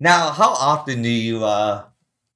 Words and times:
Now, 0.00 0.30
how 0.30 0.50
often 0.50 1.02
do 1.02 1.08
you 1.08 1.44
uh 1.44 1.84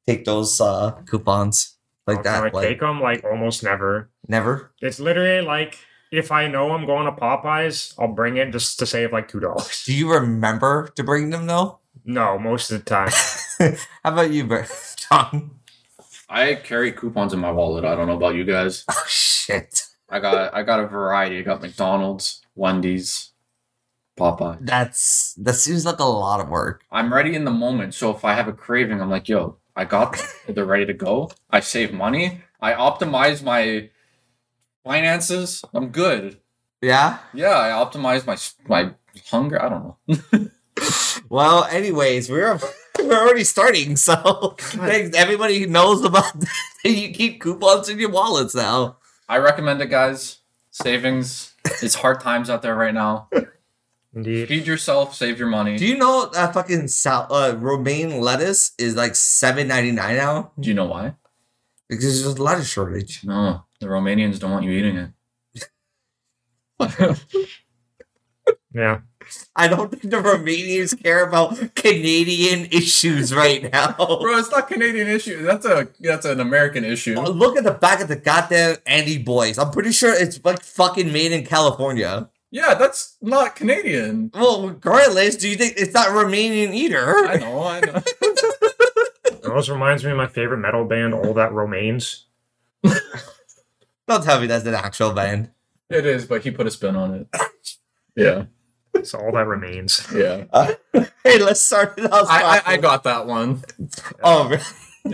take 0.07 0.25
those 0.25 0.61
uh 0.61 0.93
coupons 1.07 1.77
like 2.07 2.19
How 2.19 2.23
that? 2.23 2.45
I 2.45 2.51
Like 2.51 2.69
take 2.69 2.81
them? 2.81 3.01
Like 3.01 3.25
almost 3.25 3.63
never. 3.63 4.11
never. 4.27 4.73
It's 4.81 5.01
literally 5.01 5.45
like 5.45 5.79
if 6.11 6.33
I 6.33 6.49
know 6.49 6.71
I'm 6.73 6.87
going 6.87 7.05
to 7.05 7.13
Popeyes, 7.13 7.95
I'll 7.99 8.09
bring 8.09 8.39
it 8.39 8.51
just 8.51 8.79
to 8.79 8.87
save 8.87 9.13
like 9.13 9.29
two 9.29 9.41
dollars. 9.41 9.83
Do 9.85 9.93
you 9.93 10.11
remember 10.13 10.89
to 10.97 11.05
bring 11.05 11.31
them 11.31 11.47
though? 11.47 11.79
No, 12.05 12.39
most 12.39 12.71
of 12.71 12.83
the 12.83 12.85
time. 12.89 13.11
how 14.05 14.13
about 14.13 14.31
you, 14.31 14.45
Bert? 14.45 14.71
I 16.31 16.55
carry 16.55 16.93
coupons 16.93 17.33
in 17.33 17.41
my 17.41 17.51
wallet. 17.51 17.85
I 17.85 17.95
don't 17.95 18.07
know 18.07 18.17
about 18.17 18.35
you 18.35 18.45
guys. 18.45 18.85
Oh 18.89 19.05
shit. 19.07 19.83
I 20.09 20.21
got 20.21 20.55
I 20.55 20.63
got 20.63 20.81
a 20.81 20.87
variety. 20.87 21.39
I 21.39 21.43
got 21.43 21.61
McDonald's, 21.61 22.41
Wendy's, 22.55 23.28
Popeye. 24.19 24.59
That's 24.61 25.35
that 25.35 25.55
seems 25.55 25.85
like 25.87 26.01
a 26.01 26.05
lot 26.05 26.41
of 26.41 26.49
work. 26.49 26.85
I'm 26.91 27.13
ready 27.13 27.35
in 27.35 27.45
the 27.45 27.51
moment. 27.51 27.95
So 27.95 28.11
if 28.15 28.25
I 28.25 28.35
have 28.35 28.49
a 28.49 28.53
craving, 28.53 29.01
I'm 29.01 29.11
like, 29.11 29.29
yo, 29.29 29.57
I 29.77 29.85
got 29.85 30.17
them. 30.17 30.27
They're 30.55 30.65
ready 30.65 30.87
to 30.87 30.95
go. 30.95 31.31
I 31.51 31.61
save 31.61 31.93
money. 31.93 32.43
I 32.61 32.73
optimize 32.73 33.43
my 33.43 33.91
finances. 34.85 35.65
I'm 35.73 35.89
good. 35.89 36.41
Yeah. 36.83 37.19
Yeah, 37.33 37.59
I 37.59 37.71
optimize 37.71 38.27
my 38.27 38.37
my 38.69 38.95
hunger. 39.31 39.63
I 39.63 39.69
don't 39.69 39.95
know. 40.09 40.51
Well, 41.29 41.65
anyways, 41.65 42.31
we're 42.31 42.59
we're 42.99 43.19
already 43.19 43.45
starting, 43.45 43.97
so 43.97 44.55
thanks. 44.59 45.17
Everybody 45.17 45.67
knows 45.67 46.03
about 46.05 46.33
you 46.85 47.11
keep 47.13 47.41
coupons 47.41 47.89
in 47.89 47.99
your 47.99 48.11
wallets 48.11 48.55
now. 48.55 48.97
I 49.29 49.39
recommend 49.39 49.83
it, 49.83 49.87
guys. 49.91 50.39
Savings. 50.71 51.53
It's 51.83 51.97
hard 51.97 52.21
times 52.21 52.49
out 52.49 52.63
there 52.63 52.75
right 52.75 52.95
now. 52.95 53.29
Indeed. 54.15 54.49
Feed 54.49 54.67
yourself. 54.67 55.15
Save 55.15 55.39
your 55.39 55.49
money. 55.49 55.77
Do 55.77 55.87
you 55.87 55.97
know 55.97 56.31
that 56.33 56.55
fucking 56.55 56.89
sal- 56.89 57.33
uh, 57.33 57.55
romaine 57.59 58.21
lettuce 58.21 58.73
is 58.79 58.97
like 58.97 59.15
seven 59.15 59.69
ninety 59.69 59.93
nine 59.93 60.17
now 60.17 60.53
Do 60.59 60.69
you 60.69 60.75
know 60.75 60.87
why? 60.87 61.15
because 61.89 62.23
there's 62.23 62.37
a 62.39 62.43
lettuce 62.43 62.69
shortage? 62.69 63.25
No, 63.25 63.65
the 63.81 63.87
Romanians 63.87 64.39
don't 64.39 64.51
want 64.51 64.65
you 64.65 64.73
eating 64.73 64.97
it. 64.97 65.11
Yeah. 68.75 69.01
I 69.57 69.67
don't 69.69 69.91
think 69.91 70.05
the 70.05 70.19
Romanians 70.19 71.03
care 71.03 71.27
about 71.27 71.75
Canadian 71.75 72.67
issues 72.71 73.35
right 73.35 73.71
now. 73.73 73.93
Bro, 73.97 74.39
it's 74.39 74.51
not 74.51 74.69
Canadian 74.69 75.09
issue. 75.09 75.43
That's 75.43 75.67
a 75.67 75.89
that's 76.01 76.25
an 76.27 76.39
American 76.41 76.85
issue. 76.85 77.15
Oh, 77.19 77.31
Look 77.31 77.57
at 77.59 77.65
the 77.65 77.73
back 77.73 78.01
of 78.01 78.09
the 78.09 78.17
goddamn 78.17 78.77
Andy 78.87 79.19
Boys. 79.19 79.59
I'm 79.59 79.71
pretty 79.71 79.93
sure 79.93 80.15
it's 80.15 80.43
like 80.45 80.63
fucking 80.63 81.13
made 81.13 81.33
in 81.33 81.45
California. 81.45 82.29
Yeah, 82.51 82.75
that's 82.75 83.17
not 83.21 83.57
Canadian. 83.57 84.31
Well, 84.33 84.69
regardless, 84.69 85.37
do 85.37 85.49
you 85.49 85.57
think 85.57 85.75
it's 85.77 85.93
not 85.93 86.09
Romanian 86.09 86.73
either? 86.75 87.05
I 87.27 87.37
know, 87.37 87.63
I 87.63 87.81
know. 87.81 88.03
It 89.31 89.45
almost 89.51 89.69
reminds 89.71 90.05
me 90.05 90.11
of 90.11 90.17
my 90.17 90.27
favorite 90.27 90.59
metal 90.59 90.85
band, 90.85 91.15
All 91.15 91.33
That 91.35 91.53
Romaines. 91.53 92.27
Don't 92.83 94.25
tell 94.25 94.41
me 94.41 94.47
that's 94.47 94.67
an 94.67 94.75
actual 94.75 95.13
band. 95.13 95.51
it 95.91 96.05
is, 96.07 96.27
but 96.27 96.43
he 96.43 96.51
put 96.51 96.67
a 96.67 96.71
spin 96.71 96.97
on 96.97 97.15
it. 97.15 97.29
Yeah, 98.17 98.45
It's 98.95 99.15
All 99.15 99.31
That 99.33 99.47
Remains. 99.47 100.07
yeah. 100.15 100.45
Uh, 100.53 100.75
hey, 101.25 101.39
let's 101.39 101.61
start 101.63 101.99
it 101.99 102.11
off. 102.13 102.27
I, 102.29 102.59
I, 102.59 102.63
I 102.73 102.77
got 102.79 103.05
that 103.05 103.27
one. 103.27 103.63
Oh, 104.23 104.49
really? 104.49 104.63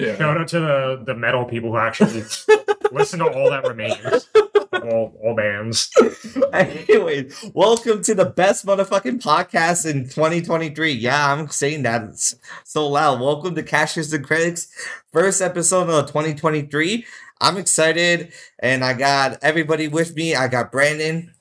Yeah. 0.06 0.16
Shout 0.16 0.40
out 0.40 0.48
to 0.48 0.60
the, 0.60 1.02
the 1.06 1.14
metal 1.14 1.44
people 1.44 1.70
who 1.70 1.76
actually 1.78 2.22
listen 2.94 3.18
to 3.18 3.26
All 3.26 3.50
That 3.50 3.66
Remains. 3.66 4.28
All, 4.72 5.18
all 5.22 5.34
bands. 5.34 5.90
Anyways, 6.52 7.50
welcome 7.52 8.02
to 8.02 8.14
the 8.14 8.26
best 8.26 8.64
motherfucking 8.64 9.20
podcast 9.20 9.90
in 9.90 10.04
2023. 10.04 10.92
Yeah, 10.92 11.32
I'm 11.32 11.48
saying 11.48 11.82
that 11.82 12.34
so 12.64 12.86
loud. 12.86 13.20
Welcome 13.20 13.56
to 13.56 13.62
Cashers 13.62 14.12
and 14.12 14.24
Critics, 14.24 14.68
first 15.12 15.42
episode 15.42 15.90
of 15.90 16.06
2023. 16.06 17.04
I'm 17.40 17.56
excited, 17.56 18.32
and 18.60 18.84
I 18.84 18.94
got 18.94 19.38
everybody 19.42 19.88
with 19.88 20.14
me. 20.14 20.34
I 20.36 20.48
got 20.48 20.70
Brandon. 20.70 21.34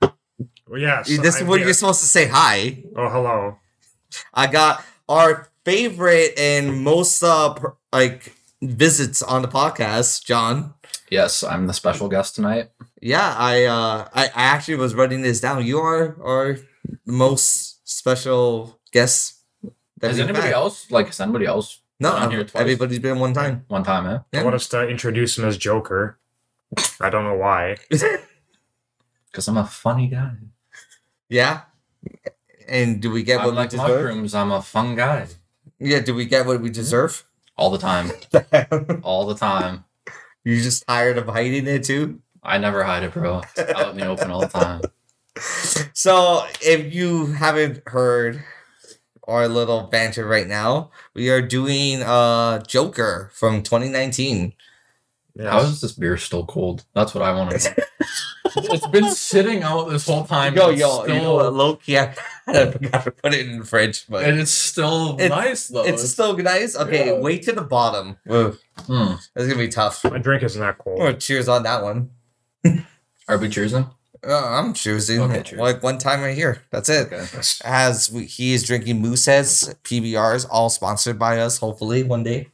Well, 0.00 0.80
yes. 0.80 1.08
this 1.08 1.36
is 1.36 1.42
I'm 1.42 1.46
when 1.46 1.58
here. 1.58 1.68
you're 1.68 1.74
supposed 1.74 2.00
to 2.00 2.06
say 2.06 2.26
hi. 2.26 2.82
Oh, 2.96 3.08
hello. 3.08 3.58
I 4.32 4.46
got 4.46 4.82
our 5.08 5.48
favorite 5.64 6.38
and 6.38 6.82
most 6.82 7.22
uh 7.22 7.52
per- 7.54 7.74
like 7.92 8.34
visits 8.62 9.22
on 9.22 9.42
the 9.42 9.48
podcast, 9.48 10.24
John. 10.24 10.74
Yes, 11.10 11.42
I'm 11.42 11.66
the 11.66 11.74
special 11.74 12.08
guest 12.08 12.34
tonight. 12.36 12.70
Yeah, 13.00 13.34
I 13.36 13.64
uh 13.64 14.08
I, 14.14 14.24
I 14.26 14.42
actually 14.54 14.76
was 14.76 14.94
writing 14.94 15.22
this 15.22 15.40
down. 15.40 15.66
You 15.66 15.78
are 15.80 16.16
our 16.22 16.56
most 17.06 17.86
special 17.88 18.78
guest. 18.92 19.40
that 19.98 20.10
Is 20.12 20.16
we've 20.16 20.24
anybody 20.24 20.46
had. 20.46 20.54
else 20.54 20.90
like? 20.90 21.08
Is 21.10 21.20
anybody 21.20 21.46
else 21.46 21.80
No, 22.00 22.12
on 22.12 22.30
here 22.30 22.44
twice? 22.44 22.60
everybody's 22.60 22.98
been 23.00 23.18
one 23.18 23.34
time. 23.34 23.64
one 23.68 23.84
time? 23.84 24.06
Eh? 24.06 24.18
Yeah. 24.32 24.40
I 24.40 24.44
want 24.44 24.54
us 24.56 24.68
to 24.68 24.88
introduce 24.88 25.36
him 25.38 25.44
as 25.44 25.58
Joker. 25.58 26.18
I 27.00 27.10
don't 27.10 27.24
know 27.24 27.36
why. 27.36 27.76
Because 29.30 29.48
I'm 29.48 29.56
a 29.56 29.64
funny 29.64 30.08
guy. 30.08 30.32
Yeah. 31.30 31.62
And 32.68 33.00
do 33.00 33.10
we 33.10 33.22
get 33.22 33.40
I'm 33.40 33.46
what 33.46 33.54
like 33.54 33.72
we 33.72 33.78
deserve? 33.78 34.04
mushrooms. 34.04 34.34
I'm 34.34 34.52
a 34.52 34.60
fun 34.60 34.94
guy. 34.94 35.26
Yeah, 35.78 36.00
do 36.00 36.14
we 36.14 36.26
get 36.26 36.44
what 36.44 36.60
we 36.60 36.68
deserve? 36.68 37.24
All 37.56 37.70
the 37.70 37.78
time. 37.78 38.10
All 39.02 39.26
the 39.26 39.34
time. 39.34 39.84
You're 40.44 40.60
just 40.60 40.86
tired 40.86 41.18
of 41.18 41.26
hiding 41.26 41.66
it 41.66 41.84
too? 41.84 42.20
I 42.42 42.58
never 42.58 42.82
hide 42.84 43.04
it, 43.04 43.12
bro. 43.12 43.42
It's 43.56 43.72
out 43.72 43.92
in 43.92 43.98
the 43.98 44.06
open 44.06 44.30
all 44.30 44.40
the 44.40 44.48
time. 44.48 44.80
So, 45.94 46.44
if 46.60 46.92
you 46.94 47.26
haven't 47.26 47.82
heard 47.86 48.44
our 49.28 49.48
little 49.48 49.84
banter 49.84 50.26
right 50.26 50.46
now, 50.46 50.90
we 51.14 51.30
are 51.30 51.42
doing 51.42 52.02
uh 52.02 52.60
Joker 52.64 53.30
from 53.34 53.62
2019. 53.62 54.52
How 55.40 55.60
is 55.60 55.80
this 55.80 55.92
beer 55.92 56.16
still 56.16 56.44
cold? 56.46 56.84
That's 56.94 57.14
what 57.14 57.22
I 57.22 57.32
want 57.32 57.50
to 57.58 57.70
know. 57.78 57.84
it's 58.56 58.86
been 58.88 59.10
sitting 59.10 59.62
out 59.62 59.88
this 59.88 60.06
whole 60.06 60.24
time. 60.24 60.54
Yo, 60.54 60.64
and 60.64 60.72
it's 60.72 60.80
yo, 60.80 61.04
you 61.06 61.14
know 61.22 61.34
what, 61.36 61.54
low 61.54 61.76
key, 61.76 61.96
I 61.98 62.12
forgot 62.70 63.04
to 63.04 63.10
put 63.12 63.32
it 63.34 63.46
in 63.46 63.60
the 63.60 63.64
fridge, 63.64 64.04
but 64.08 64.24
and 64.24 64.38
it's 64.38 64.50
still 64.50 65.14
It's- 65.14 65.30
nice 65.30 65.68
though. 65.68 65.84
it's 65.84 66.08
still 66.10 66.36
nice. 66.36 66.76
Okay, 66.76 67.06
Yeah. 67.06 67.18
wait 67.20 67.42
to 67.44 67.52
the 67.52 67.62
bottom. 67.62 68.16
Ugh, 68.28 68.56
Hmm. 68.86 69.14
That's 69.34 69.46
gonna 69.48 69.56
be 69.56 69.68
tough. 69.68 70.04
My 70.04 70.18
drink 70.18 70.42
isn't 70.42 70.60
that 70.60 70.78
cold. 70.78 70.98
Oh, 71.00 71.12
cheers 71.12 71.48
on 71.48 71.62
that 71.62 71.82
one. 71.82 72.10
Are 73.28 73.38
we 73.38 73.48
choosing? 73.48 73.86
Uh, 74.26 74.36
I'm 74.46 74.72
choosing 74.74 75.20
Okay, 75.22 75.42
cheers. 75.42 75.60
like 75.60 75.82
one 75.82 75.98
time 75.98 76.22
a 76.22 76.30
year. 76.30 76.62
That's 76.70 76.88
it. 76.88 77.12
Okay. 77.12 77.40
As 77.64 78.10
we, 78.12 78.24
he 78.26 78.52
is 78.54 78.62
drinking 78.64 79.02
Mooseheads, 79.02 79.74
PBRs, 79.82 80.46
all 80.50 80.70
sponsored 80.70 81.18
by 81.18 81.38
us. 81.40 81.58
Hopefully 81.58 82.02
one 82.04 82.22
day. 82.22 82.48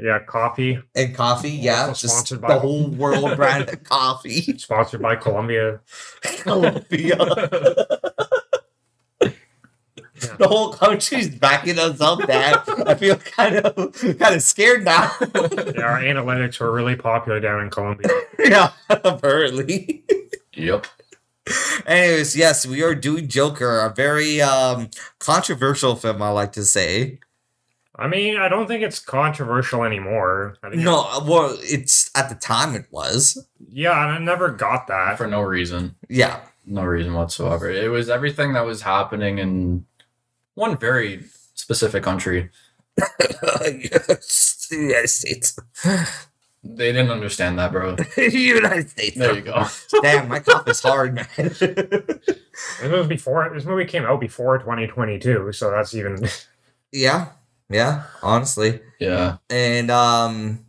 Yeah, 0.00 0.20
coffee. 0.20 0.80
And 0.94 1.14
coffee, 1.14 1.50
yeah, 1.50 1.88
just 1.88 2.08
sponsored 2.08 2.40
the 2.42 2.46
by- 2.48 2.58
whole 2.58 2.88
world 2.90 3.36
brand 3.36 3.68
of 3.68 3.82
coffee. 3.84 4.40
Sponsored 4.58 5.02
by 5.02 5.16
Columbia. 5.16 5.80
Colombia. 6.22 7.16
The 10.38 10.46
whole 10.46 10.72
country's 10.72 11.28
backing 11.34 11.80
us 11.80 12.00
up, 12.00 12.24
Dad. 12.28 12.62
I 12.86 12.94
feel 12.94 13.16
kind 13.16 13.56
of 13.56 13.92
kind 14.20 14.36
of 14.36 14.40
scared 14.42 14.84
now. 14.84 15.10
Yeah, 15.20 15.82
our 15.82 16.00
analytics 16.00 16.60
were 16.60 16.70
really 16.70 16.94
popular 16.94 17.40
down 17.40 17.60
in 17.60 17.70
Colombia. 17.70 18.08
yeah, 18.38 18.70
apparently. 18.88 20.04
Yep. 20.54 20.86
Anyways, 21.86 22.36
yes, 22.36 22.64
we 22.64 22.84
are 22.84 22.94
doing 22.94 23.26
Joker, 23.26 23.80
a 23.80 23.92
very 23.92 24.40
um 24.40 24.90
controversial 25.18 25.96
film, 25.96 26.22
I 26.22 26.28
like 26.28 26.52
to 26.52 26.62
say. 26.64 27.18
I 27.96 28.08
mean, 28.08 28.38
I 28.38 28.48
don't 28.48 28.66
think 28.66 28.82
it's 28.82 28.98
controversial 28.98 29.84
anymore. 29.84 30.56
I 30.62 30.70
think 30.70 30.82
No, 30.82 31.02
uh, 31.10 31.24
well, 31.24 31.56
it's 31.60 32.10
at 32.16 32.28
the 32.28 32.34
time 32.34 32.74
it 32.74 32.86
was. 32.90 33.46
Yeah, 33.68 34.02
and 34.02 34.12
I 34.12 34.18
never 34.18 34.48
got 34.50 34.86
that. 34.86 35.18
For 35.18 35.26
no 35.26 35.42
reason. 35.42 35.94
Yeah. 36.08 36.40
No 36.64 36.84
reason 36.84 37.12
whatsoever. 37.14 37.70
It 37.70 37.90
was 37.90 38.08
everything 38.08 38.54
that 38.54 38.64
was 38.64 38.82
happening 38.82 39.38
in 39.38 39.84
one 40.54 40.76
very 40.78 41.24
specific 41.54 42.02
country. 42.02 42.50
yes, 42.98 44.68
the 44.70 44.76
United 44.76 45.08
States. 45.08 45.58
They 46.64 46.92
didn't 46.92 47.10
understand 47.10 47.58
that, 47.58 47.72
bro. 47.72 47.96
United 48.16 48.90
States. 48.90 49.16
There 49.16 49.34
you 49.34 49.40
go. 49.40 49.66
Damn, 50.02 50.28
my 50.28 50.38
cough 50.38 50.68
is 50.68 50.80
hard, 50.80 51.14
man. 51.14 51.26
This 51.36 51.60
was 52.82 53.06
before 53.08 53.50
this 53.52 53.64
movie 53.64 53.84
came 53.84 54.04
out 54.04 54.20
before 54.20 54.58
2022, 54.58 55.52
so 55.52 55.70
that's 55.70 55.94
even 55.94 56.28
yeah, 56.92 57.30
yeah, 57.72 58.04
honestly. 58.22 58.80
Yeah. 58.98 59.38
And 59.50 59.90
um, 59.90 60.66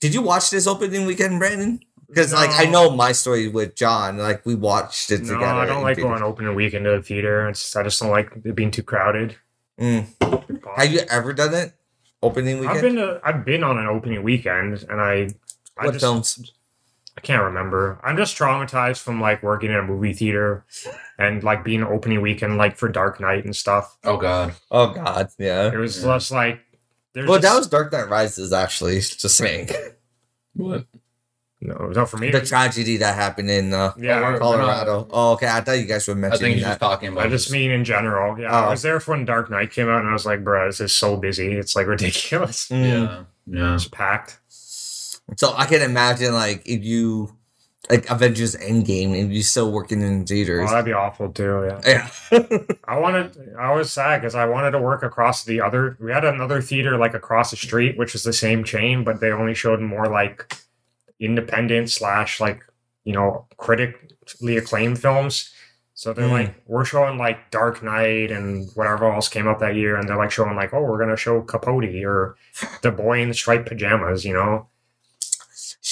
did 0.00 0.14
you 0.14 0.22
watch 0.22 0.50
this 0.50 0.66
opening 0.66 1.06
weekend, 1.06 1.38
Brandon? 1.38 1.80
Because 2.08 2.32
like 2.32 2.50
I 2.52 2.66
know 2.70 2.90
my 2.90 3.12
story 3.12 3.48
with 3.48 3.74
John. 3.74 4.18
Like 4.18 4.46
we 4.46 4.54
watched 4.54 5.10
it 5.10 5.22
no. 5.22 5.34
together. 5.34 5.46
I 5.46 5.66
don't 5.66 5.82
like 5.82 5.96
theater. 5.96 6.10
going 6.10 6.22
opening 6.22 6.54
weekend 6.54 6.84
to 6.84 6.92
the 6.92 7.02
theater. 7.02 7.48
It's 7.48 7.74
I 7.74 7.82
just 7.82 8.00
don't 8.00 8.10
like 8.10 8.30
it 8.44 8.54
being 8.54 8.70
too 8.70 8.82
crowded. 8.82 9.36
Mm. 9.80 10.06
Have 10.76 10.92
you 10.92 11.00
ever 11.10 11.32
done 11.32 11.54
it? 11.54 11.72
Opening 12.22 12.60
weekend. 12.60 12.76
I've 12.76 12.82
been 12.82 12.96
to, 12.96 13.20
I've 13.24 13.44
been 13.44 13.64
on 13.64 13.78
an 13.78 13.86
opening 13.86 14.22
weekend, 14.22 14.84
and 14.88 15.00
I 15.00 15.30
I 15.76 15.86
what 15.86 15.92
just 15.92 16.04
films? 16.04 16.52
I 17.16 17.20
can't 17.20 17.42
remember. 17.44 18.00
I'm 18.02 18.16
just 18.16 18.36
traumatized 18.36 19.00
from 19.02 19.20
like 19.20 19.42
working 19.42 19.70
in 19.70 19.76
a 19.76 19.82
movie 19.82 20.12
theater 20.12 20.64
and 21.18 21.42
like 21.44 21.62
being 21.64 21.82
opening 21.84 22.20
weekend 22.20 22.56
like 22.56 22.76
for 22.76 22.88
Dark 22.88 23.20
Knight 23.20 23.44
and 23.44 23.54
stuff. 23.54 23.96
Oh 24.04 24.16
God. 24.16 24.54
Oh 24.70 24.88
God, 24.92 25.28
yeah. 25.38 25.72
It 25.72 25.76
was 25.76 26.02
Yeah. 26.04 26.16
just 26.16 26.30
like 26.32 26.60
there's 27.12 27.28
Well, 27.28 27.38
that 27.38 27.56
was 27.56 27.68
Dark 27.68 27.92
Knight 27.92 28.08
Rises, 28.08 28.52
actually. 28.52 28.96
Just 28.96 29.36
saying 29.36 29.68
What? 30.54 30.86
no, 31.60 31.76
no 31.94 32.04
for 32.04 32.16
me. 32.16 32.30
the 32.32 32.40
tragedy 32.40 32.96
that 32.98 33.14
happened 33.14 33.48
in 33.48 33.72
uh, 33.72 33.92
yeah, 33.96 34.20
we're- 34.20 34.38
Colorado. 34.40 35.06
Oh, 35.10 35.32
okay. 35.34 35.46
I 35.48 35.60
thought 35.60 35.78
you 35.78 35.84
guys 35.86 36.08
were 36.08 36.12
I 36.12 36.16
think 36.16 36.20
mentioning 36.20 36.52
he's 36.54 36.62
just 36.62 36.80
that. 36.80 36.84
talking 36.84 37.10
about. 37.12 37.26
I 37.26 37.28
just 37.30 37.50
mean 37.52 37.70
in 37.70 37.84
general. 37.84 38.38
Yeah, 38.38 38.48
Oh. 38.50 38.64
I 38.66 38.70
was 38.70 38.82
there 38.82 38.98
for 38.98 39.12
when 39.12 39.24
Dark 39.24 39.50
Knight 39.50 39.70
came 39.70 39.88
out, 39.88 40.00
and 40.00 40.08
I 40.08 40.12
was 40.12 40.26
like, 40.26 40.42
"Bro, 40.42 40.66
this 40.66 40.80
is 40.80 40.92
so 40.92 41.16
busy. 41.16 41.52
It's 41.52 41.76
like 41.76 41.86
ridiculous. 41.86 42.68
Mm. 42.68 42.84
Yeah. 42.84 43.24
Yeah. 43.46 43.74
It's 43.76 43.86
packed." 43.88 44.40
So 45.36 45.54
I 45.56 45.66
can 45.66 45.82
imagine 45.82 46.32
like 46.34 46.62
if 46.66 46.84
you 46.84 47.36
like 47.90 48.08
Avengers 48.10 48.56
Endgame 48.56 49.18
and 49.18 49.32
you 49.34 49.42
still 49.42 49.70
working 49.70 50.00
in 50.00 50.22
Oh, 50.22 50.24
theaters. 50.24 50.70
that'd 50.70 50.84
be 50.86 50.92
awful 50.92 51.30
too. 51.30 51.68
Yeah, 51.86 52.08
yeah. 52.32 52.58
I 52.88 52.98
wanted. 52.98 53.54
I 53.58 53.72
was 53.74 53.92
sad 53.92 54.20
because 54.20 54.34
I 54.34 54.46
wanted 54.46 54.70
to 54.72 54.78
work 54.78 55.02
across 55.02 55.44
the 55.44 55.60
other. 55.60 55.96
We 56.00 56.10
had 56.12 56.24
another 56.24 56.62
theater 56.62 56.96
like 56.96 57.14
across 57.14 57.50
the 57.50 57.56
street, 57.56 57.98
which 57.98 58.12
was 58.14 58.22
the 58.22 58.32
same 58.32 58.64
chain, 58.64 59.04
but 59.04 59.20
they 59.20 59.30
only 59.32 59.54
showed 59.54 59.80
more 59.80 60.06
like 60.06 60.54
independent 61.20 61.90
slash 61.90 62.40
like 62.40 62.62
you 63.04 63.12
know 63.12 63.46
critically 63.56 64.56
acclaimed 64.56 64.98
films. 65.00 65.50
So 65.96 66.12
they're 66.12 66.26
Mm. 66.26 66.30
like, 66.32 66.54
we're 66.66 66.84
showing 66.84 67.18
like 67.18 67.52
Dark 67.52 67.80
Knight 67.82 68.32
and 68.32 68.68
whatever 68.74 69.12
else 69.12 69.28
came 69.28 69.46
out 69.46 69.60
that 69.60 69.76
year, 69.76 69.96
and 69.96 70.08
they're 70.08 70.16
like 70.16 70.32
showing 70.32 70.56
like, 70.56 70.74
oh, 70.74 70.82
we're 70.82 70.98
gonna 70.98 71.16
show 71.16 71.40
Capote 71.42 71.84
or 72.04 72.36
the 72.82 72.90
boy 72.90 73.20
in 73.20 73.28
the 73.28 73.34
striped 73.34 73.68
pajamas, 73.68 74.24
you 74.24 74.32
know? 74.32 74.66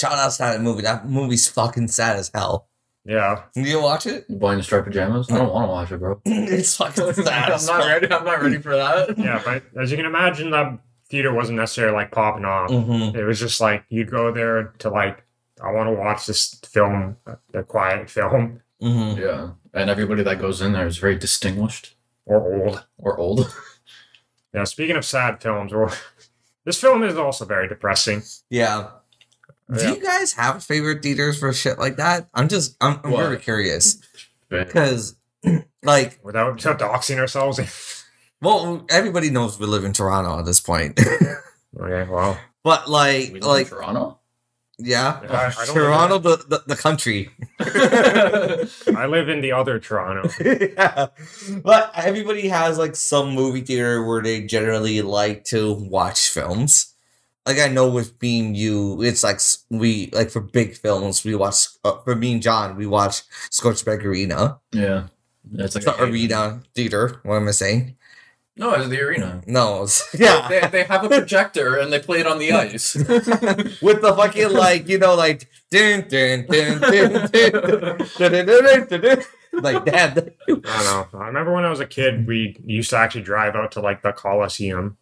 Shout 0.02 0.18
out 0.18 0.32
to 0.32 0.38
that 0.38 0.60
movie. 0.60 0.82
That 0.82 1.08
movie's 1.08 1.46
fucking 1.48 1.86
sad 1.88 2.16
as 2.16 2.28
hell. 2.34 2.68
Yeah, 3.04 3.42
Did 3.54 3.66
you 3.68 3.80
watch 3.80 4.06
it? 4.06 4.26
Boy 4.28 4.50
in 4.52 4.58
the 4.58 4.64
striped 4.64 4.86
pajamas. 4.86 5.30
I 5.30 5.38
don't 5.38 5.52
want 5.52 5.64
to 5.68 5.72
watch 5.72 5.92
it, 5.92 5.98
bro. 5.98 6.20
it's 6.24 6.76
fucking 6.76 7.12
sad. 7.24 7.50
I'm 7.50 7.50
not 7.50 7.60
fuck. 7.60 7.86
ready. 7.86 8.12
I'm 8.12 8.24
not 8.24 8.42
ready 8.42 8.58
for 8.58 8.74
that. 8.76 9.16
yeah, 9.18 9.40
but 9.44 9.62
as 9.80 9.90
you 9.92 9.96
can 9.96 10.06
imagine, 10.06 10.50
that 10.50 10.76
theater 11.08 11.32
wasn't 11.32 11.58
necessarily 11.58 11.94
like 11.94 12.10
popping 12.10 12.44
off. 12.44 12.68
Mhm. 12.70 13.14
It 13.14 13.24
was 13.24 13.38
just 13.38 13.60
like 13.60 13.84
you'd 13.90 14.10
go 14.10 14.32
there 14.32 14.74
to 14.78 14.88
like, 14.90 15.24
I 15.62 15.70
want 15.72 15.88
to 15.88 15.92
watch 15.94 16.26
this 16.26 16.54
film, 16.66 17.16
a 17.54 17.62
quiet 17.62 18.10
film, 18.10 18.60
Mhm. 18.82 19.16
Yeah. 19.18 19.50
And 19.72 19.88
everybody 19.88 20.22
that 20.24 20.40
goes 20.40 20.60
in 20.60 20.72
there 20.72 20.86
is 20.86 20.98
very 20.98 21.16
distinguished 21.16 21.94
or 22.26 22.40
old. 22.52 22.84
or 22.98 23.16
old. 23.18 23.52
Yeah, 24.54 24.64
speaking 24.64 24.96
of 24.96 25.04
sad 25.04 25.40
films, 25.42 25.72
or 25.72 25.90
this 26.64 26.80
film 26.80 27.02
is 27.02 27.16
also 27.16 27.44
very 27.46 27.68
depressing. 27.68 28.22
Yeah. 28.50 28.90
Do 29.70 29.82
Yeah. 29.82 29.90
you 29.94 30.02
guys 30.02 30.32
have 30.34 30.62
favorite 30.64 31.02
theaters 31.02 31.38
for 31.38 31.52
shit 31.52 31.78
like 31.78 31.96
that? 31.96 32.28
I'm 32.34 32.48
just, 32.48 32.76
I'm, 32.80 33.00
I'm 33.04 33.10
very 33.12 33.38
curious 33.38 33.98
because, 34.48 35.16
like, 35.82 36.18
Without, 36.22 36.54
without 36.54 36.78
doxing 36.78 37.18
ourselves. 37.18 38.04
well, 38.40 38.84
everybody 38.90 39.30
knows 39.30 39.58
we 39.58 39.66
live 39.66 39.84
in 39.84 39.92
Toronto 39.92 40.38
at 40.38 40.44
this 40.44 40.60
point, 40.60 40.98
okay, 41.80 42.10
well, 42.10 42.38
but 42.64 42.88
like, 42.90 43.28
we 43.32 43.40
live 43.40 43.44
like, 43.44 43.66
in 43.66 43.72
Toronto. 43.72 44.18
yeah, 44.78 45.20
I, 45.28 45.46
I 45.62 45.64
don't 45.66 45.74
Toronto, 45.74 46.18
the, 46.18 46.36
the 46.48 46.62
the 46.66 46.76
country. 46.76 47.30
I 47.60 49.06
live 49.06 49.28
in 49.28 49.40
the 49.40 49.52
other 49.52 49.78
Toronto. 49.78 50.28
yeah. 50.44 51.06
But 51.62 51.92
everybody 51.94 52.48
has 52.48 52.78
like 52.78 52.96
some 52.96 53.30
movie 53.34 53.60
theater 53.62 54.04
where 54.04 54.22
they 54.22 54.42
generally 54.46 55.02
like 55.02 55.44
to 55.44 55.72
watch 55.72 56.28
films 56.28 56.91
like 57.46 57.58
I 57.58 57.68
know 57.68 57.88
with 57.88 58.18
being 58.18 58.54
you, 58.54 59.02
it's 59.02 59.24
like 59.24 59.40
we 59.70 60.10
like 60.12 60.30
for 60.30 60.40
big 60.40 60.76
films 60.76 61.24
we 61.24 61.34
watch 61.34 61.66
uh, 61.84 61.98
for 62.04 62.14
me 62.14 62.34
and 62.34 62.42
John 62.42 62.76
we 62.76 62.86
watch 62.86 63.22
Scorchberg 63.50 64.04
Arena. 64.04 64.58
Yeah, 64.72 65.08
that's 65.50 65.74
like 65.74 65.84
it's 65.86 65.96
the 65.96 66.04
arena 66.04 66.62
theater. 66.74 67.20
What 67.24 67.36
am 67.36 67.48
I 67.48 67.52
saying? 67.52 67.96
No, 68.54 68.74
it's 68.74 68.88
the 68.88 69.00
arena. 69.00 69.42
No, 69.46 69.86
yeah, 70.14 70.46
they, 70.48 70.60
they, 70.68 70.84
have 70.84 71.04
a 71.04 71.08
projector 71.08 71.78
and 71.78 71.92
they 71.92 71.98
play 71.98 72.20
it 72.20 72.26
on 72.26 72.38
the 72.38 72.52
ice 72.52 72.94
with 72.94 74.02
the 74.02 74.14
fucking 74.16 74.52
like 74.52 74.88
you 74.88 74.98
know 74.98 75.14
like 75.14 75.48
dun, 75.70 76.06
dun, 76.08 76.46
dun, 76.48 76.80
dun, 76.80 77.28
dun, 78.18 78.46
dun, 78.46 79.00
dun, 79.00 79.24
like 79.52 79.84
that. 79.86 80.34
I 80.48 80.52
don't 80.52 80.64
know. 80.64 81.18
I 81.18 81.26
remember 81.26 81.52
when 81.54 81.64
I 81.64 81.70
was 81.70 81.80
a 81.80 81.86
kid, 81.86 82.26
we 82.26 82.56
used 82.64 82.90
to 82.90 82.98
actually 82.98 83.22
drive 83.22 83.56
out 83.56 83.72
to 83.72 83.80
like 83.80 84.02
the 84.02 84.12
Coliseum. 84.12 84.98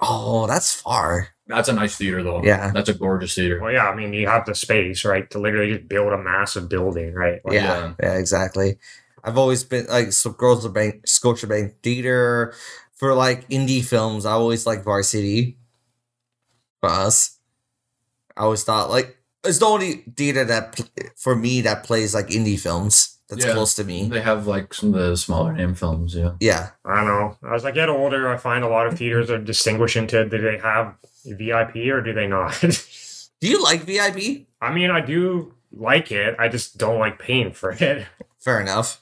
Oh, 0.00 0.46
that's 0.46 0.72
far. 0.72 1.30
That's 1.48 1.68
a 1.68 1.72
nice 1.72 1.96
theater, 1.96 2.22
though. 2.22 2.42
Yeah. 2.44 2.70
That's 2.72 2.88
a 2.90 2.94
gorgeous 2.94 3.34
theater. 3.34 3.58
Well, 3.60 3.72
yeah, 3.72 3.88
I 3.88 3.94
mean, 3.94 4.12
you 4.12 4.26
have 4.28 4.44
the 4.44 4.54
space, 4.54 5.04
right, 5.04 5.28
to 5.30 5.38
literally 5.38 5.72
just 5.74 5.88
build 5.88 6.12
a 6.12 6.18
massive 6.18 6.68
building, 6.68 7.14
right? 7.14 7.40
Like, 7.44 7.54
yeah, 7.54 7.94
yeah, 8.02 8.14
exactly. 8.18 8.78
I've 9.24 9.38
always 9.38 9.64
been 9.64 9.86
like 9.86 10.12
so 10.12 10.30
Girls 10.30 10.64
of 10.64 10.72
Bank 10.74 11.06
Scotiabank 11.06 11.74
Theater 11.82 12.54
for 12.94 13.14
like 13.14 13.48
indie 13.48 13.84
films. 13.84 14.24
I 14.26 14.32
always 14.32 14.66
like 14.66 14.84
Varsity 14.84 15.56
for 16.80 16.88
us. 16.90 17.38
I 18.36 18.42
always 18.42 18.62
thought 18.62 18.90
like 18.90 19.16
it's 19.44 19.58
the 19.58 19.66
only 19.66 20.04
theater 20.16 20.44
that 20.44 20.80
for 21.16 21.34
me 21.34 21.60
that 21.62 21.84
plays 21.84 22.14
like 22.14 22.28
indie 22.28 22.58
films 22.58 23.18
that's 23.28 23.44
Yeah. 23.44 23.52
close 23.52 23.74
to 23.74 23.84
me. 23.84 24.08
They 24.08 24.20
have 24.20 24.46
like 24.46 24.72
some 24.72 24.94
of 24.94 25.00
the 25.00 25.16
smaller 25.16 25.52
name 25.52 25.74
films, 25.74 26.14
yeah. 26.14 26.32
Yeah, 26.40 26.70
I 26.84 26.96
don't 26.96 27.06
know. 27.06 27.36
As 27.52 27.64
I 27.64 27.72
get 27.72 27.88
older, 27.88 28.28
I 28.28 28.36
find 28.36 28.64
a 28.64 28.68
lot 28.68 28.86
of 28.86 28.96
theaters 28.96 29.30
are 29.30 29.38
distinguished 29.38 29.96
to 30.08 30.28
do 30.28 30.38
they 30.40 30.58
have 30.58 30.94
VIP 31.24 31.76
or 31.92 32.00
do 32.02 32.12
they 32.12 32.26
not? 32.26 32.58
do 33.40 33.48
you 33.48 33.62
like 33.62 33.82
VIP? 33.82 34.46
I 34.60 34.72
mean, 34.72 34.90
I 34.90 35.00
do 35.00 35.54
like 35.72 36.10
it. 36.12 36.36
I 36.38 36.48
just 36.48 36.78
don't 36.78 36.98
like 36.98 37.18
paying 37.18 37.52
for 37.52 37.70
it. 37.78 38.06
Fair 38.38 38.60
enough. 38.60 39.00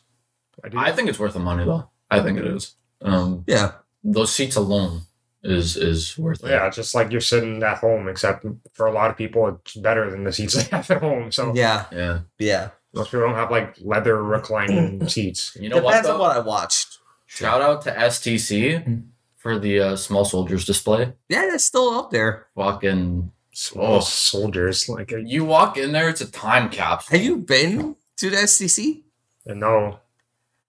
I 0.64 0.68
do. 0.68 0.78
I 0.78 0.92
think 0.92 1.08
it's 1.08 1.18
worth 1.18 1.34
the 1.34 1.38
money, 1.40 1.64
though. 1.64 1.88
I 2.10 2.20
think 2.22 2.38
it 2.38 2.46
is. 2.46 2.74
Um, 3.02 3.44
Yeah, 3.46 3.72
those 4.02 4.32
seats 4.34 4.56
alone 4.56 5.02
is 5.42 5.76
is 5.76 6.16
worth 6.18 6.42
it. 6.42 6.50
yeah, 6.50 6.68
just 6.70 6.94
like 6.94 7.12
you're 7.12 7.20
sitting 7.20 7.62
at 7.62 7.78
home, 7.78 8.08
except 8.08 8.44
for 8.72 8.86
a 8.86 8.92
lot 8.92 9.10
of 9.10 9.16
people, 9.16 9.46
it's 9.48 9.74
better 9.76 10.10
than 10.10 10.24
the 10.24 10.32
seats 10.32 10.54
they 10.70 10.76
have 10.76 10.90
at 10.90 11.00
home. 11.02 11.30
So 11.30 11.52
yeah, 11.54 11.84
Yeah. 11.92 12.20
yeah. 12.38 12.70
most 12.94 13.10
people 13.10 13.26
don't 13.26 13.34
have 13.34 13.50
like 13.50 13.76
leather 13.80 14.22
reclining 14.22 15.06
seats. 15.08 15.56
You 15.60 15.68
know 15.68 15.76
what? 15.78 15.90
Depends 15.92 16.08
on 16.08 16.16
Though? 16.18 16.22
what 16.24 16.36
I 16.36 16.40
watched. 16.40 16.98
Shout 17.26 17.60
out 17.60 17.82
to 17.82 17.92
STC 17.92 19.04
for 19.46 19.60
the 19.60 19.78
uh, 19.78 19.96
small 19.96 20.24
soldiers 20.24 20.64
display. 20.64 21.12
Yeah, 21.28 21.54
it's 21.54 21.62
still 21.62 21.90
up 21.94 22.10
there. 22.10 22.46
Fucking, 22.56 23.30
Small 23.52 23.96
Oh. 23.98 24.00
soldiers, 24.00 24.88
like 24.88 25.12
uh, 25.12 25.18
you 25.18 25.44
walk 25.44 25.78
in 25.78 25.92
there, 25.92 26.08
it's 26.10 26.20
a 26.20 26.30
time 26.30 26.68
capsule. 26.68 27.16
Have 27.16 27.24
you 27.24 27.36
been 27.38 27.94
to 28.18 28.28
the 28.28 28.36
SCC? 28.38 29.04
no, 29.46 30.00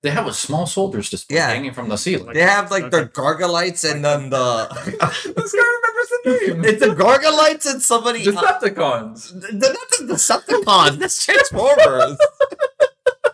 They 0.04 0.12
have 0.12 0.28
a 0.28 0.34
small 0.34 0.68
soldiers 0.68 1.10
display 1.10 1.38
Yeah. 1.38 1.48
hanging 1.50 1.74
from 1.74 1.90
the 1.90 1.98
ceiling. 1.98 2.34
They 2.34 2.44
have 2.44 2.70
like 2.70 2.92
the 2.92 3.08
Gorgonites 3.08 3.84
and 3.92 4.06
then 4.06 4.30
the. 4.30 4.68
this 5.36 5.52
guy 5.58 5.70
remembers 5.76 6.10
the 6.12 6.20
name. 6.54 6.64
it's 6.70 6.80
the 6.86 6.94
Gorgonites 6.96 7.66
and 7.72 7.82
somebody. 7.82 8.24
Decepticons. 8.24 9.20
They're 9.60 9.74
not 9.74 9.90
the 9.98 10.14
Decepticons. 10.14 11.00
That's 11.00 11.26
Transformers. 11.26 12.18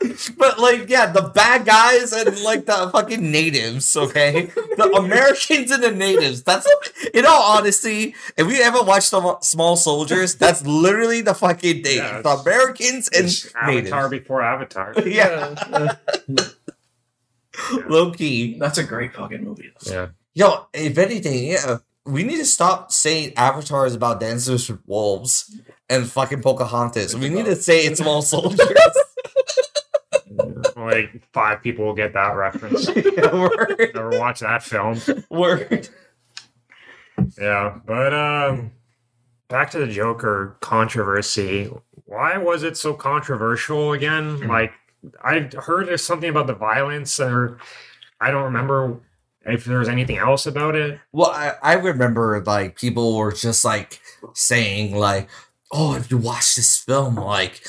but 0.37 0.59
like, 0.59 0.89
yeah, 0.89 1.11
the 1.11 1.21
bad 1.21 1.65
guys 1.65 2.11
and 2.13 2.41
like 2.41 2.65
the 2.65 2.89
fucking 2.91 3.31
natives. 3.31 3.95
Okay, 3.95 4.45
the 4.77 4.91
Americans 4.97 5.71
and 5.71 5.83
the 5.83 5.91
natives. 5.91 6.43
That's 6.43 6.67
in 7.13 7.25
all 7.25 7.57
honesty. 7.57 8.15
If 8.37 8.47
we 8.47 8.61
ever 8.61 8.81
watched 8.83 9.11
the 9.11 9.39
Small 9.41 9.75
Soldiers, 9.75 10.35
that's 10.35 10.65
literally 10.65 11.21
the 11.21 11.33
fucking 11.33 11.83
thing. 11.83 11.97
Yeah, 11.97 12.21
the 12.21 12.29
Americans 12.29 13.09
and 13.09 13.25
Avatar 13.55 14.09
natives. 14.09 14.21
before 14.23 14.41
Avatar. 14.41 14.93
Yeah, 15.05 15.95
low 17.87 18.11
key. 18.11 18.57
That's 18.59 18.77
a 18.77 18.83
great 18.83 19.13
fucking 19.13 19.43
movie. 19.43 19.71
though. 19.85 19.91
Yeah, 19.93 20.07
Yo, 20.33 20.67
if 20.73 20.97
anything, 20.97 21.47
yeah, 21.51 21.77
we 22.05 22.23
need 22.23 22.37
to 22.37 22.45
stop 22.45 22.91
saying 22.91 23.33
Avatar 23.37 23.85
is 23.85 23.93
about 23.95 24.19
dancers 24.19 24.69
with 24.69 24.79
wolves 24.87 25.55
and 25.89 26.09
fucking 26.09 26.41
Pocahontas. 26.41 27.15
We 27.15 27.29
need 27.29 27.45
to 27.45 27.55
say 27.55 27.85
it's 27.85 27.99
small 27.99 28.21
soldiers. 28.21 28.59
like 30.85 31.21
five 31.33 31.61
people 31.61 31.85
will 31.85 31.93
get 31.93 32.13
that 32.13 32.29
reference. 32.35 32.87
word, 32.89 33.91
Never 33.93 34.19
watched 34.19 34.41
that 34.41 34.63
film. 34.63 34.99
word. 35.29 35.89
Yeah, 37.39 37.79
but 37.85 38.13
um, 38.13 38.71
back 39.47 39.71
to 39.71 39.79
the 39.79 39.87
Joker 39.87 40.57
controversy. 40.61 41.69
Why 42.05 42.37
was 42.37 42.63
it 42.63 42.77
so 42.77 42.93
controversial 42.93 43.93
again? 43.93 44.47
Like, 44.47 44.71
I 45.23 45.49
heard 45.57 45.87
there's 45.87 46.03
something 46.03 46.29
about 46.29 46.47
the 46.47 46.53
violence, 46.55 47.19
or 47.19 47.59
I 48.19 48.31
don't 48.31 48.43
remember 48.43 48.99
if 49.45 49.65
there 49.65 49.79
was 49.79 49.89
anything 49.89 50.17
else 50.17 50.45
about 50.45 50.75
it. 50.75 50.99
Well, 51.11 51.31
I, 51.31 51.53
I 51.61 51.73
remember 51.73 52.41
like 52.45 52.77
people 52.77 53.15
were 53.17 53.31
just 53.31 53.63
like 53.65 54.01
saying 54.33 54.95
like, 54.95 55.29
"Oh, 55.71 55.95
if 55.95 56.09
you 56.11 56.17
watch 56.17 56.55
this 56.55 56.77
film, 56.79 57.15
like." 57.15 57.63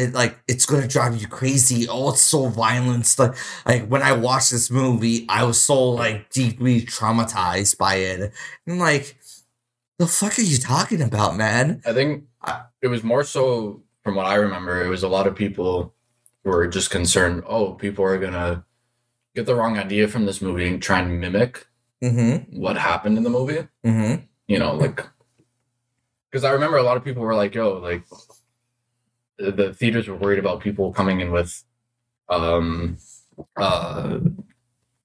It 0.00 0.14
like 0.14 0.38
it's 0.48 0.66
gonna 0.66 0.88
drive 0.88 1.20
you 1.20 1.28
crazy. 1.28 1.86
Oh, 1.88 2.10
it's 2.10 2.22
so 2.22 2.48
violent. 2.48 3.14
Like, 3.18 3.34
like 3.66 3.86
when 3.86 4.02
I 4.02 4.12
watched 4.12 4.50
this 4.50 4.70
movie, 4.70 5.26
I 5.28 5.44
was 5.44 5.60
so 5.60 5.90
like 5.90 6.30
deeply 6.30 6.80
traumatized 6.82 7.76
by 7.78 7.96
it. 7.96 8.20
And 8.20 8.32
I'm 8.66 8.78
like, 8.78 9.16
the 9.98 10.06
fuck 10.06 10.38
are 10.38 10.42
you 10.42 10.56
talking 10.58 11.02
about, 11.02 11.36
man? 11.36 11.82
I 11.84 11.92
think 11.92 12.24
it 12.82 12.88
was 12.88 13.02
more 13.04 13.24
so 13.24 13.82
from 14.02 14.14
what 14.14 14.26
I 14.26 14.36
remember, 14.36 14.82
it 14.84 14.88
was 14.88 15.02
a 15.02 15.08
lot 15.08 15.26
of 15.26 15.34
people 15.36 15.94
were 16.44 16.66
just 16.66 16.90
concerned. 16.90 17.42
Oh, 17.46 17.72
people 17.74 18.04
are 18.04 18.18
gonna 18.18 18.64
get 19.34 19.44
the 19.46 19.54
wrong 19.54 19.78
idea 19.78 20.08
from 20.08 20.24
this 20.24 20.40
movie 20.40 20.66
and 20.66 20.82
try 20.82 21.00
and 21.00 21.20
mimic 21.20 21.66
Mm-hmm. 22.02 22.58
what 22.58 22.78
happened 22.78 23.18
in 23.18 23.24
the 23.24 23.28
movie. 23.30 23.68
Mm-hmm. 23.84 24.22
You 24.48 24.58
know, 24.58 24.74
like 24.74 25.04
because 26.30 26.44
I 26.44 26.52
remember 26.52 26.78
a 26.78 26.82
lot 26.82 26.96
of 26.96 27.04
people 27.04 27.22
were 27.22 27.34
like, 27.34 27.54
"Yo, 27.54 27.74
like 27.78 28.04
the- 29.40 29.50
the 29.52 29.74
theaters 29.74 30.08
were 30.08 30.16
worried 30.16 30.38
about 30.38 30.60
people 30.60 30.92
coming 30.92 31.20
in 31.20 31.30
with 31.32 31.64
um 32.28 32.96
uh 33.56 34.18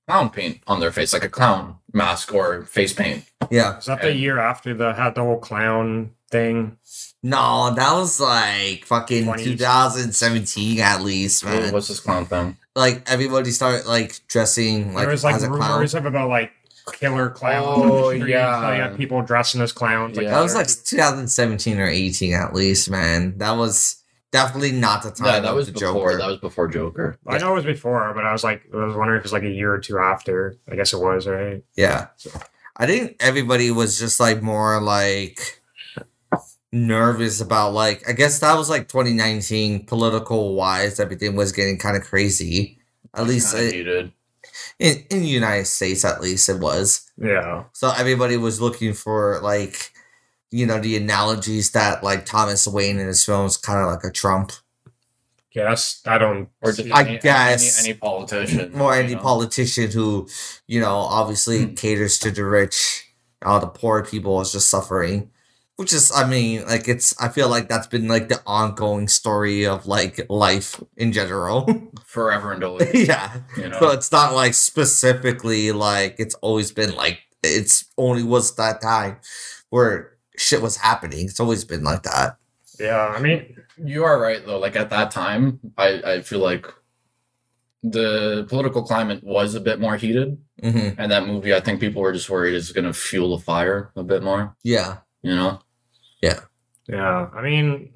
clown 0.08 0.30
paint 0.30 0.62
on 0.68 0.80
their 0.80 0.92
face, 0.92 1.14
like 1.14 1.24
a 1.24 1.30
clown 1.30 1.76
mask 1.94 2.34
or 2.34 2.64
face 2.66 2.94
paint." 2.94 3.26
Yeah. 3.50 3.78
Is 3.78 3.86
that 3.86 4.02
the 4.02 4.14
year 4.14 4.40
after 4.40 4.74
the 4.74 4.94
had 4.94 5.16
the 5.16 5.22
whole 5.22 5.40
clown 5.40 6.12
thing? 6.30 6.78
No, 7.24 7.74
that 7.76 7.94
was 7.94 8.20
like 8.20 8.86
fucking 8.86 9.26
20s. 9.26 9.44
2017 9.44 10.80
at 10.80 11.02
least, 11.02 11.44
What- 11.44 11.54
man. 11.54 11.74
What's 11.74 11.88
this 11.88 12.00
clown 12.00 12.26
thing? 12.26 12.58
like 12.78 13.10
everybody 13.10 13.52
started 13.52 13.86
like 13.88 14.20
dressing 14.28 14.94
like 14.94 15.04
there 15.04 15.12
was 15.12 15.24
like 15.24 15.36
as 15.36 15.44
a 15.44 15.48
clown. 15.48 15.72
rumors 15.76 15.96
of 15.96 16.06
about 16.06 16.28
like 16.30 16.52
killer 16.92 17.30
clowns. 17.30 17.66
Oh, 17.68 17.82
on 17.82 17.90
the 17.90 18.16
streets, 18.20 18.30
yeah. 18.32 18.62
so 18.62 18.74
you 18.76 18.82
had 18.82 18.98
people 18.98 19.22
dressing 19.22 19.62
as 19.62 19.72
clowns. 19.72 20.18
Like 20.18 20.26
Yeah. 20.26 20.32
That 20.32 20.42
was 20.42 20.54
like 20.56 20.68
2017 20.68 21.80
or 21.80 21.88
18 21.88 22.34
at 22.34 22.54
least, 22.54 22.90
man. 22.92 23.38
That 23.38 23.52
was 23.54 24.04
definitely 24.36 24.74
not 24.74 25.02
the 25.02 25.12
time. 25.12 25.28
Yeah, 25.28 25.40
that 25.40 25.56
was 25.56 25.68
the 25.68 25.72
before. 25.72 26.12
Joker. 26.12 26.18
That 26.18 26.28
was 26.28 26.40
before 26.40 26.68
Joker. 26.68 27.18
I 27.26 27.38
know 27.38 27.52
it 27.54 27.56
was 27.56 27.66
before, 27.66 28.14
but 28.14 28.26
I 28.26 28.34
was 28.34 28.44
like, 28.44 28.64
I 28.74 28.86
was 28.86 28.96
wondering 28.96 29.20
if 29.20 29.22
it 29.22 29.26
was 29.26 29.34
like 29.34 29.44
a 29.44 29.50
year 29.50 29.74
or 29.74 29.80
two 29.80 29.98
after. 29.98 30.58
I 30.70 30.76
guess 30.76 30.92
it 30.92 31.00
was, 31.00 31.26
right? 31.26 31.64
Yeah. 31.76 32.08
I 32.76 32.86
think 32.86 33.16
everybody 33.22 33.72
was 33.72 33.98
just 33.98 34.20
like 34.20 34.42
more 34.42 34.82
like 34.82 35.62
nervous 36.74 37.40
about 37.40 37.72
like 37.72 38.08
I 38.10 38.12
guess 38.12 38.40
that 38.40 38.58
was 38.58 38.70
like 38.70 38.90
2019 38.90 39.86
political 39.86 40.56
wise 40.56 41.00
everything 41.00 41.38
was 41.38 41.54
getting 41.54 41.78
kind 41.78 41.96
of 41.96 42.04
crazy. 42.04 42.80
At 43.14 43.28
least 43.28 43.56
Kinda 43.56 44.02
uh, 44.02 44.08
in 44.80 45.06
in 45.10 45.22
the 45.22 45.28
United 45.28 45.68
States 45.68 46.04
at 46.04 46.20
least 46.20 46.50
it 46.50 46.60
was. 46.60 47.10
Yeah. 47.18 47.64
So 47.72 47.94
everybody 47.98 48.36
was 48.36 48.60
looking 48.60 48.94
for 48.94 49.40
like 49.42 49.94
you 50.58 50.66
know 50.66 50.80
the 50.80 50.96
analogies 51.04 51.72
that 51.72 52.04
like 52.04 52.26
Thomas 52.26 52.68
Wayne 52.68 53.00
in 53.00 53.08
his 53.08 53.24
films 53.26 53.58
kind 53.58 53.80
of 53.82 53.88
like 53.94 54.04
a 54.04 54.12
Trump 54.12 54.52
Yes, 55.54 56.02
I 56.06 56.18
don't. 56.18 56.50
Or 56.62 56.74
just 56.74 56.92
I 56.92 57.04
any, 57.04 57.18
guess. 57.20 57.80
any, 57.80 57.92
any 57.92 57.98
politician. 57.98 58.72
more 58.74 58.94
you 58.94 59.04
any 59.04 59.16
know? 59.16 59.22
politician 59.22 59.90
who 59.92 60.28
you 60.68 60.80
know 60.82 60.96
obviously 61.20 61.64
Hmm. 61.66 61.74
caters 61.76 62.20
to 62.20 62.32
the 62.32 62.44
rich 62.44 63.10
all 63.46 63.60
the 63.60 63.68
poor 63.68 64.04
people 64.04 64.42
is 64.42 64.52
just 64.52 64.70
suffering 64.70 65.30
which 65.78 65.94
is 65.94 66.12
i 66.16 66.28
mean 66.28 66.66
like 66.68 66.88
it's 66.88 67.14
i 67.22 67.28
feel 67.30 67.48
like 67.48 67.70
that's 67.70 67.86
been 67.88 68.08
like 68.08 68.28
the 68.28 68.42
ongoing 68.48 69.08
story 69.08 69.66
of 69.68 69.86
like 69.86 70.20
life 70.30 70.82
in 70.98 71.12
general 71.12 71.68
forever 72.06 72.52
and 72.54 72.64
always. 72.64 72.94
yeah 73.08 73.42
You 73.58 73.70
know. 73.70 73.80
so 73.80 73.92
it's 73.92 74.12
not 74.12 74.34
like 74.34 74.54
specifically 74.56 75.72
like 75.72 76.16
it's 76.18 76.36
always 76.36 76.72
been 76.72 76.96
like 76.96 77.20
it's 77.44 77.86
only 77.98 78.24
was 78.24 78.56
that 78.56 78.82
time 78.82 79.18
where 79.70 80.15
shit 80.38 80.62
was 80.62 80.78
happening 80.78 81.26
it's 81.26 81.40
always 81.40 81.64
been 81.66 81.84
like 81.84 82.04
that 82.04 82.38
Yeah, 82.80 83.08
I 83.08 83.20
mean, 83.22 83.56
You 83.78 84.04
are 84.04 84.20
right 84.20 84.46
though. 84.46 84.60
Like 84.60 84.76
at 84.76 84.90
that 84.90 85.12
time, 85.12 85.60
I 85.78 85.88
I 86.14 86.22
feel 86.22 86.40
like 86.40 86.66
the 87.84 88.46
political 88.50 88.84
climate 88.84 89.24
was 89.24 89.56
a 89.56 89.60
bit 89.60 89.80
more 89.80 89.96
heated, 89.98 90.38
hmm 90.62 90.90
and 90.98 91.12
that 91.12 91.28
movie, 91.28 91.54
I 91.54 91.60
think 91.60 91.80
people 91.80 92.02
were 92.02 92.14
just 92.14 92.30
worried 92.30 92.56
is 92.56 92.72
going 92.72 92.86
to 92.86 92.94
fuel 92.94 93.38
the 93.38 93.44
fire 93.44 93.92
a 93.96 94.04
bit 94.04 94.24
more. 94.24 94.56
yeah 94.64 94.98
You 95.22 95.36
know. 95.36 95.60
yeah, 96.22 96.40
Yeah, 96.88 97.30
I 97.34 97.42
mean, 97.42 97.92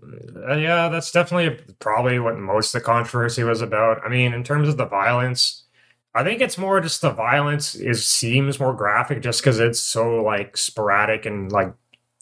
uh, 0.47 0.55
yeah, 0.55 0.89
that's 0.89 1.11
definitely 1.11 1.49
probably 1.79 2.19
what 2.19 2.37
most 2.37 2.73
of 2.75 2.81
the 2.81 2.85
controversy 2.85 3.43
was 3.43 3.61
about. 3.61 4.03
I 4.05 4.09
mean, 4.09 4.33
in 4.33 4.43
terms 4.43 4.67
of 4.69 4.77
the 4.77 4.85
violence, 4.85 5.65
I 6.13 6.23
think 6.23 6.41
it's 6.41 6.57
more 6.57 6.81
just 6.81 7.01
the 7.01 7.11
violence 7.11 7.75
is 7.75 8.05
seems 8.05 8.59
more 8.59 8.73
graphic 8.73 9.21
just 9.21 9.41
because 9.41 9.59
it's 9.59 9.79
so 9.79 10.21
like 10.23 10.57
sporadic 10.57 11.25
and 11.25 11.51
like 11.51 11.73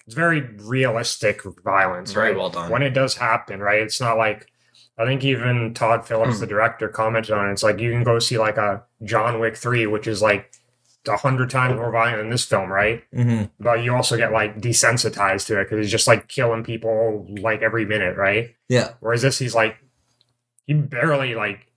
it's 0.08 0.16
very 0.16 0.42
realistic 0.42 1.42
violence. 1.64 2.14
Very 2.14 2.30
right? 2.30 2.38
well 2.38 2.50
done. 2.50 2.72
when 2.72 2.82
it 2.82 2.92
does 2.92 3.16
happen, 3.16 3.60
right? 3.60 3.82
It's 3.82 4.02
not 4.02 4.18
like 4.18 4.48
I 4.98 5.06
think 5.06 5.24
even 5.24 5.74
Todd 5.76 6.08
Phillips, 6.08 6.36
Hmm. 6.36 6.40
the 6.40 6.48
director, 6.48 6.88
commented 6.90 7.32
on 7.36 7.50
it. 7.50 7.52
It's 7.52 7.62
like 7.64 7.80
you 7.80 7.92
can 7.92 8.04
go 8.04 8.18
see 8.20 8.38
like 8.40 8.58
a 8.58 8.84
John 9.04 9.40
Wick 9.40 9.56
three, 9.56 9.86
which 9.86 10.08
is 10.08 10.22
like 10.24 10.52
a 11.08 11.16
hundred 11.16 11.50
times 11.50 11.76
more 11.76 11.92
violent 11.92 12.18
than 12.18 12.30
this 12.30 12.44
film, 12.46 12.70
right? 12.72 13.04
hmm 13.14 13.44
But 13.60 13.84
you 13.84 13.94
also 13.96 14.18
get 14.18 14.32
like 14.32 14.60
desensitized 14.60 15.46
to 15.48 15.60
it 15.60 15.66
because 15.66 15.78
he's 15.86 15.92
just 15.92 16.08
like 16.08 16.28
killing 16.28 16.64
people 16.64 17.28
like 17.40 17.62
every 17.62 17.86
minute, 17.86 18.18
right? 18.18 18.56
yeah 18.70 18.94
Whereas 19.02 19.22
this, 19.22 19.38
he's 19.40 19.54
like 19.56 19.78
he 20.66 20.74
barely 20.74 21.36
like 21.36 21.68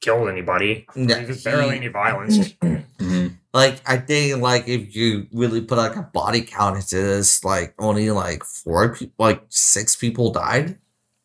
killed 0.00 0.28
anybody. 0.28 0.86
Yeah, 0.96 1.20
There's 1.24 1.44
barely 1.44 1.76
any 1.76 1.88
violence. 1.88 2.38
Mhm. 2.98 3.36
Like 3.54 3.80
I 3.88 3.96
think 3.98 4.42
like 4.42 4.66
if 4.68 4.94
you 4.96 5.28
really 5.32 5.60
put 5.62 5.78
like 5.78 5.94
a 5.96 6.02
body 6.02 6.42
count 6.42 6.76
into 6.76 6.96
this, 6.96 7.44
like 7.44 7.72
only 7.78 8.10
like 8.10 8.42
four 8.44 8.92
people, 8.94 9.14
like 9.18 9.42
six 9.48 9.94
people 9.96 10.32
died. 10.32 10.76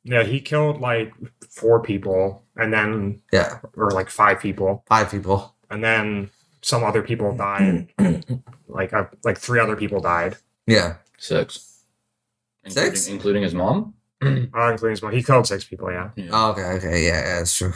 yeah, 0.04 0.24
he 0.24 0.40
killed 0.40 0.80
like 0.80 1.12
four 1.50 1.82
people, 1.82 2.44
and 2.56 2.72
then 2.72 3.22
Yeah, 3.34 3.60
or 3.76 3.90
like 3.92 4.10
five 4.12 4.40
people, 4.40 4.84
five 4.88 5.10
people. 5.10 5.56
and 5.72 5.84
then 5.84 6.30
some 6.62 6.84
other 6.84 7.02
people 7.02 7.36
died. 7.36 7.90
like 8.68 8.94
uh, 8.94 9.06
like 9.24 9.38
three 9.40 9.60
other 9.60 9.76
people 9.76 10.00
died, 10.00 10.38
Yeah, 10.68 10.98
Six. 11.18 11.66
Including, 12.64 12.92
Six? 12.96 13.08
including 13.08 13.42
his 13.44 13.54
mom. 13.56 13.96
uh, 14.22 14.28
including 14.72 14.92
his 14.92 15.02
mom. 15.02 15.14
He 15.14 15.24
killed 15.24 15.48
six 15.48 15.64
people. 15.64 15.90
Yeah, 15.92 16.12
Yeah. 16.16 16.30
oh, 16.32 16.52
okay, 16.52 16.62
okay, 16.78 17.06
yeah, 17.08 17.20
yeah, 17.26 17.40
that's 17.40 17.58
true. 17.58 17.74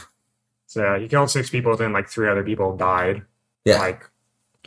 so 0.67 1.00
he 1.00 1.07
killed 1.07 1.31
six 1.31 1.50
people. 1.50 1.75
Then 1.75 1.91
like 1.91 2.07
three 2.07 2.29
other 2.29 2.43
people 2.43 2.77
died. 2.77 3.24
Yeah. 3.65 3.79
like 3.79 4.07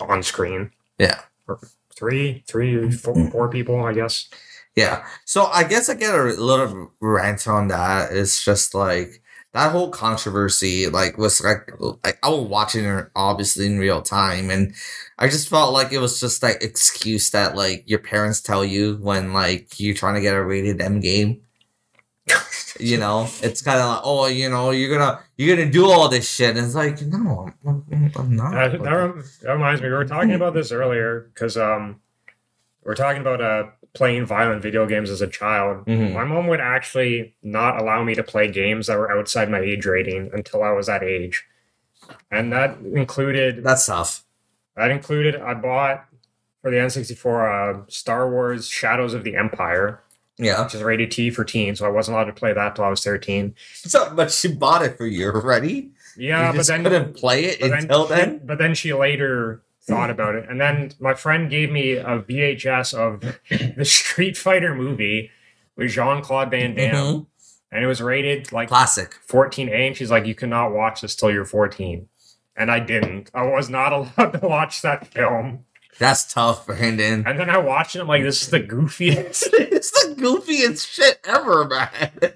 on 0.00 0.22
screen. 0.22 0.70
Yeah. 0.98 1.20
Or 1.48 1.60
three, 1.94 2.44
three, 2.46 2.90
four, 2.90 3.14
mm-hmm. 3.14 3.28
four 3.28 3.48
people, 3.48 3.84
I 3.84 3.92
guess. 3.92 4.28
Yeah. 4.74 5.06
So 5.24 5.46
I 5.46 5.64
guess 5.64 5.88
I 5.88 5.94
get 5.94 6.14
a 6.14 6.22
little 6.22 6.92
rant 7.00 7.48
on 7.48 7.68
that. 7.68 8.12
It's 8.12 8.44
just 8.44 8.74
like 8.74 9.22
that 9.56 9.72
whole 9.72 9.88
controversy, 9.88 10.86
like 10.88 11.16
was 11.16 11.42
like 11.42 11.70
like 12.04 12.18
I 12.22 12.28
was 12.28 12.46
watching 12.46 12.84
it 12.84 13.06
obviously 13.16 13.64
in 13.64 13.78
real 13.78 14.02
time, 14.02 14.50
and 14.50 14.74
I 15.18 15.28
just 15.28 15.48
felt 15.48 15.72
like 15.72 15.92
it 15.92 15.98
was 15.98 16.20
just 16.20 16.42
that 16.42 16.62
excuse 16.62 17.30
that 17.30 17.56
like 17.56 17.82
your 17.88 17.98
parents 18.00 18.42
tell 18.42 18.66
you 18.66 18.98
when 19.00 19.32
like 19.32 19.80
you're 19.80 19.94
trying 19.94 20.14
to 20.16 20.20
get 20.20 20.34
a 20.34 20.44
rated 20.44 20.82
M 20.82 21.00
game. 21.00 21.40
You 22.80 22.98
know, 22.98 23.28
it's 23.42 23.62
kind 23.62 23.80
of 23.80 23.88
like, 23.88 24.00
oh, 24.04 24.26
you 24.26 24.48
know, 24.50 24.70
you're 24.70 24.96
gonna 24.98 25.20
you're 25.36 25.56
gonna 25.56 25.70
do 25.70 25.86
all 25.90 26.08
this 26.08 26.28
shit. 26.28 26.56
And 26.56 26.64
it's 26.64 26.74
like, 26.74 27.00
no, 27.02 27.50
I'm, 27.66 28.12
I'm 28.16 28.36
not. 28.36 28.54
Uh, 28.54 28.68
that, 28.68 28.80
rem- 28.90 29.24
that 29.42 29.52
reminds 29.52 29.80
me, 29.82 29.88
we 29.88 29.94
were 29.94 30.04
talking 30.04 30.32
about 30.32 30.54
this 30.54 30.72
earlier 30.72 31.30
because 31.34 31.56
um, 31.56 32.00
we 32.84 32.92
are 32.92 32.94
talking 32.94 33.20
about 33.20 33.40
uh 33.40 33.64
playing 33.94 34.26
violent 34.26 34.60
video 34.60 34.84
games 34.86 35.08
as 35.08 35.22
a 35.22 35.26
child. 35.26 35.86
Mhm. 35.86 36.12
My 36.12 36.24
mom 36.24 36.46
would 36.48 36.60
actually 36.60 37.34
not 37.42 37.80
allow 37.80 38.04
me 38.04 38.14
to 38.14 38.22
play 38.22 38.50
games 38.50 38.88
that 38.88 38.98
were 38.98 39.10
outside 39.16 39.50
my 39.50 39.60
age 39.60 39.86
rating 39.86 40.30
until 40.34 40.62
I 40.62 40.70
was 40.72 40.86
that 40.86 41.02
age, 41.02 41.44
and 42.30 42.52
that 42.52 42.76
included 42.80 43.64
That's 43.64 43.86
tough. 43.86 44.22
that 44.76 44.90
included 44.90 45.36
I 45.36 45.54
bought 45.54 46.04
for 46.60 46.70
the 46.70 46.76
N64 46.76 47.76
uh, 47.78 47.84
Star 47.88 48.28
Wars 48.30 48.68
Shadows 48.68 49.14
of 49.14 49.24
the 49.24 49.34
Empire, 49.36 50.00
Yeah. 50.38 50.62
which 50.64 50.74
is 50.74 50.82
rated 50.82 51.10
T 51.10 51.30
for 51.30 51.44
teen, 51.44 51.76
so 51.76 51.86
I 51.86 51.88
wasn't 51.90 52.16
allowed 52.16 52.24
to 52.26 52.32
play 52.32 52.52
that 52.52 52.76
till 52.76 52.84
I 52.84 52.90
was 52.90 53.02
13. 53.02 53.54
So, 53.74 54.12
but 54.14 54.30
she 54.30 54.48
bought 54.48 54.82
it 54.82 54.96
for 54.98 55.06
you 55.06 55.30
already. 55.30 55.90
Yeah, 56.16 56.50
you 56.52 56.58
but 56.58 56.66
then 56.66 56.82
couldn't 56.82 57.16
play 57.16 57.44
it 57.46 57.60
until 57.62 58.06
then. 58.06 58.40
But 58.44 58.58
then 58.58 58.74
she 58.74 58.92
later 58.94 59.62
thought 59.82 60.10
about 60.10 60.34
it, 60.34 60.48
and 60.48 60.60
then 60.60 60.92
my 60.98 61.14
friend 61.14 61.48
gave 61.50 61.70
me 61.70 61.92
a 61.92 62.18
VHS 62.20 62.92
of 62.94 63.20
the 63.76 63.84
Street 63.84 64.36
Fighter 64.36 64.74
movie 64.74 65.30
with 65.76 65.90
Jean 65.90 66.22
Claude 66.22 66.50
Van 66.50 66.74
Damme, 66.74 66.94
Mhm. 66.94 67.26
and 67.70 67.84
it 67.84 67.86
was 67.86 68.00
rated 68.02 68.50
like 68.50 68.68
Classic. 68.68 69.14
14A, 69.28 69.86
and 69.88 69.96
she's 69.96 70.10
like, 70.10 70.24
"You 70.26 70.34
cannot 70.34 70.72
watch 70.72 71.02
this 71.02 71.14
till 71.14 71.30
you're 71.30 71.44
14." 71.44 72.08
And 72.56 72.70
I 72.70 72.80
didn't. 72.80 73.30
I 73.34 73.42
was 73.42 73.68
not 73.68 73.92
allowed 74.16 74.40
to 74.40 74.46
watch 74.48 74.80
that 74.82 75.06
film. 75.12 75.65
That's 75.98 76.32
tough, 76.32 76.66
Brandon. 76.66 77.24
And 77.26 77.38
then 77.38 77.48
I 77.50 77.58
watched 77.58 77.96
it. 77.96 78.00
I'm 78.00 78.08
like, 78.08 78.22
"This 78.22 78.42
is 78.42 78.50
the 78.50 78.60
goofiest." 78.60 79.48
it's 79.52 79.90
the 79.90 80.14
goofiest 80.14 80.86
shit 80.92 81.20
ever, 81.24 81.64
man. 81.66 82.34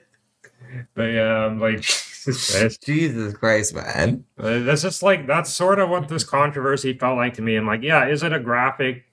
but 0.95 1.03
yeah, 1.05 1.47
I'm 1.47 1.61
like, 1.61 1.81
Jesus 1.83 2.51
Christ. 2.59 2.83
Jesus 2.85 3.35
Christ, 3.35 3.75
man. 3.75 4.25
Uh, 4.39 4.61
That's 4.61 4.83
just 4.83 5.03
like 5.03 5.27
that's 5.27 5.53
sort 5.53 5.79
of 5.79 5.89
what 5.91 6.09
this 6.09 6.25
controversy 6.25 6.97
felt 6.97 7.17
like 7.17 7.35
to 7.35 7.43
me. 7.43 7.57
I'm 7.57 7.67
like, 7.67 7.83
yeah, 7.83 8.07
is 8.07 8.23
it 8.23 8.33
a 8.33 8.41
graphic 8.41 9.05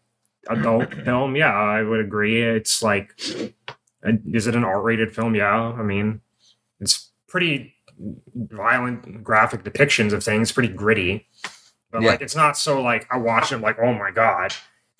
adult 0.49 0.93
film? 1.05 1.35
Yeah, 1.35 1.53
I 1.53 1.83
would 1.83 1.99
agree. 1.99 2.41
It's 2.41 2.81
like, 2.81 3.13
is 4.03 4.47
it 4.47 4.55
an 4.55 4.63
R-rated 4.63 5.13
film? 5.13 5.35
Yeah, 5.35 5.73
I 5.77 5.83
mean, 5.83 6.21
it's 6.79 7.11
pretty 7.27 7.73
violent, 8.35 9.23
graphic 9.23 9.63
depictions 9.63 10.13
of 10.13 10.23
things, 10.23 10.51
pretty 10.51 10.71
gritty. 10.73 11.27
But 11.91 12.01
Yeah. 12.01 12.09
like, 12.09 12.21
it's 12.21 12.35
not 12.35 12.57
so 12.57 12.81
like 12.81 13.07
I 13.09 13.17
watch 13.17 13.51
it, 13.51 13.57
like, 13.59 13.77
oh 13.79 13.93
my 13.93 14.11
god. 14.11 14.53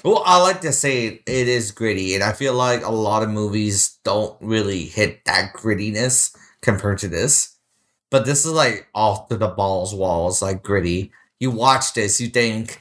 Well, 0.03 0.22
I 0.25 0.41
like 0.41 0.62
to 0.62 0.72
say 0.72 1.22
it 1.25 1.48
is 1.48 1.72
gritty, 1.72 2.13
and 2.13 2.24
I 2.24 2.32
feel 2.34 2.53
like 2.53 2.84
a 2.86 2.91
lot 2.91 3.24
of 3.24 3.29
movies 3.29 3.98
don't 4.03 4.38
really 4.41 4.86
hit 4.86 5.25
that 5.25 5.53
grittiness 5.56 6.36
compared 6.62 7.00
to 7.00 7.08
this. 7.08 7.56
But 8.12 8.25
this 8.25 8.46
is 8.46 8.51
like 8.51 8.88
off 8.94 9.27
to 9.29 9.38
the 9.38 9.48
balls 9.50 9.94
walls, 9.96 10.41
like 10.41 10.62
gritty. 10.63 11.12
You 11.39 11.51
watch 11.51 11.94
this, 11.94 12.22
you 12.22 12.27
think 12.29 12.79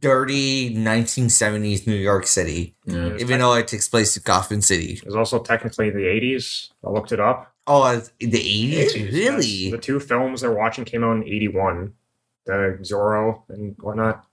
dirty 0.00 0.74
1970s 0.74 1.86
New 1.86 1.94
York 1.94 2.26
City, 2.26 2.74
Yeah. 2.84 3.16
Even 3.18 3.38
though 3.38 3.54
it 3.54 3.68
takes 3.68 3.88
place 3.88 4.16
in 4.16 4.22
Gotham 4.24 4.60
City. 4.60 4.94
It 4.94 5.06
was 5.06 5.16
also 5.16 5.38
technically 5.38 5.90
the 5.90 6.00
80s. 6.00 6.70
I 6.84 6.90
looked 6.90 7.12
it 7.12 7.20
up. 7.20 7.54
Oh, 7.66 7.82
uh, 7.82 8.00
the 8.18 8.26
80s? 8.28 8.72
Yes, 8.72 8.94
Really? 9.12 9.70
The 9.70 9.78
two 9.78 10.00
films 10.00 10.40
they're 10.40 10.52
watching 10.52 10.84
came 10.84 11.04
out 11.04 11.16
in 11.16 11.24
81. 11.24 11.92
The 12.48 12.78
Zorro 12.80 13.42
and 13.50 13.76
whatnot. 13.80 14.24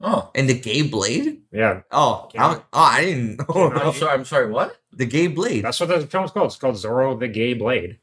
Oh. 0.00 0.30
And 0.34 0.48
the 0.48 0.58
Gay 0.58 0.82
Blade? 0.82 1.40
Yeah, 1.52 1.82
Oh, 1.90 2.28
I, 2.36 2.54
oh, 2.56 2.64
I 2.72 3.04
didn't 3.04 3.48
know. 3.48 3.70
I'm 3.72 3.94
sorry. 3.94 4.12
I'm 4.12 4.24
sorry. 4.24 4.50
What? 4.50 4.76
the 4.92 5.06
Gay 5.06 5.26
Blade. 5.26 5.64
that's 5.64 5.80
what 5.80 5.88
the 5.88 6.06
film's 6.06 6.30
called. 6.32 6.46
It's 6.48 6.56
called 6.56 6.74
Zorro 6.74 7.18
the 7.18 7.28
Gay 7.28 7.54
Blade. 7.54 7.98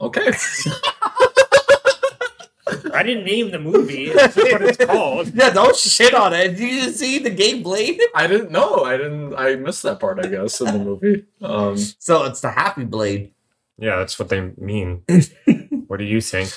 Okay. 0.00 0.32
I 2.92 3.02
didn't 3.02 3.24
name 3.24 3.50
the 3.50 3.58
movie. 3.58 4.12
That's 4.12 4.36
what 4.36 4.62
it's 4.62 4.84
called. 4.84 5.32
Yeah, 5.34 5.50
don't 5.50 5.74
shit 5.76 6.14
on 6.14 6.32
it. 6.34 6.56
Did 6.56 6.60
you 6.60 6.90
see 6.92 7.18
the 7.18 7.30
Gay 7.30 7.60
Blade? 7.60 8.00
I 8.14 8.26
didn't 8.26 8.50
know. 8.50 8.84
I 8.84 8.96
didn't. 8.96 9.34
I 9.34 9.56
missed 9.56 9.82
that 9.84 10.00
part. 10.00 10.24
I 10.24 10.28
guess 10.28 10.60
in 10.60 10.66
the 10.66 10.78
movie. 10.78 11.24
Um. 11.40 11.76
So 11.78 12.24
it's 12.24 12.40
the 12.40 12.50
Happy 12.50 12.84
Blade. 12.84 13.32
Yeah, 13.78 13.96
that's 13.96 14.18
what 14.18 14.28
they 14.28 14.40
mean. 14.58 15.02
what 15.88 15.98
do 15.98 16.04
you 16.04 16.20
think? 16.20 16.52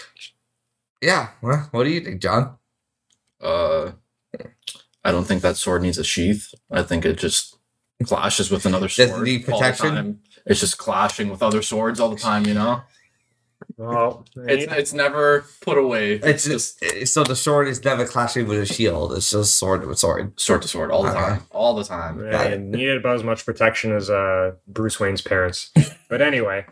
Yeah. 1.01 1.29
Well, 1.41 1.67
what 1.71 1.83
do 1.83 1.89
you 1.91 2.01
think, 2.01 2.21
John? 2.21 2.57
Uh. 3.41 3.91
I 5.03 5.11
don't 5.11 5.23
think 5.25 5.41
that 5.41 5.55
sword 5.55 5.83
needs 5.83 5.97
a 5.97 6.03
sheath. 6.03 6.53
I 6.69 6.83
think 6.83 7.05
it 7.05 7.17
just 7.17 7.57
clashes 8.03 8.51
with 8.51 8.65
another 8.65 8.89
sword. 8.89 9.09
Doesn't 9.09 9.23
need 9.23 9.49
all 9.49 9.59
the 9.59 9.63
protection? 9.65 9.95
time. 9.95 10.19
It's 10.45 10.59
just 10.59 10.77
clashing 10.77 11.29
with 11.29 11.41
other 11.41 11.61
swords 11.61 11.99
all 12.01 12.09
the 12.09 12.17
time. 12.17 12.45
You 12.45 12.55
know. 12.55 12.81
Well, 13.77 14.25
It's 14.35 14.71
it's 14.73 14.93
never 14.93 15.45
put 15.61 15.77
away. 15.77 16.15
It's 16.15 16.43
just 16.45 16.83
so 17.07 17.23
the 17.23 17.35
sword 17.37 17.67
is 17.69 17.81
never 17.85 18.05
clashing 18.05 18.47
with 18.47 18.59
a 18.59 18.65
shield. 18.65 19.13
It's 19.13 19.31
just 19.31 19.55
sword 19.55 19.85
with 19.87 19.97
sword. 19.97 20.37
sword 20.39 20.61
to 20.63 20.67
sword 20.67 20.91
all 20.91 21.03
the 21.03 21.09
Okay. 21.11 21.19
time. 21.19 21.41
All 21.51 21.73
the 21.73 21.83
time. 21.85 22.23
Yeah, 22.25 22.31
Got 22.31 22.47
it 22.47 22.53
it. 22.53 22.59
needed 22.61 22.97
about 22.97 23.15
as 23.15 23.23
much 23.23 23.45
protection 23.45 23.95
as 23.95 24.09
uh, 24.09 24.51
Bruce 24.67 24.99
Wayne's 24.99 25.21
parents. 25.21 25.71
But 26.09 26.21
anyway, 26.21 26.65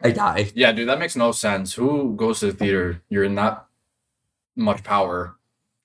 I 0.00 0.10
die. 0.10 0.50
Yeah, 0.54 0.72
dude, 0.72 0.88
that 0.88 0.98
makes 0.98 1.16
no 1.16 1.32
sense. 1.32 1.74
Who 1.74 2.14
goes 2.16 2.40
to 2.40 2.46
the 2.46 2.52
theater? 2.52 3.02
You're 3.08 3.24
in 3.24 3.34
that 3.34 3.66
much 4.54 4.84
power. 4.84 5.36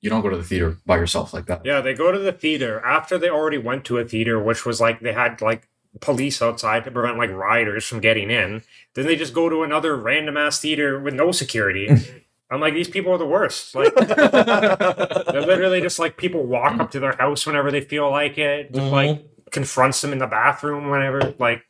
You 0.01 0.09
don't 0.09 0.21
go 0.21 0.29
to 0.29 0.37
the 0.37 0.43
theater 0.43 0.77
by 0.85 0.97
yourself 0.97 1.33
like 1.33 1.45
that. 1.45 1.65
yeah, 1.65 1.79
they 1.81 1.93
go 1.93 2.11
to 2.11 2.19
the 2.19 2.33
theater 2.33 2.81
after 2.81 3.17
they 3.17 3.29
already 3.29 3.57
went 3.57 3.85
to 3.85 3.97
a 3.97 4.05
theater, 4.05 4.41
which 4.41 4.65
was 4.65 4.81
like 4.81 4.99
they 4.99 5.13
had 5.13 5.41
like 5.41 5.69
police 6.01 6.41
outside 6.41 6.83
to 6.83 6.91
prevent 6.91 7.17
like 7.17 7.29
rioters 7.29 7.85
from 7.85 8.01
getting 8.01 8.29
in. 8.29 8.63
Then 8.95 9.05
they 9.05 9.15
just 9.15 9.33
go 9.33 9.49
to 9.49 9.63
another 9.63 9.95
random 9.95 10.37
ass 10.37 10.59
theater 10.59 10.99
with 10.99 11.13
no 11.13 11.31
security. 11.31 11.89
I'm 12.51 12.59
like, 12.59 12.73
these 12.75 12.89
people 12.89 13.11
are 13.13 13.17
the 13.17 13.25
worst. 13.25 13.73
Like, 13.73 13.95
they're 13.95 15.41
literally 15.41 15.81
just 15.81 15.97
like 15.97 16.17
people 16.17 16.45
walk 16.45 16.79
up 16.79 16.91
to 16.91 16.99
their 16.99 17.15
house 17.15 17.47
whenever 17.47 17.71
they 17.71 17.81
feel 17.81 18.11
like 18.11 18.37
it. 18.37 18.73
Just, 18.73 18.91
like 18.91 19.09
mm-hmm. 19.09 19.27
confronts 19.51 20.01
them 20.01 20.11
in 20.11 20.19
the 20.19 20.27
bathroom 20.27 20.89
whenever. 20.89 21.33
Like, 21.39 21.63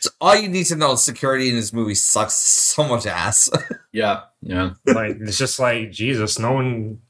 So 0.00 0.10
all 0.20 0.36
you 0.36 0.48
need 0.48 0.64
to 0.66 0.76
know 0.76 0.92
is 0.92 1.02
security 1.02 1.48
in 1.48 1.56
this 1.56 1.72
movie 1.72 1.94
sucks 1.94 2.34
so 2.34 2.84
much 2.84 3.06
ass. 3.06 3.50
Yeah, 3.90 4.24
yeah. 4.42 4.74
like 4.84 5.16
it's 5.18 5.38
just 5.38 5.58
like 5.58 5.90
Jesus. 5.90 6.38
No 6.38 6.52
one. 6.52 7.00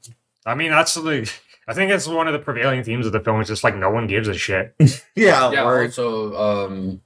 I 0.45 0.55
mean, 0.55 0.71
that's 0.71 0.93
the. 0.95 1.29
I 1.67 1.73
think 1.73 1.91
it's 1.91 2.07
one 2.07 2.25
of 2.25 2.33
the 2.33 2.39
prevailing 2.39 2.83
themes 2.83 3.05
of 3.05 3.11
the 3.11 3.19
film. 3.19 3.41
It's 3.41 3.49
just 3.49 3.65
like 3.65 3.75
no 3.75 3.91
one 3.91 4.07
gives 4.07 4.29
a 4.29 4.33
shit. 4.33 4.73
yeah, 5.15 5.51
yeah, 5.51 5.65
word. 5.65 5.87
also, 5.87 6.35
um, 6.35 7.01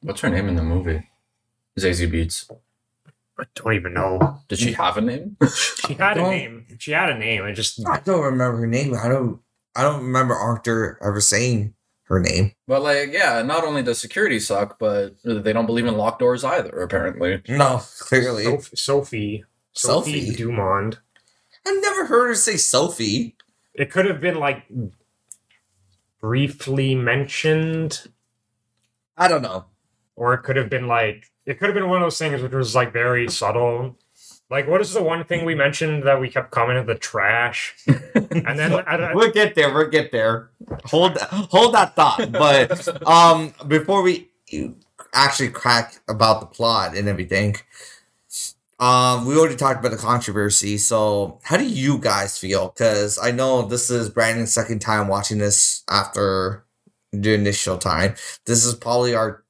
what's 0.00 0.22
her 0.22 0.30
name 0.30 0.48
in 0.48 0.56
the 0.56 0.62
movie? 0.62 1.08
Zazie 1.78 2.10
Beetz. 2.10 2.50
I 3.38 3.44
don't 3.54 3.74
even 3.74 3.92
know. 3.92 4.40
Did 4.48 4.58
she 4.58 4.72
have 4.72 4.96
a 4.96 5.02
name? 5.02 5.36
She 5.86 5.94
had 5.94 6.16
a 6.18 6.22
name. 6.22 6.66
She 6.78 6.92
had 6.92 7.10
a 7.10 7.18
name. 7.18 7.44
I 7.44 7.52
just 7.52 7.86
I 7.86 8.00
don't 8.00 8.24
remember 8.24 8.58
her 8.58 8.66
name. 8.66 8.94
I 8.94 9.08
don't. 9.08 9.40
I 9.76 9.82
don't 9.82 10.02
remember 10.02 10.34
Arthur 10.34 10.98
ever 11.02 11.20
saying 11.20 11.74
her 12.10 12.20
name. 12.20 12.52
But 12.66 12.82
like, 12.82 13.10
yeah, 13.12 13.40
not 13.42 13.64
only 13.64 13.82
does 13.82 13.98
security 14.00 14.38
suck, 14.40 14.78
but 14.78 15.14
they 15.24 15.52
don't 15.54 15.64
believe 15.66 15.86
in 15.86 15.96
locked 15.96 16.18
doors 16.18 16.44
either. 16.44 16.82
Apparently, 16.82 17.40
No, 17.48 17.80
clearly. 18.00 18.42
Sophie. 18.44 18.76
Sophie. 18.76 19.44
Sophie 19.72 20.26
Sophie? 20.30 20.42
Dumond. 20.42 20.98
I've 21.66 21.80
never 21.80 22.06
heard 22.06 22.26
her 22.28 22.34
say 22.34 22.56
Sophie. 22.56 23.36
It 23.74 23.90
could 23.90 24.04
have 24.06 24.20
been 24.20 24.34
like 24.40 24.64
briefly 26.20 26.94
mentioned, 26.94 28.08
I 29.16 29.28
don't 29.28 29.42
know. 29.42 29.66
or 30.16 30.34
it 30.34 30.42
could 30.42 30.56
have 30.56 30.68
been 30.68 30.86
like 30.86 31.30
it 31.46 31.58
could 31.58 31.66
have 31.68 31.74
been 31.74 31.88
one 31.88 32.02
of 32.02 32.06
those 32.06 32.18
things 32.18 32.42
which 32.42 32.52
was 32.52 32.74
like 32.74 32.92
very 32.92 33.28
subtle. 33.28 33.96
Like, 34.50 34.66
what 34.66 34.80
is 34.80 34.92
the 34.92 35.02
one 35.02 35.22
thing 35.24 35.44
we 35.44 35.54
mentioned 35.54 36.02
that 36.02 36.20
we 36.20 36.28
kept 36.28 36.50
commenting? 36.50 36.86
The 36.86 36.96
trash, 36.96 37.76
and 37.86 38.58
then 38.58 38.72
I, 38.72 38.96
I, 38.96 39.14
We'll 39.14 39.30
get 39.30 39.54
there. 39.54 39.72
We'll 39.72 39.88
get 39.88 40.10
there. 40.10 40.50
Hold 40.86 41.18
hold 41.18 41.74
that 41.74 41.94
thought. 41.94 42.32
But 42.32 43.06
um, 43.06 43.54
before 43.68 44.02
we 44.02 44.28
actually 45.14 45.50
crack 45.50 46.00
about 46.08 46.40
the 46.40 46.46
plot 46.46 46.96
and 46.96 47.08
everything, 47.08 47.56
um, 48.80 49.24
we 49.26 49.36
already 49.36 49.56
talked 49.56 49.78
about 49.78 49.92
the 49.92 49.98
controversy. 49.98 50.78
So, 50.78 51.38
how 51.44 51.56
do 51.56 51.64
you 51.64 51.98
guys 51.98 52.36
feel? 52.36 52.68
Because 52.70 53.18
I 53.22 53.30
know 53.30 53.62
this 53.62 53.88
is 53.88 54.10
Brandon's 54.10 54.52
second 54.52 54.80
time 54.80 55.06
watching 55.06 55.38
this 55.38 55.84
after 55.88 56.64
the 57.12 57.34
initial 57.34 57.78
time. 57.78 58.14
This 58.46 58.64
is 58.64 58.74
probably 58.74 59.14
our 59.14 59.44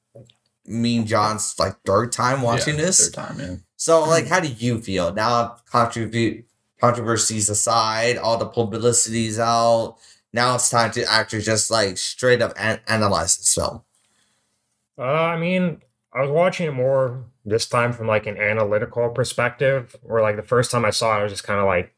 me 0.67 0.99
and 0.99 1.07
John's 1.07 1.59
like 1.59 1.77
third 1.87 2.13
time 2.13 2.43
watching 2.43 2.77
Yeah, 2.77 2.83
this. 2.83 3.09
Third 3.09 3.15
time, 3.15 3.41
yeah. 3.41 3.57
So, 3.81 4.05
like, 4.05 4.27
how 4.27 4.41
do 4.41 4.49
you 4.49 4.79
feel 4.79 5.11
now? 5.15 5.57
Contribute 5.73 6.45
controversies 6.79 7.49
aside, 7.49 8.19
all 8.19 8.37
the 8.37 8.45
publicity's 8.45 9.39
out. 9.39 9.97
Now 10.35 10.57
it's 10.57 10.69
time 10.69 10.91
to 10.91 11.11
actually 11.11 11.41
just 11.41 11.71
like 11.71 11.97
straight 11.97 12.43
up 12.43 12.53
an- 12.59 12.81
analyze 12.87 13.39
this 13.39 13.55
film. 13.55 13.81
Uh, 14.99 15.03
I 15.03 15.39
mean, 15.39 15.81
I 16.13 16.21
was 16.21 16.31
watching 16.31 16.67
it 16.67 16.73
more 16.73 17.25
this 17.47 17.67
time 17.67 17.95
from 17.95 18.07
like 18.07 18.27
an 18.27 18.37
analytical 18.37 19.09
perspective, 19.09 19.97
where 20.03 20.21
like 20.21 20.37
the 20.37 20.43
first 20.43 20.71
time 20.71 20.85
I 20.85 20.91
saw 20.91 21.17
it, 21.17 21.21
I 21.21 21.23
was 21.23 21.33
just 21.33 21.45
kind 21.45 21.59
of 21.59 21.65
like 21.65 21.95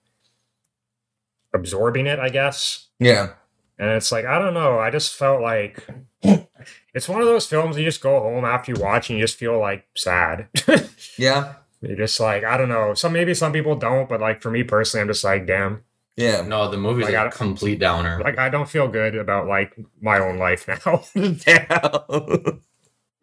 absorbing 1.53 2.07
it, 2.07 2.21
I 2.21 2.29
guess. 2.29 2.87
Yeah, 3.01 3.31
And 3.77 3.90
it's 3.90 4.12
like, 4.12 4.25
I 4.25 4.38
don't 4.38 4.55
know, 4.55 4.79
I 4.79 4.90
just 4.90 5.16
felt 5.16 5.42
like 5.42 5.85
it's 6.95 7.09
one 7.09 7.21
of 7.21 7.27
those 7.27 7.47
films 7.47 7.77
you 7.77 7.85
just 7.85 8.01
go 8.01 8.21
home 8.21 8.45
after 8.45 8.73
you 8.73 8.81
watch 8.81 9.11
and 9.11 9.18
you 9.18 9.25
just 9.25 9.37
feel 9.37 9.59
like 9.59 9.85
sad. 9.97 10.47
yeah, 11.18 11.55
You're 11.83 11.97
just 11.97 12.18
like, 12.21 12.45
I 12.45 12.57
don't 12.57 12.68
know. 12.68 12.95
Some 12.95 13.12
maybe 13.12 13.35
some 13.35 13.53
people 13.53 13.75
don't, 13.77 14.09
but 14.09 14.21
like 14.21 14.40
for 14.40 14.51
me 14.51 14.62
personally, 14.62 15.03
I'm 15.03 15.09
just 15.09 15.25
like, 15.25 15.47
damn, 15.47 15.83
yeah. 16.16 16.42
No, 16.42 16.71
the 16.71 16.77
movie's 16.77 17.07
Like, 17.09 17.35
a 17.35 17.37
complete 17.37 17.79
downer. 17.81 18.21
like 18.23 18.38
I 18.38 18.49
don't 18.49 18.68
feel 18.68 18.88
good 18.88 19.16
about 19.16 19.47
like 19.49 19.75
my 20.01 20.18
own 20.18 20.38
life 20.38 20.68
now. 20.68 21.03
Damn. 21.14 22.61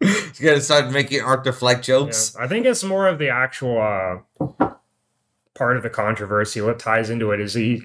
you 0.00 0.46
gotta 0.46 0.60
start 0.60 0.90
making 0.90 1.20
Arthur 1.20 1.52
Fleck 1.52 1.78
Yeah, 1.78 1.82
jokes. 1.82 2.34
I 2.36 2.46
think 2.46 2.64
it's 2.66 2.82
more 2.82 3.06
of 3.06 3.18
the 3.18 3.28
actual 3.28 3.80
uh, 3.80 4.70
part 5.54 5.76
of 5.76 5.82
the 5.82 5.90
controversy. 5.90 6.60
What 6.60 6.78
ties 6.78 7.10
into 7.10 7.32
it 7.32 7.40
is 7.40 7.52
he, 7.54 7.82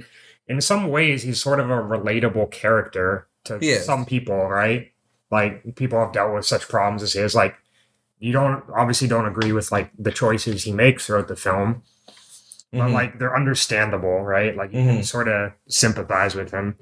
in 0.47 0.61
some 0.61 0.87
ways, 0.89 1.23
he's 1.23 1.41
sort 1.41 1.59
of 1.59 1.69
a 1.69 1.73
relatable 1.73 2.51
character 2.51 3.27
to 3.45 3.61
some 3.81 4.05
people, 4.05 4.47
right? 4.47 4.91
Like 5.29 5.75
people 5.75 5.99
have 5.99 6.13
dealt 6.13 6.33
with 6.33 6.45
such 6.45 6.69
problems 6.69 7.03
as 7.03 7.13
his. 7.13 7.35
Like 7.35 7.55
you 8.19 8.31
don't 8.31 8.63
obviously 8.75 9.07
don't 9.07 9.25
agree 9.25 9.51
with 9.51 9.71
like 9.71 9.91
the 9.99 10.11
choices 10.11 10.63
he 10.63 10.71
makes 10.71 11.05
throughout 11.05 11.27
the 11.27 11.35
film, 11.35 11.83
but 12.71 12.89
Mhm. 12.89 12.93
like 12.93 13.19
they're 13.19 13.35
understandable, 13.35 14.21
right? 14.23 14.55
Like 14.55 14.73
you 14.73 14.83
can 14.83 15.03
sort 15.03 15.27
of 15.27 15.51
sympathize 15.67 16.35
with 16.35 16.51
him. 16.51 16.75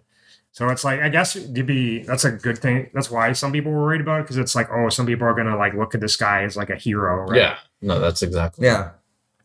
So 0.51 0.69
it's 0.69 0.83
like 0.83 1.01
I 1.01 1.09
guess 1.09 1.33
to 1.33 1.63
be 1.63 2.03
that's 2.03 2.25
a 2.25 2.31
good 2.31 2.59
thing. 2.59 2.89
That's 2.93 3.09
why 3.09 3.31
some 3.33 3.51
people 3.51 3.71
were 3.71 3.81
worried 3.81 4.01
about 4.01 4.19
it 4.19 4.23
because 4.23 4.37
it's 4.37 4.55
like 4.55 4.69
oh 4.71 4.89
some 4.89 5.05
people 5.07 5.27
are 5.27 5.33
gonna 5.33 5.57
like 5.57 5.73
look 5.73 5.95
at 5.95 6.01
this 6.01 6.15
guy 6.15 6.43
as 6.43 6.55
like 6.55 6.69
a 6.69 6.75
hero, 6.75 7.25
right? 7.25 7.37
Yeah, 7.41 7.57
no, 7.81 7.99
that's 7.99 8.21
exactly. 8.21 8.67
yeah, 8.67 8.91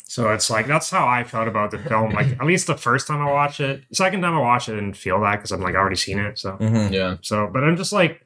So 0.05 0.31
it's 0.33 0.51
like 0.51 0.67
that's 0.67 0.91
how 0.91 1.07
I 1.09 1.25
felt 1.25 1.49
about 1.49 1.71
the 1.71 1.79
film. 1.79 2.13
Like 2.13 2.33
at 2.39 2.45
least 2.47 2.67
the 2.67 2.77
first 2.77 3.07
time 3.07 3.21
I 3.23 3.31
watched 3.31 3.61
it, 3.61 3.85
second 3.93 4.21
time 4.21 4.35
I 4.35 4.41
watched 4.41 4.69
it, 4.69 4.73
I 4.73 4.81
didn't 4.81 4.97
feel 4.99 5.19
that 5.23 5.37
because 5.37 5.51
I'm 5.53 5.63
like 5.63 5.75
I 5.75 5.79
already 5.79 5.97
seen 5.97 6.19
it. 6.19 6.39
So 6.39 6.53
Mhm. 6.61 6.93
Yeah, 6.93 7.17
so, 7.23 7.49
but 7.51 7.65
I'm 7.65 7.77
just 7.79 7.93
like, 7.93 8.23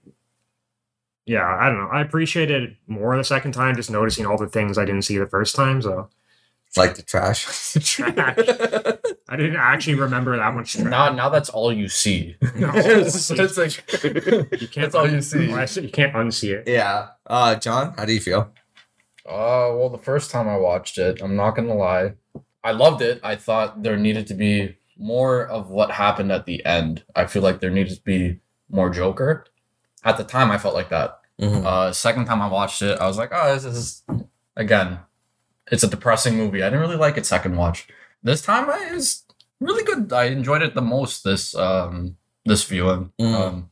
yeah, 1.27 1.47
I 1.47 1.69
don't 1.69 1.79
know. 1.79 1.89
I 1.89 2.01
appreciated 2.01 2.63
it 2.63 2.77
more 2.87 3.17
the 3.17 3.25
second 3.25 3.53
time, 3.53 3.77
just 3.77 3.91
noticing 3.91 4.27
all 4.27 4.39
the 4.39 4.49
things 4.49 4.79
I 4.79 4.85
didn't 4.85 5.03
see 5.03 5.19
the 5.19 5.27
first 5.27 5.55
time. 5.55 5.81
So 5.83 6.09
like 6.77 6.95
the 6.95 7.03
trash. 7.03 7.45
trash. 7.75 8.15
I 9.29 9.37
didn't 9.37 9.57
actually 9.57 9.95
remember 9.95 10.37
that 10.37 10.55
much 10.55 10.73
trash. 10.73 10.85
now 10.85 11.13
now 11.13 11.29
that's 11.29 11.49
all 11.49 11.73
you 11.73 11.89
see. 11.89 12.37
No. 12.57 12.71
it's, 12.75 13.31
it's 13.31 13.57
like 13.57 13.93
you 14.61 14.69
can't. 14.69 14.75
that's 14.75 14.95
all 14.95 15.09
you 15.09 15.21
see. 15.21 15.49
Well, 15.49 15.59
I 15.59 15.67
said 15.67 15.85
you 15.85 15.91
can't 15.91 16.15
unsee 16.15 16.55
it. 16.55 16.69
yeah. 16.69 17.09
Uh, 17.27 17.55
John, 17.57 17.95
how 17.97 18.05
do 18.05 18.13
you 18.13 18.21
feel? 18.21 18.53
Uh, 19.25 19.71
well, 19.75 19.89
the 19.89 19.99
first 19.99 20.31
time 20.31 20.49
I 20.49 20.57
watched 20.57 20.99
it, 20.99 21.23
I'm 21.23 21.37
not 21.37 21.53
gonna 21.53 21.75
lie, 21.75 22.15
I 22.65 22.73
loved 22.73 23.03
it. 23.03 23.21
I 23.23 23.37
thought 23.37 23.83
there 23.83 23.97
needed 23.97 24.27
to 24.29 24.35
be 24.35 24.77
more 24.99 25.47
of 25.47 25.71
what 25.71 25.91
happened 25.91 26.33
at 26.33 26.47
the 26.47 26.65
end. 26.65 27.05
I 27.15 27.27
feel 27.27 27.43
like 27.43 27.61
there 27.61 27.71
needed 27.71 27.95
to 27.97 28.03
be 28.03 28.41
more 28.69 28.91
Joker. 28.91 29.45
At 30.05 30.17
the 30.17 30.25
time, 30.25 30.51
I 30.51 30.59
felt 30.59 30.75
like 30.75 30.89
that. 30.91 31.21
Mhm. 31.41 31.65
Uh, 31.65 31.93
second 31.93 32.27
time 32.27 32.43
I 32.43 32.49
watched 32.49 32.83
it, 32.83 32.99
I 32.99 33.07
was 33.07 33.19
like, 33.19 33.31
oh, 33.33 33.55
this 33.55 33.65
is 33.65 34.03
again, 34.57 34.99
it's 35.71 35.83
a 35.83 35.89
depressing 35.89 36.37
movie. 36.37 36.63
I 36.63 36.67
didn't 36.67 36.81
really 36.81 36.97
like 36.97 37.17
it 37.17 37.27
second 37.27 37.57
watch. 37.57 37.89
This 38.23 38.43
time, 38.43 38.69
I, 38.71 38.89
it 38.91 38.95
was 38.95 39.25
really 39.61 39.85
good. 39.85 40.13
I 40.13 40.25
enjoyed 40.25 40.63
it 40.63 40.75
the 40.75 40.83
most 40.83 41.25
this 41.25 41.55
um 41.55 42.17
this 42.45 42.65
viewing. 42.65 43.13
Mm. 43.21 43.35
Um, 43.35 43.71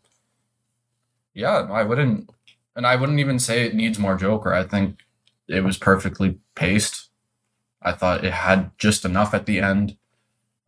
yeah, 1.35 1.69
I 1.71 1.83
wouldn't, 1.83 2.31
and 2.77 2.87
I 2.87 2.97
wouldn't 2.97 3.21
even 3.21 3.39
say 3.39 3.67
it 3.67 3.75
needs 3.75 3.99
more 3.99 4.17
Joker. 4.17 4.53
I 4.55 4.65
think 4.65 5.01
it 5.49 5.63
was 5.63 5.77
perfectly 5.79 6.39
paced. 6.55 7.09
I 7.83 7.93
thought 7.93 8.25
it 8.25 8.33
had 8.33 8.71
just 8.79 9.05
enough 9.05 9.33
at 9.35 9.47
the 9.47 9.61
end, 9.61 9.97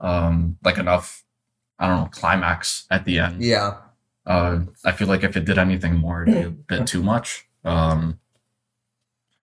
um, 0.01 0.59
like 0.65 0.79
enough. 0.79 1.25
I 1.79 1.89
don't 1.89 2.01
know 2.03 2.09
climax 2.11 2.87
at 2.91 3.05
the 3.05 3.19
end. 3.19 3.43
Yeah. 3.43 3.79
Uh, 4.27 4.61
I 4.85 4.93
feel 4.93 5.09
like 5.09 5.25
if 5.25 5.37
it 5.37 5.45
did 5.45 5.59
anything 5.59 5.95
more, 5.97 6.23
it'd 6.23 6.35
be 6.35 6.41
a 6.43 6.51
bit 6.79 6.87
too 6.87 7.03
much. 7.03 7.47
Um, 7.65 8.19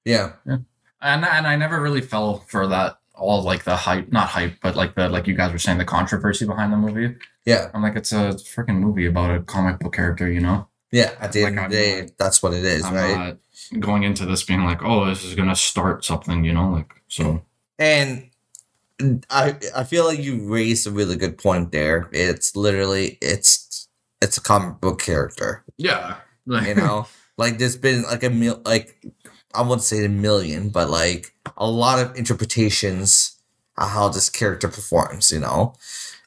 Yeah. 0.05 0.33
and 0.45 0.65
and 1.01 1.25
I 1.47 1.55
never 1.55 1.81
really 1.81 2.01
fell 2.01 2.39
for 2.47 2.67
that 2.67 2.97
all 3.13 3.43
like 3.43 3.63
the 3.65 3.75
hype, 3.75 4.11
not 4.11 4.29
hype, 4.29 4.55
but 4.61 4.75
like 4.75 4.95
the 4.95 5.09
like 5.09 5.27
you 5.27 5.33
guys 5.35 5.51
were 5.51 5.57
saying 5.59 5.77
the 5.77 5.85
controversy 5.85 6.45
behind 6.45 6.71
the 6.71 6.77
movie. 6.77 7.15
Yeah. 7.45 7.69
I'm 7.73 7.81
like, 7.83 7.95
it's 7.95 8.11
a 8.13 8.33
freaking 8.53 8.79
movie 8.79 9.05
about 9.05 9.35
a 9.35 9.41
comic 9.41 9.79
book 9.79 9.93
character, 9.93 10.29
you 10.31 10.39
know. 10.39 10.67
Yeah. 10.91 11.11
At 11.19 11.33
the 11.33 11.43
Like, 11.43 11.49
end 11.51 11.59
of 11.59 11.71
the 11.71 11.77
day, 11.77 12.01
not- 12.01 12.17
that's 12.17 12.41
what 12.41 12.53
it 12.53 12.63
is, 12.63 12.83
I'm 12.85 12.93
right? 12.93 13.17
not 13.71 13.79
going 13.81 14.03
into 14.03 14.25
this 14.25 14.43
being 14.43 14.63
like, 14.63 14.81
oh, 14.83 15.05
this 15.05 15.23
is 15.23 15.35
gonna 15.35 15.55
start 15.55 16.05
something, 16.05 16.43
you 16.45 16.53
know, 16.53 16.69
like 16.71 16.93
so. 17.07 17.43
And 17.77 18.29
I 19.29 19.55
I 19.75 19.83
feel 19.83 20.05
like 20.05 20.19
you 20.19 20.47
raised 20.49 20.87
a 20.87 20.91
really 20.91 21.15
good 21.15 21.37
point 21.37 21.71
there. 21.71 22.09
It's 22.11 22.55
literally 22.55 23.17
it's 23.21 23.67
it's 24.21 24.37
a 24.37 24.41
comic 24.41 24.81
book 24.81 25.01
character. 25.01 25.63
Yeah, 25.77 26.17
You 26.45 26.75
know? 26.75 27.07
like 27.37 27.57
there's 27.57 27.77
been 27.77 28.03
like 28.03 28.23
a 28.23 28.29
mil 28.29 28.61
like 28.65 29.01
I 29.53 29.61
wouldn't 29.61 29.83
say 29.83 30.05
a 30.05 30.09
million, 30.09 30.69
but 30.69 30.89
like 30.89 31.33
a 31.57 31.69
lot 31.69 31.99
of 31.99 32.15
interpretations 32.17 33.37
of 33.77 33.89
how 33.89 34.09
this 34.09 34.29
character 34.29 34.67
performs, 34.67 35.31
you 35.31 35.39
know? 35.39 35.73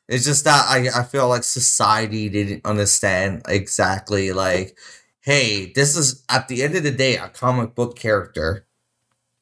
It's 0.09 0.25
just 0.25 0.45
that 0.45 0.65
I, 0.69 0.89
I 1.01 1.05
feel 1.05 1.29
like 1.29 1.45
society 1.45 2.29
didn't 2.29 2.67
understand 2.67 3.43
exactly 3.49 4.33
like, 4.33 4.77
hey, 5.21 5.73
this 5.75 5.97
is 5.97 6.25
at 6.29 6.49
the 6.49 6.63
end 6.63 6.75
of 6.75 6.83
the 6.83 6.91
day 6.91 7.17
a 7.17 7.29
comic 7.29 7.75
book 7.75 7.97
character. 7.97 8.67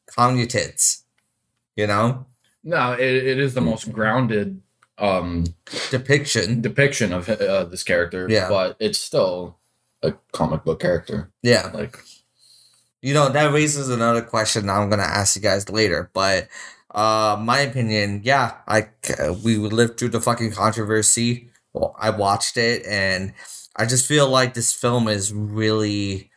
Calm 0.05 0.37
your 0.37 0.45
tits. 0.45 1.03
You 1.75 1.87
know? 1.87 2.25
no, 2.63 2.93
it, 2.93 2.99
it 2.99 3.39
is 3.39 3.53
the 3.53 3.61
most 3.61 3.91
grounded 3.91 4.61
um 5.01 5.43
Depiction. 5.89 6.61
depiction 6.61 7.11
of 7.11 7.27
uh, 7.27 7.65
this 7.65 7.83
character. 7.83 8.27
Yeah. 8.29 8.47
but 8.49 8.77
it's 8.79 8.99
still 8.99 9.57
a 10.03 10.13
comic 10.31 10.63
book 10.63 10.79
character. 10.79 11.31
Yeah. 11.43 11.71
Like, 11.73 11.97
You 13.01 13.13
know, 13.13 13.29
that 13.29 13.51
raises 13.53 13.89
another 13.89 14.21
question 14.21 14.69
I'm 14.69 14.89
gonna 14.89 15.03
ask 15.03 15.35
you 15.35 15.41
guys 15.41 15.69
later, 15.69 16.09
but 16.13 16.47
uh 16.93 17.37
my 17.41 17.59
opinion, 17.59 18.21
yeah, 18.23 18.57
I 18.67 18.89
we 19.43 19.57
lived 19.57 19.97
through 19.97 20.09
the 20.09 20.21
fucking 20.21 20.51
controversy. 20.51 21.49
Well, 21.73 21.95
I 21.99 22.09
watched 22.11 22.57
it 22.57 22.85
and 22.85 23.33
I 23.75 23.85
just 23.85 24.05
feel 24.05 24.27
like 24.29 24.53
this 24.53 24.73
film 24.73 25.07
is 25.07 25.33
really 25.33 26.29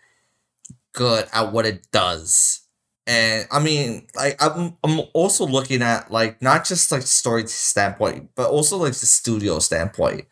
good 0.93 1.27
at 1.33 1.53
what 1.53 1.67
it 1.67 1.91
does. 1.91 2.61
And 3.07 3.47
I 3.51 3.61
mean, 3.61 4.07
like 4.17 4.43
I'm 4.43 4.77
I'm 4.83 5.01
also 5.13 5.47
looking 5.47 5.83
at 5.83 6.11
like 6.11 6.41
not 6.41 6.65
just 6.65 6.91
like 6.91 7.03
story 7.03 7.47
standpoint, 7.47 8.31
but 8.35 8.49
also 8.51 8.79
like 8.79 8.95
the 8.95 9.07
studio 9.07 9.59
standpoint. 9.59 10.27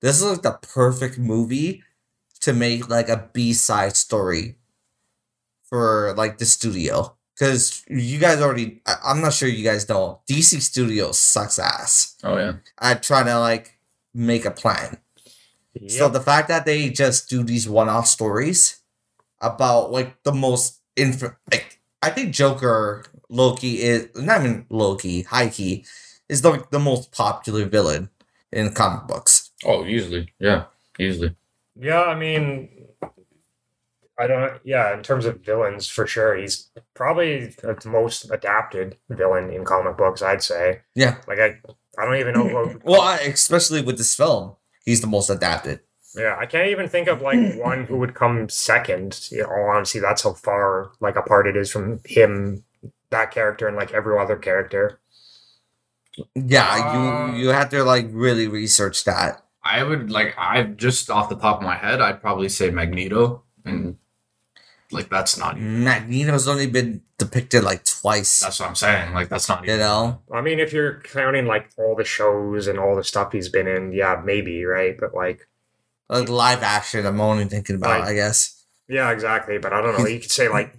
This 0.00 0.16
is 0.16 0.24
like 0.24 0.42
the 0.42 0.58
perfect 0.74 1.18
movie 1.18 1.82
to 2.40 2.52
make 2.54 2.88
like 2.88 3.08
a 3.08 3.28
B-side 3.32 3.96
story 3.96 4.56
for 5.68 6.14
like 6.16 6.38
the 6.38 6.46
studio. 6.46 7.16
Because 7.34 7.84
you 7.88 8.18
guys 8.18 8.40
already 8.42 8.82
I, 8.86 8.96
i'm 9.04 9.22
not 9.22 9.32
sure 9.32 9.48
you 9.48 9.64
guys 9.64 9.88
know 9.88 10.20
dc 10.30 10.60
studios 10.60 11.18
sucks 11.18 11.58
ass 11.58 12.16
oh 12.22 12.36
yeah, 12.36 12.52
i 12.78 12.92
try 12.94 13.22
to 13.22 13.38
like 13.38 13.78
make 14.12 14.44
a 14.44 14.50
plan. 14.50 14.98
So 15.88 16.08
the 16.08 16.20
fact 16.20 16.48
that 16.48 16.66
they 16.66 16.90
just 16.90 17.28
do 17.30 17.42
these 17.42 17.68
one-off 17.68 18.06
stories 18.06 18.82
about 19.40 19.92
like 19.92 20.22
the 20.24 20.32
most 20.32 20.80
inf 20.96 21.22
like 21.50 21.79
i 22.02 22.10
think 22.10 22.34
joker 22.34 23.04
loki 23.28 23.82
is 23.82 24.08
not 24.16 24.40
even 24.40 24.66
loki 24.70 25.22
Heike 25.22 25.84
is 26.28 26.42
the, 26.42 26.64
the 26.70 26.78
most 26.78 27.12
popular 27.12 27.64
villain 27.64 28.10
in 28.52 28.72
comic 28.72 29.06
books 29.06 29.50
oh 29.64 29.84
easily, 29.84 30.32
yeah, 30.38 30.64
easily. 30.98 31.34
Yeah, 31.78 32.02
I 32.02 32.14
mean, 32.14 32.68
I 34.18 34.26
don't. 34.26 34.60
Yeah, 34.64 34.94
in 34.94 35.02
terms 35.02 35.24
of 35.24 35.40
villains, 35.40 35.86
for 35.86 36.06
sure, 36.06 36.36
he's 36.36 36.70
probably 36.94 37.46
the 37.62 37.76
most 37.86 38.30
adapted 38.30 38.96
villain 39.08 39.50
in 39.50 39.64
comic 39.64 39.96
books. 39.96 40.22
I'd 40.22 40.42
say. 40.42 40.80
yeah 40.94 41.16
Like 41.26 41.38
I, 41.38 41.58
I 41.98 42.04
don't 42.04 42.16
even 42.16 42.34
know. 42.34 42.44
What, 42.50 42.84
well 42.84 43.00
I, 43.00 43.18
especially 43.18 43.82
with 43.82 43.98
this 43.98 44.14
film 44.14 44.56
he's 44.84 45.00
the 45.00 45.06
most 45.06 45.30
adapted 45.30 45.80
yeah, 46.14 46.36
I 46.38 46.46
can't 46.46 46.68
even 46.68 46.88
think 46.88 47.08
of 47.08 47.22
like 47.22 47.44
one 47.54 47.84
who 47.86 47.98
would 47.98 48.14
come 48.14 48.48
second. 48.48 49.28
You 49.30 49.42
know, 49.42 49.48
all 49.50 49.70
honesty, 49.70 49.98
that's 50.00 50.22
how 50.22 50.34
far 50.34 50.92
like 51.00 51.16
apart 51.16 51.46
it 51.46 51.56
is 51.56 51.70
from 51.70 52.00
him, 52.04 52.64
that 53.10 53.30
character, 53.30 53.68
and 53.68 53.76
like 53.76 53.92
every 53.92 54.18
other 54.18 54.36
character. 54.36 55.00
yeah 56.34 56.76
Uh, 56.78 57.32
you 57.32 57.38
you 57.44 57.48
have 57.48 57.68
to 57.70 57.84
like 57.84 58.06
really 58.10 58.48
research 58.48 59.04
that 59.04 59.44
I 59.62 59.82
would 59.82 60.10
like 60.10 60.34
I 60.38 60.62
just 60.64 61.10
off 61.10 61.28
the 61.28 61.36
top 61.36 61.58
of 61.58 61.62
my 61.62 61.76
head, 61.76 62.00
I'd 62.00 62.20
probably 62.20 62.48
say 62.48 62.70
Magneto, 62.70 63.44
and 63.64 63.98
like 64.90 65.08
that's 65.10 65.36
not 65.38 65.56
even, 65.56 65.84
Magneto's 65.84 66.48
only 66.48 66.66
been 66.66 67.02
depicted 67.18 67.64
like 67.64 67.84
twice. 67.84 68.40
that's 68.40 68.60
what 68.60 68.68
I'm 68.68 68.74
saying. 68.74 69.12
Like 69.14 69.28
that's 69.28 69.48
not 69.48 69.64
you 69.64 69.74
even. 69.74 69.80
know, 69.80 70.22
I 70.32 70.40
mean, 70.40 70.58
if 70.60 70.72
you're 70.72 71.00
counting 71.00 71.46
like 71.46 71.70
all 71.78 71.94
the 71.96 72.04
shows 72.04 72.66
and 72.66 72.78
all 72.78 72.96
the 72.96 73.04
stuff 73.04 73.32
he's 73.32 73.48
been 73.48 73.68
in, 73.68 73.92
yeah, 73.92 74.20
maybe 74.24 74.64
right, 74.64 74.96
but 74.98 75.14
like. 75.14 75.46
Like 76.10 76.28
live 76.28 76.62
action. 76.62 77.06
I'm 77.06 77.20
only 77.20 77.44
thinking 77.46 77.76
about. 77.76 78.00
Right. 78.00 78.08
I 78.08 78.14
guess 78.14 78.62
Yeah, 78.88 79.10
exactly. 79.10 79.58
But 79.58 79.72
I 79.72 79.80
don't 79.80 79.98
know. 79.98 80.06
You 80.06 80.20
could 80.20 80.30
say 80.30 80.48
like 80.48 80.74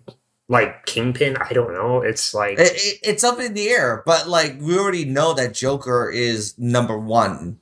like 0.50 0.86
Kingpin. 0.86 1.38
I 1.38 1.54
don't 1.54 1.74
know. 1.74 2.02
It's 2.02 2.34
like 2.34 2.60
it, 2.60 2.72
it, 2.76 3.00
it's 3.04 3.24
up 3.24 3.39
in 3.39 3.54
the 3.54 3.70
air, 3.70 4.04
but 4.06 4.28
like 4.28 4.58
we 4.62 4.78
already 4.78 5.06
know 5.06 5.34
that 5.34 5.54
Joker 5.54 6.10
is 6.12 6.58
number 6.60 6.98
one 6.98 7.60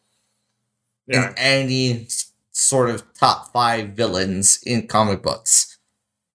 yeah, 1.08 1.29
in 1.29 1.34
any 1.38 2.08
sort 2.51 2.89
of 2.89 3.03
top 3.13 3.51
five 3.53 3.89
villains 3.89 4.60
in 4.65 4.88
comic 4.88 5.21
books. 5.23 5.77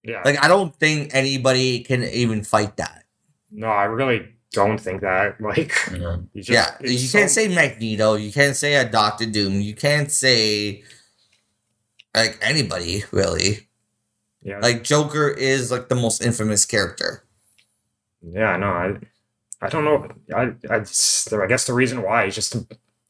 yeah. 0.03 0.21
Like 0.25 0.43
I 0.43 0.47
don't 0.47 0.75
think 0.75 1.11
anybody 1.13 1.81
can 1.81 2.03
even 2.03 2.43
fight 2.43 2.77
that. 2.77 3.03
no, 3.51 3.67
I 3.67 3.83
really 3.85 4.29
don't 4.51 4.79
think 4.79 5.01
that. 5.01 5.35
Like, 5.41 5.73
Yeah. 5.91 6.17
you 6.33 6.41
just, 6.41 6.49
yeah, 6.49 6.77
you 6.81 6.97
so- 6.97 7.19
can't 7.19 7.29
say 7.31 7.47
Magneto. 7.53 8.15
You 8.15 8.31
can't 8.31 8.55
say 8.55 8.75
a 8.75 8.89
Doctor 8.89 9.25
Doom. 9.25 9.59
You 9.61 9.75
can't 9.75 10.09
say 10.11 10.83
like 12.15 12.37
anybody 12.41 13.03
really. 13.11 13.67
Yeah, 14.41 14.59
Like 14.59 14.83
Joker 14.83 15.27
is 15.29 15.71
like 15.71 15.89
the 15.89 15.95
most 15.95 16.21
infamous 16.23 16.65
character. 16.65 17.23
yeah. 18.21 18.55
No, 18.57 18.67
I, 18.67 18.97
I 19.61 19.69
don't 19.69 19.85
know. 19.85 20.07
I, 20.35 20.53
I, 20.69 20.79
just- 20.79 21.33
I 21.33 21.47
guess 21.47 21.65
the 21.65 21.73
reason 21.73 22.01
why 22.03 22.25
is 22.25 22.35
just 22.35 22.55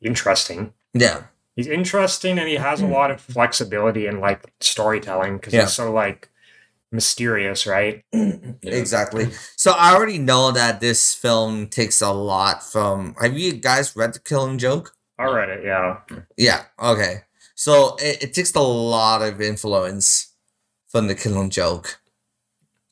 interesting. 0.02 0.74
Yeah. 0.94 1.24
He's 1.58 1.68
interesting 1.68 2.38
and 2.40 2.48
he 2.48 2.56
has 2.56 2.82
a 2.82 2.88
lot 2.88 3.12
of 3.12 3.20
flexibility 3.22 4.08
in 4.08 4.20
like 4.22 4.42
storytelling 4.62 5.38
because 5.38 5.54
Yeah. 5.54 5.62
he's 5.64 5.74
so 5.74 5.92
like 5.92 6.30
mysterious, 6.92 7.66
right? 7.68 8.04
Exactly. 8.64 9.30
So 9.58 9.72
I 9.78 9.94
already 9.94 10.18
know 10.18 10.52
that 10.52 10.80
this 10.82 11.14
film 11.14 11.68
takes 11.68 12.02
a 12.02 12.12
lot 12.12 12.64
from. 12.64 13.16
Have 13.22 13.38
you 13.38 13.54
guys 13.54 13.96
read 13.96 14.14
The 14.14 14.20
Killing 14.20 14.58
Joke? 14.58 14.94
I 15.20 15.26
read 15.26 15.50
it. 15.50 15.64
Yeah, 15.66 16.00
Yeah. 16.38 16.64
Okay. 16.82 17.22
So 17.66 17.96
it, 17.96 18.22
it 18.22 18.34
takes 18.36 18.54
a 18.54 18.60
lot 18.60 19.24
of 19.24 19.42
influence 19.42 20.36
from 20.88 21.08
The 21.08 21.16
Killing 21.16 21.50
Joke, 21.50 22.00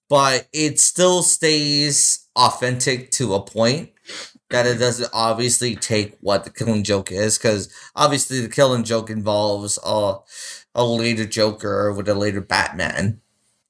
but 0.09 0.47
it 0.51 0.79
still 0.79 1.21
stays 1.21 2.27
authentic 2.35 3.11
to 3.11 3.35
a 3.35 3.45
point 3.45 3.91
that 4.49 4.65
it 4.65 4.79
doesn't 4.79 5.11
obviously 5.13 5.75
take 5.75 6.17
what 6.21 6.43
The 6.43 6.49
Killing 6.49 6.83
Joke 6.83 7.11
is, 7.11 7.37
because 7.37 7.71
obviously 7.95 8.41
The 8.41 8.49
Killing 8.49 8.83
Joke 8.83 9.11
involves 9.11 9.77
a 9.85 10.15
a 10.73 10.83
later 10.83 11.27
Joker 11.27 11.93
with 11.93 12.09
a 12.09 12.15
later 12.15 12.41
Batman. 12.41 13.21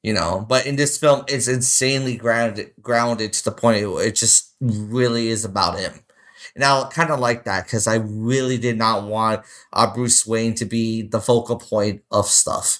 You 0.04 0.14
know, 0.14 0.46
but 0.48 0.66
in 0.66 0.78
this 0.78 0.98
film, 0.98 1.26
it's 1.28 1.50
insanely 1.50 2.16
grounded, 2.16 2.72
grounded 2.82 3.34
to 3.34 3.44
the 3.44 3.52
point 3.52 3.84
it 3.84 4.16
just 4.16 4.54
really 4.62 5.28
is 5.28 5.44
about 5.44 5.80
him. 5.80 6.00
And 6.56 6.64
I 6.64 6.88
kind 6.92 7.10
of 7.10 7.20
like 7.20 7.46
that 7.46 7.66
because 7.66 7.88
I 7.88 7.96
really 7.96 8.58
did 8.58 8.78
not 8.78 9.08
want 9.08 9.44
uh, 9.72 9.92
Bruce 9.94 10.26
Wayne 10.28 10.54
to 10.56 10.66
be 10.66 11.02
the 11.02 11.20
focal 11.20 11.58
point 11.58 12.04
of 12.12 12.28
stuff. 12.28 12.80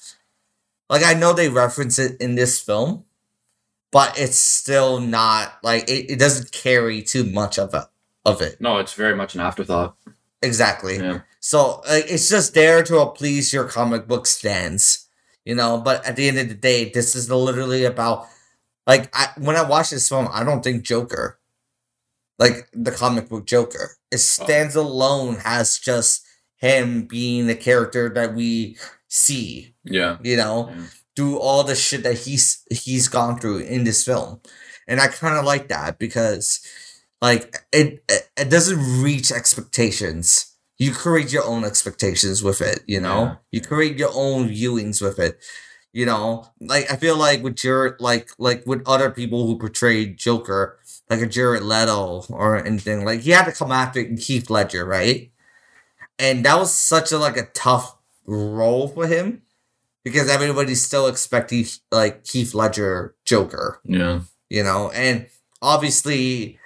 Like 0.90 1.04
I 1.04 1.14
know 1.14 1.34
they 1.34 1.50
reference 1.50 1.98
it 1.98 2.22
in 2.22 2.36
this 2.36 2.60
film, 2.60 3.06
but 3.92 4.20
it's 4.20 4.40
still 4.40 5.00
not 5.00 5.54
like 5.64 5.90
it, 5.90 6.12
it 6.12 6.20
doesn't 6.20 6.52
carry 6.52 7.02
too 7.02 7.24
much 7.24 7.58
of 7.58 7.74
it 7.74 7.86
of 8.26 8.42
it. 8.42 8.62
No, 8.62 8.78
it's 8.78 8.94
very 8.94 9.16
much 9.16 9.36
an 9.36 9.42
afterthought. 9.42 9.96
exactly. 10.42 10.98
Yeah. 10.98 11.22
So 11.40 11.82
like, 11.88 12.06
it's 12.08 12.30
just 12.30 12.54
there 12.54 12.84
to 12.84 13.06
please 13.08 13.52
your 13.52 13.66
comic 13.66 14.08
book 14.08 14.26
stands, 14.26 15.08
you 15.46 15.56
know. 15.56 15.78
But 15.78 16.06
at 16.06 16.16
the 16.16 16.28
end 16.28 16.38
of 16.40 16.48
the 16.48 16.54
day, 16.54 16.90
this 16.90 17.16
is 17.16 17.30
literally 17.30 17.86
about 17.86 18.28
like 18.86 19.10
I, 19.14 19.30
when 19.38 19.56
I 19.56 19.64
watch 19.64 19.90
this 19.90 20.08
film, 20.08 20.28
I 20.32 20.44
don't 20.44 20.64
think 20.64 20.84
Joker, 20.84 21.40
like 22.44 22.68
the 22.74 22.92
comic 22.92 23.30
book 23.30 23.46
Joker, 23.46 23.86
it 24.12 24.16
oh. 24.16 24.18
stands 24.18 24.76
alone 24.76 25.38
as 25.46 25.80
just 25.80 26.26
him 26.58 27.08
being 27.08 27.48
the 27.48 27.56
character 27.56 28.10
that 28.18 28.34
we 28.36 28.78
see, 29.08 29.76
Yeah. 29.84 30.18
you 30.24 30.38
know, 30.38 30.70
Yeah. 30.70 30.84
through 31.16 31.38
all 31.40 31.64
the 31.64 31.76
shit 31.76 32.04
that 32.04 32.18
he's 32.26 32.48
he's 32.72 33.08
gone 33.08 33.40
through 33.40 33.60
in 33.60 33.84
this 33.86 34.04
film, 34.04 34.42
and 34.88 35.00
I 35.02 35.08
kind 35.08 35.38
of 35.38 35.46
like 35.46 35.68
that 35.70 36.00
because 36.00 36.60
like 37.22 37.44
it, 37.72 38.04
it 38.10 38.30
it 38.42 38.50
doesn't 38.50 39.02
reach 39.02 39.32
expectations 39.32 40.48
you 40.80 40.92
create 40.92 41.32
your 41.32 41.46
own 41.46 41.64
expectations 41.64 42.44
with 42.44 42.60
it 42.62 42.80
you 42.88 43.00
know 43.00 43.20
Yeah. 43.24 43.36
you 43.52 43.62
create 43.62 43.98
your 43.98 44.12
own 44.14 44.50
viewings 44.50 45.02
with 45.02 45.20
it 45.20 45.40
you 45.94 46.06
know 46.06 46.46
like 46.60 46.92
i 46.92 46.96
feel 46.98 47.18
like 47.18 47.44
with 47.44 47.64
your 47.64 47.96
like 48.00 48.30
like 48.38 48.64
with 48.66 48.82
other 48.88 49.10
people 49.12 49.46
who 49.48 49.58
portrayed 49.58 50.18
joker 50.18 50.80
like 51.14 51.22
a 51.22 51.30
jared 51.30 51.64
leto 51.64 52.24
or 52.30 52.58
anything. 52.66 53.06
Like 53.06 53.22
he 53.22 53.32
had 53.32 53.46
to 53.46 53.52
come 53.52 53.72
after 53.72 54.02
Heath 54.04 54.50
Ledger 54.50 54.86
right? 54.86 55.32
And 56.20 56.46
that 56.46 56.58
was 56.58 56.74
such 56.74 57.12
a 57.12 57.18
like 57.18 57.38
a 57.38 57.46
tough 57.54 57.96
role 58.26 58.88
for 58.88 59.08
him 59.08 59.42
because 60.04 60.30
everybody's 60.30 60.82
still 60.82 61.08
expecting 61.08 61.66
like 61.92 62.26
Heath 62.26 62.54
Ledger 62.54 63.16
joker 63.26 63.80
Yeah. 63.84 64.22
you 64.50 64.64
know? 64.64 64.90
And 64.92 65.28
obviously 65.62 66.60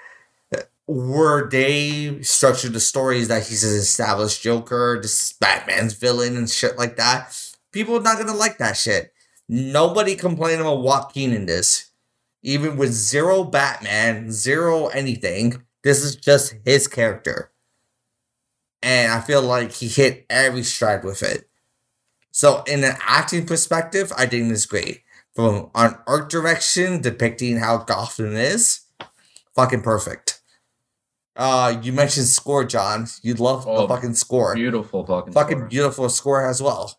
were 0.87 1.49
they 1.49 2.21
structured 2.21 2.71
the 2.73 2.79
stories 2.79 3.27
that 3.27 3.45
he's 3.45 3.63
an 3.63 3.75
established 3.77 4.41
joker 4.41 4.97
this 5.01 5.21
is 5.21 5.33
batman's 5.33 5.93
villain 5.93 6.37
and 6.37 6.49
shit 6.49 6.77
like 6.77 6.95
that? 6.97 7.35
People 7.71 7.97
are 7.97 8.01
not 8.01 8.17
gonna 8.17 8.33
like 8.33 8.57
that 8.59 8.77
shit. 8.77 9.13
Nobody 9.49 10.15
complained 10.15 10.61
about 10.61 10.81
joaquin 10.81 11.33
in 11.33 11.45
this 11.45 11.86
even 12.47 12.77
with 12.77 12.91
zero 12.91 13.43
batman 13.43 14.31
zero 14.31 14.87
anything 14.87 15.61
this 15.83 16.03
is 16.03 16.15
just 16.15 16.55
his 16.65 16.87
character 16.87 17.51
and 18.81 19.11
i 19.11 19.19
feel 19.19 19.41
like 19.41 19.71
he 19.73 19.87
hit 19.87 20.25
every 20.29 20.63
stride 20.63 21.03
with 21.03 21.21
it 21.23 21.49
so 22.31 22.63
in 22.67 22.83
an 22.83 22.95
acting 23.01 23.45
perspective 23.45 24.11
i 24.17 24.25
think 24.25 24.51
it's 24.51 24.65
great 24.65 25.01
from 25.35 25.69
an 25.75 25.95
art 26.07 26.29
direction 26.31 26.99
depicting 27.01 27.57
how 27.57 27.77
Gotham 27.77 28.35
is, 28.35 28.79
fucking 29.55 29.83
perfect. 29.83 30.41
Uh, 31.35 31.77
you 31.83 31.93
mentioned 31.93 32.25
score, 32.25 32.63
John. 32.63 33.05
You 33.21 33.35
love 33.35 33.67
Oh, 33.67 33.81
the 33.81 33.87
fucking 33.87 34.15
score. 34.15 34.55
Beautiful 34.55 35.05
fucking. 35.05 35.33
fucking 35.33 35.57
story. 35.59 35.69
beautiful 35.69 36.09
score 36.09 36.43
as 36.49 36.59
well. 36.59 36.97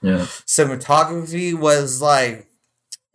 Yeah. 0.00 0.20
Cinematography 0.46 1.52
was 1.52 2.00
like 2.00 2.48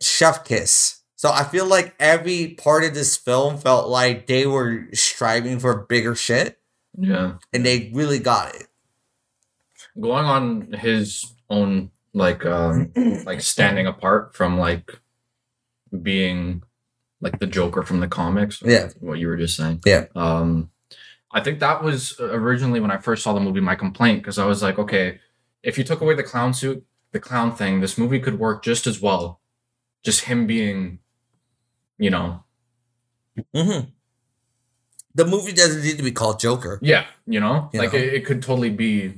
chef 0.00 0.44
kiss. 0.44 0.99
So 1.20 1.30
I 1.30 1.44
feel 1.44 1.66
like 1.66 1.94
every 2.00 2.54
part 2.54 2.82
of 2.82 2.94
this 2.94 3.14
film 3.14 3.58
felt 3.58 3.90
like 3.90 4.26
they 4.26 4.46
were 4.46 4.86
striving 4.94 5.58
for 5.58 5.82
bigger 5.82 6.14
shit, 6.14 6.58
Yeah. 6.96 7.32
and 7.52 7.66
they 7.66 7.90
really 7.92 8.18
got 8.18 8.54
it. 8.54 8.68
Going 10.00 10.24
on 10.24 10.72
his 10.72 11.26
own 11.50 11.90
like 12.14 12.46
um 12.46 12.90
like 13.26 13.42
standing 13.42 13.86
apart 13.86 14.34
from 14.34 14.56
like 14.58 14.98
being 16.02 16.62
like 17.20 17.38
the 17.38 17.46
Joker 17.46 17.82
from 17.82 18.00
the 18.00 18.08
comics. 18.08 18.62
Yeah. 18.64 18.88
What 19.00 19.18
you 19.18 19.26
were 19.28 19.36
just 19.36 19.58
saying. 19.58 19.82
Yeah. 19.84 20.06
Um, 20.16 20.70
I 21.30 21.42
think 21.42 21.60
that 21.60 21.82
was 21.84 22.18
originally 22.18 22.80
when 22.80 22.90
I 22.90 22.96
first 22.96 23.22
saw 23.24 23.34
the 23.34 23.40
movie 23.40 23.60
my 23.60 23.74
complaint 23.74 24.22
because 24.22 24.38
I 24.38 24.46
was 24.46 24.62
like, 24.62 24.78
okay, 24.78 25.20
if 25.62 25.76
you 25.76 25.84
took 25.84 26.00
away 26.00 26.14
the 26.14 26.22
clown 26.22 26.54
suit, 26.54 26.82
the 27.12 27.20
clown 27.20 27.54
thing, 27.54 27.82
this 27.82 27.98
movie 27.98 28.20
could 28.20 28.38
work 28.38 28.64
just 28.64 28.86
as 28.86 29.02
well. 29.02 29.42
Just 30.02 30.22
him 30.24 30.46
being, 30.46 31.00
you 32.00 32.10
know, 32.10 32.42
Mm-hmm. 33.54 33.88
The 35.14 35.24
movie 35.24 35.52
doesn't 35.52 35.82
need 35.82 35.96
to 35.96 36.02
be 36.02 36.12
called 36.12 36.40
Joker. 36.40 36.78
yeah, 36.82 37.04
you 37.26 37.40
know, 37.40 37.70
You 37.72 37.80
like 37.80 37.92
know? 37.92 37.98
It, 37.98 38.14
it 38.14 38.24
could 38.26 38.42
totally 38.42 38.70
be 38.70 39.14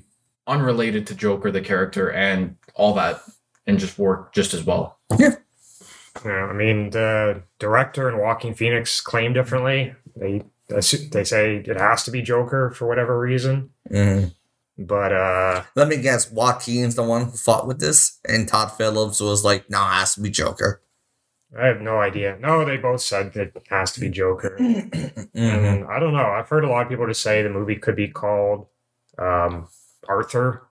unrelated 0.47 1.07
to 1.09 1.15
Joker 1.15 1.51
the 1.51 1.61
character 1.61 2.11
and 2.11 2.57
all 2.75 2.95
that, 2.95 3.21
and 3.67 3.79
just 3.79 3.99
work 3.99 4.33
just 4.33 4.55
as 4.55 4.65
well. 4.65 4.99
Yeah, 5.19 5.37
Yeah, 6.25 6.45
I 6.47 6.53
mean, 6.53 6.91
the 6.91 7.43
director 7.59 8.09
and 8.09 8.19
Joaquin 8.19 8.55
Phoenix 8.55 9.01
claim 9.01 9.33
differently. 9.33 9.95
They 10.17 10.43
they 10.69 11.25
say 11.25 11.57
it 11.57 11.79
has 11.79 12.05
to 12.05 12.11
be 12.11 12.23
Joker 12.23 12.71
for 12.71 12.87
whatever 12.87 13.19
reason. 13.19 13.71
Mm-hmm. 13.91 14.29
But 14.85 15.13
uh, 15.13 15.63
Let 15.75 15.89
me 15.89 15.99
guess, 15.99 16.31
Joaquin's 16.31 16.95
the 16.95 17.03
one 17.03 17.27
who 17.27 17.33
fought 17.33 17.67
with 17.67 17.81
this, 17.81 18.19
and 18.27 18.49
Todd 18.49 18.73
Phillips 18.73 19.21
was 19.21 19.45
like, 19.45 19.69
"No, 19.71 19.81
it 19.83 19.93
has 19.93 20.15
to 20.15 20.21
be 20.21 20.31
Joker." 20.31 20.82
I 21.59 21.67
have 21.67 21.81
no 21.81 21.99
idea. 22.01 22.39
No, 22.41 22.65
they 22.65 22.77
both 22.79 23.03
said 23.03 23.37
it 23.37 23.55
has 23.69 23.93
to 23.93 24.01
be 24.01 24.09
Joker. 24.09 24.57
Mhm. 24.61 25.29
And 25.35 25.85
I 25.87 25.99
don't 25.99 26.13
know. 26.15 26.27
I've 26.27 26.49
heard 26.49 26.65
a 26.65 26.69
lot 26.69 26.83
of 26.83 26.89
people 26.89 27.07
just 27.07 27.23
say 27.23 27.43
the 27.43 27.49
movie 27.51 27.77
could 27.77 27.97
be 27.97 28.09
called 28.09 28.67
um, 29.19 29.69
Arthur 30.09 30.63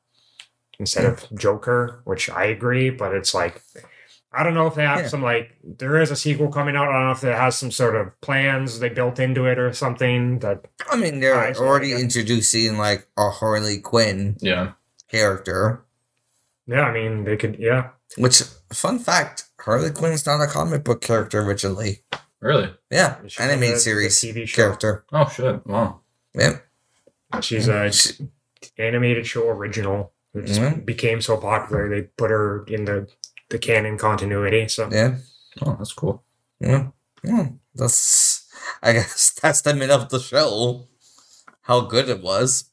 instead 0.80 1.06
of 1.06 1.26
Joker, 1.36 2.02
which 2.06 2.30
I 2.30 2.46
agree. 2.46 2.90
But 2.90 3.14
it's 3.16 3.34
like 3.34 3.62
I 4.34 4.44
don't 4.44 4.54
know 4.54 4.68
if 4.68 4.76
they 4.76 4.84
have 4.86 5.02
Yeah. 5.02 5.08
some 5.08 5.22
like 5.24 5.58
there 5.64 6.00
is 6.02 6.10
a 6.12 6.16
sequel 6.16 6.50
coming 6.52 6.76
out. 6.76 6.88
I 6.90 6.94
don't 6.94 7.06
know 7.08 7.12
if 7.12 7.24
it 7.24 7.36
has 7.38 7.58
some 7.58 7.72
sort 7.72 7.96
of 7.96 8.20
plans 8.22 8.80
they 8.80 8.90
built 8.90 9.20
into 9.20 9.46
it 9.46 9.60
or 9.60 9.74
something. 9.74 10.40
That 10.40 10.66
I 10.90 10.96
mean, 10.96 11.20
they're 11.20 11.36
I 11.40 11.54
already 11.54 11.90
yeah. 11.90 11.98
introducing 12.00 12.78
like 12.78 13.08
a 13.18 13.30
Harley 13.30 13.80
Quinn 13.80 14.38
Yeah. 14.40 14.74
character. 15.10 15.84
yeah, 16.68 16.82
I 16.84 16.92
mean 16.94 17.24
they 17.26 17.38
could 17.38 17.58
yeah. 17.60 17.90
Which, 18.18 18.42
fun 18.74 19.00
fact, 19.00 19.46
Harley 19.66 19.92
Quinn's 19.92 20.26
not 20.26 20.42
a 20.42 20.48
comic 20.48 20.84
book 20.84 21.02
character 21.02 21.42
originally. 21.42 22.00
Really? 22.40 22.74
Yeah, 22.90 23.18
She's 23.28 23.40
animated 23.40 23.70
the- 23.70 23.74
the 23.76 23.80
series 23.80 24.18
TV 24.20 24.48
show. 24.48 24.56
character. 24.64 25.06
Oh 25.14 25.28
shit! 25.30 25.66
Wow. 25.68 26.02
Yeah, 26.34 26.58
She's 27.42 27.68
a 27.68 27.92
animated 28.78 29.28
show 29.28 29.48
original. 29.50 30.14
It 30.34 30.46
just 30.46 30.62
Mhm. 30.62 30.86
became 30.86 31.22
so 31.22 31.38
popular 31.38 31.90
they 31.90 32.04
put 32.04 32.32
her 32.32 32.64
in 32.68 32.86
the 32.86 33.08
the 33.50 33.60
canon 33.60 33.98
continuity. 33.98 34.68
So 34.70 34.90
yeah, 34.92 35.18
Oh, 35.62 35.76
that's 35.78 35.94
cool. 35.94 36.24
yeah. 36.60 36.88
yeah. 37.24 37.50
That's, 37.76 38.48
I 38.82 38.94
guess, 38.94 39.34
testament 39.36 39.92
of 39.92 40.10
the 40.10 40.20
show. 40.20 40.88
How 41.64 41.82
good 41.82 42.10
it 42.10 42.22
was. 42.22 42.66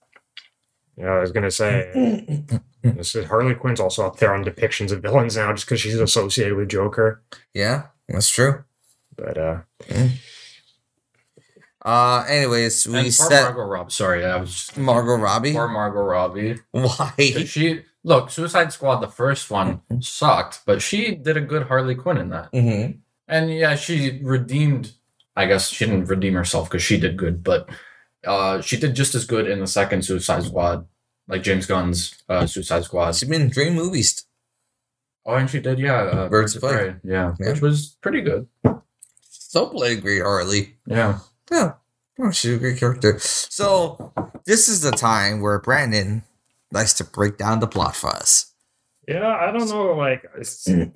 yeah, 0.96 1.10
I 1.10 1.20
was 1.20 1.32
gonna 1.32 1.50
say. 1.50 2.44
This 2.82 3.14
is 3.14 3.26
Harley 3.26 3.54
Quinn's 3.54 3.80
also 3.80 4.06
up 4.06 4.18
there 4.18 4.32
on 4.34 4.44
depictions 4.44 4.92
of 4.92 5.02
villains 5.02 5.36
now, 5.36 5.52
just 5.52 5.66
because 5.66 5.80
she's 5.80 5.98
associated 5.98 6.54
with 6.56 6.68
Joker. 6.68 7.22
yeah, 7.54 7.86
that's 8.08 8.28
true. 8.30 8.64
But 9.16 9.36
uh, 9.36 9.58
Uh, 11.84 12.24
anyways, 12.28 12.86
we 12.88 12.98
and 12.98 13.14
set 13.14 13.42
Margot 13.44 13.62
Robbie. 13.62 13.90
Sorry, 13.90 14.24
I 14.24 14.36
was 14.36 14.70
Margot 14.76 15.14
Robbie. 15.16 15.52
poor 15.52 15.68
Margot 15.68 16.00
Robbie. 16.02 16.58
Why? 16.72 17.12
She 17.46 17.82
look 18.04 18.30
Suicide 18.30 18.72
Squad. 18.72 19.00
The 19.00 19.08
first 19.08 19.50
one 19.50 19.80
sucked, 20.00 20.60
but 20.66 20.82
she 20.82 21.14
did 21.14 21.36
a 21.36 21.40
good 21.40 21.64
Harley 21.68 21.94
Quinn 21.94 22.16
in 22.18 22.30
that. 22.30 22.52
Mm-hmm. 22.52 22.98
And 23.28 23.54
yeah, 23.54 23.74
she 23.76 24.20
redeemed. 24.22 24.92
I 25.36 25.46
guess 25.46 25.68
she 25.70 25.84
didn't 25.86 26.06
redeem 26.06 26.34
herself 26.34 26.68
because 26.68 26.82
she 26.82 26.98
did 26.98 27.16
good, 27.16 27.44
but 27.44 27.68
uh, 28.26 28.60
she 28.60 28.76
did 28.76 28.94
just 28.96 29.14
as 29.14 29.24
good 29.24 29.48
in 29.48 29.60
the 29.60 29.66
second 29.68 30.04
Suicide 30.04 30.42
Squad, 30.42 30.84
like 31.28 31.42
James 31.42 31.66
Gunn's 31.66 32.14
uh, 32.28 32.46
Suicide 32.46 32.84
Squad. 32.84 33.14
She's 33.14 33.28
been 33.28 33.42
in 33.42 33.50
three 33.50 33.70
movies. 33.70 34.24
Oh, 35.26 35.34
and 35.34 35.48
she 35.50 35.60
did, 35.60 35.78
yeah, 35.78 36.02
uh, 36.02 36.28
Birds 36.28 36.56
of 36.56 36.62
Prey. 36.62 36.94
yeah, 37.04 37.34
Yeah. 37.38 37.50
which 37.52 37.60
was 37.60 37.96
pretty 38.00 38.22
good. 38.22 38.48
So 39.28 39.66
played 39.66 40.00
great 40.02 40.22
Harley. 40.22 40.76
Yeah, 40.86 41.18
Yeah. 41.50 41.74
Oh, 42.20 42.30
she's 42.32 42.56
a 42.56 42.58
great 42.58 42.78
character. 42.78 43.18
So 43.20 44.12
this 44.44 44.68
is 44.68 44.80
the 44.80 44.90
time 44.90 45.40
where 45.40 45.60
Brandon 45.60 46.22
likes 46.72 46.94
to 46.94 47.04
break 47.04 47.36
down 47.38 47.60
the 47.60 47.68
plot 47.68 47.94
for 47.94 48.08
us. 48.10 48.52
yeah, 49.06 49.28
I 49.28 49.52
don't 49.52 49.68
know, 49.68 49.94
like 49.94 50.24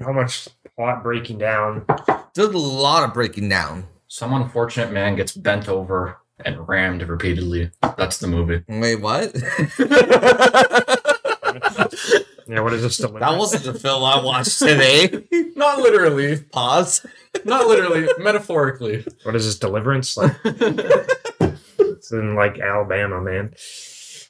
how 0.01 0.12
much 0.12 0.49
plot 0.77 1.03
breaking 1.03 1.38
down. 1.38 1.85
There's 2.35 2.49
a 2.49 2.59
lot 2.59 3.05
of 3.05 3.14
breaking 3.14 3.49
down. 3.51 3.87
some 4.09 4.33
unfortunate 4.35 4.90
man 4.92 5.14
gets 5.16 5.33
bent 5.35 5.68
over 5.68 6.18
and 6.44 6.68
rammed 6.68 7.02
repeatedly. 7.02 7.70
That's 7.96 8.18
the 8.18 8.28
movie. 8.28 8.62
Wait, 8.68 8.96
what? 8.96 9.35
Yeah, 12.48 12.61
what 12.61 12.72
is 12.74 12.83
this? 12.83 12.98
that 12.98 13.12
wasn't 13.38 13.64
the 13.64 13.72
film 13.72 14.05
I 14.05 14.22
watched 14.22 14.59
today. 14.59 15.24
Not 15.57 15.78
literally, 15.78 16.38
Pause. 16.38 17.07
not 17.44 17.66
literally, 17.66 18.09
metaphorically. 18.18 19.07
What 19.22 19.35
is 19.37 19.46
this? 19.46 19.59
Deliverance? 19.59 20.16
Like 20.18 20.37
it's 20.44 22.12
in 22.12 22.35
like 22.35 22.59
Alabama, 22.59 23.22
man. 23.22 23.55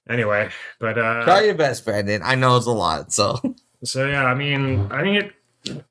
Anyway, 0.08 0.50
but 0.78 0.98
uh, 0.98 1.24
Try 1.24 1.42
your 1.42 1.54
best, 1.54 1.84
Brandon. 1.84 2.22
I 2.22 2.36
know 2.36 2.56
it's 2.56 2.66
a 2.66 2.70
lot, 2.70 3.12
so 3.12 3.40
So 3.82 4.06
yeah, 4.06 4.24
I 4.24 4.34
mean, 4.34 4.86
I 4.92 5.02
think 5.02 5.24
it. 5.24 5.32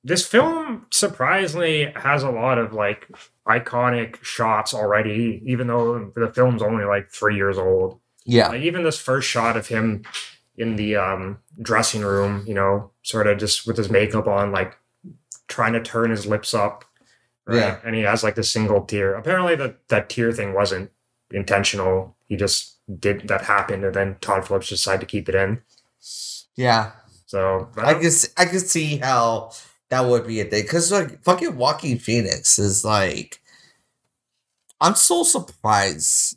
This 0.04 0.26
film 0.28 0.88
surprisingly 0.92 1.92
has 1.96 2.24
a 2.24 2.30
lot 2.30 2.58
of 2.58 2.74
like 2.74 3.08
iconic 3.48 4.22
shots 4.24 4.74
already, 4.74 5.42
even 5.46 5.68
though 5.68 6.12
the 6.16 6.32
film's 6.34 6.62
only 6.62 6.84
like 6.84 7.10
three 7.10 7.36
years 7.36 7.58
old. 7.58 8.00
Yeah. 8.26 8.50
Like 8.50 8.62
even 8.62 8.84
this 8.84 9.00
first 9.00 9.30
shot 9.30 9.58
of 9.58 9.68
him 9.68 10.04
in 10.58 10.76
the 10.76 10.96
um, 10.98 11.40
dressing 11.62 12.02
room, 12.02 12.44
you 12.46 12.54
know, 12.54 12.92
sort 13.04 13.28
of 13.28 13.38
just 13.38 13.66
with 13.66 13.78
his 13.78 13.90
makeup 13.90 14.28
on, 14.28 14.52
like 14.52 14.78
trying 15.48 15.74
to 15.74 15.82
turn 15.82 16.12
his 16.12 16.26
lips 16.26 16.54
up. 16.54 16.86
Right? 17.46 17.58
Yeah. 17.58 17.80
And 17.84 17.96
he 17.96 18.02
has 18.02 18.24
like 18.24 18.36
the 18.36 18.44
single 18.44 18.86
tear. 18.86 19.16
Apparently 19.16 19.56
that 19.56 19.88
that 19.88 20.10
tear 20.10 20.32
thing 20.32 20.54
wasn't 20.54 20.92
intentional. 21.32 22.16
He 22.28 22.36
just 22.36 22.78
did 23.00 23.28
that 23.30 23.44
happened 23.44 23.86
and 23.86 23.96
then 23.96 24.18
Todd 24.22 24.48
Phillips 24.48 24.70
decided 24.70 25.02
to 25.02 25.06
keep 25.06 25.30
it 25.30 25.36
in. 25.36 25.62
Yeah. 26.56 26.92
So 27.32 27.70
but 27.74 27.86
I 27.86 27.94
guess 27.94 28.28
I 28.36 28.44
could 28.44 28.60
see 28.60 28.98
how 28.98 29.54
that 29.90 30.02
would 30.02 30.28
be 30.28 30.42
a 30.42 30.44
thing 30.44 30.64
because 30.64 30.92
like 30.92 31.24
fucking 31.24 31.56
Joaquin 31.56 31.98
Phoenix 31.98 32.60
is 32.60 32.84
like, 32.84 33.40
I'm 34.82 34.96
so 34.96 35.24
surprised 35.24 36.36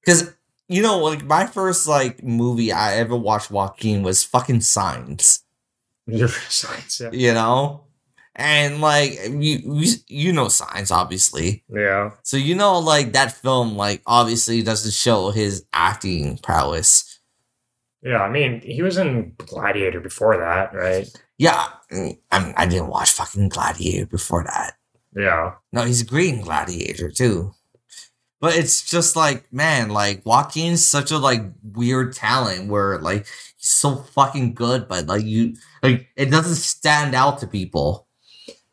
because 0.00 0.32
you 0.68 0.80
know 0.80 0.98
like 0.98 1.24
my 1.24 1.46
first 1.46 1.88
like 1.88 2.22
movie 2.22 2.70
I 2.70 2.94
ever 2.98 3.16
watched 3.16 3.50
Joaquin 3.50 4.04
was 4.04 4.22
fucking 4.22 4.60
Signs, 4.60 5.42
science, 6.48 7.00
yeah. 7.00 7.10
you 7.10 7.34
know, 7.34 7.86
and 8.36 8.80
like 8.80 9.18
you 9.28 9.58
you, 9.64 9.96
you 10.06 10.32
know 10.32 10.46
Signs 10.46 10.92
obviously, 10.92 11.64
Yeah. 11.68 12.12
so 12.22 12.36
you 12.36 12.54
know 12.54 12.78
like 12.78 13.12
that 13.14 13.32
film 13.32 13.76
like 13.76 14.02
obviously 14.06 14.62
doesn't 14.62 14.94
show 14.94 15.30
his 15.32 15.64
acting 15.72 16.38
prowess. 16.38 17.05
Yeah, 18.02 18.22
I 18.22 18.30
mean, 18.30 18.60
he 18.60 18.82
was 18.82 18.98
in 18.98 19.34
Gladiator 19.38 20.00
before 20.00 20.36
that, 20.36 20.74
right? 20.74 21.08
Yeah, 21.38 21.66
I 21.90 21.94
mean, 21.94 22.18
I 22.30 22.66
didn't 22.66 22.88
watch 22.88 23.10
fucking 23.10 23.48
Gladiator 23.48 24.06
before 24.06 24.44
that. 24.44 24.74
Yeah. 25.14 25.54
No, 25.72 25.82
he's 25.82 26.02
great 26.02 26.34
in 26.34 26.42
Gladiator 26.42 27.10
too. 27.10 27.54
But 28.38 28.54
it's 28.56 28.88
just 28.88 29.16
like, 29.16 29.50
man, 29.52 29.88
like 29.88 30.24
Joaquin's 30.24 30.86
such 30.86 31.10
a 31.10 31.18
like 31.18 31.42
weird 31.72 32.12
talent 32.12 32.68
where 32.68 32.98
like 32.98 33.26
he's 33.56 33.70
so 33.70 33.96
fucking 33.96 34.54
good, 34.54 34.88
but 34.88 35.06
like 35.06 35.24
you 35.24 35.56
like 35.82 36.08
it 36.16 36.26
doesn't 36.26 36.56
stand 36.56 37.14
out 37.14 37.38
to 37.40 37.46
people. 37.46 38.06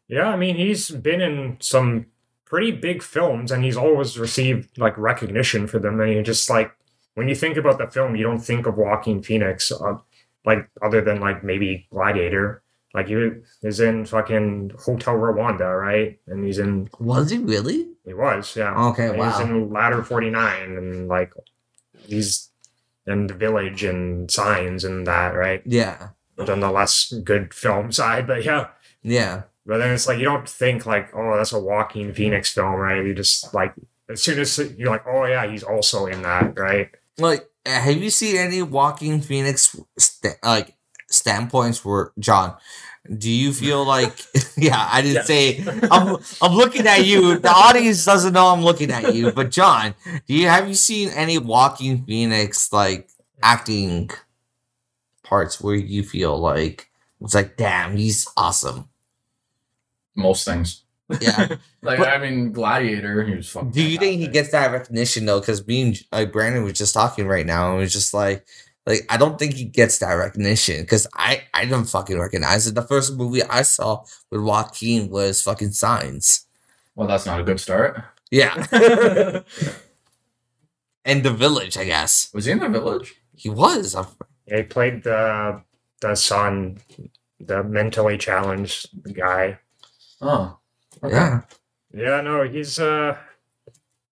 Yeah, 0.09 0.27
I 0.27 0.36
mean, 0.36 0.57
he's 0.57 0.91
been 0.91 1.21
in 1.21 1.57
some 1.59 2.07
pretty 2.45 2.71
big 2.71 3.01
films 3.01 3.51
and 3.51 3.63
he's 3.63 3.77
always 3.77 4.19
received 4.19 4.77
like 4.77 4.97
recognition 4.97 5.65
for 5.65 5.79
them. 5.79 5.99
And 5.99 6.13
you 6.13 6.21
just 6.21 6.49
like, 6.49 6.71
when 7.15 7.28
you 7.28 7.36
think 7.36 7.58
about 7.58 7.78
the 7.78 7.88
film, 7.88 8.15
you 8.15 8.23
don't 8.23 8.39
think 8.39 8.65
of 8.65 8.78
Joaquin 8.78 9.21
Phoenix, 9.21 9.71
uh, 9.71 9.97
like, 10.45 10.67
other 10.82 11.02
than 11.02 11.19
like 11.19 11.43
maybe 11.43 11.88
Gladiator. 11.91 12.62
Like, 12.93 13.08
he 13.08 13.15
is 13.63 13.80
in 13.80 14.06
fucking 14.06 14.73
Hotel 14.80 15.15
Rwanda, 15.15 15.80
right? 15.80 16.19
And 16.28 16.45
he's 16.45 16.60
in, 16.60 16.89
Was 16.99 17.32
he 17.32 17.39
really? 17.39 17.88
he 18.06 18.13
was, 18.13 18.56
yeah. 18.56 18.76
Okay, 18.89 19.08
And 19.08 19.23
He's 19.23 19.39
in 19.39 19.71
Ladder 19.71 20.04
49 20.04 20.78
and 20.78 21.08
like, 21.08 21.34
he's 22.06 22.49
in 23.08 23.28
The 23.28 23.34
Village 23.34 23.84
and 23.84 24.30
Signs 24.30 24.84
and 24.84 25.08
that, 25.08 25.30
right? 25.30 25.62
Yeah. 25.65 26.10
On 26.38 26.60
the 26.60 26.71
less 26.71 27.13
good 27.23 27.54
film 27.54 27.91
side, 27.91 28.28
but 28.28 28.43
yeah. 28.43 28.67
Yeah. 29.02 29.43
But 29.65 29.78
then 29.78 29.93
it's 29.93 30.08
like 30.08 30.17
you 30.19 30.26
don't 30.26 30.47
think 30.47 30.86
like, 30.86 31.15
oh, 31.15 31.38
that's 31.38 31.54
a 31.54 31.60
Joaquin 31.60 32.13
Phoenix 32.13 32.52
film, 32.52 32.76
right? 32.76 33.06
You 33.06 33.13
just 33.13 33.54
like 33.54 33.73
as 34.10 34.21
soon 34.21 34.39
as 34.39 34.58
you're 34.78 34.89
like, 34.89 35.06
oh 35.08 35.26
yeah, 35.26 35.49
he's 35.49 35.63
also 35.63 36.06
in 36.06 36.21
that, 36.23 36.58
right? 36.60 36.89
Like, 37.17 37.47
have 37.65 37.97
you 38.02 38.10
seen 38.10 38.36
any 38.38 38.62
Joaquin 38.62 39.21
Phoenix 39.21 39.76
sta- 39.97 40.36
like 40.43 40.76
standpoints 41.10 41.78
for 41.78 42.13
John? 42.19 42.56
Do 43.17 43.30
you 43.30 43.52
feel 43.54 43.86
like 43.95 44.17
yeah, 44.58 44.88
I 44.91 45.02
didn't 45.02 45.15
Yeah. 45.17 45.23
say 45.23 45.63
I'm 45.91 46.17
I'm 46.41 46.54
looking 46.56 46.88
at 46.88 47.06
you. 47.06 47.38
The 47.38 47.52
audience 47.52 48.06
doesn't 48.06 48.34
know 48.34 48.47
I'm 48.47 48.63
looking 48.63 48.91
at 48.91 49.13
you, 49.13 49.32
but 49.32 49.52
John, 49.52 49.93
do 50.28 50.34
you 50.34 50.47
have 50.47 50.67
you 50.67 50.73
seen 50.76 51.10
any 51.10 51.38
Joaquin 51.38 52.06
Phoenix 52.06 52.71
like 52.73 53.10
acting 53.41 54.10
parts 55.23 55.60
where 55.62 55.76
you 55.76 56.04
feel 56.04 56.38
like 56.38 56.89
it's 57.21 57.34
like 57.36 57.58
damn, 57.58 57.95
he's 57.97 58.28
awesome. 58.38 58.89
Most 60.15 60.45
things. 60.45 60.83
Yeah. 61.21 61.55
Like 61.81 61.99
But- 61.99 62.07
I 62.09 62.17
mean, 62.17 62.51
Gladiator. 62.53 63.23
He 63.25 63.35
was 63.35 63.49
fucking. 63.49 63.71
Do 63.71 63.81
you 63.83 63.97
think 63.97 64.21
he 64.21 64.27
gets 64.27 64.51
that 64.51 64.71
recognition 64.71 65.25
though? 65.25 65.41
Because 65.41 65.59
being 65.61 65.95
like 66.13 66.31
Brandon 66.31 66.63
was 66.63 66.73
just 66.73 66.93
talking 66.93 67.27
right 67.27 67.45
now, 67.45 67.71
and 67.71 67.79
was 67.79 67.91
just 67.91 68.13
like, 68.13 68.47
like 68.87 69.01
I 69.09 69.17
don't 69.17 69.37
think 69.37 69.53
he 69.55 69.65
gets 69.65 69.97
that 69.99 70.13
recognition 70.13 70.79
because 70.81 71.05
I 71.13 71.43
I 71.53 71.65
don't 71.65 71.83
fucking 71.85 72.17
recognize 72.17 72.67
it. 72.67 72.75
The 72.75 72.83
first 72.83 73.15
movie 73.17 73.43
I 73.43 73.63
saw 73.63 74.05
with 74.31 74.41
Joaquin 74.41 75.09
was 75.09 75.41
fucking 75.41 75.71
Signs. 75.71 76.45
Well, 76.95 77.07
that's 77.07 77.25
not 77.25 77.39
a 77.41 77.43
good 77.43 77.59
start. 77.59 78.01
Yeah, 78.31 78.53
and 81.05 81.23
The 81.23 81.31
Village, 81.31 81.77
I 81.77 81.85
guess 81.85 82.29
Was 82.33 82.45
he 82.45 82.51
in 82.53 82.59
the 82.59 82.69
village? 82.69 83.13
he 83.35 83.49
was. 83.49 83.93
I- 83.95 84.05
Yeah, 84.47 84.57
he 84.57 84.63
played 84.63 85.03
the 85.03 85.61
the 86.01 86.15
son, 86.15 86.79
the 87.39 87.63
mentally 87.63 88.17
challenged 88.17 88.87
guy. 89.13 89.59
Oh. 90.21 90.57
Okay. 91.03 91.15
Yeah, 91.15 91.41
Yeah, 91.93 92.21
no, 92.21 92.43
he's 92.43 92.79
uh 92.79 93.17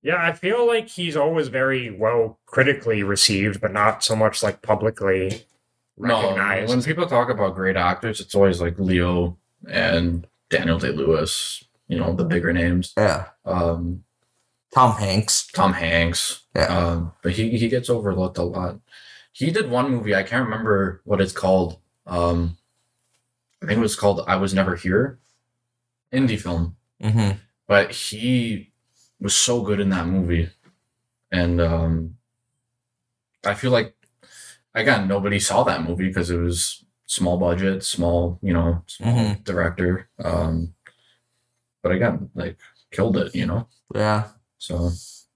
yeah, 0.03 0.17
I 0.25 0.31
feel 0.33 0.65
like 0.65 0.87
he's 0.87 1.15
always 1.15 1.47
very 1.47 1.91
well 1.91 2.39
critically 2.47 3.03
received, 3.03 3.61
but 3.61 3.71
not 3.71 4.03
so 4.03 4.15
much 4.15 4.41
like 4.41 4.61
publicly 4.63 5.45
recognized. 5.95 6.69
No, 6.69 6.75
when 6.75 6.83
people 6.83 7.05
talk 7.05 7.29
about 7.29 7.53
great 7.55 7.77
actors, 7.77 8.19
it's 8.19 8.33
always 8.33 8.59
like 8.59 8.79
Leo 8.79 9.37
and 9.69 10.25
Daniel 10.49 10.79
Day 10.79 10.89
Lewis. 10.91 11.63
You 11.87 11.99
know, 11.99 12.13
the 12.13 12.23
bigger 12.23 12.53
names. 12.53 12.93
yeah. 12.97 13.25
Um, 13.45 14.03
Tom 14.73 14.95
Hanks. 14.95 15.47
Tom 15.47 15.73
Hanks. 15.73 16.43
Yeah. 16.55 16.65
Um, 16.67 17.13
but 17.21 17.33
he 17.33 17.57
he 17.57 17.67
gets 17.67 17.89
overlooked 17.89 18.37
a 18.37 18.43
lot. 18.43 18.79
He 19.33 19.51
did 19.51 19.69
one 19.69 19.91
movie. 19.91 20.15
I 20.15 20.23
can't 20.23 20.45
remember 20.45 21.01
what 21.03 21.21
it's 21.21 21.33
called. 21.33 21.79
Um, 22.07 22.57
I 23.61 23.65
think 23.67 23.77
it 23.77 23.81
was 23.81 23.95
called 23.97 24.23
"I 24.25 24.37
Was 24.37 24.53
Never 24.53 24.75
Here," 24.75 25.19
indie 26.13 26.39
film. 26.39 26.77
Mm-hmm. 27.01 27.37
But 27.67 27.91
he 27.91 28.71
was 29.19 29.35
so 29.35 29.61
good 29.61 29.79
in 29.79 29.89
that 29.89 30.07
movie, 30.07 30.49
and 31.31 31.61
um, 31.61 32.17
I 33.45 33.53
feel 33.53 33.71
like 33.71 33.95
again 34.75 35.07
nobody 35.07 35.39
saw 35.39 35.63
that 35.63 35.83
movie 35.83 36.07
because 36.07 36.29
it 36.29 36.37
was 36.37 36.83
small 37.05 37.37
budget, 37.37 37.83
small 37.83 38.39
you 38.41 38.53
know, 38.53 38.83
small 38.87 39.13
Mhm. 39.13 39.43
director. 39.43 40.09
Um, 40.23 40.73
but 41.81 41.91
again, 41.91 42.29
like 42.35 42.57
killed 42.91 43.17
it, 43.17 43.33
you 43.35 43.45
know. 43.45 43.67
Yeah. 43.93 44.27
So 44.57 44.91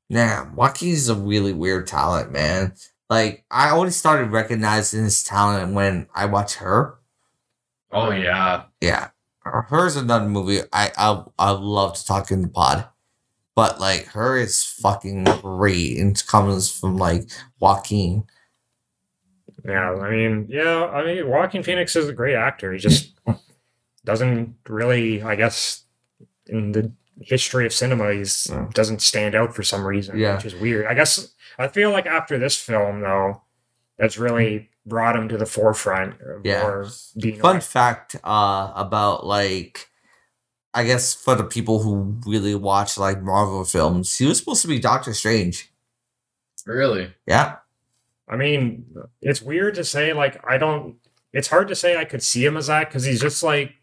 Yeah, 0.10 0.50
Joaquin's 0.54 1.10
a 1.10 1.16
really 1.16 1.54
weird 1.54 1.88
talent, 1.88 2.32
man. 2.32 2.74
Like 3.10 3.46
I 3.50 3.72
only 3.72 3.92
started 3.92 4.32
recognizing 4.32 5.04
his 5.04 5.24
talent 5.24 5.74
when 5.74 6.08
I 6.14 6.26
watched 6.26 6.56
her. 6.58 7.00
oh 7.92 8.12
yeah, 8.12 8.66
Yeah, 8.82 9.10
her's 9.46 9.96
another 9.96 10.28
movie 10.28 10.60
I 10.74 10.92
I 10.98 11.24
I 11.40 11.52
love 11.52 11.96
to 11.98 12.06
talk 12.06 12.32
in 12.32 12.42
the 12.42 12.48
pod, 12.48 12.88
but 13.56 13.80
like 13.80 14.06
her 14.08 14.38
is 14.38 14.64
fucking 14.64 15.24
great 15.42 15.98
and 16.00 16.18
it 16.18 16.26
comes 16.28 16.72
from 16.72 16.98
like 16.98 17.30
Joaquin. 17.60 18.26
Yeah, 19.64 19.94
I 19.94 20.10
mean, 20.12 20.46
yeah, 20.50 20.86
I 20.86 21.04
mean, 21.06 21.28
Joaquin 21.28 21.64
Phoenix 21.64 21.96
is 21.96 22.08
a 22.08 22.14
great 22.14 22.36
actor. 22.36 22.72
He 22.74 22.80
just 22.80 23.14
doesn't 24.06 24.56
really, 24.68 25.24
I 25.24 25.36
guess, 25.36 25.84
in 26.48 26.72
the 26.72 26.92
history 27.22 27.66
of 27.66 27.74
cinema, 27.74 28.14
he 28.14 28.24
Yeah. 28.50 28.68
doesn't 28.74 29.02
stand 29.02 29.34
out 29.34 29.56
for 29.56 29.64
some 29.64 29.84
reason, 29.86 30.20
Yeah. 30.20 30.36
which 30.36 30.46
is 30.46 30.56
weird. 30.56 30.86
I 30.86 30.94
guess 30.94 31.34
I 31.58 31.68
feel 31.68 31.90
like 31.92 32.06
after 32.06 32.38
this 32.38 32.58
film, 32.58 33.02
though, 33.02 33.42
that's 33.98 34.18
really 34.20 34.70
brought 34.86 35.16
him 35.16 35.28
to 35.30 35.38
the 35.38 35.46
forefront 35.46 36.20
of 36.22 36.46
Yeah. 36.46 36.84
being. 37.20 37.40
Fun 37.40 37.56
like- 37.56 37.64
fact 37.64 38.16
uh 38.24 38.72
about 38.76 39.26
like 39.26 39.88
I 40.74 40.84
guess 40.84 41.14
for 41.14 41.36
the 41.36 41.44
people 41.46 41.82
who 41.84 42.20
really 42.26 42.54
watch 42.56 42.98
like 42.98 43.22
Marvel 43.22 43.64
films, 43.64 44.18
he 44.18 44.26
was 44.26 44.38
supposed 44.40 44.62
to 44.64 44.68
be 44.68 44.78
Doctor 44.80 45.14
Strange. 45.14 45.72
really. 46.66 47.14
Yeah. 47.28 47.58
I 48.28 48.36
mean, 48.38 48.86
it's 49.22 49.42
weird 49.42 49.76
to 49.76 49.84
say. 49.84 50.12
Like, 50.14 50.44
I 50.50 50.58
don't. 50.58 50.96
It's 51.32 51.48
hard 51.48 51.68
to 51.68 51.76
say 51.76 51.96
I 51.96 52.06
could 52.06 52.24
see 52.24 52.44
him 52.44 52.58
as 52.58 52.68
that 52.68 52.90
because 52.90 53.04
he's 53.06 53.22
just 53.22 53.44
like 53.44 53.74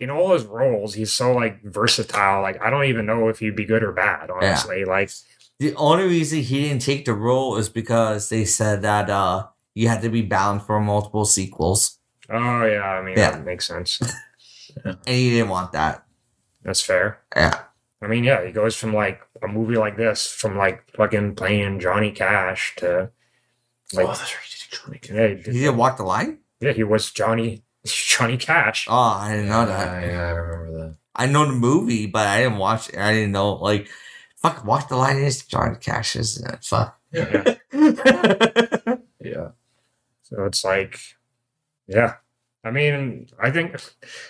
in 0.00 0.10
all 0.10 0.32
his 0.32 0.44
roles. 0.44 0.94
He's 0.94 1.12
so 1.12 1.32
like 1.32 1.62
versatile. 1.64 2.40
Like, 2.42 2.62
I 2.62 2.70
don't 2.70 2.84
even 2.84 3.04
know 3.04 3.28
if 3.28 3.40
he'd 3.40 3.56
be 3.56 3.64
good 3.64 3.82
or 3.82 3.92
bad. 3.92 4.30
Honestly, 4.30 4.84
like. 4.84 5.10
The 5.60 5.74
only 5.76 6.04
reason 6.04 6.40
he 6.40 6.62
didn't 6.68 6.82
take 6.82 7.04
the 7.04 7.14
role 7.14 7.56
is 7.56 7.68
because 7.68 8.28
they 8.28 8.44
said 8.44 8.82
that 8.82 9.08
uh 9.10 9.46
you 9.74 9.88
had 9.88 10.02
to 10.02 10.08
be 10.08 10.22
bound 10.22 10.62
for 10.62 10.80
multiple 10.80 11.24
sequels. 11.24 11.98
Oh 12.30 12.64
yeah, 12.64 12.82
I 12.82 13.02
mean 13.02 13.16
Yeah. 13.18 13.32
that 13.32 13.44
makes 13.44 13.66
sense. 13.66 14.00
And 14.84 14.98
he 15.06 15.30
didn't 15.30 15.50
want 15.50 15.72
that. 15.72 16.04
That's 16.62 16.80
fair. 16.80 17.20
Yeah. 17.36 17.60
I 18.02 18.06
mean, 18.08 18.24
yeah, 18.24 18.44
he 18.44 18.50
goes 18.50 18.74
from 18.74 18.92
like 18.92 19.20
a 19.42 19.46
movie 19.46 19.76
like 19.76 19.96
this, 19.96 20.26
from 20.26 20.56
like 20.58 20.84
fucking 20.96 21.36
playing 21.36 21.78
Johnny 21.80 22.10
Cash 22.10 22.74
to 22.78 23.10
like, 23.92 24.06
oh, 24.06 24.08
that's 24.08 24.34
right. 24.34 24.44
he 24.44 24.56
did 24.58 24.78
Johnny 24.82 24.98
Cash. 24.98 25.14
yeah, 25.16 25.28
he 25.28 25.36
He 25.36 25.42
did- 25.42 25.52
didn't 25.52 25.76
walk 25.76 25.96
the 25.98 26.02
line? 26.02 26.38
yeah, 26.60 26.72
he 26.72 26.82
was 26.82 27.10
Johnny 27.12 27.62
Johnny 27.86 28.36
Cash. 28.36 28.86
Oh, 28.90 28.94
I 29.20 29.30
didn't 29.36 29.48
know 29.48 29.66
that. 29.66 30.02
Yeah, 30.02 30.08
yeah, 30.10 30.20
I 30.26 30.30
remember 30.30 30.78
that. 30.78 30.96
I 31.14 31.26
know 31.26 31.46
the 31.46 31.52
movie, 31.52 32.06
but 32.06 32.26
I 32.26 32.42
didn't 32.42 32.58
watch 32.58 32.88
it. 32.88 32.98
I 32.98 33.12
didn't 33.12 33.32
know 33.32 33.52
like 33.54 33.88
fuck 34.36 34.64
walk 34.64 34.88
the 34.88 34.96
line 34.96 35.18
is 35.18 35.44
Johnny 35.46 35.76
Cash, 35.80 36.16
isn't 36.16 36.48
uh, 36.50 36.54
it? 36.54 36.64
Fuck. 36.64 36.98
Yeah. 37.12 37.54
Yeah. 39.20 39.48
So 40.24 40.44
it's 40.44 40.64
like, 40.64 40.98
yeah. 41.86 42.14
I 42.64 42.70
mean, 42.70 43.28
I 43.38 43.50
think, 43.50 43.76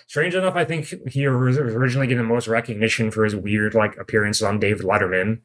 strange 0.09 0.35
enough, 0.35 0.57
I 0.57 0.65
think 0.65 0.87
he 1.11 1.27
was 1.29 1.57
originally 1.57 2.09
getting 2.09 2.23
the 2.27 2.29
most 2.29 2.49
recognition 2.49 3.11
for 3.13 3.25
his 3.25 3.35
weird 3.37 3.75
like 3.75 3.97
appearances 3.97 4.43
on 4.43 4.59
David 4.59 4.85
Letterman. 4.85 5.39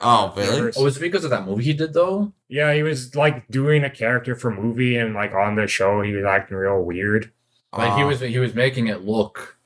oh, 0.00 0.32
really? 0.36 0.72
Oh, 0.76 0.82
was 0.84 0.96
it 0.96 1.00
because 1.00 1.22
of 1.24 1.30
that 1.30 1.46
movie 1.46 1.62
he 1.64 1.72
did 1.72 1.92
though? 1.94 2.32
Yeah, 2.48 2.74
he 2.74 2.82
was 2.82 3.14
like 3.14 3.46
doing 3.48 3.84
a 3.84 3.90
character 3.90 4.34
for 4.34 4.50
movie, 4.50 4.96
and 4.96 5.14
like 5.14 5.32
on 5.34 5.54
the 5.54 5.66
show, 5.68 6.02
he 6.02 6.12
was 6.12 6.24
acting 6.24 6.56
real 6.56 6.82
weird. 6.82 7.30
Like 7.72 7.94
he 7.96 8.02
Oh. 8.02 8.08
was 8.08 8.20
he 8.20 8.38
was 8.38 8.54
making 8.54 8.88
it 8.88 9.02
look 9.02 9.56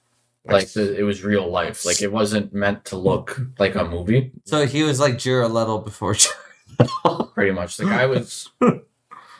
like 0.44 0.68
the, 0.72 0.96
it 0.96 1.02
was 1.02 1.24
real 1.24 1.50
life. 1.50 1.84
Like 1.86 2.02
it 2.02 2.12
wasn't 2.12 2.52
meant 2.52 2.84
to 2.86 2.96
look 2.96 3.40
like 3.58 3.74
a 3.74 3.84
movie. 3.84 4.32
So 4.44 4.66
he 4.66 4.82
was 4.82 5.00
like 5.00 5.16
Jared 5.18 5.50
Leto 5.50 5.78
before. 5.78 6.14
Jared 6.14 6.40
Leto. 7.04 7.24
Pretty 7.34 7.52
much. 7.52 7.78
The 7.78 7.86
guy 7.86 8.04
was. 8.06 8.50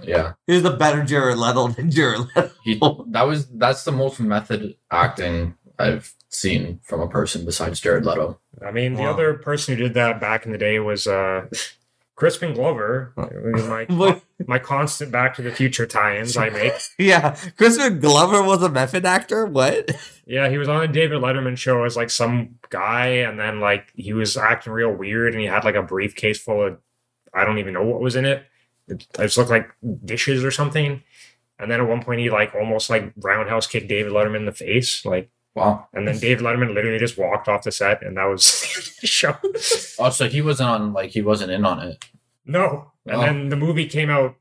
Yeah. 0.03 0.35
he 0.47 0.55
was 0.55 0.65
a 0.65 0.77
better 0.77 1.05
Jared 1.05 1.39
Leto 1.39 1.69
than 1.77 1.91
Jared 1.91 2.21
Leto. 2.21 2.51
He 2.65 2.81
that 3.09 3.27
was 3.27 3.47
that's 3.49 3.85
the 3.85 3.93
most 3.93 4.21
method 4.21 4.77
acting 4.91 5.55
I've 5.79 6.15
seen 6.29 6.81
from 6.83 7.01
a 7.01 7.09
person 7.09 7.45
besides 7.45 7.81
Jared 7.81 8.05
Leto. 8.05 8.41
I 8.65 8.71
mean, 8.71 8.95
the 8.95 9.05
other 9.05 9.35
person 9.35 9.77
who 9.77 9.83
did 9.83 9.95
that 9.95 10.21
back 10.21 10.47
in 10.47 10.53
the 10.53 10.59
day 10.59 10.79
was 10.79 11.07
uh, 11.07 11.47
Crispin 12.15 12.55
Glover. 12.55 13.13
My 13.17 14.21
my 14.47 14.59
constant 14.59 15.13
Back 15.13 15.35
to 15.37 15.43
the 15.43 15.51
Future 15.51 15.87
tie-ins 15.87 16.37
I 16.37 16.49
make. 16.49 16.73
Yeah, 16.99 17.37
Crispin 17.59 18.01
Glover 18.01 18.43
was 18.43 18.63
a 18.63 18.71
method 18.71 19.05
actor. 19.05 19.45
What? 19.45 19.91
Yeah, 20.27 20.49
he 20.49 20.57
was 20.57 20.69
on 20.69 20.83
a 20.83 20.89
David 20.89 21.21
Letterman 21.21 21.59
show 21.59 21.85
as 21.85 21.97
like 21.97 22.11
some 22.11 22.57
guy, 22.71 23.07
and 23.07 23.39
then 23.39 23.61
like 23.61 23.93
he 23.95 24.15
was 24.15 24.37
acting 24.37 24.73
real 24.73 24.93
weird, 24.93 25.35
and 25.35 25.41
he 25.41 25.47
had 25.47 25.65
like 25.65 25.75
a 25.75 25.83
briefcase 25.83 26.39
full 26.41 26.67
of 26.67 26.79
I 27.35 27.45
don't 27.45 27.59
even 27.59 27.75
know 27.75 27.85
what 27.85 28.01
was 28.01 28.17
in 28.17 28.25
it. 28.25 28.47
It 28.89 29.37
looked 29.37 29.51
like 29.51 29.69
dishes 30.05 30.45
or 30.45 30.51
something. 30.51 31.03
And 31.59 31.71
then 31.71 31.81
at 31.81 31.89
one 31.89 32.03
point 32.03 32.21
he 32.21 32.31
like 32.31 32.55
almost 32.55 32.91
like 32.91 33.13
roundhouse 33.17 33.67
kicked 33.67 33.89
David 33.89 34.13
Letterman 34.13 34.37
in 34.37 34.45
the 34.47 34.53
face, 34.53 35.05
like, 35.05 35.31
Wow. 35.55 35.89
and 35.95 36.07
then 36.07 36.19
David 36.19 36.45
Letterman 36.45 36.75
literally 36.75 36.99
just 36.99 37.17
walked 37.17 37.49
off 37.49 37.63
the 37.63 37.73
set, 37.73 38.03
and 38.03 38.19
that 38.19 38.25
was 38.27 38.97
the 39.01 39.07
show. 39.07 39.35
Oh, 39.99 40.11
so 40.11 40.29
he 40.29 40.43
wasn't 40.43 40.69
on 40.69 40.93
like 40.93 41.11
he 41.11 41.23
wasn't 41.23 41.51
in 41.51 41.65
on 41.65 41.81
it. 41.81 42.05
No, 42.45 42.93
and 43.07 43.17
Oh. 43.17 43.21
then 43.23 43.49
the 43.49 43.57
movie 43.57 43.87
came 43.87 44.11
out 44.11 44.37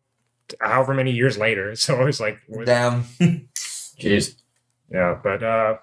however 0.60 0.93
many 0.93 1.12
years 1.12 1.38
later, 1.38 1.74
so 1.78 2.02
it 2.02 2.06
was 2.06 2.20
like, 2.20 2.39
Damn. 2.66 3.04
Jeez. 4.00 4.36
Yeah, 4.91 5.18
but 5.24 5.41
uh 5.41 5.78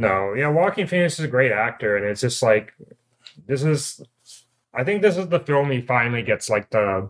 no, 0.00 0.34
yeah, 0.34 0.48
Joaquin 0.48 0.86
Phoenix 0.88 1.18
is 1.20 1.24
a 1.24 1.28
great 1.28 1.52
actor, 1.52 1.96
and 1.96 2.04
it's 2.06 2.20
just 2.20 2.42
like 2.42 2.72
this 3.46 3.62
is 3.62 4.00
I 4.74 4.82
think 4.82 5.02
this 5.02 5.16
is 5.16 5.28
the 5.28 5.40
film 5.40 5.70
he 5.70 5.80
finally 5.82 6.22
gets 6.22 6.50
like 6.50 6.70
the 6.70 7.08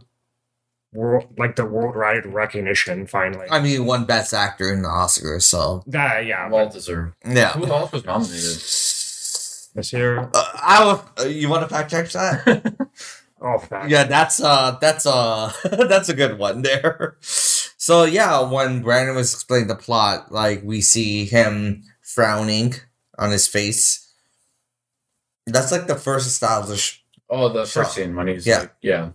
world 0.98 1.26
like 1.38 1.54
the 1.56 1.64
worldwide 1.64 2.26
recognition 2.26 3.06
finally. 3.06 3.46
I 3.50 3.60
mean, 3.60 3.86
one 3.86 4.04
Best 4.04 4.34
Actor 4.34 4.72
in 4.72 4.82
the 4.82 4.88
Oscars, 4.88 5.42
so 5.42 5.82
That 5.86 6.26
yeah, 6.26 6.48
Well 6.50 6.68
deserved. 6.68 7.14
yeah. 7.24 7.52
Who 7.52 7.66
else 7.66 7.92
was 7.92 8.04
nominated? 8.04 8.58
this 9.74 9.92
year. 9.92 10.18
Uh, 10.34 10.44
I 10.60 10.84
will, 10.84 11.04
uh, 11.20 11.28
you 11.28 11.48
want 11.48 11.62
to 11.68 11.72
fact 11.74 11.90
check 11.90 12.08
that? 12.10 12.74
Oh 13.40 13.56
fact. 13.56 13.88
yeah, 13.88 14.02
that's 14.02 14.40
uh, 14.42 14.76
that's 14.80 15.06
uh, 15.06 15.52
that's 15.88 16.08
a 16.08 16.14
good 16.14 16.38
one 16.40 16.62
there. 16.62 17.16
So 17.20 18.02
yeah, 18.02 18.42
when 18.50 18.82
Brandon 18.82 19.14
was 19.14 19.32
explaining 19.32 19.68
the 19.68 19.76
plot, 19.76 20.32
like 20.32 20.62
we 20.64 20.80
see 20.80 21.24
him 21.24 21.84
frowning 22.02 22.74
on 23.16 23.30
his 23.30 23.46
face. 23.46 24.10
That's 25.46 25.70
like 25.70 25.86
the 25.86 25.94
first 25.94 26.26
established 26.26 27.04
Oh, 27.30 27.48
the 27.48 27.64
Sure. 27.64 27.84
first 27.84 27.94
scene 27.94 28.16
when 28.16 28.26
he's 28.26 28.44
Yeah. 28.46 28.58
like, 28.66 28.74
yeah, 28.82 29.10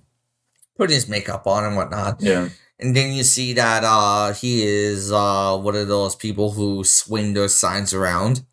putting 0.78 0.96
his 0.96 1.08
makeup 1.10 1.46
on 1.48 1.64
and 1.66 1.76
whatnot. 1.76 2.22
yeah. 2.22 2.50
And 2.80 2.96
then 2.96 3.14
you 3.14 3.24
see 3.24 3.54
that 3.54 3.84
uh 3.86 4.34
he 4.34 4.64
is 4.64 5.12
uh 5.12 5.58
one 5.58 5.76
of 5.76 5.88
those 5.88 6.16
people 6.16 6.52
who 6.52 6.84
swing 6.84 7.34
those 7.34 7.56
signs 7.56 7.94
around. 7.94 8.44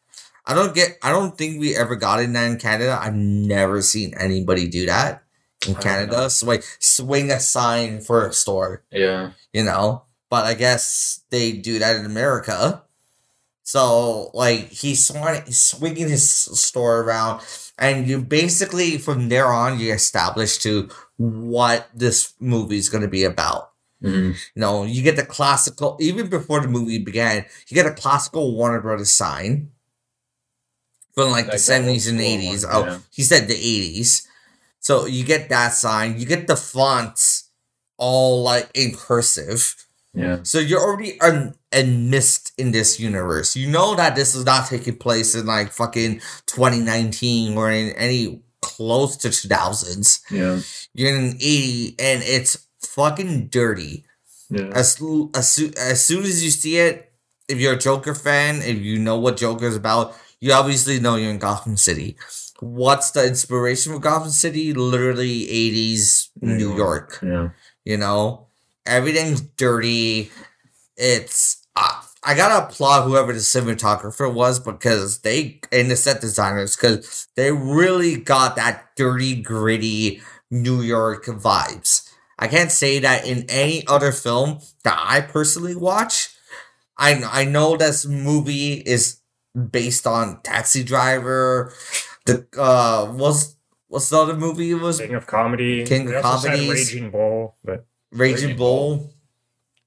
I 0.46 0.54
don't 0.54 0.74
get 0.74 0.98
I 1.02 1.10
don't 1.10 1.36
think 1.36 1.58
we 1.60 1.76
ever 1.76 1.96
got 1.96 2.20
in 2.20 2.32
that 2.34 2.50
in 2.50 2.58
Canada. 2.58 2.98
I've 3.00 3.14
never 3.14 3.82
seen 3.82 4.14
anybody 4.18 4.68
do 4.68 4.86
that 4.86 5.22
in 5.66 5.74
Canada. 5.74 6.30
So 6.30 6.46
like 6.46 6.62
swing 6.78 7.30
a 7.30 7.40
sign 7.40 8.00
for 8.02 8.26
a 8.26 8.32
store, 8.32 8.84
Yeah. 8.92 9.32
you 9.52 9.64
know. 9.64 10.04
But 10.28 10.44
I 10.46 10.54
guess 10.54 11.22
they 11.30 11.52
do 11.52 11.78
that 11.80 11.96
in 11.96 12.04
America. 12.06 12.82
So 13.62 14.30
like 14.34 14.68
he's 14.68 15.06
swinging, 15.06 15.42
he's 15.46 15.60
swinging 15.60 16.08
his 16.08 16.28
store 16.30 17.00
around, 17.02 17.42
and 17.78 18.06
you 18.08 18.20
basically 18.22 18.98
from 18.98 19.28
there 19.28 19.46
on 19.46 19.78
you 19.78 19.92
establish 19.92 20.58
to 20.58 20.88
what 21.20 21.88
this 21.94 22.32
movie 22.40 22.78
is 22.78 22.88
going 22.88 23.02
to 23.02 23.08
be 23.08 23.24
about. 23.24 23.72
Mhm. 24.02 24.32
You 24.54 24.60
know, 24.60 24.84
you 24.84 25.02
get 25.02 25.16
the 25.16 25.24
classical, 25.26 25.98
even 26.00 26.28
before 26.28 26.60
the 26.60 26.68
movie 26.68 26.96
began, 26.98 27.44
you 27.68 27.74
get 27.74 27.84
a 27.84 27.92
classical 27.92 28.54
Warner 28.56 28.80
Brothers 28.80 29.12
sign 29.12 29.68
from 31.14 31.30
like 31.30 31.44
the 31.46 31.52
Like 31.52 31.60
the 31.60 31.72
70s 31.72 32.08
and 32.08 32.18
80s. 32.20 32.64
one, 32.64 32.74
Oh, 32.74 32.84
yeah. 32.86 32.98
he 33.10 33.22
said 33.22 33.48
the 33.48 33.54
80s. 33.54 34.22
So 34.80 35.04
you 35.04 35.22
get 35.24 35.50
that 35.50 35.74
sign, 35.74 36.18
you 36.18 36.24
get 36.24 36.46
the 36.46 36.56
fonts 36.56 37.50
all 37.98 38.42
like 38.42 38.70
in 38.74 38.94
cursive. 38.94 39.74
Yeah. 40.14 40.38
So 40.42 40.58
you're 40.58 40.80
already 40.80 41.20
un- 41.20 41.54
enmissed 41.70 42.52
in 42.56 42.70
this 42.72 42.98
universe. 42.98 43.54
You 43.54 43.68
know 43.70 43.94
that 43.94 44.16
this 44.16 44.34
is 44.34 44.46
not 44.46 44.68
taking 44.68 44.96
place 44.96 45.34
in 45.34 45.44
like 45.44 45.70
fucking 45.70 46.20
2019 46.46 47.58
or 47.58 47.70
in 47.70 47.90
any 47.90 48.40
close 48.62 49.16
to 49.18 49.28
2000s. 49.28 50.20
Yeah. 50.30 50.60
You're 50.94 51.14
in 51.14 51.24
an 51.24 51.36
80 51.36 51.96
and 51.98 52.22
it's 52.22 52.66
fucking 52.80 53.48
dirty. 53.48 54.04
Yeah. 54.48 54.70
As, 54.74 55.00
as, 55.34 55.72
as 55.76 56.04
soon 56.04 56.24
as 56.24 56.42
you 56.42 56.50
see 56.50 56.78
it, 56.78 57.12
if 57.48 57.58
you're 57.58 57.74
a 57.74 57.78
Joker 57.78 58.14
fan, 58.14 58.56
if 58.62 58.78
you 58.78 58.98
know 58.98 59.18
what 59.18 59.36
Joker 59.36 59.66
is 59.66 59.76
about, 59.76 60.14
you 60.40 60.52
obviously 60.52 61.00
know 61.00 61.16
you're 61.16 61.30
in 61.30 61.38
Gotham 61.38 61.76
City. 61.76 62.16
What's 62.60 63.10
the 63.10 63.26
inspiration 63.26 63.92
for 63.92 63.98
Gotham 63.98 64.30
City? 64.30 64.72
Literally 64.72 65.46
80s 65.46 66.28
New 66.40 66.76
York. 66.76 67.18
Yeah. 67.22 67.50
You 67.84 67.96
know, 67.96 68.46
everything's 68.86 69.40
dirty. 69.40 70.30
It's 70.96 71.59
I 72.22 72.34
gotta 72.34 72.66
applaud 72.66 73.04
whoever 73.04 73.32
the 73.32 73.38
cinematographer 73.38 74.32
was 74.32 74.60
because 74.60 75.20
they 75.20 75.60
and 75.72 75.90
the 75.90 75.96
set 75.96 76.20
designers 76.20 76.76
because 76.76 77.28
they 77.34 77.50
really 77.50 78.16
got 78.16 78.56
that 78.56 78.90
dirty, 78.96 79.40
gritty 79.40 80.20
New 80.50 80.82
York 80.82 81.24
vibes. 81.24 82.10
I 82.38 82.48
can't 82.48 82.70
say 82.72 82.98
that 82.98 83.26
in 83.26 83.44
any 83.48 83.86
other 83.86 84.12
film 84.12 84.58
that 84.84 84.98
I 84.98 85.20
personally 85.22 85.74
watch. 85.74 86.28
I 86.98 87.22
I 87.24 87.44
know 87.44 87.76
this 87.76 88.04
movie 88.06 88.74
is 88.74 89.20
based 89.70 90.06
on 90.06 90.42
Taxi 90.42 90.84
Driver. 90.84 91.72
The 92.26 92.46
uh, 92.58 93.06
what's 93.12 93.56
what's 93.88 94.10
the 94.10 94.18
other 94.18 94.36
movie 94.36 94.72
it 94.72 94.74
was 94.74 95.00
King 95.00 95.14
of 95.14 95.26
comedy. 95.26 95.86
King 95.86 96.12
of 96.12 96.22
Comedy. 96.22 96.70
Raging 96.70 97.10
Bull, 97.10 97.56
but 97.64 97.86
Raging 98.12 98.48
Raging 98.48 98.56
Bull. 98.58 98.96
Bull. 98.96 99.14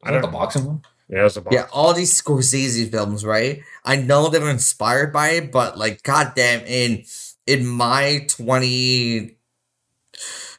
I 0.04 0.10
Is 0.10 0.14
that 0.16 0.22
don't 0.22 0.22
the 0.22 0.28
boxing 0.38 0.66
one? 0.66 0.82
Yeah, 1.10 1.26
it 1.26 1.38
a 1.38 1.42
box. 1.42 1.56
Yeah, 1.56 1.68
all 1.72 1.94
these 1.94 2.20
Scorsese 2.20 2.90
films, 2.90 3.26
right? 3.26 3.62
I 3.84 3.98
know 3.98 4.30
they 4.30 4.40
were 4.40 4.50
inspired 4.50 5.12
by 5.12 5.30
it, 5.30 5.52
but 5.52 5.78
like, 5.78 6.04
goddamn, 6.04 6.62
in 6.66 7.04
in 7.46 7.68
my 7.68 8.26
twenty 8.30 9.38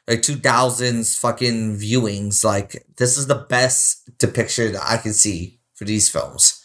like 0.07 0.21
two 0.21 0.35
thousands 0.35 1.17
fucking 1.17 1.77
viewings, 1.77 2.43
like 2.43 2.85
this 2.97 3.17
is 3.17 3.27
the 3.27 3.35
best 3.35 4.17
depiction 4.17 4.73
that 4.73 4.83
I 4.87 4.97
can 4.97 5.13
see 5.13 5.59
for 5.73 5.85
these 5.85 6.09
films. 6.09 6.61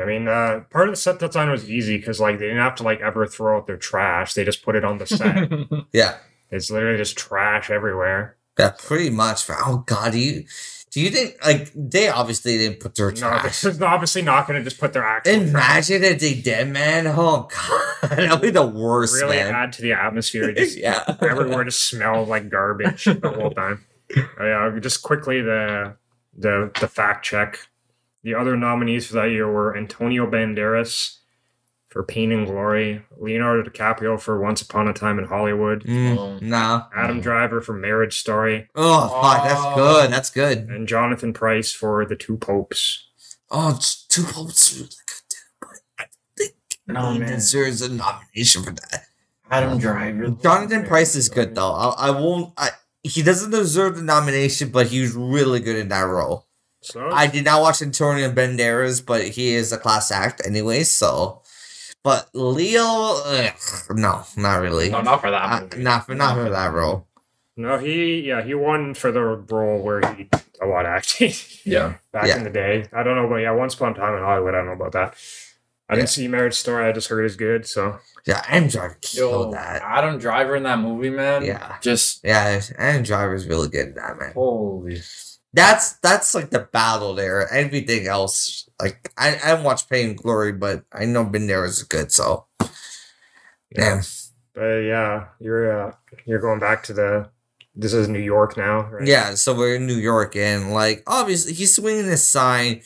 I 0.00 0.06
mean, 0.06 0.26
uh, 0.26 0.60
part 0.70 0.88
of 0.88 0.94
the 0.94 1.00
set 1.00 1.18
design 1.18 1.50
was 1.50 1.68
easy 1.68 1.98
because 1.98 2.18
like 2.20 2.38
they 2.38 2.46
didn't 2.46 2.62
have 2.62 2.76
to 2.76 2.82
like 2.82 3.00
ever 3.00 3.26
throw 3.26 3.58
out 3.58 3.66
their 3.66 3.76
trash. 3.76 4.34
They 4.34 4.44
just 4.44 4.64
put 4.64 4.76
it 4.76 4.84
on 4.84 4.98
the 4.98 5.06
set. 5.06 5.50
Yeah, 5.92 6.16
it's 6.50 6.70
literally 6.70 6.96
just 6.98 7.16
trash 7.16 7.70
everywhere. 7.70 8.36
yeah, 8.58 8.72
pretty 8.78 9.10
much. 9.10 9.44
For 9.44 9.56
oh 9.58 9.84
god, 9.86 10.12
do 10.12 10.18
you 10.18 10.44
do 10.92 11.00
you 11.00 11.08
think 11.10 11.36
like 11.44 11.72
they 11.74 12.08
obviously 12.08 12.58
didn't 12.58 12.80
put 12.80 12.94
their 12.94 13.10
No, 13.10 13.16
trash? 13.16 13.62
they're 13.62 13.88
obviously 13.88 14.22
not 14.22 14.46
going 14.46 14.60
to 14.60 14.64
just 14.64 14.78
put 14.78 14.92
their 14.92 15.04
actual 15.04 15.32
trash. 15.50 15.88
Imagine 15.90 16.04
if 16.04 16.20
they 16.20 16.34
did, 16.34 16.68
man. 16.68 17.06
Oh 17.06 17.48
god, 17.50 18.10
that'd 18.16 18.40
be 18.42 18.50
the 18.50 18.66
worst, 18.66 19.14
really 19.14 19.38
man. 19.38 19.54
add 19.54 19.72
to 19.74 19.82
the 19.82 19.92
atmosphere. 19.94 20.52
Just 20.56 20.76
yeah, 20.78 21.02
everywhere 21.22 21.64
just 21.64 21.88
smelled 21.88 22.28
like 22.28 22.48
garbage 22.50 23.04
the 23.04 23.30
whole 23.34 23.50
time. 23.50 23.84
Uh, 24.16 24.44
yeah, 24.44 24.78
just 24.80 25.02
quickly 25.02 25.40
the 25.40 25.96
the 26.36 26.70
the 26.80 26.88
fact 26.88 27.24
check. 27.24 27.58
The 28.24 28.34
other 28.34 28.56
nominees 28.56 29.06
for 29.08 29.14
that 29.14 29.30
year 29.30 29.50
were 29.50 29.76
Antonio 29.76 30.30
Banderas 30.30 31.16
for 31.92 32.02
Pain 32.02 32.32
and 32.32 32.46
Glory, 32.46 33.02
Leonardo 33.18 33.68
DiCaprio 33.68 34.18
for 34.18 34.40
Once 34.40 34.62
Upon 34.62 34.88
a 34.88 34.94
Time 34.94 35.18
in 35.18 35.26
Hollywood, 35.26 35.84
Mm, 35.84 36.16
Oh. 36.18 36.38
nah. 36.40 36.86
Adam 36.96 37.20
Driver 37.20 37.60
for 37.60 37.74
Marriage 37.74 38.18
Story, 38.18 38.68
Oh, 38.74 39.08
fuck, 39.22 39.44
that's 39.44 39.60
Oh. 39.62 39.74
good. 39.74 40.10
That's 40.10 40.30
good. 40.30 40.58
and 40.70 40.88
Jonathan 40.88 41.32
Pryce 41.34 41.70
for 41.72 42.06
The 42.06 42.16
Two 42.16 42.38
Popes. 42.38 43.04
Oh, 43.50 43.74
it's 43.76 44.04
two 44.06 44.24
popes 44.24 44.72
really 44.74 44.88
good 44.88 45.28
too, 45.28 45.36
but 45.60 45.68
I 45.98 46.04
think 46.38 46.54
No, 46.86 47.12
he 47.12 47.18
man. 47.18 47.28
deserves 47.28 47.82
a 47.82 47.90
nomination 47.90 48.62
for 48.62 48.70
that. 48.70 49.04
Adam 49.50 49.76
Driver. 49.78 50.28
Jonathan 50.42 50.86
Pryce 50.86 51.14
is 51.14 51.28
good 51.28 51.54
though. 51.54 51.72
I, 51.72 52.06
I 52.08 52.10
won't. 52.10 52.54
I 52.56 52.70
he 53.02 53.20
doesn't 53.22 53.50
deserve 53.50 53.96
the 53.96 54.02
nomination, 54.02 54.70
but 54.70 54.86
he 54.86 55.00
was 55.02 55.12
really 55.12 55.60
good 55.60 55.76
in 55.76 55.88
that 55.88 56.00
role. 56.02 56.46
So 56.80 57.10
I 57.10 57.26
did 57.26 57.44
not 57.44 57.60
watch 57.60 57.82
Antonio 57.82 58.30
Banderas, 58.32 59.04
but 59.04 59.22
he 59.28 59.52
is 59.54 59.70
a 59.72 59.76
class 59.78 60.10
act 60.10 60.40
anyway. 60.46 60.82
So, 60.84 61.41
but 62.04 62.28
Leo, 62.34 62.82
ugh, 63.24 63.52
no, 63.90 64.24
not 64.36 64.60
really. 64.60 64.90
No, 64.90 65.02
not 65.02 65.20
for 65.20 65.30
that 65.30 65.42
Uh, 65.74 65.76
not 65.78 66.06
for 66.06 66.14
not 66.14 66.36
for 66.36 66.50
that 66.50 66.72
role. 66.72 67.06
no, 67.56 67.78
he 67.78 68.20
yeah 68.22 68.42
he 68.42 68.54
won 68.54 68.94
for 68.94 69.12
the 69.12 69.20
role 69.22 69.82
where 69.82 70.00
he 70.14 70.28
a 70.60 70.66
lot 70.66 70.86
acting 70.86 71.32
Yeah. 71.64 71.94
back 72.12 72.26
Yeah. 72.26 72.38
in 72.38 72.44
the 72.44 72.50
day. 72.50 72.88
I 72.92 73.02
don't 73.02 73.16
know, 73.16 73.28
but 73.28 73.36
yeah, 73.36 73.50
Once 73.52 73.74
Upon 73.74 73.92
a 73.92 73.94
Time 73.94 74.14
in 74.16 74.22
Hollywood. 74.22 74.54
I 74.54 74.58
don't 74.58 74.66
know 74.66 74.72
about 74.72 74.92
that. 74.92 75.14
I 75.88 75.94
didn't 75.96 76.08
see 76.10 76.26
Marriage 76.28 76.54
Story. 76.54 76.86
I 76.86 76.92
just 76.92 77.08
heard 77.08 77.24
it's 77.26 77.36
good. 77.36 77.66
So 77.66 77.98
Yeah, 78.24 78.40
Adam 78.48 78.68
Driver 78.68 78.98
killed 79.02 79.46
Yo, 79.46 79.50
that. 79.52 79.82
Adam 79.82 80.18
Driver 80.18 80.54
in 80.56 80.62
that 80.62 80.78
movie, 80.78 81.10
man. 81.10 81.44
Yeah. 81.44 81.76
Just 81.82 82.20
Yeah, 82.24 82.60
Adam 82.78 83.02
Driver 83.02 83.34
is 83.34 83.46
really 83.46 83.68
good 83.68 83.88
in 83.88 83.94
that 83.94 84.18
man. 84.18 84.32
holy. 84.34 85.00
That's 85.52 85.94
that's 85.98 86.34
like 86.34 86.48
the 86.50 86.60
battle 86.60 87.14
there. 87.14 87.46
Everything 87.52 88.06
else, 88.06 88.66
like 88.82 89.12
I 89.16 89.28
I 89.28 89.48
haven't 89.48 89.64
watched 89.64 89.88
Pain 89.88 90.10
and 90.10 90.18
Glory, 90.18 90.52
but 90.52 90.84
I 90.92 91.04
know 91.04 91.24
Banderas 91.24 91.68
is 91.68 91.82
good. 91.84 92.10
So, 92.10 92.46
yeah. 92.60 92.68
damn. 93.72 94.02
But 94.54 94.78
yeah, 94.78 95.28
you're 95.40 95.88
uh, 95.88 95.92
you're 96.26 96.40
going 96.40 96.58
back 96.58 96.82
to 96.84 96.92
the. 96.92 97.30
This 97.74 97.94
is 97.94 98.06
New 98.06 98.20
York 98.20 98.58
now, 98.58 98.82
right? 98.82 99.06
Yeah, 99.06 99.34
so 99.34 99.54
we're 99.54 99.76
in 99.76 99.86
New 99.86 99.96
York, 99.96 100.36
and 100.36 100.74
like 100.74 101.02
obviously 101.06 101.54
he's 101.54 101.74
swinging 101.74 102.04
his 102.04 102.26
sign. 102.26 102.82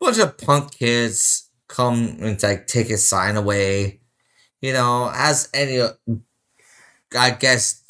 Bunch 0.00 0.18
of 0.18 0.36
punk 0.36 0.72
kids 0.72 1.48
come 1.66 2.18
and 2.20 2.42
like 2.42 2.66
take 2.66 2.88
his 2.88 3.08
sign 3.08 3.36
away. 3.36 4.00
You 4.60 4.74
know, 4.74 5.10
as 5.14 5.48
any, 5.54 5.80
I 7.16 7.30
guess, 7.30 7.82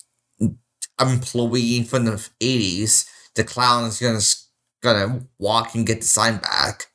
employee 1.01 1.82
from 1.82 2.05
the 2.05 2.28
eighties, 2.40 3.11
the 3.34 3.42
clown 3.42 3.86
is 3.86 3.99
gonna 3.99 4.20
gonna 4.80 5.26
walk 5.38 5.74
and 5.74 5.86
get 5.86 6.03
the 6.03 6.07
sign 6.07 6.36
back. 6.36 6.88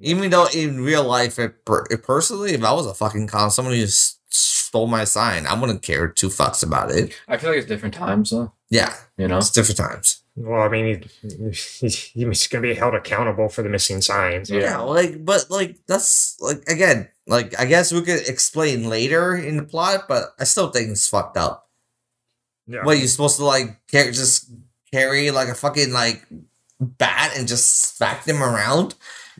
Even 0.00 0.30
though 0.30 0.46
in 0.54 0.80
real 0.82 1.04
life, 1.04 1.38
it, 1.38 1.64
per- 1.64 1.86
it 1.90 2.02
personally, 2.02 2.52
if 2.54 2.62
I 2.64 2.72
was 2.72 2.86
a 2.86 2.94
fucking 2.94 3.26
clown, 3.26 3.50
somebody 3.50 3.80
just 3.80 4.18
stole 4.32 4.86
my 4.86 5.04
sign, 5.04 5.46
I 5.46 5.58
wouldn't 5.58 5.82
care 5.82 6.08
two 6.08 6.28
fucks 6.28 6.62
about 6.64 6.90
it. 6.90 7.12
I 7.28 7.36
feel 7.36 7.50
like 7.50 7.58
it's 7.58 7.68
different 7.68 7.94
times, 7.94 8.30
though. 8.30 8.52
Yeah, 8.70 8.94
You 9.18 9.26
know. 9.28 9.38
it's 9.38 9.50
different 9.50 9.78
times. 9.78 10.22
Well, 10.36 10.62
I 10.62 10.68
mean, 10.68 11.02
he, 11.20 11.28
he's, 11.48 11.96
he's 12.14 12.46
going 12.46 12.62
to 12.62 12.68
be 12.68 12.74
held 12.74 12.94
accountable 12.94 13.48
for 13.48 13.62
the 13.62 13.68
missing 13.68 14.00
signs. 14.00 14.48
Yeah. 14.48 14.60
Yeah. 14.60 14.78
like 14.78 15.22
but 15.24 15.46
like 15.50 15.76
that's 15.86 16.36
like 16.40 16.62
again, 16.68 17.08
like 17.26 17.58
I 17.60 17.66
guess 17.66 17.92
we 17.92 18.00
could 18.02 18.26
explain 18.28 18.88
later 18.88 19.34
in 19.36 19.56
the 19.56 19.64
plot, 19.64 20.04
but 20.08 20.32
I 20.38 20.44
still 20.44 20.70
think 20.70 20.88
it's 20.90 21.08
fucked 21.08 21.36
up. 21.36 21.68
Yeah. 22.68 22.84
What 22.84 22.98
you 23.00 23.08
supposed 23.08 23.36
to 23.38 23.44
like 23.44 23.80
carry, 23.88 24.12
just 24.12 24.50
carry 24.92 25.30
like 25.32 25.48
a 25.48 25.54
fucking 25.54 25.92
like 25.92 26.24
bat 26.78 27.32
and 27.36 27.48
just 27.48 27.96
smack 27.96 28.24
them 28.24 28.42
around, 28.42 28.94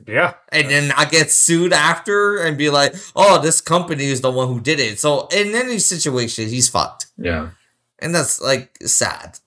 yeah. 0.06 0.34
and 0.50 0.68
then 0.70 0.92
I 0.96 1.04
get 1.04 1.30
sued 1.30 1.72
after 1.72 2.36
and 2.38 2.56
be 2.58 2.70
like, 2.70 2.94
oh, 3.16 3.40
this 3.40 3.60
company 3.60 4.04
is 4.04 4.20
the 4.20 4.30
one 4.30 4.48
who 4.48 4.60
did 4.60 4.80
it. 4.80 4.98
So 5.00 5.26
in 5.28 5.54
any 5.54 5.78
situation, 5.78 6.48
he's 6.48 6.68
fucked, 6.68 7.06
Yeah. 7.18 7.50
and 7.98 8.14
that's 8.14 8.40
like 8.40 8.76
sad. 8.82 9.38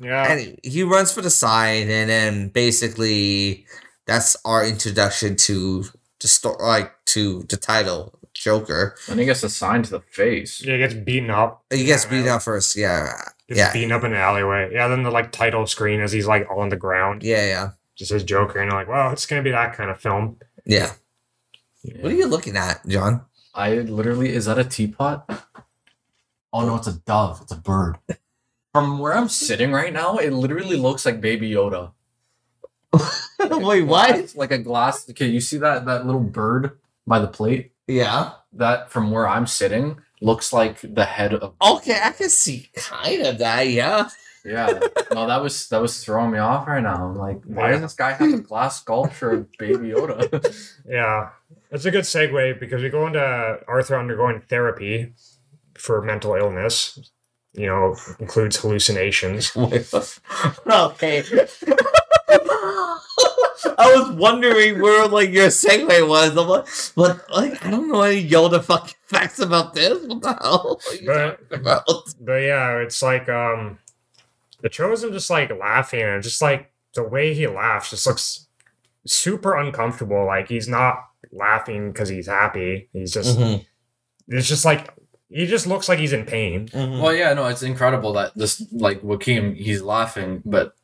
Yeah. 0.00 0.32
And 0.32 0.58
he 0.62 0.82
runs 0.82 1.12
for 1.12 1.20
the 1.22 1.30
side, 1.30 1.88
and 1.88 2.10
then 2.10 2.48
basically 2.48 3.66
that's 4.06 4.36
our 4.44 4.64
introduction 4.66 5.36
to 5.36 5.84
the 6.20 6.28
story, 6.28 6.56
like 6.60 6.92
to 7.06 7.44
the 7.48 7.56
title 7.56 8.18
Joker. 8.34 8.96
And 9.08 9.20
he 9.20 9.26
gets 9.26 9.42
assigned 9.42 9.84
to 9.86 9.90
the 9.92 10.00
face. 10.00 10.60
Yeah, 10.64 10.72
he 10.72 10.78
gets 10.78 10.94
beaten 10.94 11.30
up. 11.30 11.64
He 11.70 11.84
gets 11.84 12.04
beaten 12.06 12.28
up 12.28 12.42
first, 12.42 12.76
yeah, 12.76 13.12
Gets 13.48 13.58
Yeah. 13.58 13.72
beaten 13.72 13.92
up 13.92 14.02
in 14.04 14.12
an 14.12 14.18
alleyway. 14.18 14.70
Yeah, 14.72 14.88
then 14.88 15.02
the 15.02 15.10
like 15.10 15.30
title 15.30 15.66
screen 15.66 16.00
as 16.00 16.10
he's 16.12 16.26
like 16.26 16.48
on 16.50 16.70
the 16.70 16.76
ground. 16.76 17.22
yeah, 17.22 17.46
yeah, 17.46 17.70
Just 17.96 18.10
says 18.10 18.24
Joker, 18.24 18.58
and 18.60 18.70
you're 18.70 18.78
like, 18.78 18.88
well, 18.88 19.12
it's 19.12 19.26
gonna 19.26 19.42
be 19.42 19.50
that 19.50 19.74
kind 19.74 19.90
of 19.90 20.00
film. 20.00 20.38
yeah. 20.64 20.92
What 22.00 22.12
are 22.12 22.16
you 22.16 22.26
looking 22.28 22.56
at, 22.56 22.86
John? 22.86 23.22
I 23.54 23.74
literally 23.74 24.30
is 24.32 24.44
that 24.46 24.58
a 24.58 24.64
teapot? 24.64 25.28
Oh 26.52 26.64
no, 26.66 26.76
it's 26.76 26.86
a 26.86 26.92
dove. 26.92 27.40
It's 27.42 27.52
a 27.52 27.56
bird. 27.56 27.98
From 28.72 28.98
where 28.98 29.14
I'm 29.14 29.28
sitting 29.28 29.72
right 29.72 29.92
now, 29.92 30.16
it 30.18 30.32
literally 30.32 30.76
looks 30.76 31.04
like 31.04 31.20
Baby 31.20 31.50
Yoda. 31.50 31.92
Wait, 33.40 33.82
what? 33.82 34.18
It's 34.18 34.36
like 34.36 34.50
a 34.52 34.58
glass. 34.58 35.08
Okay, 35.10 35.26
you 35.26 35.40
see 35.40 35.58
that 35.58 35.84
that 35.86 36.06
little 36.06 36.20
bird 36.20 36.78
by 37.06 37.18
the 37.18 37.26
plate? 37.26 37.72
Yeah. 37.86 38.32
That 38.52 38.90
from 38.90 39.10
where 39.10 39.26
I'm 39.28 39.46
sitting 39.46 39.98
looks 40.20 40.52
like 40.52 40.80
the 40.82 41.04
head 41.04 41.34
of. 41.34 41.54
Okay, 41.60 41.98
I 42.02 42.12
can 42.12 42.30
see 42.30 42.68
kind 42.76 43.22
of 43.22 43.38
that. 43.38 43.68
Yeah. 43.68 44.08
Yeah. 44.44 44.80
No, 45.12 45.26
that 45.26 45.40
was 45.42 45.68
that 45.68 45.80
was 45.80 46.02
throwing 46.04 46.32
me 46.32 46.38
off 46.38 46.66
right 46.66 46.82
now. 46.82 47.06
I'm 47.08 47.16
like, 47.16 47.42
why 47.44 47.66
Yeah. 47.66 47.72
does 47.72 47.80
this 47.82 47.94
guy 47.94 48.12
have 48.12 48.32
a 48.32 48.38
glass 48.38 48.80
sculpture 48.80 49.30
of 49.30 49.52
Baby 49.58 49.90
Yoda? 49.90 50.42
Yeah, 50.88 51.30
it's 51.70 51.84
a 51.84 51.90
good 51.90 52.04
segue 52.04 52.58
because 52.58 52.82
we 52.82 52.88
go 52.88 53.06
into 53.06 53.58
Arthur 53.68 53.96
undergoing 53.98 54.40
therapy 54.40 55.14
for 55.74 56.02
mental 56.02 56.34
illness. 56.34 56.98
You 57.54 57.66
know, 57.66 57.96
includes 58.18 58.56
hallucinations. 58.56 59.52
okay. 59.56 61.22
I 63.78 63.94
was 63.96 64.10
wondering 64.16 64.80
where 64.80 65.06
like 65.08 65.30
your 65.30 65.48
segue 65.48 66.08
was. 66.08 66.36
I'm 66.36 66.48
like, 66.48 66.66
but 66.96 67.30
like 67.30 67.64
I 67.64 67.70
don't 67.70 67.88
know 67.88 68.02
any 68.02 68.26
Yoda 68.28 68.62
fucking 68.62 68.94
facts 69.06 69.38
about 69.38 69.74
this. 69.74 70.02
What 70.06 70.22
the 70.22 70.32
hell 70.40 70.80
are 70.90 70.94
you 70.94 71.06
But- 71.06 71.40
talking 71.50 71.60
about? 71.60 71.84
But 72.20 72.36
yeah, 72.42 72.78
it's 72.78 73.02
like 73.02 73.28
um, 73.28 73.78
it 74.62 74.74
shows 74.74 75.02
him 75.04 75.12
just 75.12 75.30
like 75.30 75.50
laughing 75.58 76.02
and 76.02 76.22
just 76.22 76.40
like 76.42 76.70
the 76.94 77.02
way 77.02 77.34
he 77.34 77.46
laughs 77.46 77.90
just 77.90 78.06
looks 78.06 78.46
super 79.06 79.56
uncomfortable. 79.56 80.24
Like 80.26 80.48
he's 80.48 80.68
not 80.68 80.96
laughing 81.32 81.90
because 81.92 82.08
he's 82.08 82.26
happy. 82.26 82.88
He's 82.92 83.12
just 83.12 83.38
Mhm, 83.38 83.64
it's 84.28 84.48
just 84.48 84.64
like 84.64 84.92
he 85.30 85.46
just 85.46 85.66
looks 85.66 85.88
like 85.88 85.98
he's 85.98 86.12
in 86.12 86.26
pain. 86.26 86.68
mhm. 86.68 87.00
well, 87.00 87.14
yeah, 87.14 87.32
no, 87.32 87.46
it's 87.46 87.62
incredible 87.62 88.12
that 88.14 88.36
this 88.36 88.62
like 88.72 89.02
Joaquin, 89.02 89.54
he's 89.54 89.80
laughing, 89.82 90.42
but 90.44 90.74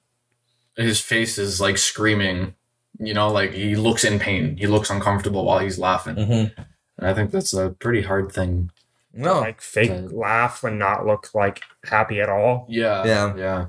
his 0.77 1.01
face 1.01 1.39
is 1.39 1.61
like 1.61 1.77
screaming. 1.79 2.55
You 3.01 3.15
know, 3.15 3.31
like 3.31 3.53
he 3.53 3.77
looks 3.77 4.03
in 4.05 4.19
pain. 4.19 4.57
He 4.57 4.67
looks 4.67 4.91
uncomfortable 4.91 5.45
while 5.45 5.59
he's 5.61 5.79
laughing. 5.79 6.17
Mhm. 6.17 6.53
And 6.97 7.07
I 7.07 7.15
think 7.15 7.31
that's 7.31 7.53
a 7.55 7.71
pretty 7.71 8.03
hard 8.03 8.33
thing. 8.33 8.71
No. 9.19 9.41
Like 9.41 9.61
fake 9.61 9.91
Okay. 9.91 10.15
laugh 10.15 10.63
and 10.65 10.79
not 10.79 11.05
look 11.07 11.35
like 11.35 11.63
happy 11.85 12.21
at 12.21 12.29
all. 12.29 12.67
Yeah. 12.69 13.05
Yeah. 13.05 13.37
Yeah. 13.37 13.67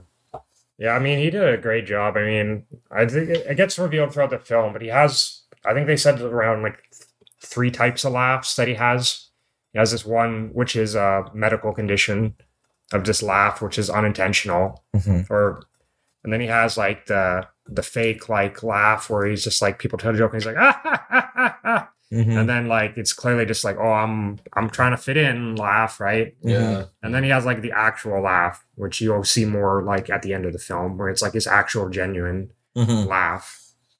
Yeah, 0.77 0.91
I 0.95 0.99
mean, 0.99 1.19
he 1.19 1.29
did 1.29 1.43
a 1.43 1.57
great 1.57 1.85
job. 1.85 2.15
I 2.15 2.23
mean, 2.23 2.65
I 2.89 3.05
think 3.05 3.29
it 3.29 3.45
it 3.45 3.55
gets 3.57 3.77
revealed 3.77 4.13
throughout 4.13 4.29
the 4.29 4.39
film, 4.39 4.71
but 4.71 4.81
he 4.81 4.87
has, 4.87 5.41
I 5.65 5.73
think 5.73 5.87
they 5.87 5.97
said 5.97 6.21
around 6.21 6.63
like 6.63 6.77
three 7.43 7.69
types 7.71 8.05
of 8.05 8.13
laughs 8.13 8.55
that 8.55 8.67
he 8.69 8.75
has. 8.75 9.29
He 9.73 9.79
has 9.79 9.91
this 9.91 10.05
one, 10.05 10.51
which 10.53 10.75
is 10.77 10.95
a 10.95 11.25
medical 11.33 11.73
condition 11.73 12.35
of 12.93 13.03
this 13.03 13.21
laugh, 13.21 13.61
which 13.61 13.77
is 13.77 13.89
unintentional, 13.89 14.83
Mhm. 14.95 15.29
or, 15.29 15.63
and 16.23 16.31
then 16.31 16.39
he 16.41 16.47
has 16.47 16.77
like 16.77 17.07
the 17.07 17.45
the 17.67 17.83
fake 17.83 18.29
like 18.29 18.63
laugh 18.63 19.09
where 19.09 19.25
he's 19.27 19.43
just 19.43 19.61
like 19.61 19.77
people 19.79 19.99
tell 19.99 20.13
a 20.15 20.17
joke 20.17 20.33
and 20.33 20.41
he's 20.41 20.47
like 20.47 20.57
ah 20.67 20.79
ha 20.83 21.05
ha 21.09 21.59
ha, 21.63 21.89
ha. 22.11 22.17
Mhm. 22.17 22.39
and 22.39 22.49
then 22.49 22.67
like 22.67 22.97
it's 22.97 23.13
clearly 23.13 23.45
just 23.45 23.63
like 23.63 23.77
oh 23.77 23.91
I'm 23.91 24.39
I'm 24.53 24.69
trying 24.69 24.91
to 24.91 24.97
fit 24.97 25.17
in 25.17 25.55
laugh 25.55 25.99
right 25.99 26.35
Yeah. 26.41 26.85
and 27.03 27.13
then 27.13 27.23
he 27.23 27.29
has 27.29 27.45
like 27.45 27.61
the 27.61 27.71
actual 27.71 28.21
laugh, 28.21 28.65
which 28.75 28.99
you'll 29.01 29.23
see 29.23 29.45
more 29.45 29.83
like 29.83 30.09
at 30.09 30.21
the 30.23 30.33
end 30.33 30.45
of 30.45 30.53
the 30.53 30.59
film, 30.59 30.97
where 30.97 31.09
it's 31.09 31.21
like 31.21 31.33
his 31.33 31.47
actual 31.47 31.89
genuine 31.89 32.51
Mhm. 32.77 33.07
laugh. 33.07 33.59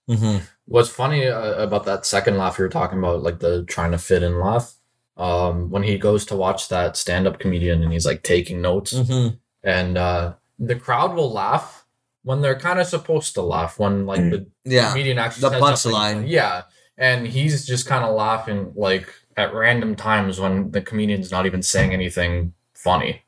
Mhm. 0.09 0.41
What's 0.65 0.89
funny 0.89 1.27
uh, 1.27 1.53
about 1.63 1.85
that 1.85 2.05
second 2.05 2.37
laugh 2.37 2.57
you 2.57 2.63
were 2.65 2.69
talking 2.69 2.97
about, 2.99 3.21
like 3.23 3.39
the 3.39 3.63
trying 3.65 3.91
to 3.91 3.97
fit 3.99 4.23
in 4.23 4.39
laugh, 4.39 4.73
um, 5.17 5.69
when 5.69 5.83
he 5.83 5.97
goes 5.97 6.25
to 6.27 6.35
watch 6.35 6.69
that 6.69 6.97
stand 6.97 7.27
up 7.27 7.39
comedian 7.39 7.83
and 7.83 7.91
he's 7.93 8.05
like 8.05 8.23
taking 8.23 8.61
notes, 8.61 8.93
Mhm. 8.93 9.37
and 9.63 9.97
uh, 9.97 10.33
the 10.57 10.75
crowd 10.75 11.13
will 11.15 11.31
laugh 11.31 11.85
when 12.23 12.41
they're 12.41 12.59
kind 12.59 12.79
of 12.79 12.87
supposed 12.87 13.33
to 13.35 13.41
laugh 13.41 13.77
when 13.79 14.05
like 14.05 14.19
the 14.31 14.47
Yeah. 14.65 14.89
comedian 14.89 15.19
actually 15.19 15.41
The 15.41 15.49
says 15.59 15.81
something 15.81 15.99
punchline. 15.99 16.13
funny. 16.15 16.27
Yeah, 16.29 16.63
and 16.99 17.25
he's 17.27 17.65
just 17.65 17.87
kind 17.87 18.03
of 18.05 18.13
laughing 18.15 18.71
like 18.75 19.11
at 19.35 19.53
random 19.53 19.95
times 19.95 20.39
when 20.39 20.69
the 20.71 20.81
comedian's 20.81 21.31
not 21.31 21.45
even 21.47 21.63
saying 21.63 21.93
anything 21.93 22.53
funny. 22.75 23.23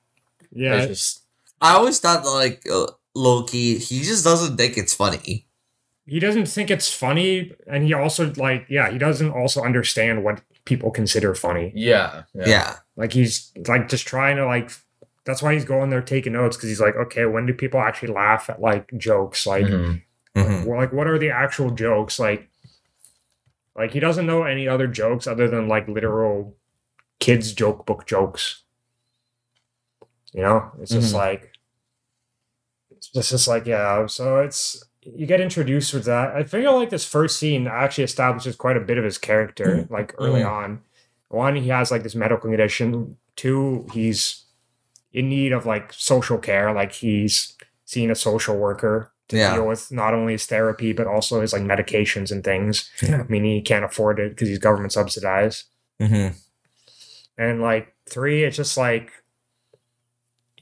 Yeah, 0.52 0.76
It's 0.76 0.88
just 0.88 1.24
I 1.62 1.74
always 1.74 1.98
thought 2.00 2.24
like 2.26 2.62
uh, 2.72 2.88
Loki, 3.16 3.78
he 3.80 4.02
just 4.02 4.24
doesn't 4.24 4.58
think 4.58 4.78
it's 4.78 4.94
funny. 4.94 5.48
he 6.06 6.20
doesn't 6.20 6.48
think 6.48 6.70
it's 6.70 6.92
funny, 6.94 7.54
and 7.68 7.84
he 7.84 7.94
also 7.94 8.32
like 8.36 8.66
yeah, 8.70 8.92
he 8.92 8.98
doesn't 8.98 9.32
also 9.32 9.64
understand 9.64 10.24
what 10.24 10.42
people 10.66 10.92
consider 10.92 11.34
funny. 11.34 11.72
yeah, 11.74 12.24
Yeah. 12.36 12.76
Like 12.98 13.14
he's 13.14 13.52
like 13.68 13.88
just 13.90 14.06
trying 14.08 14.38
to 14.38 14.46
like. 14.46 14.70
That's 15.24 15.42
why 15.44 15.54
he's 15.54 15.66
going 15.66 15.92
there 15.92 16.02
taking 16.02 16.34
notes 16.34 16.58
because 16.58 16.70
he's 16.70 16.82
like, 16.82 16.96
okay, 16.96 17.26
when 17.26 17.46
do 17.46 17.54
people 17.54 17.80
actually 17.80 18.12
laugh 18.12 18.50
at 18.50 18.60
like 18.60 18.92
jokes? 18.98 19.46
Like, 19.48 19.66
Mhm. 19.66 20.02
Mhm. 20.36 20.66
like 20.68 20.92
what 20.92 21.08
are 21.08 21.20
the 21.20 21.30
actual 21.30 21.70
jokes? 21.72 22.20
Like, 22.20 22.50
like 23.76 23.92
he 23.94 24.00
doesn't 24.00 24.26
know 24.26 24.44
any 24.44 24.68
other 24.68 24.88
jokes 24.88 25.28
other 25.28 25.48
than 25.48 25.68
like 25.68 25.88
literal 25.88 26.56
kids 27.20 27.54
joke 27.54 27.86
book 27.86 28.06
jokes. 28.06 28.64
You 30.34 30.42
know, 30.42 30.72
it's 30.82 30.92
just 30.92 31.14
Mhm. 31.14 31.18
like 31.18 31.52
it's 32.92 33.30
just 33.30 33.48
like 33.48 33.66
yeah. 33.66 34.06
So 34.08 34.40
it's 34.40 34.84
you 35.02 35.26
get 35.26 35.42
introduced 35.42 35.94
with 35.94 36.06
that. 36.06 36.36
I 36.36 36.44
feel 36.44 36.76
like 36.76 36.90
this 36.92 37.06
first 37.06 37.38
scene 37.40 37.68
actually 37.68 38.04
establishes 38.04 38.56
quite 38.56 38.78
a 38.78 38.82
bit 38.82 38.98
of 38.98 39.04
his 39.04 39.18
character, 39.18 39.88
like 39.90 40.14
early 40.20 40.42
Mm. 40.42 40.52
on. 40.52 40.82
One, 41.30 41.56
he 41.56 41.70
has 41.70 41.90
like 41.92 42.04
this 42.04 42.16
medical 42.16 42.50
condition. 42.50 43.18
Two, 43.36 43.88
he's 43.94 44.46
in 45.14 45.28
need 45.30 45.52
of 45.54 45.66
like 45.66 45.92
social 45.94 46.38
care. 46.38 46.72
Like 46.74 46.92
he's 46.92 47.58
seeing 47.86 48.12
a 48.12 48.16
social 48.16 48.58
worker 48.58 49.11
to 49.32 49.38
Yeah. 49.38 49.56
deal 49.56 49.68
with 49.68 49.92
not 49.92 50.14
only 50.14 50.34
his 50.34 50.46
therapy 50.46 50.94
but 50.94 51.08
also 51.08 51.42
his 51.42 51.52
like 51.54 51.64
medications 51.64 52.32
and 52.32 52.44
things. 52.44 52.90
Yeah. 53.02 53.22
I 53.22 53.24
mean, 53.24 53.44
he 53.44 53.62
can't 53.62 53.84
afford 53.84 54.20
it 54.20 54.30
because 54.32 54.48
he's 54.48 54.60
government 54.60 54.94
subsidized. 54.94 55.66
Mm-hmm. 56.00 56.38
And 57.38 57.62
like 57.62 57.94
three, 58.10 58.44
it's 58.44 58.56
just 58.58 58.78
like 58.78 59.12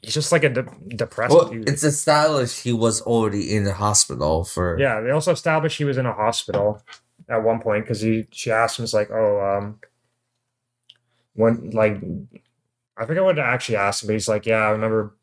he's 0.02 0.14
just 0.14 0.32
like 0.32 0.44
a 0.46 0.50
de- 0.50 0.96
depressed 0.96 1.34
Well, 1.36 1.50
dude. 1.50 1.68
it's 1.68 1.84
established 1.84 2.64
he 2.64 2.72
was 2.74 3.02
already 3.02 3.54
in 3.56 3.64
the 3.66 3.74
hospital 3.74 4.44
for. 4.46 4.80
Yeah, 4.80 5.02
they 5.02 5.12
also 5.12 5.32
established 5.34 5.78
he 5.78 5.84
was 5.86 5.98
in 5.98 6.06
a 6.06 6.14
hospital 6.14 6.82
at 7.28 7.44
one 7.44 7.60
point 7.60 7.84
because 7.84 8.02
he 8.02 8.28
she 8.32 8.50
asked 8.52 8.80
him, 8.80 8.84
"It's 8.86 8.94
like, 8.94 9.10
oh, 9.12 9.40
um, 9.58 9.80
when 11.34 11.72
like 11.72 11.98
I 12.98 13.06
forget 13.06 13.24
what 13.24 13.34
to 13.34 13.42
actually 13.44 13.78
asked 13.78 14.04
him, 14.04 14.08
but 14.08 14.14
he's 14.14 14.28
like, 14.28 14.46
yeah, 14.46 14.58
I 14.68 14.70
remember 14.72 15.16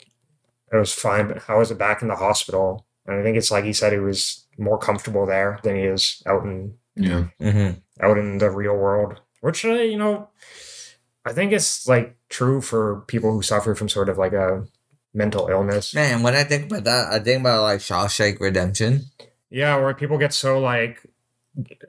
it 0.72 0.76
was 0.76 0.92
fine, 0.92 1.28
but 1.28 1.42
how 1.42 1.59
was 1.59 1.70
it 1.70 1.78
back 1.78 2.03
in 2.03 2.09
the 2.09 2.16
hospital? 2.16 2.86
And 3.07 3.20
I 3.20 3.22
think 3.22 3.36
it's 3.36 3.50
like 3.50 3.64
he 3.64 3.72
said 3.72 3.92
he 3.92 3.98
was 3.98 4.44
more 4.59 4.78
comfortable 4.78 5.26
there 5.26 5.59
than 5.62 5.76
he 5.76 5.82
is 5.82 6.22
out 6.26 6.44
in 6.44 6.74
Yeah. 6.96 7.28
Mm-hmm. 7.40 7.78
out 8.04 8.18
in 8.18 8.38
the 8.38 8.50
real 8.50 8.74
world, 8.76 9.20
which 9.40 9.64
uh, 9.64 9.72
you 9.74 9.98
know, 9.98 10.28
I 11.24 11.32
think 11.32 11.52
it's 11.52 11.86
like 11.86 12.16
true 12.28 12.61
for 12.61 13.02
people 13.07 13.32
who 13.32 13.42
suffer 13.42 13.74
from 13.74 13.88
sort 13.88 14.09
of 14.09 14.18
like 14.18 14.32
a 14.32 14.64
mental 15.14 15.48
illness. 15.48 15.94
Man, 15.94 16.22
when 16.22 16.34
I 16.34 16.44
think 16.44 16.70
about 16.70 16.84
that, 16.84 17.12
I 17.12 17.18
think 17.18 17.40
about 17.40 17.62
like 17.62 17.80
Shawshank 17.80 18.40
Redemption. 18.40 19.02
Yeah, 19.50 19.76
where 19.76 19.94
people 19.94 20.18
get 20.18 20.32
so 20.32 20.59
like 20.59 21.00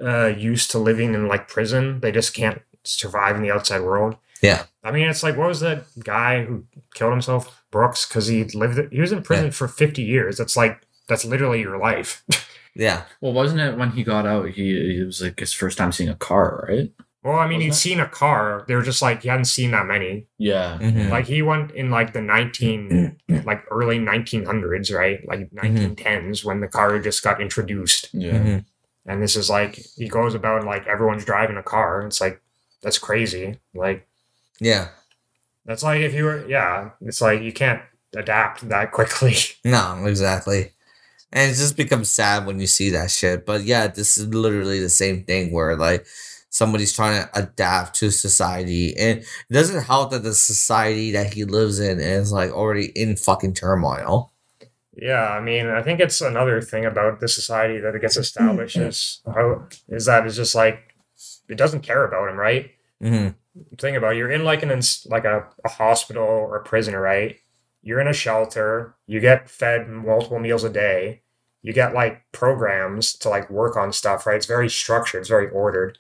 uh 0.04 0.28
used 0.28 0.72
to 0.72 0.80
living 0.80 1.14
in 1.14 1.28
like 1.28 1.48
prison, 1.48 2.00
they 2.02 2.12
just 2.12 2.34
can't 2.34 2.62
survive 2.84 3.36
in 3.36 3.42
the 3.42 3.52
outside 3.52 3.82
world. 3.82 4.16
Yeah. 4.42 4.66
I 4.84 4.92
mean, 4.92 5.08
it's 5.10 5.24
like 5.24 5.36
what 5.38 5.48
was 5.48 5.60
that 5.62 5.86
guy 6.04 6.46
who 6.46 6.66
killed 6.94 7.12
himself, 7.12 7.64
Brooks, 7.72 8.06
because 8.08 8.28
he 8.28 8.44
lived 8.46 8.80
he 8.94 9.02
was 9.02 9.12
in 9.12 9.24
prison 9.24 9.52
for 9.52 9.68
fifty 9.68 10.04
years. 10.04 10.38
That's 10.38 10.56
like 10.56 10.82
that's 11.08 11.26
literally 11.26 11.62
your 11.62 11.78
life. 11.78 12.24
Yeah. 12.80 13.06
Well, 13.22 13.34
wasn't 13.34 13.62
it 13.62 13.76
when 13.76 13.90
he 13.90 14.04
got 14.04 14.28
out? 14.28 14.50
He 14.50 15.00
it 15.02 15.04
was 15.04 15.20
like 15.20 15.40
his 15.40 15.52
first 15.52 15.80
time 15.80 15.92
seeing 15.92 16.10
a 16.10 16.16
car, 16.16 16.68
right? 16.70 16.92
well, 17.24 17.40
I 17.40 17.48
mean, 17.48 17.60
he'd 17.60 17.70
Wasn't 17.70 17.82
seen 17.82 18.00
a 18.00 18.08
car. 18.08 18.66
They 18.68 18.76
were 18.76 18.84
just 18.84 19.02
like 19.02 19.24
he 19.24 19.30
hadn't 19.30 19.46
seen 19.46 19.72
that 19.72 19.88
many. 19.88 20.28
Yeah. 20.38 20.78
Mhm. 20.80 21.10
Like 21.10 21.26
he 21.26 21.42
went 21.42 21.72
in 21.72 21.90
like 21.90 22.14
the 22.14 22.22
nineteen, 22.22 23.18
like 23.46 23.64
early 23.72 23.98
nineteen 23.98 24.46
hundreds, 24.46 24.92
right? 24.92 25.28
Like 25.28 25.52
nineteen 25.52 25.96
tens 25.96 26.46
when 26.46 26.60
the 26.62 26.68
car 26.68 27.00
just 27.00 27.24
got 27.24 27.42
introduced. 27.42 28.10
Yeah. 28.14 28.34
Mhm. 28.38 28.66
And 29.08 29.24
this 29.24 29.36
is 29.36 29.50
like 29.50 29.80
he 29.96 30.08
goes 30.08 30.36
about 30.36 30.64
like 30.64 30.86
everyone's 30.86 31.26
driving 31.26 31.58
a 31.58 31.64
car. 31.64 32.04
It's 32.06 32.22
like 32.22 32.40
that's 32.84 33.00
crazy. 33.00 33.58
Like 33.74 34.08
Yeah. 34.60 34.90
that's 35.66 35.82
like 35.82 36.02
if 36.02 36.14
you 36.14 36.26
were 36.26 36.48
yeah, 36.48 36.92
it's 37.02 37.22
like 37.22 37.42
you 37.42 37.52
can't 37.54 37.82
adapt 38.16 38.70
that 38.70 38.92
quickly. 38.98 39.34
No, 39.66 40.06
exactly. 40.06 40.74
And 41.32 41.52
it 41.52 41.56
just 41.56 41.76
becomes 41.78 42.10
sad 42.10 42.46
when 42.46 42.60
you 42.60 42.68
see 42.68 42.90
that 42.92 43.12
shit. 43.12 43.46
But 43.46 43.64
yeah, 43.64 43.88
this 43.88 44.18
is 44.18 44.28
literally 44.34 44.80
the 44.80 44.90
same 44.90 45.24
thing 45.24 45.52
where 45.52 45.76
like 45.76 46.06
somebody's 46.50 46.94
trying 46.94 47.22
to 47.24 47.30
adapt 47.40 47.96
to 48.00 48.12
society. 48.12 48.96
And 48.98 49.20
it 49.20 49.54
doesn't 49.54 49.84
help 49.84 50.12
that 50.12 50.24
the 50.24 50.34
society 50.34 51.12
that 51.12 51.34
he 51.34 51.44
lives 51.44 51.80
in 51.80 52.00
is 52.00 52.32
like 52.32 52.52
already 52.52 52.88
in 52.96 53.16
fucking 53.18 53.54
turmoil. 53.56 54.32
yeah, 54.96 55.30
I 55.30 55.42
mean, 55.42 55.68
I 55.68 55.84
think 55.84 56.00
it's 56.00 56.22
another 56.22 56.62
thing 56.62 56.86
about 56.86 57.20
the 57.20 57.28
society 57.28 57.80
that 57.80 57.94
it 57.96 58.02
gets 58.02 58.18
established 58.18 58.78
is 58.78 59.22
how 59.26 59.68
is 59.90 60.06
that 60.06 60.26
it's 60.26 60.36
just 60.36 60.56
like 60.56 60.96
it 61.50 61.58
doesn't 61.58 61.82
care 61.82 62.04
about 62.06 62.30
him, 62.30 62.38
right? 62.38 62.72
hmm 63.02 63.30
Think 63.80 63.98
about 63.98 64.14
it, 64.14 64.18
you're 64.18 64.32
in 64.32 64.44
like 64.44 64.64
an 64.64 64.82
like 65.08 65.26
a, 65.26 65.48
a 65.66 65.70
hospital 65.70 66.24
or 66.24 66.58
a 66.58 66.64
prison, 66.64 66.96
right? 66.96 67.38
You're 67.88 68.02
in 68.02 68.08
a 68.10 68.14
shelter. 68.14 68.96
You 69.08 69.20
get 69.22 69.50
fed 69.50 69.88
multiple 69.88 70.40
meals 70.40 70.66
a 70.66 70.70
day. 70.70 71.22
You 71.62 71.72
get 71.72 71.94
like 71.94 72.22
programs 72.34 73.14
to 73.20 73.30
like 73.30 73.50
work 73.50 73.78
on 73.78 73.94
stuff, 73.94 74.26
right? 74.28 74.36
It's 74.36 74.46
very 74.46 74.70
structured. 74.70 75.22
It's 75.22 75.30
very 75.30 75.50
ordered. 75.50 75.98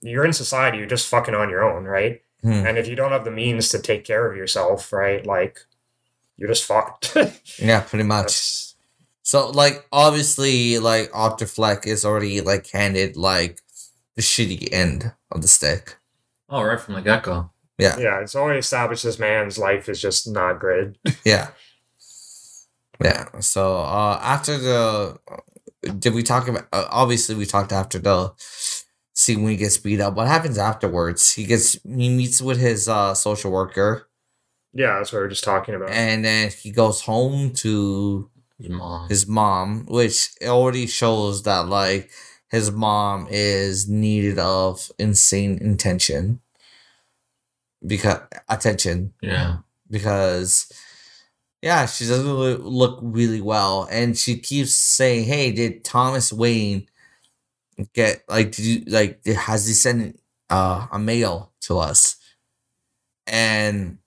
You're 0.00 0.24
in 0.24 0.32
society. 0.32 0.78
You're 0.78 0.86
just 0.86 1.08
fucking 1.08 1.34
on 1.34 1.50
your 1.50 1.62
own, 1.62 1.84
right? 1.84 2.22
Hmm. 2.42 2.64
And 2.66 2.78
if 2.78 2.88
you 2.88 2.96
don't 2.96 3.12
have 3.12 3.24
the 3.24 3.30
means 3.30 3.68
to 3.70 3.78
take 3.78 4.04
care 4.04 4.30
of 4.30 4.36
yourself, 4.36 4.92
right, 4.92 5.24
like 5.26 5.58
you're 6.38 6.48
just 6.48 6.64
fucked. 6.64 7.14
Yeah, 7.58 7.80
pretty 7.80 8.04
much. 8.04 8.22
That's- 8.26 8.74
So 9.22 9.50
like 9.50 9.86
obviously 9.92 10.78
like 10.78 11.10
Arthur 11.12 11.46
Fleck 11.46 11.86
is 11.86 12.04
already 12.04 12.40
like 12.40 12.66
handed 12.70 13.16
like 13.16 13.60
the 14.16 14.22
shitty 14.22 14.68
end 14.72 15.12
of 15.32 15.42
the 15.42 15.48
stick. 15.48 15.96
Oh, 16.48 16.62
right 16.62 16.80
from 16.80 16.94
the 16.94 17.02
get 17.02 17.22
go. 17.24 17.50
Yeah. 17.78 17.98
yeah, 17.98 18.20
it's 18.20 18.34
already 18.34 18.58
established 18.60 19.04
this 19.04 19.18
man's 19.18 19.58
life 19.58 19.88
is 19.88 20.00
just 20.00 20.26
not 20.28 20.60
good. 20.60 20.96
Yeah. 21.24 21.48
Yeah. 23.02 23.26
So 23.40 23.78
uh 23.80 24.18
after 24.22 24.56
the 24.58 25.18
did 25.98 26.14
we 26.14 26.22
talk 26.22 26.48
about 26.48 26.66
uh, 26.72 26.86
obviously 26.90 27.34
we 27.34 27.44
talked 27.46 27.72
after 27.72 27.98
the 27.98 28.32
scene 29.14 29.42
when 29.42 29.50
he 29.52 29.56
gets 29.56 29.78
beat 29.78 30.00
up. 30.00 30.14
What 30.14 30.26
happens 30.28 30.56
afterwards? 30.58 31.32
He 31.32 31.44
gets 31.44 31.74
he 31.84 32.08
meets 32.08 32.40
with 32.40 32.58
his 32.58 32.88
uh 32.88 33.12
social 33.14 33.50
worker 33.52 34.08
Yeah, 34.72 34.96
that's 34.98 35.12
what 35.12 35.18
we 35.18 35.22
were 35.24 35.28
just 35.28 35.44
talking 35.44 35.74
about. 35.74 35.90
and 35.90 36.24
then 36.24 36.50
he 36.50 36.70
goes 36.70 37.02
home 37.02 37.52
to 37.56 38.30
His 38.58 38.70
mom. 38.70 39.08
his 39.10 39.26
mom, 39.26 39.84
which 39.86 40.30
already 40.42 40.86
shows 40.86 41.42
that 41.42 41.68
like 41.68 42.10
his 42.50 42.70
mom 42.70 43.26
is 43.30 43.86
needed 43.88 44.38
of 44.38 44.90
insane 44.98 45.58
intention 45.60 46.40
because 47.86 48.20
attention. 48.48 49.12
Yeah. 49.22 49.58
because 49.90 50.72
yeah 51.62 51.86
she 51.86 52.06
doesn't 52.06 52.26
loo- 52.26 52.58
look 52.58 52.98
really 53.02 53.40
well. 53.40 53.88
And 53.90 54.16
she 54.16 54.38
keeps 54.38 54.74
saying 54.74 55.24
hey 55.24 55.52
did 55.52 55.84
thomas 55.84 56.32
wayne 56.32 56.88
get 57.94 58.22
like 58.28 58.52
did 58.52 58.64
you 58.64 58.84
like 58.86 59.24
has 59.26 59.66
he 59.66 59.74
sent 59.74 60.20
uh, 60.50 60.86
a 60.92 60.98
mail 60.98 61.52
to 61.62 61.78
us? 61.78 62.16
And 63.26 63.98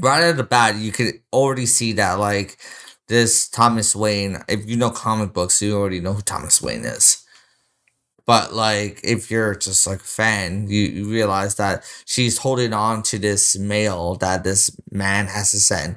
right 0.00 0.22
at 0.24 0.36
the 0.36 0.44
bat 0.44 0.76
you 0.76 0.92
could 0.92 1.20
already 1.32 1.66
see 1.66 1.92
that 1.92 2.14
like 2.14 2.58
this 3.08 3.48
thomas 3.48 3.96
wayne 3.96 4.38
if 4.48 4.68
you 4.68 4.76
know 4.76 4.90
comic 4.90 5.32
books 5.32 5.60
you 5.60 5.76
already 5.76 6.00
know 6.00 6.12
who 6.12 6.22
thomas 6.22 6.62
wayne 6.62 6.84
is 6.84 7.24
but 8.28 8.52
like 8.52 9.00
if 9.02 9.30
you're 9.30 9.54
just 9.54 9.86
like 9.86 10.00
a 10.00 10.04
fan 10.04 10.68
you, 10.68 10.82
you 10.82 11.10
realize 11.10 11.54
that 11.54 11.82
she's 12.04 12.36
holding 12.36 12.74
on 12.74 13.02
to 13.02 13.18
this 13.18 13.58
mail 13.58 14.16
that 14.16 14.44
this 14.44 14.70
man 14.90 15.26
has 15.26 15.50
to 15.52 15.58
send. 15.58 15.96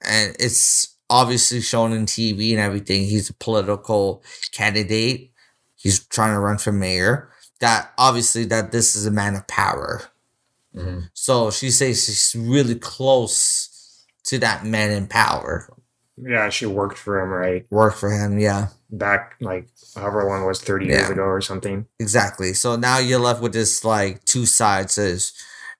And 0.00 0.36
it's 0.38 0.96
obviously 1.10 1.60
shown 1.60 1.92
in 1.92 2.06
tv 2.06 2.52
and 2.52 2.60
everything. 2.60 3.04
He's 3.04 3.28
a 3.30 3.34
political 3.34 4.22
candidate. 4.52 5.32
He's 5.74 6.06
trying 6.06 6.34
to 6.34 6.40
run 6.40 6.58
for 6.58 6.70
mayor. 6.70 7.32
That 7.58 7.90
obviously 7.98 8.44
that 8.44 8.70
this 8.70 8.94
is 8.94 9.04
a 9.04 9.10
man 9.10 9.34
of 9.34 9.48
power. 9.48 10.02
Hmm 10.72 11.00
so 11.14 11.50
she 11.50 11.72
says 11.72 12.04
she's 12.04 12.36
really 12.38 12.76
close 12.76 14.06
to 14.22 14.38
that 14.38 14.64
man 14.64 14.92
in 14.92 15.08
power. 15.08 15.68
Yeah, 16.16 16.48
she 16.50 16.66
worked 16.66 16.96
for 16.96 17.20
him, 17.20 17.30
right? 17.30 17.66
Worked 17.70 17.98
for 17.98 18.12
him 18.12 18.38
yeah 18.38 18.68
Back 18.92 19.36
like 19.40 19.68
however 19.94 20.24
long 20.24 20.42
it 20.42 20.46
was 20.46 20.60
30 20.60 20.86
years 20.86 21.10
ago 21.10 21.22
or 21.22 21.40
something. 21.40 21.86
Exactly. 22.00 22.52
So 22.54 22.74
now 22.76 22.98
you're 22.98 23.20
left 23.20 23.40
with 23.40 23.52
this 23.52 23.84
like 23.84 24.24
two 24.24 24.46
sides. 24.46 24.98
Is 24.98 25.32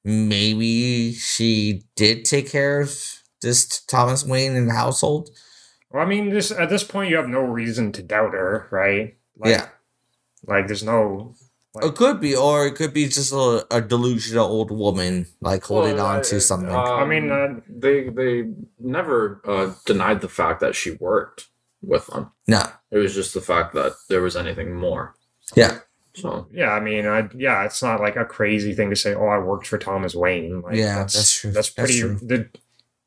maybe 0.04 1.12
she 1.14 1.82
did 1.96 2.24
take 2.24 2.48
care 2.50 2.80
of 2.80 2.96
this 3.42 3.80
Thomas 3.82 4.24
Wayne 4.24 4.54
in 4.56 4.66
the 4.68 4.74
household? 4.74 5.30
Well, 5.90 6.02
I 6.02 6.06
mean, 6.06 6.30
this 6.30 6.50
at 6.52 6.68
this 6.70 6.84
point 6.84 7.10
you 7.10 7.16
have 7.16 7.28
no 7.28 7.40
reason 7.40 7.90
to 7.92 8.02
doubt 8.02 8.32
her, 8.32 8.68
right? 8.70 9.16
Like, 9.36 9.50
Yeah. 9.50 9.66
Like 10.46 10.66
there's 10.68 10.84
no 10.84 11.34
It 11.82 11.94
could 11.96 12.20
be, 12.20 12.34
or 12.36 12.66
it 12.66 12.74
could 12.76 12.92
be 12.94 13.06
just 13.08 13.32
a, 13.32 13.66
a 13.70 13.80
delusional 13.80 14.46
old 14.46 14.70
woman 14.70 15.26
like 15.40 15.64
holding 15.64 15.96
Well, 15.96 16.06
on 16.06 16.18
I- 16.18 16.22
to 16.22 16.40
something. 16.40 16.70
I 16.74 17.04
mean, 17.04 17.30
um, 17.30 17.56
uh, 17.56 17.60
they 17.68 18.08
they 18.08 18.50
never 18.78 19.40
uh, 19.46 19.72
denied 19.84 20.20
the 20.20 20.28
fact 20.28 20.60
that 20.60 20.74
she 20.74 20.92
worked 20.92 21.48
with 21.82 22.06
them. 22.06 22.30
no. 22.46 22.62
It 22.90 22.98
was 22.98 23.14
just 23.14 23.34
the 23.34 23.40
fact 23.40 23.74
that 23.74 23.92
there 24.08 24.22
was 24.22 24.36
anything 24.36 24.74
more. 24.74 25.14
Yeah. 25.54 25.78
So 26.14 26.48
yeah, 26.52 26.70
I 26.72 26.80
mean, 26.80 27.06
I, 27.06 27.28
yeah, 27.36 27.64
it's 27.64 27.82
not 27.82 28.00
like 28.00 28.16
a 28.16 28.24
crazy 28.24 28.74
thing 28.74 28.90
to 28.90 28.96
say. 28.96 29.14
Oh, 29.14 29.26
I 29.26 29.38
worked 29.38 29.66
for 29.68 29.78
Thomas 29.78 30.14
Wayne. 30.14 30.60
Like, 30.62 30.74
Yeah, 30.76 30.96
that's 30.98 31.32
true. 31.40 31.52
That's 31.52 31.70
That's 31.70 31.92
pretty. 31.92 32.00
true. 32.00 32.18
The 32.26 32.48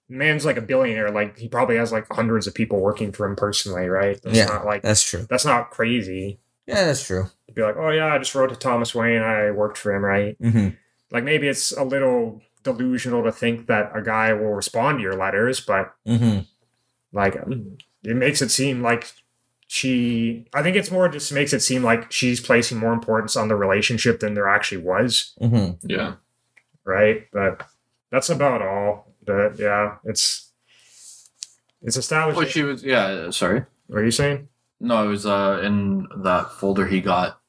man's 0.10 0.46
like 0.46 0.58
a 0.58 0.62
billionaire. 0.62 1.12
Like 1.12 1.38
he 1.38 1.48
probably 1.50 1.76
has 1.78 1.92
like 1.92 2.08
hundreds 2.12 2.48
of 2.48 2.54
people 2.54 2.80
working 2.80 3.12
for 3.12 3.26
him 3.28 3.36
personally, 3.36 3.88
right? 3.88 4.20
That's 4.24 4.38
Yeah. 4.38 4.46
not 4.46 4.66
like 4.66 4.84
That's 4.84 5.04
true. 5.04 5.26
that's 5.30 5.46
not 5.46 5.72
crazy. 5.72 6.40
Yeah, 6.66 6.86
that's 6.86 7.06
true. 7.06 7.26
To 7.48 7.54
be 7.54 7.62
like, 7.62 7.76
oh 7.78 7.90
yeah, 7.90 8.14
I 8.14 8.18
just 8.20 8.34
wrote 8.36 8.50
to 8.52 8.56
Thomas 8.56 8.96
Wayne. 8.96 9.22
I 9.22 9.52
worked 9.52 9.78
for 9.78 9.94
him, 9.94 10.04
right? 10.04 10.38
hmm 10.40 10.70
Like 11.12 11.26
maybe 11.26 11.48
it's 11.50 11.74
a 11.74 11.84
little 11.84 12.42
delusional 12.64 13.24
to 13.24 13.32
think 13.34 13.68
that 13.68 13.92
a 13.94 14.02
guy 14.02 14.32
will 14.32 14.54
respond 14.54 15.00
to 15.00 15.02
your 15.04 15.18
letters, 15.18 15.60
but 15.60 15.94
hmm 16.06 16.40
Like 17.12 17.36
it 18.04 18.16
makes 18.16 18.42
it 18.42 18.50
seem 18.50 18.82
like 18.82 19.12
she. 19.74 20.46
I 20.54 20.62
think 20.62 20.76
it's 20.76 20.92
more 20.92 21.10
just 21.10 21.34
makes 21.34 21.52
it 21.52 21.62
seem 21.62 21.82
like 21.84 22.12
she's 22.12 22.40
placing 22.40 22.78
more 22.78 22.94
importance 22.94 23.36
on 23.36 23.48
the 23.48 23.56
relationship 23.56 24.20
than 24.20 24.36
there 24.36 24.48
actually 24.48 24.84
was, 24.84 25.34
hmm 25.40 25.72
Yeah. 25.84 26.16
right? 26.86 27.26
But 27.34 27.66
that's 28.12 28.30
about 28.30 28.62
all. 28.62 29.12
But 29.26 29.58
yeah, 29.58 29.96
it's 30.04 30.52
it's 31.82 31.98
established. 31.98 32.38
Well, 32.38 32.46
she 32.48 32.62
was. 32.62 32.84
Yeah. 32.84 33.32
Sorry. 33.32 33.64
what 33.88 34.00
are 34.00 34.06
you 34.06 34.12
saying? 34.12 34.48
No, 34.80 35.04
it 35.06 35.08
was 35.08 35.26
uh 35.26 35.60
in 35.64 36.08
that 36.24 36.52
folder 36.52 36.86
he 36.88 37.02
got 37.02 37.40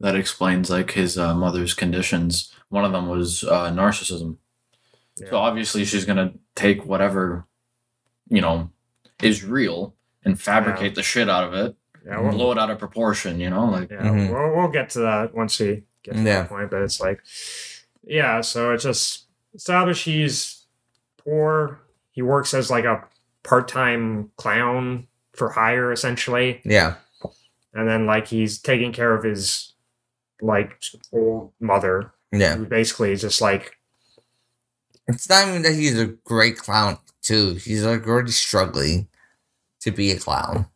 that 0.00 0.16
explains 0.16 0.70
like 0.70 0.92
his 0.92 1.18
uh, 1.18 1.34
mother's 1.34 1.74
conditions. 1.74 2.52
One 2.70 2.84
of 2.84 2.92
them 2.92 3.08
was 3.08 3.44
uh, 3.44 3.70
narcissism. 3.70 4.36
Yeah. 5.18 5.30
So 5.30 5.36
obviously 5.38 5.84
she's 5.84 6.04
gonna 6.06 6.32
take 6.54 6.84
whatever, 6.86 7.46
you 8.28 8.40
know, 8.40 8.70
is 9.22 9.44
real 9.44 9.94
and 10.26 10.38
fabricate 10.40 10.94
the 10.94 11.02
shit 11.02 11.30
out 11.30 11.44
of 11.44 11.54
it, 11.54 11.74
yeah, 12.04 12.20
well, 12.20 12.32
blow 12.32 12.52
it 12.52 12.58
out 12.58 12.70
of 12.70 12.78
proportion. 12.78 13.40
You 13.40 13.48
know, 13.50 13.64
like 13.66 13.90
Yeah, 13.90 14.02
Mhm. 14.02 14.30
we'll, 14.30 14.56
we'll 14.56 14.70
get 14.70 14.90
to 14.90 15.00
that 15.00 15.34
once 15.34 15.58
we 15.58 15.84
get 16.02 16.12
to 16.14 16.18
Yeah. 16.18 16.42
that 16.42 16.48
point. 16.48 16.70
But 16.70 16.82
it's 16.82 17.00
like, 17.00 17.20
yeah, 18.04 18.40
so 18.42 18.72
it's 18.72 18.82
just 18.84 19.24
established 19.54 20.04
he's 20.04 20.66
poor. 21.16 21.80
He 22.10 22.22
works 22.22 22.52
as 22.54 22.70
like 22.70 22.84
a 22.84 23.04
part 23.42 23.68
time 23.68 24.30
clown 24.36 25.06
for 25.34 25.50
hire, 25.50 25.92
essentially. 25.92 26.60
Yeah. 26.64 26.96
And 27.72 27.88
then 27.88 28.06
like 28.06 28.26
he's 28.26 28.58
taking 28.58 28.92
care 28.92 29.14
of 29.14 29.22
his 29.24 29.72
like 30.42 30.78
old 31.12 31.52
mother, 31.60 32.12
Yeah. 32.32 32.56
who 32.56 32.66
basically 32.66 33.12
is 33.12 33.20
just 33.22 33.40
like, 33.40 33.72
It's 35.08 35.28
not 35.28 35.46
even 35.46 35.62
that 35.62 35.74
he's 35.74 35.98
a 35.98 36.06
great 36.06 36.58
clown, 36.58 36.98
too. 37.22 37.54
He's 37.54 37.84
like 37.84 38.06
already 38.08 38.32
struggling 38.32 39.06
to 39.86 39.90
be 39.92 40.10
a 40.10 40.18
clown. 40.18 40.66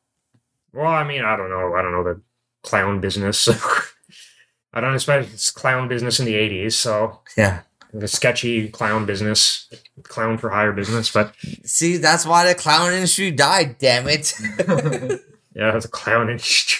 well, 0.72 0.86
I 0.86 1.04
mean, 1.04 1.22
I 1.22 1.36
don't 1.36 1.50
know. 1.50 1.74
I 1.74 1.82
don't 1.82 1.92
know 1.92 2.04
the 2.04 2.20
clown 2.62 3.00
business. 3.00 3.48
I 4.72 4.80
don't 4.80 4.94
expect 4.94 5.32
it's 5.32 5.50
clown 5.50 5.88
business 5.88 6.20
in 6.20 6.26
the 6.26 6.34
80s. 6.34 6.72
So 6.74 7.20
Yeah. 7.36 7.62
the 7.92 8.06
sketchy 8.06 8.68
clown 8.68 9.04
business, 9.04 9.68
clown 10.04 10.38
for 10.38 10.50
hire 10.50 10.72
business. 10.72 11.11
But 11.12 11.34
See, 11.64 11.96
that's 11.96 12.24
why 12.24 12.46
the 12.46 12.54
clown 12.54 12.92
industry 12.92 13.30
died, 13.32 13.78
damn 13.78 14.06
it. 14.08 14.32
yeah, 15.54 15.76
it's 15.76 15.86
a 15.86 15.88
clown 15.88 16.30
industry. 16.30 16.78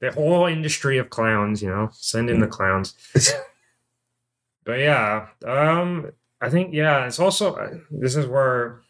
The 0.00 0.12
whole 0.12 0.46
industry 0.46 0.98
of 0.98 1.10
clowns, 1.10 1.60
you 1.62 1.68
know, 1.70 1.88
send 1.92 2.28
in 2.30 2.38
the 2.40 2.46
clowns. 2.46 2.94
but 4.64 4.78
yeah, 4.78 5.28
um, 5.46 6.10
I 6.40 6.50
think 6.50 6.72
yeah, 6.74 7.06
it's 7.06 7.18
also 7.18 7.54
uh, 7.54 7.70
this 7.90 8.14
is 8.14 8.26
where 8.26 8.80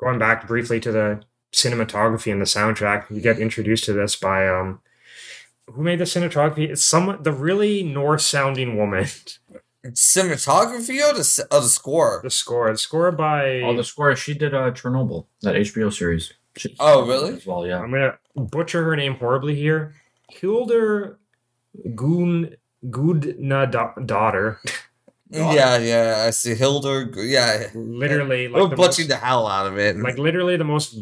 going 0.00 0.18
back 0.18 0.46
briefly 0.46 0.78
to 0.80 0.92
the 0.92 1.20
cinematography 1.52 2.32
and 2.32 2.40
the 2.40 2.44
soundtrack, 2.46 3.10
you 3.10 3.20
get 3.20 3.38
introduced 3.38 3.84
to 3.84 3.92
this 3.92 4.16
by 4.16 4.48
um, 4.48 4.80
who 5.70 5.82
made 5.82 5.98
the 5.98 6.04
cinematography? 6.04 6.68
It's 6.70 6.84
some 6.84 7.18
the 7.22 7.32
really 7.32 7.82
Norse 7.82 8.26
sounding 8.26 8.76
woman. 8.76 9.06
Cinematography 9.84 11.00
or 11.02 11.12
the, 11.14 11.46
or 11.50 11.60
the 11.60 11.68
score? 11.68 12.20
the 12.22 12.30
score, 12.30 12.70
the 12.70 12.78
score 12.78 13.10
by 13.12 13.60
Oh, 13.62 13.76
the 13.76 13.82
score 13.84 14.14
she 14.14 14.32
did 14.34 14.54
uh 14.54 14.70
Chernobyl 14.70 15.26
that 15.42 15.54
HBO 15.56 15.92
series. 15.92 16.32
She- 16.56 16.76
Oh, 16.78 17.06
really? 17.06 17.34
As 17.34 17.46
well, 17.46 17.66
yeah. 17.66 17.80
I'm 17.80 17.90
gonna 17.90 18.16
butcher 18.36 18.84
her 18.84 18.94
name 18.96 19.14
horribly 19.14 19.54
here. 19.56 19.94
Hildur 20.30 21.18
Gun 21.94 22.56
Gudna 22.90 23.66
da- 23.70 23.94
daughter. 24.06 24.60
Yeah, 25.30 25.78
yeah. 25.78 26.24
I 26.26 26.30
see 26.30 26.54
Hildur. 26.54 27.10
Yeah. 27.16 27.68
Literally, 27.74 28.48
We're 28.48 28.60
like 28.62 28.70
the, 28.70 28.76
butchering 28.76 29.08
most, 29.08 29.20
the 29.20 29.26
hell 29.26 29.46
out 29.46 29.66
of 29.66 29.78
it. 29.78 29.96
like 29.96 30.18
literally 30.18 30.56
the 30.58 30.64
most 30.64 30.94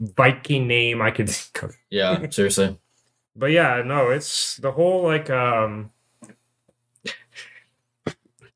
Viking 0.00 0.66
name 0.68 1.00
I 1.02 1.10
could 1.10 1.28
think 1.30 1.62
of. 1.64 1.76
Yeah, 1.90 2.28
seriously. 2.30 2.78
But 3.36 3.50
yeah, 3.52 3.82
no, 3.84 4.10
it's 4.10 4.56
the 4.56 4.72
whole 4.72 5.02
like 5.02 5.30
um. 5.30 5.90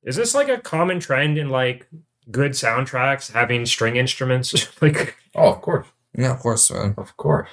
Is 0.05 0.17
this 0.17 0.35
like 0.35 0.49
a 0.49 0.59
common 0.59 0.99
trend 0.99 1.39
in 1.39 1.49
like 1.49 1.87
good 2.31 2.53
soundtracks 2.53 3.31
having 3.33 3.65
string 3.67 3.97
instruments? 3.97 4.53
like, 4.83 5.17
Oh, 5.35 5.53
of 5.53 5.61
course, 5.63 5.87
yeah, 6.17 6.33
of 6.33 6.41
course, 6.41 6.71
man. 6.73 6.95
of 6.99 7.17
course. 7.17 7.49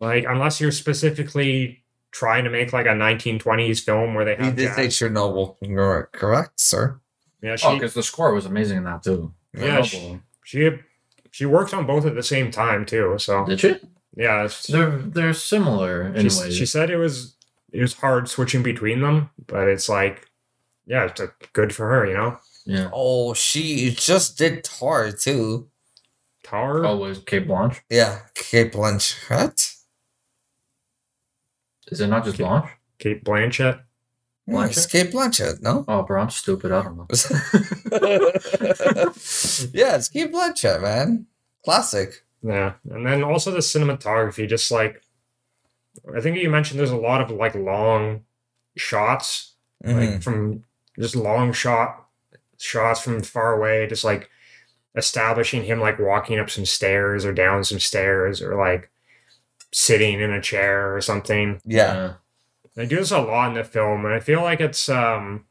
like 0.00 0.24
unless 0.28 0.60
you're 0.60 0.70
specifically 0.72 1.82
trying 2.10 2.44
to 2.44 2.50
make 2.50 2.72
like 2.72 2.86
a 2.86 2.90
1920s 2.90 3.80
film 3.82 4.14
where 4.14 4.24
they 4.24 4.36
He 4.36 4.44
have 4.44 4.56
did 4.56 4.74
say 4.74 4.84
jazz. 4.84 4.98
Chernobyl. 4.98 5.56
You're 5.62 6.10
correct, 6.12 6.60
sir. 6.60 7.00
Yeah, 7.42 7.56
she, 7.56 7.66
Oh, 7.66 7.74
because 7.74 7.94
the 7.94 8.02
score 8.02 8.32
was 8.34 8.46
amazing 8.46 8.78
in 8.78 8.84
that 8.84 9.02
too. 9.02 9.32
Yeah, 9.56 9.78
Chernobyl. 9.80 10.20
she 10.44 10.70
she 11.34 11.46
worked 11.46 11.74
on 11.74 11.84
both 11.84 12.06
at 12.06 12.14
the 12.14 12.22
same 12.22 12.52
time 12.52 12.86
too. 12.86 13.16
So 13.18 13.44
Did 13.44 13.58
she? 13.58 13.76
yeah, 14.16 14.46
They're 14.68 14.98
they're 14.98 15.34
similar 15.34 16.14
in 16.14 16.28
she, 16.28 16.38
ways. 16.40 16.56
she 16.56 16.64
said 16.64 16.90
it 16.90 16.96
was 16.96 17.34
it 17.72 17.80
was 17.80 17.94
hard 17.94 18.28
switching 18.28 18.62
between 18.62 19.00
them, 19.00 19.30
but 19.48 19.66
it's 19.66 19.88
like 19.88 20.28
yeah, 20.86 21.06
it's 21.06 21.20
good 21.52 21.74
for 21.74 21.88
her, 21.88 22.06
you 22.06 22.14
know. 22.14 22.38
yeah. 22.66 22.88
Oh, 22.92 23.34
she 23.34 23.90
just 23.90 24.38
did 24.38 24.62
Tar, 24.62 25.10
too. 25.10 25.68
Tar. 26.44 26.84
Oh, 26.84 26.98
was 26.98 27.18
Kate 27.20 27.48
Blanche? 27.48 27.80
Yeah, 27.90 28.20
Kate 28.34 28.70
Blanchett. 28.72 29.74
Is 31.90 32.00
it 32.00 32.06
not 32.08 32.24
just 32.24 32.36
Blanche? 32.38 32.68
Kate 32.98 33.24
Blanchett. 33.24 33.80
Yeah, 34.46 34.66
it's 34.66 34.86
Kate 34.86 35.10
Blanchett, 35.10 35.62
no? 35.62 35.84
Oh, 35.88 36.02
bro, 36.02 36.20
I'm 36.22 36.30
stupid. 36.30 36.70
I 36.70 36.82
don't 36.82 36.96
know. 36.98 37.06
yeah, 39.72 39.96
it's 39.96 40.08
Kate 40.08 40.30
Blanchett, 40.32 40.82
man. 40.82 41.26
Classic. 41.64 42.24
Yeah, 42.42 42.74
and 42.90 43.06
then 43.06 43.22
also 43.24 43.50
the 43.50 43.58
cinematography, 43.58 44.46
just 44.48 44.70
like 44.70 45.02
I 46.14 46.20
think 46.20 46.36
you 46.36 46.50
mentioned, 46.50 46.78
there's 46.78 46.90
a 46.90 46.96
lot 46.96 47.20
of 47.22 47.30
like 47.30 47.54
long 47.54 48.24
shots, 48.76 49.54
Mhm. 49.84 50.10
like 50.12 50.22
from 50.22 50.64
just 50.98 51.16
long 51.16 51.52
shot 51.52 52.04
shots 52.58 53.00
from 53.00 53.22
far 53.22 53.54
away, 53.54 53.86
just 53.86 54.04
like 54.04 54.28
establishing 54.96 55.64
him 55.64 55.80
like 55.80 55.98
walking 55.98 56.38
up 56.38 56.50
some 56.50 56.66
stairs 56.66 57.24
or 57.24 57.32
down 57.32 57.64
some 57.64 57.80
stairs 57.80 58.42
or 58.42 58.56
like 58.56 58.90
sitting 59.72 60.20
in 60.20 60.30
a 60.32 60.40
chair 60.40 60.94
or 60.94 61.00
something. 61.00 61.60
Yeah. 61.64 62.14
They 62.76 62.86
do 62.86 62.96
this 62.96 63.10
a 63.12 63.18
lot 63.20 63.48
in 63.50 63.54
the 63.54 63.64
film, 63.64 64.04
and 64.04 64.14
I 64.14 64.20
feel 64.20 64.42
like 64.42 64.60
it's 64.60 64.88
um 64.88 65.44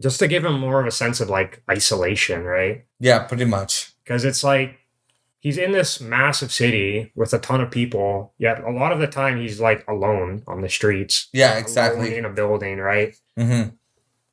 just 0.00 0.18
to 0.20 0.28
give 0.28 0.44
him 0.44 0.58
more 0.58 0.80
of 0.80 0.86
a 0.86 0.90
sense 0.90 1.20
of 1.20 1.28
like 1.28 1.62
isolation, 1.70 2.44
right? 2.44 2.84
Yeah, 2.98 3.20
pretty 3.24 3.44
much. 3.44 3.92
Because 4.04 4.24
it's 4.24 4.42
like 4.42 4.78
he's 5.40 5.58
in 5.58 5.72
this 5.72 6.00
massive 6.00 6.52
city 6.52 7.12
with 7.14 7.32
a 7.34 7.38
ton 7.38 7.60
of 7.60 7.70
people, 7.70 8.32
yet 8.38 8.62
a 8.62 8.70
lot 8.70 8.92
of 8.92 8.98
the 9.00 9.06
time 9.06 9.38
he's 9.40 9.60
like 9.60 9.86
alone 9.88 10.42
on 10.46 10.60
the 10.62 10.68
streets. 10.68 11.28
Yeah, 11.32 11.58
exactly. 11.58 12.16
in 12.16 12.24
a 12.24 12.30
building, 12.30 12.78
right? 12.78 13.14
hmm 13.36 13.62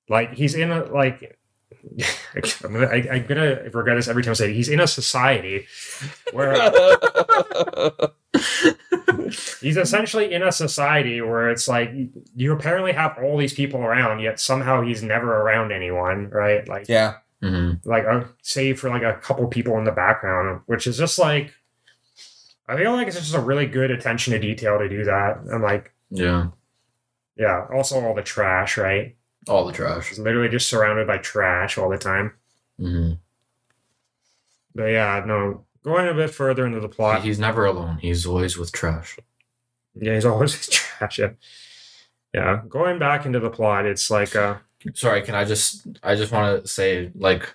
Like 0.10 0.34
he's 0.34 0.56
in 0.56 0.72
a 0.72 0.84
like. 0.86 1.38
I'm 2.64 2.74
gonna, 2.74 2.88
I, 2.88 3.08
I'm 3.12 3.26
gonna 3.28 3.70
forget 3.72 3.96
this 3.96 4.08
every 4.10 4.22
time 4.24 4.32
I 4.32 4.34
say 4.36 4.50
it. 4.50 4.56
He's 4.56 4.68
in 4.68 4.80
a 4.82 4.88
society 4.88 5.66
where 6.34 6.54
he's 9.62 9.78
essentially 9.78 10.34
in 10.34 10.44
a 10.44 10.52
society 10.52 11.22
where 11.22 11.50
it's 11.50 11.68
like 11.68 11.92
you 12.36 12.54
apparently 12.54 12.92
have 12.94 13.18
all 13.22 13.38
these 13.38 13.54
people 13.54 13.82
around, 13.82 14.20
yet 14.20 14.40
somehow 14.40 14.82
he's 14.82 15.04
never 15.04 15.42
around 15.42 15.72
anyone, 15.72 16.30
right? 16.30 16.68
Like, 16.68 16.88
yeah. 16.88 17.16
Mm-hmm. 17.44 17.88
like 17.88 18.04
uh, 18.06 18.24
save 18.42 18.80
for 18.80 18.90
like 18.90 19.04
a 19.04 19.14
couple 19.22 19.46
people 19.48 19.78
in 19.78 19.84
the 19.84 19.92
background, 19.92 20.62
which 20.66 20.88
is 20.88 20.98
just 20.98 21.20
like 21.20 21.54
I 22.68 22.76
feel 22.76 22.92
like 22.94 23.08
it's 23.08 23.18
just 23.18 23.36
a 23.36 23.40
really 23.40 23.66
good 23.68 23.92
attention 23.92 24.34
to 24.34 24.40
detail 24.40 24.80
to 24.80 24.90
do 24.90 25.04
that. 25.06 25.38
I'm 25.54 25.62
like, 25.62 25.94
Yeah. 26.10 26.48
yeah, 27.38 27.66
also 27.72 28.04
all 28.04 28.16
the 28.16 28.24
trash, 28.24 28.76
right? 28.78 29.16
All 29.48 29.66
the 29.66 29.72
trash. 29.72 30.10
He's 30.10 30.20
literally 30.20 30.50
just 30.50 30.68
surrounded 30.68 31.06
by 31.08 31.20
trash 31.20 31.78
all 31.78 31.90
the 31.90 31.98
time. 31.98 32.34
Mm-hmm. 32.80 33.14
But 34.76 34.86
yeah, 34.86 35.24
no, 35.26 35.66
going 35.84 36.08
a 36.08 36.14
bit 36.14 36.30
further 36.32 36.66
into 36.66 36.80
the 36.80 36.90
plot. 36.90 37.24
He's 37.24 37.40
never 37.40 37.66
alone. 37.66 37.98
He's 38.00 38.26
always 38.26 38.58
with 38.58 38.72
trash. 38.72 39.18
Yeah, 39.96 40.16
he's 40.16 40.26
always 40.26 40.54
with 40.58 40.70
trash. 40.70 41.20
Yeah. 41.20 41.32
yeah, 42.34 42.62
going 42.68 43.00
back 43.00 43.26
into 43.26 43.40
the 43.40 43.50
plot, 43.50 43.86
it's 43.86 44.10
like 44.10 44.36
uh 44.36 44.58
Sorry, 44.94 45.22
can 45.24 45.36
I 45.36 45.44
just 45.44 45.88
I 46.04 46.16
just 46.16 46.32
want 46.32 46.62
to 46.62 46.68
say 46.68 47.12
like 47.16 47.54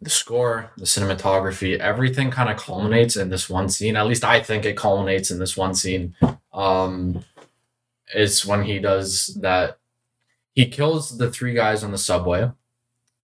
the 0.00 0.10
score, 0.10 0.70
the 0.78 0.84
cinematography, 0.84 1.78
everything 1.78 2.30
kind 2.30 2.48
of 2.50 2.56
culminates 2.56 3.16
in 3.16 3.28
this 3.28 3.48
one 3.48 3.68
scene. 3.68 3.94
At 3.96 4.06
least 4.06 4.24
I 4.24 4.40
think 4.42 4.64
it 4.64 4.76
culminates 4.76 5.30
in 5.30 5.38
this 5.38 5.56
one 5.56 5.74
scene. 5.74 6.14
Um 6.52 7.24
it's 8.14 8.44
when 8.44 8.64
he 8.64 8.78
does 8.78 9.38
that 9.40 9.78
he 10.54 10.66
kills 10.66 11.16
the 11.18 11.30
three 11.30 11.54
guys 11.54 11.82
on 11.84 11.92
the 11.92 11.98
subway 11.98 12.50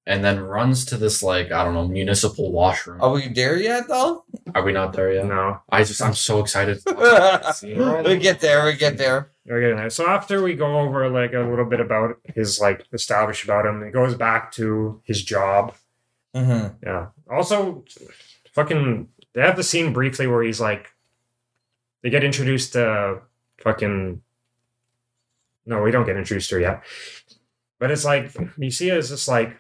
and 0.09 0.25
then 0.25 0.41
runs 0.41 0.87
to 0.87 0.97
this 0.97 1.23
like 1.23 1.53
I 1.53 1.63
don't 1.65 1.75
know 1.75 1.87
municipal 1.87 2.51
washroom. 2.51 3.01
Are 3.03 3.13
we 3.13 3.29
there 3.29 3.57
yet, 3.57 3.87
though? 3.89 4.25
Are 4.55 4.63
we 4.65 4.73
not 4.73 4.95
there 4.95 5.13
yet? 5.13 5.27
no. 5.27 5.61
I 5.69 5.85
just 5.85 6.01
I'm 6.01 6.15
so 6.15 6.41
excited. 6.41 6.83
we 6.87 8.17
get 8.17 8.41
there. 8.41 8.65
We 8.65 8.75
get 8.75 8.97
there. 8.97 9.31
We're 9.45 9.61
getting 9.61 9.77
there. 9.77 9.91
So 9.91 10.07
after 10.09 10.43
we 10.43 10.55
go 10.55 10.81
over 10.81 11.09
like 11.11 11.35
a 11.35 11.41
little 11.41 11.67
bit 11.67 11.81
about 11.81 12.17
his 12.35 12.59
like 12.59 12.87
establish 12.93 13.45
about 13.45 13.67
him, 13.67 13.83
it 13.83 13.93
goes 13.93 14.15
back 14.15 14.51
to 14.53 15.01
his 15.05 15.23
job. 15.23 15.75
hmm 16.35 16.69
Yeah. 16.83 17.09
Also, 17.31 17.85
fucking 18.53 19.09
they 19.35 19.43
have 19.43 19.57
the 19.57 19.63
scene 19.63 19.93
briefly 19.93 20.27
where 20.27 20.43
he's 20.43 20.61
like, 20.61 20.89
they 22.03 22.09
get 22.09 22.25
introduced 22.25 22.73
to 22.73 23.21
fucking. 23.59 24.23
No, 25.67 25.83
we 25.83 25.91
don't 25.91 26.07
get 26.07 26.17
introduced 26.17 26.49
to 26.49 26.55
her 26.55 26.61
yet. 26.63 26.83
But 27.79 27.91
it's 27.91 28.07
like 28.07 28.35
you 28.57 28.71
see 28.71 28.89
it 28.89 28.97
as 28.97 29.11
just 29.11 29.29
like 29.29 29.55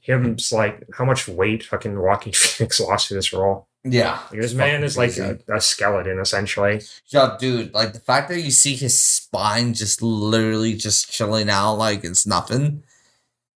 him, 0.00 0.36
just 0.36 0.52
like 0.52 0.84
how 0.94 1.04
much 1.04 1.28
weight 1.28 1.62
fucking 1.64 1.98
Joaquin 1.98 2.32
Phoenix 2.34 2.80
lost 2.80 3.08
to 3.08 3.14
this 3.14 3.32
role. 3.32 3.66
Yeah. 3.84 4.18
Like, 4.30 4.40
this 4.42 4.52
man 4.54 4.84
is 4.84 4.96
like 4.98 5.16
a, 5.16 5.38
a 5.48 5.60
skeleton 5.60 6.18
essentially. 6.18 6.82
Yo, 7.08 7.36
dude, 7.38 7.72
like 7.72 7.92
the 7.94 8.00
fact 8.00 8.28
that 8.28 8.40
you 8.40 8.50
see 8.50 8.76
his 8.76 9.02
spine 9.02 9.72
just 9.74 10.02
literally 10.02 10.74
just 10.74 11.10
chilling 11.10 11.48
out 11.48 11.74
like 11.76 12.04
it's 12.04 12.26
nothing, 12.26 12.82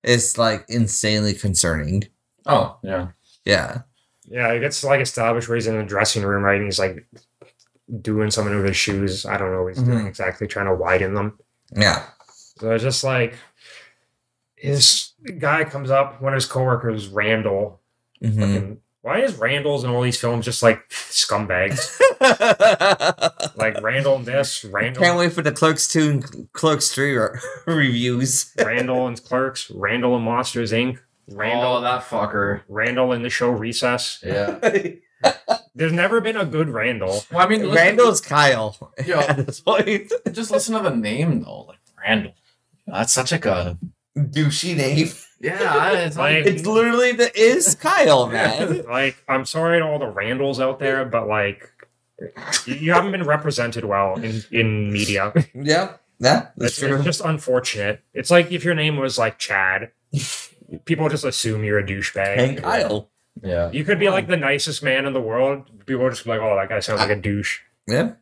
it's 0.03 0.39
like 0.39 0.65
insanely 0.69 1.35
concerning. 1.35 2.05
Oh, 2.47 2.79
yeah. 2.83 3.09
Yeah. 3.45 3.83
Yeah, 4.27 4.51
it 4.53 4.61
gets 4.61 4.83
like 4.83 5.01
established 5.03 5.49
where 5.49 5.57
he's 5.57 5.67
in 5.67 5.77
the 5.77 5.85
dressing 5.85 6.23
room, 6.23 6.43
right? 6.43 6.57
And 6.57 6.65
he's 6.65 6.79
like 6.79 7.07
doing 8.01 8.31
something 8.31 8.57
with 8.57 8.65
his 8.67 8.77
shoes. 8.77 9.27
I 9.27 9.37
don't 9.37 9.53
know 9.53 9.63
what 9.65 9.75
he's 9.77 9.83
doing 9.85 9.99
Mhm. 10.05 10.09
exactly, 10.09 10.47
trying 10.47 10.67
to 10.67 10.75
widen 10.75 11.13
them. 11.13 11.39
Yeah. 11.77 12.03
So 12.59 12.71
it's 12.71 12.83
just 12.83 13.05
like 13.05 13.35
his 14.57 15.11
guy 15.33 15.65
comes 15.65 15.91
up, 15.91 16.21
one 16.23 16.33
of 16.33 16.37
his 16.37 16.47
coworkers, 16.47 17.05
is 17.05 17.09
Randall. 17.09 17.81
hmm 18.21 18.31
Fucking, 18.41 18.79
why 19.03 19.21
is 19.21 19.37
Randall's 19.37 19.85
in 19.85 19.91
all 19.91 20.01
these 20.03 20.19
films 20.19 20.45
just 20.47 20.63
like 20.63 20.89
scumbags? 20.89 21.99
like 23.57 23.81
Randall 23.83 24.17
in 24.17 24.25
this, 24.25 24.65
Randall, 24.65 25.03
Can't 25.03 25.19
wait 25.19 25.33
for 25.33 25.43
the 25.43 25.53
Clerks 25.53 25.89
2 25.89 26.11
and 26.11 26.53
Clerks 26.53 26.91
3 26.93 27.17
re- 27.17 27.29
reviews. 27.67 28.53
Randall 28.59 29.07
and 29.07 29.23
Clerks, 29.23 29.71
Randall 29.71 30.17
and 30.17 30.25
Monsters 30.25 30.73
Inc., 30.73 30.99
Randall, 31.31 31.77
Oh, 31.77 31.81
that 31.81 32.03
fucker. 32.05 32.63
Randall 32.69 33.13
in 33.13 33.23
the 33.23 33.31
show 33.31 33.51
Recess. 33.51 34.23
Yeah. 34.25 34.59
There's 35.75 35.93
never 35.93 36.21
been 36.21 36.37
a 36.37 36.45
good 36.45 36.69
Randall. 36.69 37.23
Well, 37.33 37.45
I 37.47 37.49
mean, 37.49 37.61
listen- 37.63 37.75
Randall's 37.75 38.21
Kyle 38.21 38.93
Yo. 39.05 39.19
at 39.21 39.45
this 39.47 39.61
point. 39.61 40.13
just 40.33 40.51
listen 40.51 40.77
to 40.77 40.83
the 40.83 40.95
name 40.97 41.43
though, 41.43 41.63
like 41.63 41.79
Randall. 42.03 42.35
That's 42.87 43.13
such 43.15 43.33
like 43.33 43.47
a 43.47 43.79
Douchey 44.17 44.77
name. 44.77 45.09
yeah. 45.41 45.93
It's 45.93 46.17
Like- 46.19 46.45
like 46.45 46.55
It's 46.55 46.67
literally 46.67 47.13
the 47.13 47.37
is 47.39 47.75
Kyle, 47.75 48.29
man. 48.29 48.85
Like, 48.89 49.17
I'm 49.29 49.45
sorry 49.45 49.79
to 49.81 49.85
all 49.85 49.99
the 49.99 50.07
Randalls 50.09 50.61
out 50.61 50.79
there, 50.79 51.05
but 51.05 51.27
like, 51.29 51.71
you- 52.67 52.75
you 52.75 52.93
haven't 52.93 53.13
been 53.13 53.25
represented 53.25 53.85
well 53.85 54.15
in 54.17 54.43
in 54.51 54.93
media. 54.93 55.33
yeah. 55.55 55.97
Yeah, 56.21 56.49
that's 56.57 56.73
It's, 56.75 56.79
true. 56.79 56.95
it's 56.95 57.05
just 57.05 57.21
unfortunate. 57.23 58.01
It's 58.15 58.31
like 58.31 58.53
if 58.53 58.65
your 58.65 58.75
name 58.77 58.97
was 58.97 59.19
like 59.19 59.37
Chad, 59.39 59.91
people 60.85 61.09
just 61.09 61.25
assume 61.25 61.65
you're 61.65 61.81
a 61.81 61.85
douchebag. 61.85 62.39
And 62.39 62.59
Kyle. 62.63 63.11
yeah. 63.43 63.69
You 63.73 63.85
could 63.85 63.99
be 63.99 64.09
like 64.09 64.29
the 64.29 64.37
nicest 64.37 64.81
man 64.83 65.07
in 65.07 65.13
the 65.13 65.21
world. 65.21 65.69
People 65.87 66.05
would 66.05 66.13
just 66.13 66.23
be 66.25 66.31
like, 66.31 66.41
"Oh, 66.41 66.55
that 66.55 66.69
guy 66.69 66.79
sounds 66.79 67.01
like 67.01 67.11
a 67.11 67.17
douche." 67.21 67.59
Yeah. 67.89 68.13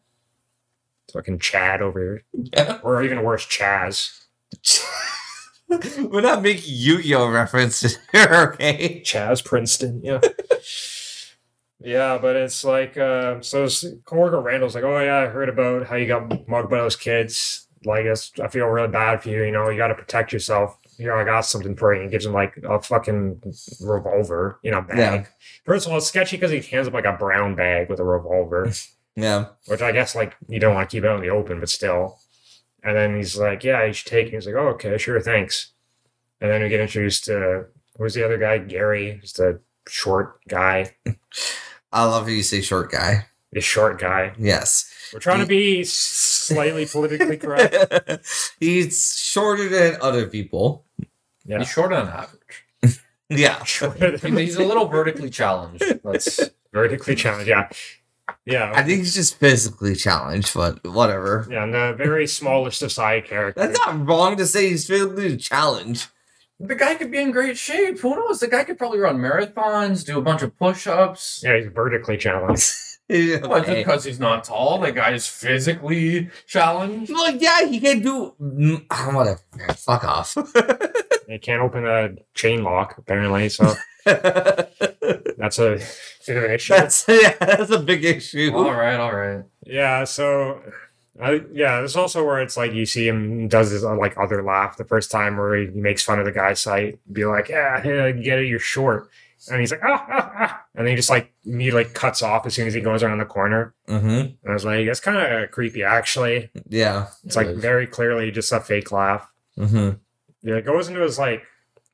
Fucking 1.13 1.39
Chad 1.39 1.83
over 1.83 2.01
here, 2.01 2.25
Yeah. 2.55 2.79
or 2.83 3.03
even 3.03 3.23
worse, 3.23 3.47
Chaz. 3.47 4.23
We're 6.11 6.21
not 6.21 6.43
making 6.43 6.65
Yu-Gi-Oh 6.75 7.29
references 7.31 7.99
here, 8.13 8.29
okay? 8.55 9.03
Chazz 9.05 9.45
Princeton. 9.45 10.01
Yeah. 10.03 10.21
yeah, 11.81 12.19
but 12.19 12.37
it's 12.37 12.65
like 12.65 12.97
uh, 12.97 13.41
so. 13.41 13.63
his 13.65 13.85
Coworker 14.05 14.41
Randall's 14.41 14.75
like, 14.75 14.85
"Oh 14.85 15.01
yeah, 15.01 15.19
I 15.19 15.27
heard 15.27 15.49
about 15.49 15.87
how 15.87 15.97
you 15.97 16.07
got 16.07 16.49
mugged 16.49 16.71
by 16.71 16.79
those 16.79 16.97
kids. 16.97 17.67
Like, 17.85 18.05
it's, 18.05 18.31
I 18.41 18.47
feel 18.49 18.67
really 18.67 18.89
bad 18.89 19.23
for 19.23 19.31
you. 19.31 19.43
You 19.43 19.51
know, 19.53 19.69
you 19.69 19.77
got 19.77 19.89
to 19.89 19.95
protect 19.95 20.33
yourself. 20.33 20.79
Here, 20.99 21.13
I 21.15 21.25
got 21.25 21.41
something 21.43 21.75
for 21.77 21.95
you." 21.95 22.03
And 22.03 22.11
gives 22.11 22.27
him 22.27 22.33
like 22.33 22.57
a 22.59 22.81
fucking 22.81 23.43
revolver 23.81 24.59
in 24.63 24.75
a 24.75 24.83
bag. 24.83 24.97
Yeah. 24.99 25.25
First 25.65 25.87
of 25.87 25.93
all, 25.93 25.99
it's 25.99 26.07
sketchy 26.07 26.37
because 26.37 26.51
he 26.51 26.61
hands 26.61 26.87
up 26.87 26.95
like 26.95 27.05
a 27.07 27.13
brown 27.15 27.55
bag 27.57 27.89
with 27.89 27.99
a 28.01 28.05
revolver, 28.05 28.71
Yeah. 29.17 29.47
which 29.67 29.83
I 29.83 29.93
guess 29.93 30.15
like 30.15 30.37
you 30.49 30.61
don't 30.61 30.75
want 30.75 30.89
to 30.89 30.97
keep 30.97 31.05
out 31.05 31.17
in 31.17 31.23
the 31.23 31.31
open, 31.31 31.59
but 31.61 31.69
still. 31.69 32.19
And 32.83 32.97
then 32.97 33.17
he's 33.17 33.37
like, 33.39 33.63
"Yeah, 33.65 33.85
you 33.85 33.93
should 33.93 34.09
take 34.09 34.27
it." 34.29 34.33
He's 34.33 34.47
like, 34.47 34.57
"Oh, 34.57 34.69
okay, 34.71 34.97
sure, 34.99 35.21
thanks." 35.21 35.73
And 36.41 36.51
then 36.51 36.63
we 36.63 36.69
get 36.69 36.81
introduced 36.81 37.25
to 37.27 37.67
who's 37.97 38.15
the 38.15 38.25
other 38.25 38.39
guy? 38.39 38.59
Gary, 38.59 39.19
just 39.21 39.39
a 39.39 39.61
short 39.89 40.41
guy. 40.49 40.97
I 41.93 42.05
love 42.05 42.25
how 42.25 42.31
you 42.31 42.43
say 42.43 42.61
short 42.61 42.91
guy. 42.91 43.27
The 43.53 43.61
short 43.61 44.01
guy. 44.01 44.33
Yes. 44.39 44.91
We're 45.13 45.21
trying 45.21 45.41
to 45.41 45.47
be 45.47 45.85
slightly 45.85 46.87
politically 46.87 47.37
correct. 47.37 48.55
He's 48.61 49.15
shorter 49.21 49.69
than 49.69 49.99
other 50.01 50.27
people. 50.27 50.87
Yeah. 51.45 51.59
He's 51.59 51.69
shorter 51.69 51.97
than 51.97 52.09
average. 52.09 52.99
Yeah. 53.29 53.63
Shorter 53.65 54.19
than 54.19 54.37
he's 54.37 54.57
a 54.57 54.65
little 54.65 54.87
vertically 54.89 55.31
challenged. 55.31 55.83
That's 56.05 56.51
vertically 56.71 57.15
challenged. 57.15 57.49
Yeah. 57.49 57.71
Yeah. 58.47 58.73
I 58.75 58.83
think 58.83 59.01
he's 59.01 59.15
just 59.15 59.39
physically 59.39 59.95
challenged, 59.95 60.55
but 60.55 60.85
whatever. 60.87 61.47
yeah, 61.51 61.63
and 61.65 61.75
a 61.75 61.93
very 61.95 62.27
small 62.27 62.63
list 62.63 62.83
of 62.83 62.91
side 62.93 63.25
characters. 63.27 63.63
That's 63.67 63.79
not 63.87 64.07
wrong 64.07 64.37
to 64.37 64.47
say 64.47 64.69
he's 64.71 64.87
physically 64.87 65.37
challenged. 65.37 66.09
the 66.61 66.75
guy 66.75 66.95
could 66.95 67.11
be 67.11 67.19
in 67.21 67.31
great 67.33 67.57
shape. 67.59 67.99
Who 68.01 68.15
knows? 68.17 68.41
The 68.41 68.49
guy 68.49 68.65
could 68.65 68.79
probably 68.79 68.99
run 69.01 69.19
marathons, 69.19 70.05
do 70.05 70.19
a 70.19 70.23
bunch 70.23 70.43
of 70.43 70.57
push-ups. 70.59 71.43
Yeah, 71.45 71.57
he's 71.59 71.67
vertically 71.73 72.17
challenged. 72.17 72.71
Well, 73.11 73.19
just 73.19 73.45
Okay. 73.69 73.75
because 73.83 74.05
he's 74.05 74.19
not 74.21 74.45
tall, 74.45 74.79
the 74.79 74.91
guy 74.91 75.11
is 75.13 75.27
physically 75.27 76.31
challenged. 76.47 77.13
Well, 77.13 77.35
yeah, 77.37 77.67
he 77.67 77.79
can 77.79 78.01
do 78.01 78.33
mm, 78.41 79.13
whatever. 79.13 79.41
man, 79.55 79.75
Fuck 79.75 80.05
off. 80.05 80.35
He 81.29 81.39
can't 81.39 81.61
open 81.61 81.87
a 81.87 82.11
chain 82.35 82.63
lock, 82.63 82.97
apparently, 82.97 83.49
so 83.51 83.75
that's 85.43 85.59
a 85.59 85.79
bit 86.27 86.45
an 86.45 86.51
issue. 86.53 86.75
that's 86.75 87.05
yeah, 87.09 87.35
that's 87.41 87.71
a 87.71 87.79
big 87.79 88.05
issue. 88.05 88.53
All 88.55 88.73
right, 88.73 88.99
all 88.99 89.15
right. 89.15 89.45
Yeah, 89.67 90.05
so 90.05 90.63
I 91.21 91.43
yeah, 91.53 91.79
there's 91.79 91.97
also 91.97 92.25
where 92.25 92.41
it's 92.41 92.57
like 92.57 92.73
you 92.73 92.87
see 92.87 93.07
him 93.09 93.49
does 93.49 93.71
this 93.71 93.85
uh, 93.85 93.95
like 93.97 94.17
other 94.17 94.43
laugh 94.43 94.77
the 94.77 94.85
first 94.85 95.11
time 95.11 95.37
where 95.37 95.55
he 95.57 95.67
makes 95.67 96.03
fun 96.03 96.19
of 96.19 96.25
the 96.25 96.33
guy's 96.33 96.61
site, 96.61 96.99
be 97.13 97.25
like, 97.25 97.49
yeah, 97.49 97.83
yeah, 97.85 98.11
get 98.13 98.39
it, 98.39 98.47
you're 98.47 98.59
short, 98.59 99.11
and 99.51 99.61
he's 99.61 99.73
like, 99.73 99.83
ah, 99.85 100.07
ah, 100.09 100.33
ah, 100.39 100.65
and 100.75 100.87
then 100.87 100.93
he 100.93 100.97
just 100.97 101.11
like 101.11 101.33
immediately 101.45 101.85
cuts 101.85 102.23
off 102.23 102.47
as 102.47 102.55
soon 102.55 102.67
as 102.67 102.75
he 102.75 102.81
goes 102.81 103.03
around 103.03 103.19
the 103.19 103.25
corner. 103.25 103.75
Mm-hmm. 103.89 104.07
And 104.09 104.37
I 104.49 104.53
was 104.53 104.65
like, 104.65 104.87
that's 104.87 105.01
kind 105.01 105.17
of 105.19 105.51
creepy, 105.51 105.83
actually. 105.83 106.51
Yeah. 106.69 107.09
It's 107.25 107.37
like 107.37 107.49
It 107.49 107.57
is. 107.57 107.61
very 107.61 107.87
clearly 107.87 108.31
just 108.31 108.53
a 108.53 108.61
fake 108.61 108.91
laugh. 108.93 109.29
Mm-hmm. 109.59 109.91
Yeah, 110.49 110.55
it 110.57 110.65
goes 110.65 110.89
into 110.89 111.01
his 111.01 111.19
like 111.19 111.43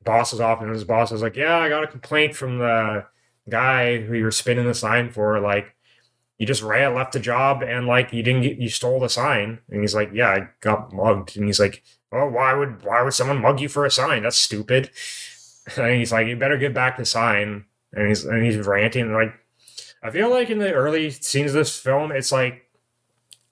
boss's 0.05 0.39
office, 0.39 0.63
and 0.63 0.73
his 0.73 0.83
boss 0.85 1.11
is 1.11 1.21
like, 1.21 1.35
"Yeah, 1.35 1.57
I 1.57 1.67
got 1.69 1.83
a 1.83 1.87
complaint 1.87 2.35
from 2.35 2.57
the 2.59 3.05
guy 3.49 3.99
who 4.01 4.15
you're 4.15 4.31
spinning 4.31 4.65
the 4.65 4.73
sign 4.73 5.09
for. 5.11 5.39
Like, 5.39 5.75
you 6.37 6.45
just 6.47 6.61
ran, 6.63 6.95
left 6.95 7.13
the 7.13 7.19
job, 7.19 7.63
and 7.63 7.87
like 7.87 8.13
you 8.13 8.23
didn't 8.23 8.43
get, 8.43 8.57
you 8.57 8.69
stole 8.69 8.99
the 8.99 9.09
sign." 9.09 9.59
And 9.69 9.81
he's 9.81 9.95
like, 9.95 10.11
"Yeah, 10.13 10.29
I 10.29 10.49
got 10.61 10.93
mugged." 10.93 11.35
And 11.37 11.45
he's 11.45 11.59
like, 11.59 11.83
"Oh, 12.11 12.27
why 12.29 12.53
would 12.53 12.83
why 12.85 13.01
would 13.03 13.13
someone 13.13 13.41
mug 13.41 13.59
you 13.59 13.69
for 13.69 13.85
a 13.85 13.91
sign? 13.91 14.23
That's 14.23 14.37
stupid." 14.37 14.91
And 15.77 15.97
he's 15.97 16.11
like, 16.11 16.25
"You 16.25 16.35
better 16.35 16.57
get 16.57 16.73
back 16.73 16.97
the 16.97 17.05
sign." 17.05 17.65
And 17.93 18.07
he's 18.07 18.25
and 18.25 18.43
he's 18.43 18.57
ranting 18.57 19.03
and 19.03 19.13
like, 19.13 19.33
I 20.01 20.11
feel 20.11 20.29
like 20.29 20.49
in 20.49 20.59
the 20.59 20.73
early 20.73 21.09
scenes 21.11 21.51
of 21.51 21.55
this 21.55 21.77
film, 21.77 22.11
it's 22.11 22.31
like 22.31 22.68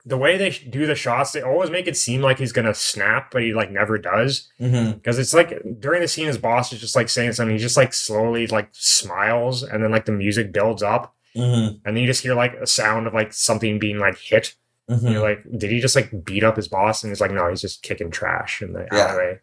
the 0.07 0.17
way 0.17 0.37
they 0.37 0.49
do 0.51 0.85
the 0.85 0.95
shots, 0.95 1.31
they 1.31 1.41
always 1.41 1.69
make 1.69 1.87
it 1.87 1.97
seem 1.97 2.21
like 2.21 2.39
he's 2.39 2.51
gonna 2.53 2.73
snap, 2.73 3.31
but 3.31 3.41
he 3.43 3.53
like 3.53 3.71
never 3.71 3.97
does. 3.97 4.49
Mm-hmm. 4.59 4.93
Because 4.93 5.19
it's 5.19 5.33
like 5.33 5.61
during 5.79 6.01
the 6.01 6.07
scene, 6.07 6.27
his 6.27 6.37
boss 6.37 6.71
is 6.71 6.79
just 6.79 6.95
like 6.95 7.09
saying 7.09 7.33
something. 7.33 7.55
He 7.55 7.61
just 7.61 7.77
like 7.77 7.93
slowly 7.93 8.47
like 8.47 8.69
smiles, 8.71 9.63
and 9.63 9.83
then 9.83 9.91
like 9.91 10.05
the 10.05 10.11
music 10.13 10.51
builds 10.51 10.81
up, 10.83 11.13
Mm-hmm. 11.35 11.75
and 11.85 11.95
then 11.95 11.97
you 11.97 12.07
just 12.07 12.23
hear 12.23 12.33
like 12.33 12.53
a 12.55 12.65
sound 12.65 13.05
of 13.05 13.13
like 13.13 13.31
something 13.33 13.77
being 13.79 13.99
like 13.99 14.17
hit. 14.17 14.55
Mm-hmm. 14.89 15.07
you're 15.09 15.21
like, 15.21 15.43
did 15.57 15.69
he 15.69 15.81
just 15.81 15.95
like 15.97 16.23
beat 16.23 16.45
up 16.45 16.55
his 16.55 16.69
boss? 16.69 17.03
And 17.03 17.11
he's 17.11 17.19
like, 17.19 17.31
no, 17.31 17.49
he's 17.49 17.59
just 17.61 17.83
kicking 17.83 18.09
trash 18.09 18.61
in 18.61 18.71
the 18.71 18.87
Yeah. 18.91 18.99
alleyway. 19.07 19.39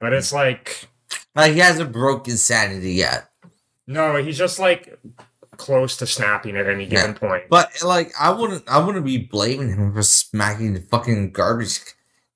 But 0.00 0.14
it's 0.14 0.32
like, 0.32 0.88
Like 1.36 1.52
he 1.52 1.58
hasn't 1.58 1.92
broken 1.92 2.36
sanity 2.38 2.92
yet. 2.94 3.28
no, 3.86 4.16
he's 4.16 4.38
just 4.38 4.58
like 4.58 4.98
close 5.56 5.96
to 5.98 6.06
snapping 6.06 6.56
at 6.56 6.66
any 6.68 6.86
given 6.86 7.14
point. 7.14 7.44
But 7.50 7.70
like 7.84 8.12
I 8.18 8.30
wouldn't 8.30 8.64
I 8.68 8.78
wouldn't 8.84 9.04
be 9.04 9.18
blaming 9.18 9.68
him 9.70 9.92
for 9.94 10.02
smacking 10.02 10.74
the 10.74 10.80
fucking 10.80 11.32
garbage 11.32 11.80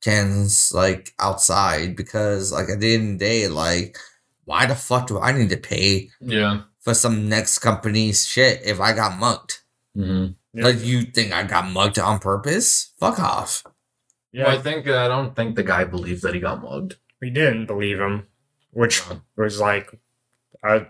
cans 0.03 0.73
like 0.75 1.12
outside 1.19 1.97
because 1.97 2.53
like 2.53 2.69
at 2.69 2.81
the 2.81 2.95
end 2.95 3.14
of 3.14 3.19
the 3.19 3.25
day, 3.25 3.49
like 3.49 3.97
why 4.45 4.66
the 4.66 4.75
fuck 4.75 5.07
do 5.09 5.19
I 5.19 5.33
need 5.33 5.51
to 5.51 5.57
pay 5.57 6.09
Yeah. 6.21 6.62
for 6.81 6.95
some 6.95 7.29
next 7.29 7.59
company's 7.59 8.27
shit 8.27 8.61
if 8.64 8.81
I 8.81 8.93
got 8.93 9.19
mugged? 9.19 9.59
Mm-hmm. 9.97 10.33
Yeah. 10.55 10.64
Like 10.64 10.85
you 10.85 11.03
think 11.03 11.33
I 11.33 11.43
got 11.43 11.71
mugged 11.71 11.99
on 11.99 12.19
purpose? 12.19 12.93
Fuck 12.99 13.19
off. 13.21 13.62
Yeah, 14.33 14.45
Well, 14.47 14.59
I 14.59 14.62
think 14.62 14.87
uh, 14.87 15.05
I 15.05 15.09
don't 15.09 15.35
think 15.35 15.57
the 15.57 15.62
guy 15.62 15.85
believed 15.85 16.23
that 16.23 16.35
he 16.35 16.41
got 16.41 16.62
mugged. 16.62 16.97
we 17.21 17.31
didn't 17.31 17.66
believe 17.66 17.99
him, 17.99 18.27
which 18.71 19.03
was 19.37 19.59
like, 19.61 19.91
uh, 20.64 20.80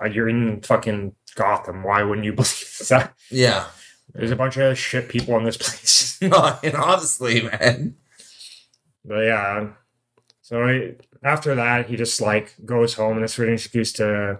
uh, 0.00 0.06
you're 0.06 0.28
in 0.28 0.60
fucking 0.62 1.14
Gotham. 1.34 1.82
Why 1.82 2.02
wouldn't 2.02 2.24
you 2.24 2.32
believe 2.34 2.80
that? 2.88 3.14
Yeah. 3.30 3.66
There's 4.14 4.30
a 4.30 4.36
bunch 4.36 4.56
of 4.58 4.76
shit 4.78 5.08
people 5.08 5.36
in 5.38 5.44
this 5.44 5.56
place. 5.56 6.00
No, 6.22 6.56
and 6.62 6.76
honestly, 6.76 7.42
man. 7.42 7.96
But 9.04 9.24
yeah, 9.24 9.70
so 10.40 10.68
he, 10.68 10.92
after 11.24 11.56
that, 11.56 11.88
he 11.88 11.96
just 11.96 12.20
like 12.20 12.54
goes 12.64 12.94
home, 12.94 13.14
and 13.14 13.22
that's 13.24 13.38
really 13.40 13.50
an 13.50 13.54
excuse 13.54 13.92
to 13.94 14.38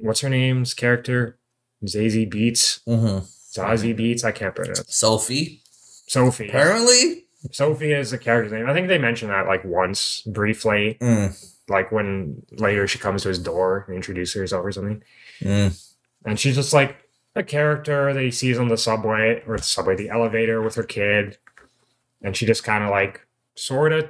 what's 0.00 0.20
her 0.22 0.28
name's 0.28 0.74
character, 0.74 1.38
Zazie 1.84 2.28
Beetz, 2.28 2.80
Mm-hmm. 2.88 3.18
Zazie 3.56 3.96
Beetz. 3.96 4.24
I 4.24 4.32
can't 4.32 4.52
pronounce. 4.52 4.80
it. 4.80 4.90
Sophie. 4.90 5.62
Sophie. 6.08 6.48
Apparently. 6.48 7.26
Sophie 7.52 7.92
is 7.92 8.10
the 8.10 8.18
character's 8.18 8.50
name. 8.52 8.68
I 8.68 8.72
think 8.74 8.88
they 8.88 8.98
mentioned 8.98 9.30
that 9.30 9.46
like 9.46 9.64
once 9.64 10.22
briefly, 10.22 10.96
Mm. 11.00 11.55
Like 11.68 11.90
when 11.92 12.42
later 12.52 12.86
she 12.86 12.98
comes 12.98 13.22
to 13.22 13.28
his 13.28 13.38
door 13.38 13.84
and 13.86 13.96
introduces 13.96 14.34
herself 14.34 14.64
or 14.64 14.72
something. 14.72 15.02
Mm. 15.40 15.92
And 16.24 16.38
she's 16.38 16.54
just 16.54 16.72
like 16.72 16.96
a 17.34 17.42
character 17.42 18.12
that 18.12 18.22
he 18.22 18.30
sees 18.30 18.58
on 18.58 18.68
the 18.68 18.78
subway 18.78 19.42
or 19.46 19.56
the 19.56 19.62
subway, 19.62 19.96
the 19.96 20.08
elevator 20.08 20.62
with 20.62 20.74
her 20.76 20.82
kid. 20.82 21.38
And 22.22 22.36
she 22.36 22.46
just 22.46 22.64
kind 22.64 22.84
of 22.84 22.90
like 22.90 23.26
sort 23.54 23.92
of 23.92 24.08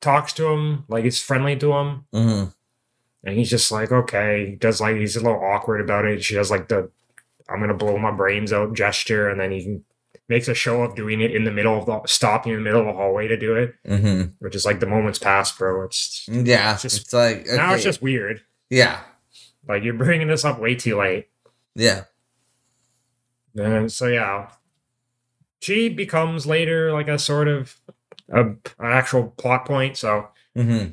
talks 0.00 0.32
to 0.34 0.48
him, 0.48 0.84
like 0.88 1.04
he's 1.04 1.20
friendly 1.20 1.56
to 1.56 1.72
him. 1.72 2.04
Mm-hmm. 2.12 2.50
And 3.24 3.38
he's 3.38 3.50
just 3.50 3.70
like, 3.70 3.92
okay, 3.92 4.50
he 4.50 4.56
does 4.56 4.80
like, 4.80 4.96
he's 4.96 5.16
a 5.16 5.20
little 5.20 5.42
awkward 5.42 5.80
about 5.80 6.04
it. 6.04 6.24
She 6.24 6.34
does 6.34 6.50
like 6.50 6.68
the, 6.68 6.90
I'm 7.48 7.58
going 7.58 7.68
to 7.68 7.74
blow 7.74 7.96
my 7.98 8.10
brains 8.10 8.52
out 8.52 8.74
gesture. 8.74 9.28
And 9.28 9.40
then 9.40 9.52
he 9.52 9.80
makes 10.32 10.48
a 10.48 10.54
show 10.54 10.82
of 10.82 10.94
doing 10.96 11.20
it 11.20 11.30
in 11.34 11.44
the 11.44 11.50
middle 11.50 11.78
of 11.78 11.86
the, 11.86 12.00
stopping 12.06 12.52
in 12.52 12.58
the 12.58 12.64
middle 12.64 12.80
of 12.80 12.86
the 12.86 12.92
hallway 12.92 13.28
to 13.28 13.36
do 13.36 13.54
it, 13.54 13.74
Mm-hmm. 13.86 14.30
which 14.40 14.54
is 14.56 14.64
like 14.64 14.80
the 14.80 14.86
moment's 14.86 15.18
past, 15.18 15.58
bro. 15.58 15.84
It's, 15.84 16.26
Yeah. 16.28 16.72
It's 16.72 16.82
just- 16.82 17.00
it's 17.02 17.12
like 17.12 17.46
now 17.46 17.74
it's 17.74 17.84
just 17.84 18.02
weird. 18.02 18.40
yeah. 18.70 19.00
Like 19.68 19.84
you're 19.84 19.94
bringing 19.94 20.26
this 20.28 20.44
up 20.44 20.58
way 20.58 20.74
too 20.74 20.98
late. 20.98 21.28
Yeah. 21.76 22.04
And 23.54 23.92
so 23.92 24.06
yeah, 24.08 24.48
she 25.60 25.88
becomes 25.88 26.46
later 26.46 26.92
like 26.92 27.08
a 27.08 27.18
sort 27.18 27.46
of 27.48 27.76
a, 28.28 28.40
an 28.40 28.58
actual 28.80 29.28
plot 29.36 29.64
point. 29.66 29.96
So 29.96 30.28
Mm-hmm. 30.56 30.90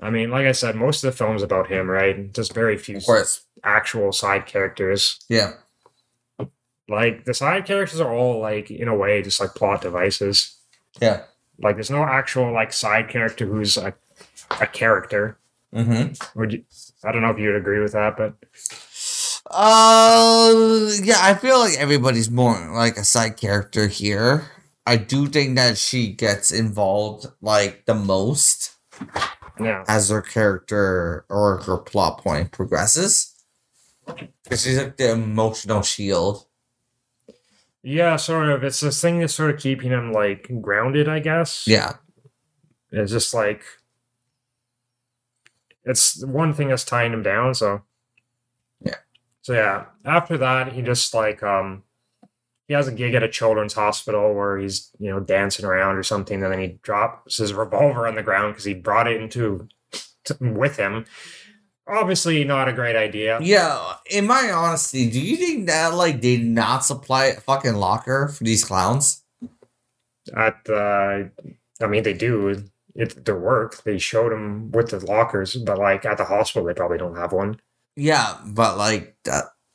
I 0.00 0.10
mean, 0.10 0.30
like 0.30 0.46
I 0.46 0.52
said, 0.52 0.76
most 0.76 1.02
of 1.02 1.10
the 1.10 1.16
film's 1.16 1.42
about 1.42 1.66
him, 1.68 1.90
right? 1.90 2.32
Just 2.32 2.54
very 2.54 2.76
few 2.78 2.98
Of 2.98 3.04
course. 3.06 3.44
actual 3.64 4.12
side 4.12 4.46
characters. 4.46 5.18
Yeah. 5.28 5.54
Like 6.88 7.24
the 7.24 7.34
side 7.34 7.66
characters 7.66 8.00
are 8.00 8.12
all 8.12 8.40
like 8.40 8.70
in 8.70 8.88
a 8.88 8.96
way 8.96 9.22
just 9.22 9.40
like 9.40 9.54
plot 9.54 9.82
devices. 9.82 10.56
Yeah. 11.00 11.22
Like 11.60 11.76
there's 11.76 11.90
no 11.90 12.04
actual 12.04 12.52
like 12.52 12.72
side 12.72 13.08
character 13.08 13.46
who's 13.46 13.76
a, 13.76 13.94
a 14.60 14.66
character. 14.66 15.38
Mm-hmm. 15.74 16.38
Would 16.38 16.52
you? 16.52 16.64
I 17.04 17.12
don't 17.12 17.22
know 17.22 17.30
if 17.30 17.38
you 17.38 17.48
would 17.48 17.56
agree 17.56 17.80
with 17.80 17.92
that, 17.92 18.16
but 18.16 18.34
Uh, 19.50 20.90
yeah, 21.02 21.18
I 21.20 21.34
feel 21.34 21.58
like 21.58 21.76
everybody's 21.78 22.30
more 22.30 22.70
like 22.74 22.96
a 22.96 23.04
side 23.04 23.36
character 23.36 23.86
here. 23.86 24.50
I 24.86 24.96
do 24.96 25.26
think 25.26 25.56
that 25.56 25.76
she 25.76 26.12
gets 26.12 26.50
involved 26.50 27.26
like 27.42 27.84
the 27.84 27.94
most 27.94 28.72
yeah, 29.60 29.84
as 29.86 30.08
her 30.08 30.22
character 30.22 31.26
or 31.28 31.58
her 31.62 31.76
plot 31.78 32.22
point 32.24 32.52
progresses. 32.52 33.34
Because 34.06 34.62
she's 34.62 34.78
like 34.78 34.96
the 34.96 35.12
emotional 35.12 35.82
shield. 35.82 36.46
Yeah, 37.88 38.16
sort 38.16 38.50
of. 38.50 38.62
It's 38.62 38.80
this 38.80 39.00
thing 39.00 39.20
that's 39.20 39.34
sort 39.34 39.50
of 39.50 39.58
keeping 39.58 39.90
him 39.90 40.12
like 40.12 40.50
grounded, 40.60 41.08
I 41.08 41.20
guess. 41.20 41.66
Yeah. 41.66 41.94
It's 42.92 43.10
just 43.10 43.32
like 43.32 43.62
it's 45.84 46.22
one 46.24 46.52
thing 46.52 46.68
that's 46.68 46.84
tying 46.84 47.14
him 47.14 47.22
down. 47.22 47.54
So 47.54 47.82
Yeah. 48.84 48.96
So 49.40 49.54
yeah, 49.54 49.86
after 50.04 50.36
that, 50.36 50.72
he 50.72 50.82
just 50.82 51.14
like 51.14 51.42
um 51.42 51.82
he 52.66 52.74
has 52.74 52.88
a 52.88 52.92
gig 52.92 53.14
at 53.14 53.22
a 53.22 53.28
children's 53.28 53.72
hospital 53.72 54.34
where 54.34 54.58
he's 54.58 54.90
you 54.98 55.10
know 55.10 55.20
dancing 55.20 55.64
around 55.64 55.96
or 55.96 56.02
something, 56.02 56.42
and 56.42 56.52
then 56.52 56.60
he 56.60 56.78
drops 56.82 57.38
his 57.38 57.54
revolver 57.54 58.06
on 58.06 58.16
the 58.16 58.22
ground 58.22 58.52
because 58.52 58.64
he 58.64 58.74
brought 58.74 59.08
it 59.08 59.20
into 59.20 59.66
with 60.40 60.76
him. 60.76 61.06
Obviously, 61.88 62.44
not 62.44 62.68
a 62.68 62.72
great 62.72 62.96
idea. 62.96 63.38
Yeah, 63.40 63.94
in 64.10 64.26
my 64.26 64.50
honesty, 64.50 65.08
do 65.10 65.20
you 65.20 65.36
think 65.36 65.66
that 65.66 65.94
like 65.94 66.20
they 66.20 66.36
did 66.36 66.46
not 66.46 66.84
supply 66.84 67.26
a 67.26 67.40
fucking 67.40 67.76
locker 67.76 68.28
for 68.28 68.44
these 68.44 68.64
clowns? 68.64 69.22
At 70.36 70.68
uh, 70.68 71.24
I 71.80 71.86
mean, 71.86 72.02
they 72.02 72.12
do. 72.12 72.64
It's 72.94 73.14
their 73.14 73.38
work. 73.38 73.82
They 73.84 73.98
showed 73.98 74.32
them 74.32 74.70
with 74.72 74.90
the 74.90 74.98
lockers, 75.00 75.54
but 75.54 75.78
like 75.78 76.04
at 76.04 76.18
the 76.18 76.24
hospital, 76.24 76.66
they 76.66 76.74
probably 76.74 76.98
don't 76.98 77.16
have 77.16 77.32
one. 77.32 77.60
Yeah, 77.96 78.36
but 78.44 78.76
like 78.76 79.16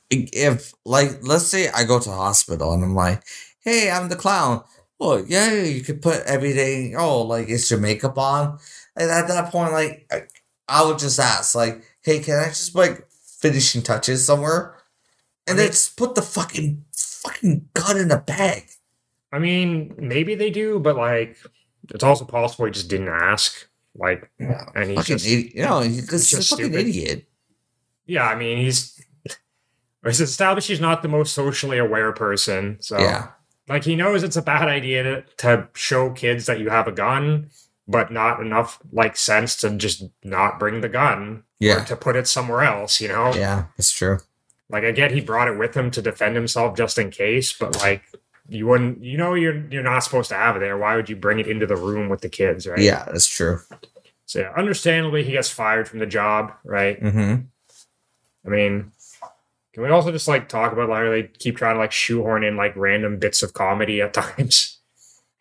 if 0.09 0.73
like 0.85 1.19
let's 1.23 1.47
say 1.47 1.69
I 1.69 1.83
go 1.83 1.99
to 1.99 2.09
the 2.09 2.15
hospital 2.15 2.73
and 2.73 2.83
I'm 2.83 2.95
like, 2.95 3.23
hey, 3.61 3.89
I'm 3.89 4.09
the 4.09 4.15
clown. 4.15 4.63
Well, 4.99 5.25
yeah, 5.25 5.53
you 5.53 5.81
could 5.81 6.01
put 6.01 6.21
everything. 6.25 6.95
Oh, 6.95 7.23
like 7.23 7.47
is 7.47 7.71
your 7.71 7.79
makeup 7.79 8.17
on? 8.17 8.59
And 8.95 9.09
at 9.09 9.27
that 9.27 9.51
point, 9.51 9.71
like 9.73 10.05
I, 10.11 10.23
I 10.67 10.85
would 10.85 10.99
just 10.99 11.19
ask, 11.19 11.55
like, 11.55 11.83
hey, 12.03 12.19
can 12.19 12.39
I 12.39 12.45
just 12.49 12.75
like 12.75 13.07
finishing 13.39 13.81
touches 13.81 14.25
somewhere? 14.25 14.75
And 15.47 15.57
I 15.59 15.63
mean- 15.63 15.71
just 15.71 15.97
put 15.97 16.15
the 16.15 16.21
fucking 16.21 16.85
fucking 16.95 17.69
gun 17.73 17.97
in 17.97 18.11
a 18.11 18.17
bag. 18.19 18.65
I 19.31 19.39
mean, 19.39 19.95
maybe 19.97 20.35
they 20.35 20.49
do, 20.51 20.79
but 20.79 20.95
like, 20.95 21.37
it's 21.89 22.03
also 22.03 22.23
possible 22.25 22.65
he 22.65 22.71
just 22.71 22.89
didn't 22.89 23.07
ask. 23.09 23.67
Like, 23.95 24.29
Yeah, 24.39 24.65
and 24.75 24.89
he's 24.89 24.97
fucking 24.99 25.17
just. 25.17 25.27
You 25.55 25.63
know, 25.63 25.79
he's 25.81 25.95
he's 26.09 26.09
just 26.09 26.29
just 26.31 26.51
a 26.51 26.55
fucking 26.55 26.71
stupid. 26.71 26.87
idiot. 26.87 27.25
yeah. 28.05 28.27
I 28.27 28.35
mean, 28.35 28.57
he's 28.57 29.01
it's 30.03 30.19
established 30.19 30.67
he's 30.67 30.81
not 30.81 31.01
the 31.01 31.07
most 31.07 31.33
socially 31.33 31.77
aware 31.77 32.11
person. 32.11 32.77
So, 32.81 32.99
Yeah, 32.99 33.29
like, 33.69 33.83
he 33.85 33.95
knows 33.95 34.21
it's 34.23 34.35
a 34.35 34.41
bad 34.41 34.67
idea 34.67 35.03
to, 35.03 35.23
to 35.37 35.67
show 35.75 36.09
kids 36.11 36.45
that 36.47 36.59
you 36.59 36.69
have 36.69 36.87
a 36.87 36.91
gun, 36.91 37.49
but 37.87 38.11
not 38.11 38.39
enough 38.39 38.79
like 38.91 39.17
sense 39.17 39.55
to 39.57 39.69
just 39.71 40.03
not 40.23 40.59
bring 40.59 40.81
the 40.81 40.89
gun 40.89 41.37
or 41.37 41.43
yeah, 41.59 41.83
to 41.85 41.95
put 41.95 42.15
it 42.15 42.27
somewhere 42.27 42.61
else. 42.61 43.01
You 43.01 43.09
know, 43.09 43.33
yeah. 43.33 43.65
That's 43.77 43.91
true. 43.91 44.19
like 44.69 44.83
I 44.83 44.91
get 44.91 45.11
he 45.11 45.21
brought 45.21 45.47
it 45.47 45.57
with 45.57 45.75
him 45.75 45.91
to 45.91 46.01
defend 46.01 46.35
himself 46.35 46.77
just 46.77 46.97
in 46.97 47.11
case, 47.11 47.53
but 47.53 47.77
like. 47.77 48.03
You 48.49 48.67
wouldn't, 48.67 49.01
you 49.01 49.17
know, 49.17 49.35
you're 49.35 49.65
you're 49.71 49.81
not 49.81 49.99
supposed 49.99 50.27
to 50.27 50.35
have 50.35 50.57
it 50.57 50.59
there. 50.59 50.77
Why 50.77 50.97
would 50.97 51.09
you 51.09 51.15
bring 51.15 51.39
it 51.39 51.47
into 51.47 51.65
the 51.65 51.77
room 51.77 52.09
with 52.09 52.19
the 52.19 52.27
kids, 52.27 52.67
right? 52.67 52.77
Yeah, 52.77 53.05
that's 53.05 53.25
true. 53.25 53.61
So 54.25 54.39
yeah, 54.39 54.51
understandably, 54.57 55.23
he 55.23 55.31
gets 55.31 55.49
fired 55.49 55.87
from 55.87 55.99
the 55.99 56.05
job, 56.05 56.51
right? 56.65 57.01
Mm-hmm. 57.01 57.45
I 58.45 58.49
mean, 58.49 58.91
can 59.73 59.83
we 59.83 59.89
also 59.89 60.11
just 60.11 60.27
like 60.27 60.49
talk 60.49 60.73
about 60.73 60.89
how 60.89 61.09
they 61.09 61.23
keep 61.23 61.57
trying 61.57 61.75
to 61.75 61.79
like 61.79 61.91
shoehorn 61.91 62.43
in 62.43 62.57
like 62.57 62.75
random 62.75 63.17
bits 63.17 63.43
of 63.43 63.53
comedy 63.53 64.01
at 64.01 64.13
times? 64.13 64.72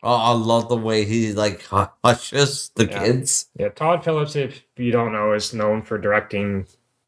Oh, 0.05 0.15
I 0.15 0.33
love 0.33 0.69
the 0.69 0.77
way 0.77 1.05
he 1.05 1.33
like 1.33 1.63
hushes 1.67 2.71
the 2.75 2.87
Yeah. 2.87 3.03
kids. 3.05 3.47
Yeah, 3.57 3.69
Todd 3.69 4.03
Phillips, 4.05 4.35
if 4.35 4.63
you 4.77 4.91
don't 4.91 5.13
know, 5.13 5.33
is 5.33 5.55
known 5.55 5.83
for 5.83 5.97
directing 5.99 6.67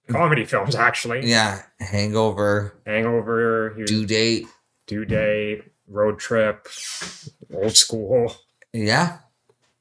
comedy 0.09 0.45
films. 0.45 0.75
Actually, 0.77 1.27
Yeah, 1.29 1.63
Hangover, 1.81 2.75
Hangover, 2.87 3.73
he 3.75 3.83
was 3.83 3.91
Due 3.91 4.07
Date. 4.07 4.47
Due 4.87 5.05
Date, 5.05 5.65
Road 5.89 6.19
Trip, 6.19 6.69
Old 7.53 7.77
School, 7.77 8.37
Yeah, 8.73 9.19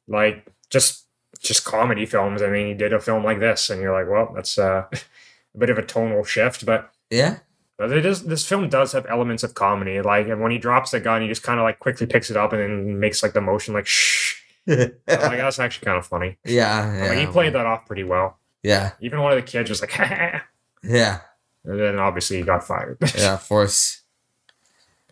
like 0.08 0.48
just 0.70 1.06
just 1.40 1.66
comedy 1.66 2.06
films. 2.06 2.42
I 2.42 2.50
mean, 2.50 2.68
he 2.68 2.74
did 2.74 2.94
a 2.94 3.00
film 3.00 3.24
like 3.24 3.40
this, 3.40 3.70
and 3.70 3.82
you're 3.82 3.94
like, 3.94 4.10
well, 4.10 4.32
that's 4.34 4.58
uh, 4.58 4.86
a 5.56 5.58
bit 5.58 5.70
of 5.70 5.78
a 5.78 5.84
tonal 5.86 6.24
shift, 6.24 6.66
but 6.66 6.90
yeah, 7.12 7.40
But 7.88 7.98
it 7.98 8.06
is 8.06 8.24
this 8.24 8.46
film 8.48 8.70
does 8.70 8.92
have 8.94 9.06
elements 9.10 9.44
of 9.44 9.54
comedy. 9.54 10.02
Like 10.02 10.28
and 10.28 10.42
when 10.42 10.52
he 10.52 10.58
drops 10.58 10.92
the 10.92 11.00
gun, 11.00 11.22
he 11.22 11.28
just 11.28 11.44
kind 11.44 11.60
of 11.60 11.64
like 11.64 11.80
quickly 11.80 12.08
picks 12.08 12.30
it 12.30 12.38
up 12.38 12.54
and 12.54 12.62
then 12.62 13.00
makes 13.00 13.22
like 13.24 13.34
the 13.34 13.42
motion 13.42 13.74
like 13.74 13.86
shh. 13.88 14.36
yeah, 14.66 14.88
like 15.08 15.38
that's 15.38 15.60
actually 15.60 15.86
kind 15.86 15.98
of 15.98 16.06
funny. 16.08 16.38
yeah. 16.46 17.08
I 17.10 17.10
mean, 17.16 17.28
he 17.28 17.32
played 17.32 17.54
that 17.54 17.66
off 17.66 17.86
pretty 17.86 18.04
well. 18.04 18.38
Yeah, 18.64 18.92
Even 19.02 19.20
one 19.22 19.34
of 19.34 19.36
the 19.38 19.42
kids 19.42 19.70
was 19.70 19.82
like, 19.82 19.98
yeah. 20.84 21.20
and 21.66 21.78
then 21.80 22.00
obviously 22.00 22.38
he 22.38 22.44
got 22.44 22.64
fired. 22.66 22.98
yeah. 23.18 23.34
Of 23.34 23.48
course. 23.50 24.02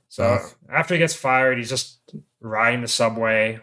so 0.07 0.39
after 0.69 0.93
he 0.93 0.99
gets 0.99 1.13
fired, 1.15 1.57
he's 1.57 1.69
just 1.69 1.99
riding 2.39 2.81
the 2.81 2.87
subway, 2.87 3.59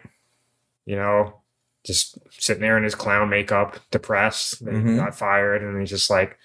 you 0.84 0.96
know, 0.96 1.40
just 1.84 2.18
sitting 2.38 2.61
there 2.61 2.76
in 2.76 2.84
his 2.84 2.94
clown 2.94 3.30
makeup, 3.30 3.78
depressed. 3.90 4.62
That 4.64 4.74
Mhm. 4.74 4.90
he 4.90 4.96
got 4.96 5.14
fired, 5.14 5.62
and 5.62 5.80
he's 5.80 5.88
just 5.90 6.11
like, 6.11 6.36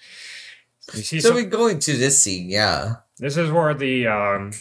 see, 0.92 1.20
So 1.20 1.28
some, 1.28 1.36
we 1.36 1.44
go 1.44 1.66
into 1.68 1.96
this 1.96 2.22
scene. 2.22 2.48
Yeah, 2.50 2.96
this 3.18 3.36
is 3.36 3.50
where 3.50 3.74
the 3.74 4.06
um, 4.06 4.52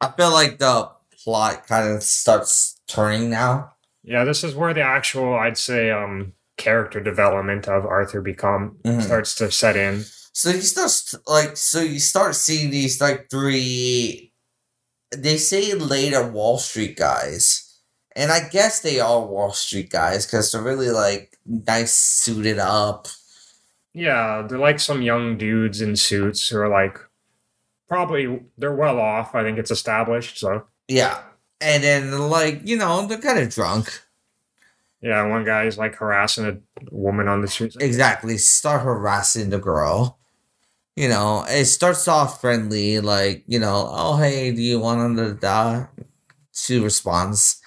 I 0.00 0.10
feel 0.12 0.30
like 0.32 0.58
the 0.58 0.90
plot 1.24 1.66
kind 1.66 1.88
of 1.94 2.02
starts 2.02 2.78
turning 2.88 3.30
now. 3.30 3.72
Yeah, 4.04 4.24
this 4.24 4.42
is 4.42 4.54
where 4.54 4.74
the 4.74 4.82
actual, 4.82 5.34
I'd 5.34 5.56
say, 5.56 5.90
um, 5.90 6.32
character 6.56 7.00
development 7.00 7.68
of 7.68 7.86
Arthur 7.86 8.20
become 8.20 8.76
Mhm. 8.84 9.02
starts 9.02 9.34
to 9.36 9.50
set 9.50 9.76
in. 9.76 10.04
So 10.32 10.50
you 10.50 10.60
start 10.62 10.92
like 11.26 11.56
so 11.56 11.80
you 11.80 12.00
start 12.00 12.34
seeing 12.34 12.70
these 12.70 13.00
like 13.00 13.28
three. 13.30 14.32
They 15.16 15.36
say 15.36 15.74
later 15.74 16.26
Wall 16.26 16.58
Street 16.58 16.96
guys, 16.96 17.78
and 18.16 18.32
I 18.32 18.48
guess 18.48 18.80
they 18.80 18.98
are 18.98 19.20
Wall 19.20 19.52
Street 19.52 19.90
guys 19.90 20.24
because 20.26 20.50
they're 20.50 20.62
really 20.62 20.90
like 20.90 21.36
nice 21.46 21.92
suited 21.94 22.58
up. 22.58 23.08
Yeah, 23.94 24.46
they're 24.48 24.58
like 24.58 24.80
some 24.80 25.02
young 25.02 25.36
dudes 25.36 25.80
in 25.80 25.96
suits 25.96 26.48
who 26.48 26.58
are 26.58 26.68
like 26.68 26.98
probably 27.88 28.40
they're 28.56 28.74
well 28.74 28.98
off. 28.98 29.34
I 29.34 29.42
think 29.42 29.58
it's 29.58 29.70
established. 29.70 30.38
So 30.38 30.66
Yeah, 30.88 31.22
and 31.60 31.82
then 31.82 32.18
like 32.30 32.60
you 32.64 32.76
know 32.76 33.06
they're 33.06 33.18
kind 33.18 33.38
of 33.38 33.50
drunk. 33.50 34.02
yeah, 35.00 35.26
one 35.26 35.44
guy's 35.44 35.76
like 35.78 35.96
harassing 35.96 36.46
a 36.46 36.58
woman 36.90 37.28
on 37.28 37.40
the 37.42 37.48
street. 37.48 37.76
Exactly, 37.80 38.38
start 38.38 38.82
harassing 38.82 39.50
the 39.50 39.58
girl, 39.58 40.18
you 40.96 41.08
know, 41.08 41.44
it 41.48 41.64
starts 41.66 42.06
off 42.06 42.40
friendly, 42.40 43.00
like, 43.00 43.44
you 43.46 43.58
know, 43.58 43.88
oh, 43.90 44.16
hey, 44.16 44.52
do 44.52 44.60
you 44.62 44.78
want 44.78 45.16
to 45.16 45.34
da? 45.34 45.86
She 46.52 46.78
responds. 46.78 47.60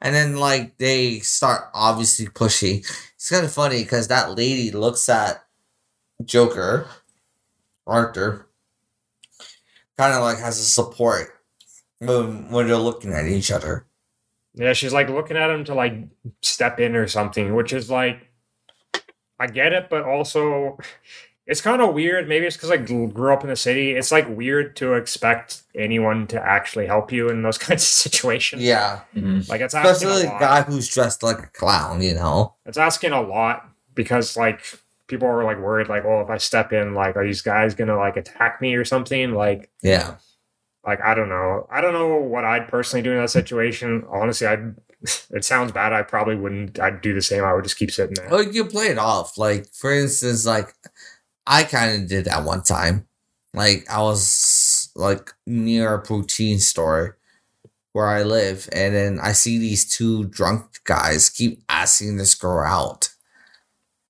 And 0.00 0.14
then, 0.14 0.36
like, 0.36 0.76
they 0.78 1.20
start 1.20 1.70
obviously 1.72 2.26
pushy. 2.26 2.78
It's 3.14 3.30
kind 3.30 3.44
of 3.44 3.52
funny 3.52 3.82
because 3.82 4.08
that 4.08 4.36
lady 4.36 4.70
looks 4.70 5.08
at 5.08 5.43
Joker, 6.24 6.86
Arthur, 7.86 8.46
kind 9.98 10.14
of 10.14 10.22
like 10.22 10.38
has 10.38 10.58
a 10.58 10.64
support 10.64 11.28
when, 11.98 12.50
when 12.50 12.66
they're 12.68 12.76
looking 12.76 13.12
at 13.12 13.26
each 13.26 13.50
other. 13.50 13.86
Yeah, 14.54 14.72
she's 14.72 14.92
like 14.92 15.08
looking 15.08 15.36
at 15.36 15.50
him 15.50 15.64
to 15.64 15.74
like 15.74 15.94
step 16.42 16.78
in 16.78 16.94
or 16.94 17.08
something, 17.08 17.54
which 17.54 17.72
is 17.72 17.90
like, 17.90 18.28
I 19.40 19.48
get 19.48 19.72
it, 19.72 19.88
but 19.90 20.04
also 20.04 20.78
it's 21.46 21.60
kind 21.60 21.82
of 21.82 21.92
weird. 21.92 22.28
Maybe 22.28 22.46
it's 22.46 22.56
because 22.56 22.70
I 22.70 22.76
grew 22.76 23.32
up 23.32 23.42
in 23.42 23.50
the 23.50 23.56
city. 23.56 23.92
It's 23.92 24.12
like 24.12 24.28
weird 24.28 24.76
to 24.76 24.92
expect 24.94 25.62
anyone 25.74 26.28
to 26.28 26.40
actually 26.40 26.86
help 26.86 27.10
you 27.10 27.28
in 27.30 27.42
those 27.42 27.58
kinds 27.66 27.82
of 27.82 27.88
situations. 27.88 28.62
Yeah. 28.62 29.00
Mhm. 29.16 29.48
Like 29.48 29.60
it's 29.60 29.74
asking 29.74 29.90
Especially 30.08 30.26
a 30.26 30.30
a 30.30 30.32
lot. 30.34 30.40
guy 30.40 30.62
who's 30.62 30.88
dressed 30.88 31.24
like 31.24 31.40
a 31.40 31.46
clown, 31.48 32.00
you 32.00 32.14
know? 32.14 32.54
It's 32.64 32.78
asking 32.78 33.10
a 33.12 33.20
lot 33.20 33.68
because 33.94 34.36
like 34.36 34.62
people 35.08 35.28
are 35.28 35.44
like 35.44 35.58
worried, 35.58 35.88
like, 35.88 36.04
oh, 36.04 36.20
if 36.20 36.30
I 36.30 36.38
step 36.38 36.72
in, 36.72 36.94
like, 36.94 37.16
are 37.16 37.24
these 37.26 37.42
guys 37.42 37.74
gonna 37.74 37.96
like 37.96 38.16
attack 38.16 38.60
me 38.60 38.74
or 38.74 38.84
something? 38.84 39.32
Like, 39.34 39.70
Yeah. 39.82 40.16
like 40.86 41.00
I 41.02 41.14
don't 41.14 41.28
know. 41.28 41.66
I 41.70 41.80
don't 41.80 41.92
know 41.94 42.16
what 42.16 42.44
I'd 42.44 42.68
personally 42.68 43.02
do 43.02 43.12
in 43.12 43.18
that 43.18 43.30
situation. 43.30 44.04
Honestly, 44.10 44.46
I'd. 44.46 44.74
It 45.30 45.44
sounds 45.44 45.70
bad. 45.72 45.92
I 45.92 46.00
probably 46.02 46.34
wouldn't. 46.34 46.78
I'd 46.80 47.02
do 47.02 47.12
the 47.12 47.20
same. 47.20 47.44
I 47.44 47.52
would 47.52 47.64
just 47.64 47.76
keep 47.76 47.90
sitting 47.90 48.14
there. 48.14 48.28
Well, 48.30 48.42
you 48.42 48.64
play 48.64 48.86
it 48.86 48.96
off. 48.98 49.36
Like, 49.36 49.66
for 49.74 49.92
instance, 49.92 50.46
like, 50.46 50.74
I 51.46 51.64
kind 51.64 52.02
of 52.02 52.08
did 52.08 52.24
that 52.24 52.44
one 52.44 52.62
time. 52.62 53.06
Like, 53.52 53.84
I 53.90 54.00
was, 54.00 54.90
like, 54.96 55.32
near 55.46 55.92
a 55.92 56.02
poutine 56.02 56.58
store 56.58 57.18
where 57.92 58.06
I 58.06 58.22
live, 58.22 58.66
and 58.72 58.94
then 58.94 59.20
I 59.20 59.32
see 59.32 59.58
these 59.58 59.84
two 59.94 60.24
drunk 60.24 60.64
guys 60.84 61.28
keep 61.28 61.62
asking 61.68 62.16
this 62.16 62.34
girl 62.34 62.64
out. 62.66 63.10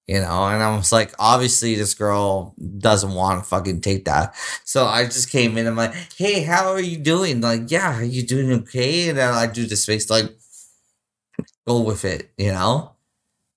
You 0.06 0.20
know, 0.20 0.46
and 0.48 0.62
I 0.62 0.76
was 0.76 0.92
like, 0.92 1.14
obviously, 1.18 1.76
this 1.76 1.94
girl 1.94 2.54
doesn't 2.78 3.14
want 3.14 3.42
to 3.42 3.48
fucking 3.48 3.80
take 3.80 4.04
that. 4.04 4.34
So 4.64 4.84
I 4.86 5.04
just 5.04 5.30
came 5.30 5.52
in. 5.52 5.66
And 5.66 5.68
I'm 5.68 5.76
like, 5.76 5.94
hey, 6.16 6.42
how 6.42 6.70
are 6.72 6.80
you 6.80 6.98
doing? 6.98 7.40
Like, 7.40 7.70
yeah, 7.70 7.98
are 7.98 8.04
you 8.04 8.22
doing 8.22 8.52
okay? 8.52 9.08
And 9.08 9.16
then 9.16 9.32
I 9.32 9.46
do 9.46 9.64
this 9.64 9.86
face, 9.86 10.10
like, 10.10 10.26
go 11.66 11.80
with 11.80 12.04
it, 12.04 12.30
you 12.36 12.52
know? 12.52 12.92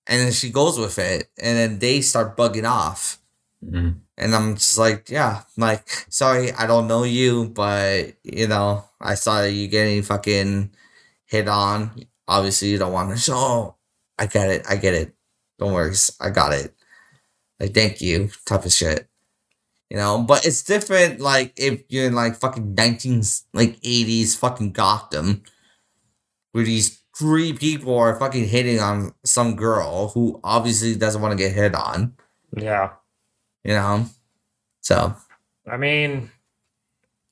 And 0.06 0.20
then 0.22 0.32
she 0.32 0.50
goes 0.50 0.78
with 0.78 0.98
it, 0.98 1.30
and 1.38 1.58
then 1.58 1.78
they 1.80 2.00
start 2.00 2.36
bugging 2.36 2.68
off. 2.68 3.18
Mhm. 3.64 4.00
And 4.16 4.34
I'm 4.34 4.54
just 4.56 4.78
like, 4.78 5.10
yeah, 5.10 5.42
I'm 5.56 5.60
like, 5.60 5.88
sorry, 6.08 6.52
I 6.52 6.66
don't 6.66 6.88
know 6.88 7.04
you, 7.04 7.50
but 7.50 8.14
you 8.24 8.46
know, 8.48 8.84
I 9.00 9.14
saw 9.14 9.42
that 9.42 9.52
you 9.52 9.68
getting 9.68 10.02
fucking 10.02 10.72
hit 11.26 11.48
on. 11.48 11.92
Obviously, 12.26 12.68
you 12.68 12.78
don't 12.78 12.92
want 12.92 13.10
to 13.10 13.18
show. 13.18 13.76
I 14.18 14.26
get 14.26 14.50
it. 14.50 14.66
I 14.68 14.76
get 14.76 14.94
it. 14.94 15.14
Don't 15.58 15.72
worry. 15.72 15.94
I 16.20 16.30
got 16.30 16.52
it. 16.52 16.74
Like, 17.60 17.74
thank 17.74 18.00
you. 18.00 18.30
Tough 18.46 18.66
as 18.66 18.76
shit. 18.76 19.08
You 19.90 19.96
know, 19.96 20.22
but 20.22 20.44
it's 20.46 20.62
different. 20.62 21.18
Like, 21.20 21.52
if 21.56 21.82
you're 21.88 22.06
in 22.06 22.14
like 22.14 22.36
fucking 22.36 22.74
19, 22.74 23.22
like 23.54 23.80
80s 23.80 24.36
fucking 24.36 24.72
Gotham, 24.72 25.42
where 26.52 26.64
these 26.64 27.02
three 27.16 27.52
people 27.52 27.98
are 27.98 28.18
fucking 28.18 28.46
hitting 28.48 28.80
on 28.80 29.12
some 29.24 29.56
girl 29.56 30.08
who 30.08 30.40
obviously 30.44 30.94
doesn't 30.94 31.20
want 31.22 31.32
to 31.32 31.38
get 31.42 31.52
hit 31.54 31.74
on, 31.74 32.14
Yeah. 32.56 32.90
you 33.64 33.72
know? 33.72 34.06
So, 34.82 35.14
I 35.66 35.76
mean, 35.76 36.30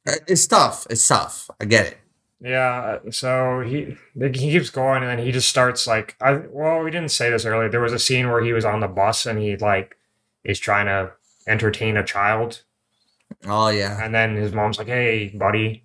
Uh, 0.09 0.13
It's 0.29 0.47
tough. 0.47 0.87
It's 0.89 1.07
tough. 1.07 1.51
I 1.61 1.65
get 1.65 1.87
it. 1.87 1.99
Yeah, 2.41 2.99
so 3.11 3.61
he 3.61 3.97
he 4.15 4.31
keeps 4.31 4.71
going 4.71 5.03
and 5.03 5.11
then 5.11 5.25
he 5.25 5.33
just 5.33 5.49
starts 5.49 5.87
like 5.87 6.17
I 6.21 6.43
well 6.51 6.83
we 6.83 6.91
didn't 6.91 7.11
say 7.11 7.31
this 7.31 7.45
earlier. 7.47 7.71
There 7.71 7.81
was 7.81 7.95
a 7.95 7.99
scene 7.99 8.29
where 8.31 8.43
he 8.43 8.53
was 8.53 8.65
on 8.65 8.81
the 8.81 8.89
bus 8.89 9.25
and 9.27 9.39
he 9.39 9.57
like 9.57 9.97
is 10.45 10.59
trying 10.59 10.87
to 10.87 11.13
entertain 11.49 11.97
a 11.97 12.05
child 12.05 12.63
Oh 13.47 13.69
yeah, 13.69 14.03
and 14.03 14.15
then 14.15 14.37
his 14.37 14.53
mom's 14.53 14.79
like, 14.79 14.87
"Hey, 14.87 15.29
buddy, 15.29 15.85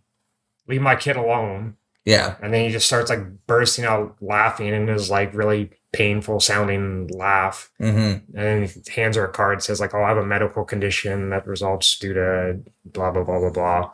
leave 0.67 0.81
my 0.81 0.95
kid 0.95 1.15
alone." 1.15 1.75
yeah, 2.05 2.35
And 2.41 2.51
then 2.53 2.65
he 2.65 2.71
just 2.71 2.87
starts 2.87 3.09
like 3.09 3.45
bursting 3.45 3.85
out 3.85 4.15
laughing 4.21 4.67
in 4.73 4.87
his 4.87 5.09
like 5.11 5.33
really 5.35 5.69
painful 5.93 6.39
sounding 6.39 7.07
laugh. 7.09 7.69
mm-hmm. 7.79 7.99
And 7.99 8.25
then 8.33 8.63
he 8.63 8.91
hands 8.91 9.17
her 9.17 9.25
a 9.25 9.31
card 9.31 9.61
says 9.61 9.79
like, 9.79 9.93
"Oh, 9.93 10.03
I 10.03 10.09
have 10.09 10.17
a 10.17 10.25
medical 10.25 10.63
condition 10.63 11.29
that 11.29 11.47
results 11.47 11.97
due 11.99 12.13
to 12.13 12.59
blah 12.85 13.11
blah 13.11 13.23
blah 13.23 13.39
blah 13.39 13.49
blah." 13.51 13.91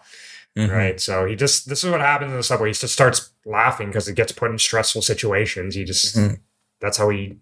Mm-hmm. 0.57 0.71
right? 0.73 0.99
So 0.99 1.25
he 1.25 1.35
just 1.35 1.69
this 1.69 1.83
is 1.83 1.89
what 1.91 2.01
happens 2.01 2.31
in 2.31 2.37
the 2.37 2.43
subway. 2.43 2.69
He 2.69 2.73
just 2.73 2.93
starts 2.93 3.31
laughing 3.45 3.87
because 3.87 4.07
it 4.07 4.15
gets 4.15 4.31
put 4.31 4.51
in 4.51 4.57
stressful 4.57 5.01
situations. 5.03 5.75
He 5.75 5.83
just 5.83 6.15
Mhm. 6.15 6.39
that's 6.81 6.97
how 6.97 7.09
he 7.09 7.37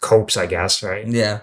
copes, 0.00 0.36
I 0.36 0.46
guess, 0.46 0.82
right? 0.82 1.06
Yeah, 1.06 1.40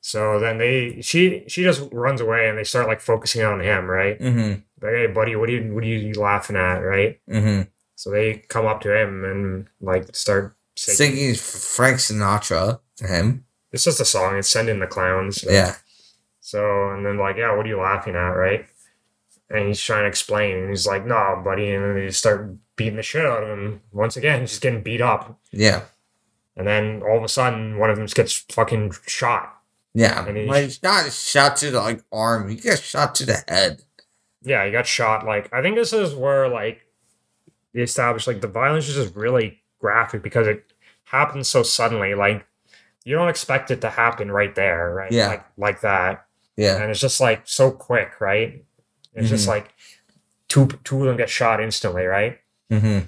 So 0.00 0.38
then 0.40 0.58
they 0.58 1.00
she 1.02 1.44
she 1.48 1.62
just 1.62 1.82
runs 1.92 2.20
away 2.20 2.48
and 2.48 2.56
they 2.58 2.64
start 2.64 2.86
like 2.88 3.00
focusing 3.00 3.42
on 3.44 3.60
him, 3.60 3.86
right? 3.86 4.18
mm-hmm. 4.18 4.60
Like, 4.82 4.94
hey, 4.94 5.06
buddy, 5.08 5.36
what 5.36 5.48
are 5.48 5.52
you 5.52 5.74
what 5.74 5.84
are 5.84 5.86
you 5.86 6.14
laughing 6.14 6.56
at, 6.56 6.78
right? 6.78 7.20
Mm-hmm. 7.30 7.62
So 7.96 8.10
they 8.10 8.34
come 8.48 8.66
up 8.66 8.80
to 8.82 8.96
him 8.98 9.24
and 9.24 9.66
like 9.80 10.14
start 10.16 10.54
singing. 10.76 11.16
Singing 11.16 11.34
Frank 11.34 11.98
Sinatra 11.98 12.80
to 12.96 13.06
him. 13.06 13.44
It's 13.72 13.84
just 13.84 14.00
a 14.00 14.04
song. 14.06 14.38
It's 14.38 14.48
Send 14.48 14.68
in 14.70 14.80
the 14.80 14.86
Clowns. 14.86 15.44
Yeah, 15.44 15.74
So 16.40 16.90
and 16.90 17.04
then 17.04 17.18
like, 17.18 17.36
yeah, 17.36 17.54
what 17.54 17.66
are 17.66 17.68
you 17.68 17.78
laughing 17.80 18.14
at, 18.16 18.30
right? 18.30 18.66
And 19.50 19.66
he's 19.66 19.80
trying 19.82 20.04
to 20.04 20.08
explain, 20.08 20.56
and 20.58 20.70
he's 20.70 20.86
like, 20.86 21.04
"No, 21.04 21.40
buddy," 21.44 21.72
and 21.72 21.84
then 21.84 21.94
they 21.96 22.06
just 22.06 22.20
start 22.20 22.54
beating 22.76 22.96
the 22.96 23.02
shit 23.02 23.26
out 23.26 23.42
of 23.42 23.48
him. 23.58 23.80
Once 23.92 24.16
again, 24.16 24.40
he's 24.40 24.50
just 24.50 24.62
getting 24.62 24.82
beat 24.82 25.00
up. 25.00 25.38
yeah, 25.50 25.82
And 26.56 26.66
then 26.68 27.02
all 27.02 27.18
of 27.18 27.24
a 27.24 27.28
sudden, 27.28 27.78
one 27.78 27.90
of 27.90 27.96
them 27.96 28.06
gets 28.06 28.32
fucking 28.52 28.92
shot. 29.06 29.56
yeah. 29.92 30.24
And 30.24 30.36
he- 30.36 30.46
Like 30.46 30.64
it's 30.64 30.82
not 30.82 31.10
shot 31.12 31.56
to 31.56 31.70
the 31.72 31.80
like 31.80 32.02
arm. 32.12 32.48
He 32.48 32.54
gets 32.56 32.80
shot 32.82 33.14
to 33.16 33.26
the 33.26 33.42
head. 33.48 33.82
Yeah, 34.42 34.64
he 34.64 34.70
got 34.70 34.86
shot. 34.86 35.26
Like 35.26 35.52
I 35.52 35.62
think 35.62 35.74
this 35.76 35.92
is 35.92 36.14
where 36.14 36.48
like 36.48 36.86
they 37.74 37.82
established 37.82 38.26
like 38.28 38.40
the 38.40 38.46
violence 38.48 38.88
is 38.88 38.94
just 38.94 39.14
really 39.16 39.62
graphic 39.80 40.22
because 40.22 40.46
it 40.46 40.64
happens 41.04 41.48
so 41.48 41.62
suddenly. 41.64 42.14
Like 42.14 42.46
you 43.04 43.16
don't 43.16 43.28
expect 43.28 43.70
it 43.72 43.80
to 43.80 43.90
happen 43.90 44.30
right 44.30 44.54
there, 44.54 44.94
right? 44.94 45.10
Yeah. 45.12 45.26
Like 45.28 45.44
like 45.56 45.80
that, 45.80 46.26
Yeah, 46.56 46.80
and 46.80 46.88
it's 46.90 47.00
just 47.00 47.20
like 47.20 47.42
so 47.48 47.70
quick, 47.72 48.20
right? 48.20 48.64
It's 49.14 49.28
just 49.28 49.44
Mhm. 49.46 49.48
like 49.48 49.74
two 50.48 50.68
two 50.84 51.00
of 51.00 51.06
them 51.06 51.16
get 51.16 51.28
shot 51.30 51.60
instantly, 51.62 52.04
right? 52.04 52.38
mm-hmm. 52.70 53.00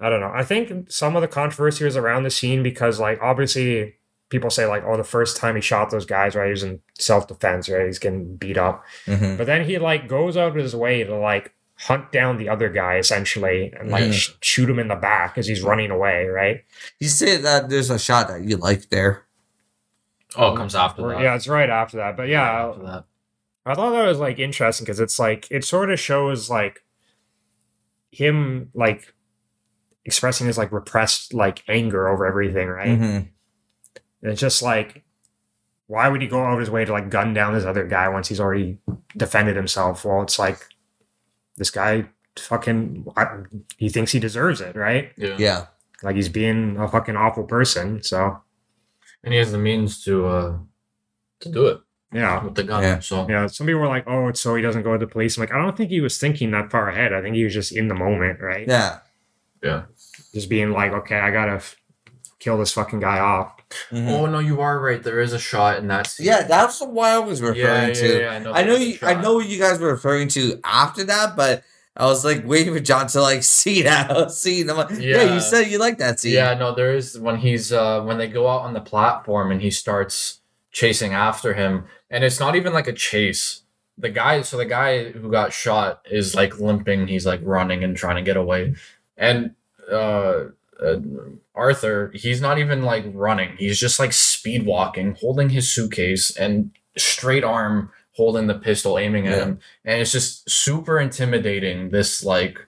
I 0.00 0.08
don't 0.10 0.20
know. 0.20 0.32
I 0.34 0.42
think 0.44 0.90
some 0.90 1.14
of 1.16 1.22
the 1.22 1.28
controversy 1.28 1.84
was 1.84 1.96
around 1.96 2.22
the 2.24 2.30
scene 2.30 2.62
because, 2.62 2.98
like, 2.98 3.20
obviously 3.22 3.96
people 4.30 4.48
say, 4.50 4.64
like, 4.66 4.82
oh, 4.86 4.96
the 4.96 5.04
first 5.04 5.36
time 5.36 5.54
he 5.54 5.60
shot 5.60 5.90
those 5.90 6.06
guys, 6.06 6.34
right, 6.34 6.46
he 6.46 6.50
was 6.52 6.62
in 6.62 6.80
self 6.98 7.28
defense, 7.28 7.68
right? 7.68 7.86
He's 7.86 7.98
getting 7.98 8.36
beat 8.36 8.56
up. 8.56 8.84
Mm-hmm. 9.06 9.36
But 9.36 9.46
then 9.46 9.64
he, 9.64 9.78
like, 9.78 10.08
goes 10.08 10.36
out 10.36 10.48
of 10.48 10.54
his 10.54 10.74
way 10.74 11.04
to, 11.04 11.14
like, 11.16 11.52
hunt 11.78 12.10
down 12.12 12.36
the 12.38 12.48
other 12.48 12.68
guy, 12.68 12.96
essentially, 12.96 13.72
and, 13.78 13.90
like, 13.90 14.04
Mhm. 14.04 14.12
sh- 14.12 14.30
shoot 14.40 14.70
him 14.70 14.78
in 14.78 14.88
the 14.88 14.96
back 14.96 15.36
as 15.38 15.46
he's 15.46 15.62
running 15.62 15.90
away, 15.90 16.26
right? 16.26 16.64
You 16.98 17.08
said 17.08 17.42
that 17.42 17.68
there's 17.68 17.90
a 17.90 17.98
shot 17.98 18.28
that 18.28 18.42
you 18.42 18.56
like 18.56 18.88
there. 18.88 19.24
Oh, 20.36 20.54
it 20.54 20.56
comes 20.56 20.74
after 20.74 21.02
Or- 21.02 21.08
that. 21.14 21.22
yeah, 21.22 21.34
it's 21.34 21.46
right 21.48 21.68
after 21.68 21.98
that. 21.98 22.16
But 22.16 22.28
yeah, 22.28 22.42
After 22.68 22.82
that. 22.84 23.04
I 23.64 23.74
thought 23.74 23.90
that 23.90 24.06
was, 24.06 24.18
like, 24.18 24.38
interesting 24.38 24.84
because 24.84 25.00
it's, 25.00 25.18
like, 25.18 25.46
it 25.50 25.64
sort 25.64 25.90
of 25.90 26.00
shows, 26.00 26.50
like, 26.50 26.82
him, 28.10 28.70
like, 28.74 29.14
expressing 30.04 30.46
his, 30.46 30.58
like, 30.58 30.72
repressed, 30.72 31.32
like, 31.32 31.62
anger 31.68 32.08
over 32.08 32.26
everything, 32.26 32.68
right? 32.68 32.88
Mm-hmm. 32.98 33.28
And 34.22 34.30
it's 34.30 34.40
just 34.40 34.62
like, 34.62 35.04
why 35.86 36.08
would 36.08 36.22
he 36.22 36.28
go 36.28 36.42
out 36.42 36.54
of 36.54 36.60
his 36.60 36.70
way 36.70 36.84
to 36.84 36.92
like 36.92 37.10
gun 37.10 37.34
down 37.34 37.52
this 37.52 37.64
other 37.64 37.86
guy 37.86 38.08
once 38.08 38.28
he's 38.28 38.40
already 38.40 38.78
defended 39.16 39.56
himself? 39.56 40.04
Well, 40.04 40.22
it's 40.22 40.38
like 40.38 40.66
this 41.56 41.70
guy 41.70 42.08
fucking 42.38 43.06
I, 43.16 43.26
he 43.76 43.88
thinks 43.88 44.12
he 44.12 44.18
deserves 44.18 44.60
it, 44.60 44.76
right? 44.76 45.12
Yeah. 45.16 45.36
Yeah, 45.38 45.66
Like 46.02 46.16
he's 46.16 46.28
being 46.28 46.78
a 46.78 46.88
fucking 46.88 47.16
awful 47.16 47.44
person. 47.44 48.02
So 48.02 48.40
And 49.24 49.34
he 49.34 49.38
has 49.38 49.52
the 49.52 49.58
means 49.58 50.02
to 50.04 50.26
uh 50.26 50.58
to 51.40 51.48
do 51.50 51.66
it 51.66 51.80
yeah, 52.12 52.42
with 52.44 52.54
the 52.54 52.64
gun. 52.64 52.82
Yeah. 52.82 52.98
So 53.00 53.26
yeah. 53.28 53.46
Some 53.46 53.66
people 53.66 53.80
were 53.80 53.88
like, 53.88 54.04
"Oh, 54.06 54.28
it's 54.28 54.40
so 54.40 54.54
he 54.54 54.62
doesn't 54.62 54.82
go 54.82 54.92
to 54.92 54.98
the 54.98 55.06
police." 55.06 55.36
I'm 55.36 55.42
like, 55.42 55.52
I 55.52 55.58
don't 55.58 55.76
think 55.76 55.90
he 55.90 56.00
was 56.00 56.18
thinking 56.18 56.50
that 56.52 56.70
far 56.70 56.88
ahead. 56.88 57.12
I 57.12 57.22
think 57.22 57.34
he 57.36 57.44
was 57.44 57.54
just 57.54 57.72
in 57.72 57.88
the 57.88 57.94
moment, 57.94 58.40
right? 58.40 58.66
yeah. 58.68 58.98
yeah. 59.62 59.82
Just 60.34 60.48
being 60.48 60.70
like, 60.72 60.92
"Okay, 60.92 61.18
I 61.18 61.30
gotta 61.30 61.52
f- 61.54 61.76
kill 62.38 62.58
this 62.58 62.72
fucking 62.72 63.00
guy 63.00 63.18
off." 63.18 63.54
Mhm. 63.90 64.08
Oh 64.08 64.26
no, 64.26 64.38
you 64.38 64.60
are 64.60 64.78
right. 64.78 65.02
There 65.02 65.20
is 65.20 65.32
a 65.32 65.38
shot 65.38 65.78
in 65.78 65.88
that 65.88 66.06
scene. 66.06 66.26
Yeah, 66.26 66.42
that's 66.42 66.80
what 66.80 67.08
I 67.10 67.18
was 67.18 67.40
referring 67.40 67.58
yeah, 67.58 67.86
yeah, 67.88 67.94
to. 67.94 68.20
yeah, 68.20 68.30
I 68.30 68.38
know. 68.38 68.52
I 68.52 68.62
know 68.64 68.76
you. 68.76 68.98
I 69.02 69.14
know 69.14 69.34
what 69.34 69.48
you 69.48 69.58
guys 69.58 69.78
were 69.78 69.88
referring 69.92 70.28
to 70.28 70.60
after 70.64 71.04
that, 71.04 71.36
but 71.36 71.62
I 71.96 72.04
was 72.06 72.24
like 72.24 72.46
waiting 72.46 72.74
for 72.74 72.80
John 72.80 73.06
to 73.08 73.22
like 73.22 73.42
see 73.58 73.82
that 73.82 74.30
scene. 74.30 74.68
I'm 74.68 74.76
like, 74.76 74.90
yeah. 74.90 75.22
Yeah. 75.22 75.34
you 75.34 75.40
said 75.40 75.68
you 75.70 75.78
like 75.78 75.98
that 75.98 76.20
scene. 76.20 76.34
Yeah, 76.34 76.54
no, 76.54 76.74
there 76.74 76.94
is 76.94 77.18
when 77.18 77.36
he's 77.36 77.72
uh 77.72 78.02
when 78.02 78.18
they 78.18 78.28
go 78.28 78.48
out 78.48 78.62
on 78.62 78.74
the 78.74 78.80
platform 78.80 79.50
and 79.50 79.60
he 79.62 79.70
starts 79.70 80.40
chasing 80.70 81.12
after 81.12 81.52
him, 81.54 81.84
and 82.12 82.22
it's 82.22 82.38
not 82.38 82.54
even 82.54 82.72
like 82.72 82.86
a 82.86 82.92
chase. 82.92 83.62
the 83.98 84.08
guy 84.08 84.42
so 84.42 84.56
the 84.56 84.64
guy 84.80 85.10
who 85.12 85.30
got 85.30 85.52
shot 85.52 86.06
is 86.10 86.34
like 86.34 86.58
limping 86.60 87.08
he's 87.08 87.26
like 87.26 87.40
running 87.42 87.82
and 87.84 87.96
trying 87.96 88.16
to 88.16 88.22
get 88.30 88.36
away 88.36 88.74
and 89.16 89.54
uh, 89.90 90.44
uh 90.80 90.96
arthur 91.54 92.10
he's 92.14 92.40
not 92.40 92.58
even 92.58 92.82
like 92.82 93.04
running 93.12 93.50
he's 93.58 93.78
just 93.78 93.98
like 93.98 94.12
speed 94.12 94.64
walking 94.64 95.14
holding 95.20 95.50
his 95.50 95.68
suitcase 95.74 96.34
and 96.36 96.70
straight 96.96 97.44
arm 97.44 97.90
holding 98.16 98.46
the 98.46 98.54
pistol 98.68 98.98
aiming 98.98 99.26
at 99.26 99.36
Yeah. 99.36 99.44
him 99.44 99.58
and 99.84 100.00
it's 100.00 100.12
just 100.12 100.48
super 100.48 100.98
intimidating 100.98 101.90
this 101.90 102.24
like 102.24 102.66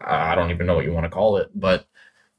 i 0.00 0.34
don't 0.36 0.50
even 0.52 0.66
know 0.66 0.74
what 0.76 0.84
you 0.84 0.92
want 0.92 1.04
to 1.04 1.10
call 1.10 1.36
it 1.36 1.50
but 1.54 1.86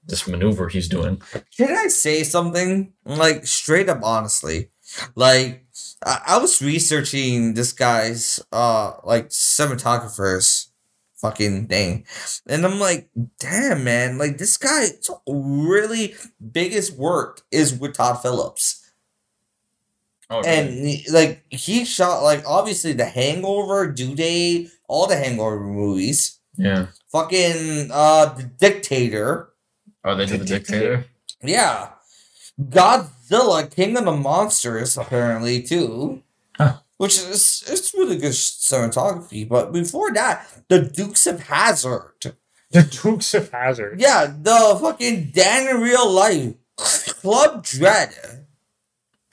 this 0.05 0.27
maneuver 0.27 0.67
he's 0.69 0.87
doing 0.89 1.21
Can 1.57 1.71
I 1.77 1.87
say 1.87 2.23
something? 2.23 2.91
Like 3.05 3.47
straight 3.47 3.87
up 3.87 4.01
honestly. 4.03 4.67
Like 5.15 5.65
I, 6.05 6.21
I 6.27 6.37
was 6.37 6.61
researching 6.61 7.53
this 7.53 7.71
guy's 7.73 8.39
uh 8.51 8.93
like 9.03 9.29
cinematographer's 9.29 10.69
fucking 11.15 11.67
thing. 11.67 12.05
And 12.47 12.65
I'm 12.65 12.79
like, 12.79 13.09
damn 13.39 13.83
man, 13.85 14.17
like 14.17 14.37
this 14.37 14.57
guy's 14.57 15.09
really 15.27 16.15
biggest 16.51 16.97
work 16.97 17.41
is 17.51 17.73
with 17.73 17.93
Todd 17.95 18.21
Phillips. 18.21 18.91
oh 20.29 20.41
And 20.41 20.69
he- 20.87 21.05
like 21.11 21.43
he 21.49 21.85
shot 21.85 22.23
like 22.23 22.43
obviously 22.45 22.93
the 22.93 23.05
hangover, 23.05 23.87
due 23.91 24.15
date, 24.15 24.69
all 24.87 25.07
the 25.07 25.15
hangover 25.17 25.59
movies. 25.59 26.39
yeah 26.57 26.87
Fucking 27.11 27.89
uh 27.91 28.33
the 28.33 28.43
dictator. 28.43 29.49
oh 30.03 30.15
they 30.15 30.25
did 30.25 30.41
the 30.41 30.45
dictator 30.45 31.05
Yeah. 31.41 31.89
Godzilla, 32.61 33.73
Kingdom 33.73 34.07
of 34.07 34.19
Monsters, 34.19 34.97
apparently 34.97 35.61
too. 35.61 36.21
Huh. 36.57 36.77
Which 36.97 37.17
is 37.17 37.63
it's 37.67 37.93
really 37.93 38.17
good 38.17 38.31
cinematography. 38.31 39.47
But 39.47 39.71
before 39.71 40.13
that, 40.13 40.45
the 40.69 40.79
Dukes 40.79 41.25
of 41.27 41.43
Hazzard. 41.43 42.35
The 42.69 42.83
Dukes 42.83 43.33
of 43.33 43.51
Hazzard. 43.51 43.99
Yeah, 43.99 44.33
the 44.41 44.77
fucking 44.81 45.31
Dan 45.31 45.75
in 45.75 45.81
real 45.81 46.09
life. 46.09 46.53
Club 46.77 47.63
Dread. 47.63 48.45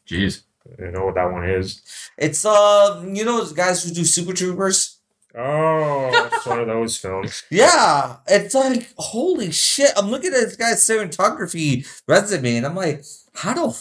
jeez 0.06 0.42
You 0.78 0.90
know 0.90 1.06
what 1.06 1.14
that 1.14 1.32
one 1.32 1.48
is. 1.48 1.82
It's 2.18 2.44
uh 2.44 3.02
you 3.06 3.24
know 3.24 3.38
those 3.38 3.52
guys 3.52 3.82
who 3.82 3.90
do 3.90 4.04
Super 4.04 4.32
Troopers? 4.32 4.99
Oh, 5.36 6.10
it's 6.32 6.46
one 6.46 6.60
of 6.60 6.66
those 6.66 6.96
films. 6.96 7.44
Yeah. 7.50 8.16
It's 8.26 8.54
like 8.54 8.92
holy 8.98 9.52
shit. 9.52 9.92
I'm 9.96 10.10
looking 10.10 10.32
at 10.32 10.40
this 10.40 10.56
guy's 10.56 10.84
cinematography 10.86 11.86
resume 12.08 12.56
and 12.56 12.66
I'm 12.66 12.74
like, 12.74 13.04
how 13.34 13.54
the 13.54 13.72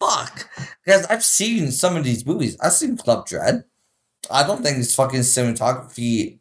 fuck? 0.00 0.48
Because 0.84 1.06
I've 1.06 1.24
seen 1.24 1.70
some 1.72 1.96
of 1.96 2.04
these 2.04 2.26
movies. 2.26 2.56
I've 2.60 2.72
seen 2.72 2.96
Club 2.96 3.26
Dread. 3.26 3.64
I 4.30 4.46
don't 4.46 4.62
think 4.62 4.78
it's 4.78 4.94
fucking 4.94 5.20
cinematography 5.20 6.38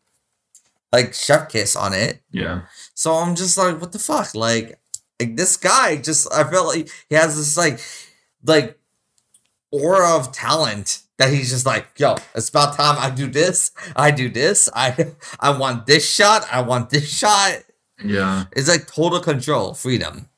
like 0.91 1.13
chef 1.13 1.49
kiss 1.49 1.75
on 1.75 1.93
it. 1.93 2.21
yeah 2.31 2.61
So 2.93 3.13
I'm 3.15 3.35
just 3.35 3.57
like, 3.57 3.79
what 3.79 3.91
the 3.91 3.99
fuck? 3.99 4.33
Like, 4.35 4.79
like 5.19 5.35
this 5.35 5.57
guy 5.57 5.97
just 5.97 6.31
I 6.33 6.43
felt 6.43 6.67
like 6.67 6.89
he 7.09 7.15
has 7.15 7.37
this 7.37 7.57
like 7.57 7.79
like 8.45 8.77
aura 9.71 10.15
of 10.15 10.31
talent 10.31 11.01
that 11.17 11.31
he's 11.33 11.49
just 11.49 11.65
like, 11.65 11.87
yo, 11.97 12.15
it's 12.35 12.49
about 12.49 12.75
time 12.75 12.95
I 12.99 13.09
do 13.09 13.27
this, 13.27 13.71
I 13.95 14.11
do 14.11 14.29
this, 14.29 14.69
I 14.75 15.13
I 15.39 15.57
want 15.57 15.85
this 15.85 16.07
shot, 16.09 16.45
I 16.51 16.61
want 16.61 16.89
this 16.89 17.09
shot. 17.09 17.63
yeah 18.03 18.45
It's 18.51 18.69
like 18.69 18.87
total 18.87 19.19
control, 19.19 19.73
freedom. 19.73 20.29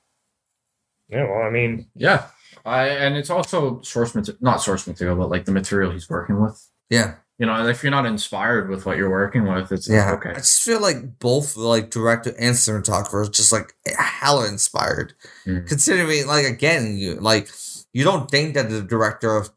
Yeah, 1.10 1.24
well, 1.28 1.42
I 1.42 1.50
mean, 1.50 1.88
Yeah, 1.96 2.26
I 2.66 2.88
and 2.90 3.18
it's 3.18 3.30
also 3.30 3.82
source 3.82 4.14
material, 4.16 4.38
not 4.42 4.62
source 4.62 4.86
material, 4.88 5.16
but 5.18 5.30
like 5.30 5.46
the 5.46 5.52
material 5.52 5.92
he's 5.92 6.10
working 6.10 6.40
with. 6.42 6.68
Yeah. 6.90 7.16
You 7.40 7.46
know, 7.46 7.68
if 7.68 7.84
you're 7.84 7.92
not 7.92 8.06
inspired 8.06 8.70
with 8.70 8.86
what 8.86 8.98
you're 8.98 9.10
working 9.10 9.48
with, 9.48 9.72
it's 9.72 9.88
Yeah. 9.90 10.12
okay. 10.14 10.32
I 10.32 10.36
just 10.36 10.62
feel 10.62 10.82
like 10.82 11.20
both 11.20 11.56
like 11.56 11.90
director 11.90 12.34
and 12.38 12.54
cinematographer 12.56 13.22
is 13.24 13.30
just 13.30 13.52
like 13.52 13.74
hella 13.98 14.48
inspired. 14.48 15.14
Mm. 15.46 15.66
Considering 15.68 16.28
like 16.28 16.46
again, 16.46 16.98
you 16.98 17.16
like 17.16 17.50
you 17.94 18.04
don't 18.04 18.30
think 18.30 18.54
that 18.56 18.70
the 18.70 18.82
director 18.82 19.36
of 19.38 19.50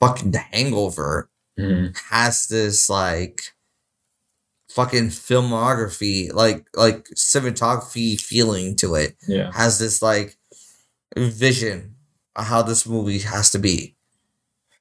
fucking 0.00 0.32
Hangover 0.32 1.28
Mhm. 1.58 1.96
has 2.10 2.46
this 2.46 2.88
like 2.88 3.40
fucking 4.68 5.08
filmography, 5.08 6.32
like 6.32 6.66
like 6.74 7.04
cinematography 7.16 8.20
feeling 8.20 8.76
to 8.76 8.94
it. 8.94 9.16
Yeah, 9.26 9.50
Has 9.52 9.78
this 9.78 10.02
like 10.02 10.36
vision 11.16 11.96
of 12.36 12.46
how 12.46 12.62
this 12.62 12.86
movie 12.86 13.18
has 13.20 13.50
to 13.50 13.58
be. 13.58 13.96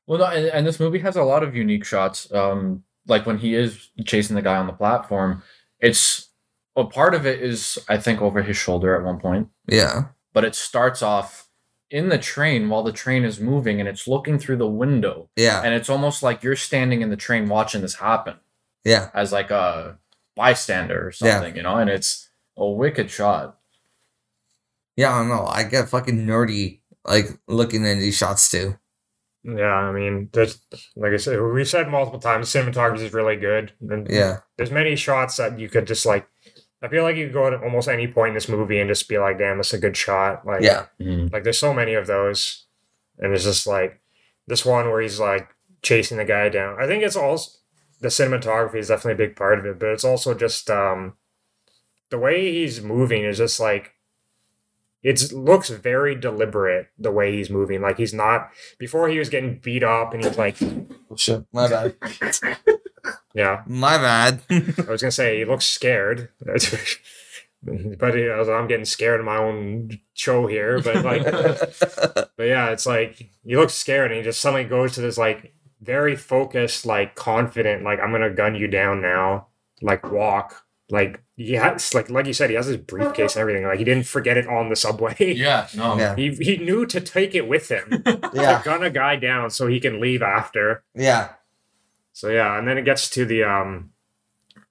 well, 0.05 0.19
no, 0.19 0.25
and, 0.25 0.45
and 0.47 0.67
this 0.67 0.79
movie 0.79 0.99
has 0.99 1.15
a 1.15 1.23
lot 1.23 1.43
of 1.43 1.55
unique 1.55 1.83
shots. 1.85 2.31
Um, 2.31 2.83
like 3.07 3.25
when 3.25 3.37
he 3.39 3.55
is 3.55 3.89
chasing 4.05 4.35
the 4.35 4.41
guy 4.41 4.57
on 4.57 4.67
the 4.67 4.73
platform, 4.73 5.41
it's 5.79 6.27
a 6.75 6.83
part 6.85 7.15
of 7.15 7.25
it 7.25 7.41
is 7.41 7.79
I 7.89 7.97
think 7.97 8.21
over 8.21 8.41
his 8.43 8.57
shoulder 8.57 8.95
at 8.95 9.03
one 9.03 9.19
point, 9.19 9.47
Yeah. 9.67 10.09
but 10.33 10.43
it 10.45 10.53
starts 10.55 11.01
off 11.01 11.46
in 11.89 12.09
the 12.09 12.17
train 12.17 12.67
while 12.69 12.83
the 12.83 12.91
train 12.91 13.23
is 13.23 13.39
moving 13.39 13.79
and 13.79 13.87
it's 13.87 14.07
looking 14.07 14.37
through 14.37 14.57
the 14.57 14.67
window 14.67 15.29
Yeah. 15.35 15.61
and 15.63 15.73
it's 15.73 15.89
almost 15.89 16.21
like 16.21 16.43
you're 16.43 16.55
standing 16.55 17.01
in 17.01 17.09
the 17.09 17.15
train 17.17 17.47
watching 17.47 17.81
this 17.81 17.95
happen 17.95 18.35
Yeah. 18.83 19.09
as 19.13 19.31
like 19.31 19.51
a 19.51 19.97
bystander 20.35 21.07
or 21.07 21.13
Yeah. 21.21 21.35
something, 21.35 21.55
you 21.55 21.63
know, 21.63 21.77
and 21.77 21.89
it's 21.89 22.29
a 22.57 22.67
wicked 22.69 23.09
shot. 23.09 23.57
Yeah, 24.95 25.13
I 25.13 25.19
don't 25.19 25.29
know. 25.29 25.45
I 25.45 25.63
get 25.63 25.89
fucking 25.89 26.25
nerdy 26.25 26.79
like 27.05 27.27
looking 27.47 27.85
at 27.87 27.95
these 27.99 28.17
shots 28.17 28.49
too. 28.51 28.77
yeah, 29.43 29.63
I 29.73 29.93
mean, 29.93 30.29
there's 30.33 30.59
like 30.97 31.13
I 31.13 31.17
said, 31.17 31.39
we've 31.41 31.67
said 31.67 31.87
multiple 31.87 32.19
times, 32.19 32.49
cinematography 32.49 33.03
is 33.03 33.13
really 33.13 33.37
good. 33.37 33.71
And 33.89 34.05
Yeah. 34.09 34.39
there's 34.57 34.71
many 34.71 34.95
shots 34.97 35.37
that 35.37 35.57
you 35.59 35.69
could 35.69 35.87
just 35.87 36.05
like. 36.05 36.27
I 36.81 36.87
feel 36.89 37.03
like 37.03 37.15
you 37.15 37.25
could 37.25 37.33
go 37.33 37.47
at 37.47 37.63
almost 37.63 37.87
any 37.87 38.07
point 38.07 38.29
in 38.29 38.33
this 38.35 38.47
movie 38.49 38.79
and 38.79 38.87
just 38.89 39.09
be 39.09 39.17
like, 39.17 39.37
"Damn, 39.39 39.57
that's 39.57 39.73
a 39.73 39.79
good 39.79 39.97
shot." 39.97 40.45
Like, 40.45 40.61
Yeah. 40.61 40.85
like 41.31 41.43
there's 41.43 41.57
so 41.57 41.73
many 41.73 41.93
of 41.95 42.05
those, 42.07 42.65
and 43.17 43.33
it's 43.33 43.43
just 43.45 43.65
like 43.65 43.99
this 44.45 44.63
one 44.65 44.89
where 44.89 45.01
he's 45.01 45.19
like 45.19 45.49
chasing 45.81 46.17
the 46.17 46.25
guy 46.25 46.49
down. 46.49 46.79
I 46.79 46.85
think 46.87 47.03
it's 47.03 47.15
also 47.15 47.57
the 47.99 48.09
cinematography 48.09 48.75
is 48.75 48.89
definitely 48.89 49.23
a 49.23 49.27
big 49.27 49.35
part 49.35 49.57
of 49.57 49.65
it, 49.65 49.79
but 49.79 49.89
it's 49.89 50.03
also 50.05 50.33
just 50.35 50.69
um 50.69 51.17
the 52.09 52.17
way 52.19 52.51
he's 52.51 52.79
moving 52.81 53.23
is 53.25 53.37
just 53.39 53.59
like 53.59 53.93
it 55.03 55.31
looks 55.31 55.69
very 55.69 56.15
deliberate 56.15 56.87
the 56.97 57.11
way 57.11 57.35
he's 57.35 57.49
moving. 57.49 57.81
Like 57.81 57.97
he's 57.97 58.13
not 58.13 58.49
before 58.77 59.07
he 59.09 59.19
was 59.19 59.29
getting 59.29 59.59
beat 59.59 59.83
up 59.83 60.13
and 60.13 60.23
he's 60.23 60.37
like, 60.37 60.57
oh, 60.61 61.15
Shit. 61.15 61.45
My 61.53 61.67
bad. 61.67 61.95
yeah. 63.33 63.63
My 63.67 63.97
bad. 63.97 64.41
I 64.49 64.91
was 64.91 65.01
gonna 65.01 65.11
say 65.11 65.37
he 65.37 65.45
looks 65.45 65.65
scared, 65.65 66.29
but 66.39 68.17
I 68.17 68.37
was, 68.37 68.49
I'm 68.49 68.67
getting 68.67 68.85
scared 68.85 69.19
of 69.19 69.25
my 69.25 69.37
own 69.37 69.99
show 70.13 70.47
here. 70.47 70.81
But 70.81 71.05
like, 71.05 71.23
but 71.23 72.43
yeah, 72.43 72.69
it's 72.71 72.85
like 72.85 73.29
he 73.43 73.55
looks 73.55 73.73
scared 73.73 74.11
and 74.11 74.17
he 74.17 74.23
just 74.23 74.41
suddenly 74.41 74.65
goes 74.65 74.93
to 74.93 75.01
this 75.01 75.17
like 75.17 75.53
very 75.81 76.15
focused, 76.15 76.85
like 76.85 77.15
confident, 77.15 77.83
like 77.83 77.99
I'm 77.99 78.11
gonna 78.11 78.31
gun 78.31 78.55
you 78.55 78.67
down 78.67 79.01
now, 79.01 79.47
like 79.81 80.11
walk. 80.11 80.63
Like 80.89 81.21
he 81.35 81.53
has, 81.53 81.93
like 81.93 82.09
like 82.09 82.27
you 82.27 82.33
said, 82.33 82.49
he 82.49 82.55
has 82.55 82.67
his 82.67 82.77
briefcase 82.77 83.35
and 83.35 83.41
everything. 83.41 83.65
Like 83.65 83.79
he 83.79 83.83
didn't 83.83 84.05
forget 84.07 84.37
it 84.37 84.47
on 84.47 84.69
the 84.69 84.75
subway. 84.75 85.15
Yeah, 85.19 85.67
no. 85.75 85.97
yeah. 85.97 86.15
He 86.15 86.31
he 86.31 86.57
knew 86.57 86.85
to 86.85 87.01
take 87.01 87.35
it 87.35 87.47
with 87.47 87.69
him 87.69 88.03
Yeah. 88.33 88.59
to 88.59 88.61
gun 88.63 88.83
a 88.83 88.89
guy 88.89 89.17
down 89.17 89.49
so 89.49 89.67
he 89.67 89.79
can 89.81 89.99
leave 89.99 90.21
after. 90.21 90.83
Yeah. 90.95 91.29
So 92.13 92.29
yeah, 92.29 92.57
and 92.57 92.67
then 92.67 92.77
it 92.77 92.85
gets 92.85 93.09
to 93.11 93.25
the 93.25 93.43
um 93.43 93.91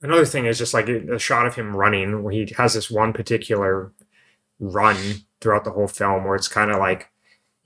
another 0.01 0.24
thing 0.24 0.47
is 0.47 0.59
just 0.59 0.72
like 0.74 0.88
a 0.88 1.18
shot 1.18 1.47
of 1.47 1.55
him 1.55 1.76
running 1.76 2.22
where 2.22 2.32
he 2.32 2.52
has 2.56 2.72
this 2.74 2.90
one 2.90 3.12
particular 3.12 3.93
run 4.59 4.97
throughout 5.43 5.64
the 5.64 5.70
whole 5.72 5.86
film 5.88 6.24
where 6.24 6.34
it's 6.34 6.48
kind 6.48 6.70
of 6.70 6.78
like 6.78 7.10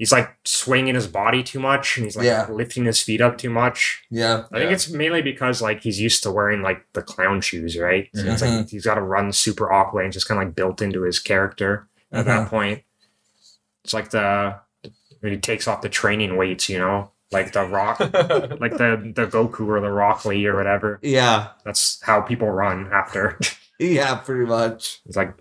he's 0.00 0.10
like 0.12 0.34
swinging 0.46 0.94
his 0.94 1.06
body 1.06 1.42
too 1.42 1.60
much 1.60 1.96
and 1.98 2.06
he's 2.06 2.16
like 2.16 2.24
Yeah. 2.24 2.46
lifting 2.50 2.86
his 2.86 3.02
feet 3.02 3.20
up 3.20 3.36
too 3.36 3.50
much. 3.50 4.02
Yeah. 4.10 4.44
I 4.50 4.58
think 4.58 4.72
it's 4.72 4.88
mainly 4.90 5.20
because 5.20 5.60
like 5.60 5.82
he's 5.82 6.00
used 6.00 6.22
to 6.22 6.30
wearing 6.32 6.62
like 6.62 6.86
the 6.94 7.02
clown 7.02 7.42
shoes, 7.42 7.76
right? 7.78 8.08
So 8.14 8.22
it's 8.24 8.42
Mhm. 8.42 8.56
like 8.60 8.68
he's 8.70 8.86
got 8.86 8.94
to 8.94 9.02
run 9.02 9.30
super 9.32 9.70
awkward 9.70 10.04
and 10.04 10.12
just 10.12 10.26
kind 10.26 10.40
of 10.40 10.46
like 10.48 10.54
built 10.56 10.80
into 10.80 11.02
his 11.02 11.18
character 11.18 11.86
at 12.10 12.24
that 12.24 12.48
point. 12.48 12.82
It's 13.84 13.92
like 13.92 14.08
the 14.10 14.56
when 15.20 15.32
he 15.34 15.38
takes 15.38 15.68
off 15.68 15.82
the 15.82 15.90
training 15.90 16.36
weights, 16.38 16.70
you 16.70 16.78
know, 16.78 17.10
like 17.30 17.52
the 17.52 17.64
rock 17.66 18.00
like 18.60 18.78
the 18.78 19.12
the 19.14 19.26
Goku 19.26 19.66
or 19.68 19.80
the 19.80 19.90
Rock 19.90 20.24
Lee 20.24 20.46
or 20.46 20.56
whatever. 20.56 20.98
Yeah. 21.02 21.48
That's 21.66 22.00
how 22.02 22.22
people 22.22 22.48
run 22.48 22.88
after. 22.92 23.38
Yeah, 23.82 24.16
pretty 24.16 24.44
much. 24.44 25.00
it's 25.06 25.16
like, 25.16 25.32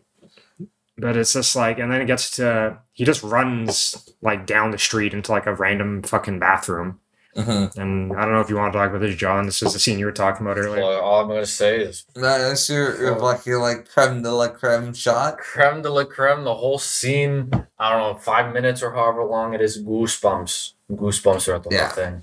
but 1.00 1.16
it's 1.18 1.34
just 1.34 1.56
like, 1.56 1.80
and 1.80 1.92
then 1.92 2.02
it 2.02 2.06
gets 2.06 2.32
to 2.38 2.78
he 2.94 3.06
just 3.06 3.24
runs 3.24 4.10
like 4.22 4.46
down 4.46 4.72
the 4.72 4.78
street 4.78 5.14
into 5.14 5.32
like 5.32 5.46
a 5.46 5.54
random 5.56 6.04
fucking 6.04 6.40
bathroom. 6.40 7.00
Mm-hmm. 7.36 7.80
And 7.80 8.12
I 8.18 8.26
don't 8.26 8.34
know 8.34 8.42
if 8.42 8.50
you 8.50 8.56
want 8.58 8.74
to 8.74 8.80
talk 8.80 8.90
about 8.90 9.02
this, 9.02 9.16
John. 9.16 9.46
This 9.46 9.62
is 9.62 9.72
the 9.74 9.80
scene 9.80 10.00
you 10.00 10.06
were 10.06 10.12
talking 10.12 10.46
about 10.46 10.58
earlier. 10.58 10.82
Well, 10.82 11.00
all 11.00 11.22
I'm 11.22 11.28
gonna 11.28 11.46
say 11.46 11.80
is 11.82 12.06
That's 12.16 12.70
your, 12.70 13.00
your 13.00 13.20
like 13.20 13.46
your 13.46 13.62
like 13.62 13.88
creme 13.88 14.24
de 14.24 14.32
la 14.32 14.48
creme 14.50 14.94
shot. 14.94 15.38
creme 15.38 15.82
de 15.84 15.90
la 15.92 16.04
creme. 16.06 16.44
The 16.44 16.56
whole 16.56 16.80
scene. 16.80 17.50
I 17.78 17.92
don't 17.92 18.14
know, 18.14 18.20
five 18.20 18.52
minutes 18.54 18.82
or 18.84 18.92
however 18.92 19.24
long 19.24 19.54
it 19.54 19.62
is. 19.62 19.82
Goosebumps. 19.82 20.74
Goosebumps 20.92 21.44
throughout 21.46 21.64
the 21.64 21.70
Yeah. 21.72 21.86
whole 21.86 21.96
thing. 21.96 22.14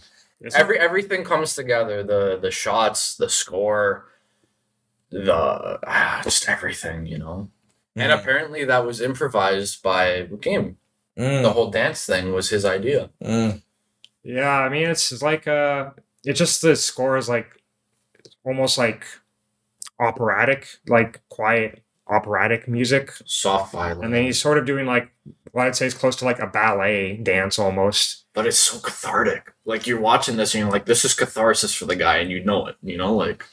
It's- 0.41 0.55
Every 0.61 0.79
everything 0.79 1.25
comes 1.25 1.55
together. 1.55 2.03
The 2.03 2.37
the 2.43 2.51
shots, 2.51 3.17
the 3.17 3.29
score, 3.31 4.07
the 5.11 5.79
ah, 5.87 6.21
just 6.25 6.49
everything, 6.49 7.07
you 7.07 7.19
know. 7.19 7.49
And 7.97 8.13
Mm, 8.13 8.19
apparently 8.21 8.65
that 8.67 8.85
was 8.87 9.01
improvised 9.01 9.83
by 9.83 10.29
Joaquin. 10.31 10.77
mm, 11.19 11.43
The 11.43 11.53
whole 11.53 11.71
dance 11.71 12.05
thing 12.07 12.33
was 12.33 12.51
his 12.51 12.65
idea. 12.65 13.11
mm. 13.23 13.63
Yeah, 14.23 14.59
I 14.61 14.69
mean 14.69 14.89
it's 14.91 15.13
it's 15.13 15.23
like 15.23 15.47
uh 15.49 15.91
it's 16.25 16.39
just 16.39 16.61
the 16.63 16.75
score 16.77 17.17
is 17.17 17.29
like 17.29 17.63
almost 18.45 18.77
like 18.79 19.05
operatic, 19.99 20.69
like 20.89 21.21
quiet 21.29 21.83
operatic 22.09 22.69
music. 22.69 23.13
Soft 23.25 23.73
violin. 23.73 24.05
And 24.05 24.15
then 24.15 24.25
he's 24.25 24.41
sort 24.41 24.59
of 24.59 24.67
doing 24.67 24.87
like 24.87 25.11
what 25.53 25.67
I'd 25.67 25.77
say 25.77 25.87
is 25.87 25.95
close 25.95 26.17
to 26.17 26.25
like 26.25 26.39
a 26.39 26.47
ballet 26.47 27.17
dance 27.17 27.59
almost. 27.59 28.25
but 28.35 28.47
it's 28.47 28.59
so 28.59 28.79
cathartic. 28.79 29.53
Like 29.65 29.87
you're 29.87 30.01
watching 30.01 30.37
this 30.37 30.55
and 30.55 30.63
you're 30.63 30.71
like, 30.71 30.87
this 30.87 31.05
is 31.05 31.15
catharsis 31.15 31.75
for 31.75 31.87
the 31.87 31.97
guy, 31.97 32.19
and 32.19 32.31
you 32.31 32.45
know 32.45 32.67
it. 32.67 32.77
You 32.83 32.97
know, 32.99 33.15
like 33.15 33.45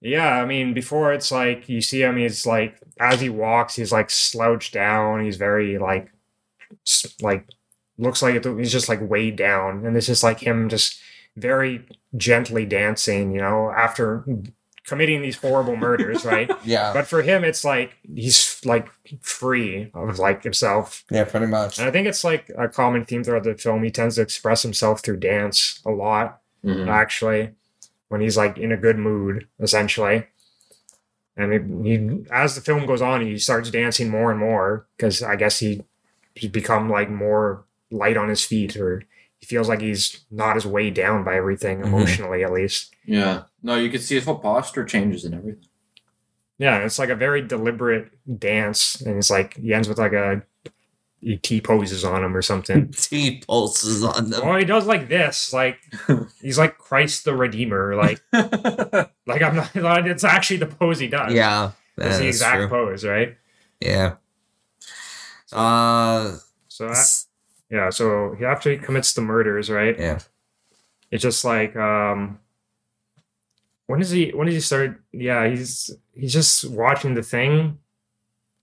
Yeah, 0.00 0.40
I 0.40 0.44
mean 0.44 0.74
before 0.74 1.12
it's 1.12 1.30
like 1.32 1.68
you 1.68 1.80
see 1.80 2.02
him 2.02 2.16
he's 2.16 2.46
like 2.46 2.78
as 3.00 3.20
he 3.20 3.28
walks 3.28 3.74
he's 3.76 3.92
like 3.92 4.10
slouched 4.10 4.72
down, 4.74 5.24
he's 5.24 5.36
very 5.36 5.78
like 5.78 6.10
like 7.20 7.46
looks 7.96 8.22
like 8.22 8.34
it- 8.36 8.58
he's 8.58 8.72
just 8.72 8.88
like 8.88 9.00
weighed 9.02 9.36
down 9.36 9.84
and 9.84 9.96
it's 9.96 10.06
just 10.06 10.22
like 10.22 10.40
him 10.40 10.68
just 10.68 11.00
very 11.36 11.84
gently 12.16 12.64
dancing, 12.64 13.32
you 13.32 13.40
know, 13.40 13.70
after 13.76 14.24
committing 14.86 15.20
these 15.22 15.36
horrible 15.36 15.76
murders, 15.76 16.24
right? 16.24 16.50
Yeah. 16.64 16.92
But 16.92 17.06
for 17.06 17.22
him, 17.22 17.44
it's 17.44 17.64
like 17.64 17.96
he's 18.14 18.60
like 18.64 18.88
free 19.20 19.90
of 19.94 20.18
like 20.18 20.42
himself. 20.42 21.04
Yeah, 21.10 21.24
pretty 21.24 21.46
much. 21.46 21.78
And 21.78 21.86
I 21.88 21.90
think 21.90 22.06
it's 22.08 22.24
like 22.24 22.50
a 22.56 22.68
common 22.68 23.04
theme 23.04 23.22
throughout 23.22 23.44
the 23.44 23.54
film. 23.56 23.82
He 23.84 23.90
tends 23.90 24.14
to 24.16 24.22
express 24.22 24.62
himself 24.62 25.00
through 25.02 25.18
dance 25.18 25.80
a 25.86 25.90
lot, 25.90 26.40
mhm. 26.64 26.88
actually, 26.88 27.50
when 28.08 28.20
he's 28.20 28.36
like 28.36 28.58
in 28.58 28.72
a 28.72 28.76
good 28.76 28.98
mood, 28.98 29.46
essentially. 29.60 30.26
And 31.36 31.52
it, 31.52 31.62
he, 31.84 32.24
as 32.32 32.54
the 32.54 32.60
film 32.60 32.84
goes 32.86 33.00
on, 33.02 33.20
he 33.24 33.38
starts 33.38 33.70
dancing 33.70 34.08
more 34.10 34.30
and 34.30 34.40
more 34.40 34.86
because 34.96 35.22
I 35.22 35.36
guess 35.36 35.60
he 35.60 35.82
he's 36.34 36.50
become 36.50 36.88
like 36.90 37.10
more 37.10 37.64
light 37.90 38.16
on 38.16 38.28
his 38.28 38.44
feet, 38.44 38.76
or 38.76 39.04
he 39.38 39.46
feels 39.46 39.68
like 39.68 39.80
he's 39.80 40.24
not 40.30 40.56
as 40.56 40.66
weighed 40.66 40.94
down 40.94 41.22
by 41.24 41.36
everything 41.36 41.78
Mhm. 41.80 41.86
emotionally, 41.86 42.42
at 42.44 42.52
least. 42.52 42.94
yeah. 43.04 43.42
No, 43.62 43.74
you 43.76 43.90
can 43.90 44.00
see 44.00 44.14
his 44.14 44.24
whole 44.24 44.38
posture 44.38 44.84
changes 44.84 45.24
and 45.24 45.34
everything. 45.34 45.64
Yeah, 46.58 46.78
it's 46.78 46.98
like 46.98 47.08
a 47.08 47.14
very 47.16 47.42
deliberate 47.42 48.10
dance, 48.38 49.00
and 49.00 49.16
it's 49.16 49.30
like 49.30 49.56
he 49.56 49.72
ends 49.74 49.88
with 49.88 49.98
like 49.98 50.12
a 50.12 50.42
he 51.20 51.36
T 51.36 51.60
poses 51.60 52.04
on 52.04 52.22
him 52.24 52.36
or 52.36 52.42
something. 52.42 52.88
T 52.92 53.42
pulses 53.46 54.04
on 54.04 54.30
them. 54.30 54.46
well, 54.46 54.56
he 54.58 54.64
does 54.64 54.86
like 54.86 55.08
this, 55.08 55.52
like 55.52 55.78
he's 56.42 56.58
like 56.58 56.78
Christ 56.78 57.24
the 57.24 57.34
Redeemer, 57.34 57.94
like 57.96 58.20
like 58.32 59.42
I'm 59.42 59.56
not. 59.74 60.06
It's 60.06 60.24
actually 60.24 60.58
the 60.58 60.66
pose 60.66 60.98
he 60.98 61.08
does. 61.08 61.32
Yeah. 61.32 61.72
it's 61.96 62.16
that 62.16 62.22
the 62.22 62.28
exact 62.28 62.56
true. 62.56 62.68
pose, 62.68 63.04
right? 63.04 63.36
Yeah. 63.80 64.14
Uh, 65.52 66.36
So 66.68 66.88
that, 66.88 67.06
yeah, 67.70 67.90
so 67.90 68.34
he 68.38 68.44
after 68.44 68.70
he 68.70 68.76
commits 68.78 69.12
the 69.14 69.20
murders, 69.22 69.70
right? 69.70 69.98
yeah. 69.98 70.18
It's 71.10 71.22
just 71.22 71.44
like 71.44 71.74
um, 71.74 72.38
when 73.86 73.98
does 74.00 74.10
he 74.10 74.30
when 74.30 74.46
does 74.46 74.54
he 74.54 74.60
start? 74.60 75.00
Yeah, 75.12 75.48
he's 75.48 75.90
he's 76.14 76.32
just 76.34 76.68
watching 76.70 77.14
the 77.14 77.22
thing. 77.22 77.78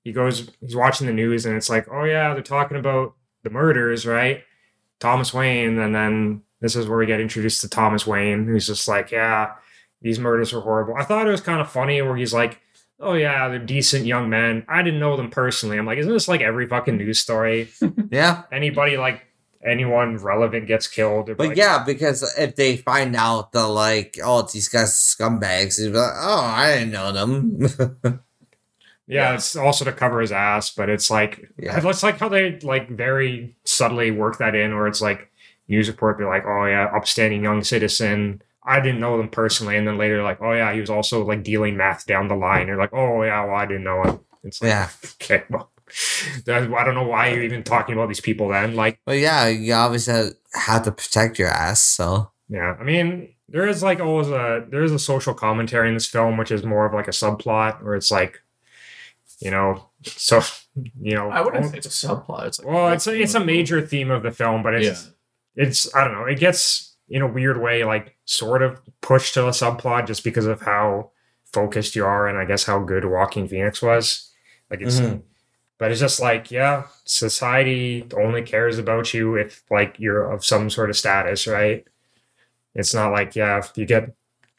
He 0.06 0.14
goes, 0.14 0.50
he's 0.62 0.76
watching 0.76 1.08
the 1.08 1.14
news, 1.14 1.46
and 1.46 1.58
it's 1.58 1.70
like, 1.70 1.88
oh 1.92 2.06
yeah, 2.06 2.34
they're 2.34 2.44
talking 2.44 2.78
about 2.78 3.16
the 3.44 3.50
murders, 3.50 4.06
right? 4.06 4.44
Thomas 5.00 5.34
Wayne, 5.34 5.78
and 5.78 5.94
then 5.94 6.44
this 6.62 6.76
is 6.76 6.88
where 6.88 7.00
we 7.00 7.08
get 7.08 7.20
introduced 7.20 7.62
to 7.62 7.70
Thomas 7.70 8.08
Wayne, 8.08 8.46
who's 8.46 8.68
just 8.68 8.88
like, 8.88 9.12
yeah, 9.12 9.56
these 10.02 10.20
murders 10.20 10.54
were 10.54 10.62
horrible. 10.62 10.96
I 10.96 11.04
thought 11.04 11.28
it 11.28 11.32
was 11.32 11.42
kind 11.42 11.60
of 11.60 11.70
funny 11.70 12.02
where 12.02 12.16
he's 12.16 12.34
like, 12.34 12.62
oh 13.00 13.14
yeah, 13.14 13.48
they're 13.50 13.60
decent 13.60 14.06
young 14.06 14.30
men. 14.30 14.64
I 14.70 14.84
didn't 14.84 15.00
know 15.00 15.18
them 15.18 15.32
personally. 15.32 15.78
I'm 15.78 15.86
like, 15.86 15.98
isn't 15.98 16.12
this 16.12 16.28
like 16.28 16.42
every 16.42 16.68
fucking 16.68 16.98
news 16.98 17.20
story? 17.20 17.70
Yeah. 18.12 18.44
Anybody 18.52 18.98
like 18.98 19.26
anyone 19.66 20.18
relevant 20.18 20.68
gets 20.68 20.88
killed. 20.88 21.26
But 21.38 21.40
like, 21.40 21.58
yeah, 21.58 21.84
because 21.84 22.24
if 22.38 22.56
they 22.56 22.78
find 22.78 23.16
out 23.16 23.52
the 23.52 23.68
like, 23.68 24.18
oh, 24.24 24.44
these 24.44 24.70
guys 24.70 24.94
scumbags, 24.94 25.80
like, 25.84 26.14
oh, 26.16 26.42
I 26.42 26.76
didn't 26.76 26.92
know 26.92 27.12
them. 27.12 28.20
Yeah, 29.08 29.30
Yeah. 29.30 29.34
it's 29.36 29.56
also 29.56 29.86
to 29.86 29.92
cover 29.92 30.20
his 30.22 30.32
ass, 30.32 30.72
but 30.72 30.90
it's 30.90 31.10
like 31.10 31.50
Yeah. 31.58 31.80
it's 31.88 32.04
like 32.04 32.18
how 32.20 32.30
they 32.30 32.60
like 32.62 32.90
very 32.90 33.56
subtly 33.66 34.12
work 34.12 34.38
that 34.40 34.56
in, 34.56 34.76
where 34.76 34.88
it's 34.88 35.02
like 35.02 35.30
news 35.68 35.88
report 35.88 36.18
be 36.18 36.24
like, 36.26 36.44
oh 36.46 36.66
yeah, 36.66 36.92
upstanding 36.96 37.44
young 37.44 37.64
citizen. 37.64 38.42
I 38.68 38.80
didn't 38.80 39.00
know 39.00 39.18
them 39.18 39.30
personally, 39.30 39.78
and 39.78 39.88
then 39.88 39.98
later 40.00 40.24
like, 40.24 40.42
oh 40.42 40.54
yeah, 40.54 40.74
he 40.74 40.80
was 40.80 40.90
also 40.90 41.24
like 41.24 41.44
dealing 41.44 41.78
meth 41.78 42.06
down 42.08 42.28
the 42.28 42.36
line. 42.36 42.68
You're 42.68 42.78
like, 42.78 42.94
oh 42.94 43.22
yeah, 43.24 43.44
well 43.46 43.56
I 43.56 43.66
didn't 43.68 43.84
know 43.84 44.04
him. 44.04 44.20
It's 44.44 44.62
like, 44.62 44.70
yeah. 44.70 44.90
okay, 45.22 45.44
well, 45.50 45.70
I 46.48 46.84
don't 46.84 46.96
know 46.96 47.04
why 47.08 47.30
you're 47.30 47.44
even 47.44 47.64
talking 47.64 47.94
about 47.94 48.08
these 48.08 48.22
people 48.22 48.48
then. 48.50 48.76
Like, 48.76 49.00
But 49.06 49.20
yeah, 49.20 49.48
you 49.48 49.74
obviously 49.74 50.14
have, 50.16 50.34
have 50.56 50.84
to 50.86 50.92
protect 50.92 51.38
your 51.38 51.50
ass. 51.50 51.84
So 51.84 52.32
yeah, 52.50 52.76
I 52.80 52.84
mean, 52.84 53.30
there 53.50 53.68
is 53.68 53.84
like 53.84 54.00
always 54.00 54.30
a 54.30 54.66
there 54.70 54.84
is 54.84 54.92
a 54.92 55.00
social 55.00 55.36
commentary 55.36 55.88
in 55.88 55.94
this 55.94 56.08
film, 56.08 56.38
which 56.38 56.50
is 56.52 56.64
more 56.64 56.88
of 56.88 56.94
like 56.94 57.08
a 57.08 57.12
subplot, 57.12 57.84
where 57.84 57.94
it's 57.96 58.10
like, 58.12 58.40
you 59.46 59.52
know, 59.52 59.90
so 60.04 60.42
you 61.00 61.16
know, 61.16 61.30
I 61.30 61.40
wouldn't 61.42 61.66
say 61.72 61.78
it's 61.78 61.86
a 62.04 62.08
subplot. 62.08 62.48
It's 62.48 62.60
like 62.60 62.68
Well, 62.68 62.92
it's 62.94 63.06
a, 63.08 63.14
it's 63.22 63.36
a 63.36 63.40
major 63.46 63.80
theme 63.86 64.10
of 64.12 64.24
the 64.24 64.32
film, 64.32 64.64
but 64.64 64.74
it's 64.74 65.06
Yeah. 65.56 65.64
it's 65.64 65.96
I 65.96 66.04
don't 66.04 66.14
know. 66.14 66.26
It 66.26 66.40
gets 66.40 66.96
in 67.10 67.22
a 67.22 67.28
weird 67.28 67.62
way 67.62 67.84
like 67.84 68.16
sort 68.26 68.62
of 68.64 68.82
pushed 69.02 69.36
to 69.36 69.46
a 69.48 69.52
subplot 69.52 70.08
just 70.08 70.24
because 70.24 70.48
of 70.48 70.62
how 70.62 71.12
focused 71.54 71.96
you 71.96 72.04
are, 72.06 72.28
and 72.28 72.38
I 72.38 72.46
guess 72.46 72.64
how 72.66 72.80
good 72.80 73.06
Joaquin 73.06 73.48
Phoenix 73.48 73.82
was. 73.82 74.32
Like 74.72 74.82
it's, 74.82 75.00
Mhm. 75.00 75.22
but 75.78 75.92
it's 75.92 76.00
just 76.00 76.20
like 76.20 76.50
yeah, 76.50 76.88
society 77.06 78.08
only 78.18 78.42
cares 78.42 78.80
about 78.80 79.14
you 79.14 79.36
if 79.36 79.64
like 79.70 80.00
you're 80.00 80.32
of 80.32 80.44
some 80.44 80.70
sort 80.72 80.90
of 80.90 80.98
status, 80.98 81.46
right? 81.48 81.86
It's 82.74 82.94
not 82.96 83.12
like 83.12 83.36
yeah, 83.36 83.60
if 83.60 83.72
you 83.76 83.86
get 83.86 84.10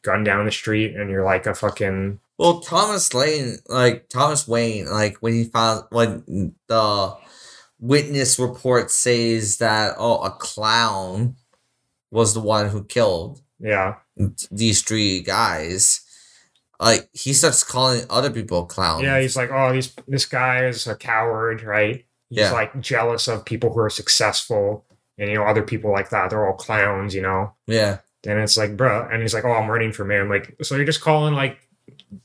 gunned 0.01 0.25
down 0.25 0.45
the 0.45 0.51
street 0.51 0.95
and 0.95 1.09
you're 1.09 1.25
like 1.25 1.45
a 1.45 1.53
fucking 1.53 2.19
Well, 2.37 2.59
Thomas 2.59 3.13
Lane, 3.13 3.57
like 3.67 4.09
Thomas 4.09 4.47
Wayne, 4.47 4.85
like 4.89 5.17
when 5.17 5.33
he 5.33 5.43
found 5.45 5.85
when 5.89 6.53
the 6.67 7.15
witness 7.79 8.39
report 8.39 8.89
says 8.91 9.57
that 9.57 9.95
oh 9.97 10.19
a 10.23 10.31
clown 10.31 11.35
was 12.11 12.33
the 12.33 12.39
one 12.39 12.69
who 12.69 12.83
killed 12.83 13.41
yeah 13.59 13.95
these 14.49 14.81
three 14.81 15.19
guys, 15.21 16.01
like 16.79 17.09
he 17.13 17.33
starts 17.33 17.63
calling 17.63 18.03
other 18.09 18.29
people 18.31 18.65
clowns. 18.65 19.03
Yeah, 19.03 19.19
he's 19.19 19.35
like, 19.35 19.51
oh, 19.51 19.73
he's 19.73 19.93
this 20.07 20.25
guy 20.25 20.65
is 20.65 20.85
a 20.87 20.95
coward, 20.95 21.63
right? 21.63 22.05
He's 22.29 22.39
Yeah. 22.39 22.51
like 22.51 22.79
jealous 22.81 23.27
of 23.27 23.45
people 23.45 23.71
who 23.73 23.79
are 23.79 23.89
successful, 23.89 24.85
and 25.17 25.29
you 25.29 25.35
know, 25.35 25.43
other 25.43 25.63
people 25.63 25.91
like 25.91 26.09
that. 26.09 26.29
They're 26.29 26.45
all 26.47 26.55
clowns, 26.55 27.15
you 27.15 27.21
know. 27.21 27.53
yeah, 27.67 27.99
And 28.25 28.39
it's 28.39 28.57
like, 28.57 28.75
bruh, 28.75 29.11
and 29.11 29.21
he's 29.21 29.33
like, 29.33 29.45
oh, 29.45 29.51
I'm 29.53 29.69
running 29.71 29.91
for 29.91 30.03
mayor. 30.05 30.21
I'm 30.23 30.29
like, 30.29 30.55
so 30.61 30.75
you're 30.75 30.85
just 30.85 31.01
calling 31.01 31.33
like 31.33 31.57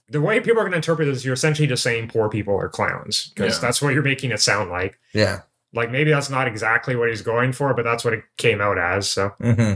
the 0.08 0.20
way 0.20 0.38
people 0.40 0.58
are 0.60 0.64
going 0.64 0.72
to 0.72 0.76
interpret 0.76 1.08
this, 1.08 1.24
you're 1.24 1.34
essentially 1.34 1.66
just 1.68 1.82
saying 1.82 2.08
poor 2.08 2.28
people 2.28 2.56
are 2.56 2.68
clowns 2.68 3.28
because 3.34 3.54
Yeah. 3.56 3.60
that's 3.60 3.82
what 3.82 3.94
you're 3.94 4.02
making 4.02 4.30
it 4.30 4.40
sound 4.40 4.70
like. 4.70 4.98
yeah. 5.12 5.40
Like 5.74 5.90
maybe 5.90 6.10
that's 6.10 6.28
not 6.28 6.46
exactly 6.46 6.96
what 6.96 7.08
he's 7.08 7.22
going 7.22 7.52
for, 7.54 7.72
but 7.72 7.82
that's 7.82 8.04
what 8.04 8.12
it 8.12 8.24
came 8.36 8.60
out 8.60 8.76
as. 8.78 9.08
So, 9.08 9.30
hmm 9.40 9.74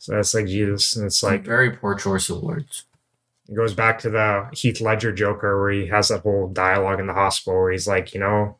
so 0.00 0.12
that's 0.14 0.32
like 0.34 0.46
Jesus, 0.46 0.94
and 0.96 1.06
it's 1.06 1.22
like 1.24 1.44
very 1.44 1.70
poor 1.72 1.94
choice 1.96 2.28
of 2.30 2.40
words. 2.42 2.84
It 3.48 3.54
goes 3.56 3.72
back 3.74 3.98
to 4.00 4.10
the 4.10 4.48
Heath 4.52 4.80
Ledger 4.80 5.12
Joker 5.12 5.60
where 5.60 5.70
he 5.70 5.86
has 5.86 6.08
that 6.08 6.20
whole 6.22 6.48
dialogue 6.48 7.00
in 7.00 7.06
the 7.06 7.14
hospital 7.14 7.58
where 7.60 7.72
he's 7.72 7.88
like, 7.88 8.14
you 8.14 8.20
know, 8.20 8.58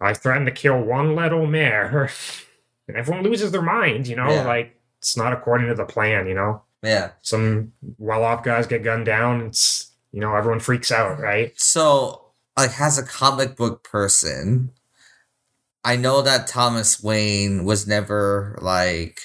I 0.00 0.14
threatened 0.14 0.46
to 0.46 0.52
kill 0.52 0.80
one 0.80 1.14
little 1.14 1.46
mayor. 1.46 2.08
and 2.88 2.96
everyone 2.96 3.22
loses 3.24 3.50
their 3.52 3.62
mind, 3.62 4.06
you 4.08 4.16
know? 4.16 4.28
Yeah. 4.30 4.46
Like, 4.46 4.76
it's 4.98 5.16
not 5.16 5.32
according 5.32 5.68
to 5.68 5.74
the 5.74 5.84
plan, 5.84 6.26
you 6.26 6.34
know? 6.34 6.62
Yeah. 6.82 7.10
Some 7.22 7.72
well 7.98 8.24
off 8.24 8.42
guys 8.42 8.66
get 8.66 8.82
gunned 8.82 9.06
down. 9.06 9.42
It's, 9.42 9.92
you 10.14 10.20
know, 10.20 10.36
everyone 10.36 10.60
freaks 10.60 10.92
out, 10.92 11.18
right? 11.18 11.52
So, 11.60 12.20
like, 12.56 12.80
as 12.80 12.98
a 12.98 13.02
comic 13.02 13.56
book 13.56 13.82
person, 13.82 14.70
I 15.84 15.96
know 15.96 16.22
that 16.22 16.46
Thomas 16.46 17.02
Wayne 17.02 17.64
was 17.64 17.86
never 17.88 18.56
like 18.62 19.20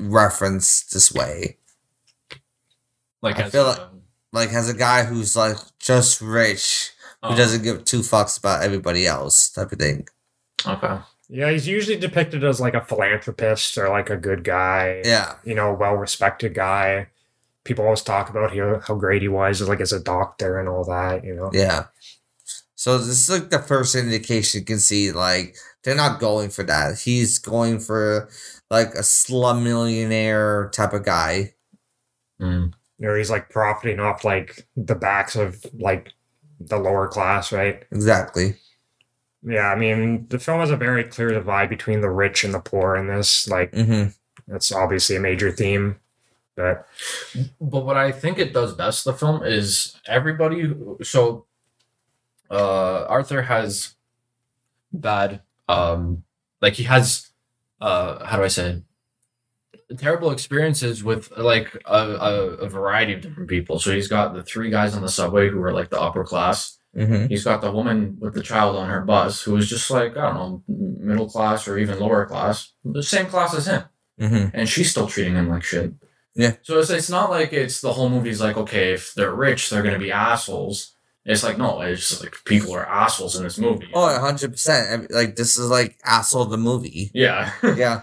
referenced 0.00 0.92
this 0.92 1.12
way. 1.12 1.58
Like 3.22 3.38
I 3.38 3.42
as 3.44 3.52
feel 3.52 3.66
a- 3.66 3.68
like- 3.68 3.80
Like, 4.32 4.52
as 4.52 4.68
a 4.68 4.74
guy 4.74 5.04
who's 5.04 5.36
like 5.36 5.56
just 5.78 6.20
rich, 6.20 6.90
who 7.22 7.30
oh, 7.34 7.36
doesn't 7.36 7.62
give 7.62 7.84
two 7.84 8.00
fucks 8.00 8.36
about 8.36 8.64
everybody 8.64 9.06
else, 9.06 9.48
type 9.48 9.70
of 9.70 9.78
thing. 9.78 10.08
okay. 10.66 10.98
Yeah, 11.28 11.50
he's 11.52 11.68
usually 11.68 11.96
depicted 11.96 12.42
as 12.42 12.60
like 12.60 12.74
a 12.74 12.80
philanthropist 12.84 13.78
or 13.78 13.88
like 13.90 14.10
a 14.10 14.16
good 14.16 14.42
guy, 14.42 15.02
Yeah. 15.04 15.36
you 15.44 15.54
know, 15.54 15.72
well 15.72 15.94
respected 15.94 16.52
guy. 16.52 17.06
People 17.64 17.84
always 17.84 18.02
talk 18.02 18.28
about 18.30 18.54
how, 18.54 18.80
how 18.86 18.94
great 18.94 19.22
he 19.22 19.28
was, 19.28 19.60
like 19.62 19.80
as 19.80 19.92
a 19.92 20.00
doctor 20.00 20.58
and 20.58 20.68
all 20.68 20.84
that, 20.84 21.24
you 21.24 21.34
know? 21.34 21.50
Yeah. 21.52 21.86
So 22.74 22.98
this 22.98 23.08
is 23.08 23.30
like 23.30 23.50
the 23.50 23.58
first 23.60 23.94
indication 23.94 24.60
you 24.60 24.64
can 24.66 24.78
see 24.78 25.10
like 25.12 25.56
They're 25.82 25.94
not 25.94 26.20
going 26.20 26.50
for 26.50 26.62
that. 26.64 26.98
He's 26.98 27.38
going 27.38 27.78
for 27.80 28.28
like 28.70 28.94
a 28.94 29.02
slum 29.02 29.64
millionaire 29.64 30.70
type 30.74 30.92
of 30.92 31.04
guy. 31.04 31.54
Mm. 32.40 32.74
Or 33.02 33.16
he's 33.16 33.30
like 33.30 33.48
profiting 33.50 34.00
off 34.00 34.24
like 34.24 34.66
the 34.76 34.94
backs 34.94 35.36
of 35.36 35.64
like 35.74 36.12
the 36.60 36.78
lower 36.78 37.08
class, 37.08 37.52
right? 37.52 37.84
Exactly. 37.90 38.56
Yeah, 39.42 39.68
I 39.70 39.76
mean, 39.76 40.26
the 40.28 40.38
film 40.38 40.60
has 40.60 40.70
a 40.70 40.76
very 40.76 41.04
clear 41.04 41.28
divide 41.30 41.68
between 41.68 42.00
the 42.00 42.10
rich 42.10 42.44
and 42.44 42.54
the 42.54 42.60
poor 42.60 42.96
in 42.96 43.06
this. 43.08 43.46
Like, 43.48 43.72
Mm-hmm. 43.72 44.10
that's 44.48 44.72
obviously 44.72 45.16
a 45.16 45.20
major 45.20 45.52
theme. 45.52 45.96
But 46.56 46.86
But 47.60 47.84
what 47.84 47.96
I 47.96 48.12
think 48.12 48.38
it 48.38 48.52
does 48.52 48.74
best, 48.74 49.04
the 49.04 49.12
film, 49.12 49.42
is 49.44 49.96
everybody. 50.06 50.60
who- 50.62 50.98
So, 51.02 51.46
uh, 52.50 53.04
Arthur 53.08 53.42
has 53.42 53.94
bad, 54.92 55.42
um, 55.68 56.22
like 56.60 56.74
he 56.74 56.84
has, 56.84 57.30
uh, 57.80 58.24
how 58.24 58.36
do 58.36 58.44
I 58.44 58.48
say, 58.48 58.82
it? 59.90 59.98
terrible 59.98 60.30
experiences 60.30 61.04
with 61.04 61.30
like 61.36 61.74
a, 61.86 61.98
a, 61.98 62.40
a 62.64 62.68
variety 62.68 63.14
of 63.14 63.20
different 63.20 63.48
people. 63.48 63.78
So 63.78 63.92
he's 63.92 64.08
got 64.08 64.34
the 64.34 64.42
three 64.42 64.70
guys 64.70 64.94
on 64.94 65.02
the 65.02 65.08
subway 65.08 65.48
who 65.50 65.60
are 65.62 65.72
like 65.72 65.90
the 65.90 66.00
upper 66.00 66.24
class. 66.24 66.78
Mm-hmm. 66.96 67.26
He's 67.26 67.44
got 67.44 67.60
the 67.60 67.70
woman 67.72 68.16
with 68.20 68.34
the 68.34 68.42
child 68.42 68.76
on 68.76 68.88
her 68.88 69.00
bus 69.02 69.42
who 69.42 69.56
is 69.56 69.68
just 69.68 69.90
like 69.90 70.16
I 70.16 70.22
don't 70.32 70.34
know, 70.34 70.62
middle 70.68 71.28
class 71.28 71.66
or 71.68 71.76
even 71.78 71.98
lower 71.98 72.24
class, 72.26 72.72
the 72.84 73.02
same 73.02 73.26
class 73.26 73.52
as 73.54 73.66
him 73.66 73.82
Mm-hmm. 74.20 74.50
and 74.56 74.68
she's 74.68 74.90
still 74.92 75.08
treating 75.08 75.34
him 75.34 75.48
like 75.48 75.64
shit. 75.64 75.92
Yeah. 76.34 76.56
So 76.62 76.78
it's 76.78 76.90
it's 76.90 77.10
not 77.10 77.30
like 77.30 77.52
it's 77.52 77.80
the 77.80 77.92
whole 77.92 78.08
movie's 78.08 78.40
like 78.40 78.56
okay 78.56 78.92
if 78.92 79.14
they're 79.14 79.34
rich 79.34 79.70
they're 79.70 79.82
gonna 79.82 79.98
be 79.98 80.10
assholes. 80.12 80.92
It's 81.24 81.42
like 81.42 81.56
no, 81.58 81.80
it's 81.80 82.08
just 82.08 82.22
like 82.22 82.36
people 82.44 82.74
are 82.74 82.86
assholes 82.86 83.36
in 83.36 83.44
this 83.44 83.56
movie. 83.58 83.88
Oh, 83.94 84.00
100%. 84.20 85.10
Like, 85.10 85.36
this 85.36 85.56
is 85.58 85.70
like 85.70 85.96
Asshole 86.04 86.44
the 86.46 86.58
movie. 86.58 87.10
yeah. 87.14 87.52
Yeah. 87.62 88.02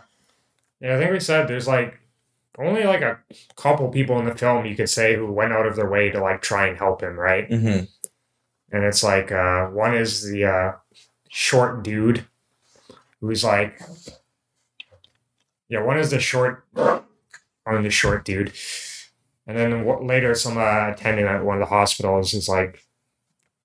yeah, 0.79 0.95
I 0.95 0.97
think 0.97 1.11
we 1.11 1.19
said 1.19 1.47
there's 1.47 1.67
like 1.67 1.99
only 2.57 2.83
like 2.83 3.01
a 3.01 3.19
couple 3.55 3.87
people 3.89 4.17
in 4.19 4.25
the 4.25 4.33
film 4.35 4.65
you 4.65 4.75
could 4.75 4.89
say 4.89 5.15
who 5.15 5.31
went 5.31 5.53
out 5.53 5.67
of 5.67 5.75
their 5.75 5.89
way 5.89 6.09
to 6.09 6.19
like 6.19 6.41
try 6.41 6.65
and 6.67 6.77
help 6.77 7.01
him, 7.03 7.15
right? 7.19 7.47
Mm-hmm. 7.49 7.85
and 8.75 8.83
it's 8.85 9.03
like 9.03 9.31
uh, 9.31 9.67
one 9.67 9.93
is 9.95 10.23
the 10.29 10.45
uh, 10.45 10.71
short 11.29 11.83
dude 11.83 12.25
who's 13.19 13.43
like 13.43 13.79
yeah 15.69 15.81
one 15.83 15.99
is 15.99 16.09
the 16.09 16.19
short 16.19 16.65
on 17.65 17.83
the 17.83 17.89
short 17.89 18.25
dude 18.25 18.51
and 19.47 19.57
then 19.57 19.85
w- 19.85 20.05
later 20.07 20.33
some 20.35 20.57
uh, 20.57 20.89
attendant 20.91 21.27
at 21.27 21.43
one 21.45 21.55
of 21.57 21.59
the 21.61 21.73
hospitals 21.75 22.33
is 22.33 22.47
like 22.49 22.83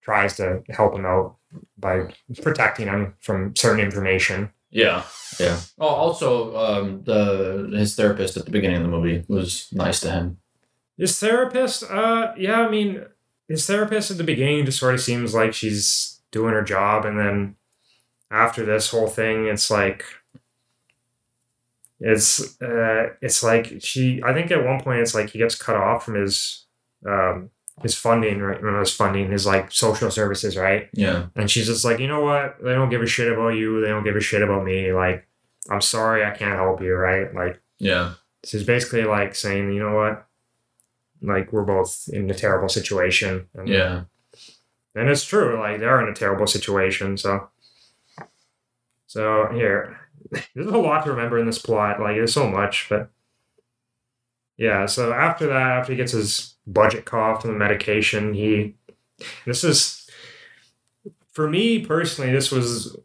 tries 0.02 0.36
to 0.36 0.62
help 0.70 0.94
him 0.94 1.04
out 1.06 1.36
by 1.78 2.12
protecting 2.42 2.86
him 2.88 3.14
from 3.20 3.54
certain 3.56 3.80
information 3.84 4.50
Yeah. 4.70 5.04
Yeah. 5.40 5.58
Oh, 5.78 5.86
also, 5.88 6.56
um, 6.56 7.02
the 7.04 7.70
his 7.76 7.94
therapist 7.94 8.36
at 8.36 8.44
the 8.44 8.50
beginning 8.50 8.78
of 8.78 8.82
the 8.82 8.88
movie 8.96 9.24
was 9.28 9.68
nice 9.72 10.00
to 10.00 10.10
him. 10.10 10.38
his 10.98 11.18
therapist 11.18 11.82
uh 11.90 12.32
yeah 12.36 12.60
i 12.66 12.68
mean 12.70 13.04
his 13.48 13.66
therapist 13.66 14.10
at 14.10 14.16
the 14.18 14.24
beginning 14.24 14.64
just 14.66 14.78
sort 14.78 14.94
of 14.94 15.00
seems 15.00 15.34
like 15.34 15.52
she's 15.54 16.20
doing 16.32 16.52
her 16.54 16.62
job 16.62 17.04
and 17.04 17.18
then 17.18 17.54
after 18.30 18.64
this 18.64 18.90
whole 18.90 19.08
thing 19.08 19.46
it's 19.46 19.70
like 19.70 20.04
it's 22.00 22.60
uh 22.62 23.08
it's 23.22 23.42
like 23.42 23.74
she 23.80 24.22
i 24.24 24.32
think 24.34 24.50
at 24.50 24.64
one 24.64 24.80
point 24.82 25.00
it's 25.00 25.14
like 25.14 25.30
he 25.30 25.38
gets 25.38 25.54
cut 25.54 25.76
off 25.76 26.04
from 26.04 26.14
his 26.14 26.66
um 27.06 27.48
his 27.82 27.94
funding 27.94 28.38
right 28.40 28.62
not 28.62 28.80
his 28.80 28.92
funding 28.94 29.30
his 29.30 29.46
like 29.46 29.70
social 29.72 30.10
services 30.10 30.56
right 30.56 30.88
Yeah. 30.92 31.26
and 31.34 31.50
she's 31.50 31.66
just 31.66 31.84
like 31.84 31.98
you 31.98 32.06
know 32.08 32.20
what 32.22 32.56
they 32.62 32.72
don't 32.74 32.90
give 32.90 33.02
a 33.02 33.06
shit 33.06 33.32
about 33.32 33.50
you 33.50 33.80
they 33.80 33.88
don't 33.88 34.04
give 34.04 34.16
a 34.16 34.20
shit 34.20 34.42
about 34.42 34.64
me 34.64 34.92
like 34.92 35.26
i'm 35.70 35.80
sorry 35.80 36.24
i 36.24 36.30
can't 36.30 36.54
help 36.56 36.80
you 36.82 36.94
right 36.94 37.34
like 37.34 37.60
Yeah. 37.78 38.14
She's 38.44 38.62
basically 38.62 39.02
like 39.04 39.34
saying, 39.34 39.72
you 39.72 39.80
know 39.80 39.94
what? 39.96 40.24
Like 41.20 41.52
we're 41.52 41.64
both 41.64 42.08
in 42.12 42.30
a 42.30 42.34
terrible 42.34 42.68
situation. 42.68 43.48
And, 43.54 43.66
Yeah. 43.68 44.04
And 44.94 45.08
it's 45.10 45.24
true, 45.24 45.58
like 45.58 45.80
they're 45.80 46.00
in 46.00 46.08
a 46.08 46.14
terrible 46.14 46.46
situation, 46.46 47.16
so 47.18 47.48
so 49.06 49.48
here. 49.52 49.98
There's 50.54 50.66
a 50.66 50.78
lot 50.78 51.04
to 51.04 51.10
remember 51.10 51.38
in 51.38 51.46
this 51.46 51.58
plot. 51.58 52.00
Like 52.00 52.16
there's 52.16 52.34
so 52.34 52.48
much, 52.48 52.86
but 52.88 53.10
yeah, 54.56 54.86
so 54.86 55.12
after 55.12 55.46
that, 55.46 55.78
after 55.78 55.92
he 55.92 55.96
gets 55.96 56.12
his 56.12 56.54
budget 56.66 57.12
off 57.12 57.42
from 57.42 57.52
the 57.52 57.58
medication, 57.58 58.34
he 58.34 58.74
this 59.44 59.64
is 59.64 60.08
for 61.32 61.48
me 61.48 61.84
personally, 61.84 62.32
this 62.32 62.50
was 62.50 62.96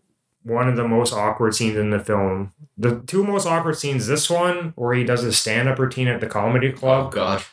one 0.43 0.67
of 0.67 0.75
the 0.75 0.87
most 0.87 1.13
awkward 1.13 1.53
scenes 1.53 1.77
in 1.77 1.89
the 1.89 1.99
film. 1.99 2.53
The 2.77 3.01
two 3.01 3.23
most 3.23 3.45
awkward 3.45 3.77
scenes, 3.77 4.07
this 4.07 4.29
one 4.29 4.73
where 4.75 4.93
he 4.93 5.03
does 5.03 5.21
his 5.21 5.37
stand-up 5.37 5.77
routine 5.77 6.07
at 6.07 6.19
the 6.21 6.27
comedy 6.27 6.71
club. 6.71 7.07
Oh 7.07 7.09
club, 7.09 7.13
God. 7.13 7.43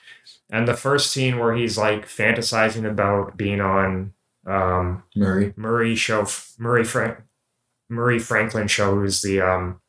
and 0.51 0.67
the 0.67 0.75
first 0.75 1.11
scene 1.11 1.39
where 1.39 1.55
he's 1.55 1.77
like 1.77 2.07
fantasizing 2.07 2.89
about 2.89 3.37
being 3.37 3.61
on 3.61 4.15
um, 4.47 5.03
Murray. 5.15 5.53
Murray 5.57 5.95
show, 5.95 6.27
Murray 6.59 6.85
Frank, 6.85 7.19
Murray 7.89 8.19
Franklin 8.19 8.69
show, 8.69 8.95
who's 8.95 9.23
the 9.23 9.41
um, 9.41 9.81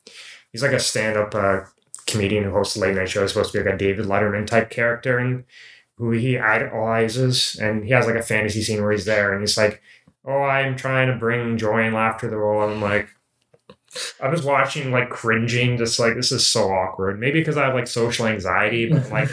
he's 0.52 0.64
like 0.64 0.72
a 0.72 0.80
stand-up 0.80 1.36
uh, 1.36 1.62
comedian 2.08 2.44
who 2.44 2.52
hosts 2.52 2.76
a 2.76 2.80
late 2.80 2.96
night 2.96 3.10
show. 3.10 3.22
He's 3.22 3.32
supposed 3.32 3.52
to 3.52 3.60
be 3.60 3.64
like 3.64 3.76
a 3.76 3.78
David 3.78 4.06
Letterman 4.06 4.48
type 4.48 4.70
character, 4.70 5.18
and 5.18 5.44
who 5.98 6.12
he 6.12 6.38
idolizes, 6.38 7.56
and 7.56 7.84
he 7.84 7.92
has 7.92 8.06
like 8.06 8.16
a 8.16 8.22
fantasy 8.22 8.62
scene 8.62 8.82
where 8.82 8.92
he's 8.92 9.06
there, 9.06 9.34
and 9.34 9.42
he's 9.42 9.58
like, 9.58 9.82
"Oh, 10.26 10.42
I'm 10.44 10.76
trying 10.76 11.08
to 11.08 11.18
bring 11.18 11.58
joy 11.58 11.82
and 11.84 11.96
laughter 11.96 12.28
to 12.28 12.32
the 12.32 12.38
world." 12.38 12.72
And 12.72 12.84
I'm 12.84 12.90
like. 12.90 13.10
I'm 14.22 14.32
just 14.32 14.46
watching, 14.46 14.92
like 14.92 15.10
cringing, 15.10 15.76
just 15.76 16.00
like 16.00 16.14
this 16.14 16.32
is 16.32 16.48
so 16.48 16.70
awkward. 16.70 17.20
Maybe 17.20 17.40
because 17.40 17.58
I 17.58 17.66
have 17.66 17.74
like 17.74 17.88
social 17.88 18.28
anxiety, 18.28 18.88
but 18.88 19.10
like 19.12 19.30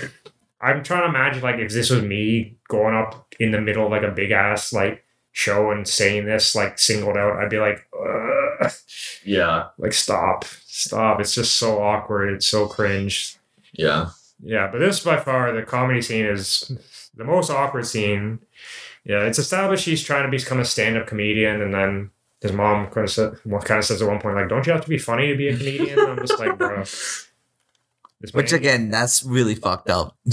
I'm 0.62 0.82
trying 0.82 1.02
to 1.02 1.08
imagine 1.08 1.42
like 1.42 1.58
if 1.58 1.72
this 1.72 1.90
was 1.90 2.02
me 2.02 2.56
going 2.68 2.94
up 2.94 3.34
in 3.38 3.50
the 3.50 3.60
middle 3.60 3.84
of 3.84 3.90
like 3.90 4.02
a 4.02 4.10
big 4.10 4.30
ass 4.30 4.72
like 4.72 5.04
show 5.32 5.70
and 5.70 5.86
saying 5.86 6.24
this 6.24 6.54
like 6.54 6.78
singled 6.78 7.18
out, 7.18 7.36
I'd 7.36 7.50
be 7.50 7.58
like, 7.58 7.86
Ugh. 7.92 8.25
Yeah. 9.24 9.68
like 9.78 9.92
stop, 9.92 10.44
stop. 10.44 11.20
It's 11.20 11.34
just 11.34 11.56
so 11.56 11.82
awkward. 11.82 12.32
It's 12.32 12.46
so 12.46 12.68
cringe. 12.68 13.36
Yeah. 13.72 14.10
Yeah, 14.40 14.68
but 14.70 14.78
this 14.78 15.00
by 15.00 15.16
far 15.18 15.52
the 15.52 15.62
comedy 15.62 16.02
scene 16.02 16.26
is 16.26 16.70
the 17.14 17.24
most 17.24 17.50
awkward 17.50 17.86
scene. 17.86 18.40
Yeah, 19.04 19.22
it's 19.22 19.38
established 19.38 19.84
he's 19.84 20.02
trying 20.02 20.30
to 20.30 20.36
become 20.36 20.60
a 20.60 20.64
stand-up 20.64 21.06
comedian, 21.06 21.62
and 21.62 21.72
then 21.72 22.10
his 22.40 22.52
mom 22.52 22.88
kind 22.88 23.04
of 23.04 23.10
said, 23.10 23.34
well, 23.44 23.62
kind 23.62 23.78
of 23.78 23.84
says 23.84 24.02
at 24.02 24.08
one 24.08 24.20
point 24.20 24.36
like, 24.36 24.48
"Don't 24.48 24.66
you 24.66 24.72
have 24.72 24.82
to 24.82 24.88
be 24.88 24.98
funny 24.98 25.28
to 25.28 25.36
be 25.36 25.48
a 25.48 25.56
comedian?" 25.56 25.98
I'm 25.98 26.18
just 26.18 26.38
like, 26.38 26.58
bro. 26.58 26.84
Which 28.32 28.52
again, 28.52 28.90
that's 28.90 29.22
really 29.22 29.54
fucked 29.54 29.90
up. 29.90 30.16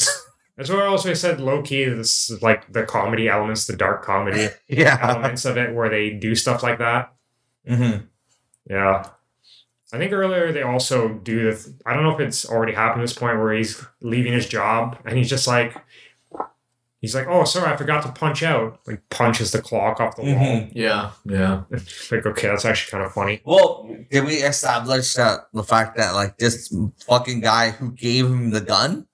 That's 0.56 0.70
why 0.70 0.82
I 0.82 0.86
also 0.86 1.16
said 1.16 1.42
low 1.42 1.64
key. 1.64 1.86
This 1.86 2.30
is 2.30 2.44
like 2.44 2.72
the 2.72 2.84
comedy 2.84 3.28
elements, 3.28 3.66
the 3.66 3.76
dark 3.76 4.04
comedy 4.04 4.50
yeah. 4.68 5.00
elements 5.02 5.46
of 5.46 5.58
it, 5.58 5.74
where 5.74 5.90
they 5.90 6.12
do 6.12 6.36
stuff 6.36 6.62
like 6.62 6.78
that. 6.78 7.12
Mm-hmm. 7.68 8.06
Yeah, 8.70 9.08
I 9.92 9.98
think 9.98 10.12
earlier 10.12 10.52
they 10.52 10.62
also 10.64 11.10
do 11.10 11.44
the. 11.52 11.56
th- 11.58 11.76
I 11.86 11.94
don't 11.94 12.04
know 12.04 12.14
if 12.16 12.20
it's 12.20 12.46
already 12.50 12.74
happened 12.74 13.02
at 13.02 13.06
this 13.08 13.18
point 13.18 13.38
where 13.40 13.54
he's 13.54 13.84
leaving 14.02 14.34
his 14.34 14.48
job 14.48 14.98
and 15.06 15.18
he's 15.18 15.30
just 15.30 15.48
like, 15.48 15.76
he's 17.02 17.14
like, 17.14 17.28
"Oh, 17.28 17.44
sorry, 17.44 17.72
I 17.72 17.76
forgot 17.78 18.04
to 18.06 18.12
punch 18.12 18.42
out." 18.44 18.80
Like 18.88 19.02
punches 19.10 19.52
the 19.52 19.62
clock 19.62 20.00
off 20.00 20.16
the 20.16 20.24
wall. 20.24 20.34
Mhm. 20.34 20.72
Yeah. 20.74 21.12
Yeah. 21.26 21.64
like, 22.12 22.26
okay, 22.26 22.48
that's 22.48 22.66
actually 22.66 22.92
kind 22.92 23.04
of 23.04 23.14
funny. 23.14 23.42
Well, 23.46 23.90
did 24.10 24.26
we 24.26 24.36
establish 24.36 25.14
that 25.16 25.48
the 25.54 25.64
fact 25.64 25.98
that 25.98 26.16
like 26.16 26.38
this 26.38 26.74
fucking 27.06 27.42
guy 27.42 27.72
who 27.72 27.92
gave 27.92 28.26
him 28.28 28.52
the 28.52 28.62
gun? 28.62 29.08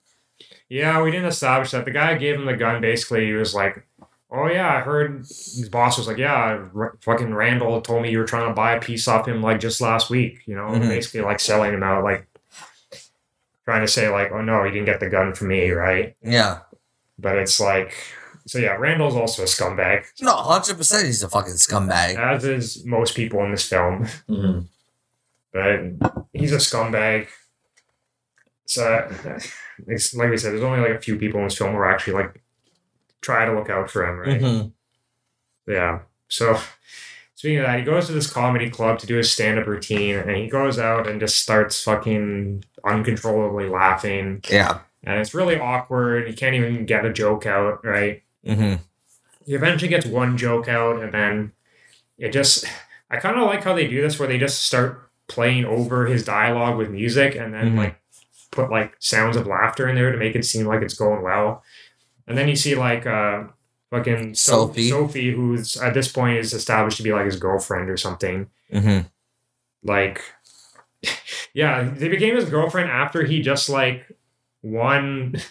Yeah, 0.68 1.02
we 1.02 1.10
didn't 1.10 1.26
establish 1.26 1.72
that. 1.72 1.84
The 1.84 1.90
guy 1.90 2.12
who 2.14 2.20
gave 2.20 2.36
him 2.36 2.46
the 2.46 2.56
gun 2.56 2.80
basically 2.80 3.26
he 3.26 3.32
was 3.32 3.52
like, 3.54 3.84
"Oh 4.32 4.46
yeah, 4.46 4.76
I 4.76 4.80
heard." 4.80 5.18
His 5.18 5.68
boss 5.68 5.98
was 5.98 6.06
like, 6.06 6.16
"Yeah, 6.18 6.66
R- 6.74 6.96
fucking 7.02 7.34
Randall 7.34 7.80
told 7.80 8.02
me 8.02 8.10
you 8.10 8.18
were 8.18 8.24
trying 8.24 8.48
to 8.48 8.54
buy 8.54 8.72
a 8.74 8.80
piece 8.80 9.06
off 9.08 9.26
him 9.28 9.42
like 9.42 9.60
just 9.60 9.80
last 9.80 10.10
week." 10.10 10.40
You 10.46 10.54
know, 10.56 10.68
Mhm. 10.68 10.88
basically 10.88 11.20
like 11.22 11.40
selling 11.40 11.72
him 11.74 11.82
out, 11.82 12.04
like 12.04 12.26
trying 13.64 13.80
to 13.82 13.88
say 13.88 14.08
like, 14.08 14.30
"Oh 14.32 14.42
no, 14.42 14.64
you 14.64 14.70
didn't 14.70 14.86
get 14.86 15.00
the 15.00 15.08
gun 15.10 15.34
from 15.34 15.48
me, 15.48 15.70
right?" 15.70 16.14
Yeah. 16.22 16.60
But 17.18 17.36
it's 17.36 17.60
like, 17.60 17.92
so 18.46 18.58
yeah, 18.58 18.76
Randall's 18.76 19.14
also 19.16 19.42
a 19.42 19.46
scumbag, 19.46 20.04
No, 20.20 20.32
hundred 20.34 20.76
percent. 20.78 21.06
He's 21.06 21.22
a 21.22 21.28
fucking 21.28 21.52
scumbag. 21.54 22.16
as 22.16 22.44
is 22.44 22.84
most 22.86 23.14
people 23.14 23.44
in 23.44 23.50
this 23.50 23.68
film. 23.68 24.06
Mhm. 24.28 24.66
But 25.52 26.24
he's 26.32 26.52
a 26.52 26.56
scumbag. 26.56 27.26
So, 28.66 29.10
it's, 29.88 30.14
like 30.14 30.30
we 30.30 30.36
said, 30.36 30.52
there's 30.52 30.62
only 30.62 30.80
like 30.80 30.96
a 30.96 31.00
few 31.00 31.16
people 31.16 31.40
in 31.40 31.46
this 31.48 31.58
film 31.58 31.72
who 31.72 31.78
are 31.78 31.90
actually 31.92 32.12
like 32.22 32.40
try 33.20 33.44
to 33.44 33.52
look 33.52 33.68
out 33.70 33.90
for 33.90 34.06
him, 34.06 34.18
right? 34.18 34.40
Mhm. 34.40 34.72
Yeah. 35.66 36.00
So 36.28 36.58
speaking 37.34 37.58
of 37.58 37.66
that, 37.66 37.78
he 37.78 37.84
goes 37.84 38.06
to 38.06 38.12
this 38.12 38.30
comedy 38.30 38.70
club 38.70 38.98
to 39.00 39.06
do 39.06 39.16
his 39.16 39.32
stand-up 39.32 39.66
routine, 39.66 40.16
and 40.16 40.30
he 40.36 40.48
goes 40.48 40.78
out 40.78 41.06
and 41.06 41.20
just 41.20 41.38
starts 41.38 41.82
fucking 41.82 42.64
uncontrollably 42.84 43.68
laughing, 43.68 44.40
Yeah. 44.48 44.78
and 45.04 45.18
it's 45.20 45.34
really 45.34 45.58
awkward. 45.58 46.26
He 46.28 46.34
can't 46.34 46.54
even 46.54 46.86
get 46.86 47.04
a 47.04 47.12
joke 47.12 47.46
out, 47.46 47.84
right? 47.84 48.22
Mm-hmm. 48.46 48.76
He 49.46 49.54
eventually 49.54 49.88
gets 49.88 50.06
one 50.06 50.36
joke 50.36 50.68
out, 50.68 51.02
and 51.02 51.12
then 51.12 51.52
it 52.18 52.30
just. 52.32 52.64
I 53.12 53.16
kind 53.16 53.36
of 53.36 53.44
like 53.46 53.64
how 53.64 53.74
they 53.74 53.88
do 53.88 54.00
this, 54.02 54.20
where 54.20 54.28
they 54.28 54.38
just 54.38 54.62
start 54.62 55.10
playing 55.26 55.64
over 55.64 56.06
his 56.06 56.24
dialogue 56.24 56.76
with 56.78 56.90
music, 56.90 57.34
and 57.34 57.52
then 57.52 57.72
Mhm. 57.74 57.76
like 57.78 57.96
put 58.52 58.70
like 58.70 58.94
sounds 59.00 59.36
of 59.36 59.46
laughter 59.48 59.88
in 59.88 59.96
there 59.96 60.12
to 60.12 60.16
make 60.18 60.36
it 60.36 60.44
seem 60.44 60.66
like 60.66 60.80
it's 60.82 60.94
going 60.94 61.20
well. 61.22 61.64
And 62.30 62.38
then 62.38 62.48
you 62.48 62.54
see 62.54 62.76
like 62.76 63.06
uh 63.06 63.44
fucking 63.90 64.34
Sophie. 64.34 64.88
Sophie, 64.88 65.32
who's 65.32 65.76
at 65.76 65.94
this 65.94 66.10
point 66.10 66.38
is 66.38 66.54
established 66.54 66.96
to 66.98 67.02
be 67.02 67.12
like 67.12 67.24
his 67.24 67.40
girlfriend 67.40 67.90
or 67.90 67.96
something. 67.96 68.48
Mm-hmm. 68.72 69.08
Like, 69.82 70.22
yeah, 71.54 71.90
they 71.90 72.08
became 72.08 72.36
his 72.36 72.48
girlfriend 72.48 72.88
after 72.88 73.24
he 73.24 73.42
just 73.42 73.68
like 73.68 74.06
one. 74.62 75.36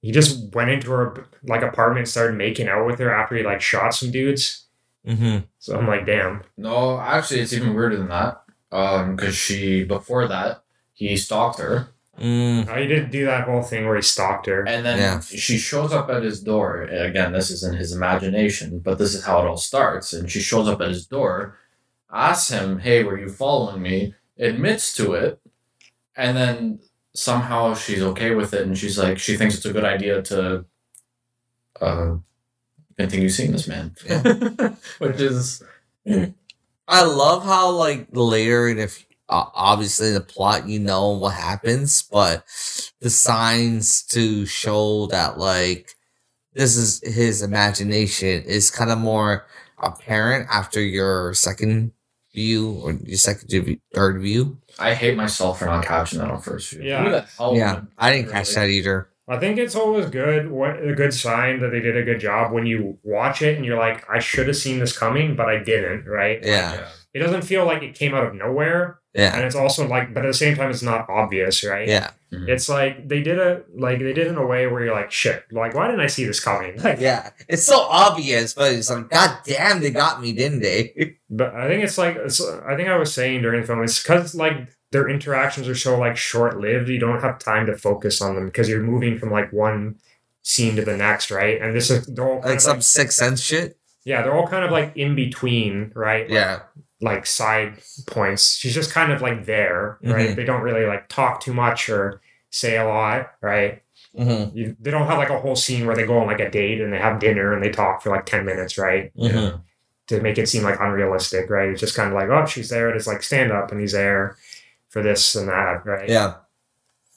He 0.00 0.12
just 0.12 0.54
went 0.54 0.68
into 0.68 0.90
her 0.90 1.26
like 1.44 1.62
apartment, 1.62 2.00
and 2.00 2.08
started 2.08 2.36
making 2.36 2.68
out 2.68 2.84
with 2.84 2.98
her 2.98 3.10
after 3.10 3.36
he 3.36 3.42
like 3.42 3.62
shot 3.62 3.94
some 3.94 4.10
dudes. 4.10 4.66
Mm-hmm. 5.08 5.46
So 5.58 5.78
I'm 5.78 5.86
like, 5.86 6.04
damn. 6.04 6.42
No, 6.58 7.00
actually, 7.00 7.40
it's 7.40 7.54
even 7.54 7.72
weirder 7.72 7.96
than 7.96 8.08
that. 8.08 8.42
Um, 8.70 9.16
because 9.16 9.34
she 9.34 9.82
before 9.82 10.28
that 10.28 10.62
he 10.92 11.16
stalked 11.16 11.58
her, 11.58 11.88
Mm. 12.20 12.68
Oh, 12.68 12.74
he 12.80 12.86
did 12.86 13.10
do 13.10 13.24
that 13.26 13.44
whole 13.48 13.62
thing 13.62 13.86
where 13.86 13.96
he 13.96 14.02
stalked 14.02 14.46
her. 14.46 14.64
and 14.66 14.86
then 14.86 14.98
Yeah. 14.98 15.20
she 15.20 15.58
shows 15.58 15.92
up 15.92 16.08
at 16.10 16.22
his 16.22 16.40
door. 16.40 16.82
And 16.82 17.04
Again, 17.06 17.32
this 17.32 17.50
is 17.50 17.62
in 17.64 17.74
his 17.74 17.92
imagination, 17.92 18.78
but 18.78 18.98
this 18.98 19.14
is 19.14 19.24
how 19.24 19.40
it 19.42 19.46
all 19.48 19.56
starts. 19.56 20.12
And 20.12 20.30
she 20.30 20.40
shows 20.40 20.68
up 20.68 20.80
at 20.80 20.88
his 20.88 21.06
door, 21.06 21.58
asks 22.12 22.50
him, 22.50 22.78
"Hey, 22.78 23.02
were 23.02 23.18
you 23.18 23.28
following 23.28 23.82
me?" 23.82 24.14
Admits 24.38 24.94
to 24.96 25.14
it, 25.14 25.40
and 26.16 26.36
then 26.36 26.78
somehow 27.14 27.74
she's 27.74 28.02
okay 28.02 28.34
with 28.34 28.52
it, 28.54 28.62
and 28.62 28.76
she's 28.78 28.98
like, 28.98 29.18
she 29.18 29.36
thinks 29.36 29.54
it's 29.56 29.64
a 29.66 29.72
good 29.72 29.84
idea 29.84 30.22
to 30.22 30.64
uh, 31.80 32.14
continue 32.98 33.28
seeing 33.28 33.52
this 33.52 33.66
man, 33.68 33.94
which 34.98 35.20
is 35.20 35.62
I 36.86 37.04
love 37.04 37.44
how 37.44 37.70
like 37.70 38.08
later 38.12 38.68
in 38.68 38.78
if 38.78 39.04
uh, 39.28 39.46
obviously 39.54 40.12
the 40.12 40.20
plot 40.20 40.68
you 40.68 40.78
know 40.78 41.10
what 41.10 41.34
happens, 41.34 42.02
but 42.02 42.44
the 43.00 43.10
signs 43.10 44.02
to 44.04 44.46
show 44.46 45.06
that 45.06 45.38
like 45.38 45.90
this 46.52 46.76
is 46.76 47.00
his 47.02 47.42
imagination 47.42 48.42
is 48.44 48.70
kind 48.70 48.90
of 48.90 48.98
more 48.98 49.46
apparent 49.78 50.48
after 50.50 50.80
your 50.80 51.34
second 51.34 51.92
view 52.34 52.72
or 52.82 52.92
your 53.04 53.18
second 53.18 53.48
view, 53.48 53.78
third 53.94 54.20
view. 54.20 54.58
I 54.78 54.94
hate 54.94 55.16
myself 55.16 55.60
for 55.60 55.66
not 55.66 55.84
catching 55.84 56.18
that 56.18 56.30
on 56.30 56.40
first 56.40 56.70
view. 56.70 56.82
Yeah. 56.82 57.04
Who 57.04 57.10
the 57.10 57.20
hell 57.38 57.56
yeah, 57.56 57.82
I 57.98 58.12
didn't 58.12 58.30
catch 58.30 58.54
that 58.54 58.68
either. 58.68 59.08
I 59.26 59.38
think 59.38 59.56
it's 59.58 59.74
always 59.74 60.06
good, 60.10 60.50
what 60.50 60.86
a 60.86 60.94
good 60.94 61.14
sign 61.14 61.60
that 61.60 61.70
they 61.70 61.80
did 61.80 61.96
a 61.96 62.02
good 62.02 62.20
job 62.20 62.52
when 62.52 62.66
you 62.66 62.98
watch 63.02 63.40
it 63.40 63.56
and 63.56 63.64
you're 63.64 63.78
like, 63.78 64.04
I 64.10 64.18
should 64.18 64.48
have 64.48 64.56
seen 64.56 64.80
this 64.80 64.96
coming, 64.96 65.34
but 65.34 65.48
I 65.48 65.62
didn't, 65.62 66.04
right? 66.04 66.40
Yeah, 66.44 66.88
It 67.14 67.20
doesn't 67.20 67.42
feel 67.42 67.64
like 67.64 67.82
it 67.82 67.94
came 67.94 68.14
out 68.14 68.26
of 68.26 68.34
nowhere. 68.34 68.98
Yeah, 69.14 69.36
And 69.36 69.44
it's 69.44 69.54
also 69.54 69.86
like, 69.86 70.12
but 70.12 70.24
at 70.24 70.28
the 70.28 70.34
same 70.34 70.56
time, 70.56 70.70
it's 70.70 70.82
not 70.82 71.08
obvious, 71.08 71.62
right? 71.62 71.86
yeah, 71.88 72.10
mm-hmm. 72.32 72.48
It's 72.48 72.68
like 72.68 73.06
they 73.08 73.22
did 73.22 73.38
a 73.38 73.62
like 73.76 73.98
they 74.00 74.12
did 74.12 74.18
it 74.18 74.26
in 74.26 74.36
a 74.36 74.44
way 74.46 74.66
where 74.66 74.84
you're 74.84 74.94
like, 74.94 75.12
shit, 75.12 75.44
like 75.52 75.74
why 75.74 75.86
didn't 75.86 76.00
I 76.00 76.08
see 76.08 76.24
this 76.24 76.40
coming? 76.40 76.78
Like, 76.82 77.00
yeah. 77.00 77.30
It's 77.48 77.64
so 77.64 77.80
obvious, 77.80 78.54
but 78.54 78.72
it's 78.72 78.90
like, 78.90 79.08
god 79.10 79.38
damn, 79.46 79.80
they 79.80 79.90
got 79.90 80.20
me, 80.20 80.32
didn't 80.32 80.60
they? 80.60 81.16
But 81.30 81.54
I 81.54 81.66
think 81.66 81.82
it's 81.82 81.98
like 81.98 82.16
it's, 82.16 82.40
I 82.40 82.76
think 82.76 82.88
I 82.88 82.96
was 82.96 83.12
saying 83.12 83.42
during 83.42 83.60
the 83.60 83.66
film, 83.66 83.82
it's 83.82 84.00
because 84.00 84.34
like 84.36 84.68
their 84.92 85.08
interactions 85.08 85.66
are 85.68 85.74
so 85.74 85.98
like 85.98 86.16
short 86.16 86.60
lived. 86.60 86.88
You 86.88 87.00
don't 87.00 87.20
have 87.20 87.38
time 87.40 87.66
to 87.66 87.76
focus 87.76 88.20
on 88.22 88.36
them 88.36 88.46
because 88.46 88.68
you're 88.68 88.82
moving 88.82 89.18
from 89.18 89.30
like 89.32 89.52
one 89.52 89.96
scene 90.42 90.76
to 90.76 90.84
the 90.84 90.96
next, 90.96 91.30
right? 91.32 91.60
And 91.60 91.74
this 91.74 91.90
is 91.90 92.06
they're 92.06 92.24
all 92.24 92.36
kind 92.40 92.46
like 92.50 92.56
of, 92.56 92.62
some 92.62 92.76
like, 92.76 92.82
sixth 92.84 93.18
sense 93.18 93.40
shit. 93.40 93.76
yeah, 94.04 94.22
they're 94.22 94.34
all 94.34 94.46
kind 94.46 94.64
of 94.64 94.70
like 94.70 94.96
in 94.96 95.16
between, 95.16 95.90
right? 95.96 96.28
Like, 96.28 96.34
Yeah, 96.34 96.60
like 97.04 97.26
side 97.26 97.74
points. 98.06 98.56
She's 98.56 98.74
just 98.74 98.90
kind 98.92 99.12
of 99.12 99.20
like 99.20 99.44
there, 99.44 99.98
right? 100.02 100.30
Mhm. 100.30 100.36
They 100.36 100.44
don't 100.44 100.62
really 100.62 100.86
like 100.86 101.08
talk 101.08 101.40
too 101.40 101.52
much 101.54 101.88
or 101.88 102.20
say 102.50 102.76
a 102.76 102.84
lot, 102.84 103.32
right? 103.42 103.82
mm-hmm. 104.16 104.56
You, 104.56 104.76
they 104.80 104.90
don't 104.92 105.06
have 105.08 105.18
like 105.18 105.30
a 105.30 105.40
whole 105.40 105.56
scene 105.56 105.86
where 105.86 105.96
they 105.96 106.06
go 106.06 106.18
on 106.18 106.26
like 106.28 106.38
a 106.40 106.48
date 106.50 106.80
and 106.80 106.92
they 106.92 106.98
have 106.98 107.18
dinner 107.18 107.52
and 107.52 107.60
they 107.62 107.70
talk 107.70 108.00
for 108.02 108.10
like 108.10 108.26
10 108.26 108.44
minutes, 108.44 108.78
right? 108.78 109.10
Mm-hmm. 109.16 109.56
To 110.08 110.20
make 110.20 110.38
it 110.38 110.48
seem 110.48 110.62
like 110.62 110.78
unrealistic, 110.80 111.50
right? 111.50 111.68
It's 111.70 111.80
just 111.80 111.96
kind 111.96 112.08
of 112.10 112.14
like, 112.14 112.28
oh, 112.30 112.46
she's 112.46 112.68
there. 112.70 112.88
And 112.88 112.96
it's 112.96 113.06
like 113.08 113.22
stand 113.24 113.50
up 113.50 113.72
and 113.72 113.80
he's 113.80 113.92
there 113.92 114.36
for 114.90 115.02
this 115.02 115.34
and 115.34 115.48
that, 115.48 115.84
right? 115.84 116.08
yeah. 116.08 116.34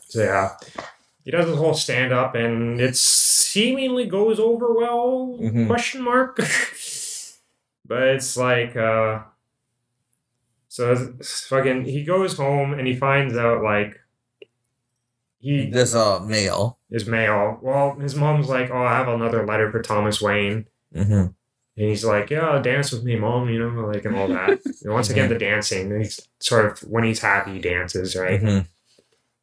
So 0.10 0.24
yeah. 0.24 0.56
He 1.24 1.32
does 1.32 1.46
his 1.48 1.58
whole 1.58 1.74
stand 1.76 2.12
up 2.14 2.34
and 2.34 2.80
it 2.82 2.96
seemingly 2.98 4.06
goes 4.08 4.40
over 4.40 4.74
well, 4.74 5.38
Mhm. 5.40 5.68
question 5.68 6.02
mark. 6.02 6.38
but 7.86 8.04
it's 8.16 8.36
like 8.38 8.76
uh 8.76 9.20
so 10.78 11.14
fucking 11.50 11.86
he 11.86 12.04
goes 12.04 12.38
home 12.38 12.74
and 12.74 12.86
he 12.88 12.96
finds 12.96 13.36
out 13.36 13.64
like 13.64 14.00
he 15.40 15.70
There's 15.70 15.94
a 15.94 16.20
male. 16.22 16.78
is 16.90 17.06
mail. 17.08 17.60
Well, 17.62 17.96
his 18.00 18.16
mom's 18.16 18.50
like, 18.50 18.70
"Oh, 18.72 18.78
I 18.84 18.94
have 18.98 19.08
another 19.08 19.46
letter 19.46 19.72
for 19.72 19.82
Thomas 19.82 20.22
Wayne," 20.22 20.66
Mm-hmm. 20.96 21.14
and 21.14 21.34
he's 21.90 22.04
like, 22.06 22.30
"Yeah, 22.30 22.60
dance 22.60 22.92
with 22.92 23.04
me, 23.04 23.16
mom," 23.18 23.50
you 23.50 23.60
know, 23.60 23.86
like 23.88 24.06
and 24.06 24.16
all 24.16 24.28
that. 24.30 24.60
and 24.84 24.94
once 24.94 25.10
again, 25.10 25.30
the 25.30 25.38
dancing. 25.38 25.92
And 25.92 26.02
he's 26.04 26.20
sort 26.40 26.66
of 26.66 26.80
when 26.90 27.04
he's 27.04 27.20
happy, 27.20 27.54
he 27.54 27.60
dances, 27.60 28.16
right? 28.16 28.42
Mm-hmm. 28.42 28.66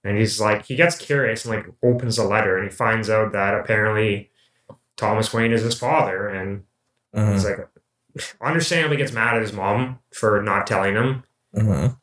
And 0.07 0.19
he's 0.19 0.41
like, 0.41 0.67
he 0.67 0.77
gets 0.77 0.97
curious 0.99 1.45
and 1.47 1.55
like 1.55 1.67
opens 1.83 2.17
the 2.17 2.25
letter, 2.25 2.59
and 2.59 2.71
he 2.71 2.75
finds 2.77 3.09
out 3.09 3.33
that 3.33 3.55
apparently 3.55 4.31
Thomas 4.97 5.33
Wayne 5.33 5.53
is 5.53 5.63
his 5.63 5.79
father, 5.79 6.29
and 6.29 6.65
Mm-hmm. 7.15 7.33
he's 7.33 7.45
like, 7.45 7.69
understandably 8.41 8.97
gets 8.97 9.13
mad 9.13 9.37
at 9.37 9.43
his 9.43 9.53
mom 9.53 9.99
for 10.13 10.43
not 10.43 10.67
telling 10.67 10.95
him, 10.95 11.25
Mm-hmm. 11.55 11.95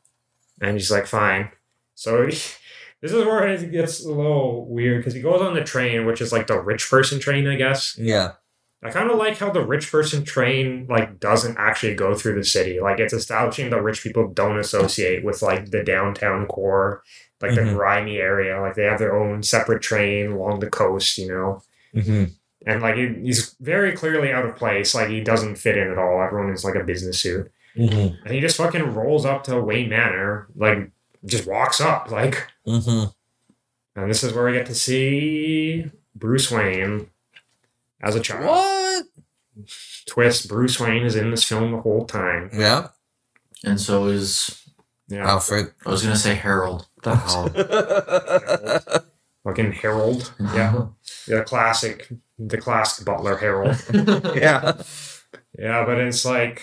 and 0.64 0.72
he's 0.76 0.90
like, 0.90 1.06
fine. 1.06 1.50
So 1.94 2.24
this 2.26 2.58
is 3.02 3.12
where 3.24 3.46
it 3.48 3.70
gets 3.72 4.04
a 4.04 4.08
little 4.08 4.66
weird 4.68 5.00
because 5.00 5.14
he 5.14 5.20
goes 5.20 5.40
on 5.42 5.54
the 5.54 5.62
train, 5.64 6.06
which 6.06 6.20
is 6.20 6.32
like 6.32 6.46
the 6.46 6.58
rich 6.60 6.88
person 6.88 7.20
train, 7.20 7.46
I 7.46 7.56
guess. 7.56 7.96
Yeah. 7.98 8.32
I 8.84 8.90
kind 8.90 9.10
of 9.10 9.16
like 9.18 9.38
how 9.38 9.50
the 9.50 9.64
rich 9.64 9.92
person 9.92 10.24
train 10.24 10.86
like 10.90 11.20
doesn't 11.20 11.56
actually 11.56 11.94
go 11.94 12.14
through 12.16 12.34
the 12.34 12.44
city. 12.44 12.80
Like 12.80 12.98
it's 12.98 13.12
establishing 13.12 13.70
that 13.70 13.82
rich 13.82 14.02
people 14.02 14.26
don't 14.28 14.58
associate 14.58 15.22
with 15.24 15.40
like 15.40 15.70
the 15.70 15.84
downtown 15.84 16.46
core, 16.46 17.02
like 17.40 17.54
the 17.54 17.60
Mhm. 17.60 17.74
grimy 17.76 18.16
area. 18.16 18.60
Like 18.60 18.74
they 18.74 18.82
have 18.84 18.98
their 18.98 19.14
own 19.16 19.44
separate 19.44 19.82
train 19.82 20.32
along 20.32 20.58
the 20.60 20.70
coast, 20.70 21.16
you 21.16 21.28
know. 21.28 21.62
Mm-hmm. 21.94 22.24
And 22.66 22.80
like 22.82 22.96
he, 22.96 23.08
he's 23.22 23.54
very 23.60 23.92
clearly 23.92 24.32
out 24.32 24.44
of 24.44 24.56
place. 24.56 24.94
Like 24.94 25.08
he 25.08 25.20
doesn't 25.20 25.56
fit 25.56 25.76
in 25.76 25.90
at 25.90 25.98
all. 25.98 26.22
Everyone 26.22 26.52
is 26.52 26.64
like 26.64 26.74
a 26.76 26.84
business 26.84 27.18
suit, 27.20 27.50
Mm-hmm. 27.76 28.24
and 28.26 28.34
he 28.34 28.40
just 28.40 28.56
fucking 28.58 28.94
rolls 28.94 29.24
up 29.24 29.44
to 29.44 29.60
Wayne 29.60 29.88
Manor, 29.88 30.46
like 30.54 30.90
just 31.24 31.46
walks 31.46 31.80
up, 31.80 32.10
like. 32.10 32.46
Mm-hmm. 32.66 33.10
And 34.00 34.10
this 34.10 34.22
is 34.24 34.32
where 34.32 34.44
we 34.46 34.52
get 34.52 34.66
to 34.66 34.74
see 34.74 35.90
Bruce 36.14 36.50
Wayne 36.50 37.08
as 38.02 38.14
a 38.14 38.20
child. 38.20 38.46
What? 38.46 39.04
Twist: 40.06 40.48
Bruce 40.48 40.78
Wayne 40.80 41.02
is 41.04 41.14
in 41.16 41.30
this 41.30 41.44
film 41.44 41.72
the 41.72 41.80
whole 41.80 42.04
time. 42.06 42.50
Yeah. 42.54 42.88
and 43.64 43.78
so 43.80 44.06
is 44.06 44.62
Yeah, 45.08 45.28
Alfred. 45.28 45.72
I 45.84 45.90
was 45.90 46.02
gonna 46.02 46.16
say 46.16 46.34
Harold. 46.34 46.86
The 47.02 47.16
hell. 47.16 47.48
fucking 49.44 49.72
Harold. 49.72 50.32
Yeah, 50.40 50.86
the 51.26 51.42
classic, 51.42 52.08
the 52.38 52.58
classic 52.58 53.04
Butler 53.04 53.36
Harold. 53.36 53.76
yeah. 54.36 54.80
Yeah, 55.58 55.84
but 55.84 55.98
it's 55.98 56.24
like 56.24 56.62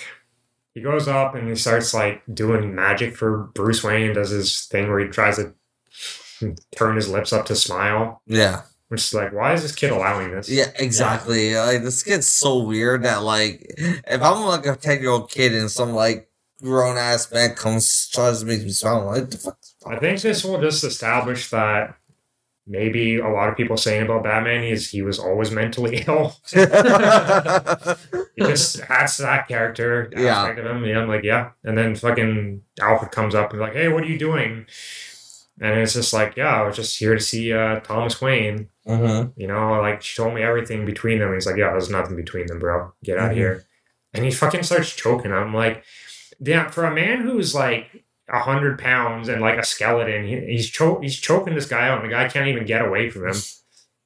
he 0.73 0.81
goes 0.81 1.07
up 1.07 1.35
and 1.35 1.47
he 1.47 1.55
starts 1.55 1.93
like 1.93 2.21
doing 2.33 2.73
magic 2.75 3.15
for 3.15 3.49
Bruce 3.53 3.83
Wayne. 3.83 4.13
Does 4.13 4.29
his 4.31 4.65
thing 4.65 4.89
where 4.89 4.99
he 4.99 5.07
tries 5.07 5.37
to 5.37 5.53
turn 6.75 6.95
his 6.95 7.09
lips 7.09 7.33
up 7.33 7.45
to 7.47 7.55
smile, 7.55 8.21
Yeah. 8.25 8.61
which 8.87 9.01
is 9.01 9.13
like, 9.13 9.33
why 9.33 9.53
is 9.53 9.61
this 9.61 9.75
kid 9.75 9.91
allowing 9.91 10.31
this? 10.31 10.49
Yeah, 10.49 10.71
exactly. 10.77 11.55
Like 11.55 11.83
this 11.83 12.01
kid's 12.03 12.27
so 12.29 12.59
weird 12.59 13.03
that 13.03 13.23
like 13.23 13.65
if 13.77 14.21
I'm 14.21 14.43
like 14.45 14.65
a 14.65 14.75
ten 14.75 15.01
year 15.01 15.11
old 15.11 15.29
kid 15.29 15.53
and 15.53 15.69
some 15.69 15.93
like 15.93 16.29
grown 16.61 16.97
ass 16.97 17.31
man 17.31 17.55
comes 17.55 18.09
tries 18.09 18.39
to 18.41 18.45
make 18.45 18.63
me 18.63 18.69
smile, 18.71 18.99
I'm 19.01 19.05
like 19.07 19.15
what 19.21 19.31
the 19.31 19.37
fuck? 19.37 19.57
I 19.87 19.97
think 19.97 20.21
this 20.21 20.43
will 20.43 20.59
just 20.61 20.83
establish 20.83 21.49
that 21.51 21.95
maybe 22.69 23.17
a 23.17 23.27
lot 23.27 23.49
of 23.49 23.57
people 23.57 23.75
saying 23.75 24.03
about 24.03 24.23
Batman 24.23 24.63
is 24.63 24.89
he 24.91 25.01
was 25.01 25.19
always 25.19 25.51
mentally 25.51 26.03
ill. 26.07 26.35
He 28.35 28.45
just 28.45 28.79
adds 28.89 29.17
to 29.17 29.23
that 29.23 29.47
character 29.49 30.09
Yeah. 30.15 30.37
aspect 30.43 30.59
of 30.59 30.65
him. 30.65 30.85
Yeah, 30.85 30.99
I'm 31.01 31.09
like, 31.09 31.23
yeah. 31.23 31.49
And 31.65 31.77
then 31.77 31.93
fucking 31.95 32.61
Alfred 32.79 33.11
comes 33.11 33.35
up 33.35 33.51
and 33.51 33.59
like, 33.59 33.73
hey, 33.73 33.89
what 33.89 34.03
are 34.03 34.07
you 34.07 34.17
doing? 34.17 34.65
And 35.61 35.79
it's 35.79 35.93
just 35.93 36.13
like, 36.13 36.37
yeah, 36.37 36.61
I 36.61 36.65
was 36.65 36.77
just 36.77 36.97
here 36.97 37.15
to 37.15 37.19
see 37.19 37.51
uh, 37.51 37.81
Thomas 37.81 38.21
Wayne. 38.21 38.69
mm-hmm. 38.87 39.31
You 39.35 39.47
know, 39.47 39.81
like 39.81 40.01
she 40.01 40.15
told 40.15 40.33
me 40.33 40.41
everything 40.41 40.85
between 40.85 41.19
them. 41.19 41.33
He's 41.33 41.45
like, 41.45 41.57
yeah, 41.57 41.71
there's 41.71 41.89
nothing 41.89 42.15
between 42.15 42.47
them, 42.47 42.59
bro. 42.59 42.93
Get 43.03 43.17
out 43.17 43.27
Mhm. 43.27 43.31
of 43.31 43.37
here. 43.37 43.65
And 44.13 44.23
he 44.23 44.31
fucking 44.31 44.63
starts 44.63 44.95
choking. 44.95 45.33
I'm 45.33 45.53
like, 45.53 45.83
yeah, 46.39 46.69
for 46.69 46.85
a 46.85 46.93
man 46.95 47.21
who's 47.21 47.53
like 47.53 48.05
a 48.31 48.39
hundred 48.39 48.79
pounds 48.79 49.27
and 49.29 49.41
like 49.41 49.57
a 49.57 49.65
skeleton, 49.65 50.25
he, 50.25 50.39
he's 50.47 50.69
cho- 50.69 50.99
he's 51.01 51.17
choking 51.17 51.55
this 51.55 51.65
guy 51.67 51.87
out, 51.87 52.01
and 52.01 52.09
the 52.09 52.13
guy 52.13 52.27
can't 52.27 52.47
even 52.47 52.65
get 52.65 52.83
away 52.85 53.09
from 53.09 53.27
him. 53.27 53.35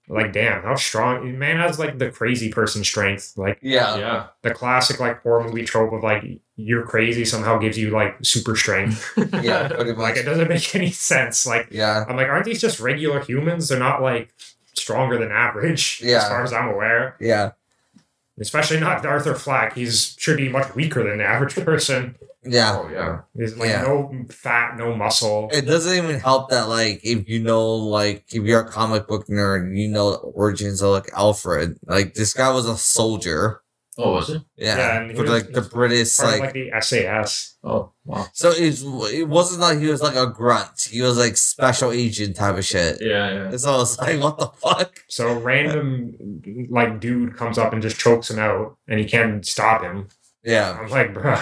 Like, 0.10 0.34
damn, 0.34 0.64
how 0.64 0.76
strong 0.76 1.40
man 1.40 1.58
has 1.58 1.80
like 1.80 1.98
the 1.98 2.12
crazy 2.12 2.52
person 2.52 2.84
strength, 2.84 3.34
like 3.38 3.58
Yeah. 3.62 3.96
yeah. 3.98 4.28
the 4.42 4.54
classic 4.54 5.00
like 5.00 5.22
horror 5.24 5.46
movie 5.46 5.64
trope 5.64 5.94
of 5.94 6.04
like 6.04 6.26
you're 6.58 6.84
crazy 6.86 7.24
somehow 7.24 7.58
gives 7.58 7.78
you 7.78 7.90
like 7.90 8.18
super 8.22 8.56
strength. 8.58 9.12
Yeah, 9.42 9.68
like 9.98 10.18
it 10.18 10.24
doesn't 10.24 10.50
make 10.50 10.76
any 10.76 10.92
sense. 10.92 11.46
Like 11.46 11.70
Yeah. 11.72 12.04
I'm 12.08 12.18
like, 12.18 12.28
aren't 12.28 12.44
these 12.46 12.60
just 12.60 12.82
regular 12.82 13.22
humans? 13.22 13.70
They're 13.70 13.80
not 13.80 14.02
like 14.02 14.34
stronger 14.74 15.18
than 15.18 15.32
average, 15.32 16.02
Yeah, 16.04 16.18
as 16.18 16.28
far 16.28 16.44
as 16.44 16.52
I'm 16.52 16.68
aware. 16.68 17.16
Yeah. 17.22 17.52
Especially 18.40 18.80
not 18.82 19.06
Arthur 19.06 19.36
Fleck. 19.36 19.74
He's 19.76 20.16
should 20.20 20.38
be 20.38 20.50
much 20.50 20.76
weaker 20.76 21.04
than 21.08 21.20
the 21.20 21.24
average 21.26 21.56
person. 21.66 22.16
Yeah. 22.46 22.78
Oh 22.84 22.90
yeah. 22.92 23.20
He's 23.38 23.56
like 23.58 23.70
Yeah. 23.70 23.82
no 23.84 24.26
fat, 24.30 24.78
no 24.78 24.96
muscle. 24.96 25.50
It 25.52 25.62
doesn't 25.66 25.96
even 25.98 26.20
help 26.20 26.50
that 26.50 26.70
like 26.70 27.02
if 27.04 27.28
you 27.30 27.42
know 27.42 27.68
like 27.76 28.26
if 28.34 28.44
you're 28.44 28.62
a 28.62 28.70
comic 28.70 29.08
book 29.08 29.28
nerd, 29.28 29.78
you 29.78 29.88
know 29.90 30.12
the 30.12 30.18
origins 30.18 30.82
of 30.82 30.92
like 30.92 31.10
Alfred. 31.16 31.78
Like 31.86 32.14
this 32.14 32.34
guy 32.34 32.52
was 32.52 32.68
a 32.68 32.78
soldier. 32.78 33.62
Oh, 33.96 34.14
was 34.14 34.32
it? 34.32 34.42
Yeah. 34.58 34.76
Yeah, 34.78 35.02
and 35.02 35.16
for 35.16 35.22
was- 35.22 35.32
like 35.32 35.52
the 35.54 35.62
British 35.62 36.18
Part 36.18 36.34
of, 36.34 36.40
like, 36.40 36.42
like 36.42 36.54
the 36.56 36.72
SAS. 36.82 37.58
Oh 37.64 37.92
wow. 38.06 38.26
so 38.34 38.52
it's 38.54 38.82
it 39.14 39.28
wasn't 39.30 39.62
like 39.62 39.78
he 39.80 39.86
was 39.88 40.02
like 40.02 40.16
a 40.16 40.26
grunt. 40.28 40.90
He 40.92 41.02
was 41.02 41.18
like 41.18 41.38
special 41.38 41.92
agent 41.92 42.36
type 42.36 42.58
of 42.58 42.66
shit. 42.66 42.98
Yeah, 43.00 43.32
yeah. 43.32 43.48
And 43.50 43.62
so 43.62 43.82
it's 43.82 43.98
like 44.00 44.20
what 44.20 44.38
the 44.40 44.48
fuck? 44.48 45.04
So 45.08 45.38
random 45.40 46.42
like 46.72 47.00
dude 47.00 47.38
comes 47.38 47.58
up 47.60 47.72
and 47.72 47.82
just 47.84 48.00
chokes 48.00 48.32
him 48.32 48.40
out, 48.40 48.78
and 48.88 49.00
he 49.00 49.06
can't 49.06 49.46
stop 49.46 49.84
him. 49.84 50.08
Yeah. 50.44 50.78
I'm 50.82 50.90
like, 50.90 51.14
bruh, 51.14 51.42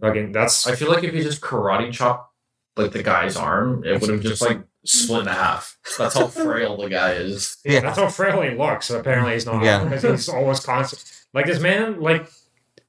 fucking 0.00 0.32
that's 0.32 0.66
I 0.66 0.74
feel 0.74 0.90
like 0.90 1.04
if 1.04 1.14
you 1.14 1.22
just 1.22 1.40
karate 1.40 1.92
chop 1.92 2.32
like 2.76 2.92
the 2.92 3.02
guy's 3.02 3.36
arm, 3.36 3.84
it 3.84 4.00
would 4.00 4.10
have 4.10 4.22
just 4.22 4.42
like 4.42 4.60
split 4.84 5.22
in 5.22 5.26
half. 5.26 5.76
That's 5.98 6.14
how 6.14 6.26
frail 6.28 6.76
the 6.76 6.88
guy 6.88 7.12
is. 7.14 7.56
Yeah. 7.64 7.80
that's 7.80 7.98
how 7.98 8.08
frail 8.08 8.40
he 8.42 8.50
looks. 8.56 8.90
Apparently, 8.90 9.32
he's 9.34 9.46
not 9.46 9.62
Yeah. 9.64 9.84
because 9.84 10.02
he's 10.02 10.28
always 10.28 10.60
constant. 10.60 11.04
Like 11.34 11.46
this 11.46 11.60
man, 11.60 12.00
like 12.00 12.30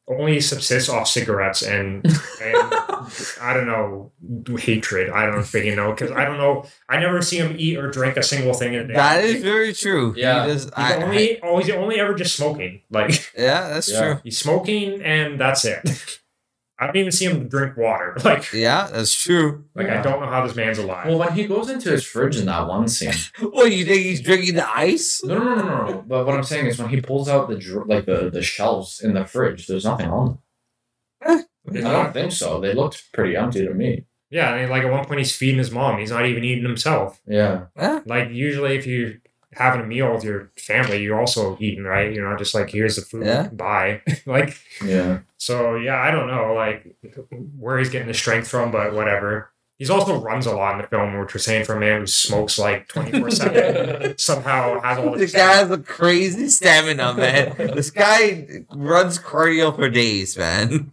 only 0.07 0.39
subsists 0.41 0.89
off 0.89 1.07
cigarettes 1.07 1.61
and 1.61 2.03
and 2.05 2.15
I 3.41 3.53
don't 3.53 3.67
know 3.67 4.11
hatred. 4.57 5.09
I 5.11 5.25
don't 5.27 5.39
freaking 5.41 5.75
know 5.75 5.91
because 5.91 6.11
I 6.11 6.25
don't 6.25 6.37
know. 6.37 6.65
I 6.87 6.97
never 6.99 7.21
see 7.21 7.37
him 7.37 7.55
eat 7.59 7.77
or 7.77 7.89
drink 7.91 8.17
a 8.17 8.23
single 8.23 8.53
thing 8.53 8.73
in 8.73 8.81
a 8.81 8.87
day. 8.87 8.93
That 8.95 9.23
is 9.23 9.41
very 9.43 9.73
true. 9.73 10.13
He 10.13 10.21
Yeah. 10.21 10.45
does- 10.47 10.63
He's 10.63 10.71
I- 10.73 10.93
I- 10.95 11.03
only, 11.03 11.39
oh, 11.43 11.57
he's 11.59 11.69
only 11.71 11.99
ever 11.99 12.13
just 12.15 12.35
smoking. 12.35 12.81
Like 12.89 13.31
yeah, 13.37 13.69
that's 13.69 13.91
Yeah. 13.91 14.01
true. 14.01 14.19
he's 14.23 14.37
smoking 14.39 15.01
and 15.03 15.39
that's 15.39 15.65
it. 15.65 15.81
I 16.81 16.85
don't 16.85 16.95
even 16.95 17.11
see 17.11 17.25
him 17.25 17.47
drink 17.49 17.75
water. 17.75 18.15
Like, 18.23 18.53
Yeah, 18.53 18.87
that's 18.91 19.13
true. 19.21 19.65
like 19.75 19.89
I 19.89 20.01
don't 20.01 20.21
know 20.21 20.27
how 20.29 20.45
this 20.47 20.55
man's 20.55 20.77
alive. 20.77 21.07
Well, 21.07 21.19
when 21.19 21.33
he 21.33 21.45
goes 21.45 21.69
into 21.69 21.89
his 21.91 22.05
fridge 22.05 22.37
in 22.37 22.45
that 22.45 22.67
one 22.67 22.87
scene, 22.87 23.11
What 23.41 23.71
you 23.71 23.83
think 23.85 24.03
he's 24.03 24.21
drinking 24.21 24.55
the 24.55 24.69
ice? 24.69 25.21
no, 25.23 25.37
no, 25.37 25.55
no, 25.55 25.63
no, 25.63 25.85
no. 25.87 26.03
But 26.07 26.25
what 26.25 26.35
I'm 26.35 26.43
saying 26.43 26.67
is, 26.67 26.79
when 26.79 26.89
he 26.89 27.01
pulls 27.01 27.27
out 27.27 27.49
the 27.49 27.83
like 27.85 28.05
the 28.05 28.29
the 28.29 28.41
shelves 28.41 29.01
in 29.01 29.13
the 29.13 29.25
fridge, 29.25 29.67
there's 29.67 29.85
nothing 29.85 30.09
on 30.09 30.25
them. 30.27 30.37
Eh. 31.25 31.79
I 31.85 31.91
don't 31.91 32.13
think 32.13 32.31
so. 32.31 32.59
They 32.61 32.73
looked 32.73 33.11
pretty 33.13 33.35
empty 33.35 33.65
to 33.65 33.73
me. 33.73 34.05
yeah, 34.31 34.51
I 34.51 34.61
mean, 34.61 34.69
like 34.69 34.83
at 34.83 34.91
one 34.91 35.05
point 35.05 35.19
he's 35.19 35.35
feeding 35.35 35.57
his 35.57 35.71
mom. 35.71 35.99
He's 35.99 36.11
not 36.11 36.25
even 36.25 36.43
eating 36.43 36.63
himself. 36.63 37.19
Yeah. 37.27 37.65
Yeah. 37.75 37.99
Like 38.05 38.29
usually, 38.31 38.75
if 38.77 38.87
you 38.87 39.19
having 39.59 39.81
a 39.81 39.85
meal 39.85 40.11
with 40.13 40.23
your 40.23 40.51
family, 40.57 41.03
you're 41.03 41.19
also 41.19 41.55
eating, 41.59 41.83
right? 41.83 42.11
You're 42.13 42.27
not 42.27 42.39
just 42.39 42.55
like 42.55 42.71
here's 42.71 42.95
the 42.95 43.03
food, 43.03 43.25
Yeah. 43.27 43.49
bye. 43.49 44.01
like 44.25 44.57
Yeah. 44.83 45.19
so, 45.37 45.75
yeah. 45.75 45.97
I 46.01 46.09
don't 46.09 46.27
know, 46.27 46.53
like 46.55 46.95
where 47.59 47.77
he's 47.77 47.89
getting 47.89 48.07
the 48.07 48.13
strength 48.15 48.47
from, 48.47 48.71
but 48.71 48.93
whatever. 48.93 49.51
He's 49.77 49.89
also 49.89 50.19
runs 50.19 50.45
a 50.45 50.51
lot 50.53 50.75
in 50.75 50.81
the 50.81 50.87
film, 50.89 51.17
which 51.17 51.33
we're 51.33 51.39
saying 51.39 51.63
for 51.63 51.75
a 51.75 51.79
man 51.79 52.01
who 52.01 52.05
smokes 52.07 52.59
like 52.59 52.89
twenty 52.89 53.17
four 53.17 53.31
seven. 53.31 54.17
Somehow 54.17 54.81
has 54.81 54.97
all 54.97 55.15
This 55.17 55.31
the 55.31 55.37
guy 55.37 55.53
has 55.55 55.71
a 55.71 55.77
crazy 55.77 56.49
stamina, 56.49 57.13
man. 57.13 57.55
this 57.75 57.89
guy 57.89 58.65
runs 58.75 59.17
cardio 59.19 59.73
for 59.73 59.89
days, 59.89 60.37
man. 60.37 60.91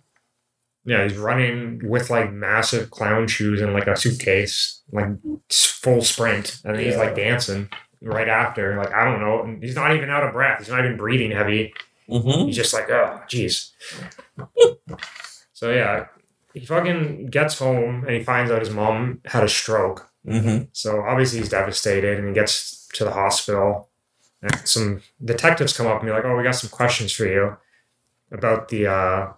Yeah, 0.84 1.02
he's 1.02 1.16
running 1.16 1.80
with 1.82 2.10
like 2.10 2.32
massive 2.32 2.93
clown 2.93 3.26
shoes 3.26 3.60
and 3.60 3.72
like 3.72 3.88
a 3.88 3.97
suitcase, 3.97 4.82
like 4.93 5.09
full 5.51 6.02
sprint, 6.02 6.60
and 6.64 6.76
then 6.76 6.84
he's 6.84 6.97
like 6.97 7.16
dancing 7.16 7.68
right 8.02 8.28
after. 8.28 8.77
Like 8.77 8.93
I 8.93 9.05
don't 9.05 9.20
know, 9.20 9.43
and 9.43 9.62
he's 9.62 9.77
not 9.77 9.94
even 9.94 10.10
out 10.10 10.24
of 10.24 10.32
breath. 10.32 10.59
He's 10.59 10.68
not 10.68 10.85
even 10.85 10.97
breathing 10.97 11.31
heavy. 11.31 11.74
Mm-hmm. 12.09 12.47
He's 12.47 12.56
just 12.56 12.73
like, 12.73 12.89
oh, 12.90 13.20
jeez. 13.28 13.73
so 15.52 15.73
yeah, 15.73 16.06
he 16.55 16.64
fucking 16.64 17.27
gets 17.27 17.59
home 17.59 18.05
and 18.05 18.16
he 18.16 18.23
finds 18.23 18.51
out 18.51 18.60
his 18.60 18.70
mom 18.70 19.20
had 19.24 19.44
a 19.44 19.48
stroke. 19.48 20.10
Mm-hmm. 20.27 20.64
So 20.73 21.02
obviously 21.02 21.39
he's 21.39 21.48
devastated, 21.48 22.18
and 22.18 22.28
he 22.28 22.35
gets 22.35 22.89
to 22.94 23.05
the 23.05 23.12
hospital. 23.12 23.89
And 24.43 24.68
some 24.68 25.02
detectives 25.24 25.77
come 25.77 25.86
up 25.86 26.01
and 26.01 26.09
be 26.09 26.12
like, 26.12 26.24
"Oh, 26.24 26.36
we 26.36 26.43
got 26.43 26.52
some 26.52 26.70
questions 26.70 27.12
for 27.12 27.27
you 27.27 27.56
about 28.31 28.68
the 28.68 28.86
uh, 28.86 29.32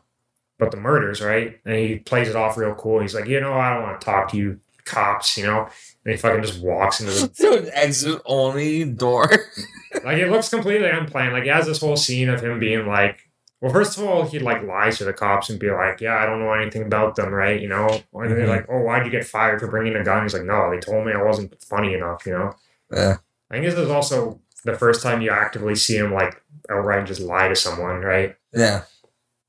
about 0.58 0.70
the 0.70 0.76
murders, 0.76 1.20
right?" 1.20 1.60
And 1.64 1.76
he 1.76 1.98
plays 1.98 2.28
it 2.28 2.36
off 2.36 2.56
real 2.56 2.74
cool. 2.74 3.00
He's 3.00 3.14
like, 3.14 3.26
"You 3.26 3.40
know, 3.40 3.54
I 3.54 3.74
don't 3.74 3.82
want 3.82 4.00
to 4.00 4.04
talk 4.04 4.30
to 4.30 4.36
you 4.36 4.60
cops," 4.84 5.36
you 5.36 5.44
know. 5.44 5.68
And 6.08 6.14
he 6.14 6.22
fucking 6.22 6.42
just 6.42 6.62
walks 6.62 7.00
into 7.00 7.12
the 7.12 7.30
So 7.34 7.68
exit 7.74 8.22
only 8.24 8.82
door. 8.86 9.28
like 10.04 10.16
it 10.16 10.30
looks 10.30 10.48
completely 10.48 10.88
unplanned. 10.88 11.34
Like 11.34 11.42
he 11.42 11.50
has 11.50 11.66
this 11.66 11.80
whole 11.80 11.96
scene 11.96 12.30
of 12.30 12.40
him 12.42 12.58
being 12.58 12.86
like, 12.86 13.28
well, 13.60 13.70
first 13.70 13.98
of 13.98 14.04
all, 14.04 14.26
he 14.26 14.38
like 14.38 14.62
lies 14.62 14.96
to 14.98 15.04
the 15.04 15.12
cops 15.12 15.50
and 15.50 15.60
be 15.60 15.70
like, 15.70 16.00
yeah, 16.00 16.16
I 16.16 16.24
don't 16.24 16.40
know 16.40 16.54
anything 16.54 16.84
about 16.84 17.14
them, 17.16 17.28
right? 17.30 17.60
You 17.60 17.68
know, 17.68 17.88
and 18.14 18.30
they're 18.30 18.46
Mhm. 18.46 18.48
like, 18.48 18.66
oh, 18.70 18.78
why'd 18.80 19.04
you 19.04 19.10
get 19.10 19.26
fired 19.26 19.60
for 19.60 19.66
bringing 19.66 19.96
a 19.96 20.02
gun? 20.02 20.22
He's 20.22 20.32
like, 20.32 20.44
no, 20.44 20.70
they 20.70 20.78
told 20.80 21.04
me 21.04 21.12
I 21.12 21.22
wasn't 21.22 21.62
funny 21.62 21.92
enough, 21.92 22.24
you 22.24 22.32
know. 22.32 22.54
Yeah. 22.90 23.16
I 23.50 23.54
think 23.56 23.66
this 23.66 23.74
is 23.74 23.90
also 23.90 24.40
the 24.64 24.78
first 24.78 25.02
time 25.02 25.20
you 25.20 25.30
actively 25.30 25.74
see 25.74 25.98
him 25.98 26.14
like 26.14 26.40
outright 26.70 27.04
just 27.06 27.20
lie 27.20 27.48
to 27.48 27.56
someone, 27.56 28.00
right? 28.00 28.34
Yeah. 28.54 28.84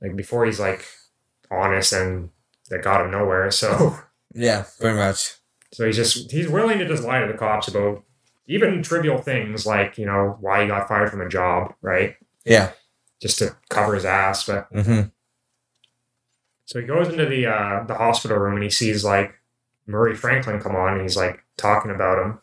Like 0.02 0.18
before 0.18 0.46
he's 0.46 0.60
like 0.60 0.84
honest 1.50 1.94
and 1.94 2.32
that 2.70 2.84
got 2.84 3.06
him 3.06 3.12
nowhere. 3.12 3.50
So 3.52 3.96
Yeah, 4.34 4.66
pretty 4.78 4.98
much. 4.98 5.36
So 5.72 5.86
he's 5.86 5.96
just 5.96 6.32
he's 6.32 6.48
willing 6.50 6.80
to 6.80 6.88
just 6.88 7.04
lie 7.04 7.20
to 7.22 7.28
the 7.32 7.38
cops 7.38 7.68
about 7.68 8.04
even 8.48 8.82
trivial 8.82 9.20
things 9.20 9.66
like, 9.66 9.98
you 9.98 10.06
know, 10.06 10.38
why 10.42 10.62
he 10.64 10.68
got 10.68 10.88
fired 10.88 11.10
from 11.12 11.22
a 11.22 11.30
job, 11.30 11.74
right? 11.82 12.16
Yeah. 12.46 12.72
Just 13.22 13.38
to 13.40 13.56
cover 13.70 13.94
his 13.96 14.06
ass. 14.06 14.46
But 14.46 14.72
Mm-hmm. 14.74 15.10
so 16.66 16.80
he 16.80 16.86
goes 16.86 17.08
into 17.10 17.26
the 17.26 17.46
uh 17.48 17.84
the 17.84 17.96
hospital 17.96 18.38
room 18.38 18.56
and 18.56 18.64
he 18.64 18.70
sees 18.70 19.04
like 19.04 19.34
Murray 19.88 20.16
Franklin 20.16 20.60
come 20.60 20.76
on 20.76 20.94
and 20.94 21.02
he's 21.02 21.18
like 21.18 21.44
talking 21.58 21.92
about 21.92 22.24
him. 22.24 22.40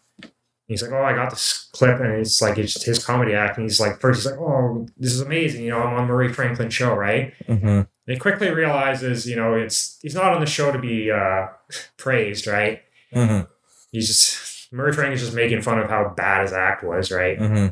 He's 0.68 0.82
like, 0.82 0.92
Oh, 0.92 1.02
I 1.02 1.12
got 1.14 1.30
this 1.30 1.68
clip 1.72 2.00
and 2.00 2.12
it's 2.14 2.42
like 2.42 2.58
it's 2.58 2.82
his 2.84 3.04
comedy 3.04 3.34
act 3.34 3.56
and 3.56 3.64
he's 3.64 3.80
like 3.80 4.00
first 4.00 4.20
he's 4.22 4.30
like, 4.30 4.40
Oh, 4.40 4.86
this 4.96 5.12
is 5.12 5.20
amazing, 5.20 5.64
you 5.64 5.70
know, 5.70 5.82
I'm 5.82 5.94
on 5.94 6.06
Murray 6.08 6.32
Franklin 6.32 6.70
show, 6.70 6.94
right? 6.94 7.34
Mm-hmm. 7.48 7.66
And 7.66 7.86
he 8.14 8.16
quickly 8.18 8.50
realizes, 8.50 9.26
you 9.26 9.34
know, 9.36 9.54
it's 9.54 9.98
he's 10.02 10.14
not 10.14 10.32
on 10.34 10.40
the 10.40 10.46
show 10.46 10.70
to 10.72 10.78
be 10.78 11.10
uh 11.10 11.48
praised, 11.96 12.46
right? 12.46 12.82
Mm-hmm. 13.16 13.50
He's 13.92 14.08
just 14.08 14.72
Murray 14.72 15.14
is 15.14 15.20
just 15.20 15.34
making 15.34 15.62
fun 15.62 15.78
of 15.78 15.88
how 15.88 16.12
bad 16.16 16.42
his 16.42 16.52
act 16.52 16.84
was, 16.84 17.10
right? 17.10 17.38
Mm-hmm. 17.38 17.68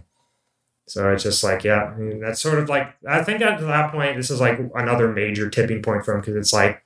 So 0.86 1.12
it's 1.12 1.22
just 1.22 1.42
like, 1.42 1.64
yeah, 1.64 1.84
I 1.84 1.96
mean, 1.96 2.20
that's 2.20 2.40
sort 2.40 2.58
of 2.58 2.68
like, 2.68 2.94
I 3.08 3.22
think 3.22 3.40
at 3.40 3.60
that 3.60 3.92
point, 3.92 4.16
this 4.16 4.30
is 4.30 4.40
like 4.40 4.58
another 4.74 5.08
major 5.12 5.48
tipping 5.48 5.82
point 5.82 6.04
for 6.04 6.14
him 6.14 6.20
because 6.20 6.36
it's 6.36 6.52
like, 6.52 6.84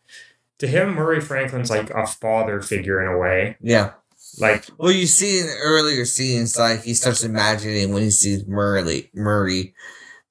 to 0.59 0.67
him, 0.67 0.95
Murray 0.95 1.21
Franklin's 1.21 1.71
like 1.71 1.91
a 1.91 2.07
father 2.07 2.61
figure 2.61 3.01
in 3.03 3.13
a 3.13 3.19
way. 3.19 3.57
Yeah. 3.61 3.93
Like, 4.41 4.67
Well, 4.79 4.93
you 4.93 5.07
see 5.07 5.41
in 5.41 5.49
earlier 5.63 6.05
scenes, 6.05 6.57
like 6.57 6.83
he 6.83 6.95
starts 6.95 7.25
imagining 7.25 7.93
when 7.93 8.03
he 8.03 8.11
sees 8.11 8.47
Murray, 8.47 9.11
Murray, 9.15 9.75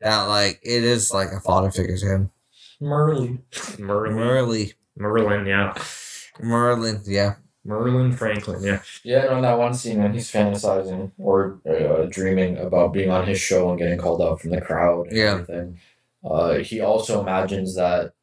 that 0.01 0.23
like 0.23 0.59
it 0.63 0.83
is 0.83 1.13
like 1.13 1.29
a 1.31 1.39
father 1.39 1.71
figure 1.71 1.97
to 1.97 2.05
him. 2.05 2.31
Merly. 2.81 3.39
Merlin. 3.79 4.15
Murray, 4.15 4.73
Merlin, 4.95 5.45
yeah. 5.45 5.73
Merlin, 6.39 7.01
yeah. 7.05 7.35
Merlin 7.67 8.11
Franklin, 8.13 8.63
yeah. 8.63 8.81
Yeah, 9.03 9.23
and 9.25 9.29
on 9.35 9.41
that 9.43 9.59
one 9.59 9.73
scene 9.73 10.01
when 10.01 10.13
he's 10.13 10.31
fantasizing 10.31 11.11
or 11.19 11.59
uh, 11.69 12.05
dreaming 12.09 12.57
about 12.57 12.93
being 12.93 13.11
on 13.11 13.27
his 13.27 13.39
show 13.39 13.69
and 13.69 13.77
getting 13.77 13.99
called 13.99 14.21
out 14.21 14.39
from 14.41 14.51
the 14.51 14.61
crowd 14.61 15.07
and 15.07 15.17
Yeah. 15.17 15.31
everything, 15.33 15.79
uh, 16.23 16.53
he 16.59 16.79
also 16.79 17.19
imagines 17.21 17.75
that 17.75 18.13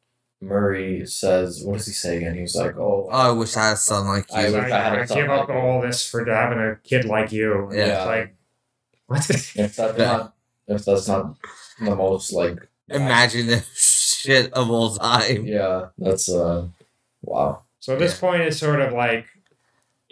Murray 0.41 1.05
says, 1.05 1.63
"What 1.63 1.77
does 1.77 1.85
he 1.87 1.93
say 1.93 2.17
again?" 2.17 2.35
He's 2.35 2.55
like, 2.55 2.75
"Oh, 2.77 3.07
Oh, 3.11 3.29
I 3.29 3.31
wish 3.31 3.55
I 3.55 3.67
had 3.67 3.73
a 3.73 3.77
son 3.77 4.07
like 4.07 4.31
I 4.33 4.47
you. 4.47 4.53
wish 4.53 4.63
Like, 4.63 4.71
I 4.73 4.83
had 4.89 4.97
a 4.97 5.01
I 5.01 5.05
son 5.05 5.17
give 5.17 5.29
up 5.29 5.47
like 5.47 5.55
you. 5.55 5.61
all 5.61 5.81
this 5.81 6.09
for 6.09 6.25
having 6.25 6.59
a 6.59 6.75
kid 6.83 7.05
like 7.05 7.31
you. 7.31 7.69
And 7.69 7.77
Yeah. 7.77 8.03
Like, 8.05 8.35
what? 9.07 9.29
if 9.29 9.53
that's 9.75 9.97
Yeah. 9.99 10.05
not 10.17 10.33
if 10.67 10.83
that's 10.85 11.07
not 11.07 11.37
the 11.79 11.95
most 11.95 12.33
like 12.33 12.67
Imagine 12.89 13.47
the 13.47 13.63
shit 13.75 14.51
of 14.53 14.69
all 14.69 14.95
time. 14.95 15.45
yeah, 15.45 15.87
that's 15.97 16.29
uh, 16.29 16.67
wow, 17.23 17.63
So 17.79 17.93
at 17.93 17.99
this 17.99 18.17
point, 18.19 18.41
it's 18.41 18.57
sort 18.59 18.81
of 18.81 18.93
like 18.93 19.25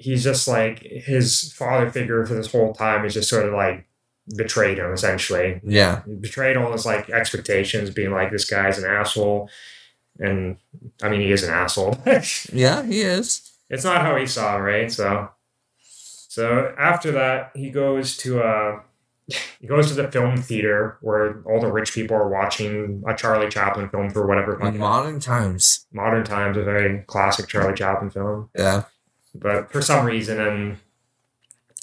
he's 0.04 0.24
just 0.24 0.48
like 0.48 0.80
his 0.82 1.54
father 1.54 1.90
figure 1.90 2.26
for 2.26 2.34
this 2.34 2.52
whole 2.52 2.74
time 2.74 3.06
is 3.06 3.14
just 3.14 3.30
sort 3.30 3.46
of 3.48 3.54
like 3.54 3.86
betrayed 4.38 4.78
him 4.78 4.92
essentially. 4.92 5.62
Yeah. 5.64 6.02
He 6.06 6.14
betrayed 6.16 6.58
all 6.58 6.72
his 6.72 6.86
like 6.86 7.10
expectations, 7.10 7.90
being 7.90 8.12
like 8.12 8.32
this 8.32 8.46
guy's 8.50 8.78
an 8.78 8.86
asshole, 8.90 9.50
and 10.20 10.58
I 11.02 11.10
mean 11.10 11.22
he 11.22 11.32
is 11.32 11.44
an 11.44 11.54
asshole. 11.54 11.98
Yeah, 12.52 12.84
he 12.84 13.02
is. 13.02 13.50
it's 13.70 13.84
not 13.84 14.02
how 14.02 14.16
he 14.18 14.26
saw, 14.28 14.56
right? 14.58 14.92
So, 14.92 15.30
so 15.82 16.74
after 16.78 17.12
that, 17.14 17.52
he 17.56 17.70
goes 17.70 18.18
to 18.18 18.42
uh 18.42 18.80
he 19.62 19.68
goes 19.68 19.88
to 19.88 19.94
the 19.94 20.12
film 20.12 20.36
theater 20.38 20.98
where 21.02 21.42
all 21.46 21.62
the 21.62 21.72
rich 21.72 21.94
people 21.94 22.18
are 22.18 22.28
watching 22.28 23.04
a 23.08 23.16
Charlie 23.16 23.50
Chaplin 23.50 23.88
film 23.90 24.10
for 24.10 24.28
whatever 24.28 24.58
modern 24.58 25.20
times. 25.22 25.86
modern 25.94 26.24
times, 26.26 26.58
a 26.58 26.64
very 26.64 27.00
classic 27.08 27.48
Charlie 27.48 27.74
Chaplin 27.76 28.10
film. 28.12 28.50
Yeah. 28.58 28.84
But 29.36 29.72
for 29.72 29.82
some 29.82 30.06
reason, 30.06 30.40
and, 30.40 30.78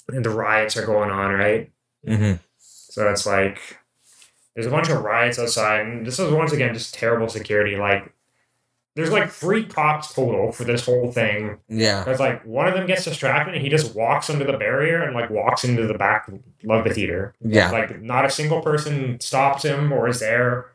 and 0.07 0.25
the 0.25 0.29
riots 0.29 0.77
are 0.77 0.85
going 0.85 1.11
on, 1.11 1.31
right? 1.33 1.71
Mm-hmm. 2.07 2.35
So 2.57 3.09
it's 3.09 3.25
like 3.25 3.77
there's 4.55 4.67
a 4.67 4.71
bunch 4.71 4.89
of 4.89 5.03
riots 5.03 5.39
outside, 5.39 5.81
and 5.81 6.05
this 6.05 6.19
is 6.19 6.31
once 6.31 6.51
again 6.51 6.73
just 6.73 6.93
terrible 6.93 7.29
security. 7.29 7.77
Like 7.77 8.13
there's 8.95 9.11
like 9.11 9.29
three 9.29 9.63
cops 9.63 10.13
total 10.13 10.51
for 10.51 10.65
this 10.65 10.85
whole 10.85 11.11
thing. 11.11 11.57
Yeah. 11.69 12.03
It's 12.09 12.19
like 12.19 12.43
one 12.45 12.67
of 12.67 12.73
them 12.73 12.87
gets 12.87 13.05
distracted 13.05 13.53
and 13.53 13.63
he 13.63 13.69
just 13.69 13.95
walks 13.95 14.29
under 14.29 14.43
the 14.43 14.57
barrier 14.57 15.01
and 15.01 15.15
like 15.15 15.29
walks 15.29 15.63
into 15.63 15.87
the 15.87 15.93
back 15.93 16.27
of 16.27 16.83
the 16.83 16.93
theater. 16.93 17.33
Yeah. 17.39 17.71
Like 17.71 18.01
not 18.01 18.25
a 18.25 18.29
single 18.29 18.61
person 18.61 19.19
stops 19.21 19.63
him 19.63 19.93
or 19.93 20.09
is 20.09 20.19
there. 20.19 20.67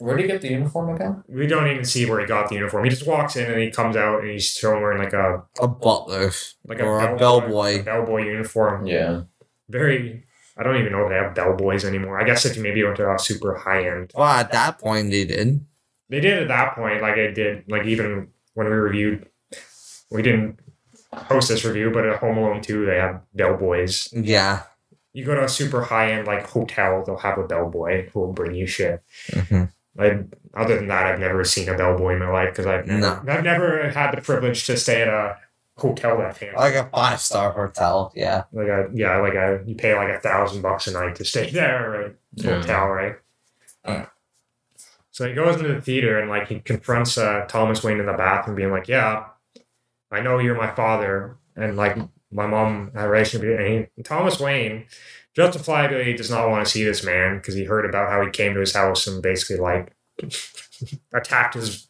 Where 0.00 0.16
did 0.16 0.22
he 0.24 0.28
get 0.32 0.40
the 0.40 0.48
uniform 0.48 0.94
again? 0.94 1.22
We 1.28 1.46
don't 1.46 1.66
even 1.70 1.84
see 1.84 2.08
where 2.08 2.20
he 2.20 2.26
got 2.26 2.48
the 2.48 2.56
uniform. 2.56 2.84
He 2.84 2.90
just 2.90 3.06
walks 3.06 3.36
in 3.36 3.50
and 3.50 3.60
he 3.60 3.70
comes 3.70 3.96
out 3.96 4.20
and 4.22 4.30
he's 4.30 4.48
still 4.50 4.72
wearing 4.72 4.98
like 4.98 5.12
a 5.12 5.42
A 5.60 5.68
butler. 5.68 6.30
like 6.66 6.80
Or 6.80 7.00
a 7.00 7.14
a 7.14 7.18
bellboy. 7.18 7.80
a 7.80 7.82
bellboy 7.82 8.24
uniform. 8.24 8.86
Yeah. 8.86 9.22
Very. 9.68 10.24
I 10.56 10.62
don't 10.62 10.76
even 10.76 10.92
know 10.92 11.04
if 11.04 11.10
they 11.10 11.14
have 11.16 11.34
bellboys 11.34 11.84
anymore. 11.84 12.20
I 12.20 12.24
guess 12.24 12.44
if 12.44 12.56
you 12.56 12.62
maybe 12.62 12.82
went 12.82 12.96
to 12.96 13.12
a 13.14 13.18
super 13.18 13.54
high 13.56 13.86
end. 13.86 14.12
Well, 14.14 14.26
at 14.26 14.52
that 14.52 14.78
point, 14.78 15.10
they 15.10 15.24
did. 15.24 15.64
They 16.08 16.20
did 16.20 16.42
at 16.42 16.48
that 16.48 16.74
point, 16.74 17.00
like 17.00 17.14
I 17.18 17.28
did, 17.30 17.64
like 17.68 17.84
even 17.86 18.28
when 18.54 18.66
we 18.66 18.72
reviewed, 18.72 19.28
we 20.10 20.22
didn't 20.22 20.58
post 21.12 21.48
this 21.48 21.64
review, 21.64 21.90
but 21.92 22.04
at 22.06 22.18
Home 22.18 22.36
Alone 22.36 22.60
2, 22.62 22.84
they 22.84 22.96
have 22.96 23.20
bellboys. 23.34 24.08
Yeah. 24.12 24.62
You 25.12 25.24
go 25.24 25.34
to 25.34 25.44
a 25.44 25.48
super 25.48 25.82
high 25.82 26.12
end 26.12 26.26
like 26.26 26.46
hotel, 26.46 27.04
they'll 27.06 27.16
have 27.18 27.38
a 27.38 27.46
bellboy 27.46 28.08
who 28.10 28.20
will 28.20 28.32
bring 28.32 28.54
you 28.54 28.66
shit. 28.66 29.02
hmm 29.32 29.64
Like 29.96 30.26
other 30.54 30.76
than 30.76 30.88
that, 30.88 31.06
I've 31.06 31.18
never 31.18 31.44
seen 31.44 31.68
a 31.68 31.76
bellboy 31.76 32.14
in 32.14 32.20
my 32.20 32.30
life 32.30 32.50
because 32.50 32.66
I've 32.66 32.86
never, 32.86 33.30
I've 33.30 33.44
never 33.44 33.90
had 33.90 34.12
the 34.12 34.20
privilege 34.20 34.66
to 34.66 34.76
stay 34.76 35.02
at 35.02 35.08
a 35.08 35.36
hotel 35.76 36.18
that 36.18 36.36
fancy. 36.36 36.56
Like 36.56 36.74
a 36.74 36.88
five 36.90 37.20
star 37.20 37.52
hotel. 37.52 38.12
Yeah. 38.14 38.44
Like 38.52 38.68
a 38.68 38.88
yeah, 38.92 39.18
like 39.18 39.34
a 39.34 39.62
you 39.66 39.74
pay 39.74 39.94
like 39.94 40.08
a 40.08 40.20
thousand 40.20 40.62
bucks 40.62 40.86
a 40.86 40.92
night 40.92 41.16
to 41.16 41.24
stay 41.24 41.50
there, 41.52 41.90
right? 41.90 42.16
Yeah. 42.34 42.60
Hotel, 42.60 42.86
right? 42.86 43.14
Yeah. 43.84 44.06
So 45.10 45.28
he 45.28 45.34
goes 45.34 45.56
into 45.56 45.74
the 45.74 45.80
theater 45.80 46.18
and 46.18 46.30
like 46.30 46.48
he 46.48 46.60
confronts 46.60 47.18
uh, 47.18 47.44
Thomas 47.48 47.82
Wayne 47.82 48.00
in 48.00 48.06
the 48.06 48.12
bathroom, 48.12 48.56
being 48.56 48.70
like, 48.70 48.88
"Yeah, 48.88 49.24
I 50.10 50.20
know 50.20 50.38
you're 50.38 50.56
my 50.56 50.72
father, 50.74 51.36
and 51.56 51.76
like 51.76 51.96
my 52.30 52.46
mom 52.46 52.92
had 52.94 53.06
a 53.06 53.08
relationship." 53.08 53.46
you." 53.46 53.56
And 53.56 53.88
he, 53.96 54.02
Thomas 54.02 54.38
Wayne 54.38 54.86
justifiably 55.34 56.14
does 56.14 56.30
not 56.30 56.48
want 56.48 56.64
to 56.64 56.70
see 56.70 56.84
this 56.84 57.04
man 57.04 57.36
because 57.36 57.54
he 57.54 57.64
heard 57.64 57.84
about 57.84 58.10
how 58.10 58.24
he 58.24 58.30
came 58.30 58.54
to 58.54 58.60
his 58.60 58.74
house 58.74 59.06
and 59.06 59.22
basically 59.22 59.56
like 59.58 59.94
attacked 61.14 61.54
his 61.54 61.88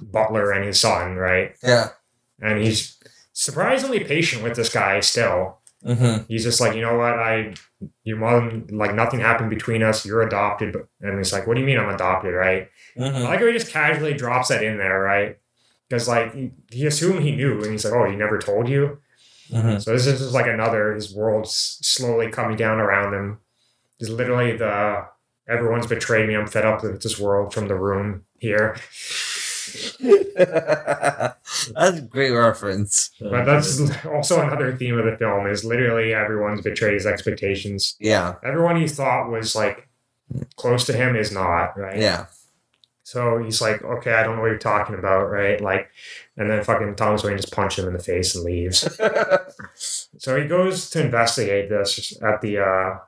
butler 0.00 0.52
and 0.52 0.64
his 0.64 0.80
son, 0.80 1.16
right? 1.16 1.56
Yeah. 1.62 1.90
And 2.40 2.58
he's 2.58 2.96
surprisingly 3.32 4.04
patient 4.04 4.42
with 4.42 4.56
this 4.56 4.72
guy 4.72 5.00
still 5.00 5.58
Mm-hmm. 5.86 6.24
he's 6.26 6.42
just 6.42 6.60
like, 6.60 6.74
you 6.74 6.80
know 6.80 6.96
what, 6.98 7.12
I, 7.12 7.54
your 8.02 8.16
mom, 8.16 8.66
like 8.70 8.94
nothing 8.94 9.20
happened 9.20 9.50
between 9.50 9.84
us. 9.84 10.04
You're 10.04 10.22
adopted, 10.22 10.72
but 10.72 10.88
and 11.00 11.20
it's 11.20 11.32
like, 11.32 11.46
what 11.46 11.54
do 11.54 11.60
you 11.60 11.66
mean 11.66 11.78
I'm 11.78 11.94
adopted, 11.94 12.34
right? 12.34 12.68
Mm-hmm. 12.98 13.22
like 13.22 13.38
how 13.38 13.46
he 13.46 13.52
just 13.52 13.70
casually 13.70 14.14
drops 14.14 14.48
that 14.48 14.64
in 14.64 14.78
there, 14.78 14.98
right? 14.98 15.38
Because 15.88 16.08
like 16.08 16.34
he 16.72 16.86
assumed 16.86 17.22
he 17.22 17.36
knew, 17.36 17.62
and 17.62 17.70
he's 17.70 17.84
like, 17.84 17.94
oh, 17.94 18.10
he 18.10 18.16
never 18.16 18.38
told 18.38 18.68
you. 18.68 18.98
Mm-hmm. 19.50 19.78
So 19.78 19.92
this 19.92 20.06
is 20.06 20.20
just 20.20 20.34
like 20.34 20.46
another 20.46 20.94
his 20.94 21.14
world's 21.14 21.78
slowly 21.82 22.30
coming 22.30 22.56
down 22.56 22.78
around 22.78 23.14
him. 23.14 23.38
Is 23.98 24.10
literally 24.10 24.56
the 24.56 25.06
everyone's 25.48 25.86
betrayed 25.86 26.28
me. 26.28 26.36
I'm 26.36 26.46
fed 26.46 26.64
up 26.64 26.82
with 26.82 27.02
this 27.02 27.18
world 27.18 27.54
from 27.54 27.68
the 27.68 27.74
room 27.74 28.24
here. 28.38 28.76
That's 31.74 31.98
a 31.98 32.06
great 32.08 32.30
reference. 32.30 33.10
But 33.20 33.44
that's 33.44 33.80
also 34.06 34.40
another 34.40 34.76
theme 34.76 34.98
of 34.98 35.04
the 35.04 35.16
film 35.16 35.46
is 35.46 35.64
literally 35.64 36.14
everyone's 36.14 36.60
betrayed 36.60 36.94
his 36.94 37.06
expectations. 37.06 37.96
Yeah. 37.98 38.36
Everyone 38.44 38.76
he 38.76 38.86
thought 38.86 39.30
was 39.30 39.56
like 39.56 39.88
close 40.56 40.84
to 40.86 40.92
him 40.92 41.16
is 41.16 41.32
not, 41.32 41.76
right? 41.78 41.98
Yeah. 41.98 42.26
So 43.02 43.38
he's 43.42 43.60
like, 43.60 43.82
okay, 43.82 44.14
I 44.14 44.22
don't 44.22 44.36
know 44.36 44.42
what 44.42 44.48
you're 44.48 44.58
talking 44.58 44.96
about, 44.96 45.30
right? 45.30 45.60
Like, 45.60 45.90
and 46.36 46.50
then 46.50 46.62
fucking 46.64 46.94
Thomas 46.96 47.22
Wayne 47.24 47.36
just 47.36 47.52
punches 47.52 47.84
him 47.84 47.88
in 47.90 47.96
the 47.96 48.02
face 48.02 48.34
and 48.34 48.44
leaves. 48.44 48.88
So 50.18 50.40
he 50.40 50.48
goes 50.48 50.88
to 50.90 51.04
investigate 51.04 51.68
this 51.68 52.16
at 52.22 52.40
the 52.40 52.58
uh, 52.58 52.98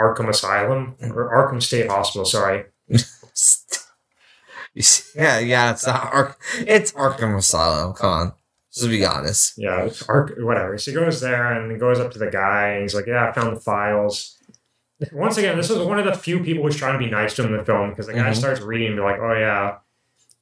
Arkham 0.00 0.28
Asylum 0.28 0.94
or 1.02 1.28
Arkham 1.34 1.60
State 1.60 1.88
Hospital. 1.88 2.24
Sorry. 2.24 2.64
yeah, 5.16 5.38
yeah, 5.40 5.70
it's 5.72 5.86
not 5.86 6.12
Ark 6.12 6.38
it's 6.58 6.92
Arkham 6.92 7.36
Asylum. 7.36 7.94
Come 7.94 8.10
on. 8.10 8.32
Let's 8.76 8.86
be 8.88 9.04
honest. 9.04 9.54
Yeah, 9.56 9.88
Ark, 10.08 10.34
whatever. 10.38 10.78
So 10.78 10.90
he 10.90 10.94
goes 10.96 11.20
there 11.20 11.52
and 11.52 11.70
he 11.70 11.78
goes 11.78 12.00
up 12.00 12.10
to 12.12 12.18
the 12.18 12.30
guy 12.30 12.70
and 12.70 12.82
he's 12.82 12.94
like, 12.94 13.06
yeah, 13.06 13.28
I 13.28 13.32
found 13.32 13.56
the 13.56 13.60
files. 13.60 14.36
Once 15.12 15.36
again, 15.36 15.56
this 15.56 15.68
was 15.70 15.78
one 15.80 15.98
of 15.98 16.04
the 16.04 16.14
few 16.14 16.40
people 16.42 16.64
who's 16.64 16.76
trying 16.76 16.98
to 16.98 17.04
be 17.04 17.10
nice 17.10 17.34
to 17.36 17.42
him 17.44 17.52
in 17.52 17.58
the 17.58 17.64
film 17.64 17.90
because 17.90 18.06
the 18.06 18.14
guy 18.14 18.30
Mhm. 18.30 18.36
starts 18.36 18.60
reading 18.60 18.88
and 18.88 18.96
be 18.96 19.02
like, 19.02 19.20
oh 19.20 19.32
yeah, 19.34 19.78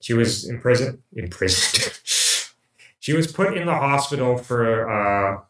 she 0.01 0.15
was 0.15 0.49
in 0.49 0.61
prison. 0.61 1.03
Imprisoned. 1.15 1.99
She 3.03 3.13
was 3.15 3.31
put 3.33 3.57
in 3.59 3.67
the 3.67 3.75
hospital 3.75 4.39
for 4.39 4.89
uh, 4.89 5.41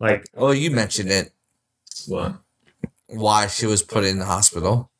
like 0.00 0.26
Oh, 0.36 0.50
you 0.50 0.72
mentioned 0.72 1.10
it. 1.10 1.30
What? 2.08 2.34
Why 3.06 3.46
she 3.46 3.64
was 3.66 3.82
put 3.82 4.04
in 4.04 4.18
the 4.18 4.24
hospital. 4.24 4.90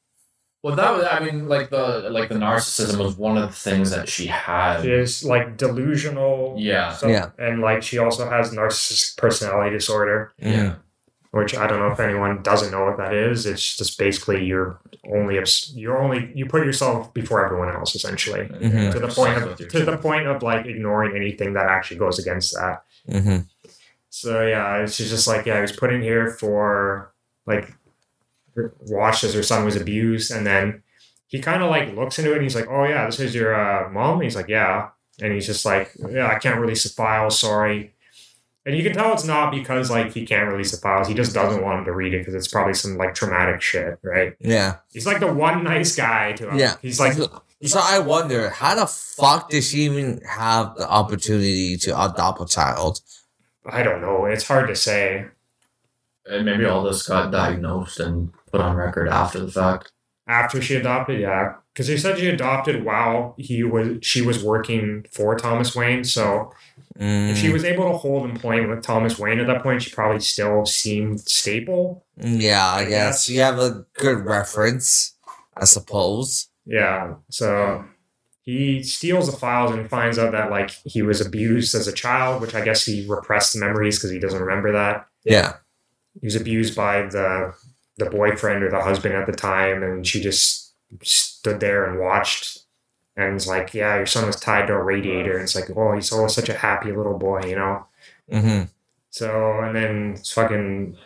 Well, 0.63 0.77
that 0.77 0.93
was. 0.93 1.05
I 1.11 1.19
mean, 1.19 1.49
like 1.49 1.71
the 1.71 2.11
like 2.11 2.29
the 2.29 2.37
narcissism 2.37 2.99
was 3.05 3.17
one 3.17 3.37
of 3.37 3.49
the 3.49 3.55
things 3.55 3.91
that 3.91 4.09
she 4.09 4.27
had. 4.27 4.83
she 4.83 4.91
is 4.93 5.25
like 5.25 5.57
delusional. 5.57 6.55
Yeah. 6.59 6.93
So, 6.93 7.09
Yeah. 7.09 7.31
And 7.39 7.61
like 7.61 7.83
she 7.83 7.99
also 7.99 8.29
has 8.31 8.53
narcissistic 8.53 9.17
personality 9.17 9.71
disorder, 9.77 10.33
Yeah. 10.39 10.77
Which 11.31 11.57
I 11.57 11.67
don't 11.67 11.79
know 11.79 11.89
if 11.93 12.01
anyone 12.01 12.43
doesn't 12.43 12.71
know 12.71 12.85
what 12.87 12.97
that 12.99 13.13
is. 13.15 13.45
It's 13.47 13.77
just 13.77 13.99
basically 13.99 14.45
you're 14.45 14.81
only 15.13 15.39
you're 15.75 15.99
only 15.99 16.33
you 16.35 16.47
put 16.47 16.65
yourself 16.65 17.13
before 17.15 17.45
everyone 17.45 17.75
else 17.75 17.95
essentially 17.95 18.47
Mhm. 18.47 18.93
to 18.93 18.99
the 18.99 19.09
point 19.09 19.37
of 19.37 19.57
to 19.69 19.85
the 19.85 19.97
point 19.99 20.27
of 20.27 20.43
like 20.43 20.67
ignoring 20.67 21.15
anything 21.17 21.53
that 21.55 21.67
actually 21.67 21.99
goes 21.99 22.19
against 22.19 22.55
that. 22.55 22.83
Mm-hmm. 23.09 23.39
So 24.11 24.47
yeah, 24.47 24.79
it's 24.83 24.97
just 24.99 25.29
like 25.29 25.45
yeah, 25.47 25.57
he 25.57 25.61
was 25.63 25.73
put 25.73 25.93
in 25.93 26.03
here 26.03 26.31
for 26.31 27.13
like 27.47 27.73
watched 28.87 29.25
as 29.25 29.35
her 29.35 29.43
son 29.43 29.65
was 29.65 29.77
abused, 29.77 30.31
and 30.31 30.47
then 30.47 30.83
he 31.27 31.41
kind 31.41 31.63
of 31.63 31.71
like 31.71 31.95
looks 31.95 32.19
into 32.19 32.31
it 32.33 32.37
and 32.37 32.43
he's 32.43 32.55
like, 32.57 32.69
oh 32.69 32.85
yeah, 32.85 33.05
this 33.07 33.21
is 33.21 33.35
your 33.35 33.55
uh, 33.55 33.89
mom. 33.91 34.15
And 34.15 34.23
he's 34.25 34.35
like, 34.37 34.49
yeah, 34.49 34.89
and 35.21 35.33
he's 35.33 35.47
just 35.47 35.65
like, 35.65 35.93
yeah, 36.11 36.27
I 36.27 36.37
can't 36.39 36.59
release 36.61 36.85
the 36.85 36.89
file. 36.89 37.31
sorry. 37.31 37.95
And 38.69 38.77
you 38.77 38.83
can 38.83 38.93
tell 38.93 39.15
it's 39.15 39.25
not 39.25 39.51
because 39.51 39.91
like 39.91 40.13
he 40.13 40.27
can't 40.27 40.47
release 40.47 40.73
the 40.73 40.77
files. 40.77 41.09
He 41.09 41.15
just 41.15 41.33
doesn't 41.33 41.65
want 41.65 41.79
him 41.79 41.85
to 41.87 41.93
read 41.93 42.13
it 42.13 42.19
because 42.19 42.35
it's 42.35 42.49
probably 42.49 42.75
some 42.75 42.99
like 42.99 43.15
traumatic 43.15 43.63
shit, 43.63 43.99
right? 44.03 44.35
Yeah. 44.41 44.77
He's 44.93 45.07
like 45.07 45.21
the 45.21 45.33
one 45.33 45.65
nice 45.65 45.97
guy 45.97 46.33
to 46.33 46.51
him. 46.51 46.59
Yeah. 46.59 46.75
He's 46.83 47.01
like, 47.01 47.15
So 47.15 47.81
I 47.83 47.99
wonder, 48.01 48.51
how 48.51 48.75
the 48.75 48.87
fuck 48.87 49.49
did 49.49 49.65
she 49.65 49.85
even 49.85 50.21
have 50.29 50.77
the 50.77 50.87
opportunity 50.87 51.79
to 51.79 51.93
adopt 51.93 52.43
a 52.43 52.45
child? 52.45 53.01
I 53.65 53.83
don't 53.83 54.03
know. 54.03 54.27
It's 54.27 54.47
hard 54.47 54.69
to 54.69 54.77
say. 54.77 55.29
And 56.27 56.45
maybe 56.45 56.67
all 56.67 56.83
this 56.83 57.09
got 57.09 57.33
diagnosed 57.33 58.01
and 58.01 58.35
put 58.53 58.61
on 58.61 58.77
record 58.77 59.09
after 59.09 59.41
the 59.41 59.51
fact. 59.51 59.93
After 60.29 60.61
she 60.63 60.75
adopted 60.77 61.21
yeah. 61.21 61.55
because 61.73 61.87
they 61.89 61.97
said 61.97 62.19
she 62.19 62.29
adopted 62.29 62.85
while 62.85 63.35
he 63.39 63.63
was 63.65 63.99
she 64.03 64.21
was 64.23 64.45
working 64.45 65.05
for 65.11 65.35
thomas 65.37 65.75
wayne 65.75 66.05
so 66.05 66.53
Mm, 66.99 67.31
if 67.31 67.39
she 67.39 67.53
was 67.53 67.63
able 67.63 67.89
to 67.93 67.97
hold 67.97 68.29
employment 68.29 68.71
with 68.71 68.83
thomas 68.83 69.17
wayne 69.21 69.39
at 69.39 69.47
that 69.47 69.63
point 69.63 69.81
she 69.83 69.91
probably 69.91 70.19
still 70.19 70.67
seemed 70.67 71.21
stable. 71.21 72.05
Yeah, 72.17 72.67
I 72.67 72.87
guess. 72.87 73.29
You 73.29 73.41
have 73.41 73.61
a 73.61 73.87
good 73.95 74.25
reference, 74.25 75.15
I 75.57 75.65
suppose. 75.65 76.49
yeah 76.67 77.15
so 77.31 77.85
he 78.43 78.83
steals 78.83 79.31
the 79.31 79.37
files 79.37 79.71
and 79.71 79.89
finds 79.89 80.19
out 80.19 80.33
that 80.33 80.51
like 80.51 80.71
he 80.85 81.03
was 81.03 81.21
abused 81.21 81.73
as 81.77 81.87
a 81.87 81.93
child 81.93 82.41
which 82.41 82.55
i 82.57 82.65
guess 82.65 82.85
he 82.85 83.07
repressed 83.09 83.53
the 83.53 83.61
memories 83.61 83.97
because 83.99 84.11
he 84.11 84.19
doesn't 84.19 84.41
remember 84.41 84.73
that. 84.73 85.07
Yeah. 85.25 85.53
he 86.21 86.27
was 86.27 86.35
abused 86.35 86.75
by 86.75 87.03
the 87.03 87.55
the 87.99 88.09
boyfriend 88.11 88.63
or 88.63 88.71
the 88.71 88.81
husband 88.83 89.15
at 89.15 89.27
the 89.27 89.33
time 89.33 89.83
and 89.83 90.07
she 90.07 90.21
just 90.21 90.73
stood 91.03 91.61
there 91.61 91.85
and 91.85 91.99
watched 92.01 92.61
and 93.17 93.35
it's 93.35 93.47
like 93.47 93.75
yeah 93.75 93.97
your 93.97 94.07
son 94.07 94.27
was 94.27 94.37
tied 94.37 94.67
to 94.69 94.73
a 94.75 94.83
radiator 94.83 95.35
and 95.35 95.43
it's 95.43 95.55
like 95.55 95.69
oh 95.77 95.93
he's 95.93 96.13
always 96.13 96.33
such 96.35 96.49
a 96.49 96.55
happy 96.55 96.93
little 96.93 97.19
boy 97.19 97.41
you 97.45 97.57
know 97.57 97.85
Mm-hmm. 98.33 98.65
so 99.11 99.61
and 99.61 99.75
then 99.75 100.13
it's 100.17 100.31
fucking 100.33 100.97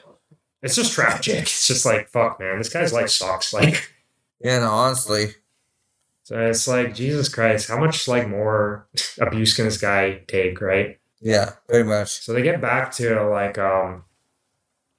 it's 0.63 0.75
just 0.77 0.93
tragic 0.93 1.39
it's 1.43 1.67
just 1.69 1.87
like 1.87 2.09
fuck 2.09 2.39
man 2.41 2.59
this 2.59 2.69
guy's 2.69 2.93
life 2.93 3.11
sucks 3.11 3.53
like 3.53 3.91
Yeah, 4.45 4.59
no, 4.59 4.71
honestly. 4.71 5.27
so 6.25 6.37
it's 6.47 6.67
like 6.67 6.95
jesus 6.97 7.29
christ 7.29 7.69
how 7.69 7.79
much 7.79 8.09
like 8.09 8.29
more 8.29 8.89
abuse 9.21 9.55
can 9.55 9.65
this 9.67 9.81
guy 9.81 10.23
take 10.27 10.61
right 10.61 10.99
Yeah, 11.21 11.53
pretty 11.69 11.89
much. 11.89 12.09
So 12.25 12.33
they 12.33 12.43
get 12.43 12.61
back 12.61 12.91
to 12.95 13.23
like 13.29 13.57
um 13.59 14.03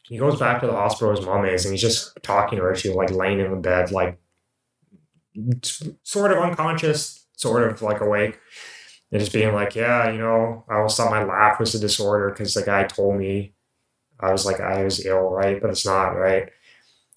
he 0.03 0.17
goes 0.17 0.39
back 0.39 0.61
to 0.61 0.67
the 0.67 0.73
hospital 0.73 1.15
his 1.15 1.25
mom 1.25 1.45
is, 1.45 1.65
and 1.65 1.73
he's 1.73 1.81
just 1.81 2.17
talking 2.23 2.57
to 2.57 2.63
her. 2.63 2.75
She's 2.75 2.93
like 2.93 3.11
laying 3.11 3.39
in 3.39 3.51
the 3.51 3.57
bed, 3.57 3.91
like 3.91 4.19
sort 6.03 6.31
of 6.31 6.37
unconscious, 6.37 7.25
sort 7.37 7.69
of 7.71 7.81
like 7.81 8.01
awake, 8.01 8.39
and 9.11 9.19
just 9.19 9.33
being 9.33 9.53
like, 9.53 9.75
"Yeah, 9.75 10.11
you 10.11 10.19
know, 10.19 10.65
I 10.69 10.75
always 10.77 10.95
thought 10.95 11.11
my 11.11 11.23
laugh 11.23 11.59
was 11.59 11.73
a 11.73 11.79
disorder 11.79 12.29
because 12.29 12.53
the 12.53 12.63
guy 12.63 12.83
told 12.83 13.17
me 13.17 13.53
I 14.19 14.31
was 14.31 14.45
like 14.45 14.59
I 14.59 14.83
was 14.83 15.05
ill, 15.05 15.29
right? 15.29 15.61
But 15.61 15.69
it's 15.71 15.85
not, 15.85 16.09
right?" 16.09 16.49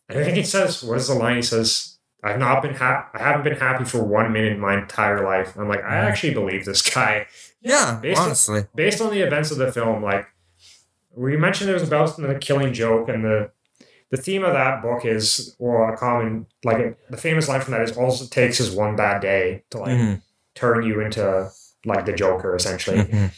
And 0.08 0.18
I 0.18 0.24
think 0.24 0.36
he 0.36 0.44
says, 0.44 0.82
"What 0.82 0.98
is 0.98 1.08
the 1.08 1.14
line?" 1.14 1.36
He 1.36 1.42
says, 1.42 1.98
"I've 2.22 2.38
not 2.38 2.62
been 2.62 2.74
ha- 2.74 3.10
I 3.12 3.18
haven't 3.18 3.42
been 3.44 3.58
happy 3.58 3.84
for 3.84 4.02
one 4.04 4.32
minute 4.32 4.52
in 4.52 4.60
my 4.60 4.74
entire 4.80 5.24
life." 5.24 5.56
I'm 5.56 5.68
like, 5.68 5.82
I 5.82 5.94
mm. 5.96 6.04
actually 6.04 6.34
believe 6.34 6.64
this 6.64 6.82
guy 6.82 7.26
Yeah, 7.60 7.98
Based 8.00 8.20
on- 8.20 8.26
honestly. 8.26 8.66
based 8.74 9.00
on 9.00 9.10
the 9.10 9.20
events 9.20 9.50
of 9.50 9.58
the 9.58 9.72
film, 9.72 10.02
like 10.02 10.26
we 11.16 11.36
mentioned, 11.36 11.70
it 11.70 11.74
was 11.74 11.82
about 11.82 12.16
the 12.16 12.36
killing 12.40 12.72
joke, 12.72 13.08
and 13.08 13.24
the 13.24 13.50
the 14.10 14.16
theme 14.16 14.44
of 14.44 14.52
that 14.52 14.82
book 14.82 15.04
is 15.04 15.56
or 15.58 15.92
a 15.92 15.96
common 15.96 16.46
like 16.64 16.96
the 17.10 17.16
famous 17.16 17.48
line 17.48 17.60
from 17.60 17.72
that 17.72 17.80
is 17.82 17.96
all 17.96 18.12
it 18.14 18.30
takes 18.30 18.60
is 18.60 18.70
one 18.70 18.94
bad 18.94 19.20
day 19.20 19.64
to 19.70 19.78
like 19.78 19.96
Mhm, 19.98 20.22
turn 20.54 20.84
you 20.84 21.00
into 21.00 21.50
like 21.84 22.06
the 22.06 22.12
Joker, 22.12 22.54
essentially. 22.54 22.98
mhm. 22.98 23.32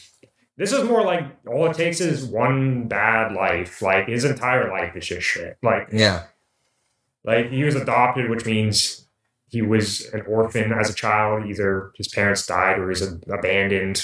This 0.58 0.72
is 0.72 0.84
more 0.84 1.02
like 1.04 1.24
all 1.46 1.70
it 1.70 1.74
takes 1.76 2.00
is 2.02 2.24
one 2.24 2.86
bad 2.88 3.32
life. 3.32 3.80
Like 3.80 4.08
his 4.08 4.24
entire 4.24 4.68
life 4.70 4.94
is 4.96 5.06
just 5.06 5.26
shit. 5.26 5.56
Like 5.62 5.88
Yeah. 5.92 6.24
like 7.24 7.50
he 7.50 7.62
was 7.64 7.74
adopted, 7.74 8.28
which 8.28 8.44
means 8.44 9.06
he 9.50 9.62
was 9.62 10.06
an 10.12 10.22
orphan 10.26 10.72
as 10.72 10.90
a 10.90 10.94
child. 10.94 11.46
Either 11.46 11.92
his 11.96 12.08
parents 12.08 12.46
died 12.46 12.78
or 12.78 12.88
he's 12.90 13.00
abandoned. 13.02 13.98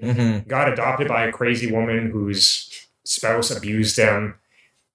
hmm 0.00 0.38
Got 0.48 0.72
adopted 0.72 1.06
by 1.08 1.26
a 1.26 1.32
crazy 1.32 1.70
woman 1.70 2.10
whose 2.10 2.67
spouse 3.08 3.50
abused 3.50 3.96
him, 3.98 4.34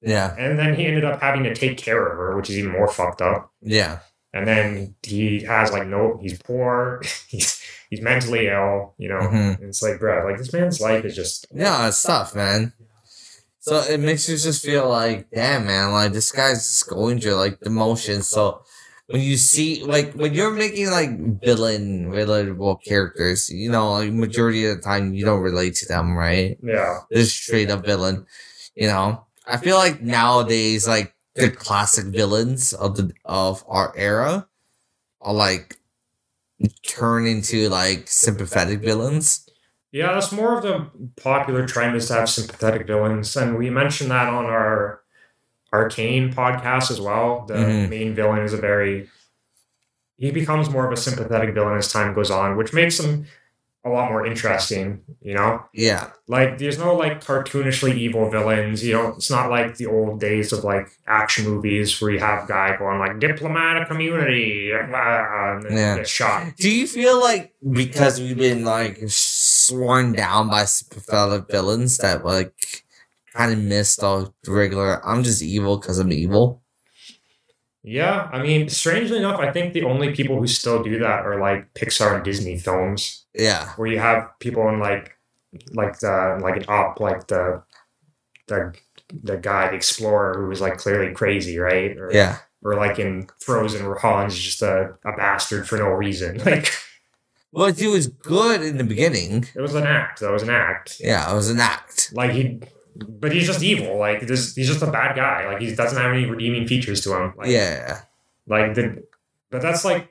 Yeah. 0.01 0.35
and 0.37 0.57
then 0.59 0.75
he 0.75 0.85
ended 0.85 1.03
up 1.05 1.21
having 1.21 1.43
to 1.43 1.53
take 1.55 1.77
care 1.77 2.05
of 2.05 2.17
her, 2.17 2.35
which 2.35 2.49
is 2.49 2.57
even 2.57 2.71
more 2.71 2.87
fucked 2.87 3.21
up. 3.21 3.51
Yeah. 3.61 3.99
And 4.33 4.47
then 4.47 4.95
he 5.03 5.43
has 5.43 5.71
like 5.71 5.85
no, 5.87 6.17
he's 6.21 6.41
poor, 6.41 7.01
he's 7.27 7.61
he's 7.89 8.01
mentally 8.01 8.47
ill, 8.47 8.95
you 8.97 9.09
know. 9.09 9.19
Mhm. 9.19 9.59
And 9.59 9.63
it's 9.69 9.81
like, 9.83 9.99
bro, 9.99 10.25
like 10.29 10.37
this 10.39 10.51
man's 10.53 10.81
life 10.81 11.05
is 11.05 11.15
just 11.15 11.45
Yeah, 11.53 11.87
it's 11.87 12.01
tough, 12.01 12.33
man. 12.35 12.73
So 13.59 13.77
it 13.79 13.99
makes 13.99 14.27
you 14.27 14.35
just 14.37 14.65
feel 14.65 14.89
like, 14.89 15.29
damn, 15.31 15.65
man, 15.67 15.91
like 15.93 16.11
this 16.11 16.31
guy's 16.33 16.57
just 16.67 16.89
going 16.89 17.19
through 17.19 17.35
like 17.35 17.59
the 17.61 17.69
motions. 17.69 18.27
So 18.27 18.63
when 19.13 19.21
you 19.21 19.37
see, 19.37 19.83
like, 19.83 20.11
when 20.13 20.33
you're 20.33 20.49
making 20.49 20.89
like 20.89 21.11
villain 21.43 22.07
relatable 22.07 22.83
characters, 22.83 23.47
you 23.47 23.69
know, 23.69 23.91
like 23.91 24.11
majority 24.11 24.65
of 24.65 24.77
the 24.77 24.81
time 24.81 25.13
you 25.13 25.23
don't 25.23 25.41
relate 25.41 25.75
to 25.75 25.85
them, 25.85 26.17
right? 26.17 26.57
yeah. 26.63 27.01
This 27.11 27.31
straight 27.31 27.69
up 27.69 27.85
villain, 27.85 28.25
you 28.73 28.87
know. 28.87 29.23
I 29.45 29.57
feel 29.57 29.77
like 29.77 30.01
nowadays, 30.01 30.87
like 30.87 31.13
the 31.35 31.51
classic 31.51 32.05
villains 32.05 32.73
of 32.73 32.97
the 32.97 33.13
of 33.23 33.63
our 33.67 33.93
era 33.95 34.47
are 35.21 35.33
like 35.33 35.77
turn 36.81 37.27
into 37.27 37.69
like 37.69 38.07
sympathetic 38.07 38.79
villains. 38.79 39.47
Yeah, 39.91 40.11
that's 40.11 40.31
more 40.31 40.57
of 40.57 40.63
the 40.63 40.89
popular 41.21 41.67
trend 41.67 41.95
is 41.95 42.07
to 42.07 42.15
have 42.15 42.29
sympathetic 42.31 42.87
villains, 42.87 43.35
and 43.35 43.59
we 43.59 43.69
mentioned 43.69 44.09
that 44.09 44.27
on 44.27 44.45
our 44.45 45.02
Arcane 45.73 46.31
podcast 46.31 46.91
as 46.91 47.01
well. 47.01 47.45
The 47.47 47.55
Mhm. 47.55 47.89
main 47.89 48.13
villain 48.15 48.39
is 48.43 48.53
a 48.53 48.57
very 48.57 49.09
he 50.15 50.31
becomes 50.31 50.69
more 50.69 50.85
of 50.85 50.91
a 50.93 50.95
sympathetic 50.97 51.53
villain 51.53 51.75
as 51.77 51.91
time 51.91 52.13
goes 52.13 52.29
on, 52.31 52.55
which 52.55 52.71
makes 52.71 52.99
him 52.99 53.25
a 53.83 53.89
lot 53.89 54.09
more 54.09 54.25
interesting. 54.25 55.01
You 55.21 55.33
know, 55.33 55.65
Yeah. 55.73 56.11
like 56.27 56.57
there's 56.59 56.77
no 56.77 56.93
like 56.95 57.21
cartoonishly 57.21 57.95
evil 57.95 58.29
villains. 58.29 58.85
You 58.85 58.93
know, 58.93 59.07
it's 59.17 59.29
not 59.29 59.49
like 59.49 59.75
the 59.75 59.87
old 59.87 60.21
days 60.21 60.53
of 60.53 60.63
like 60.63 60.87
action 61.07 61.45
movies 61.45 61.99
where 61.99 62.11
you 62.11 62.19
have 62.19 62.47
guy 62.47 62.77
going 62.77 62.99
like 62.99 63.19
diplomatic 63.19 63.89
community 63.89 64.71
and 64.79 65.63
then 65.63 65.71
Yeah. 65.77 65.95
get 65.97 66.07
shot. 66.07 66.55
Do 66.57 66.69
you 66.69 66.87
feel 66.87 67.19
like 67.19 67.51
because 67.69 68.21
we've 68.21 68.37
been 68.37 68.63
like 68.63 68.99
sworn 69.07 70.13
down 70.13 70.47
by 70.49 70.63
sympathetic 70.65 71.49
villains 71.49 71.97
that 71.97 72.23
like 72.23 72.82
kind 73.33 73.51
of 73.53 73.59
missed 73.59 73.99
the 73.99 74.31
regular 74.47 75.05
I'm 75.05 75.23
just 75.23 75.41
evil 75.41 75.77
because 75.77 75.99
I'm 75.99 76.11
evil? 76.11 76.61
Yeah, 77.85 78.29
I 78.31 78.41
mean, 78.41 78.69
strangely 78.69 79.17
enough, 79.17 79.39
I 79.39 79.51
think 79.51 79.73
the 79.73 79.83
only 79.83 80.15
people 80.15 80.37
who 80.39 80.47
still 80.47 80.81
do 80.81 80.99
that 80.99 81.25
are 81.25 81.39
like 81.41 81.73
Pixar 81.73 82.15
and 82.15 82.23
Disney 82.23 82.57
films, 82.57 83.25
Yeah. 83.33 83.69
where 83.75 83.87
you 83.89 83.99
have 83.99 84.29
people 84.39 84.69
in 84.69 84.79
like, 84.79 85.17
like 85.73 85.99
the 85.99 86.39
like 86.41 86.55
an 86.55 86.65
op, 86.69 86.99
like 87.01 87.27
the, 87.27 87.61
the 88.47 88.73
the 89.21 89.37
guy, 89.37 89.69
the 89.69 89.75
explorer, 89.75 90.33
who 90.39 90.47
was 90.47 90.61
like 90.61 90.77
clearly 90.77 91.13
crazy, 91.13 91.59
right? 91.59 91.95
Or, 91.97 92.09
Yeah. 92.11 92.37
Or 92.63 92.75
like 92.75 92.97
in 92.99 93.27
Frozen, 93.41 93.85
where 93.85 93.95
Hans 93.97 94.39
just 94.39 94.61
a, 94.61 94.93
a 95.05 95.11
bastard 95.17 95.67
for 95.67 95.77
no 95.77 95.87
reason. 95.89 96.37
Like 96.45 96.71
Well, 97.51 97.71
he 97.73 97.85
was 97.87 98.07
good 98.07 98.61
in 98.63 98.77
the 98.77 98.83
beginning. 98.85 99.45
it 99.53 99.61
was 99.61 99.75
an 99.75 99.83
act. 99.85 100.21
That 100.21 100.31
was 100.31 100.41
an 100.43 100.49
act. 100.49 100.97
Yeah, 101.01 101.29
it 101.29 101.35
was 101.35 101.49
an 101.49 101.59
act. 101.59 102.11
Like 102.13 102.31
he, 102.31 102.61
but 102.95 103.31
he's 103.33 103.45
just 103.45 103.63
evil. 103.63 103.97
Like 103.97 104.21
this, 104.21 104.55
he's 104.55 104.67
just 104.67 104.81
a 104.81 104.91
bad 104.91 105.15
guy. 105.15 105.47
Like 105.47 105.61
he 105.61 105.73
doesn't 105.73 106.01
have 106.01 106.13
any 106.13 106.25
redeeming 106.25 106.67
features 106.67 107.01
to 107.01 107.15
him. 107.15 107.33
Like, 107.37 107.49
Yeah. 107.49 108.01
Like 108.47 108.73
the, 108.75 109.03
but 109.49 109.61
that's 109.61 109.85
like, 109.85 110.09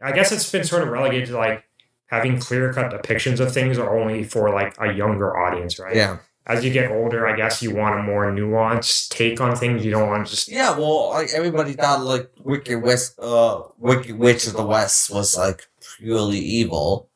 I 0.00 0.12
guess 0.12 0.32
it's 0.32 0.50
been 0.50 0.64
sort 0.64 0.82
of 0.82 0.88
relegated 0.88 1.28
to 1.28 1.36
like 1.38 1.64
having 2.06 2.38
clear 2.38 2.72
cut 2.72 2.92
depictions 2.92 3.40
of 3.40 3.52
things 3.52 3.78
are 3.78 3.98
only 3.98 4.24
for 4.24 4.50
like 4.50 4.74
a 4.80 4.92
younger 4.92 5.36
audience, 5.36 5.78
right? 5.78 5.96
Yeah. 5.96 6.18
As 6.48 6.64
you 6.64 6.72
get 6.72 6.92
older, 6.92 7.26
I 7.26 7.34
guess 7.34 7.60
you 7.60 7.74
want 7.74 7.98
a 7.98 8.02
more 8.04 8.30
nuanced 8.30 9.08
take 9.08 9.40
on 9.40 9.56
things. 9.56 9.84
You 9.84 9.90
don't 9.90 10.08
want 10.08 10.26
to 10.26 10.30
just 10.30 10.48
Yeah, 10.48 10.78
well, 10.78 11.10
like 11.10 11.30
everybody 11.34 11.72
thought 11.72 12.04
like 12.04 12.30
Wicked 12.38 12.82
West 12.82 13.18
uh 13.18 13.62
Wicked 13.78 14.16
Witch 14.16 14.46
of 14.46 14.52
the 14.52 14.64
West 14.64 15.10
was 15.10 15.36
like 15.36 15.66
purely 15.98 16.38
evil. 16.38 17.08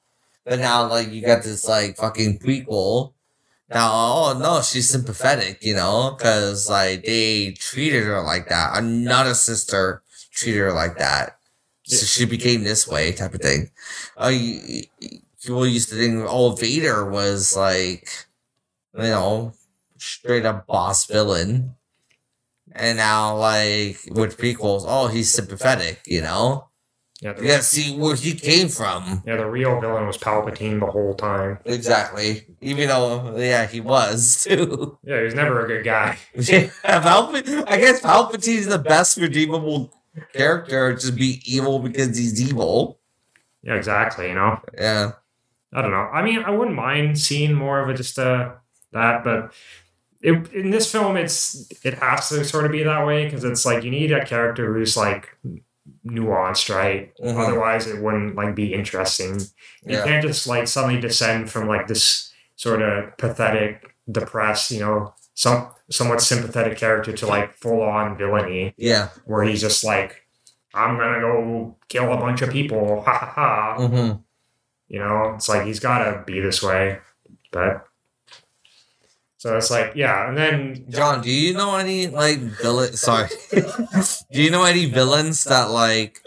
But 0.45 0.59
now 0.59 0.89
like 0.89 1.13
you 1.13 1.23
got 1.25 1.45
this 1.45 1.65
like 1.65 1.97
fucking 1.97 2.41
prequel. 2.41 3.13
Now, 3.71 3.91
oh 3.93 4.39
no, 4.39 4.63
she's 4.63 4.91
sympathetic, 4.91 5.59
you 5.63 5.75
know, 5.75 6.17
because 6.17 6.69
like 6.69 7.05
they 7.05 7.53
treated 7.53 8.05
her 8.05 8.21
like 8.23 8.49
that. 8.49 8.77
Another 8.77 9.35
sister 9.35 10.03
treated 10.33 10.59
her 10.59 10.73
like 10.73 10.99
that. 10.99 11.39
So 11.85 12.07
she 12.07 12.25
became 12.25 12.65
this 12.65 12.87
way, 12.89 13.13
type 13.13 13.35
of 13.35 13.41
thing. 13.41 13.71
Uh, 14.21 14.29
you, 14.29 14.83
people 15.43 15.67
used 15.67 15.89
to 15.91 15.97
think, 15.97 16.25
oh, 16.29 16.53
Vader 16.55 17.09
was 17.11 17.57
like, 17.57 18.09
you 18.95 19.03
know, 19.03 19.55
straight 19.99 20.47
up 20.47 20.67
boss 20.67 21.07
villain. 21.07 21.75
And 22.73 22.99
now, 22.99 23.37
like, 23.37 23.99
with 24.11 24.39
prequels, 24.39 24.85
oh, 24.87 25.09
he's 25.09 25.33
sympathetic, 25.33 26.03
you 26.07 26.23
know? 26.23 26.70
Yeah. 27.21 27.33
The, 27.35 27.43
You 27.43 27.49
gotta 27.49 27.63
see 27.63 27.97
where 27.97 28.15
he 28.17 28.35
came 28.35 28.69
from. 28.69 29.23
yeah, 29.27 29.37
the 29.37 29.47
real 29.47 29.81
villain 29.81 30.07
was 30.07 30.17
Palpatine 30.19 30.81
the 30.81 30.87
whole 30.87 31.15
time. 31.15 31.59
Exactly. 31.65 32.47
Even 32.61 32.89
though, 32.89 33.37
yeah, 33.37 33.67
he 33.67 33.81
was, 33.81 34.45
too. 34.49 34.99
Yeah, 35.05 35.19
he 35.19 35.25
was 35.25 35.35
never 35.35 35.65
a 35.65 35.69
good 35.69 35.85
guy. 35.85 36.19
Yeah, 36.35 36.69
Palpatine, 36.85 37.65
I 37.69 37.79
guess 37.79 38.01
Palpatine's 38.01 38.67
the 38.67 38.79
best 38.79 39.17
redeemable 39.19 39.93
character, 40.35 40.95
just 40.95 41.15
be 41.17 41.41
evil 41.45 41.79
because 41.79 42.17
he's 42.17 42.41
evil. 42.41 42.99
Yeah, 43.63 43.75
exactly. 43.75 44.29
You 44.29 44.35
know, 44.35 44.59
Yeah. 44.77 45.13
I 45.73 45.83
don't 45.83 45.93
know. 45.93 45.99
I 46.13 46.23
mean, 46.23 46.43
I 46.43 46.51
wouldn't 46.51 46.75
mind 46.75 47.17
seeing 47.19 47.55
more 47.55 47.79
of 47.81 47.89
a 47.89 47.95
just 47.95 48.19
uh 48.19 48.55
that, 48.93 49.23
but 49.23 49.53
it, 50.21 50.53
in 50.53 50.71
this 50.71 50.91
film, 50.91 51.17
it's 51.17 51.71
it 51.85 51.95
has 51.95 52.29
to 52.31 52.45
sort 52.45 52.67
of 52.67 52.73
be 52.73 52.83
that 52.83 53.07
way 53.07 53.25
because 53.27 53.45
it's 53.45 53.65
like 53.65 53.85
you 53.85 53.91
need 53.93 54.11
a 54.11 54.25
character 54.27 54.75
who's 54.75 54.97
like 54.97 55.37
nuanced, 56.07 56.75
right? 56.75 57.13
Mhm. 57.23 57.37
Otherwise, 57.39 57.87
it 57.87 58.01
wouldn't 58.03 58.35
like 58.37 58.55
be 58.55 58.73
interesting. 58.75 59.41
You 59.85 59.97
Yeah. 59.99 60.05
can't 60.05 60.23
just 60.23 60.47
like 60.47 60.67
suddenly 60.69 61.01
descend 61.01 61.51
from 61.51 61.69
like 61.69 61.87
this 61.87 62.33
sort 62.57 62.83
of 62.83 63.17
pathetic, 63.17 63.95
depressed, 64.11 64.71
you 64.71 64.81
know, 64.81 65.15
some 65.35 65.69
somewhat 65.91 66.21
sympathetic 66.21 66.77
character 66.79 67.13
to 67.13 67.27
like 67.27 67.55
full 67.59 67.83
on 67.83 68.17
villainy, 68.17 68.75
Yeah. 68.77 69.09
where 69.25 69.43
he's 69.43 69.61
just 69.61 69.83
like, 69.85 70.23
I'm 70.75 70.97
gonna 70.99 71.21
go 71.21 71.77
kill 71.89 72.13
a 72.13 72.17
bunch 72.17 72.43
of 72.43 72.51
people, 72.51 73.03
ha 73.03 73.13
ha 73.13 73.27
ha. 73.35 73.77
Mm-hmm. 73.79 74.19
You 74.89 74.99
know, 74.99 75.33
it's 75.37 75.49
like 75.49 75.65
he's 75.67 75.81
got 75.81 75.99
to 76.05 76.23
be 76.27 76.41
this 76.41 76.63
way, 76.63 76.99
but 77.53 77.87
so 79.41 79.57
it's 79.57 79.71
like 79.71 79.97
yeah, 79.97 80.29
and 80.29 80.37
then 80.37 80.85
John, 80.91 81.23
do 81.23 81.31
you 81.33 81.55
know 81.57 81.75
any 81.77 82.09
like 82.09 82.39
villain? 82.61 82.93
Sorry, 82.93 83.29
do 84.31 84.43
you 84.43 84.51
know 84.51 84.65
any 84.65 84.85
villains 84.85 85.45
that 85.45 85.71
like 85.71 86.21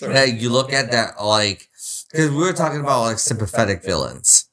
that 0.00 0.34
you 0.40 0.50
look 0.50 0.72
at 0.72 0.90
that 0.90 1.22
like? 1.22 1.68
Because 2.10 2.30
we 2.30 2.38
were 2.38 2.52
talking 2.52 2.80
about 2.80 3.02
like 3.02 3.18
sympathetic 3.20 3.84
villains. 3.84 4.48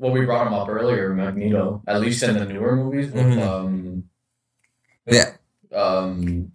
Well, 0.00 0.10
we 0.10 0.24
brought 0.24 0.46
him 0.48 0.54
up 0.54 0.68
earlier, 0.68 1.14
Magneto. 1.14 1.82
At 1.86 2.00
least 2.00 2.22
in 2.24 2.34
the 2.34 2.44
newer 2.46 2.74
movies, 2.74 3.12
with, 3.12 3.22
Mhm. 3.22 3.42
um, 3.46 4.04
Yeah, 5.06 5.36
um, 5.72 6.50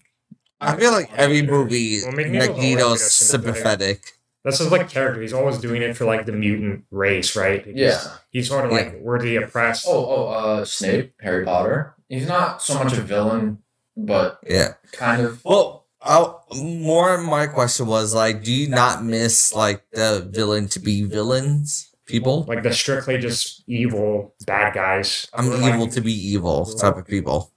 I 0.60 0.76
feel 0.76 0.92
like 0.92 1.12
every 1.16 1.44
movie 1.44 2.02
Well, 2.04 2.12
Magneto's 2.12 2.18
always 2.18 2.36
been 2.36 2.42
a 2.42 2.54
Magneto's 2.56 3.12
sympathetic- 3.14 3.56
sympathetic. 3.56 4.15
That's 4.46 4.60
his 4.60 4.72
like 4.72 4.88
character. 4.90 5.22
He's 5.22 5.34
always 5.34 5.58
doing 5.58 5.82
it 5.82 5.98
for 5.98 6.06
like 6.06 6.26
the 6.26 6.32
mutant 6.32 6.86
race, 6.92 7.36
right? 7.36 7.66
He's- 7.66 7.76
Yeah. 7.78 8.12
He's 8.30 8.48
sort 8.48 8.64
of 8.66 8.72
like 8.72 9.00
we're 9.02 9.20
the 9.20 9.36
oppressed. 9.38 9.86
Oh, 9.90 10.06
oh, 10.06 10.28
uh, 10.28 10.66
Snape, 10.66 11.14
Harry 11.20 11.44
Potter. 11.44 11.96
He's 12.08 12.28
not 12.28 12.62
so 12.62 12.76
much 12.76 12.94
a 12.94 13.02
villain, 13.02 13.58
but 13.98 14.40
Yeah. 14.48 14.76
kind 14.94 15.22
of. 15.24 15.44
Well, 15.44 15.86
I, 16.02 16.32
more 16.62 17.18
my 17.18 17.48
question 17.48 17.88
was 17.88 18.14
like, 18.14 18.44
do 18.44 18.54
you 18.54 18.70
not 18.70 19.04
miss 19.04 19.52
like 19.54 19.84
the 19.92 20.30
villain 20.32 20.68
to 20.70 20.80
be 20.80 21.02
villains 21.02 21.90
people? 22.06 22.46
Like 22.48 22.62
the 22.62 22.72
strictly 22.72 23.18
just 23.18 23.64
evil 23.66 24.36
bad 24.46 24.76
guys. 24.76 25.28
I'm 25.34 25.50
like, 25.50 25.74
evil 25.74 25.88
to 25.88 26.02
be 26.02 26.14
evil 26.14 26.66
type 26.68 26.98
of 26.98 27.08
people. 27.08 27.52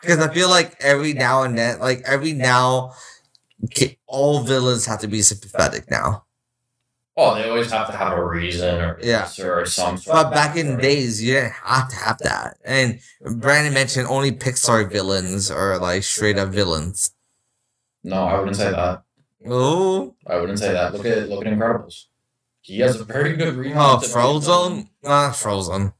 Because 0.00 0.18
I 0.18 0.34
feel 0.34 0.48
like 0.50 0.74
every 0.80 1.12
now 1.12 1.42
and 1.44 1.56
then, 1.56 1.78
like 1.78 2.02
every 2.04 2.32
now, 2.32 2.90
ki- 2.90 2.96
all 4.06 4.40
villains 4.40 4.86
have 4.86 5.00
to 5.00 5.08
be 5.08 5.22
sympathetic 5.22 5.90
now. 5.90 6.24
Oh, 7.20 7.34
they 7.34 7.48
always 7.48 7.68
have 7.72 7.88
to 7.90 7.96
have 7.96 8.16
a 8.16 8.24
reason 8.24 8.80
or 8.80 8.98
Yeah. 9.02 9.28
or 9.40 9.66
some. 9.66 9.96
Sort 9.96 10.14
But 10.14 10.30
back 10.30 10.56
in 10.56 10.76
the 10.76 10.80
days, 10.80 11.20
you 11.20 11.34
didn't 11.34 11.52
have 11.64 11.88
to 11.88 11.96
have 11.96 12.18
that. 12.18 12.58
And 12.64 13.00
Brandon 13.20 13.74
mentioned 13.74 14.06
only 14.06 14.30
Pixar 14.30 14.88
villains 14.88 15.50
are 15.50 15.78
like 15.78 16.04
straight 16.04 16.38
up 16.38 16.50
villains. 16.50 17.10
No, 18.04 18.22
I 18.22 18.38
wouldn't 18.38 18.56
say 18.56 18.70
that. 18.70 19.02
Oh, 19.48 20.14
I 20.28 20.36
wouldn't 20.36 20.60
say 20.60 20.72
that. 20.72 20.94
Look 20.94 21.04
at 21.06 21.28
look 21.28 21.44
at 21.44 21.52
Incredibles. 21.52 22.04
He 22.60 22.78
has 22.80 23.00
a 23.00 23.04
very 23.04 23.34
good 23.34 23.56
reason. 23.56 23.78
oh, 23.78 23.96
to 23.96 24.00
be 24.02 24.06
a 24.06 24.08
Frozen, 24.10 24.90
not 25.02 25.10
ah, 25.30 25.32
Frozen. 25.32 25.92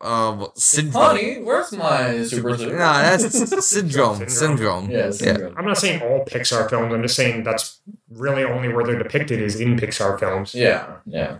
Uh, 0.00 0.32
what- 0.34 0.58
syndrome. 0.58 1.02
Honey, 1.04 1.42
where's 1.42 1.72
my 1.72 2.22
super 2.24 2.56
suit? 2.56 2.72
No, 2.72 2.78
that's 2.78 3.24
syndrome. 3.68 4.16
Syndrome. 4.16 4.28
Syndrome. 4.28 4.90
Yeah, 4.90 4.96
Yeah. 5.06 5.10
syndrome. 5.10 5.54
I'm 5.58 5.64
not 5.66 5.76
saying 5.78 6.00
all 6.02 6.24
Pixar 6.24 6.70
films. 6.70 6.92
I'm 6.94 7.02
just 7.02 7.16
saying 7.16 7.44
that's 7.44 7.80
really 8.10 8.42
only 8.44 8.68
where 8.72 8.84
they're 8.84 8.98
depicted 9.02 9.40
is 9.42 9.60
in 9.60 9.76
Pixar 9.76 10.18
films. 10.18 10.54
Yeah, 10.54 10.96
yeah. 11.06 11.38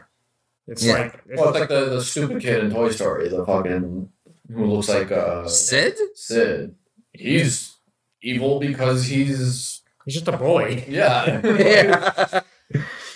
It's 0.66 0.84
Yeah. 0.84 0.92
like 0.94 1.22
it's 1.28 1.40
Well, 1.40 1.48
it's 1.50 1.58
like 1.60 1.68
the, 1.70 1.84
the 1.86 2.02
stupid 2.02 2.42
kid 2.42 2.62
in 2.64 2.70
Toy 2.70 2.90
Story, 2.90 3.28
the 3.28 3.44
fucking 3.46 4.10
who 4.52 4.64
looks 4.66 4.88
like 4.88 5.10
uh 5.10 5.48
Sid? 5.48 5.96
Sid. 6.14 6.74
He's 7.12 7.76
evil 8.22 8.60
because 8.60 9.06
he's 9.06 9.80
he's 10.04 10.14
just 10.14 10.28
a 10.28 10.36
bully. 10.36 10.84
yeah. 10.86 11.40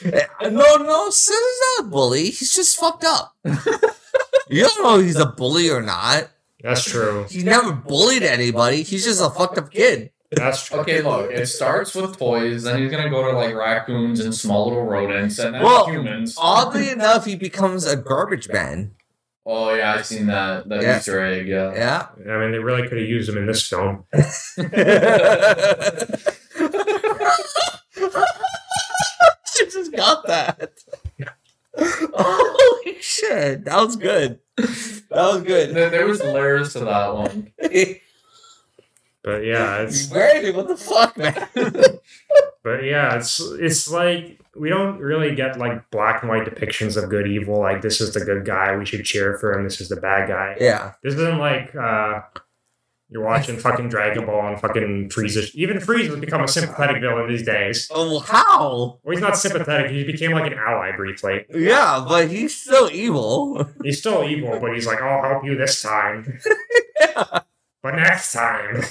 Yeah. 0.04 0.18
no, 0.50 0.76
no, 0.76 1.10
Sid 1.10 1.34
is 1.34 1.60
not 1.78 1.86
a 1.86 1.88
bully. 1.90 2.24
He's 2.30 2.54
just 2.54 2.76
fucked 2.76 3.04
up. 3.04 3.34
You 4.48 4.62
don't 4.62 4.82
know 4.82 4.98
if 4.98 5.04
he's 5.06 5.16
a 5.16 5.26
bully 5.26 5.70
or 5.70 5.82
not. 5.82 6.30
That's 6.62 6.84
true. 6.84 7.26
He 7.28 7.42
never 7.42 7.72
bullied 7.72 8.22
anybody. 8.22 8.82
He's 8.82 9.04
just 9.04 9.20
a 9.22 9.28
fucked 9.30 9.58
up 9.58 9.70
kid. 9.70 10.10
That's 10.30 10.66
true. 10.66 10.80
Okay, 10.80 11.02
look, 11.02 11.30
it 11.30 11.46
starts 11.46 11.94
with 11.94 12.16
toys, 12.18 12.62
then 12.64 12.80
he's 12.80 12.90
gonna 12.90 13.10
go 13.10 13.30
to 13.30 13.36
like 13.36 13.54
raccoons 13.54 14.20
and 14.20 14.34
small 14.34 14.68
little 14.68 14.84
rodents 14.84 15.38
and 15.38 15.54
then 15.54 15.62
Well, 15.62 15.86
humans. 15.86 16.34
Oddly 16.38 16.88
enough, 16.88 17.24
he 17.24 17.36
becomes 17.36 17.86
a 17.86 17.96
garbage 17.96 18.48
man. 18.48 18.92
Oh 19.46 19.74
yeah, 19.74 19.94
I've 19.94 20.06
seen 20.06 20.26
that 20.26 20.68
that 20.70 20.82
Yeah. 20.82 20.98
Easter 20.98 21.22
egg. 21.22 21.46
Yeah. 21.46 21.72
Yeah. 21.74 22.06
I 22.32 22.38
mean, 22.38 22.52
they 22.52 22.58
really 22.58 22.88
could 22.88 22.98
have 22.98 23.06
used 23.08 23.28
him 23.28 23.36
in 23.36 23.46
this 23.46 23.68
film. 23.68 24.04
she 29.54 29.66
just 29.66 29.92
got 29.92 30.26
that. 30.26 30.72
Holy 32.14 32.96
shit. 33.00 33.64
That 33.64 33.80
was 33.80 33.96
good. 33.96 34.38
That 34.56 35.10
was 35.10 35.42
good. 35.42 35.74
There, 35.74 35.90
there 35.90 36.06
was 36.06 36.22
layers 36.22 36.72
to 36.74 36.80
that 36.80 37.14
one. 37.14 37.52
But 39.24 39.44
yeah, 39.44 39.78
it's 39.80 40.06
Brandon, 40.06 40.54
what 40.54 40.68
the 40.68 40.76
fuck, 40.76 41.16
man? 41.16 41.48
but 42.62 42.84
yeah, 42.84 43.16
it's 43.16 43.40
it's 43.40 43.90
like 43.90 44.38
we 44.54 44.68
don't 44.68 44.98
really 44.98 45.34
get 45.34 45.58
like 45.58 45.90
black 45.90 46.22
and 46.22 46.30
white 46.30 46.46
depictions 46.46 47.02
of 47.02 47.10
good 47.10 47.26
evil. 47.26 47.58
Like 47.58 47.82
this 47.82 48.00
is 48.00 48.12
the 48.14 48.24
good 48.24 48.44
guy, 48.44 48.76
we 48.76 48.84
should 48.84 49.04
cheer 49.04 49.36
for 49.38 49.52
him. 49.58 49.64
This 49.64 49.80
is 49.80 49.88
the 49.88 49.96
bad 49.96 50.28
guy. 50.28 50.56
yeah. 50.60 50.92
This 51.02 51.14
isn't 51.14 51.38
like 51.38 51.74
uh 51.74 52.20
you're 53.14 53.24
watching 53.24 53.56
fucking 53.60 53.88
Dragon 53.88 54.26
Ball 54.26 54.48
and 54.48 54.60
fucking 54.60 55.08
Frieza. 55.08 55.48
Even 55.54 55.78
Frieza's 55.78 56.18
become 56.18 56.42
a 56.42 56.48
sympathetic 56.48 57.00
villain 57.00 57.28
these 57.28 57.44
days. 57.44 57.88
Oh, 57.92 58.18
how? 58.18 58.98
Well, 59.02 59.12
he's 59.12 59.20
not 59.20 59.38
sympathetic. 59.38 59.92
He 59.92 60.02
became 60.02 60.32
like 60.32 60.50
an 60.50 60.58
ally 60.58 60.90
briefly. 60.96 61.46
Yeah, 61.54 62.04
but 62.06 62.28
he's 62.28 62.60
still 62.60 62.90
evil. 62.90 63.70
He's 63.84 64.00
still 64.00 64.24
evil, 64.24 64.58
but 64.60 64.74
he's 64.74 64.86
like, 64.86 65.00
I'll 65.00 65.22
help 65.22 65.44
you 65.44 65.56
this 65.56 65.80
time. 65.80 66.40
But 67.82 67.96
next 67.96 68.32
time. 68.32 68.82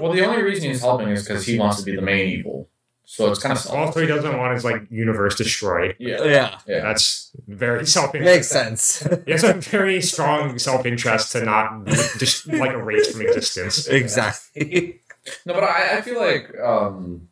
Well, 0.00 0.12
the 0.14 0.24
only 0.24 0.40
reason 0.40 0.70
he's 0.70 0.80
helping 0.80 1.08
is 1.08 1.22
because 1.22 1.44
he 1.44 1.58
wants 1.58 1.80
to 1.80 1.84
be 1.84 1.94
the 1.94 2.00
main 2.00 2.30
evil. 2.30 2.70
So 3.08 3.30
it's 3.30 3.40
kind 3.40 3.56
of 3.56 3.64
Also, 3.68 4.00
he 4.00 4.06
doesn't 4.08 4.36
want 4.36 4.54
his 4.54 4.64
like 4.64 4.82
universe 4.90 5.36
destroyed. 5.36 5.94
Yeah. 6.00 6.24
Yeah. 6.24 6.58
Yeah. 6.66 6.80
That's 6.82 7.30
very 7.46 7.86
self 7.86 8.12
Makes 8.12 8.48
sense. 8.48 9.06
He 9.24 9.30
has 9.30 9.44
a 9.44 9.54
very 9.54 10.02
strong 10.02 10.58
self 10.58 10.84
interest 10.84 11.32
to 11.32 11.44
not 11.44 11.86
just 12.18 12.48
like 12.48 12.72
erase 12.72 13.12
from 13.12 13.22
existence. 13.22 13.86
exactly. 13.86 15.00
No, 15.44 15.54
but 15.54 15.64
I, 15.64 15.98
I 15.98 16.00
feel 16.02 16.20
like 16.20 16.52
um, 16.58 17.28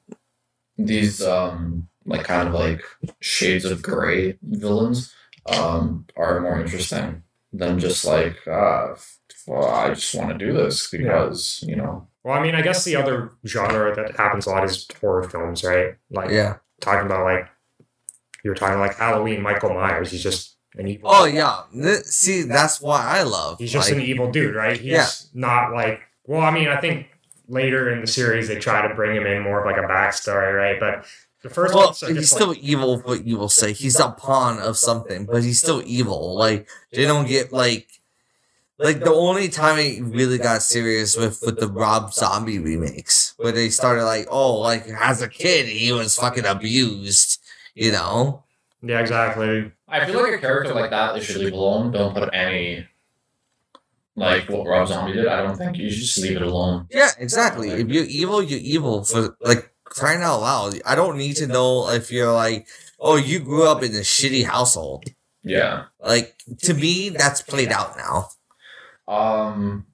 these 0.78 1.20
um, 1.20 1.88
like 2.06 2.24
kind 2.24 2.48
of 2.48 2.55
like 2.55 2.82
shades 3.20 3.64
of 3.64 3.82
gray 3.82 4.38
villains 4.42 5.12
um, 5.46 6.06
are 6.16 6.40
more 6.40 6.60
interesting 6.60 7.22
than 7.52 7.80
just 7.80 8.05
like 8.05 8.36
uh, 8.46 8.94
well, 9.46 9.66
I 9.68 9.90
just 9.94 10.14
want 10.14 10.30
to 10.30 10.38
do 10.38 10.52
this 10.52 10.90
because 10.90 11.64
you 11.66 11.76
know. 11.76 12.06
Well, 12.22 12.34
I 12.34 12.42
mean, 12.42 12.54
I 12.54 12.62
guess 12.62 12.84
the 12.84 12.96
other 12.96 13.32
genre 13.46 13.94
that 13.94 14.16
happens 14.16 14.46
a 14.46 14.50
lot 14.50 14.64
is 14.64 14.86
horror 15.00 15.28
films, 15.28 15.62
right? 15.62 15.94
Like 16.10 16.30
Yeah. 16.30 16.56
talking 16.80 17.04
about 17.06 17.24
like 17.24 17.48
you 18.42 18.50
were 18.50 18.54
talking 18.56 18.78
like 18.78 18.96
Halloween, 18.96 19.42
Michael 19.42 19.74
Myers. 19.74 20.10
He's 20.10 20.22
just 20.22 20.56
an 20.76 20.88
evil. 20.88 21.08
Oh, 21.12 21.24
yeah. 21.26 21.60
Th- 21.72 22.02
See, 22.04 22.42
that's 22.42 22.80
why 22.80 23.02
I 23.18 23.22
love. 23.22 23.58
He's 23.58 23.72
just 23.72 23.88
like, 23.90 23.98
an 23.98 24.04
evil 24.04 24.30
dude, 24.30 24.54
right? 24.54 24.76
He's 24.76 24.90
Yeah. 24.92 25.06
not 25.34 25.72
like. 25.72 26.00
Well, 26.26 26.40
I 26.40 26.50
mean, 26.50 26.68
I 26.68 26.80
think 26.80 27.06
later 27.48 27.90
in 27.90 28.00
the 28.00 28.06
series 28.06 28.48
they 28.48 28.56
try 28.58 28.86
to 28.86 28.94
bring 28.94 29.14
him 29.14 29.26
in 29.26 29.42
more 29.42 29.60
of 29.60 29.66
like 29.66 29.76
a 29.82 29.86
backstory, 29.86 30.56
right? 30.56 30.80
But 30.80 31.04
the 31.42 31.50
first 31.50 31.74
Well, 31.74 31.88
one's 31.88 32.00
he's 32.00 32.30
still 32.30 32.48
like, 32.48 32.58
evil, 32.58 32.98
what 33.00 33.26
you 33.26 33.36
will 33.36 33.50
say. 33.50 33.72
He's 33.74 34.00
a 34.00 34.08
pawn 34.10 34.58
of 34.58 34.78
something, 34.78 35.26
but 35.26 35.42
he's 35.44 35.58
still 35.58 35.82
evil. 35.84 36.34
Like, 36.34 36.66
they 36.92 37.04
don't 37.04 37.26
get, 37.28 37.52
like, 37.52 37.86
like 38.78 39.01
the 39.01 39.12
only 39.12 39.48
time 39.48 39.78
it 39.78 40.02
really 40.02 40.38
got 40.38 40.62
serious 40.62 41.16
with 41.16 41.42
with 41.44 41.59
the 41.59 41.68
Rob 41.68 42.12
Zombie 42.12 42.59
remakes, 42.59 43.34
where 43.36 43.52
they 43.52 43.68
started 43.68 44.05
like, 44.05 44.26
oh, 44.30 44.55
like 44.60 44.86
as 45.01 45.22
a 45.22 45.28
kid 45.28 45.66
he 45.66 45.92
was 45.92 46.16
fucking 46.16 46.46
abused, 46.46 47.40
you 47.74 47.92
know? 47.92 48.44
yeah, 48.82 49.01
exactly. 49.01 49.72
I 49.88 50.05
feel 50.06 50.22
like 50.22 50.32
a 50.32 50.38
character 50.38 50.74
like 50.74 50.90
that 50.90 51.14
they 51.14 51.20
should 51.20 51.36
leave 51.36 51.52
alone. 51.52 51.92
Don't 51.92 52.14
put 52.14 52.30
any 52.34 52.86
like 54.16 54.48
what 54.48 54.66
Rob 54.66 54.88
Zombie 54.88 55.14
did. 55.14 55.26
I 55.26 55.42
don't 55.42 55.56
think 55.56 55.76
you 55.76 55.90
should 55.90 56.01
just 56.01 56.18
leave 56.18 56.36
it 56.36 56.42
alone. 56.42 56.86
Yeah, 56.90 57.10
exactly. 57.18 57.70
If 57.70 57.88
you're 57.88 58.05
evil, 58.05 58.42
you're 58.42 58.60
evil 58.60 59.05
for 59.05 59.36
like 59.40 59.72
crying 59.84 60.22
out 60.22 60.40
loud. 60.40 60.80
I 60.84 60.94
don't 60.94 61.16
need 61.16 61.36
to 61.36 61.46
know 61.46 61.88
if 61.90 62.10
you're 62.10 62.32
like, 62.32 62.66
oh, 63.01 63.16
you 63.16 63.40
grew 63.40 63.66
up 63.66 63.82
in 63.82 63.92
a 63.92 64.01
shitty 64.01 64.44
household. 64.44 65.05
Yeah. 65.42 65.84
Like 66.01 66.36
to 66.62 66.74
me, 66.74 67.10
that's 67.10 67.42
played 67.42 67.70
out 67.70 67.96
now. 67.96 68.28
Um, 69.09 69.86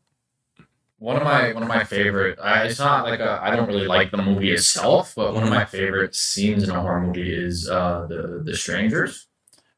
one 0.98 1.16
of 1.16 1.22
my 1.22 1.52
one 1.52 1.62
of 1.62 1.68
my 1.68 1.84
favorite. 1.84 2.38
I, 2.42 2.64
it's 2.64 2.78
not 2.78 3.04
like 3.06 3.20
a. 3.20 3.40
I 3.42 3.54
don't 3.54 3.66
really 3.66 3.86
like 3.86 4.10
the 4.10 4.18
movie 4.18 4.52
itself, 4.52 5.14
but 5.16 5.32
one 5.34 5.42
of 5.42 5.48
my 5.48 5.64
favorite 5.64 6.14
scenes 6.14 6.62
in 6.62 6.70
a 6.70 6.80
horror 6.80 7.00
movie 7.00 7.32
is 7.34 7.68
uh 7.68 8.06
the 8.08 8.42
the 8.44 8.56
strangers 8.56 9.26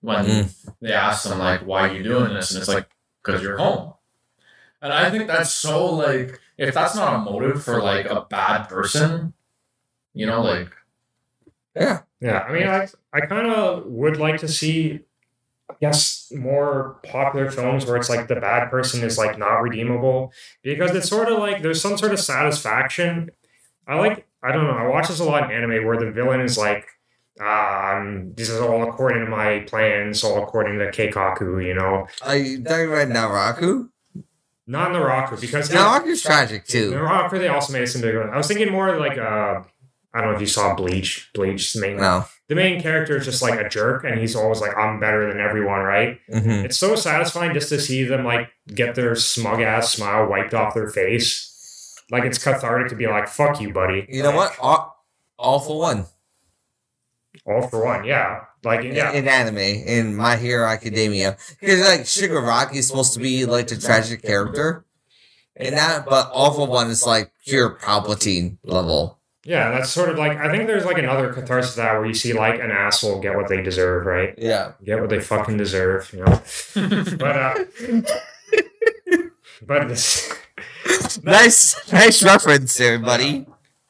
when 0.01 0.25
Mm. 0.25 0.73
they 0.81 0.93
ask 0.93 1.29
them 1.29 1.39
like, 1.39 1.61
"Why 1.61 1.89
are 1.89 1.95
you 1.95 2.03
doing 2.03 2.35
this?" 2.35 2.51
and 2.51 2.59
it's 2.59 2.69
like, 2.69 2.89
"Cause 3.23 3.41
you're 3.43 3.57
home." 3.59 3.95
And 4.83 4.93
I 4.93 5.11
think 5.11 5.29
that's 5.29 5.53
so 5.53 5.95
like, 5.95 6.41
if 6.59 6.75
that's 6.75 6.97
not 6.97 7.15
a 7.15 7.19
motive 7.19 7.63
for 7.65 7.81
like 7.83 8.07
a 8.07 8.23
bad 8.29 8.65
person, 8.69 9.33
you 10.15 10.27
know, 10.27 10.43
like 10.43 10.71
Yeah. 11.77 12.01
Yeah, 12.21 12.41
I 12.41 12.53
mean, 12.53 12.67
I 12.69 12.89
I 13.13 13.21
kind 13.27 13.47
of 13.49 13.87
would 13.87 14.17
like 14.17 14.41
to 14.41 14.49
see, 14.49 15.01
Guess, 15.83 16.31
more 16.33 17.01
popular 17.05 17.51
films 17.51 17.85
where 17.85 17.97
it's 17.97 18.09
like 18.09 18.29
the 18.29 18.37
bad 18.37 18.71
person 18.71 19.03
is 19.03 19.19
like 19.19 19.37
not 19.37 19.57
redeemable 19.57 20.33
because 20.63 20.95
it's 20.95 21.09
sort 21.09 21.29
of 21.29 21.41
like 21.41 21.61
there's 21.61 21.83
some 21.83 21.99
sort 21.99 22.13
of 22.13 22.21
satisfaction. 22.21 23.31
I 23.87 23.99
like 23.99 24.27
I 24.45 24.53
don't 24.53 24.65
know. 24.65 24.77
I 24.77 24.87
watch 24.87 25.09
this 25.09 25.19
a 25.19 25.25
lot 25.25 25.51
in 25.51 25.57
anime 25.57 25.85
where 25.85 25.99
the 25.99 26.13
villain 26.13 26.41
is 26.41 26.57
like, 26.57 26.87
um, 27.41 28.33
this 28.37 28.49
is 28.49 28.61
all 28.61 28.89
according 28.89 29.25
to 29.25 29.31
my 29.31 29.61
plans, 29.67 30.23
all 30.23 30.43
according 30.43 30.79
to 30.79 30.87
Keikaku, 30.87 31.67
you 31.67 31.75
know, 31.75 32.07
Are 32.23 32.37
you 32.37 32.63
talking 32.63 32.87
about 32.87 33.09
Naraku? 33.09 33.89
not 34.67 34.93
Naraku 34.93 35.41
because 35.41 35.69
Naraku's 35.69 36.23
tragic 36.23 36.65
too. 36.65 36.93
Naraku 36.93 37.39
they 37.41 37.49
also 37.49 37.73
made 37.73 37.87
some 37.87 38.03
big 38.03 38.17
one. 38.17 38.31
I 38.31 38.37
was 38.37 38.47
thinking 38.47 38.71
more 38.71 38.99
like 38.99 39.19
uh. 39.19 39.63
I 40.15 40.21
don't 40.21 40.29
know 40.29 40.35
if 40.35 40.43
you 40.43 40.47
saw 40.47 40.75
Bleach. 40.75 41.31
Bleach, 41.33 41.73
the 41.73 41.81
main 41.81 41.97
No. 41.97 42.27
The 42.53 42.57
main 42.57 42.83
character 42.83 43.17
is 43.17 43.25
just 43.25 43.41
like 43.41 43.59
a 43.59 43.67
jerk 43.67 44.05
and 44.05 44.21
he's 44.21 44.37
always 44.37 44.61
like 44.61 44.77
i'm 44.77 45.01
better 45.01 45.27
than 45.27 45.41
everyone 45.41 45.81
right 45.81 46.21
hmm 46.31 46.51
it's 46.67 46.77
so 46.77 46.95
satisfying 46.95 47.55
just 47.55 47.71
to 47.71 47.81
see 47.81 48.05
them 48.05 48.25
like 48.27 48.51
get 48.75 48.95
their 48.95 49.17
smug 49.17 49.63
ass 49.63 49.95
smile 49.95 50.27
wiped 50.29 50.53
off 50.53 50.75
their 50.75 50.91
face 50.91 51.99
like 52.11 52.25
it's 52.25 52.37
cathartic 52.37 52.89
to 52.91 52.95
be 52.95 53.07
like 53.07 53.27
fuck 53.27 53.59
you 53.59 53.73
buddy 53.73 54.07
You 54.11 54.23
know 54.23 54.37
what? 54.37 54.55
All, 54.61 55.03
all 55.39 55.61
for 55.61 55.79
one. 55.79 56.05
All 57.47 57.67
for 57.69 57.83
one, 57.83 58.05
yeah. 58.05 58.41
Like 58.63 58.85
yeah, 58.85 59.13
in 59.13 59.27
anime 59.27 59.57
in 59.59 60.15
My 60.15 60.37
Hero 60.37 60.69
Academia 60.69 61.37
because 61.59 61.81
like 61.81 62.01
Shigaraki 62.03 62.77
is 62.77 62.87
supposed 62.87 63.15
to 63.15 63.19
be 63.19 63.47
like 63.47 63.67
the 63.67 63.77
tragic 63.77 64.23
character, 64.23 64.85
and 65.57 65.75
that 65.75 66.05
but 66.05 66.31
All 66.31 66.53
for 66.53 66.69
One 66.69 66.89
is 66.91 67.05
like 67.05 67.33
pure 67.45 67.71
Palpatine 67.83 68.59
level. 68.63 69.19
Yeah. 69.45 69.71
That's 69.71 69.91
sort 69.91 70.09
of 70.09 70.19
like 70.19 70.37
I 70.39 70.51
think 70.51 70.67
there's 70.67 70.85
like 70.85 70.99
another 70.99 71.33
catharsis 71.33 71.75
to 71.75 71.81
that 71.81 71.93
where 71.95 72.07
you 72.07 72.15
see 72.15 72.33
like 72.33 72.61
an 72.61 72.71
asshole 72.71 73.21
get 73.21 73.37
what 73.37 73.49
they 73.49 73.63
deserve, 73.63 74.07
right? 74.07 74.35
Yeah, 74.39 74.73
Get 74.85 75.01
what 75.01 75.11
they 75.11 75.21
fucking 75.21 75.57
deserve, 75.57 76.13
you 76.13 76.25
know. 76.25 76.41
But 77.17 77.37
uh, 77.37 77.55
but 79.67 79.89
this, 79.89 80.33
nice 81.23 81.93
nice 81.93 82.23
reference 82.23 82.77
there, 82.77 82.99
buddy. 82.99 83.47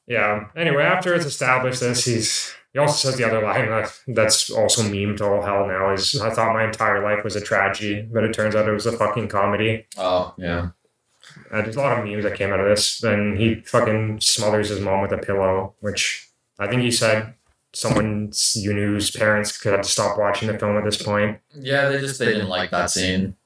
yeah. 0.06 0.46
Anyway, 0.56 0.82
after 0.82 1.14
it's 1.14 1.26
established 1.26 1.80
this, 1.80 2.04
he's 2.04 2.54
he 2.72 2.78
also 2.78 3.10
says 3.10 3.18
the 3.18 3.24
other 3.24 3.42
line 3.42 3.68
that, 3.68 3.92
that's 4.08 4.48
also 4.50 4.82
meme 4.82 5.16
to 5.18 5.24
all 5.26 5.42
hell 5.42 5.66
now 5.66 5.92
is 5.92 6.18
I 6.20 6.30
thought 6.30 6.54
my 6.54 6.64
entire 6.64 7.02
life 7.02 7.22
was 7.24 7.36
a 7.36 7.40
tragedy, 7.40 8.02
but 8.10 8.24
it 8.24 8.32
turns 8.32 8.54
out 8.54 8.68
it 8.68 8.72
was 8.72 8.86
a 8.86 8.92
fucking 8.96 9.28
comedy. 9.28 9.86
Oh 9.98 10.34
yeah. 10.38 10.70
Uh, 11.52 11.60
there's 11.62 11.76
a 11.76 11.80
lot 11.80 11.98
of 11.98 12.04
memes 12.04 12.24
that 12.24 12.34
came 12.34 12.50
out 12.52 12.60
of 12.60 12.66
this. 12.66 12.98
Then 12.98 13.36
he 13.36 13.56
fucking 13.56 14.20
smothers 14.20 14.70
his 14.70 14.80
mom 14.80 15.02
with 15.02 15.12
a 15.12 15.18
pillow, 15.18 15.74
which 15.80 16.28
I 16.58 16.66
think 16.66 16.80
he 16.82 16.90
said 16.90 17.34
someone 17.74 18.32
you 18.54 18.72
knew's 18.74 19.10
parents 19.10 19.56
could 19.58 19.72
have 19.72 19.82
to 19.82 19.88
stop 19.88 20.18
watching 20.18 20.48
the 20.48 20.58
film 20.58 20.76
at 20.78 20.84
this 20.84 21.02
point. 21.02 21.38
Yeah, 21.54 21.88
they 21.88 21.98
just 22.00 22.18
they 22.18 22.26
didn't 22.26 22.48
like 22.48 22.70
that 22.70 22.90
scene. 22.90 23.36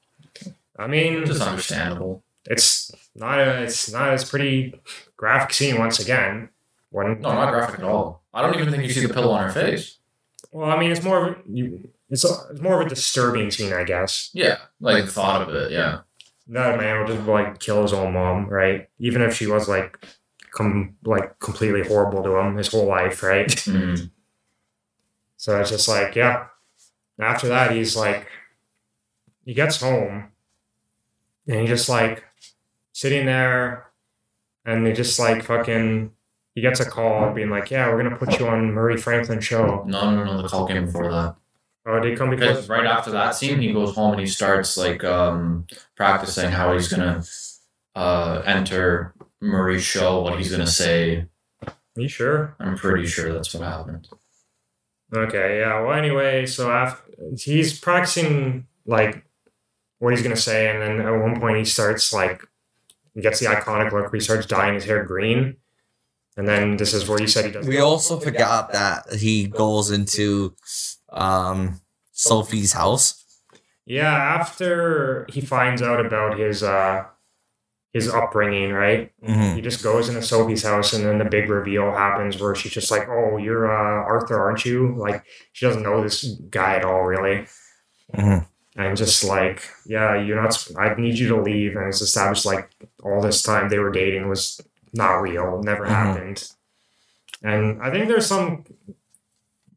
I 0.79 0.87
mean, 0.87 1.25
Just 1.25 1.41
understandable. 1.41 2.23
it's 2.45 2.91
not 3.15 3.39
a, 3.39 3.63
it's 3.63 3.91
not 3.91 4.09
as 4.13 4.29
pretty 4.29 4.79
graphic 5.17 5.51
scene 5.53 5.77
once 5.79 5.99
again. 5.99 6.49
When 6.91 7.19
No, 7.19 7.33
not 7.33 7.51
graphic 7.51 7.79
at 7.79 7.85
all. 7.85 8.21
I 8.33 8.41
don't 8.41 8.55
even 8.55 8.69
think 8.71 8.83
you 8.83 8.89
see 8.89 9.05
the 9.05 9.13
pillow 9.13 9.31
on 9.31 9.43
her 9.45 9.51
face. 9.51 9.97
well, 10.51 10.69
I 10.69 10.79
mean, 10.79 10.91
it's 10.91 11.03
more 11.03 11.27
of 11.27 11.33
a, 11.33 11.37
you, 11.51 11.89
it's, 12.09 12.23
a, 12.23 12.33
it's 12.51 12.61
more 12.61 12.79
of 12.79 12.85
a 12.85 12.89
disturbing 12.89 13.49
scene, 13.51 13.73
I 13.73 13.83
guess. 13.83 14.29
Yeah, 14.33 14.57
like 14.79 15.05
the 15.05 15.11
thought 15.11 15.41
of 15.49 15.53
it. 15.55 15.71
Yeah. 15.71 16.01
That 16.49 16.77
man 16.79 16.99
would 16.99 17.07
just 17.07 17.27
like 17.27 17.59
kill 17.59 17.81
his 17.81 17.93
own 17.93 18.13
mom, 18.13 18.47
right? 18.47 18.89
Even 18.99 19.21
if 19.21 19.33
she 19.35 19.47
was 19.47 19.67
like, 19.67 19.99
com- 20.51 20.95
like 21.03 21.39
completely 21.39 21.87
horrible 21.87 22.23
to 22.23 22.37
him 22.37 22.55
his 22.57 22.69
whole 22.69 22.85
life, 22.87 23.23
right? 23.23 23.47
Mm. 23.67 24.11
So 25.39 25.59
it's 25.61 25.69
just 25.69 25.87
like, 25.87 26.15
yeah. 26.15 26.47
After 27.19 27.47
that, 27.49 27.71
he's 27.71 27.95
like, 27.95 28.27
he 29.45 29.53
gets 29.53 29.79
home 29.79 30.31
and 31.47 31.61
he 31.61 31.67
just 31.67 31.87
like 31.89 32.23
sitting 32.91 33.25
there 33.27 33.87
and 34.65 34.85
he 34.87 34.93
just 34.93 35.19
like 35.19 35.43
fucking, 35.43 36.11
he 36.55 36.61
gets 36.61 36.79
a 36.79 36.89
call 36.89 37.31
being 37.33 37.51
like, 37.51 37.69
yeah, 37.69 37.87
we're 37.87 38.01
going 38.01 38.09
to 38.11 38.17
put 38.17 38.39
you 38.39 38.47
on 38.47 38.73
Murray 38.73 38.97
Franklin 38.97 39.39
show. 39.39 39.83
No, 39.85 40.09
no, 40.11 40.23
no. 40.23 40.41
The 40.41 40.47
call 40.47 40.67
came 40.67 40.85
before 40.85 41.11
that. 41.11 41.35
Oh, 41.87 42.01
did 42.01 42.11
he 42.11 42.17
come 42.17 42.29
Because 42.29 42.49
because, 42.49 42.69
right 42.69 42.85
after 42.85 43.11
that 43.11 43.33
scene, 43.33 43.61
he 43.61 43.71
goes 43.71 43.95
home 43.95 44.11
and 44.11 44.19
he 44.19 44.27
starts 44.27 44.75
like 44.77 45.05
um 45.05 45.65
practicing 45.95 46.51
how 46.51 46.73
he's 46.73 46.89
gonna 46.89 47.23
uh 47.95 48.41
enter 48.45 49.13
Murray's 49.39 49.83
show, 49.83 50.21
what 50.21 50.37
he's 50.37 50.51
gonna 50.51 50.67
say. 50.67 51.27
Are 51.65 52.01
you 52.01 52.09
sure? 52.09 52.55
I'm 52.59 52.75
pretty 52.75 53.07
sure 53.07 53.31
that's 53.31 53.53
what 53.53 53.63
happened. 53.63 54.07
Okay, 55.15 55.59
yeah. 55.59 55.79
Well, 55.81 55.93
anyway, 55.97 56.45
so 56.45 56.69
after, 56.69 57.01
he's 57.39 57.79
practicing 57.79 58.67
like 58.85 59.23
what 59.99 60.13
he's 60.13 60.21
gonna 60.21 60.35
say, 60.35 60.69
and 60.69 60.81
then 60.81 61.07
at 61.07 61.21
one 61.21 61.39
point 61.39 61.57
he 61.57 61.65
starts 61.65 62.11
like 62.11 62.43
he 63.13 63.21
gets 63.21 63.39
the 63.39 63.45
iconic 63.45 63.93
look 63.93 64.03
where 64.03 64.11
he 64.11 64.19
starts 64.19 64.45
dyeing 64.45 64.73
his 64.73 64.83
hair 64.83 65.05
green, 65.05 65.55
and 66.35 66.45
then 66.45 66.75
this 66.75 66.93
is 66.93 67.07
where 67.07 67.21
you 67.21 67.27
said 67.27 67.45
he 67.45 67.51
does. 67.51 67.65
We 67.65 67.79
also 67.79 68.19
forgot 68.19 68.73
that 68.73 69.13
he 69.13 69.47
goes 69.47 69.89
into 69.89 70.53
um 71.11 71.79
Sophie's 72.11 72.73
house. 72.73 73.23
Yeah, 73.85 74.11
after 74.13 75.25
he 75.29 75.41
finds 75.41 75.81
out 75.81 76.05
about 76.05 76.37
his 76.37 76.63
uh 76.63 77.05
his 77.93 78.09
upbringing, 78.09 78.71
right? 78.73 79.11
hmm 79.25 79.55
He 79.55 79.61
just 79.61 79.81
goes 79.83 80.09
into 80.09 80.21
Sophie's 80.21 80.63
house, 80.63 80.93
and 80.93 81.05
then 81.05 81.17
the 81.17 81.25
big 81.25 81.49
reveal 81.49 81.91
happens 81.91 82.39
where 82.39 82.53
she's 82.53 82.71
just 82.73 82.91
like, 82.91 83.07
"Oh, 83.09 83.37
you're 83.37 83.71
uh, 83.71 84.03
Arthur, 84.05 84.39
aren't 84.39 84.65
you?" 84.65 84.93
Like 84.97 85.23
she 85.53 85.65
doesn't 85.65 85.83
know 85.83 86.01
this 86.03 86.23
guy 86.49 86.75
at 86.75 86.85
all, 86.85 87.03
really. 87.03 87.47
hmm 88.15 88.39
and 88.79 88.95
just 88.95 89.23
like 89.23 89.67
yeah 89.87 90.13
you're 90.21 90.39
not 90.39 90.53
i 90.77 90.93
need 90.93 91.17
you 91.17 91.27
to 91.29 91.41
leave 91.41 91.75
and 91.75 91.87
it's 91.87 91.99
established 92.01 92.45
like 92.45 92.69
all 93.03 93.19
this 93.21 93.41
time 93.41 93.69
they 93.69 93.79
were 93.79 93.89
dating 93.91 94.29
was 94.29 94.61
not 94.93 95.15
real 95.15 95.63
never 95.63 95.83
Mhm. 95.85 95.89
happened 95.89 96.51
and 97.41 97.81
i 97.81 97.89
think 97.89 98.07
there's 98.07 98.27
some 98.27 98.63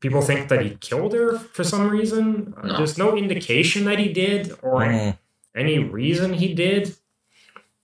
people 0.00 0.22
think 0.22 0.48
that 0.48 0.62
he 0.62 0.70
killed 0.80 1.12
her 1.12 1.38
for 1.38 1.62
some 1.64 1.88
reason 1.88 2.54
No. 2.64 2.76
there's 2.78 2.96
no 2.98 3.16
indication 3.16 3.84
that 3.84 3.98
he 3.98 4.12
did 4.12 4.52
or 4.62 4.80
Mhm. 4.80 5.18
any 5.54 5.78
reason 5.78 6.32
he 6.34 6.54
did 6.54 6.94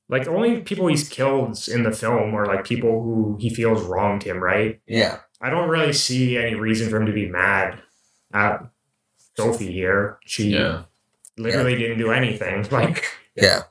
like 0.09 0.24
the 0.24 0.30
only 0.30 0.60
people 0.60 0.86
he's 0.86 1.09
killed 1.09 1.59
in 1.68 1.82
the 1.82 1.90
film 1.93 2.34
are 2.34 2.47
like 2.47 2.64
people 2.64 3.02
who 3.02 3.36
he 3.40 3.51
feels 3.51 3.82
wronged 3.84 4.22
him 4.22 4.43
right 4.43 4.80
Yeah. 4.86 5.18
i 5.40 5.51
don't 5.51 5.68
really 5.68 5.93
see 5.93 6.36
any 6.38 6.55
reason 6.55 6.88
for 6.90 6.97
him 6.98 7.06
to 7.06 7.12
be 7.12 7.28
mad 7.28 7.80
at 8.32 8.64
sophie 9.36 9.72
here 9.72 10.18
she 10.24 10.51
Yeah. 10.51 10.84
literally 11.36 11.76
didn't 11.76 11.98
do 11.98 12.10
anything. 12.12 12.66
Like, 12.72 13.05
Yeah. 13.34 13.64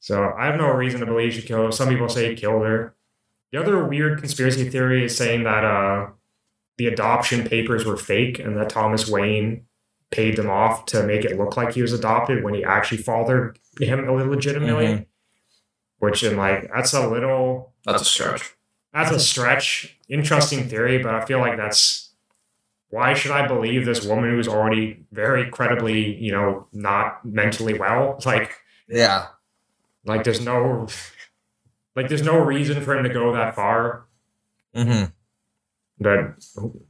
so 0.00 0.32
I 0.36 0.46
have 0.46 0.56
no 0.56 0.70
reason 0.72 0.98
to 1.00 1.06
believe 1.06 1.34
she 1.34 1.42
killed 1.42 1.66
her. 1.66 1.72
Some 1.72 1.88
people 1.88 2.08
say 2.08 2.30
he 2.30 2.34
killed 2.34 2.64
her. 2.64 2.94
The 3.52 3.60
other 3.60 3.84
weird 3.84 4.18
conspiracy 4.18 4.68
theory 4.68 5.04
is 5.04 5.16
saying 5.16 5.44
that 5.44 5.64
uh, 5.64 6.08
the 6.80 6.86
adoption 6.86 7.46
papers 7.46 7.84
were 7.84 7.98
fake 7.98 8.38
and 8.38 8.56
that 8.56 8.70
Thomas 8.70 9.06
Wayne 9.06 9.66
paid 10.10 10.36
them 10.36 10.48
off 10.48 10.86
to 10.86 11.02
make 11.02 11.26
it 11.26 11.36
look 11.36 11.54
like 11.58 11.74
he 11.74 11.82
was 11.82 11.92
adopted 11.92 12.42
when 12.42 12.54
he 12.54 12.64
actually 12.64 12.96
fathered 13.02 13.58
him 13.78 14.08
illegitimately. 14.08 15.06
Which, 15.98 16.22
in 16.22 16.38
like, 16.38 16.70
that's 16.74 16.94
a 16.94 17.06
little, 17.06 17.74
That's 17.84 18.00
a 18.00 18.04
stretch. 18.06 18.54
that's 18.94 19.10
a 19.10 19.20
stretch. 19.20 19.98
Interesting 20.08 20.66
theory, 20.70 20.96
but 21.02 21.14
I 21.14 21.26
feel 21.26 21.38
like 21.40 21.58
that's 21.58 22.14
why 22.88 23.12
should 23.12 23.30
I 23.32 23.46
believe 23.46 23.84
this 23.84 24.02
woman 24.06 24.30
who's 24.30 24.48
already 24.48 25.04
very 25.12 25.50
credibly, 25.50 26.16
you 26.16 26.32
know, 26.32 26.66
not 26.72 27.22
mentally 27.26 27.78
well? 27.78 28.18
Like, 28.24 28.54
Yeah. 28.88 29.26
like 30.06 30.24
there's 30.24 30.40
no 30.40 30.88
like 31.94 32.08
there's 32.08 32.22
no 32.22 32.38
reason 32.38 32.82
for 32.82 32.96
him 32.96 33.04
to 33.04 33.12
go 33.12 33.34
that 33.34 33.54
far. 33.54 34.06
hmm 34.74 35.04
But 36.02 36.34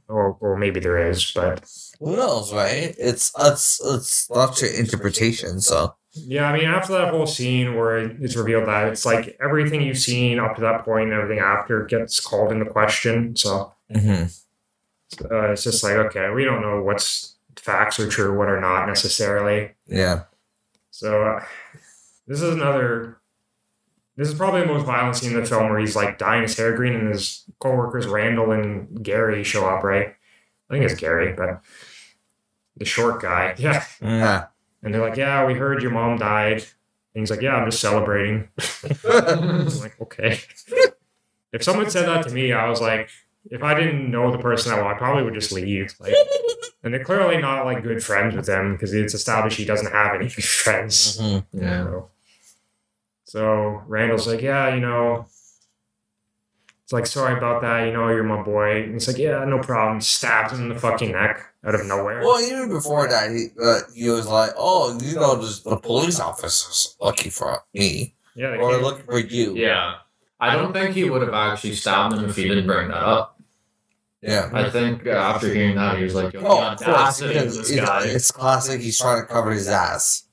or 0.07 0.37
or 0.39 0.57
maybe 0.57 0.79
there 0.79 1.09
is, 1.09 1.31
but 1.33 1.69
Who 1.99 2.15
knows, 2.15 2.53
right? 2.53 2.95
It's 2.97 3.31
it's 3.37 3.81
it's 3.83 4.31
up 4.31 4.55
to 4.55 4.79
interpretation. 4.79 5.59
So 5.59 5.95
yeah, 6.13 6.49
I 6.49 6.57
mean 6.57 6.69
after 6.69 6.93
that 6.93 7.09
whole 7.13 7.27
scene 7.27 7.75
where 7.75 7.97
it's 7.97 8.35
revealed 8.37 8.67
that 8.67 8.87
it's 8.87 9.05
like 9.05 9.37
everything 9.41 9.81
you've 9.81 9.97
seen 9.97 10.39
up 10.39 10.55
to 10.55 10.61
that 10.61 10.85
point 10.85 11.11
and 11.11 11.13
everything 11.21 11.43
after 11.43 11.85
gets 11.85 12.19
called 12.21 12.51
into 12.53 12.65
question. 12.65 13.35
So 13.35 13.73
hmm 13.93 14.23
uh, 15.29 15.51
it's 15.51 15.63
just 15.65 15.83
like 15.83 15.97
okay, 15.97 16.29
we 16.29 16.45
don't 16.45 16.61
know 16.61 16.81
what's 16.81 17.35
facts 17.57 17.99
are 17.99 18.07
true, 18.09 18.37
what 18.37 18.47
are 18.47 18.61
not 18.61 18.87
necessarily. 18.87 19.71
yeah. 19.87 20.23
So 20.91 21.23
uh, 21.23 21.43
this 22.27 22.41
is 22.41 22.53
another. 22.53 23.17
This 24.21 24.29
is 24.29 24.35
probably 24.35 24.61
the 24.61 24.67
most 24.67 24.85
violent 24.85 25.15
scene 25.15 25.33
in 25.33 25.39
the 25.39 25.45
film 25.47 25.67
where 25.71 25.79
he's 25.79 25.95
like 25.95 26.19
dyeing 26.19 26.43
his 26.43 26.55
hair 26.55 26.75
green 26.75 26.93
and 26.93 27.07
his 27.07 27.43
coworkers 27.57 28.05
Randall 28.05 28.51
and 28.51 29.03
Gary 29.03 29.43
show 29.43 29.65
up. 29.67 29.83
Right, 29.83 30.13
I 30.69 30.73
think 30.73 30.85
it's 30.85 30.93
Gary, 30.93 31.33
but 31.33 31.59
the 32.77 32.85
short 32.85 33.19
guy. 33.19 33.55
Yeah, 33.57 33.83
Yeah. 33.99 34.45
and 34.83 34.93
they're 34.93 35.01
like, 35.01 35.17
"Yeah, 35.17 35.47
we 35.47 35.55
heard 35.55 35.81
your 35.81 35.89
mom 35.89 36.19
died." 36.19 36.57
And 37.15 37.21
he's 37.23 37.31
like, 37.31 37.41
"Yeah, 37.41 37.55
I'm 37.55 37.65
just 37.65 37.81
celebrating." 37.81 38.47
I'm 39.09 39.65
like, 39.79 39.99
okay. 40.01 40.39
if 41.51 41.63
someone 41.63 41.89
said 41.89 42.05
that 42.07 42.27
to 42.27 42.31
me, 42.31 42.53
I 42.53 42.69
was 42.69 42.79
like, 42.79 43.09
if 43.49 43.63
I 43.63 43.73
didn't 43.73 44.11
know 44.11 44.31
the 44.31 44.37
person 44.37 44.71
that 44.71 44.77
well, 44.83 44.87
I 44.93 44.97
probably 44.99 45.23
would 45.23 45.33
just 45.33 45.51
leave. 45.51 45.95
Like, 45.99 46.13
and 46.83 46.93
they're 46.93 47.03
clearly 47.03 47.39
not 47.41 47.65
like 47.65 47.81
good 47.81 48.03
friends 48.03 48.35
with 48.35 48.47
him 48.47 48.73
because 48.73 48.93
it's 48.93 49.15
established 49.15 49.57
he 49.57 49.65
doesn't 49.65 49.91
have 49.91 50.13
any 50.13 50.25
good 50.29 50.43
friends. 50.43 51.17
Mhm. 51.19 51.43
Yeah. 51.53 51.83
So, 51.85 52.09
so 53.31 53.81
Randall's 53.87 54.27
like, 54.27 54.41
yeah, 54.41 54.73
you 54.75 54.81
know, 54.81 55.25
it's 56.83 56.91
like, 56.91 57.05
sorry 57.05 57.37
about 57.37 57.61
that. 57.61 57.85
You 57.85 57.93
know, 57.93 58.09
you're 58.09 58.23
my 58.25 58.41
boy. 58.43 58.83
And 58.83 58.93
he's 58.93 59.07
like, 59.07 59.17
yeah, 59.17 59.45
no 59.45 59.59
problem. 59.59 60.01
Stabs 60.01 60.51
him 60.51 60.63
in 60.63 60.67
the 60.69 60.75
fucking 60.77 61.13
neck 61.13 61.41
out 61.63 61.73
of 61.75 61.85
nowhere. 61.85 62.19
Well, 62.19 62.41
even 62.41 62.67
before 62.67 63.07
that, 63.07 63.31
he 63.31 63.47
uh, 63.63 63.79
he 63.95 64.09
was 64.09 64.27
like, 64.27 64.49
"Oh, 64.57 64.99
you 65.01 65.15
know, 65.15 65.39
just 65.39 65.63
the 65.63 65.77
police 65.77 66.19
officers 66.19 66.97
looking 66.99 67.31
for 67.31 67.59
me 67.73 68.15
yeah, 68.35 68.49
they 68.51 68.57
or 68.57 68.71
came- 68.73 68.81
looking 68.81 69.05
for 69.05 69.19
you." 69.19 69.55
Yeah. 69.55 69.95
I 70.41 70.55
don't 70.57 70.73
think 70.73 70.93
he 70.95 71.09
would 71.09 71.21
have 71.21 71.33
actually 71.33 71.75
stabbed 71.75 72.15
him 72.15 72.25
if 72.25 72.35
he 72.35 72.49
didn't 72.49 72.65
bring 72.67 72.89
that 72.89 72.95
up. 73.03 73.39
Yeah. 74.21 74.49
I 74.51 74.69
think 74.69 75.07
uh, 75.07 75.11
after 75.11 75.53
hearing 75.53 75.75
that, 75.77 75.97
he 75.99 76.03
was 76.03 76.15
like, 76.15 76.33
Yo, 76.33 76.41
Oh, 76.43 76.61
of 76.63 76.77
course, 76.79 76.89
audacity 76.89 77.35
of 77.37 77.43
because 77.45 77.57
this 77.57 77.69
it- 77.71 78.15
it's 78.15 78.31
classic. 78.31 78.81
He's 78.81 78.99
trying 78.99 79.21
to 79.21 79.27
cover 79.31 79.51
his 79.51 79.69
ass. 79.69 80.23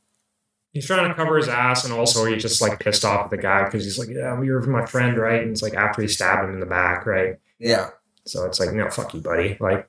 He's 0.78 0.86
trying 0.86 1.08
to 1.08 1.14
cover 1.14 1.36
his 1.36 1.48
ass, 1.48 1.84
and 1.84 1.92
also 1.92 2.24
he's 2.24 2.40
just 2.42 2.62
like 2.62 2.78
pissed 2.78 3.04
off 3.04 3.24
at 3.24 3.30
the 3.30 3.36
guy 3.36 3.64
because 3.64 3.82
he's 3.84 3.98
like, 3.98 4.08
yeah, 4.08 4.40
you're 4.40 4.60
my 4.62 4.86
friend, 4.86 5.18
right? 5.18 5.42
And 5.42 5.50
it's 5.50 5.62
like 5.62 5.74
after 5.74 6.02
he 6.02 6.08
stabbed 6.08 6.44
him 6.44 6.54
in 6.54 6.60
the 6.60 6.66
back, 6.66 7.04
right? 7.06 7.36
Yeah. 7.58 7.90
So 8.24 8.44
it's 8.44 8.60
like, 8.60 8.72
no, 8.72 8.88
fuck 8.90 9.12
you, 9.14 9.20
buddy. 9.20 9.56
Like, 9.58 9.88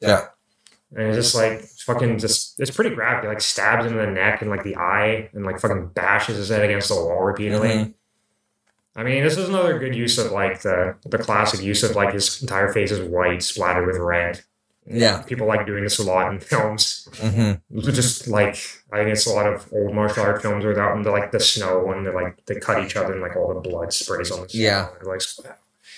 Yeah. 0.00 0.26
And 0.94 1.08
it's 1.08 1.16
just 1.16 1.34
like 1.34 1.60
fucking 1.60 2.18
just 2.18 2.58
it's 2.60 2.70
pretty 2.70 2.94
graphic. 2.94 3.28
Like 3.28 3.40
stabs 3.40 3.86
him 3.86 3.98
in 3.98 4.04
the 4.04 4.10
neck 4.10 4.40
and 4.42 4.50
like 4.50 4.64
the 4.64 4.76
eye 4.76 5.28
and 5.32 5.44
like 5.44 5.60
fucking 5.60 5.88
bashes 5.88 6.36
his 6.36 6.48
head 6.48 6.64
against 6.64 6.88
the 6.88 6.94
wall 6.94 7.22
repeatedly. 7.22 7.68
Mhm. 7.68 7.94
I 8.96 9.04
mean, 9.04 9.22
this 9.22 9.36
is 9.36 9.48
another 9.48 9.78
good 9.78 9.94
use 9.94 10.18
of 10.18 10.32
like 10.32 10.62
the 10.62 10.96
the 11.04 11.18
classic 11.18 11.62
use 11.62 11.82
of 11.82 11.94
like 11.94 12.14
his 12.14 12.40
entire 12.42 12.72
face 12.72 12.90
is 12.90 13.00
white 13.08 13.42
splattered 13.42 13.86
with 13.86 13.96
red. 13.98 14.40
Yeah. 14.90 15.22
People 15.22 15.46
like 15.46 15.66
doing 15.66 15.84
this 15.84 15.98
a 15.98 16.02
lot 16.02 16.32
in 16.32 16.40
films. 16.40 17.08
hmm 17.20 17.52
Just 17.78 18.26
like 18.28 18.56
I 18.92 18.98
think 18.98 19.10
it's 19.10 19.26
a 19.26 19.32
lot 19.32 19.46
of 19.46 19.68
old 19.72 19.94
martial 19.94 20.22
art 20.24 20.40
films 20.42 20.64
they're 20.64 20.78
out 20.80 20.96
in 20.96 21.02
the 21.02 21.10
like 21.10 21.30
the 21.30 21.40
snow 21.40 21.92
and 21.92 22.06
they 22.06 22.10
like 22.12 22.44
they 22.46 22.58
cut 22.58 22.82
each 22.84 22.96
other 22.96 23.12
and 23.12 23.20
like 23.22 23.36
all 23.36 23.52
the 23.52 23.60
blood 23.60 23.92
sprays 23.92 24.30
on 24.30 24.42
the 24.42 24.48
snow. 24.48 24.60
Yeah. 24.60 24.88
Like. 25.02 25.20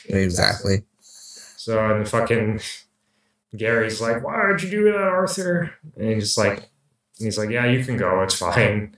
Exactly. 0.08 0.84
So 1.00 1.92
and 1.94 2.08
fucking 2.08 2.60
Gary's 3.56 4.00
like, 4.00 4.24
why 4.24 4.46
did 4.48 4.62
you 4.62 4.70
do 4.70 4.84
that, 4.92 4.96
Arthur? 4.96 5.72
And 5.96 6.12
he's 6.14 6.24
just 6.24 6.38
like, 6.38 6.68
he's 7.18 7.36
like, 7.38 7.50
yeah, 7.50 7.66
you 7.66 7.84
can 7.84 7.96
go, 7.96 8.22
it's 8.22 8.34
fine. 8.34 8.96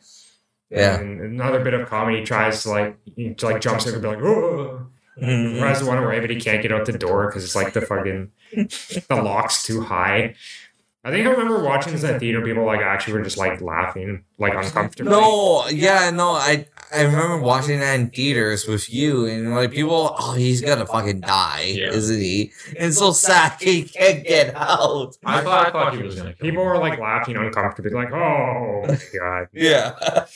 Yeah. 0.70 0.98
And 1.00 1.20
another 1.20 1.62
bit 1.62 1.74
of 1.74 1.88
comedy 1.88 2.24
tries 2.24 2.62
to 2.62 2.70
like, 2.70 2.96
he 3.16 3.34
like 3.42 3.60
jumps 3.60 3.86
in 3.86 3.94
and 3.94 4.02
be 4.02 4.08
like, 4.08 4.22
oh, 4.22 4.86
Mhm. 5.20 5.58
tries 5.58 5.78
to 5.80 5.84
run 5.84 6.02
away, 6.02 6.20
but 6.20 6.30
he 6.30 6.40
can't 6.40 6.62
get 6.62 6.72
out 6.72 6.86
the 6.86 6.92
door 6.96 7.26
because 7.26 7.44
it's 7.44 7.56
like 7.56 7.72
the 7.72 7.80
fucking 7.82 8.30
the 8.52 9.22
lock's 9.22 9.62
too 9.64 9.82
high. 9.82 10.34
I 11.04 11.10
think 11.10 11.26
I 11.26 11.30
remember 11.30 11.60
watching 11.64 11.92
this 11.94 12.04
at 12.04 12.20
theater. 12.20 12.40
People 12.42 12.64
like 12.64 12.80
actually 12.80 13.14
were 13.14 13.22
just 13.22 13.36
like 13.36 13.60
laughing, 13.60 14.22
like 14.38 14.54
uncomfortably. 14.54 15.10
No, 15.10 15.66
yeah, 15.68 16.10
no, 16.10 16.30
I 16.30 16.66
I 16.94 17.02
remember 17.02 17.38
watching 17.38 17.80
that 17.80 17.98
in 17.98 18.08
theaters 18.10 18.68
with 18.68 18.88
you, 18.92 19.26
and 19.26 19.52
like 19.52 19.72
people, 19.72 20.14
oh, 20.16 20.34
he's 20.34 20.60
gonna 20.60 20.86
fucking 20.86 21.20
die, 21.22 21.74
Yeah. 21.76 21.88
isn't 21.90 22.20
he? 22.20 22.52
And 22.78 22.94
so 22.94 23.10
sad 23.10 23.54
he 23.60 23.82
can't 23.82 24.24
get 24.24 24.54
out. 24.54 25.16
I 25.24 25.40
thought 25.42 25.66
I 25.66 25.70
thought 25.72 25.96
he 25.96 26.02
was 26.04 26.14
gonna. 26.14 26.34
Kill 26.34 26.48
People 26.50 26.62
him. 26.62 26.68
were 26.68 26.78
like 26.78 27.00
laughing 27.00 27.36
uncomfortably, 27.36 27.90
like, 27.90 28.12
"Oh 28.12 28.84
my 28.86 28.98
god!" 29.18 29.48
Yeah, 29.52 30.26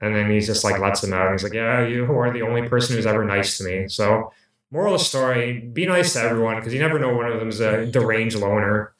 And 0.00 0.14
then 0.14 0.30
he's 0.30 0.46
just 0.46 0.64
like 0.64 0.78
lets 0.78 1.02
him 1.02 1.12
out. 1.12 1.26
And 1.26 1.34
he's 1.34 1.42
like, 1.42 1.54
"Yeah, 1.54 1.86
you 1.86 2.04
are 2.04 2.32
the 2.32 2.42
only 2.42 2.68
person 2.68 2.96
who's 2.96 3.06
ever 3.06 3.24
nice 3.24 3.56
to 3.58 3.64
me." 3.64 3.88
So, 3.88 4.32
moral 4.70 4.94
of 4.94 5.00
the 5.00 5.04
story: 5.04 5.60
be 5.60 5.86
nice 5.86 6.12
to 6.12 6.20
everyone 6.20 6.56
because 6.56 6.74
you 6.74 6.80
never 6.80 6.98
know 6.98 7.14
one 7.14 7.26
of 7.26 7.40
them's 7.40 7.60
a 7.60 7.86
deranged 7.86 8.36
loner. 8.36 8.92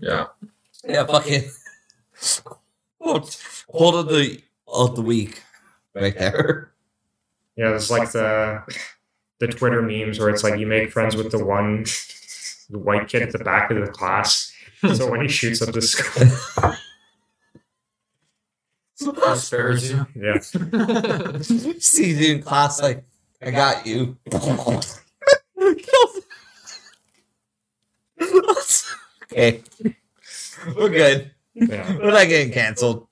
Yeah. 0.00 0.26
yeah, 0.84 1.04
fucking. 1.04 1.50
Hold 3.00 3.36
hold 3.68 3.94
of 3.94 4.08
the 4.08 4.42
of 4.66 4.96
the 4.96 5.02
week, 5.02 5.42
right 5.94 6.18
there. 6.18 6.72
Yeah, 7.56 7.74
it's 7.74 7.90
like 7.90 8.10
the 8.10 8.62
the 9.38 9.46
Twitter 9.46 9.82
memes 9.82 10.18
where 10.18 10.30
it's 10.30 10.42
like 10.42 10.58
you 10.58 10.66
make 10.66 10.90
friends 10.90 11.16
with 11.16 11.30
the 11.30 11.44
one 11.44 11.84
the 12.70 12.78
white 12.78 13.08
kid 13.08 13.22
at 13.22 13.32
the 13.32 13.38
back 13.38 13.70
of 13.70 13.84
the 13.84 13.90
class. 13.90 14.52
So 14.94 15.10
when 15.10 15.20
he 15.22 15.28
shoots 15.28 15.60
up 15.62 15.72
the 15.72 15.82
school, 15.82 16.26
He 16.26 16.76
spares 19.36 19.90
you. 19.90 20.06
yeah. 20.14 20.38
See 21.78 22.12
you 22.12 22.34
in 22.34 22.42
class, 22.42 22.82
like 22.82 23.04
I 23.42 23.50
got 23.50 23.86
you. 23.86 24.16
okay, 29.32 29.62
we're 30.76 30.88
good. 30.88 31.30
Yeah. 31.54 31.96
We're 31.96 32.10
not 32.10 32.28
getting 32.28 32.52
canceled. 32.52 33.06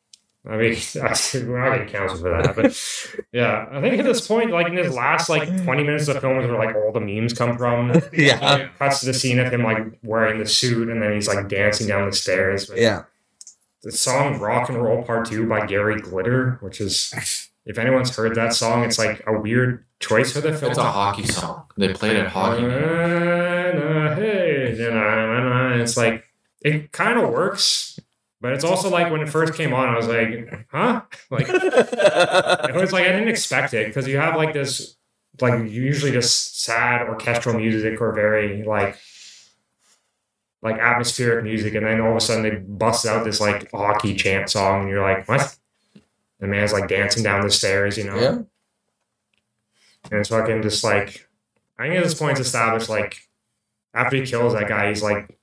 I 0.49 0.57
mean, 0.57 0.77
we're 0.95 1.65
not 1.65 1.79
getting 1.79 1.89
canceled 1.89 2.21
for 2.21 2.31
that, 2.31 2.55
but 2.55 3.27
yeah, 3.33 3.67
I 3.71 3.81
think 3.81 3.99
at 3.99 4.05
this 4.05 4.27
point, 4.27 4.53
like 4.53 4.69
in 4.69 4.77
his 4.77 4.95
last 4.95 5.29
like 5.29 5.49
twenty 5.65 5.83
minutes 5.83 6.07
of 6.07 6.15
the 6.15 6.21
film, 6.21 6.39
is 6.39 6.47
where 6.49 6.59
like 6.59 6.77
all 6.77 6.93
the 6.93 7.01
memes 7.01 7.33
come 7.33 7.59
from. 7.59 7.93
Yeah, 8.13 8.69
Cuts 8.79 9.01
to 9.01 9.07
the 9.07 9.15
scene 9.15 9.41
of 9.41 9.53
him 9.53 9.65
like 9.65 9.99
wearing 10.05 10.39
the 10.39 10.47
suit, 10.47 10.89
and 10.89 11.03
then 11.03 11.13
he's 11.15 11.27
like 11.27 11.49
dancing 11.49 11.89
down 11.89 12.09
the 12.09 12.15
stairs. 12.15 12.67
But 12.67 12.79
yeah. 12.79 13.05
The 13.87 13.93
song 13.93 14.41
"Rock 14.41 14.69
and 14.69 14.83
Roll 14.83 15.05
Part 15.05 15.27
2 15.27 15.47
by 15.47 15.65
Gary 15.65 16.01
Glitter, 16.01 16.59
which 16.61 16.81
is, 16.81 17.49
if 17.65 17.79
anyone's 17.79 18.15
heard 18.15 18.35
that 18.35 18.53
song, 18.53 18.83
it's 18.83 18.99
like 18.99 19.23
a 19.29 19.39
weird 19.39 19.85
choice 20.01 20.33
for 20.33 20.41
the 20.41 20.53
film. 20.53 20.73
It's 20.73 20.79
a 20.79 20.83
hockey 20.83 21.25
song. 21.25 21.67
They 21.77 21.95
played 21.95 22.17
it 22.17 22.27
hockey. 22.27 22.65
It's 25.81 25.97
like 25.97 26.25
it 26.63 26.91
kind 26.91 27.17
of 27.17 27.31
works, 27.31 28.01
but 28.41 28.55
it's 28.55 28.65
also 28.65 28.91
like 28.91 29.13
when 29.13 29.21
it 29.21 29.29
first 29.29 29.55
came 29.55 29.73
on, 29.73 29.89
I 29.89 29.97
was 29.97 30.09
like, 30.09 30.67
huh? 30.73 31.03
Like 31.31 31.49
it 31.49 32.75
was 32.75 32.93
like 32.93 33.05
I 33.05 33.13
didn't 33.13 33.29
expect 33.29 33.73
it 33.73 33.87
because 33.87 34.09
you 34.09 34.19
have 34.19 34.35
like 34.35 34.53
this 34.53 34.97
like 35.41 35.71
usually 35.71 36.11
just 36.11 36.61
sad 36.61 37.07
orchestral 37.09 37.57
music 37.57 38.01
or 38.01 38.13
very 38.13 38.65
like 38.65 38.99
like 40.67 40.79
atmospheric 40.81 41.45
music, 41.45 41.75
and 41.75 41.87
then 41.87 42.01
all 42.01 42.11
of 42.11 42.17
a 42.17 42.21
sudden 42.21 42.43
they 42.43 42.57
bust 42.57 43.07
out 43.07 43.25
this 43.25 43.41
like 43.41 43.71
hockey 43.71 44.15
chant 44.15 44.51
song, 44.51 44.83
and 44.83 44.91
you're 44.91 45.03
like, 45.03 45.29
what? 45.29 45.57
The 46.41 46.47
man's 46.47 46.73
like 46.73 46.89
dancing 46.89 47.23
down 47.23 47.41
the 47.43 47.51
stairs, 47.51 47.97
you 47.97 48.05
know. 48.05 48.17
yeah. 48.21 48.39
And 50.11 50.21
it's 50.21 50.29
fucking 50.29 50.63
just 50.63 50.85
like, 50.85 51.29
I 51.79 51.85
think 51.85 51.97
at 51.97 52.05
this 52.05 52.15
point 52.15 52.39
it's 52.39 52.47
established 52.47 52.89
like, 52.89 53.17
after 53.95 54.17
he 54.17 54.23
kills 54.27 54.53
that 54.53 54.69
guy, 54.69 54.89
he's 54.89 55.03
like, 55.03 55.37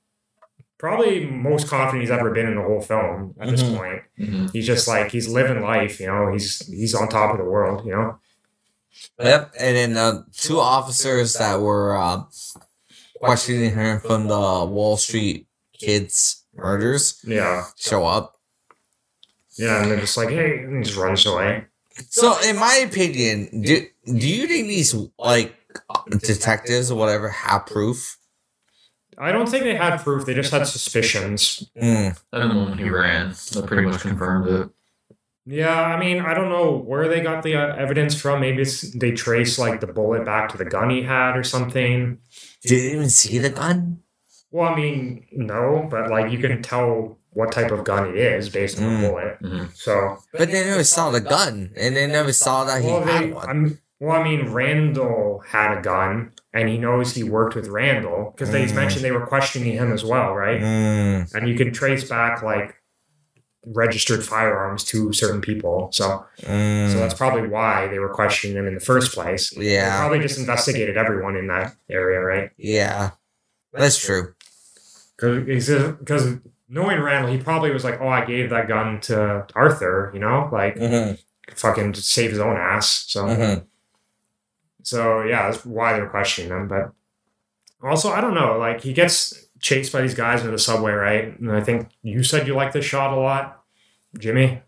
probably 0.78 1.26
most 1.26 1.68
confident 1.68 2.02
he's 2.02 2.10
ever 2.10 2.30
been 2.30 2.46
in 2.46 2.54
the 2.54 2.62
whole 2.62 2.80
film 2.80 3.34
at 3.40 3.48
this 3.48 3.62
Mhm. 3.62 3.76
point. 3.76 4.02
Mhm. 4.18 4.52
He's 4.52 4.66
just 4.66 4.86
like, 4.88 5.10
he's 5.10 5.28
living 5.28 5.62
life, 5.62 5.98
you 6.00 6.06
know, 6.06 6.32
he's 6.32 6.64
he's 6.66 6.94
on 6.94 7.08
top 7.08 7.32
of 7.32 7.38
the 7.38 7.44
world, 7.44 7.84
you 7.84 7.92
know? 7.92 8.18
Yep. 9.18 9.52
And 9.58 9.76
then 9.76 9.96
uh, 9.96 10.22
two 10.32 10.60
officers 10.60 11.34
that 11.34 11.60
were 11.60 11.96
uh, 11.96 12.22
questioning 13.24 13.70
her 13.72 14.00
from 14.00 14.28
the 14.28 14.64
Wall 14.64 14.96
Street 14.96 15.46
kids 15.72 16.44
murders 16.54 17.20
Yeah. 17.26 17.64
show 17.76 18.04
up. 18.04 18.36
Yeah, 19.56 19.82
and 19.82 19.90
they're 19.90 20.00
just 20.00 20.16
like, 20.16 20.30
hey, 20.30 20.58
and 20.58 20.78
he 20.78 20.82
just 20.84 20.96
runs 20.96 21.24
away. 21.26 21.64
So, 22.10 22.36
in 22.42 22.56
my 22.56 22.74
opinion, 22.76 23.62
do 23.62 23.86
do 24.04 24.28
you 24.28 24.46
think 24.48 24.66
these 24.66 24.94
like 25.18 25.54
detectives 26.20 26.90
or 26.90 26.98
whatever 26.98 27.28
have 27.28 27.66
proof? 27.66 28.18
I 29.16 29.30
don't 29.30 29.48
think 29.48 29.62
they 29.62 29.76
had 29.76 29.98
proof, 29.98 30.26
they 30.26 30.34
just 30.34 30.50
had 30.50 30.66
suspicions. 30.66 31.68
Mm. 31.80 32.18
And 32.32 32.42
then 32.42 32.48
the 32.48 32.54
moment 32.54 32.80
he 32.80 32.90
ran, 32.90 33.28
that 33.52 33.64
pretty 33.66 33.86
much 33.86 34.00
confirmed 34.00 34.48
it. 34.48 34.70
Yeah, 35.46 35.80
I 35.80 35.98
mean, 36.00 36.20
I 36.20 36.32
don't 36.34 36.48
know 36.48 36.78
where 36.78 37.06
they 37.06 37.20
got 37.20 37.42
the 37.42 37.54
uh, 37.54 37.76
evidence 37.76 38.18
from. 38.20 38.40
Maybe 38.40 38.62
it's 38.62 38.80
they 38.92 39.12
trace 39.12 39.58
like 39.58 39.80
the 39.80 39.86
bullet 39.86 40.24
back 40.24 40.48
to 40.50 40.56
the 40.56 40.64
gun 40.64 40.90
he 40.90 41.02
had 41.02 41.36
or 41.36 41.44
something. 41.44 42.18
Did 42.64 42.82
you 42.82 42.90
even 42.96 43.10
see 43.10 43.38
the 43.38 43.50
gun? 43.50 44.00
Well, 44.50 44.72
I 44.72 44.76
mean, 44.76 45.26
no, 45.32 45.86
but 45.90 46.10
like 46.10 46.30
you 46.32 46.38
can 46.38 46.62
tell 46.62 47.18
what 47.30 47.50
type 47.52 47.72
of 47.72 47.84
gun 47.84 48.08
it 48.10 48.16
is 48.16 48.48
based 48.48 48.78
on 48.78 48.84
Mm. 48.84 49.00
the 49.02 49.08
bullet. 49.08 49.42
Mhm. 49.42 49.76
So, 49.76 50.18
But 50.32 50.50
they 50.52 50.64
never 50.64 50.84
saw 50.84 51.10
the 51.10 51.20
gun, 51.20 51.70
and 51.76 51.96
they 51.96 52.06
never 52.06 52.32
saw 52.32 52.64
that 52.64 52.80
he 52.82 52.86
well, 52.88 53.04
they, 53.04 53.12
had 53.12 53.34
one. 53.34 53.48
I'm, 53.50 53.78
well, 53.98 54.20
I 54.20 54.22
mean, 54.22 54.52
Randall 54.52 55.42
had 55.46 55.76
a 55.78 55.82
gun, 55.82 56.30
and 56.52 56.68
he 56.68 56.78
knows 56.78 57.14
he 57.14 57.24
worked 57.24 57.56
with 57.56 57.66
Randall 57.68 58.32
because 58.34 58.50
they 58.52 58.64
Mm. 58.66 58.74
mentioned 58.76 59.04
they 59.04 59.10
were 59.10 59.26
questioning 59.26 59.72
him 59.72 59.92
as 59.92 60.04
well, 60.04 60.32
right? 60.34 60.60
Mm. 60.60 61.34
And 61.34 61.48
you 61.48 61.56
can 61.56 61.72
trace 61.72 62.08
back 62.08 62.42
like 62.42 62.76
registered 63.66 64.24
firearms 64.24 64.84
to 64.84 65.12
certain 65.12 65.40
people. 65.40 65.88
So, 65.92 66.26
Mm. 66.42 66.92
so 66.92 66.98
that's 66.98 67.14
probably 67.14 67.48
why 67.48 67.86
they 67.88 67.98
were 67.98 68.08
questioning 68.10 68.56
him 68.56 68.66
in 68.66 68.74
the 68.74 68.80
first 68.80 69.12
place. 69.14 69.50
They 69.50 69.74
yeah, 69.74 69.98
probably 69.98 70.20
just 70.20 70.38
investigated 70.38 70.96
everyone 70.96 71.36
in 71.36 71.46
that 71.48 71.74
area, 71.90 72.20
right? 72.20 72.50
yeah, 72.58 73.10
that's 73.72 73.98
true. 73.98 74.34
Because 75.16 76.36
knowing 76.68 77.00
Randall, 77.00 77.30
he 77.32 77.38
probably 77.38 77.70
was 77.70 77.84
like, 77.84 78.00
"Oh, 78.00 78.08
I 78.08 78.24
gave 78.24 78.50
that 78.50 78.68
gun 78.68 79.00
to 79.02 79.46
Arthur," 79.54 80.10
you 80.12 80.20
know, 80.20 80.48
like 80.52 80.76
Mm-hmm. 80.76 81.14
fucking 81.54 81.94
save 81.94 82.30
his 82.30 82.40
own 82.40 82.56
ass. 82.56 83.04
So, 83.08 83.24
Mhm. 83.26 83.64
so 84.82 85.22
yeah, 85.22 85.50
that's 85.50 85.64
why 85.64 85.92
they're 85.94 86.08
questioning 86.08 86.50
him. 86.50 86.68
But 86.68 86.92
also, 87.82 88.10
I 88.10 88.20
don't 88.20 88.34
know. 88.34 88.58
Like 88.58 88.80
he 88.82 88.92
gets 88.92 89.43
chased 89.64 89.94
by 89.94 90.02
these 90.02 90.14
guys 90.14 90.44
in 90.44 90.52
the 90.52 90.58
subway, 90.58 90.92
right? 90.92 91.40
And 91.40 91.50
I 91.50 91.62
think 91.62 91.88
you 92.02 92.22
said 92.22 92.46
you 92.46 92.54
like 92.54 92.72
this 92.72 92.84
shot 92.84 93.16
a 93.16 93.16
lot, 93.20 93.64
Jimmy. 94.18 94.60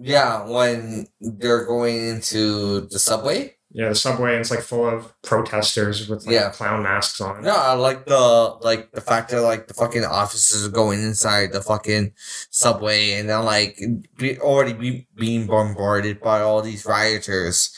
Yeah, 0.00 0.48
when 0.48 1.06
they're 1.20 1.66
going 1.66 2.08
into 2.08 2.80
the 2.88 2.98
subway. 2.98 3.56
Yeah, 3.70 3.90
the 3.90 3.94
subway. 3.94 4.32
And 4.32 4.40
it's 4.40 4.50
like 4.50 4.60
full 4.60 4.88
of 4.88 5.12
protesters 5.20 6.08
with 6.08 6.24
like 6.24 6.34
Yeah. 6.34 6.48
clown 6.48 6.82
masks 6.82 7.20
on. 7.20 7.42
No, 7.42 7.54
I 7.54 7.74
like 7.74 8.06
the 8.06 8.56
like 8.62 8.92
the 8.92 9.02
fact 9.02 9.30
that 9.30 9.42
like 9.42 9.68
the 9.68 9.74
fucking 9.74 10.04
officers 10.06 10.66
are 10.66 10.70
going 10.70 11.02
inside 11.02 11.52
the 11.52 11.60
fucking 11.60 12.12
subway 12.50 13.12
and 13.12 13.28
they're 13.28 13.42
like 13.42 13.78
be, 14.16 14.38
already 14.38 14.72
be, 14.72 15.06
being 15.14 15.46
bombarded 15.46 16.22
by 16.22 16.40
all 16.40 16.62
these 16.62 16.86
rioters. 16.86 17.76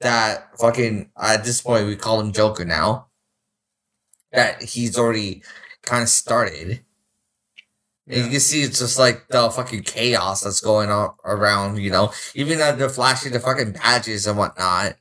That 0.00 0.48
fucking 0.58 1.10
at 1.16 1.44
this 1.44 1.62
point 1.62 1.86
we 1.86 1.96
call 1.96 2.20
him 2.20 2.32
Joker 2.32 2.66
now. 2.66 3.06
That 4.32 4.62
he's 4.62 4.98
already 4.98 5.42
kind 5.82 6.02
of 6.02 6.08
started. 6.08 6.80
And 8.08 8.24
you 8.24 8.30
can 8.30 8.40
see 8.40 8.62
it's 8.62 8.80
just 8.80 8.98
like 8.98 9.28
the 9.28 9.48
fucking 9.50 9.84
chaos 9.84 10.42
that's 10.42 10.60
going 10.60 10.90
on 10.90 11.14
around, 11.24 11.78
you 11.78 11.90
know. 11.90 12.12
Even 12.34 12.58
though 12.58 12.74
they're 12.74 12.88
flashing 12.88 13.32
the 13.32 13.40
fucking 13.40 13.72
badges 13.72 14.26
and 14.26 14.36
whatnot. 14.38 14.96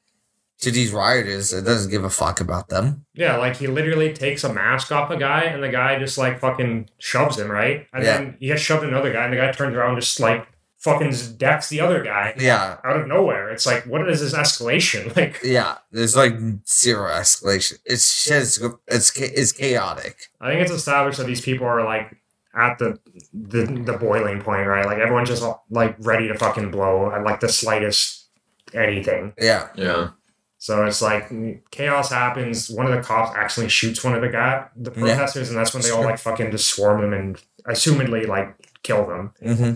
to 0.60 0.70
these 0.70 0.92
rioters. 0.94 1.52
It 1.54 1.64
doesn't 1.66 1.90
give 1.90 2.04
a 2.04 2.10
fuck 2.12 2.40
about 2.40 2.70
them. 2.70 3.04
Yeah, 3.16 3.38
like 3.38 3.56
he 3.56 3.66
literally 3.66 4.14
takes 4.14 4.44
a 4.44 4.54
mask 4.54 4.92
off 4.92 5.10
a 5.10 5.18
guy 5.18 5.46
and 5.46 5.64
the 5.64 5.70
guy 5.70 5.98
just 5.98 6.20
like 6.20 6.40
fucking 6.40 6.88
shoves 7.00 7.40
him, 7.40 7.50
right? 7.50 7.88
And 7.92 8.04
Yeah. 8.04 8.18
then 8.18 8.38
he 8.40 8.46
gets 8.46 8.62
shoved 8.62 8.84
another 8.84 9.12
guy 9.12 9.24
and 9.24 9.34
the 9.34 9.38
guy 9.38 9.52
turns 9.52 9.76
around 9.76 9.94
and 9.94 10.02
just 10.02 10.20
like 10.20 10.46
fucking 10.82 11.14
decks 11.38 11.70
the 11.70 11.80
other 11.80 12.04
guy 12.04 12.34
Yeah, 12.38 12.78
out 12.84 12.98
of 12.98 13.08
nowhere. 13.08 13.50
It's 13.52 13.66
like, 13.66 13.86
what 13.86 14.08
is 14.10 14.20
this 14.22 14.34
escalation? 14.34 15.16
Like, 15.16 15.40
yeah. 15.44 15.78
There's 15.92 16.16
like 16.16 16.34
zero 16.68 17.10
escalation. 17.12 17.80
It's 17.86 18.12
shit. 18.12 18.60
It's 18.88 19.12
it's, 19.18 19.52
chaotic. 19.52 20.18
I 20.40 20.50
think 20.50 20.62
it's 20.62 20.72
established 20.72 21.18
that 21.20 21.28
these 21.28 21.42
people 21.42 21.68
are 21.68 21.84
like 21.86 22.18
at 22.56 22.78
the 22.80 23.00
the, 23.34 23.66
the 23.66 23.98
boiling 23.98 24.42
point, 24.42 24.68
right? 24.68 24.86
Like 24.86 24.98
everyone's 24.98 25.30
just 25.30 25.44
like 25.70 25.96
ready 26.00 26.28
to 26.28 26.38
fucking 26.38 26.72
blow 26.72 27.12
at 27.12 27.24
like 27.24 27.40
the 27.40 27.50
slightest 27.50 28.28
anything. 28.74 29.34
Yeah, 29.40 29.70
Yeah. 29.76 30.10
So 30.58 30.86
it's 30.86 31.02
like 31.02 31.32
chaos 31.72 32.12
happens. 32.12 32.70
One 32.70 32.86
of 32.86 32.92
the 32.92 33.02
cops 33.02 33.36
actually 33.36 33.68
shoots 33.70 34.04
one 34.04 34.14
of 34.14 34.22
the 34.22 34.30
guy, 34.30 34.68
the 34.76 34.92
Yeah. 34.92 35.00
protesters, 35.16 35.50
and 35.50 35.58
that's 35.58 35.74
when 35.74 35.82
they 35.82 35.90
all 35.90 36.04
like 36.04 36.20
fucking 36.20 36.52
just 36.52 36.70
swarm 36.76 37.02
them 37.02 37.14
and 37.14 37.42
assumedly 37.68 38.28
like 38.28 38.56
kill 38.84 39.08
them, 39.08 39.34
hmm 39.42 39.72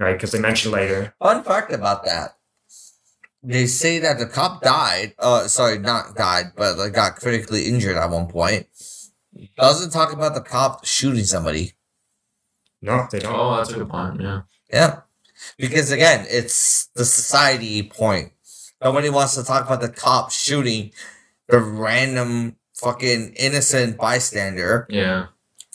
right? 0.00 0.14
Because 0.14 0.32
they 0.32 0.40
mentioned 0.40 0.72
later. 0.72 1.14
Fun 1.20 1.44
fact 1.44 1.72
about 1.72 2.04
that. 2.06 2.36
They 3.42 3.66
say 3.66 4.00
that 4.00 4.18
the 4.18 4.26
cop 4.26 4.62
died. 4.62 5.14
Uh, 5.18 5.46
sorry, 5.48 5.78
not 5.78 6.14
died, 6.16 6.52
but 6.56 6.76
like 6.76 6.92
got 6.92 7.16
critically 7.16 7.66
injured 7.66 7.96
at 7.96 8.10
one 8.10 8.26
point. 8.26 8.66
Doesn't 9.56 9.92
talk 9.92 10.12
about 10.12 10.34
the 10.34 10.40
cop 10.42 10.84
shooting 10.84 11.24
somebody. 11.24 11.72
No, 12.82 13.06
they 13.10 13.18
don't. 13.20 13.34
Oh, 13.34 13.56
that's 13.56 13.70
a 13.70 13.74
good 13.74 13.88
point. 13.88 14.20
Yeah. 14.20 14.42
Yeah, 14.72 15.00
because 15.58 15.90
again, 15.90 16.26
it's 16.28 16.86
the 16.94 17.04
society 17.04 17.82
point. 17.82 18.32
Nobody 18.82 19.10
wants 19.10 19.34
to 19.36 19.44
talk 19.44 19.66
about 19.66 19.80
the 19.80 19.88
cop 19.88 20.30
shooting 20.30 20.92
the 21.48 21.60
random 21.60 22.56
fucking 22.74 23.34
innocent 23.34 23.98
bystander 23.98 24.86
Yeah. 24.88 25.26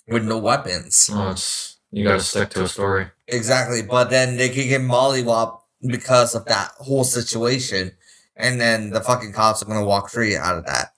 with 0.07 0.23
no 0.23 0.37
weapons. 0.37 1.09
Oh, 1.11 1.31
it's 1.31 1.77
you 1.91 2.03
got 2.03 2.13
to 2.13 2.19
stick 2.21 2.49
to 2.51 2.63
a 2.63 2.67
story. 2.67 3.07
Exactly, 3.27 3.81
but 3.81 4.09
then 4.09 4.37
they 4.37 4.49
can 4.49 4.67
get 4.67 4.81
mollywop 4.81 5.59
because 5.87 6.35
of 6.35 6.45
that 6.45 6.71
whole 6.77 7.03
situation, 7.03 7.91
and 8.35 8.59
then 8.61 8.91
the 8.91 9.01
fucking 9.01 9.33
cops 9.33 9.61
are 9.61 9.65
gonna 9.65 9.83
walk 9.85 10.09
free 10.09 10.35
out 10.35 10.57
of 10.57 10.65
that 10.65 10.93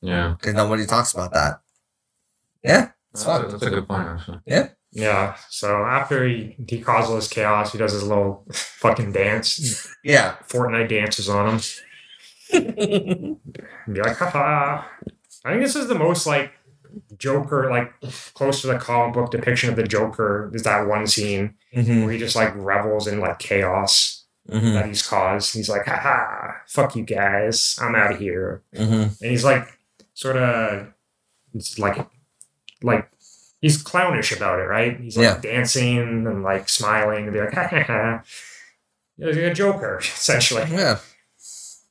Yeah. 0.00 0.34
because 0.38 0.54
nobody 0.54 0.86
talks 0.86 1.12
about 1.12 1.32
that. 1.34 1.60
Yeah, 2.64 2.90
it's 3.12 3.24
That's 3.24 3.24
fun. 3.24 3.44
a, 3.44 3.48
that's 3.48 3.62
a 3.62 3.70
good 3.70 3.86
point, 3.88 4.08
actually. 4.08 4.40
Yeah. 4.90 5.36
So 5.50 5.84
after 5.84 6.26
he, 6.26 6.56
he 6.68 6.80
causes 6.80 7.10
all 7.10 7.16
this 7.16 7.28
chaos, 7.28 7.72
he 7.72 7.78
does 7.78 7.92
his 7.92 8.02
little 8.02 8.44
fucking 8.52 9.12
dance. 9.12 9.86
Yeah. 10.02 10.36
Fortnite 10.48 10.88
dances 10.88 11.28
on 11.28 11.60
him. 11.60 11.60
be 13.92 14.00
like, 14.00 14.16
haha. 14.16 14.82
I 15.44 15.50
think 15.50 15.62
this 15.62 15.76
is 15.76 15.88
the 15.88 15.94
most 15.94 16.26
like 16.26 16.52
Joker, 17.18 17.70
like 17.70 17.92
close 18.34 18.60
to 18.62 18.66
the 18.68 18.78
comic 18.78 19.14
book 19.14 19.30
depiction 19.30 19.70
of 19.70 19.76
the 19.76 19.84
Joker. 19.84 20.50
Is 20.54 20.62
that 20.64 20.86
one 20.86 21.06
scene 21.06 21.54
hmm 21.72 22.02
where 22.04 22.12
he 22.12 22.18
just 22.18 22.36
like 22.36 22.52
revels 22.56 23.06
in 23.06 23.20
like 23.20 23.38
chaos 23.38 24.24
hmm 24.48 24.72
that 24.74 24.86
he's 24.86 25.06
caused. 25.06 25.54
He's 25.54 25.68
like, 25.68 25.84
haha, 25.86 26.52
fuck 26.66 26.96
you 26.96 27.04
guys, 27.04 27.78
I'm 27.80 27.94
out 27.94 28.12
of 28.12 28.18
here. 28.18 28.62
hmm 28.74 28.82
And 29.20 29.30
he's 29.30 29.44
like, 29.44 29.66
sort 30.14 30.36
of, 30.36 30.88
it's 31.54 31.78
like, 31.78 32.06
like 32.82 33.10
he's 33.60 33.82
clownish 33.82 34.32
about 34.36 34.58
it, 34.60 34.64
right? 34.64 34.98
He's 35.00 35.16
like 35.16 35.24
Yeah. 35.24 35.40
dancing 35.40 35.98
and 35.98 36.42
like 36.42 36.68
smiling 36.68 37.24
and 37.24 37.32
be 37.32 37.40
like, 37.40 37.52
ha 37.54 37.68
ha 37.68 37.82
ha. 37.82 38.22
He's 39.16 39.26
like 39.36 39.36
a 39.36 39.54
Joker, 39.54 39.98
essentially. 40.02 40.64
Yeah. 40.70 40.98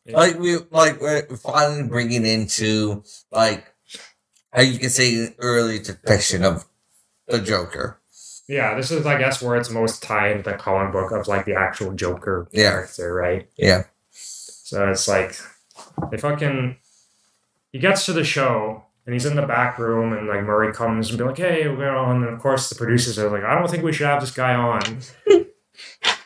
Like 0.09 0.39
we 0.39 0.57
like 0.71 1.01
we're 1.01 1.23
finally 1.35 1.83
bringing 1.87 2.25
into 2.25 3.03
like 3.31 3.73
Uh, 4.57 4.61
you 4.61 4.79
can 4.79 4.89
say 4.89 5.13
an 5.25 5.35
early 5.39 5.79
depiction 5.79 6.43
of 6.43 6.65
the 7.27 7.39
Joker. 7.39 7.99
Yeah, 8.47 8.75
this 8.75 8.91
is, 8.91 9.05
I 9.05 9.17
guess, 9.17 9.41
where 9.41 9.57
it's 9.57 9.69
most 9.69 10.01
tied 10.01 10.37
to 10.43 10.49
the 10.49 10.57
comic 10.57 10.93
book 10.93 11.11
of 11.11 11.27
like 11.27 11.45
the 11.45 11.53
actual 11.55 11.91
Joker 11.93 12.47
Yeah. 12.51 12.71
character, 12.71 13.13
right? 13.13 13.49
Yeah. 13.57 13.83
So 14.11 14.89
it's 14.89 15.07
like 15.07 15.35
they 16.11 16.17
fucking 16.17 16.77
he 17.71 17.79
gets 17.79 18.05
to 18.05 18.13
the 18.13 18.23
show 18.23 18.83
and 19.05 19.13
he's 19.13 19.25
in 19.25 19.35
the 19.35 19.45
back 19.45 19.77
room 19.77 20.11
and 20.13 20.27
like 20.27 20.43
Murray 20.43 20.73
comes 20.73 21.09
and 21.09 21.17
be 21.17 21.23
like, 21.25 21.37
Hey, 21.37 21.67
we're 21.67 21.95
on 21.95 22.23
and 22.23 22.33
of 22.33 22.39
course 22.39 22.69
the 22.69 22.75
producers 22.75 23.19
are 23.19 23.29
like, 23.29 23.43
I 23.43 23.53
don't 23.57 23.69
think 23.69 23.83
we 23.83 23.93
should 23.93 24.07
have 24.07 24.21
this 24.21 24.31
guy 24.31 24.53
on. 24.55 24.81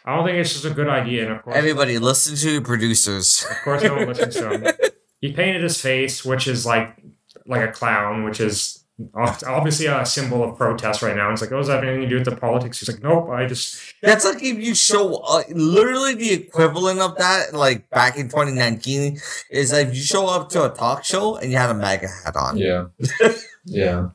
I 0.06 0.16
don't 0.16 0.26
think 0.26 0.38
it's 0.38 0.54
just 0.54 0.66
a 0.66 0.72
good 0.72 0.88
idea. 0.90 1.24
And 1.26 1.34
of 1.38 1.44
course 1.44 1.56
Everybody, 1.56 1.98
listen 2.00 2.36
to 2.38 2.62
producers. 2.62 3.46
of 3.50 3.58
course 3.64 3.84
no 3.84 3.96
one 3.96 4.08
listens 4.08 4.36
to 4.36 4.50
him. 4.50 4.74
He 5.22 5.34
painted 5.34 5.62
his 5.62 5.80
face, 5.80 6.26
which 6.26 6.48
is 6.48 6.66
like 6.66 6.98
like 7.46 7.68
a 7.68 7.72
clown, 7.72 8.24
which 8.24 8.40
is 8.40 8.82
obviously 9.16 9.86
a 9.88 10.06
symbol 10.06 10.44
of 10.44 10.58
protest 10.58 11.02
right 11.02 11.16
now. 11.16 11.32
It's 11.32 11.42
like, 11.42 11.52
oh, 11.52 11.58
does 11.58 11.68
that 11.68 11.76
have 11.76 11.84
anything 11.84 12.02
to 12.02 12.10
do 12.10 12.16
with 12.16 12.26
the 12.26 12.36
politics? 12.36 12.80
He's 12.80 12.90
like, 12.90 13.04
nope, 13.04 13.30
I 13.30 13.46
just 13.46 13.94
That's 14.02 14.26
like 14.26 14.44
if 14.44 14.60
you 14.60 14.76
show 14.76 15.16
uh, 15.16 15.44
literally 15.50 16.16
the 16.16 16.34
equivalent 16.34 17.00
of 17.00 17.18
that, 17.18 17.54
like 17.54 17.90
back 17.90 18.18
in 18.18 18.30
2019, 18.30 19.18
is 19.50 19.72
like 19.72 19.88
if 19.88 19.96
you 19.96 20.02
show 20.02 20.28
up 20.28 20.50
to 20.50 20.72
a 20.72 20.76
talk 20.76 21.04
show 21.04 21.36
and 21.36 21.52
you 21.52 21.58
have 21.58 21.70
a 21.70 21.80
MAGA 21.80 22.08
hat 22.08 22.36
on. 22.36 22.58
Yeah. 22.58 22.88
yeah. 23.66 24.10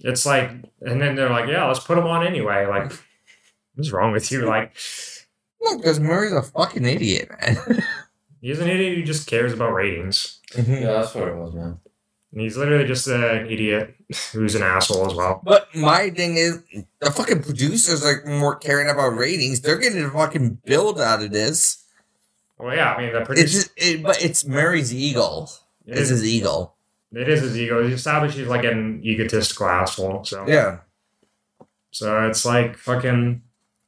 it's 0.00 0.26
like, 0.26 0.50
and 0.80 1.00
then 1.00 1.14
they're 1.14 1.30
like, 1.30 1.48
yeah, 1.48 1.66
let's 1.66 1.80
put 1.80 1.98
him 1.98 2.06
on 2.06 2.26
anyway. 2.26 2.66
Like, 2.66 2.92
what's 3.74 3.92
wrong 3.92 4.12
with 4.12 4.30
you? 4.30 4.46
Like, 4.46 4.76
look, 5.60 5.78
Because 5.78 6.00
Murray's 6.00 6.32
a 6.32 6.42
fucking 6.42 6.84
idiot, 6.84 7.30
man. 7.40 7.56
he's 8.40 8.58
an 8.58 8.68
idiot 8.68 8.96
who 8.96 9.04
just 9.04 9.26
cares 9.26 9.52
about 9.52 9.72
ratings. 9.72 10.40
Yeah, 10.56 10.92
that's 10.92 11.14
what 11.14 11.28
it 11.28 11.36
was, 11.36 11.54
man. 11.54 11.80
And 12.34 12.42
he's 12.42 12.56
literally 12.56 12.84
just 12.84 13.06
an 13.06 13.46
idiot 13.48 13.94
who's 14.32 14.56
an 14.56 14.62
asshole 14.64 15.08
as 15.08 15.14
well. 15.16 15.40
But 15.44 15.72
my 15.72 16.10
thing 16.10 16.36
is, 16.36 16.58
the 17.00 17.12
fucking 17.12 17.42
producers 17.44 18.04
are 18.04 18.24
more 18.26 18.56
caring 18.56 18.90
about 18.90 19.10
ratings. 19.16 19.60
They're 19.60 19.78
getting 19.78 20.02
a 20.04 20.10
fucking 20.10 20.58
build 20.66 21.00
out 21.00 21.22
of 21.22 21.30
this. 21.30 21.84
Well, 22.58 22.74
yeah, 22.74 22.92
I 22.92 23.00
mean, 23.00 23.12
the 23.12 23.20
It's 23.20 23.26
producer, 23.28 23.46
just, 23.58 23.70
it, 23.76 24.02
but 24.02 24.20
it's 24.22 24.44
Murray's 24.44 24.92
ego. 24.92 25.46
it 25.86 25.92
It's 25.92 26.00
is, 26.02 26.08
his 26.10 26.24
ego. 26.26 26.72
it 27.12 27.28
is 27.28 27.40
his 27.40 27.56
ego. 27.56 27.86
He 27.86 27.92
established 27.94 28.36
he's 28.36 28.48
like 28.48 28.64
an 28.64 29.00
egotistical 29.04 29.68
asshole. 29.68 30.24
So, 30.24 30.44
Yeah. 30.48 30.78
so 31.92 32.26
it's 32.28 32.44
like 32.44 32.76
fucking, 32.76 33.42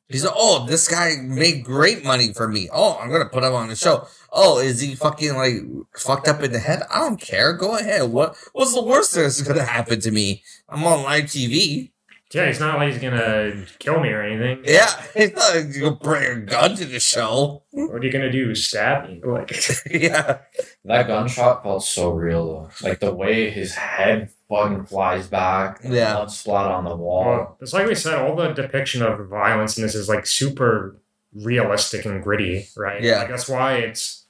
He's 0.09 0.24
like, 0.24 0.35
oh, 0.36 0.66
this 0.68 0.86
guy 0.86 1.14
made 1.20 1.64
great 1.64 2.05
money 2.05 2.32
for 2.32 2.47
me. 2.47 2.68
Oh, 2.73 2.97
I'm 3.02 3.10
gonna 3.10 3.28
put 3.28 3.43
him 3.43 3.52
on 3.55 3.68
the 3.68 3.74
show. 3.74 4.06
Oh, 4.38 4.58
is 4.58 4.80
he 4.82 4.94
fucking 4.94 5.34
like 5.34 5.54
fucked 5.96 6.28
up 6.28 6.42
in 6.42 6.52
the 6.52 6.58
head? 6.58 6.82
I 6.92 6.98
don't 7.00 7.20
care. 7.20 7.54
Go 7.54 7.76
ahead. 7.78 8.10
What 8.10 8.36
what's 8.52 8.74
the 8.74 8.82
worst 8.84 9.14
that's 9.14 9.40
gonna 9.40 9.64
happen 9.64 9.98
to 10.00 10.10
me? 10.10 10.42
I'm 10.68 10.84
on 10.84 11.02
live 11.04 11.24
TV. 11.24 11.92
yeah, 12.34 12.42
it's 12.44 12.60
not 12.60 12.76
like 12.78 12.92
he's 12.92 13.00
gonna 13.00 13.64
kill 13.78 13.98
me 14.00 14.10
or 14.10 14.20
anything. 14.22 14.62
Yeah, 14.66 14.90
he's 15.14 15.32
not 15.32 15.54
like 15.56 15.74
you 15.74 15.90
bring 15.92 16.24
a 16.30 16.40
gun 16.40 16.76
to 16.76 16.84
the 16.84 17.00
show. 17.00 17.62
What 17.70 18.02
are 18.02 18.04
you 18.04 18.12
gonna 18.12 18.30
do? 18.30 18.54
Stab 18.54 19.08
me? 19.08 19.22
Like, 19.24 19.50
yeah, 19.90 20.38
That 20.84 21.06
gunshot 21.06 21.62
felt 21.62 21.84
so 21.84 22.10
real 22.12 22.46
though. 22.46 22.88
Like 22.88 23.00
the 23.00 23.14
way 23.14 23.48
his 23.50 23.74
head 23.74 24.30
fucking 24.50 24.84
flies 24.84 25.28
back, 25.28 25.80
the 25.80 25.88
Yeah. 25.96 26.14
blood 26.14 26.30
splat 26.30 26.66
on 26.66 26.84
the 26.84 26.94
wall. 26.96 27.24
Well, 27.24 27.58
it's 27.62 27.72
like 27.72 27.86
we 27.86 27.94
said, 27.94 28.14
all 28.18 28.36
the 28.36 28.52
depiction 28.52 29.00
of 29.02 29.28
violence 29.28 29.78
in 29.78 29.82
this 29.82 29.94
is 29.94 30.08
like 30.10 30.26
super 30.26 31.00
realistic 31.34 32.04
and 32.04 32.22
gritty, 32.22 32.66
right? 32.76 33.02
Yeah. 33.02 33.20
Like 33.20 33.28
that's 33.28 33.48
why 33.48 33.74
it's 33.76 34.26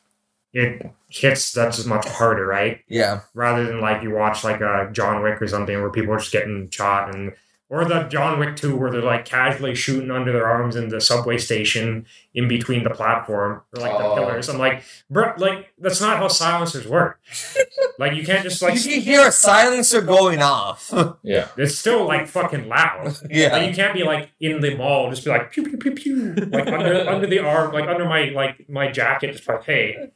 it 0.57 0.91
hits 1.09 1.53
that 1.53 1.87
much 1.87 2.07
harder, 2.09 2.47
right? 2.47 2.81
yeah, 2.89 3.21
Rather 3.35 3.65
than 3.67 3.81
like 3.81 4.03
you 4.03 4.11
watch 4.11 4.43
like 4.43 4.61
a 4.61 4.89
John 4.93 5.23
Wick 5.23 5.41
or 5.43 5.47
something 5.47 5.81
where 5.81 5.91
people 5.91 6.15
are 6.15 6.19
just 6.19 6.33
getting 6.33 6.71
shot 6.71 7.15
and 7.15 7.33
or 7.69 7.85
the 7.85 8.05
John 8.05 8.39
Wick 8.39 8.55
2 8.55 8.77
where 8.77 8.93
they're 8.93 9.03
like 9.03 9.25
casually 9.25 9.75
shooting 9.75 10.13
under 10.13 10.31
their 10.33 10.47
arms 10.47 10.77
in 10.77 10.89
the 10.89 11.01
subway 11.01 11.37
station 11.37 12.07
in 12.33 12.47
between 12.47 12.85
the 12.85 12.91
platform 12.91 13.61
or 13.75 13.81
like 13.83 13.91
the 13.99 14.05
Oh. 14.05 14.15
pillars. 14.15 14.49
I'm 14.49 14.59
like, 14.59 14.85
bro, 15.11 15.33
like 15.37 15.73
that's 15.77 16.01
not 16.01 16.19
how 16.19 16.29
silencers 16.29 16.87
work. 16.87 17.19
like 17.99 18.15
you 18.15 18.25
can't 18.25 18.45
just 18.45 18.63
like 18.63 18.77
you 18.85 18.93
can 18.93 19.01
hear 19.01 19.27
a 19.27 19.33
silencer 19.33 20.01
going 20.01 20.41
off. 20.43 20.93
Yeah. 21.25 21.49
it's 21.57 21.77
still 21.77 22.07
like 22.07 22.29
fucking 22.29 22.69
loud. 22.69 23.07
Like 23.07 23.17
yeah, 23.31 23.57
you 23.67 23.75
can't 23.75 23.95
be 23.95 24.05
like 24.05 24.31
in 24.41 24.61
the 24.61 24.77
mall, 24.77 25.11
just 25.11 25.25
be 25.25 25.31
like 25.31 25.51
pew 25.51 25.65
pew 25.65 25.77
pew 25.77 25.91
pew, 25.93 26.35
like 26.35 26.69
under 26.69 27.09
under 27.15 27.27
the 27.27 27.41
arm, 27.41 27.73
like 27.73 27.89
under 27.89 28.05
my 28.05 28.27
like 28.31 28.69
my 28.69 28.93
jacket, 28.93 29.33
just 29.33 29.49
like 29.49 29.65
hey, 29.65 30.13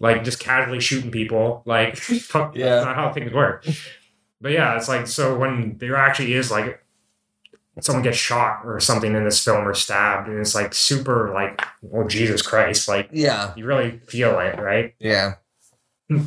like 0.00 0.24
just 0.24 0.38
casually 0.40 0.80
shooting 0.80 1.10
people. 1.10 1.62
Like 1.64 1.96
fuck, 1.96 2.54
Yeah. 2.56 2.66
that's 2.76 2.86
not 2.86 2.96
how 2.96 3.12
things 3.12 3.32
work. 3.32 3.66
But 4.40 4.52
yeah, 4.52 4.76
it's 4.76 4.88
like 4.88 5.06
so 5.06 5.36
when 5.38 5.78
there 5.78 5.96
actually 5.96 6.34
is 6.34 6.50
like 6.50 6.82
someone 7.80 8.02
gets 8.02 8.16
shot 8.16 8.60
or 8.64 8.80
something 8.80 9.14
in 9.14 9.24
this 9.24 9.42
film 9.44 9.66
or 9.66 9.74
stabbed, 9.74 10.28
and 10.28 10.38
it's 10.38 10.54
like 10.54 10.74
super 10.74 11.32
like 11.34 11.60
oh 11.92 12.06
Jesus 12.06 12.42
Christ, 12.42 12.88
like 12.88 13.08
yeah, 13.12 13.52
you 13.56 13.64
really 13.66 13.98
feel 14.06 14.38
it, 14.40 14.58
right? 14.58 14.94
yeah, 14.98 15.34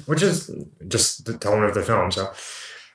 which 0.05 0.21
is 0.21 0.51
just 0.87 1.25
the 1.25 1.37
tone 1.37 1.63
of 1.63 1.73
the 1.73 1.83
film. 1.83 2.11
So, 2.11 2.31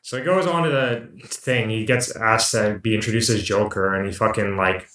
so 0.03 0.19
he 0.19 0.25
goes 0.25 0.47
on 0.47 0.65
to 0.65 0.71
the 0.71 1.09
thing. 1.29 1.71
He 1.71 1.85
gets 1.87 2.15
asked 2.17 2.51
to 2.53 2.79
be 2.83 2.95
introduced 2.95 3.31
as 3.31 3.43
Joker, 3.43 3.95
and 3.95 4.07
he 4.07 4.13
fucking 4.13 4.57
like 4.57 4.89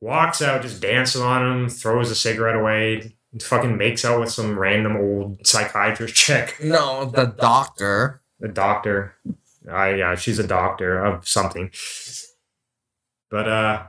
walks 0.00 0.40
out, 0.40 0.62
just 0.62 0.80
dancing 0.80 1.22
on 1.22 1.44
him, 1.46 1.68
throws 1.68 2.10
a 2.10 2.14
cigarette 2.14 2.56
away, 2.56 3.14
fucking 3.40 3.76
makes 3.76 4.04
out 4.04 4.20
with 4.20 4.30
some 4.32 4.58
random 4.58 4.96
old 4.96 5.46
psychiatrist 5.46 6.14
chick. 6.14 6.56
No, 6.62 7.04
the 7.04 7.26
doctor. 7.26 8.20
The 8.40 8.48
doctor. 8.48 9.14
Uh, 9.70 9.86
yeah, 9.88 10.14
she's 10.14 10.38
a 10.38 10.46
doctor 10.46 11.04
of 11.04 11.28
something. 11.28 11.70
But 13.30 13.48
uh 13.48 13.82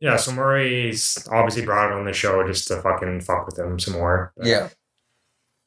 yeah, 0.00 0.16
so 0.16 0.30
Murray's 0.32 1.26
obviously 1.32 1.64
brought 1.64 1.90
it 1.90 1.94
on 1.98 2.04
the 2.04 2.12
show 2.12 2.46
just 2.46 2.68
to 2.68 2.80
fucking 2.80 3.22
fuck 3.22 3.46
with 3.46 3.58
him 3.58 3.78
some 3.80 3.94
more. 3.94 4.32
But- 4.36 4.46
Yeah. 4.46 4.68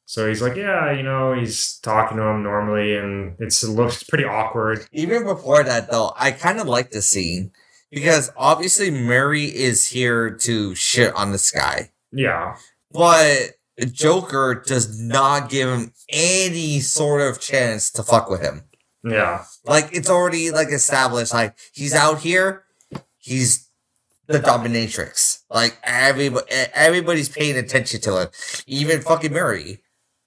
So 0.06 0.28
he's 0.28 0.42
like, 0.42 0.56
yeah, 0.58 0.92
you 0.92 1.04
know, 1.04 1.34
he's 1.34 1.78
talking 1.80 2.18
to 2.18 2.24
him 2.24 2.44
normally, 2.44 2.98
and 2.98 3.36
it's 3.40 3.64
it 3.64 3.70
looks 3.70 4.04
pretty 4.04 4.26
awkward. 4.26 4.86
Even 4.92 5.24
before 5.24 5.64
that, 5.64 5.90
though, 5.90 6.12
I 6.18 6.32
kind 6.32 6.60
of 6.60 6.68
like 6.68 6.92
the 6.92 7.02
scene 7.02 7.52
because 7.90 8.30
obviously 8.36 8.92
Murray 8.92 9.46
is 9.46 9.88
here 9.88 10.30
to 10.30 10.76
shit 10.76 11.14
on 11.16 11.32
this 11.32 11.50
guy, 11.52 11.92
Yeah, 12.12 12.58
but 12.94 13.52
Joker 13.92 14.64
does 14.66 15.00
not 15.00 15.50
give 15.50 15.70
him 15.70 15.94
any 16.10 16.80
sort 16.80 17.22
of 17.22 17.40
chance 17.40 17.90
to 17.92 18.04
fuck 18.04 18.30
with 18.30 18.42
him. 18.42 18.64
yeah, 19.04 19.46
Like 19.66 19.90
it's 19.94 20.10
already 20.10 20.52
like 20.52 20.70
established. 20.70 21.34
Like 21.34 21.58
he's 21.74 21.94
out 21.94 22.20
here, 22.20 22.64
he's 23.18 23.68
the 24.28 24.40
dominatrix. 24.40 25.40
Like 25.50 25.78
everybody, 25.84 26.46
everybody's 26.74 27.30
paying 27.30 27.58
attention 27.58 28.02
to 28.02 28.22
him, 28.22 28.28
even 28.68 29.02
fucking 29.02 29.34
Murray. 29.34 29.80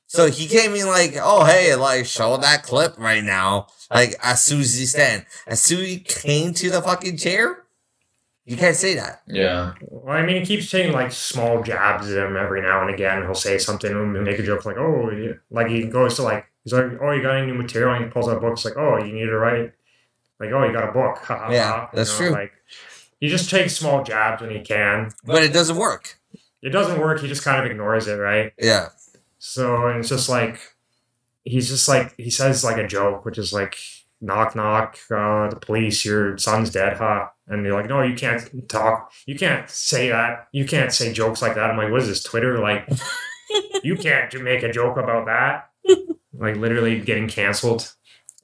So 0.07 0.31
he 0.31 0.47
came 0.47 0.75
in 0.75 0.87
like, 0.87 1.17
oh 1.21 1.45
hey, 1.45 1.75
like 1.75 2.07
show 2.07 2.37
that 2.37 2.63
clip 2.63 2.99
right 2.99 3.25
now. 3.25 3.67
Like 3.91 4.15
as 4.23 4.43
soon 4.43 4.61
as 4.61 4.75
he 4.79 4.87
stand, 4.87 5.27
as 5.47 5.61
soon 5.63 5.81
as 5.81 5.87
he 5.89 5.99
came 5.99 6.53
to 6.55 6.71
the 6.71 6.83
fucking 6.83 7.17
chair, 7.17 7.64
you 8.47 8.57
can't 8.57 8.77
say 8.77 8.95
that. 8.95 9.23
Yeah. 9.27 9.73
Well, 9.81 10.15
I 10.15 10.23
mean, 10.23 10.37
he 10.37 10.47
keeps 10.47 10.71
taking 10.71 10.93
like 10.93 11.13
small 11.13 11.63
jabs 11.63 12.11
at 12.11 12.27
him 12.27 12.37
every 12.37 12.61
now 12.61 12.83
and 12.83 12.93
again. 12.93 13.23
He'll 13.23 13.35
say 13.35 13.59
something 13.59 13.91
and 13.91 14.25
make 14.25 14.39
a 14.39 14.43
joke 14.43 14.65
like, 14.67 14.77
"Oh," 14.77 15.11
yeah," 15.11 15.33
like 15.51 15.69
he 15.69 15.85
goes 15.85 16.17
to 16.17 16.23
like, 16.23 16.47
he's 16.63 16.73
like, 16.73 16.85
"Oh, 17.01 17.11
you 17.13 17.23
got 17.23 17.37
any 17.37 17.47
new 17.47 17.55
material?" 17.55 17.95
And 17.95 18.05
he 18.05 18.11
pulls 18.11 18.29
out 18.29 18.41
books 18.41 18.65
like, 18.65 18.77
"Oh, 18.77 18.99
you 18.99 19.13
need 19.13 19.27
to 19.27 19.39
write." 19.39 19.73
Like, 20.39 20.51
"Oh, 20.51 20.65
you 20.65 20.73
got 20.73 20.89
a 20.89 20.93
book." 20.93 21.19
Ha, 21.19 21.39
ha, 21.39 21.51
Yeah, 21.51 21.83
you 21.83 21.89
that's 21.95 22.19
know, 22.21 22.27
true. 22.27 22.35
Like, 22.35 22.53
he 23.21 23.29
just 23.29 23.49
takes 23.49 23.75
small 23.77 24.03
jabs 24.05 24.43
when 24.43 24.51
he 24.51 24.61
can. 24.61 25.11
But 25.25 25.43
it 25.43 25.53
doesn't 25.53 25.77
work. 25.77 26.19
It 26.63 26.71
doesn't 26.71 26.99
work. 27.01 27.21
He 27.21 27.29
just 27.29 27.45
kind 27.45 27.65
of 27.65 27.71
ignores 27.71 28.07
it, 28.09 28.17
right? 28.17 28.53
Yeah. 28.59 28.89
So 29.39 29.87
and 29.87 30.01
it's 30.01 30.09
just 30.09 30.29
like 30.29 30.61
he's 31.45 31.69
just 31.69 31.89
like 31.89 32.15
he 32.17 32.31
says 32.31 32.65
like 32.65 32.77
a 32.79 32.87
joke, 32.87 33.25
which 33.25 33.39
is 33.39 33.53
like 33.53 33.77
knock 34.21 34.57
knock, 34.57 34.99
uh, 35.11 35.49
the 35.49 35.59
police, 35.61 36.05
your 36.05 36.39
son's 36.39 36.71
dead, 36.71 36.97
huh? 36.97 37.29
And 37.47 37.65
they're 37.65 37.75
like, 37.75 37.89
no, 37.89 38.03
you 38.03 38.15
can't 38.15 38.69
talk, 38.69 39.13
you 39.27 39.37
can't 39.37 39.69
say 39.69 40.09
that, 40.09 40.49
you 40.53 40.65
can't 40.65 40.93
say 40.93 41.13
jokes 41.13 41.43
like 41.43 41.55
that. 41.57 41.71
I'm 41.71 41.77
like, 41.77 41.91
what 41.91 42.01
is 42.01 42.09
this 42.09 42.23
Twitter? 42.23 42.59
Like, 42.59 42.89
you 43.83 43.97
can't 43.97 44.33
make 44.43 44.63
a 44.63 44.73
joke 44.73 44.97
about 44.97 45.27
that. 45.27 45.71
like 46.33 46.57
literally 46.57 47.01
getting 47.01 47.29
canceled 47.29 47.93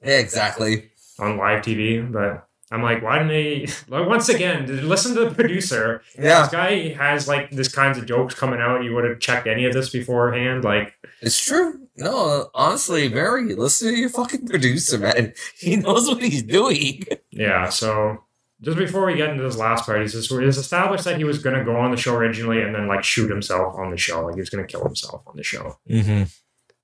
exactly. 0.01 0.91
on 1.19 1.37
live 1.37 1.63
TV, 1.63 2.09
but. 2.11 2.47
I'm 2.73 2.81
like, 2.81 3.03
why 3.03 3.17
didn't 3.17 3.27
they? 3.27 3.67
Like, 3.89 4.07
once 4.07 4.29
again, 4.29 4.87
listen 4.87 5.13
to 5.15 5.25
the 5.25 5.35
producer. 5.35 6.01
Yeah, 6.17 6.43
This 6.43 6.51
guy 6.51 6.93
has 6.93 7.27
like 7.27 7.51
this 7.51 7.67
kinds 7.67 7.97
of 7.97 8.05
jokes 8.05 8.33
coming 8.33 8.61
out. 8.61 8.85
You 8.85 8.95
would 8.95 9.03
have 9.03 9.19
checked 9.19 9.45
any 9.45 9.65
of 9.65 9.73
this 9.73 9.89
beforehand. 9.89 10.63
Like, 10.63 10.93
it's 11.21 11.37
true. 11.43 11.81
No, 11.97 12.49
honestly, 12.53 13.09
Murray, 13.09 13.53
listen 13.55 13.89
to 13.89 13.99
your 13.99 14.09
fucking 14.09 14.47
producer, 14.47 14.97
man. 14.97 15.33
He 15.57 15.75
knows 15.75 16.07
what 16.07 16.23
he's 16.23 16.43
doing. 16.43 17.03
Yeah, 17.29 17.67
so 17.69 18.23
just 18.61 18.77
before 18.77 19.05
we 19.05 19.15
get 19.15 19.29
into 19.29 19.43
this 19.43 19.57
last 19.57 19.85
part, 19.85 20.01
it's, 20.01 20.13
just, 20.13 20.31
it's 20.31 20.57
established 20.57 21.03
that 21.05 21.17
he 21.17 21.23
was 21.23 21.39
going 21.39 21.57
to 21.57 21.65
go 21.65 21.75
on 21.75 21.91
the 21.91 21.97
show 21.97 22.15
originally 22.15 22.61
and 22.61 22.73
then 22.75 22.87
like 22.87 23.03
shoot 23.03 23.29
himself 23.29 23.75
on 23.75 23.91
the 23.91 23.97
show. 23.97 24.25
Like 24.25 24.35
he 24.35 24.39
was 24.39 24.49
going 24.49 24.65
to 24.65 24.71
kill 24.71 24.83
himself 24.83 25.23
on 25.27 25.35
the 25.35 25.43
show. 25.43 25.77
Mm-hmm. 25.89 26.23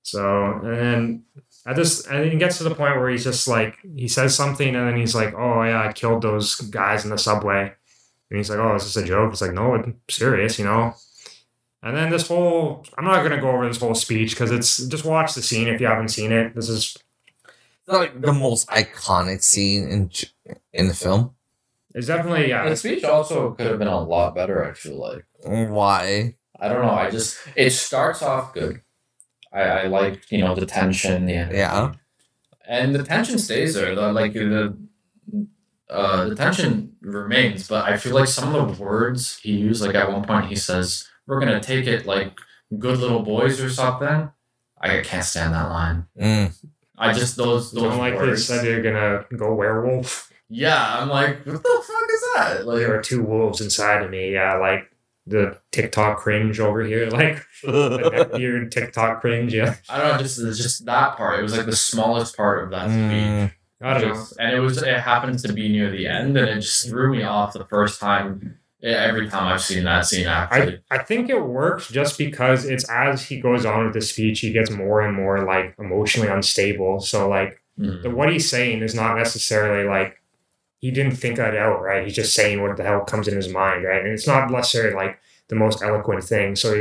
So, 0.02 0.52
and 0.64 0.76
then 0.76 1.24
at 1.66 1.76
this, 1.76 2.06
and 2.06 2.30
he 2.30 2.38
gets 2.38 2.58
to 2.58 2.64
the 2.64 2.74
point 2.74 2.96
where 2.96 3.10
he's 3.10 3.24
just 3.24 3.46
like, 3.46 3.76
he 3.96 4.08
says 4.08 4.34
something 4.34 4.74
and 4.74 4.88
then 4.88 4.96
he's 4.96 5.14
like, 5.14 5.34
oh 5.34 5.62
yeah, 5.62 5.86
I 5.88 5.92
killed 5.92 6.22
those 6.22 6.56
guys 6.56 7.04
in 7.04 7.10
the 7.10 7.18
subway. 7.18 7.72
And 8.30 8.36
he's 8.36 8.50
like, 8.50 8.58
oh, 8.58 8.74
is 8.74 8.84
this 8.84 8.96
a 8.96 9.06
joke? 9.06 9.32
It's 9.32 9.40
like, 9.40 9.52
no, 9.52 9.74
I'm 9.74 10.00
serious, 10.10 10.58
you 10.58 10.64
know? 10.64 10.94
And 11.82 11.96
then 11.96 12.10
this 12.10 12.26
whole, 12.26 12.84
I'm 12.96 13.04
not 13.04 13.20
going 13.20 13.30
to 13.30 13.40
go 13.40 13.50
over 13.50 13.68
this 13.68 13.80
whole 13.80 13.94
speech 13.94 14.30
because 14.30 14.50
it's, 14.50 14.78
just 14.88 15.04
watch 15.04 15.34
the 15.34 15.42
scene 15.42 15.68
if 15.68 15.80
you 15.80 15.86
haven't 15.86 16.08
seen 16.08 16.32
it. 16.32 16.54
This 16.54 16.68
is, 16.68 16.96
like 17.86 18.20
the 18.20 18.34
most 18.34 18.68
iconic 18.68 19.42
scene 19.42 19.88
in 19.88 20.10
in 20.74 20.88
the 20.88 20.94
film. 20.94 21.34
It's 21.94 22.06
definitely, 22.06 22.48
yeah. 22.48 22.68
The 22.68 22.76
speech 22.76 23.04
also 23.04 23.52
could 23.52 23.66
have 23.66 23.78
been 23.78 23.88
a 23.88 24.00
lot 24.00 24.34
better, 24.34 24.64
I 24.64 24.72
feel 24.74 24.98
like. 24.98 25.24
Why? 25.44 26.34
I 26.60 26.68
don't 26.68 26.82
know. 26.82 26.90
I 26.92 27.10
just 27.10 27.38
it 27.56 27.70
starts 27.70 28.22
off 28.22 28.52
good. 28.52 28.82
I, 29.52 29.60
I 29.62 29.86
like, 29.86 30.30
you 30.30 30.38
know, 30.38 30.54
the 30.54 30.66
tension, 30.66 31.26
the 31.26 31.34
energy. 31.34 31.58
Yeah. 31.58 31.94
And 32.68 32.94
the 32.94 33.02
tension 33.02 33.38
stays 33.38 33.74
there. 33.74 33.94
The, 33.94 34.12
like 34.12 34.34
the 34.34 34.76
uh 35.88 36.28
the 36.28 36.34
tension 36.34 36.92
remains, 37.00 37.66
but 37.66 37.86
I 37.86 37.96
feel 37.96 38.14
like 38.14 38.28
some 38.28 38.54
of 38.54 38.76
the 38.76 38.82
words 38.82 39.38
he 39.38 39.52
used, 39.52 39.82
like 39.82 39.94
at 39.94 40.12
one 40.12 40.24
point 40.24 40.46
he 40.46 40.56
says, 40.56 41.08
We're 41.26 41.40
gonna 41.40 41.60
take 41.60 41.86
it 41.86 42.04
like 42.04 42.36
good 42.78 42.98
little 42.98 43.22
boys 43.22 43.60
or 43.60 43.70
something. 43.70 44.30
I 44.80 45.00
can't 45.00 45.24
stand 45.24 45.54
that 45.54 45.70
line. 45.70 46.06
Mm. 46.20 46.54
I 46.98 47.12
just 47.12 47.36
those 47.36 47.72
those 47.72 47.84
Don't 47.84 47.98
like 47.98 48.14
they 48.14 48.18
words. 48.18 48.46
said 48.46 48.64
they're 48.64 48.82
gonna 48.82 49.24
go 49.36 49.54
werewolf. 49.54 50.30
Yeah, 50.50 50.98
I'm 51.00 51.08
like, 51.08 51.44
what 51.46 51.62
the 51.62 51.82
fuck 51.86 52.10
is 52.10 52.24
that? 52.36 52.66
Like 52.66 52.78
there 52.78 52.96
are 52.98 53.02
two 53.02 53.22
wolves 53.22 53.60
inside 53.60 54.02
of 54.02 54.10
me. 54.10 54.32
Yeah, 54.32 54.54
like 54.56 54.90
the 55.26 55.58
TikTok 55.72 56.18
cringe 56.18 56.58
over 56.58 56.82
here, 56.82 57.08
like 57.10 57.44
the 57.62 57.98
neckbeard 57.98 58.70
TikTok 58.70 59.20
cringe. 59.20 59.52
Yeah, 59.54 59.74
I 59.88 59.98
don't 59.98 60.12
know, 60.16 60.18
just 60.22 60.38
just 60.38 60.86
that 60.86 61.16
part. 61.16 61.38
It 61.38 61.42
was 61.42 61.56
like 61.56 61.66
the 61.66 61.76
smallest 61.76 62.36
part 62.36 62.64
of 62.64 62.70
that 62.70 62.86
speech. 62.86 62.98
Mm. 63.00 63.52
I 63.80 63.98
don't 63.98 64.08
know. 64.14 64.24
And 64.40 64.56
it 64.56 64.60
was 64.60 64.82
it 64.82 64.98
happened 65.00 65.38
to 65.40 65.52
be 65.52 65.68
near 65.68 65.90
the 65.90 66.06
end, 66.06 66.36
and 66.36 66.48
it 66.48 66.60
just 66.60 66.88
threw 66.88 67.12
me 67.12 67.22
off 67.22 67.52
the 67.52 67.64
first 67.66 68.00
time. 68.00 68.58
eh, 68.82 68.88
Every 68.90 69.28
time 69.28 69.52
I've 69.52 69.60
seen 69.62 69.84
that 69.84 70.06
scene, 70.06 70.26
actually, 70.26 70.80
I, 70.90 70.96
I 70.96 71.02
think 71.04 71.28
it 71.30 71.40
works 71.40 71.88
just 71.88 72.16
because 72.18 72.64
it's 72.64 72.88
as 72.90 73.22
he 73.24 73.38
goes 73.40 73.64
on 73.66 73.84
with 73.84 73.94
the 73.94 74.00
speech, 74.00 74.40
he 74.40 74.50
gets 74.50 74.70
more 74.70 75.02
and 75.02 75.14
more 75.14 75.44
like 75.44 75.74
emotionally 75.78 76.28
unstable. 76.28 77.00
So 77.00 77.28
like 77.28 77.60
Mhm. 77.78 78.02
the 78.02 78.10
what 78.10 78.32
he's 78.32 78.50
saying 78.50 78.82
is 78.82 78.94
not 78.96 79.16
necessarily 79.16 79.86
like 79.88 80.17
he 80.78 80.90
didn't 80.90 81.16
think 81.16 81.36
that 81.36 81.56
out, 81.56 81.80
right? 81.82 82.04
He's 82.04 82.14
just 82.14 82.34
saying 82.34 82.62
what 82.62 82.76
the 82.76 82.84
hell 82.84 83.00
comes 83.00 83.26
in 83.28 83.34
his 83.36 83.48
mind, 83.48 83.84
right? 83.84 84.02
And 84.02 84.12
it's 84.12 84.26
not 84.26 84.50
necessarily 84.50 84.94
like 84.94 85.18
the 85.48 85.56
most 85.56 85.82
eloquent 85.82 86.22
thing. 86.24 86.54
So 86.56 86.74
he, 86.74 86.80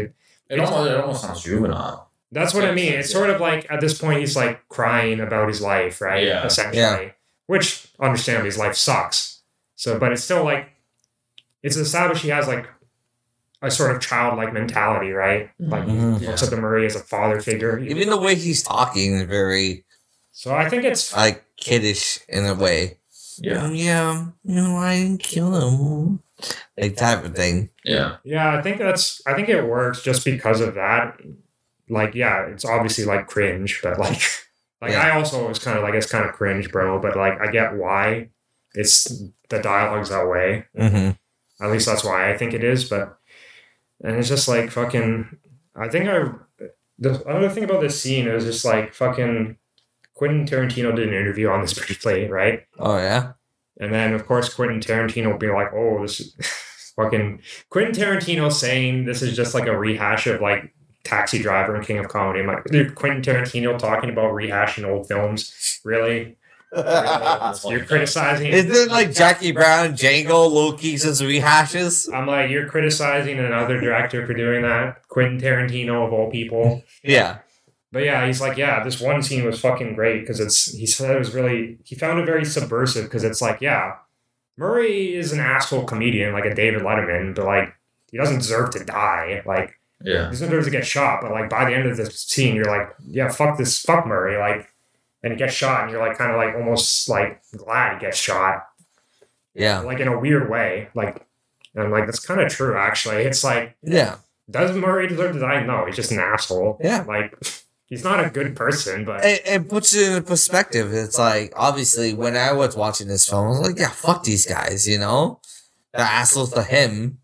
it 0.49 0.59
almost 0.59 0.91
it 0.91 0.97
almost 0.99 1.21
sounds 1.21 1.43
juvenile. 1.43 2.09
That's 2.31 2.53
what 2.53 2.65
I 2.65 2.73
mean. 2.73 2.93
It's 2.93 3.11
sort 3.11 3.29
of 3.29 3.39
like 3.41 3.65
at 3.69 3.79
this 3.81 3.97
point 3.97 4.19
he's 4.19 4.35
like 4.35 4.67
crying 4.69 5.19
about 5.19 5.47
his 5.47 5.61
life, 5.61 6.01
right? 6.01 6.25
Yeah. 6.25 6.45
Essentially. 6.45 6.77
Yeah. 6.81 7.09
Which 7.47 7.87
understandably 7.99 8.47
his 8.49 8.57
life 8.57 8.75
sucks. 8.75 9.41
So 9.75 9.97
but 9.97 10.11
it's 10.11 10.23
still 10.23 10.43
like 10.43 10.69
it's 11.63 11.75
established 11.77 12.23
he 12.23 12.29
has 12.29 12.47
like 12.47 12.67
a 13.61 13.71
sort 13.71 13.95
of 13.95 14.01
childlike 14.01 14.53
mentality, 14.53 15.11
right? 15.11 15.49
Like 15.59 15.85
Mhm. 15.85 16.19
he 16.19 16.27
looks 16.27 16.43
up 16.43 16.49
to 16.49 16.57
Murray 16.57 16.85
as 16.85 16.95
a 16.95 16.99
father 16.99 17.41
figure. 17.41 17.79
Even 17.79 18.09
the 18.09 18.17
way 18.17 18.35
he's 18.35 18.61
talking 18.61 19.13
is 19.15 19.23
very 19.23 19.85
So 20.31 20.53
I 20.53 20.69
think 20.69 20.83
it's 20.83 21.15
like 21.15 21.43
kiddish 21.57 22.19
in 22.29 22.45
a 22.45 22.53
way. 22.53 22.99
Yeah, 23.39 23.69
Yeah, 23.69 24.25
you 24.43 24.55
know, 24.55 24.77
I 24.77 24.97
didn't 24.97 25.19
kill 25.23 25.53
him. 25.55 26.19
Like 26.77 26.95
type 26.97 27.25
of 27.25 27.35
thing. 27.35 27.69
yeah, 27.83 28.17
yeah, 28.23 28.55
I 28.57 28.61
think 28.61 28.77
that's 28.77 29.21
I 29.25 29.33
think 29.33 29.49
it 29.49 29.63
works 29.63 30.01
just 30.03 30.23
because 30.23 30.61
of 30.61 30.75
that. 30.75 31.19
Like, 31.89 32.13
yeah, 32.15 32.45
it's 32.47 32.65
obviously 32.65 33.05
like 33.05 33.27
cringe, 33.27 33.79
but 33.81 33.97
like 33.99 34.21
like 34.81 34.91
Yeah. 34.91 35.01
I 35.01 35.11
also 35.11 35.47
was 35.47 35.57
kind 35.59 35.77
of 35.77 35.83
like 35.83 35.95
it's 35.95 36.11
kind 36.11 36.25
of 36.25 36.33
cringe, 36.33 36.71
bro, 36.71 36.99
but 36.99 37.15
like 37.17 37.39
I 37.41 37.49
get 37.51 37.75
why 37.75 38.29
it's 38.73 39.05
the 39.49 39.59
dialogue's 39.59 40.09
that 40.09 40.27
way. 40.27 40.65
Mm-hmm. 40.77 41.63
At 41.63 41.71
least 41.71 41.87
that's 41.87 42.03
why 42.03 42.31
I 42.31 42.37
think 42.37 42.53
it 42.53 42.63
is. 42.63 42.85
But 42.87 43.17
and 44.03 44.15
it's 44.17 44.27
just 44.29 44.47
like 44.47 44.69
fucking. 44.69 45.37
I 45.75 45.87
think 45.89 46.07
I. 46.07 46.25
The 46.99 47.23
other 47.27 47.49
thing 47.49 47.63
about 47.63 47.81
this 47.81 47.99
scene 47.99 48.27
is 48.27 48.43
just 48.43 48.63
like 48.65 48.93
fucking. 48.93 49.57
Quentin 50.17 50.47
Tarantino 50.47 50.95
did 50.95 51.07
an 51.07 51.13
interview 51.13 51.47
on 51.49 51.61
this 51.61 51.73
briefly, 51.73 52.27
right? 52.27 52.63
Oh 52.79 52.97
yeah. 52.97 53.33
And 53.79 53.93
then 53.93 54.13
of 54.13 54.25
course 54.25 54.51
Quentin 54.51 54.79
Tarantino 54.79 55.31
will 55.31 55.37
be 55.37 55.51
like, 55.51 55.71
"Oh, 55.73 56.01
this 56.01 56.19
is 56.19 56.35
fucking 56.95 57.41
Quentin 57.69 57.93
Tarantino 57.93 58.51
saying 58.51 59.05
this 59.05 59.21
is 59.21 59.35
just 59.35 59.53
like 59.53 59.67
a 59.67 59.77
rehash 59.77 60.25
of 60.25 60.41
like 60.41 60.73
Taxi 61.03 61.37
Driver 61.37 61.75
and 61.75 61.85
King 61.85 61.99
of 61.99 62.07
Comedy." 62.07 62.39
I'm 62.39 62.47
like, 62.47 62.63
dude, 62.65 62.95
Quentin 62.95 63.21
Tarantino 63.21 63.77
talking 63.77 64.09
about 64.09 64.33
rehashing 64.33 64.89
old 64.89 65.07
films, 65.07 65.79
really? 65.85 66.37
You're 66.75 67.85
criticizing. 67.85 68.51
Is 68.51 68.65
it 68.65 68.89
like 68.89 69.13
Jackie 69.13 69.51
Brown, 69.51 69.89
Django, 69.89 70.51
Loki's 70.51 71.03
just 71.03 71.21
rehashes? 71.21 72.11
I'm 72.13 72.27
like, 72.27 72.51
you're 72.51 72.67
criticizing 72.67 73.39
another 73.39 73.79
director 73.79 74.27
for 74.27 74.33
doing 74.33 74.63
that, 74.63 75.07
Quentin 75.07 75.39
Tarantino 75.39 76.05
of 76.05 76.11
all 76.11 76.29
people. 76.29 76.83
Yeah. 77.03 77.37
But 77.97 78.03
yeah, 78.05 78.27
he's 78.27 78.39
like, 78.39 78.57
yeah, 78.57 78.83
this 78.83 79.01
one 79.01 79.23
scene 79.23 79.43
was 79.43 79.59
fucking 79.59 79.95
great 79.95 80.19
because 80.19 80.39
it's. 80.39 80.71
He 80.71 80.85
said 80.85 81.15
it 81.15 81.17
was 81.17 81.33
really. 81.33 81.79
He 81.83 81.95
found 81.95 82.19
it 82.19 82.27
very 82.27 82.45
subversive 82.45 83.05
because 83.05 83.23
it's 83.23 83.41
like, 83.41 83.59
yeah, 83.59 83.95
Murray 84.55 85.15
is 85.15 85.31
an 85.33 85.39
asshole 85.39 85.83
comedian 85.85 86.31
like 86.31 86.45
a 86.45 86.53
David 86.53 86.83
Letterman, 86.83 87.33
but 87.33 87.45
like 87.45 87.73
he 88.11 88.17
doesn't 88.17 88.37
deserve 88.37 88.69
to 88.73 88.85
die. 88.85 89.41
Like 89.47 89.79
Yeah. 90.03 90.25
He 90.25 90.37
deserves 90.37 90.65
to 90.65 90.71
get 90.71 90.85
shot, 90.85 91.21
but 91.23 91.31
like 91.31 91.49
by 91.49 91.65
the 91.65 91.75
end 91.75 91.87
of 91.87 91.97
the 91.97 92.05
scene, 92.11 92.55
you're 92.55 92.65
like, 92.65 92.93
yeah, 93.07 93.29
fuck 93.29 93.57
this, 93.57 93.81
fuck 93.81 94.05
Murray, 94.05 94.37
like, 94.37 94.69
and 95.23 95.33
he 95.33 95.39
gets 95.39 95.53
shot, 95.55 95.81
and 95.81 95.91
you're 95.91 95.99
like, 96.07 96.19
kind 96.19 96.29
of 96.31 96.37
like 96.37 96.53
almost 96.53 97.09
like 97.09 97.41
glad 97.57 97.95
he 97.95 97.99
gets 98.05 98.17
shot, 98.17 98.67
Yeah. 99.55 99.79
like 99.79 99.99
in 99.99 100.07
a 100.07 100.19
weird 100.19 100.51
way, 100.51 100.89
like, 100.93 101.25
and 101.73 101.83
I'm 101.85 101.91
like, 101.91 102.05
that's 102.05 102.23
kind 102.23 102.39
of 102.41 102.49
true, 102.49 102.77
actually. 102.77 103.23
It's 103.23 103.43
like, 103.43 103.75
Yeah. 103.81 104.17
does 104.49 104.75
Murray 104.75 105.07
deserve 105.07 105.33
to 105.33 105.39
die? 105.39 105.63
No, 105.65 105.85
he's 105.87 105.95
just 105.95 106.11
an 106.11 106.19
asshole. 106.19 106.79
Yeah. 106.83 107.03
like, 107.07 107.33
he's 107.87 108.03
not 108.03 108.23
a 108.23 108.29
good 108.29 108.55
person, 108.55 109.05
but 109.05 109.25
It, 109.25 109.41
it 109.45 109.69
puts 109.69 109.95
it 109.95 110.11
in 110.11 110.23
perspective. 110.23 110.93
It's 110.93 111.17
like, 111.17 111.53
obviously, 111.55 112.13
when 112.13 112.37
I 112.37 112.53
was 112.53 112.75
watching 112.75 113.07
this 113.07 113.27
film, 113.27 113.45
I 113.45 113.49
was 113.49 113.61
like, 113.61 113.79
yeah, 113.79 113.89
fuck 113.89 114.23
these 114.23 114.45
guys, 114.45 114.87
you 114.87 114.99
know? 114.99 115.41
They're 115.93 116.05
assholes 116.05 116.53
to 116.53 116.63
him, 116.63 117.19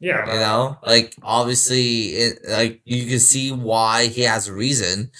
yeah, 0.00 0.26
you 0.32 0.40
know? 0.40 0.78
Like, 0.86 1.14
obviously, 1.22 2.06
it, 2.14 2.38
like, 2.48 2.80
you 2.84 3.06
can 3.06 3.18
see 3.18 3.52
why 3.52 4.06
he 4.06 4.22
has 4.22 4.48
a 4.48 4.54
reason. 4.54 5.10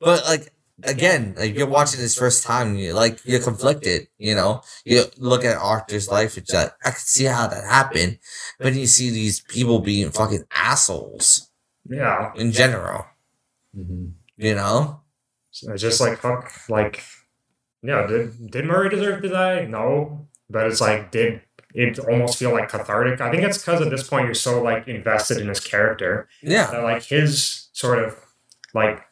But, 0.00 0.24
like, 0.24 0.52
again, 0.82 1.34
like, 1.38 1.54
you're 1.54 1.66
watching 1.66 2.00
this 2.00 2.18
first 2.18 2.44
time, 2.44 2.76
you 2.76 2.92
like, 2.92 3.24
you're 3.24 3.40
conflicted, 3.40 4.08
you 4.18 4.34
know? 4.34 4.62
You 4.84 5.04
look 5.16 5.44
at 5.44 5.56
Arthur's 5.56 6.08
life, 6.08 6.36
it's 6.36 6.52
like, 6.52 6.72
I 6.84 6.90
can 6.90 6.98
see 6.98 7.24
how 7.24 7.46
that 7.46 7.64
happened. 7.64 8.18
But 8.58 8.74
you 8.74 8.86
see 8.86 9.10
these 9.10 9.40
people 9.40 9.78
being 9.78 10.10
fucking 10.10 10.44
assholes 10.52 11.50
yeah. 11.88 12.32
in 12.34 12.52
general, 12.52 13.06
Mm-hmm. 13.76 14.06
You 14.36 14.54
know? 14.54 15.00
So 15.50 15.72
it's 15.72 15.82
just 15.82 16.00
like 16.00 16.18
fuck, 16.18 16.50
like, 16.68 17.02
yeah. 17.82 18.06
Did 18.06 18.50
did 18.50 18.64
Murray 18.64 18.88
deserve 18.88 19.22
to 19.22 19.28
die? 19.28 19.64
No, 19.66 20.26
but 20.50 20.66
it's 20.66 20.80
like 20.80 21.10
did 21.12 21.40
it 21.74 21.98
almost 21.98 22.38
feel 22.38 22.52
like 22.52 22.68
cathartic? 22.68 23.20
I 23.20 23.30
think 23.30 23.42
it's 23.44 23.58
because 23.58 23.80
at 23.80 23.90
this 23.90 24.08
point 24.08 24.26
you're 24.26 24.34
so 24.34 24.62
like 24.62 24.88
invested 24.88 25.38
in 25.38 25.48
his 25.48 25.60
character 25.60 26.28
Yeah. 26.42 26.66
that 26.70 26.82
like 26.82 27.02
his 27.04 27.68
sort 27.72 27.98
of 28.00 28.16
like 28.74 29.02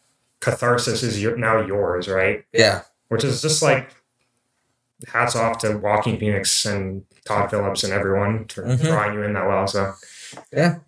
catharsis 0.41 1.03
is 1.05 1.23
your, 1.23 1.37
now 1.37 1.61
yours, 1.65 2.09
right? 2.09 2.45
Yeah. 2.53 2.83
Which 3.09 3.23
is 3.25 3.43
just 3.43 3.63
like 3.63 3.95
hats 5.09 5.35
off 5.37 5.59
to 5.59 5.77
Joaquin 5.77 6.19
Phoenix 6.19 6.65
and 6.65 7.05
Todd 7.25 7.51
Phillips 7.51 7.85
and 7.85 7.93
everyone 7.93 8.47
for 8.49 8.65
Mhm. 8.65 8.81
drawing 8.83 9.15
you 9.15 9.23
in 9.23 9.33
that 9.35 9.47
well. 9.47 9.67
So 9.67 9.93
Yeah. 10.53 10.79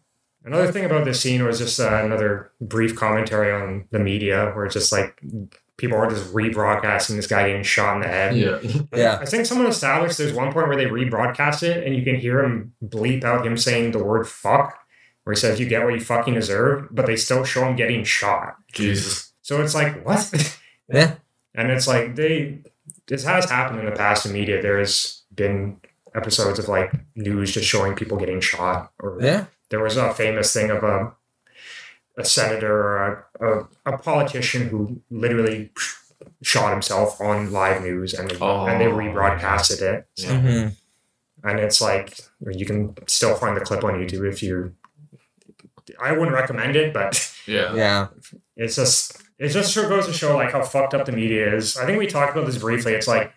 Another 0.45 0.71
thing 0.71 0.85
about 0.85 1.05
this 1.07 1.21
scene 1.21 1.43
was 1.43 1.59
just 1.59 1.81
uh, 1.81 2.03
another 2.05 2.51
brief 2.61 2.95
commentary 2.97 3.51
on 3.53 3.87
the 3.91 3.99
media, 3.99 4.51
where 4.55 4.66
it's 4.66 4.75
just 4.75 4.93
like 4.93 5.19
people 5.77 5.97
are 5.97 6.09
just 6.09 6.33
rebroadcasting 6.35 7.16
this 7.16 7.27
guy 7.27 7.49
getting 7.49 7.62
shot 7.62 7.97
in 7.97 8.03
the 8.03 8.09
head. 8.09 8.37
Yeah. 8.37 8.59
Yeah. 8.95 9.19
I 9.21 9.25
think 9.25 9.47
someone 9.47 9.66
established 9.66 10.19
there's 10.19 10.33
one 10.35 10.53
point 10.53 10.69
where 10.69 10.77
they 10.77 10.85
rebroadcast 10.87 11.62
it, 11.62 11.87
and 11.87 11.97
you 11.97 12.03
can 12.03 12.16
hear 12.16 12.43
him 12.45 12.75
bleep 12.85 13.25
out 13.25 13.47
him 13.47 13.57
saying 13.57 13.93
the 13.93 14.05
word 14.05 14.29
"fuck," 14.29 14.79
where 15.25 15.33
he 15.35 15.41
says, 15.41 15.59
"You 15.59 15.66
get 15.66 15.83
what 15.83 15.95
you 15.95 16.01
fucking 16.01 16.35
deserve," 16.35 16.89
but 16.91 17.07
they 17.07 17.16
still 17.16 17.45
show 17.45 17.65
him 17.66 17.75
getting 17.77 18.05
shot. 18.05 18.57
Jesus. 18.73 19.33
So 19.43 19.62
it's 19.62 19.75
like 19.75 20.05
what? 20.05 20.61
Yeah. 20.93 21.15
and 21.55 21.71
it's 21.71 21.87
like 21.87 22.15
they 22.16 22.59
this 23.07 23.25
has 23.25 23.49
happened 23.49 23.81
in 23.81 23.87
the 23.87 23.93
past 23.93 24.27
in 24.27 24.33
media. 24.33 24.61
There's 24.61 25.23
been 25.35 25.79
episodes 26.15 26.59
of 26.59 26.69
like 26.69 26.93
news 27.16 27.53
just 27.53 27.66
showing 27.66 27.95
people 27.95 28.19
getting 28.19 28.41
shot 28.41 28.93
or 29.01 29.19
Yeah. 29.23 29.47
There 29.75 29.83
was 29.83 29.97
a 29.97 30.15
famous 30.15 30.53
thing 30.53 30.71
of 30.71 30.85
a 30.85 31.13
a 32.17 32.25
senator 32.25 32.73
or 32.73 33.27
a, 33.41 33.47
a, 33.49 33.93
a 33.95 33.99
politician 33.99 34.69
who 34.69 35.01
literally 35.11 35.71
shot 36.43 36.71
himself 36.71 37.21
on 37.21 37.51
live 37.51 37.83
news 37.83 38.15
and 38.15 38.31
they, 38.31 38.35
and 38.41 38.81
they 38.81 38.87
Oh, 38.87 38.97
rebroadcasted 39.03 39.83
it 39.83 40.07
Yeah. 40.17 40.41
hmm 40.41 40.69
and 41.47 41.59
it's 41.61 41.81
like 41.81 42.21
you 42.61 42.65
can 42.65 42.95
still 43.07 43.35
find 43.35 43.55
the 43.57 43.61
clip 43.69 43.83
on 43.85 43.95
youtube 43.95 44.27
if 44.33 44.43
you 44.45 44.75
i 46.01 46.13
wouldn't 46.13 46.33
recommend 46.43 46.77
it 46.77 46.95
but 46.95 47.13
Yeah. 47.47 47.75
Yeah. 47.75 48.07
it's 48.57 48.77
just 48.77 49.21
it 49.39 49.49
just 49.49 49.73
sure 49.73 49.89
goes 49.89 50.07
to 50.07 50.13
show 50.13 50.37
like 50.37 50.53
how 50.53 50.63
fucked 50.63 50.95
up 50.95 51.05
the 51.07 51.13
media 51.13 51.53
is 51.59 51.77
i 51.77 51.85
think 51.85 51.99
we 51.99 52.07
talked 52.07 52.33
about 52.37 52.47
this 52.47 52.59
briefly 52.59 52.93
it's 52.95 53.09
like 53.09 53.33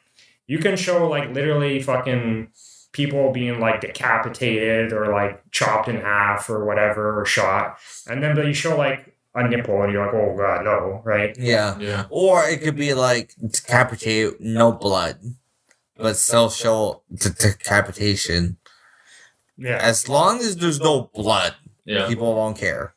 you 0.45 0.59
can 0.59 0.75
show 0.77 1.09
like 1.09 1.33
literally 1.33 1.81
fucking 1.81 2.49
people 2.93 3.31
being 3.31 3.59
like 3.59 3.81
decapitated 3.81 4.91
or 4.93 5.11
like 5.11 5.43
chopped 5.51 5.87
in 5.87 5.97
half 5.97 6.49
or 6.49 6.65
whatever 6.65 7.19
or 7.19 7.25
shot 7.25 7.77
and 8.09 8.23
then 8.23 8.35
but 8.35 8.45
you 8.47 8.53
show 8.53 8.75
like 8.77 9.13
a 9.35 9.47
nipple 9.47 9.83
and 9.83 9.91
you're 9.93 10.03
like 10.05 10.15
oh 10.15 10.35
god 10.35 10.63
no 10.65 11.01
right 11.05 11.35
Yeah. 11.37 11.77
Yeah. 11.79 12.05
Or 12.09 12.43
it 12.47 12.61
could 12.61 12.75
be 12.75 12.93
like 12.95 13.33
decapitate, 13.39 14.41
no 14.41 14.71
blood, 14.71 15.19
but 15.95 16.15
still 16.15 16.49
show 16.49 17.03
the 17.11 17.29
decapitation. 17.29 18.57
yeah 19.57 19.77
As 19.81 20.09
long 20.09 20.39
as 20.39 20.55
there's 20.57 20.79
no 20.79 21.11
blood, 21.13 21.53
Yeah. 21.85 22.07
people 22.07 22.33
won't 22.35 22.57
care. 22.57 22.95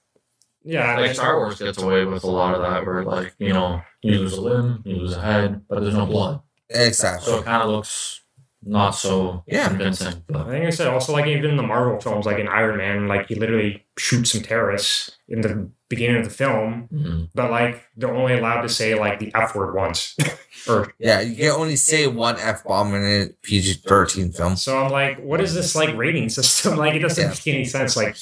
yeah 0.65 0.97
Like 0.99 1.15
Star 1.15 1.37
Wars 1.37 1.59
gets 1.59 1.77
away 1.83 2.05
with 2.07 2.25
a 2.25 2.31
lot 2.31 2.55
of 2.55 2.63
that, 2.63 2.87
where 2.87 3.05
like 3.05 3.35
you 3.39 3.53
know 3.53 3.83
you 4.03 4.13
lose 4.19 4.33
a 4.35 4.41
limb, 4.41 4.83
you 4.87 4.97
lose 4.97 5.15
a 5.17 5.21
head, 5.21 5.63
but 5.69 5.81
there's 5.81 5.95
no 5.95 6.07
blood, 6.07 6.41
Exactly. 6.71 7.27
so 7.33 7.39
it 7.41 7.45
kind 7.45 7.63
of 7.63 7.69
looks 7.69 8.23
not 8.63 8.91
so 8.91 9.43
Yeah. 9.47 9.69
convincing. 9.69 10.23
I 10.35 10.45
think 10.45 10.67
I 10.67 10.71
said 10.71 10.89
also 10.89 11.13
like 11.13 11.27
even 11.27 11.51
in 11.51 11.57
the 11.57 11.63
Marvel 11.63 11.99
films, 12.01 12.27
like 12.27 12.39
in 12.39 12.49
Iron 12.49 12.77
Man, 12.77 13.09
like 13.09 13.29
he 13.29 13.35
literally 13.35 13.87
shoots 13.99 14.33
some 14.33 14.43
terrorists 14.43 15.11
in 15.29 15.41
the 15.41 15.71
beginning 15.89 16.17
of 16.19 16.25
the 16.25 16.31
film, 16.31 16.89
mm, 16.93 17.29
but 17.35 17.51
like 17.51 17.83
they're 17.97 18.15
only 18.15 18.35
allowed 18.39 18.61
to 18.63 18.69
say 18.69 18.95
like 18.95 19.19
the 19.19 19.33
F 19.35 19.55
word 19.55 19.75
once. 19.75 20.15
or 20.69 20.93
Yeah, 20.99 21.21
you 21.21 21.37
can 21.37 21.51
only 21.53 21.77
say 21.77 22.07
one 22.07 22.37
F 22.39 22.63
bomb 22.65 22.95
in 22.95 23.03
a 23.03 23.29
PG 23.43 23.75
13 23.87 24.33
film. 24.33 24.57
so 24.57 24.79
I'm 24.85 24.93
like, 24.93 25.19
what 25.21 25.41
is 25.41 25.55
this 25.55 25.75
like 25.75 25.97
rating 25.97 26.29
system? 26.29 26.77
Like 26.83 26.95
it 26.95 27.01
doesn't 27.01 27.23
Yeah. 27.23 27.31
make 27.31 27.47
any 27.49 27.65
sense. 27.65 27.97
Like 27.97 28.17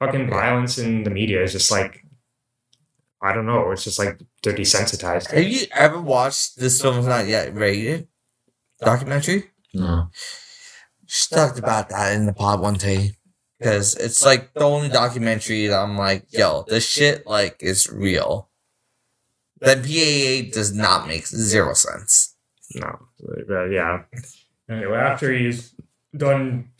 fucking 0.00 0.30
violence 0.30 0.78
in 0.78 1.02
the 1.04 1.10
media 1.10 1.42
is 1.42 1.52
just 1.52 1.70
like 1.70 2.04
I 3.20 3.32
don't 3.34 3.46
know. 3.46 3.70
It's 3.72 3.84
just 3.84 3.98
like 3.98 4.18
they're 4.42 4.54
desensitized. 4.54 5.30
Have 5.32 5.42
you 5.44 5.66
ever 5.74 6.00
watched 6.00 6.56
This 6.58 6.80
Film 6.80 7.04
Not 7.04 7.26
Yet 7.26 7.52
Rated 7.54 8.06
documentary? 8.80 9.50
No. 9.74 10.10
Just 11.06 11.32
talked 11.32 11.58
about 11.58 11.88
that 11.90 12.14
in 12.14 12.26
the 12.26 12.32
pod 12.32 12.60
one 12.60 12.74
day. 12.74 13.12
Because 13.58 13.96
it's 13.96 14.24
like 14.24 14.54
the 14.54 14.60
only 14.60 14.88
documentary 14.88 15.66
that 15.66 15.78
I'm 15.78 15.96
like, 15.96 16.26
yo, 16.30 16.64
this 16.68 16.88
shit 16.88 17.26
like 17.26 17.56
is 17.60 17.90
real. 17.90 18.50
The 19.60 19.74
MPAA 19.74 20.52
does 20.52 20.72
not 20.72 21.08
make 21.08 21.26
zero 21.26 21.74
sense. 21.74 22.36
No, 22.76 23.08
but 23.18 23.66
yeah. 23.72 24.02
Anyway, 24.70 24.96
after 24.96 25.32
he's 25.32 25.74
done 26.16 26.70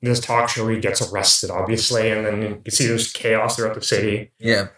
this 0.00 0.20
talk 0.20 0.48
show, 0.48 0.66
he 0.68 0.78
gets 0.78 1.02
arrested, 1.02 1.50
obviously, 1.50 2.10
and 2.10 2.24
then 2.24 2.40
you 2.40 2.60
can 2.64 2.70
see 2.70 2.86
there's 2.86 3.12
chaos 3.12 3.56
throughout 3.56 3.74
the 3.74 3.82
city. 3.82 4.30
Yeah. 4.38 4.68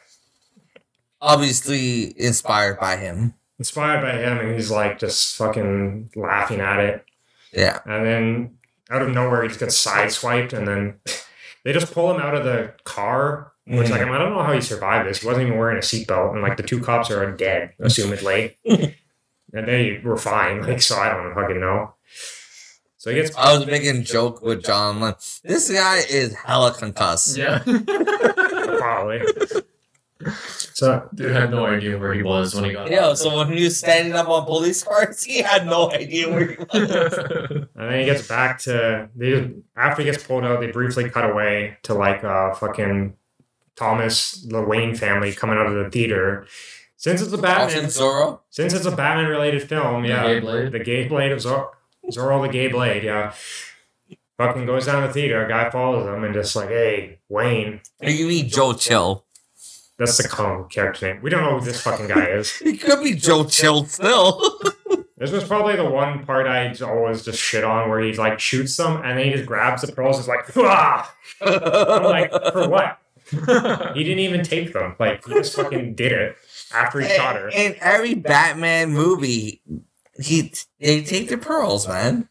Obviously 1.21 2.19
inspired 2.21 2.81
by 2.81 2.97
him. 2.97 3.35
Inspired 3.59 4.03
by 4.03 4.19
him, 4.19 4.39
and 4.39 4.55
he's 4.55 4.71
like 4.71 4.99
just 4.99 5.37
fucking 5.37 6.11
laughing 6.17 6.61
at 6.61 6.81
it. 6.81 7.05
Yeah. 7.57 7.81
And 7.87 8.07
then 8.07 8.59
out 8.91 9.03
of 9.03 9.11
nowhere, 9.11 9.43
he 9.43 9.49
just 9.49 9.61
gets 9.61 9.85
sideswiped, 9.85 10.53
and 10.53 10.69
then 10.69 11.01
they 11.65 11.73
just 11.73 11.93
pull 11.93 12.15
him 12.15 12.21
out 12.21 12.35
of 12.35 12.45
the 12.45 12.75
car. 12.85 13.53
Which, 13.69 13.91
like, 13.91 14.01
mm. 14.01 14.13
I 14.13 14.19
don't 14.19 14.33
know 14.33 14.45
how 14.45 14.53
he 14.53 14.61
survived 14.61 15.09
this. 15.09 15.23
He 15.23 15.27
wasn't 15.27 15.49
even 15.49 15.59
wearing 15.59 15.77
a 15.77 15.81
seatbelt, 15.81 16.35
and 16.35 16.43
like 16.43 16.57
the 16.57 16.63
two 16.63 16.81
cops 16.81 17.11
are 17.11 17.33
dead, 17.33 17.73
assumedly, 17.81 18.55
and 18.65 18.95
they 19.53 20.01
were 20.05 20.17
fine. 20.17 20.63
Like, 20.63 20.81
so 20.81 20.97
I 20.97 21.09
don't 21.09 21.35
fucking 21.35 21.59
know. 21.59 21.95
So 22.97 23.11
he 23.11 23.17
gets 23.17 23.37
I 23.37 23.59
was 23.59 23.67
making 23.67 23.97
a 23.97 24.03
joke 24.03 24.41
with 24.41 24.65
John. 24.65 25.01
Like, 25.01 25.19
this 25.43 25.69
guy 25.73 25.97
is 26.09 26.33
hella 26.35 26.75
concussed. 26.75 27.37
Yeah. 27.37 27.59
probably. 28.79 29.23
So 30.75 31.09
Dude 31.15 31.33
had 31.33 31.51
no 31.51 31.65
idea 31.67 31.99
where 31.99 32.13
he 32.13 32.23
was 32.23 32.55
when 32.55 32.65
he 32.65 32.73
got. 32.73 32.91
Yeah, 32.91 33.15
so 33.15 33.37
when 33.37 33.53
he 33.57 33.65
was 33.65 33.79
standing 33.79 34.13
up 34.15 34.29
on 34.29 34.45
police 34.45 34.83
cars, 34.83 35.23
he 35.25 35.39
had 35.39 35.67
no 35.67 35.91
idea 35.91 36.29
where 36.31 36.47
he 36.51 36.57
was. 36.59 37.13
And 37.77 37.91
then 37.91 38.01
he 38.01 38.05
gets 38.07 38.27
back 38.27 38.59
to 38.63 39.09
they 39.15 39.31
just, 39.31 39.51
after 39.77 40.03
he 40.03 40.11
gets 40.11 40.23
pulled 40.25 40.45
out, 40.45 40.61
they 40.61 40.71
briefly 40.71 41.09
cut 41.11 41.29
away 41.29 41.77
to 41.85 41.95
like 41.95 42.25
uh 42.25 42.55
fucking 42.55 43.15
Thomas, 43.77 44.33
the 44.49 44.63
Wayne 44.63 44.95
family 44.95 45.33
coming 45.33 45.59
out 45.59 45.67
of 45.67 45.75
the 45.75 45.91
theater. 45.91 46.47
Since 46.97 47.21
it's 47.21 47.33
a 47.33 47.39
Batman, 47.39 47.85
Austin 47.85 47.85
Zorro. 48.05 48.41
since 48.49 48.73
it's 48.73 48.87
a 48.87 48.91
Batman 48.91 49.27
related 49.29 49.69
film, 49.69 50.03
The 50.03 50.09
yeah, 50.09 50.27
Gay 50.27 50.41
Blade? 50.41 50.73
the 50.73 50.79
gay 50.81 51.07
blade 51.09 51.31
of 51.33 51.41
Zor- 51.43 51.73
Zorro, 52.11 52.41
the 52.47 52.49
gay 52.51 52.69
blade, 52.69 53.03
yeah. 53.05 53.35
Fucking 54.39 54.65
goes 54.65 54.87
down 54.87 55.03
the 55.07 55.13
theater. 55.13 55.45
A 55.45 55.49
guy 55.49 55.69
follows 55.71 56.07
him 56.07 56.25
and 56.25 56.33
just 56.35 56.57
like, 56.57 56.69
hey, 56.69 57.19
Wayne. 57.29 57.81
Or 58.03 58.09
you 58.09 58.27
mean 58.27 58.49
Joe 58.49 58.73
Chill? 58.73 59.26
That's 59.99 60.19
the 60.19 60.29
common 60.29 60.69
character 60.69 61.13
name. 61.13 61.23
We 61.23 61.31
don't 61.31 61.43
know 61.43 61.59
who 61.59 61.65
this 61.65 61.81
fucking 61.81 62.09
guy 62.09 62.27
is. 62.27 62.51
He 62.59 62.77
could 62.77 63.03
be 63.03 63.15
Joe 63.15 63.45
Chill 63.45 63.87
still. 63.87 64.61
This 65.19 65.31
was 65.31 65.45
probably 65.45 65.77
the 65.77 65.89
one 65.89 66.27
part 66.27 66.47
I 66.47 66.75
always 66.85 67.25
just 67.25 67.41
shit 67.41 67.65
on 67.65 67.89
where 67.89 68.01
he 68.01 68.13
like 68.13 68.39
shoots 68.39 68.77
them 68.77 69.01
and 69.03 69.19
then 69.19 69.25
he 69.25 69.33
just 69.33 69.47
grabs 69.47 69.81
the 69.81 69.91
pearls 69.91 70.17
and 70.17 70.25
is 70.25 70.29
like, 70.29 70.55
ah! 70.59 71.15
I'm 71.41 72.03
like, 72.03 72.31
for 72.53 72.69
what? 72.69 72.99
He 73.95 74.05
didn't 74.05 74.21
even 74.21 74.45
take 74.45 74.73
them. 74.73 74.95
Like 75.01 75.25
he 75.25 75.33
just 75.33 75.57
fucking 75.57 75.95
did 75.95 76.13
it 76.13 76.37
after 76.73 77.01
he 77.01 77.09
shot 77.09 77.37
her. 77.37 77.49
In 77.49 77.75
every 77.81 78.15
Batman 78.15 78.91
movie, 78.91 79.63
he 80.21 80.53
they 80.79 81.03
take 81.03 81.31
the 81.31 81.39
pearls, 81.39 81.89
man. 81.89 82.29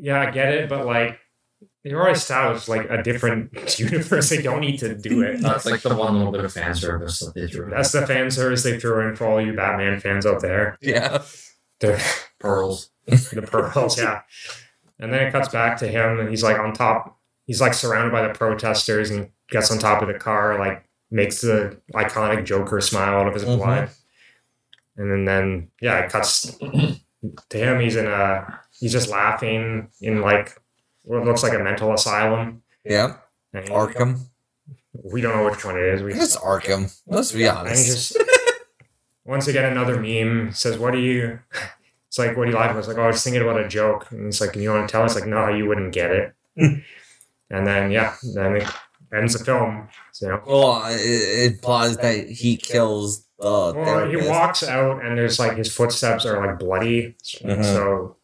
Yeah, 0.00 0.20
I 0.20 0.30
get 0.30 0.52
it, 0.52 0.68
but 0.68 0.86
like 0.86 1.18
they 1.84 1.92
already 1.92 2.12
established 2.18 2.68
like 2.68 2.88
a 2.90 3.02
different 3.02 3.52
universe. 3.78 4.28
They 4.28 4.42
don't 4.42 4.60
need 4.60 4.78
to 4.80 4.94
do 4.94 5.22
it. 5.22 5.40
That's 5.40 5.66
like 5.66 5.82
the 5.82 5.94
one 5.94 6.16
little 6.16 6.32
bit 6.32 6.44
of 6.44 6.52
fan 6.52 6.74
service 6.74 7.20
that 7.20 7.34
they 7.34 7.46
threw. 7.46 7.64
in. 7.64 7.70
That's 7.70 7.92
the 7.92 8.06
fan 8.06 8.30
service 8.30 8.62
they 8.62 8.78
threw 8.78 9.08
in 9.08 9.16
for 9.16 9.26
all 9.26 9.40
you 9.40 9.54
Batman 9.54 9.98
fans 10.00 10.26
out 10.26 10.40
there. 10.42 10.76
Yeah. 10.80 11.22
The, 11.80 11.98
pearls. 12.38 12.90
the 13.06 13.40
pearls, 13.50 13.98
yeah. 13.98 14.20
And 14.98 15.10
then 15.10 15.22
it 15.26 15.32
cuts 15.32 15.48
back 15.48 15.78
to 15.78 15.88
him, 15.88 16.20
and 16.20 16.28
he's 16.28 16.42
like 16.42 16.58
on 16.58 16.74
top. 16.74 17.18
He's 17.46 17.58
like 17.58 17.72
surrounded 17.72 18.12
by 18.12 18.20
the 18.28 18.34
protesters, 18.34 19.08
and 19.08 19.30
gets 19.48 19.70
on 19.70 19.78
top 19.78 20.02
of 20.02 20.08
the 20.08 20.12
car, 20.18 20.58
like 20.58 20.84
makes 21.10 21.40
the 21.40 21.80
iconic 21.94 22.44
Joker 22.44 22.82
smile 22.82 23.18
out 23.20 23.28
of 23.28 23.32
his 23.32 23.44
Mhm. 23.46 23.56
blood. 23.56 23.88
And 24.98 25.10
then, 25.10 25.24
then 25.24 25.68
yeah, 25.80 26.00
it 26.00 26.12
cuts 26.12 26.54
to 27.48 27.58
him. 27.58 27.80
He's 27.80 27.96
in 27.96 28.06
a. 28.06 28.60
He's 28.78 28.92
just 28.92 29.08
laughing 29.08 29.88
in 30.02 30.20
like 30.20 30.60
what 31.02 31.24
looks 31.24 31.42
like 31.42 31.52
a 31.54 31.58
mental 31.58 31.92
asylum. 31.92 32.62
Yeah. 32.84 33.16
And 33.52 33.66
Arkham. 33.68 34.20
we 35.04 35.20
don't 35.20 35.36
know 35.36 35.44
which 35.50 35.64
one 35.64 35.76
it 35.76 35.84
is. 35.84 36.02
We 36.02 36.14
It's 36.14 36.36
Arkham. 36.36 36.96
Let's 37.06 37.32
be 37.32 37.48
honest. 37.48 37.86
just 38.14 38.16
once 39.24 39.46
again 39.48 39.70
another 39.70 40.00
meme 40.00 40.52
says, 40.52 40.78
"What 40.78 40.92
do 40.92 40.98
you?" 40.98 41.40
It's 42.08 42.18
like, 42.18 42.36
"What 42.36 42.46
do 42.46 42.50
you 42.50 42.56
like?" 42.56 42.70
I 42.70 42.74
was 42.76 42.88
like, 42.88 42.98
"Oh, 42.98 43.02
I 43.04 43.06
was 43.06 43.22
thinking 43.22 43.40
about 43.40 43.60
a 43.60 43.68
joke." 43.68 44.10
And 44.10 44.26
it's 44.26 44.40
like, 44.40 44.56
"You 44.56 44.70
want 44.70 44.88
to 44.88 44.90
tell 44.92 45.04
us?" 45.04 45.14
Like, 45.14 45.26
no, 45.26 45.46
you 45.48 45.66
wouldn't 45.66 45.92
get 45.92 46.10
it. 46.10 46.34
and 46.56 47.66
then 47.66 47.92
yeah, 47.92 48.16
then 48.34 48.56
it 48.56 48.66
ends 49.14 49.38
the 49.38 49.44
film. 49.44 49.86
So, 50.10 50.42
Well, 50.44 50.84
it, 50.86 51.00
it 51.00 51.52
implies 51.52 51.96
that 51.98 52.28
he 52.28 52.56
kills 52.56 53.24
the 53.38 53.72
well, 53.76 54.08
he 54.10 54.16
walks 54.16 54.64
out 54.64 55.04
and 55.04 55.16
there's 55.16 55.38
like 55.38 55.56
his 55.56 55.72
footsteps 55.72 56.26
are 56.26 56.44
like 56.44 56.58
bloody, 56.58 57.14
Mhm. 57.44 57.64
so 57.64 58.16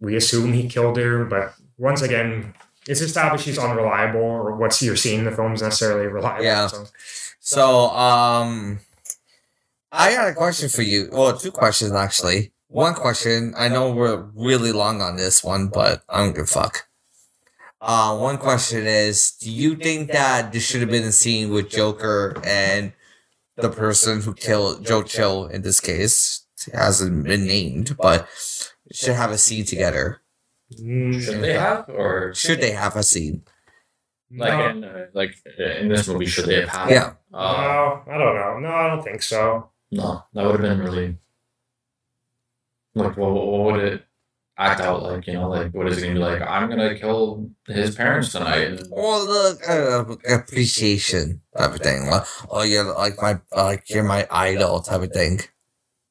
we 0.00 0.14
assume 0.14 0.52
he 0.52 0.68
killed 0.68 0.96
her. 0.96 1.24
But 1.24 1.54
once 1.78 2.02
again. 2.02 2.54
It's 2.86 3.00
established 3.02 3.44
she's 3.44 3.58
unreliable, 3.58 4.20
or 4.20 4.56
what's 4.56 4.82
you're 4.82 4.96
seeing 4.96 5.20
in 5.20 5.24
the 5.26 5.32
film 5.32 5.52
is 5.52 5.62
necessarily 5.62 6.06
reliable. 6.06 6.44
Yeah. 6.44 6.66
So, 6.68 6.86
So, 7.40 7.90
um, 7.90 8.80
I 9.92 10.14
got 10.14 10.28
a 10.28 10.34
question 10.34 10.68
for 10.68 10.82
you. 10.82 11.08
Well, 11.12 11.36
two 11.36 11.50
questions 11.50 11.92
actually. 11.92 12.52
One 12.68 12.94
question. 12.94 13.54
I 13.56 13.68
know 13.68 13.90
we're 13.92 14.22
really 14.34 14.72
long 14.72 15.00
on 15.00 15.16
this 15.16 15.42
one, 15.44 15.68
but 15.68 16.02
I 16.08 16.18
don't 16.18 16.34
give 16.34 16.44
a 16.44 16.46
fuck. 16.46 16.86
Uh, 17.80 18.16
one 18.16 18.38
question 18.38 18.86
is: 18.86 19.32
Do 19.32 19.50
you 19.50 19.76
think 19.76 20.10
that 20.12 20.52
this 20.52 20.66
should 20.66 20.80
have 20.80 20.90
been 20.90 21.04
a 21.04 21.12
scene 21.12 21.50
with 21.50 21.70
Joker 21.70 22.40
and 22.44 22.92
the 23.56 23.70
person 23.70 24.20
who 24.20 24.34
killed 24.34 24.84
Joe 24.84 25.02
Chill 25.02 25.46
in 25.46 25.62
this 25.62 25.80
case 25.80 26.44
hasn't 26.72 27.24
been 27.24 27.46
named, 27.46 27.96
but 27.96 28.28
should 28.92 29.14
have 29.14 29.30
a 29.30 29.38
scene 29.38 29.64
together? 29.64 30.20
Mm, 30.72 31.20
Should 31.22 31.40
they 31.42 31.54
have, 31.54 31.88
or 31.88 32.34
Should 32.34 32.60
they 32.60 32.72
have 32.72 32.96
a 32.96 33.02
scene? 33.02 33.42
like 34.30 34.52
no. 34.52 34.68
in 34.68 34.84
uh, 34.84 35.06
like 35.14 35.34
in 35.58 35.88
this 35.88 36.06
movie, 36.06 36.26
should 36.26 36.46
they 36.46 36.60
have 36.60 36.68
had? 36.68 36.90
Yeah. 36.90 37.12
Uh, 37.32 38.02
no, 38.06 38.12
I 38.12 38.18
don't 38.18 38.34
know. 38.34 38.58
No, 38.60 38.74
I 38.74 38.88
don't 38.88 39.02
think 39.02 39.22
so. 39.22 39.70
no, 39.90 40.24
that 40.34 40.44
would 40.44 40.60
have 40.60 40.78
been 40.78 40.80
really. 40.80 41.16
Like, 42.94 43.16
what, 43.16 43.30
what 43.30 43.72
would 43.72 43.84
it 43.84 44.04
act 44.56 44.80
out 44.80 45.02
like? 45.02 45.26
You 45.26 45.34
know, 45.34 45.48
like 45.48 45.72
what 45.72 45.86
is 45.88 45.98
it 45.98 46.02
gonna 46.02 46.14
be 46.14 46.20
like? 46.20 46.42
I'm 46.42 46.68
gonna 46.68 46.98
kill 46.98 47.50
his 47.66 47.94
parents 47.94 48.32
tonight. 48.32 48.82
Well, 48.90 49.24
the 49.24 50.18
uh, 50.28 50.34
appreciation 50.34 51.40
type 51.56 51.74
of 51.74 51.80
thing. 51.80 52.06
Like, 52.06 52.26
oh, 52.50 52.62
you're 52.62 52.92
like 52.92 53.20
my 53.22 53.38
like 53.54 53.88
you're 53.88 54.04
my 54.04 54.26
idol 54.30 54.80
type 54.80 55.02
of 55.02 55.12
thing. 55.12 55.40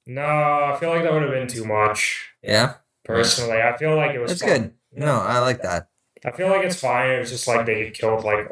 No, 0.06 0.22
I 0.24 0.78
feel 0.80 0.90
like 0.90 1.04
that 1.04 1.12
would 1.12 1.24
have 1.24 1.32
been 1.32 1.48
too 1.48 1.66
much. 1.66 2.30
Yeah, 2.42 2.76
Personally, 3.08 3.62
I 3.62 3.76
feel 3.78 3.96
like 3.96 4.12
it 4.16 4.20
was 4.20 4.32
that's 4.32 4.42
fine. 4.44 4.62
good. 4.62 4.74
No, 4.94 5.16
I 5.20 5.40
like 5.40 5.62
that. 5.64 5.90
I 6.26 6.32
feel 6.32 6.50
like 6.50 6.64
it's 6.66 6.80
fine. 6.80 7.10
It 7.12 7.20
was 7.20 7.30
just 7.32 7.48
like 7.48 7.66
they 7.66 7.84
get 7.86 7.94
killed 7.94 8.24
like 8.24 8.48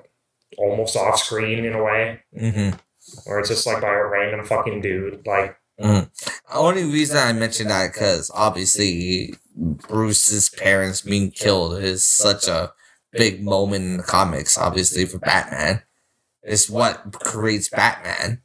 almost 0.58 0.96
off 0.96 1.20
screen 1.20 1.66
in 1.66 1.74
a 1.74 1.84
way, 1.84 2.22
Mm-hmm. 2.40 2.78
or 3.28 3.40
it's 3.40 3.50
just 3.50 3.66
like 3.68 3.82
by 3.82 3.90
a 3.94 4.06
random 4.06 4.46
fucking 4.46 4.82
dude. 4.82 5.26
Like, 5.26 5.58
The 5.78 6.10
only 6.54 6.84
reason 6.86 7.18
I 7.18 7.34
mentioned 7.34 7.70
that 7.70 7.94
because 7.94 8.32
obviously 8.34 9.34
Bruce's 9.56 10.50
parents 10.50 11.02
being 11.02 11.32
killed 11.32 11.78
is 11.82 12.04
such 12.06 12.48
a 12.48 12.72
big 13.12 13.44
moment 13.44 13.84
in 13.86 13.98
the 13.98 14.04
comics. 14.04 14.58
Obviously 14.58 15.06
for 15.06 15.20
Batman, 15.20 15.82
it's 16.44 16.70
what 16.70 17.12
creates 17.14 17.70
Batman. 17.70 18.42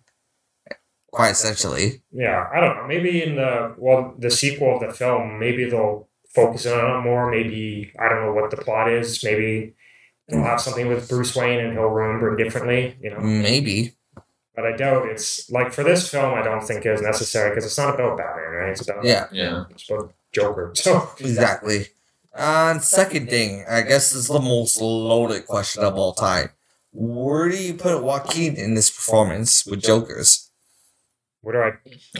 Quite 1.11 1.31
essentially. 1.31 2.03
yeah, 2.12 2.49
I 2.55 2.61
don't 2.61 2.77
know. 2.77 2.87
Maybe 2.87 3.23
in 3.23 3.37
the 3.37 3.74
well, 3.78 4.15
the 4.19 4.31
sequel 4.31 4.77
of 4.77 4.81
the 4.81 4.95
film, 4.95 5.39
maybe 5.41 5.69
they'll 5.69 6.09
focus 6.35 6.66
on 6.66 7.01
it 7.01 7.05
more. 7.05 7.31
Maybe 7.31 7.93
I 7.99 8.09
don't 8.09 8.27
know 8.27 8.32
what 8.32 8.51
the 8.51 8.57
plot 8.57 8.89
is. 8.91 9.23
Maybe 9.24 9.74
they'll 10.28 10.43
have 10.45 10.61
something 10.61 10.87
with 10.89 11.09
Bruce 11.09 11.35
Wayne 11.35 11.59
and 11.59 11.73
he'll 11.73 11.89
remember 11.89 12.35
it 12.39 12.43
differently. 12.45 12.97
You 13.01 13.11
know. 13.11 13.20
Maybe. 13.20 13.95
But 14.55 14.66
I 14.66 14.77
doubt 14.77 15.07
it's 15.09 15.51
like 15.51 15.73
for 15.73 15.82
this 15.82 16.09
film. 16.09 16.35
I 16.35 16.43
don't 16.43 16.62
think 16.62 16.87
is 16.87 17.03
necessary 17.03 17.51
because 17.51 17.65
it's 17.65 17.78
not 17.78 17.95
about 17.95 18.16
Batman, 18.19 18.51
right? 18.53 18.70
It's 18.70 18.82
about 18.82 19.05
Yeah. 19.05 19.27
Yeah. 19.32 19.65
it's 19.70 19.89
about 19.91 20.12
Joker. 20.33 20.73
So 20.76 21.10
Exactly. 21.18 21.86
Uh, 22.33 22.70
and 22.75 22.83
second 22.83 23.28
thing, 23.28 23.65
I 23.68 23.83
guess 23.83 24.10
this 24.10 24.15
is 24.15 24.28
the 24.28 24.39
most 24.39 24.81
loaded 24.81 25.47
question 25.47 25.83
of 25.83 25.97
all 25.97 26.12
time. 26.12 26.51
Where 26.93 27.49
do 27.49 27.57
you 27.57 27.75
put 27.75 28.02
Joaquin 28.02 28.55
in 28.55 28.75
this 28.75 28.91
performance 28.91 29.67
with 29.67 29.83
Jokers? 29.83 30.50
What 31.43 31.52
do 31.52 31.59
I 31.59 31.73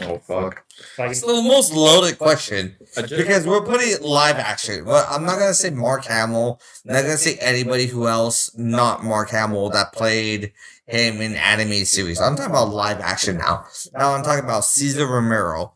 Oh 0.03 0.17
fuck. 0.17 0.63
like? 0.97 1.11
It's 1.11 1.21
the 1.21 1.27
most 1.27 1.73
loaded 1.73 2.17
question 2.17 2.75
because 2.95 3.45
we're 3.45 3.61
putting 3.63 4.01
live 4.01 4.37
action. 4.37 4.83
Well, 4.85 5.05
I'm 5.09 5.25
not 5.25 5.37
gonna 5.37 5.53
say 5.53 5.69
Mark 5.69 6.05
Hamill. 6.05 6.59
I'm 6.87 6.93
not 6.93 7.01
gonna 7.03 7.17
say 7.17 7.35
anybody 7.39 7.85
who 7.85 8.07
else 8.07 8.49
not 8.57 9.03
Mark 9.03 9.29
Hamill 9.29 9.69
that 9.71 9.93
played 9.93 10.53
him 10.87 11.21
in 11.21 11.35
anime 11.35 11.85
series. 11.85 12.19
I'm 12.19 12.35
talking 12.35 12.49
about 12.51 12.69
live 12.73 12.99
action 12.99 13.37
now. 13.37 13.65
Now 13.93 14.15
I'm 14.15 14.23
talking 14.23 14.43
about 14.43 14.65
Cesar 14.65 15.05
Romero, 15.05 15.73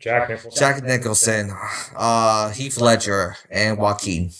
Jack 0.00 0.28
Nicholson. 0.28 0.58
Jack 0.58 0.82
Nicholson, 0.82 1.52
uh, 1.96 2.50
Heath 2.50 2.80
Ledger, 2.80 3.36
and 3.48 3.78
Joaquin. 3.78 4.32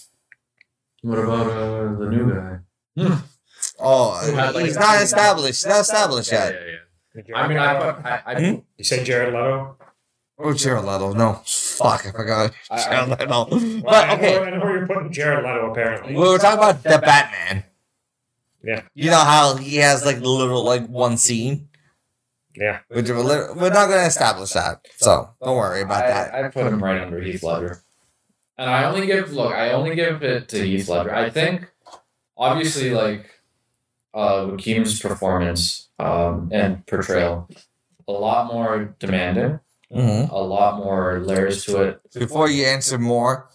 what 1.03 1.19
about 1.21 1.47
uh 1.47 1.97
the 1.97 2.07
new 2.11 2.33
guy? 2.35 3.19
Oh, 3.79 4.19
Who 4.27 4.35
had, 4.37 4.55
like, 4.55 4.65
he's 4.65 4.77
not 4.77 5.01
established. 5.01 5.65
Not 5.67 5.81
established 5.83 6.31
yet. 6.33 6.53
yeah, 6.53 6.59
yeah. 6.59 6.67
Jared 6.67 6.79
I 7.35 7.47
mean, 7.49 7.59
I, 7.59 7.75
Leto. 7.79 7.93
put, 7.93 8.05
I, 8.07 8.23
I, 8.27 8.35
Hmm? 8.41 8.55
you 8.79 8.85
say 8.85 9.05
Jared 9.05 9.35
Leto. 9.35 9.77
Oh, 10.39 10.53
Jared 10.55 10.85
Leto. 10.85 11.13
No, 11.13 11.43
fuck, 11.45 12.07
I 12.07 12.11
forgot. 12.13 12.53
I- 12.71 12.75
I- 12.75 12.85
Jared 13.07 13.09
Leto. 13.21 13.27
Well, 13.51 13.83
But 13.85 13.95
I 14.09 14.15
okay, 14.17 14.35
know, 14.35 14.45
I 14.45 14.51
know 14.51 14.61
where 14.65 14.79
you're 14.79 14.87
putting 14.87 15.13
Jared 15.13 15.45
Leto. 15.45 15.71
Apparently, 15.71 16.15
we 16.15 16.21
were 16.21 16.39
talking 16.39 16.59
about 16.59 16.83
the 16.83 16.99
Batman. 16.99 17.65
Yeah. 18.65 18.83
You 18.95 19.11
know 19.11 19.19
how 19.19 19.57
he 19.57 19.77
has 19.79 20.07
like 20.07 20.21
little 20.21 20.65
like 20.65 20.87
one 20.87 21.17
scene. 21.19 21.69
yeah. 22.57 22.79
Which 22.89 23.09
we're, 23.11 23.19
lit- 23.21 23.57
we're 23.57 23.71
not 23.71 23.89
gonna 23.89 24.07
establish 24.07 24.51
that, 24.53 24.87
so 24.97 25.31
don't 25.43 25.57
worry 25.57 25.83
about 25.83 26.07
that. 26.07 26.33
I, 26.35 26.47
I 26.47 26.49
put 26.49 26.67
him 26.67 26.83
right 26.83 27.01
under 27.01 27.21
Heath 27.21 27.43
Ledger. 27.43 27.83
And 28.59 28.71
I 28.71 28.85
only 28.85 29.07
give 29.07 29.33
look, 29.33 29.53
I 29.53 29.73
only 29.73 29.97
give 29.97 30.23
it 30.23 30.49
to 30.51 30.65
Heath 30.65 30.89
Ledger. 30.89 31.13
I 31.15 31.29
think 31.31 31.67
obviously 32.37 32.91
like 32.91 33.31
uh 34.15 34.47
Joaquin's 34.51 35.01
performance 35.01 35.89
um 36.03 36.49
and 36.53 36.85
portrayal 36.87 37.49
a 38.09 38.13
lot 38.13 38.53
more 38.53 38.95
demanding, 38.99 39.61
Mhm. 39.95 40.31
a 40.31 40.39
lot 40.39 40.77
more 40.79 41.21
layers 41.21 41.65
to 41.67 41.83
it. 41.83 42.01
Before 42.15 42.49
you 42.49 42.65
answer 42.67 42.99
more, 42.99 43.49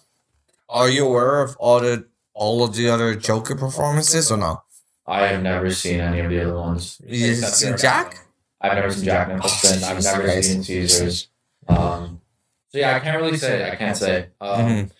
are 0.70 0.90
you 0.90 1.06
aware 1.08 1.42
of 1.42 1.56
all 1.60 1.80
the 1.80 2.06
all 2.34 2.64
of 2.64 2.76
the 2.76 2.88
other 2.90 3.16
Joker 3.16 3.56
performances 3.56 4.32
or 4.32 4.38
no? 4.38 4.64
I 5.06 5.28
have 5.28 5.42
never 5.42 5.70
seen 5.72 6.00
any 6.00 6.20
of 6.20 6.30
the 6.30 6.42
other 6.44 6.56
ones. 6.56 7.02
You 7.06 7.34
seen 7.36 7.76
Jack? 7.78 8.26
I've 8.62 8.74
never 8.76 8.92
seen 8.92 9.06
Jack 9.06 9.28
Nicholson. 9.30 9.84
I've 9.84 10.04
never 10.04 10.24
Christ. 10.24 10.50
seen 10.50 10.64
Cesars. 10.64 11.28
Um, 11.68 12.22
so 12.72 12.78
yeah, 12.80 12.96
I 12.96 13.00
can't 13.00 13.18
really 13.22 13.38
say. 13.38 13.70
I 13.72 13.76
can't 13.76 13.98
say. 13.98 14.28
Um, 14.42 14.60
Mhm. 14.66 14.92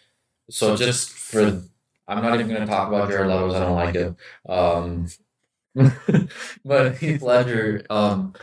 So 0.50 0.76
just 0.78 1.10
for, 1.12 1.62
I'm 2.08 2.22
not 2.24 2.34
even 2.36 2.48
going 2.48 2.62
to 2.62 2.68
talk 2.68 2.88
about 2.88 3.10
Jared 3.10 3.28
Leto's. 3.28 3.54
I 3.56 3.60
don't 3.60 3.76
like 3.76 3.96
it. 3.96 4.16
Um, 4.48 5.08
but 6.66 6.98
Heath 6.98 7.22
Ledger, 7.22 7.86
um, 7.90 8.34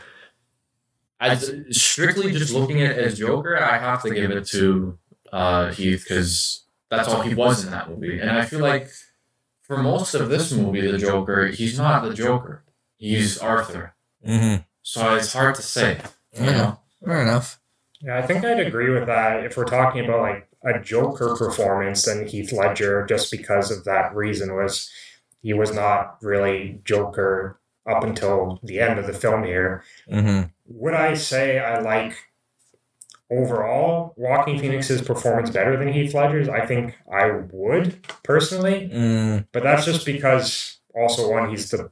I 1.19 1.35
strictly 1.35 2.31
just 2.31 2.53
looking 2.53 2.81
at 2.81 2.91
it 2.91 2.97
as 3.05 3.17
Joker, 3.17 3.57
I 3.57 3.77
have 3.77 4.03
to 4.03 4.13
give 4.13 4.31
it 4.31 4.45
to 4.47 4.97
uh, 5.31 5.71
Heath 5.71 6.05
because 6.07 6.63
that's 6.89 7.07
all 7.07 7.21
he 7.21 7.33
was 7.33 7.65
in 7.65 7.71
that 7.71 7.89
movie, 7.89 8.19
and 8.19 8.29
I 8.31 8.45
feel 8.45 8.59
like 8.59 8.89
for 9.63 9.77
most 9.77 10.13
of 10.13 10.29
this 10.29 10.51
movie, 10.51 10.89
the 10.89 10.97
Joker, 10.97 11.47
he's 11.47 11.77
not 11.77 12.03
the 12.03 12.13
Joker. 12.13 12.63
He's 12.97 13.37
Arthur. 13.39 13.95
Mm-hmm. 14.25 14.61
So 14.83 15.15
it's 15.15 15.33
hard 15.33 15.55
to 15.55 15.61
say. 15.61 15.99
You 16.37 16.45
Yeah. 16.45 16.51
know? 16.51 16.79
Fair 17.03 17.21
enough. 17.21 17.59
Yeah, 18.01 18.17
I 18.17 18.21
think 18.21 18.45
I'd 18.45 18.59
agree 18.59 18.89
with 18.91 19.07
that. 19.07 19.43
If 19.43 19.57
we're 19.57 19.65
talking 19.65 20.05
about 20.05 20.21
like 20.21 20.47
a 20.63 20.79
Joker 20.79 21.35
performance, 21.35 22.05
then 22.05 22.27
Heath 22.27 22.51
Ledger, 22.51 23.05
just 23.07 23.31
because 23.31 23.71
of 23.71 23.83
that 23.85 24.15
reason, 24.15 24.53
was 24.55 24.89
he 25.45 25.53
was 25.53 25.71
not 25.73 26.17
really 26.23 26.81
Joker 26.83 27.59
up 27.87 28.03
until 28.03 28.59
the 28.63 28.79
end 28.79 28.97
of 28.99 29.05
the 29.05 29.13
film 29.13 29.43
here. 29.43 29.83
Mm-hmm. 30.11 30.47
Would 30.67 30.95
I 30.95 31.13
say 31.13 31.59
I 31.59 31.79
like 31.81 32.15
overall 33.29 34.13
Joaquin 34.17 34.59
Phoenix's 34.59 35.01
performance 35.01 35.49
better 35.51 35.77
than 35.77 35.93
Heath 35.93 36.13
Ledger's? 36.13 36.49
I 36.49 36.65
think 36.65 36.95
I 37.11 37.31
would 37.31 38.03
personally, 38.23 38.89
Mm, 38.91 39.47
but 39.51 39.63
that's 39.63 39.85
just 39.85 40.05
because 40.05 40.79
also 40.95 41.29
one 41.29 41.49
he's 41.49 41.69
the 41.69 41.89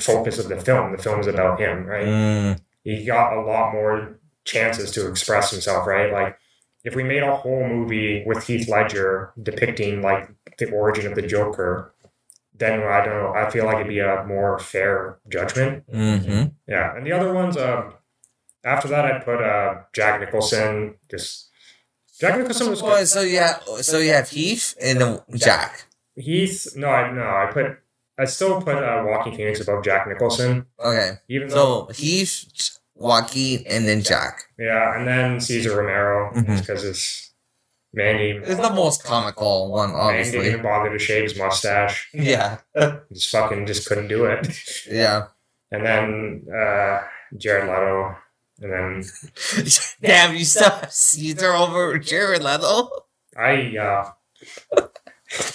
focus 0.00 0.38
of 0.38 0.48
the 0.48 0.56
film. 0.60 0.92
The 0.92 1.02
film 1.02 1.20
is 1.20 1.26
about 1.28 1.60
him, 1.60 1.84
right? 1.86 2.06
mm, 2.06 2.60
He 2.82 3.04
got 3.04 3.32
a 3.36 3.42
lot 3.42 3.72
more 3.72 4.18
chances 4.44 4.90
to 4.92 5.08
express 5.08 5.50
himself, 5.50 5.86
right? 5.86 6.12
Like 6.12 6.38
if 6.84 6.94
we 6.96 7.02
made 7.04 7.22
a 7.22 7.36
whole 7.36 7.66
movie 7.68 8.24
with 8.26 8.44
Heath 8.46 8.68
Ledger 8.68 9.32
depicting 9.42 10.02
like 10.02 10.28
the 10.58 10.70
origin 10.70 11.06
of 11.06 11.14
the 11.14 11.22
Joker, 11.22 11.92
then 12.58 12.82
I 12.82 13.04
don't 13.04 13.14
know. 13.22 13.32
I 13.34 13.50
feel 13.50 13.64
like 13.64 13.76
it'd 13.76 13.88
be 13.88 14.00
a 14.00 14.24
more 14.26 14.58
fair 14.58 15.18
judgment. 15.28 15.84
hmm 15.90 16.44
Yeah, 16.66 16.96
and 16.96 17.06
the 17.06 17.12
other 17.12 17.32
ones, 17.32 17.56
um, 17.56 17.94
after 18.64 18.88
that, 18.88 19.04
I'd 19.04 19.24
put 19.24 19.40
uh, 19.42 19.82
Jack 19.92 20.20
Nicholson. 20.20 20.94
Just 21.10 21.48
Jack 22.20 22.38
Nicholson 22.38 22.70
was 22.70 22.82
Well, 22.82 22.98
good. 22.98 23.08
so 23.08 23.20
yeah, 23.22 23.58
so 23.80 23.98
you 23.98 24.12
have 24.12 24.28
Heath 24.28 24.74
and 24.82 25.00
then 25.00 25.20
Jack. 25.36 25.84
Heath. 26.16 26.74
No, 26.76 26.88
I 26.88 27.12
no, 27.12 27.22
I 27.22 27.50
put. 27.52 27.78
I 28.20 28.24
still 28.24 28.60
put 28.60 28.74
uh, 28.74 29.04
Joaquin 29.06 29.36
Phoenix 29.36 29.60
above 29.60 29.84
Jack 29.84 30.08
Nicholson, 30.08 30.66
Okay, 30.84 31.12
even 31.28 31.46
though. 31.48 31.86
so 31.86 31.92
Heath, 31.94 32.78
Joaquin, 32.96 33.62
and 33.68 33.86
then 33.86 34.02
Jack. 34.02 34.42
Yeah, 34.58 34.98
and 34.98 35.06
then 35.06 35.40
Cesar 35.40 35.76
Romero, 35.76 36.32
because 36.34 36.82
it's 36.82 37.27
man, 37.92 38.18
he, 38.18 38.30
It's 38.30 38.60
the 38.60 38.70
most 38.74 39.04
comical 39.04 39.70
one, 39.70 39.90
obviously. 39.90 40.38
man 40.38 40.44
didn't 40.44 40.60
even 40.60 40.62
bother 40.62 40.90
to 40.90 40.98
shave 40.98 41.22
his 41.24 41.36
mustache. 41.38 42.08
Yeah, 42.14 42.58
Just 43.12 43.30
fucking 43.30 43.66
just 43.66 43.88
couldn't 43.88 44.08
do 44.08 44.24
it. 44.26 44.48
yeah. 44.90 45.26
And 45.70 45.84
then 45.84 46.46
uh, 46.54 47.00
Jared 47.36 47.68
Leto, 47.68 48.16
and 48.60 48.72
then 48.72 49.04
Damn, 50.02 50.34
you 50.34 50.44
still 50.44 50.70
have 50.70 50.92
Cesar 50.92 51.52
over 51.52 51.98
Jared 51.98 52.42
Leto? 52.42 52.88
I. 53.36 53.76
Uh, 53.76 54.10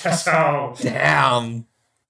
that's 0.04 0.26
how. 0.26 0.76
Damn. 0.80 1.66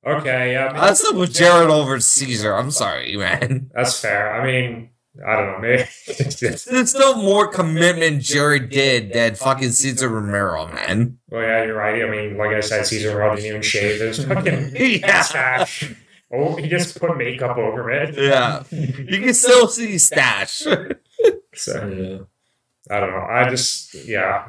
Okay, 0.05 0.51
yeah. 0.51 0.67
I 0.67 0.73
mean- 0.73 0.81
I 0.81 0.93
still 0.93 1.13
put 1.13 1.31
Jared 1.31 1.69
over 1.69 1.99
Cesar. 2.01 2.53
I'm 2.55 2.71
sorry, 2.71 3.15
man. 3.15 3.69
That's 3.73 3.99
fair. 4.01 4.33
I 4.33 4.45
mean, 4.45 4.89
I 5.25 5.35
don't 5.35 5.45
know. 5.51 5.59
Maybe 5.59 5.83
There's 6.39 6.89
still 6.89 7.15
more 7.21 7.47
commitment 7.47 8.21
Jared 8.23 8.69
did 8.69 9.13
than 9.13 9.35
fucking 9.35 9.71
Cesar 9.71 10.09
Romero, 10.09 10.67
man. 10.67 11.19
well, 11.29 11.41
yeah, 11.43 11.63
you're 11.65 11.77
right. 11.77 12.03
I 12.03 12.09
mean, 12.09 12.37
like 12.37 12.49
I 12.51 12.61
said, 12.61 12.85
Cesar 12.87 13.09
Romero 13.09 13.35
didn't 13.35 13.49
even 13.49 13.61
shave 13.61 14.01
his 14.01 14.23
fucking 14.25 14.75
Yeah. 14.75 15.05
mustache. 15.07 15.93
Oh, 16.31 16.55
he 16.55 16.67
just 16.67 16.99
put 16.99 17.15
makeup 17.15 17.57
over 17.57 17.91
it. 17.91 18.15
Yeah. 18.17 18.63
You 18.71 19.21
can 19.21 19.33
still 19.35 19.67
see 19.67 19.97
stash. 19.97 20.63
So 21.55 21.73
Yeah. 21.87 22.17
I 22.95 22.99
don't 22.99 23.11
know. 23.11 23.27
I 23.29 23.47
just 23.47 23.93
yeah, 23.93 24.47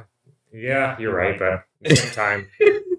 yeah, 0.52 0.96
you're 0.98 1.14
right. 1.14 1.38
But 1.38 1.52
at 1.52 1.64
the 1.82 1.96
same 1.96 2.12
time, 2.14 2.48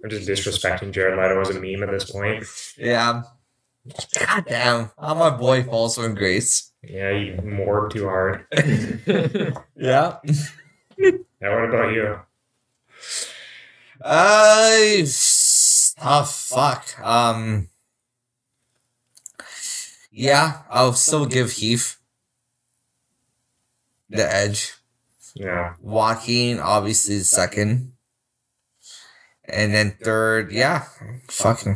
I'm 0.03 0.09
just 0.11 0.29
disrespecting 0.29 0.91
Jared 0.91 1.17
Leto 1.17 1.41
as 1.41 1.49
a 1.49 1.59
meme 1.59 1.81
at 1.81 1.89
this 1.91 2.09
point. 2.11 2.45
Yeah. 2.77 3.23
God 4.19 4.45
damn. 4.47 4.91
How 4.99 5.13
my 5.13 5.29
boy 5.29 5.63
falls 5.63 5.95
from 5.95 6.15
grace. 6.15 6.71
Yeah, 6.83 7.11
you 7.11 7.37
moored 7.43 7.91
too 7.91 8.05
hard. 8.05 8.45
Yeah. 9.75 10.17
Now, 11.41 11.59
what 11.59 11.69
about 11.69 11.93
you? 11.93 12.17
I 14.01 15.05
oh 16.01 16.23
fuck. 16.23 16.99
Um 17.03 17.67
Yeah, 20.09 20.61
I'll 20.69 20.93
still 20.93 21.25
give 21.25 21.51
Heath 21.51 21.97
the 24.09 24.33
edge. 24.33 24.73
Yeah, 25.35 25.73
Joaquin 25.81 26.59
obviously 26.59 27.19
second. 27.19 27.91
And 29.43 29.73
then 29.73 29.97
third, 30.01 30.51
yeah, 30.53 30.85
fucking 31.29 31.75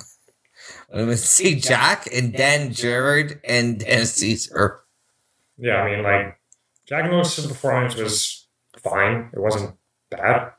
let 0.94 1.08
me 1.08 1.16
see 1.16 1.56
Jack 1.56 2.08
and 2.14 2.34
then 2.34 2.74
Jared 2.74 3.40
and 3.44 3.80
then 3.82 4.06
Cesar. 4.06 4.82
yeah. 5.58 5.82
I 5.82 5.92
mean, 5.96 6.04
like 6.04 6.40
Jack 6.88 7.04
Nicholson's 7.06 7.48
performance 7.48 7.96
was 7.96 8.48
fine. 8.84 9.30
It 9.34 9.40
wasn't 9.40 9.76
bad. 10.10 10.54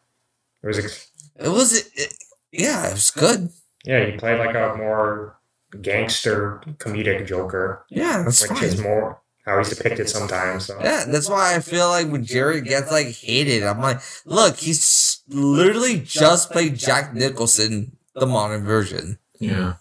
It 0.62 0.66
was. 0.66 0.78
Ex- 0.78 1.10
It 1.36 1.48
was 1.48 1.72
it, 1.96 2.14
yeah, 2.52 2.88
it 2.88 2.92
was 2.92 3.10
good. 3.10 3.48
yeah, 3.84 4.04
he 4.06 4.12
played 4.18 4.38
like 4.38 4.54
a 4.54 4.74
more 4.76 5.38
gangster 5.80 6.60
comedic 6.78 7.26
Joker, 7.26 7.84
Yeah, 7.90 8.22
that's 8.24 8.42
which 8.48 8.62
is 8.62 8.74
fine. 8.74 8.82
more 8.84 9.20
how 9.46 9.56
he's 9.58 9.70
depicted 9.70 10.08
sometimes. 10.08 10.66
So. 10.66 10.78
Yeah, 10.82 11.04
that's 11.08 11.28
why 11.30 11.54
I 11.54 11.60
feel 11.60 11.88
like 11.88 12.08
when 12.10 12.24
Jared 12.24 12.64
gets 12.66 12.90
like 12.92 13.06
hated, 13.08 13.62
I'm 13.62 13.80
like, 13.80 14.00
look, 14.26 14.56
he's 14.56 15.22
literally 15.28 16.00
just 16.00 16.50
played 16.50 16.76
Jack 16.76 17.14
Nicholson, 17.14 17.96
the 18.14 18.26
modern 18.26 18.64
version. 18.64 19.18
Yeah. 19.38 19.74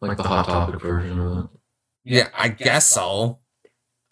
Like 0.00 0.16
the 0.16 0.22
hot 0.22 0.46
topic 0.46 0.80
version 0.80 1.18
of 1.18 1.44
it. 1.44 1.50
Yeah, 2.04 2.28
I 2.36 2.48
guess 2.48 2.88
so. 2.88 3.40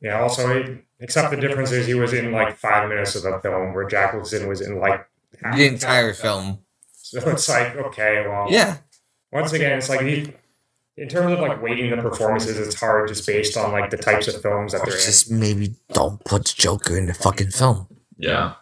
Yeah. 0.00 0.20
Also, 0.20 0.56
it, 0.56 0.84
except 1.00 1.31
the 1.31 1.36
difference 1.36 1.73
is 1.73 1.86
he 1.86 1.94
was 1.94 2.12
in 2.12 2.32
like 2.32 2.56
five 2.56 2.89
minutes 2.89 3.15
of 3.15 3.23
the 3.23 3.39
film, 3.40 3.73
where 3.73 3.86
Jack 3.89 4.12
Nicholson 4.15 4.48
was 4.48 4.60
in 4.60 4.78
like 4.81 5.06
half 5.42 5.56
The 5.56 5.66
entire 5.66 6.12
film. 6.12 6.60
So 6.92 7.20
it's 7.31 7.48
like 7.48 7.76
okay, 7.76 8.26
well, 8.26 8.47
Yeah, 8.50 8.78
Once 9.31 9.52
again, 9.52 9.78
it's 9.78 9.89
like 9.89 10.00
he, 10.00 10.32
in 10.97 11.08
terms 11.08 11.32
of 11.32 11.39
like 11.39 11.62
weighting 11.62 11.90
the 11.90 11.97
performances, 11.98 12.58
it's 12.58 12.78
hard 12.78 13.08
just 13.08 13.26
based 13.26 13.56
on 13.56 13.70
like 13.70 13.90
the 13.90 13.97
types 13.97 14.26
of 14.26 14.42
films 14.42 14.73
that 14.73 14.82
they're 14.84 14.94
just 14.94 15.31
maybe 15.31 15.76
don't 15.92 16.23
put 16.24 16.44
Joker 16.47 16.97
in 16.97 17.06
the 17.06 17.15
fucking 17.15 17.50
film. 17.50 17.86
Yeah. 18.18 18.55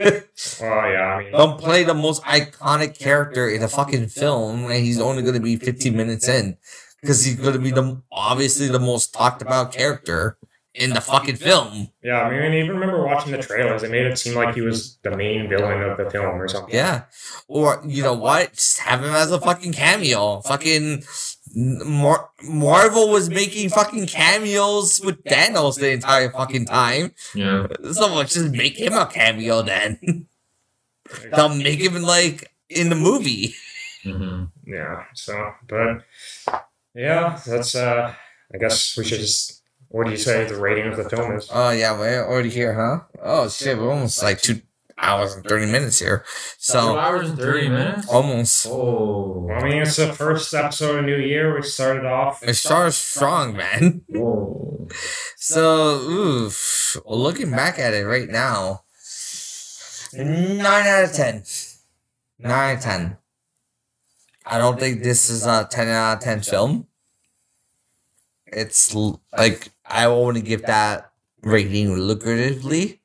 In. 0.00 0.22
Well, 0.60 0.72
oh, 0.72 0.90
yeah, 0.90 1.00
I 1.00 1.22
mean, 1.22 1.32
Don't 1.32 1.58
play 1.58 1.84
the 1.84 1.94
most 1.94 2.22
iconic 2.22 2.98
character 2.98 3.48
in 3.48 3.62
a 3.62 3.68
fucking 3.68 4.08
film, 4.08 4.64
and 4.64 4.84
he's 4.84 5.00
only 5.00 5.22
going 5.22 5.34
to 5.34 5.40
be 5.40 5.56
15 5.56 5.96
minutes 5.96 6.28
in 6.28 6.56
because 7.00 7.24
he's 7.24 7.36
going 7.36 7.54
to 7.54 7.58
be 7.58 7.70
the 7.70 8.00
obviously 8.10 8.68
the 8.68 8.78
most 8.78 9.12
talked 9.14 9.42
about 9.42 9.72
character 9.72 10.38
in 10.74 10.90
the 10.90 11.00
fucking 11.00 11.36
film. 11.36 11.88
yeah, 12.02 12.22
I 12.22 12.30
mean, 12.30 12.40
I 12.40 12.58
even 12.58 12.78
remember 12.78 13.04
watching 13.04 13.32
the 13.32 13.38
trailers. 13.38 13.82
It 13.82 13.90
made 13.90 14.06
it 14.06 14.18
seem 14.18 14.34
like 14.34 14.54
he 14.54 14.60
was 14.60 14.98
the 15.02 15.16
main 15.16 15.48
villain 15.48 15.82
of 15.82 15.96
the 15.98 16.08
film 16.10 16.40
or 16.40 16.48
something. 16.48 16.74
Yeah, 16.74 17.04
or 17.48 17.82
you 17.86 18.02
know 18.02 18.14
what? 18.14 18.54
Just 18.54 18.80
have 18.80 19.02
him 19.02 19.10
as 19.14 19.32
a 19.32 19.40
fucking 19.40 19.72
cameo. 19.72 20.40
Fucking 20.42 21.02
Mar- 21.54 22.30
Marvel 22.42 23.08
was 23.10 23.28
making 23.30 23.70
fucking 23.70 24.06
cameos 24.06 25.00
with 25.00 25.22
Thanos 25.24 25.78
the 25.78 25.90
entire 25.92 26.30
fucking 26.30 26.66
time. 26.66 27.12
Yeah. 27.34 27.66
So 27.92 28.14
let's 28.14 28.34
just 28.34 28.52
make 28.52 28.78
him 28.78 28.92
a 28.94 29.06
cameo 29.06 29.62
then. 29.62 30.26
They'll 31.34 31.48
make 31.54 31.80
him 31.80 32.02
like 32.02 32.52
in 32.68 32.90
the 32.90 32.96
movie. 32.96 33.54
hmm 34.02 34.44
Yeah. 34.66 35.04
So, 35.14 35.52
but 35.68 36.02
yeah, 36.94 37.40
that's. 37.46 37.74
uh 37.74 38.14
I 38.54 38.58
guess 38.58 38.96
we 38.96 39.04
should 39.04 39.20
just. 39.20 39.62
What 39.90 40.04
do 40.04 40.10
you 40.10 40.18
say 40.18 40.44
the 40.46 40.56
rating 40.56 40.86
of 40.92 40.96
the 40.98 41.08
film 41.08 41.32
is? 41.36 41.48
Oh 41.52 41.70
yeah, 41.70 41.98
we're 41.98 42.22
already 42.26 42.50
here, 42.50 42.74
huh? 42.74 43.04
Oh 43.22 43.48
shit, 43.48 43.78
we're 43.78 43.90
almost 43.90 44.22
like 44.22 44.40
two 44.40 44.60
hours 44.98 45.34
and 45.34 45.44
thirty 45.44 45.66
minutes 45.66 45.98
here. 45.98 46.18
Two 46.26 46.32
So 46.58 46.98
hours 46.98 47.30
and 47.30 47.38
30 47.38 47.68
minutes? 47.68 48.08
almost. 48.08 48.66
Oh. 48.68 49.48
I 49.50 49.62
mean, 49.62 49.82
it's 49.82 49.96
the 49.96 50.12
first 50.12 50.52
episode 50.54 50.98
of 50.98 51.04
New 51.04 51.16
Year. 51.16 51.54
We 51.54 51.62
started 51.62 52.04
off. 52.04 52.42
It 52.42 52.54
started 52.54 52.92
strong, 52.92 53.56
man. 53.56 54.02
Whoa. 54.08 54.88
So, 55.36 55.98
oof, 56.00 56.96
looking 57.06 57.50
back 57.50 57.78
at 57.78 57.94
it 57.94 58.04
right 58.06 58.28
now, 58.28 58.82
nine 60.14 60.86
out 60.86 61.04
of 61.04 61.12
ten. 61.12 61.42
Nine 62.38 62.70
out 62.72 62.76
of 62.78 62.82
ten. 62.82 63.16
I 64.46 64.56
don't 64.58 64.80
think 64.80 65.02
this 65.02 65.28
is 65.28 65.44
a 65.46 65.68
ten 65.70 65.88
out 65.88 66.18
of 66.18 66.22
ten 66.24 66.40
film. 66.40 66.86
It's 68.46 68.94
like 68.94 69.68
I 69.84 70.08
want 70.08 70.36
to 70.38 70.42
give 70.42 70.62
that 70.62 71.12
rating 71.42 71.88
lucratively. 71.88 72.98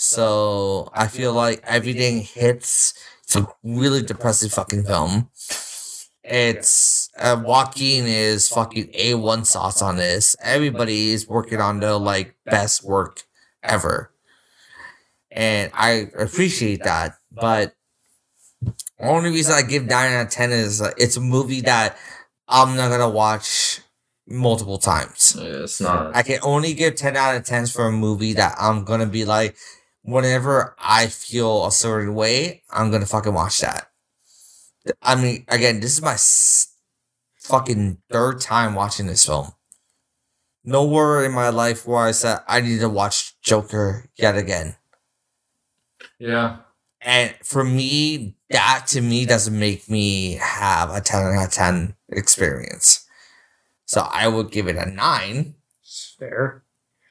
So 0.00 0.90
I 0.94 1.08
feel 1.08 1.32
like 1.32 1.60
everything 1.64 2.20
hits. 2.20 2.94
It's 3.24 3.34
a 3.34 3.48
really 3.64 4.00
depressing 4.00 4.48
fucking 4.48 4.84
film. 4.84 5.28
It's 6.22 7.10
uh, 7.18 7.42
Joaquin 7.44 8.04
is 8.06 8.48
fucking 8.48 8.90
a 8.94 9.14
one 9.14 9.44
sauce 9.44 9.82
on 9.82 9.96
this. 9.96 10.36
Everybody 10.40 11.10
is 11.10 11.26
working 11.26 11.60
on 11.60 11.80
the 11.80 11.98
like 11.98 12.36
best 12.44 12.84
work 12.84 13.24
ever, 13.64 14.12
and 15.32 15.72
I 15.74 16.06
appreciate 16.16 16.84
that. 16.84 17.16
But 17.32 17.74
only 19.00 19.30
reason 19.30 19.54
I 19.54 19.62
give 19.62 19.86
nine 19.86 20.12
out 20.12 20.26
of 20.26 20.30
ten 20.30 20.52
is 20.52 20.80
uh, 20.80 20.92
it's 20.96 21.16
a 21.16 21.20
movie 21.20 21.62
that 21.62 21.98
I'm 22.46 22.76
not 22.76 22.90
gonna 22.90 23.10
watch 23.10 23.80
multiple 24.28 24.78
times. 24.78 25.36
Yeah, 25.36 25.64
it's 25.64 25.80
not. 25.80 26.14
I 26.14 26.22
can 26.22 26.38
only 26.42 26.74
give 26.74 26.96
10 26.96 27.16
out 27.16 27.34
of 27.34 27.44
10s 27.44 27.72
for 27.72 27.86
a 27.86 27.92
movie 27.92 28.34
that 28.34 28.54
I'm 28.60 28.84
gonna 28.84 29.06
be 29.06 29.24
like, 29.24 29.56
whenever 30.10 30.74
I 30.78 31.06
feel 31.08 31.66
a 31.66 31.72
certain 31.72 32.14
way, 32.14 32.62
I'm 32.70 32.90
gonna 32.90 33.06
fucking 33.06 33.34
watch 33.34 33.58
that. 33.60 33.90
I 35.02 35.14
mean, 35.16 35.44
again, 35.48 35.80
this 35.80 35.92
is 35.92 36.02
my 36.02 36.14
s- 36.14 36.74
fucking 37.40 37.98
third 38.10 38.40
time 38.40 38.74
watching 38.74 39.06
this 39.06 39.26
film. 39.26 39.52
Nowhere 40.64 41.24
in 41.24 41.32
my 41.32 41.48
life 41.50 41.86
where 41.86 42.04
I 42.06 42.10
said 42.12 42.40
I 42.48 42.60
need 42.60 42.80
to 42.80 42.88
watch 42.88 43.40
Joker 43.40 44.08
yet 44.16 44.36
again. 44.36 44.76
Yeah. 46.18 46.58
And 47.00 47.34
for 47.42 47.64
me, 47.64 48.36
that 48.50 48.86
to 48.88 49.00
me 49.00 49.24
doesn't 49.24 49.56
make 49.58 49.88
me 49.88 50.32
have 50.42 50.90
a 50.90 51.00
10 51.00 51.22
out 51.22 51.46
of 51.46 51.52
10 51.52 51.94
experience. 52.10 53.06
So 53.84 54.00
I 54.02 54.26
would 54.28 54.50
give 54.50 54.66
it 54.68 54.76
a 54.76 54.86
9, 54.90 55.54
Fair. 56.18 56.64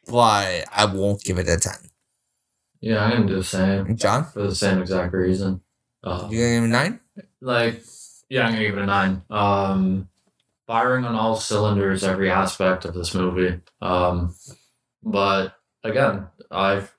but 0.05 0.65
I 0.71 0.85
won't 0.85 1.23
give 1.23 1.39
it 1.39 1.47
a 1.47 1.57
10. 1.57 1.86
Yeah, 2.81 3.03
I'm 3.03 3.11
gonna 3.11 3.27
do 3.27 3.35
the 3.35 3.43
same 3.43 3.95
John, 3.97 4.25
for 4.25 4.43
the 4.43 4.55
same 4.55 4.81
exact 4.81 5.13
reason. 5.13 5.61
Uh, 6.03 6.27
you 6.29 6.39
gonna 6.39 6.53
give 6.55 6.63
it 6.63 6.65
a 6.65 6.69
9? 6.69 6.99
like, 7.41 7.83
yeah, 8.29 8.45
I'm 8.45 8.53
gonna 8.53 8.65
give 8.65 8.77
it 8.77 8.83
a 8.83 8.85
nine. 8.85 9.21
Um, 9.29 10.09
firing 10.67 11.05
on 11.05 11.15
all 11.15 11.35
cylinders, 11.35 12.03
every 12.03 12.29
aspect 12.29 12.85
of 12.85 12.93
this 12.93 13.13
movie. 13.13 13.59
Um, 13.81 14.35
but 15.03 15.55
again, 15.83 16.27
I've 16.51 16.93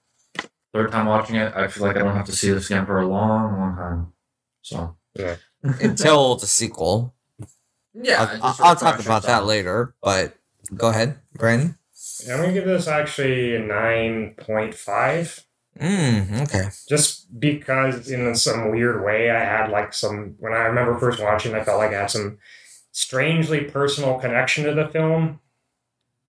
third 0.72 0.90
time 0.90 1.06
watching 1.06 1.36
it. 1.36 1.52
I 1.54 1.68
feel 1.68 1.86
like 1.86 1.96
I 1.96 2.00
don't 2.00 2.16
have 2.16 2.26
to 2.26 2.36
see 2.36 2.50
this 2.50 2.66
again 2.66 2.86
for 2.86 3.00
a 3.00 3.06
long, 3.06 3.58
long 3.58 3.76
time. 3.76 4.12
So 4.62 4.96
yeah, 5.14 5.36
Until 5.62 6.36
the 6.36 6.46
sequel. 6.46 7.14
yeah, 7.94 8.38
I'll, 8.42 8.42
I'll, 8.42 8.56
I'll 8.60 8.76
talk 8.76 9.00
about 9.00 9.24
that 9.24 9.44
later, 9.44 9.94
but 10.02 10.36
go 10.74 10.88
ahead, 10.88 11.18
Brandon. 11.34 11.76
I'm 12.30 12.40
gonna 12.40 12.52
give 12.52 12.64
this 12.64 12.88
actually 12.88 13.56
a 13.56 13.60
nine 13.60 14.34
point 14.36 14.74
five. 14.74 15.44
Mm, 15.80 16.42
okay. 16.42 16.68
Just 16.88 17.38
because 17.38 18.10
in 18.10 18.34
some 18.34 18.70
weird 18.70 19.04
way 19.04 19.30
I 19.30 19.40
had 19.40 19.70
like 19.70 19.94
some 19.94 20.34
when 20.38 20.52
I 20.52 20.62
remember 20.62 20.98
first 20.98 21.22
watching 21.22 21.54
I 21.54 21.62
felt 21.62 21.78
like 21.78 21.92
I 21.92 22.00
had 22.00 22.10
some 22.10 22.38
strangely 22.92 23.60
personal 23.62 24.18
connection 24.18 24.64
to 24.64 24.74
the 24.74 24.88
film. 24.88 25.40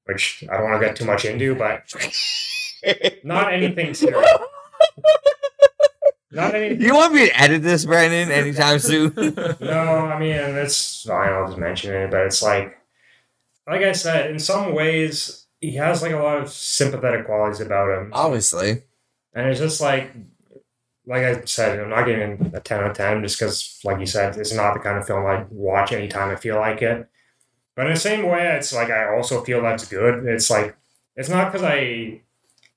Which 0.06 0.44
I 0.52 0.58
don't 0.58 0.70
want 0.70 0.82
to 0.82 0.88
get 0.88 0.96
too 0.96 1.06
much 1.06 1.26
into, 1.26 1.54
but 1.56 1.94
not 3.24 3.54
anything 3.54 3.94
serious. 3.94 4.28
Not 6.32 6.54
anything 6.54 6.82
You 6.82 6.94
want 6.94 7.14
me 7.14 7.28
to 7.28 7.40
edit 7.40 7.64
this, 7.64 7.86
Brandon, 7.86 8.30
anytime 8.32 8.78
soon? 8.90 9.14
No, 9.16 9.80
I 9.80 10.20
mean 10.20 10.36
it's 10.36 11.04
fine. 11.04 11.34
I'll 11.34 11.48
just 11.48 11.58
mention 11.58 11.92
it, 11.94 12.12
but 12.12 12.22
it's 12.28 12.44
like, 12.44 12.78
like 13.68 13.82
I 13.82 13.94
said, 13.94 14.30
in 14.30 14.38
some 14.38 14.76
ways 14.76 15.48
he 15.60 15.76
has 15.76 16.02
like 16.04 16.12
a 16.12 16.18
lot 16.18 16.38
of 16.38 16.52
sympathetic 16.52 17.26
qualities 17.26 17.62
about 17.62 17.90
him, 17.90 18.12
Obviously. 18.14 18.84
And 19.40 19.50
it's 19.50 19.60
just 19.60 19.82
like, 19.82 20.12
like 21.06 21.24
I 21.24 21.42
said, 21.46 21.80
I'm 21.80 21.90
not 21.90 22.06
giving 22.06 22.52
a 22.54 22.60
ten 22.60 22.82
out 22.82 22.92
of 22.92 22.98
ten 22.98 23.24
just 23.24 23.40
because, 23.40 23.80
like 23.84 24.00
you 24.00 24.06
said, 24.06 24.38
it's 24.38 24.54
not 24.54 24.74
the 24.74 24.80
kind 24.80 24.98
of 24.98 25.08
film 25.08 25.26
I 25.26 25.46
watch 25.50 25.92
anytime 25.92 26.30
I 26.32 26.36
feel 26.36 26.58
like 26.58 26.82
it. 26.82 27.08
But 27.76 27.88
in 27.88 27.94
the 27.94 28.00
same 28.00 28.28
way, 28.28 28.48
it's 28.58 28.74
like 28.74 28.90
I 28.90 29.16
also 29.16 29.44
feel 29.44 29.62
that's 29.62 29.88
good. 29.88 30.26
It's 30.28 30.50
like 30.50 30.78
it's 31.16 31.30
not 31.30 31.52
because 31.52 31.66
I, 31.66 32.22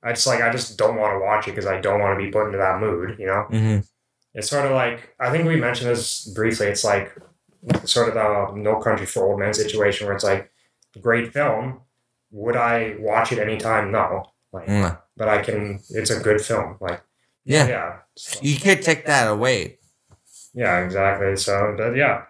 I 0.03 0.13
just 0.13 0.27
like 0.27 0.43
I 0.43 0.51
just 0.53 0.79
don't 0.79 0.97
want 0.97 1.15
to 1.15 1.25
watch 1.25 1.49
it 1.49 1.53
because 1.53 1.67
I 1.67 1.81
don't 1.81 2.01
want 2.01 2.19
to 2.19 2.25
be 2.25 2.33
put 2.33 2.47
into 2.47 2.59
that 2.59 2.81
mood, 2.81 3.19
you 3.19 3.27
know 3.27 3.49
hmm 3.51 3.79
it's 4.35 4.49
sort 4.51 4.67
of 4.67 4.73
like 4.73 5.15
I 5.21 5.31
think 5.31 5.47
we 5.47 5.57
mentioned 5.57 5.91
this 5.91 6.27
briefly. 6.27 6.67
It's 6.69 6.85
like 6.85 7.15
sort 7.85 8.09
of 8.09 8.15
the 8.15 8.61
No 8.61 8.77
Country 8.81 9.07
for 9.07 9.27
Old 9.27 9.41
Men 9.41 9.55
situation 9.55 10.07
where 10.07 10.15
it's 10.17 10.25
like 10.25 10.51
great 11.01 11.33
film. 11.33 11.81
Would 12.33 12.57
I 12.57 12.97
watch 12.99 13.33
it 13.33 13.39
anytime? 13.39 13.93
No. 13.93 14.32
Like, 14.53 14.67
Mm. 14.69 14.99
but 15.17 15.29
I 15.29 15.43
can. 15.43 15.81
It's 15.91 16.11
a 16.11 16.21
good 16.21 16.41
film. 16.41 16.77
Like, 16.81 17.03
Yeah. 17.45 17.67
yeah, 17.69 17.93
So- 18.17 18.41
You 18.43 18.57
can't 18.59 18.83
take 18.83 19.07
that 19.07 19.29
away. 19.29 19.79
yeah, 20.55 20.85
exactly. 20.85 21.37
So, 21.37 21.75
but 21.77 21.97
yeah, 21.97 22.25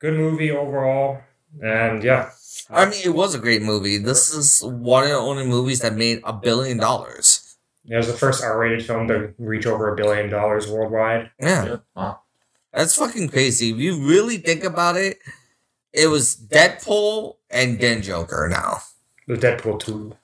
good 0.00 0.14
movie 0.14 0.50
overall, 0.50 1.20
and 1.62 2.02
yeah, 2.02 2.30
I 2.70 2.84
mean, 2.86 3.00
it 3.04 3.14
was 3.14 3.34
a 3.34 3.38
great 3.38 3.62
movie. 3.62 3.96
This 3.98 4.34
is 4.34 4.60
one 4.62 5.04
of 5.04 5.10
the 5.10 5.16
only 5.16 5.46
movies 5.46 5.80
that 5.80 5.94
made 5.94 6.20
a 6.24 6.32
billion 6.32 6.76
dollars. 6.78 7.44
it 7.90 7.96
was 7.96 8.06
the 8.06 8.12
first 8.12 8.44
R-rated 8.44 8.84
film 8.84 9.08
to 9.08 9.32
reach 9.38 9.64
over 9.66 9.88
a 9.90 9.96
billion 9.96 10.28
dollars 10.28 10.68
worldwide. 10.68 11.30
Yeah. 11.40 11.64
Yeah. 11.64 11.76
Wow. 11.96 12.20
That's 12.74 12.94
fucking 12.96 13.28
crazy. 13.30 13.70
If 13.70 13.78
you 13.78 14.06
really 14.06 14.36
think 14.36 14.62
about 14.62 14.96
it, 14.96 15.18
it 15.94 16.08
was 16.08 16.36
Deadpool 16.36 17.36
and 17.48 17.80
then 17.80 18.02
Joker 18.02 18.46
now. 18.50 18.82
The 19.26 19.36
Deadpool 19.36 19.80
two. 19.80 20.14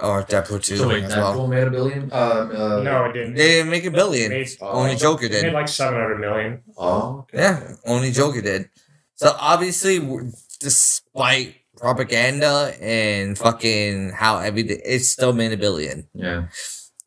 Or 0.00 0.22
Deadpool 0.22 0.62
2 0.62 0.76
So 0.76 0.88
wait, 0.88 1.02
as 1.04 1.16
well. 1.16 1.34
Deadpool 1.34 1.48
made 1.48 1.66
a 1.66 1.70
billion. 1.70 2.02
Um, 2.04 2.10
uh, 2.12 2.82
no, 2.82 3.04
it 3.06 3.12
didn't. 3.14 3.34
They 3.34 3.48
didn't 3.48 3.70
make 3.70 3.84
a 3.84 3.90
billion. 3.90 4.30
Made, 4.30 4.48
Only 4.60 4.94
Joker 4.94 5.24
it 5.26 5.32
made 5.32 5.42
did. 5.42 5.52
like 5.52 5.66
seven 5.68 5.98
hundred 5.98 6.18
million. 6.20 6.62
Oh, 6.76 7.20
okay. 7.20 7.38
Yeah, 7.38 7.72
only 7.84 8.12
Joker 8.12 8.40
did. 8.40 8.70
So 9.16 9.34
obviously, 9.40 9.98
despite 10.60 11.56
propaganda 11.76 12.74
and 12.80 13.36
fucking 13.36 14.10
how 14.10 14.38
everything, 14.38 14.80
it 14.84 15.00
still 15.00 15.32
made 15.32 15.52
a 15.52 15.56
billion. 15.56 16.08
Yeah. 16.14 16.46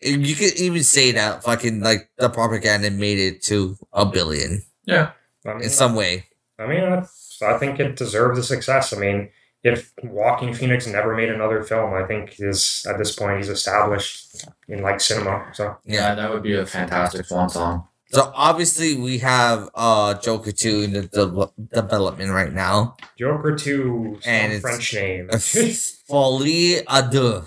You 0.02 0.36
could 0.36 0.56
even 0.56 0.84
say 0.84 1.12
that 1.12 1.44
fucking 1.44 1.82
like 1.82 2.10
the 2.18 2.30
propaganda 2.30 2.90
made 2.90 3.20
it 3.20 3.44
to 3.44 3.78
a 3.94 4.06
billion 4.06 4.64
Yeah. 4.86 5.12
I 5.46 5.54
mean, 5.54 5.64
in 5.64 5.70
some 5.70 5.96
way. 5.96 6.26
I 6.58 6.66
mean, 6.68 6.84
I, 6.84 7.06
I 7.46 7.58
think 7.58 7.80
it 7.80 7.96
deserves 7.96 8.38
the 8.38 8.44
success. 8.44 8.94
I 8.94 8.98
mean, 8.98 9.30
if 9.64 9.92
Joaquin 10.04 10.54
Phoenix 10.54 10.88
never 10.88 11.16
made 11.16 11.30
another 11.30 11.62
film, 11.64 11.94
I 11.94 12.04
think 12.08 12.36
is 12.40 12.86
at 12.90 12.98
this 12.98 13.16
point 13.16 13.38
he's 13.38 13.50
established 13.50 14.46
in 14.68 14.82
like 14.82 15.00
cinema. 15.00 15.46
So 15.54 15.78
Yeah. 15.86 16.10
Yeah, 16.10 16.16
that 16.16 16.32
would 16.32 16.44
be 16.44 16.56
a 16.56 16.66
fantastic 16.66 17.26
swan 17.26 17.50
song. 17.50 17.88
So 18.12 18.30
obviously 18.36 18.96
we 18.96 19.20
have 19.20 19.70
uh 19.76 20.16
Joker 20.16 20.52
two 20.52 20.82
in 20.82 20.92
the 20.94 21.04
de- 21.08 21.76
development 21.82 22.32
right 22.32 22.52
now. 22.52 22.96
Joker 23.18 23.56
Two, 23.56 24.20
And 24.26 24.52
it's- 24.52 24.62
French 24.62 24.94
name. 24.94 25.30
Folie 26.10 26.82
à 26.88 27.10
deux. 27.10 27.46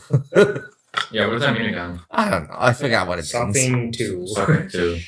Yeah, 1.11 1.27
what 1.27 1.33
does 1.35 1.43
that 1.43 1.53
mean 1.59 1.69
again? 1.69 2.01
I 2.11 2.31
don't 2.31 2.49
know. 2.49 2.57
I 2.57 2.73
forgot 2.73 3.09
what 3.09 3.19
it 3.19 3.23
means. 3.23 3.31
Something 3.33 3.93
two. 3.93 4.27
Something 4.29 4.69
too. 4.71 5.01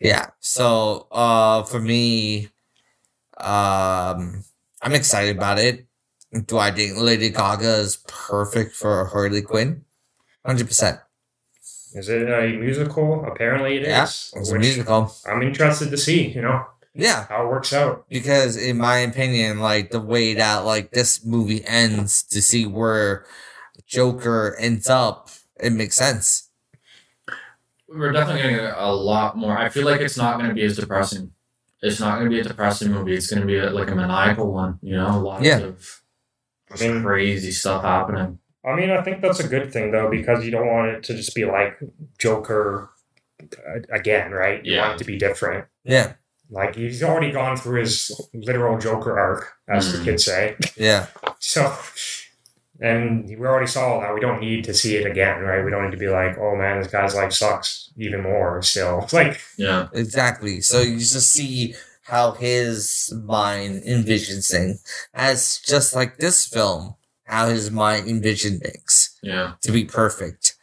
Yeah. 0.00 0.26
So 0.40 1.06
uh 1.10 1.62
for 1.62 1.80
me, 1.80 2.48
um 3.38 4.44
I'm 4.82 4.94
excited 4.94 5.36
about 5.36 5.58
it. 5.58 5.86
Do 6.32 6.58
I 6.58 6.70
think 6.70 6.98
Lady 6.98 7.30
Gaga 7.30 7.76
is 7.78 7.98
perfect 8.06 8.74
for 8.74 9.06
Harley 9.06 9.42
Quinn? 9.42 9.84
Hundred 10.44 10.66
percent. 10.66 11.00
Is 11.94 12.08
it 12.08 12.28
a 12.28 12.56
musical? 12.58 13.24
Apparently 13.24 13.76
it 13.76 13.82
is. 13.82 13.88
Yeah, 13.88 14.40
It's 14.40 14.50
a 14.50 14.58
musical. 14.58 15.14
I'm 15.26 15.42
interested 15.42 15.90
to 15.90 15.96
see. 15.96 16.28
You 16.28 16.42
know 16.42 16.66
Yeah. 16.94 17.26
how 17.28 17.44
it 17.46 17.48
works 17.48 17.72
out. 17.72 18.04
Because 18.10 18.56
in 18.56 18.76
my 18.76 18.98
opinion, 18.98 19.60
like 19.60 19.90
the 19.90 20.00
way 20.00 20.34
that 20.34 20.64
like 20.66 20.90
this 20.92 21.24
movie 21.24 21.64
ends 21.64 22.22
to 22.24 22.42
see 22.42 22.66
where 22.66 23.24
Joker 23.86 24.54
ends 24.60 24.90
up, 24.90 25.30
it 25.58 25.72
makes 25.72 25.96
sense. 25.96 26.48
We're 27.88 28.12
definitely 28.12 28.42
getting 28.42 28.58
a, 28.66 28.74
a 28.76 28.92
lot 28.92 29.38
more. 29.38 29.56
I 29.56 29.70
feel 29.70 29.86
like 29.86 30.02
it's 30.02 30.18
not 30.18 30.36
going 30.36 30.50
to 30.50 30.54
be 30.54 30.62
as 30.64 30.76
depressing. 30.76 31.32
It's 31.80 32.00
not 32.00 32.18
going 32.18 32.24
to 32.30 32.30
be 32.30 32.40
a 32.40 32.44
depressing 32.44 32.92
movie. 32.92 33.14
It's 33.14 33.28
going 33.30 33.40
to 33.40 33.46
be 33.46 33.56
a, 33.56 33.70
like 33.70 33.90
a 33.90 33.94
maniacal 33.94 34.52
one. 34.52 34.78
You 34.82 34.96
know, 34.96 35.20
lots 35.20 35.42
Yeah. 35.42 35.58
of 35.60 36.02
I 36.70 36.80
mean, 36.80 37.02
crazy 37.02 37.50
stuff 37.52 37.82
happening. 37.82 38.38
I 38.64 38.74
mean, 38.74 38.90
I 38.90 39.02
think 39.02 39.22
that's 39.22 39.40
a 39.40 39.48
good 39.48 39.72
thing 39.72 39.92
though 39.92 40.10
because 40.10 40.44
you 40.44 40.50
don't 40.50 40.66
want 40.66 40.88
it 40.90 41.02
to 41.04 41.14
just 41.14 41.34
be 41.34 41.44
like 41.44 41.78
Joker 42.18 42.90
uh, 43.42 43.80
again, 43.90 44.30
right? 44.32 44.64
You 44.64 44.78
want 44.78 44.94
it 44.94 44.98
to 44.98 45.04
be 45.04 45.16
different. 45.18 45.66
Yeah. 45.84 46.14
Like 46.50 46.76
he's 46.76 47.02
already 47.02 47.30
gone 47.30 47.56
through 47.56 47.80
his 47.80 48.10
literal 48.34 48.78
Joker 48.78 49.18
arc, 49.18 49.52
as 49.68 49.92
the 49.92 49.98
Mm. 49.98 50.04
kids 50.04 50.24
say. 50.24 50.56
Yeah. 50.76 51.06
So, 51.38 51.72
and 52.80 53.24
we 53.26 53.36
already 53.46 53.66
saw 53.66 54.00
that. 54.00 54.14
We 54.14 54.20
don't 54.20 54.40
need 54.40 54.64
to 54.64 54.74
see 54.74 54.96
it 54.96 55.06
again, 55.06 55.40
right? 55.42 55.64
We 55.64 55.70
don't 55.70 55.84
need 55.84 55.90
to 55.92 55.96
be 55.96 56.08
like, 56.08 56.38
oh 56.38 56.54
man, 56.56 56.78
this 56.80 56.90
guy's 56.90 57.14
life 57.14 57.32
sucks 57.32 57.90
even 57.96 58.22
more. 58.22 58.62
Still, 58.62 59.00
It's 59.02 59.12
like, 59.22 59.40
Yeah. 59.56 59.88
Exactly. 59.92 60.60
So 60.60 60.80
you 60.80 60.98
just 60.98 61.32
see 61.32 61.74
how 62.08 62.32
his 62.32 63.12
mind 63.24 63.82
envisions 63.84 64.50
things 64.50 64.82
as 65.12 65.60
just 65.66 65.94
like 65.94 66.16
this 66.16 66.46
film, 66.46 66.94
how 67.24 67.48
his 67.48 67.70
mind 67.70 68.08
envisioned 68.08 68.62
things 68.62 69.16
Yeah. 69.22 69.54
to 69.62 69.72
be 69.72 69.84
perfect. 69.84 70.56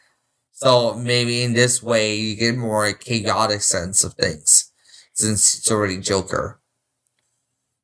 So 0.52 0.94
maybe 0.94 1.42
in 1.42 1.52
this 1.52 1.82
way 1.82 2.16
you 2.16 2.34
get 2.36 2.56
more 2.56 2.86
a 2.86 2.94
chaotic 2.94 3.60
sense 3.62 4.02
of 4.02 4.14
things 4.14 4.72
since 5.14 5.56
it's 5.58 5.70
already 5.70 5.98
Joker. 6.00 6.60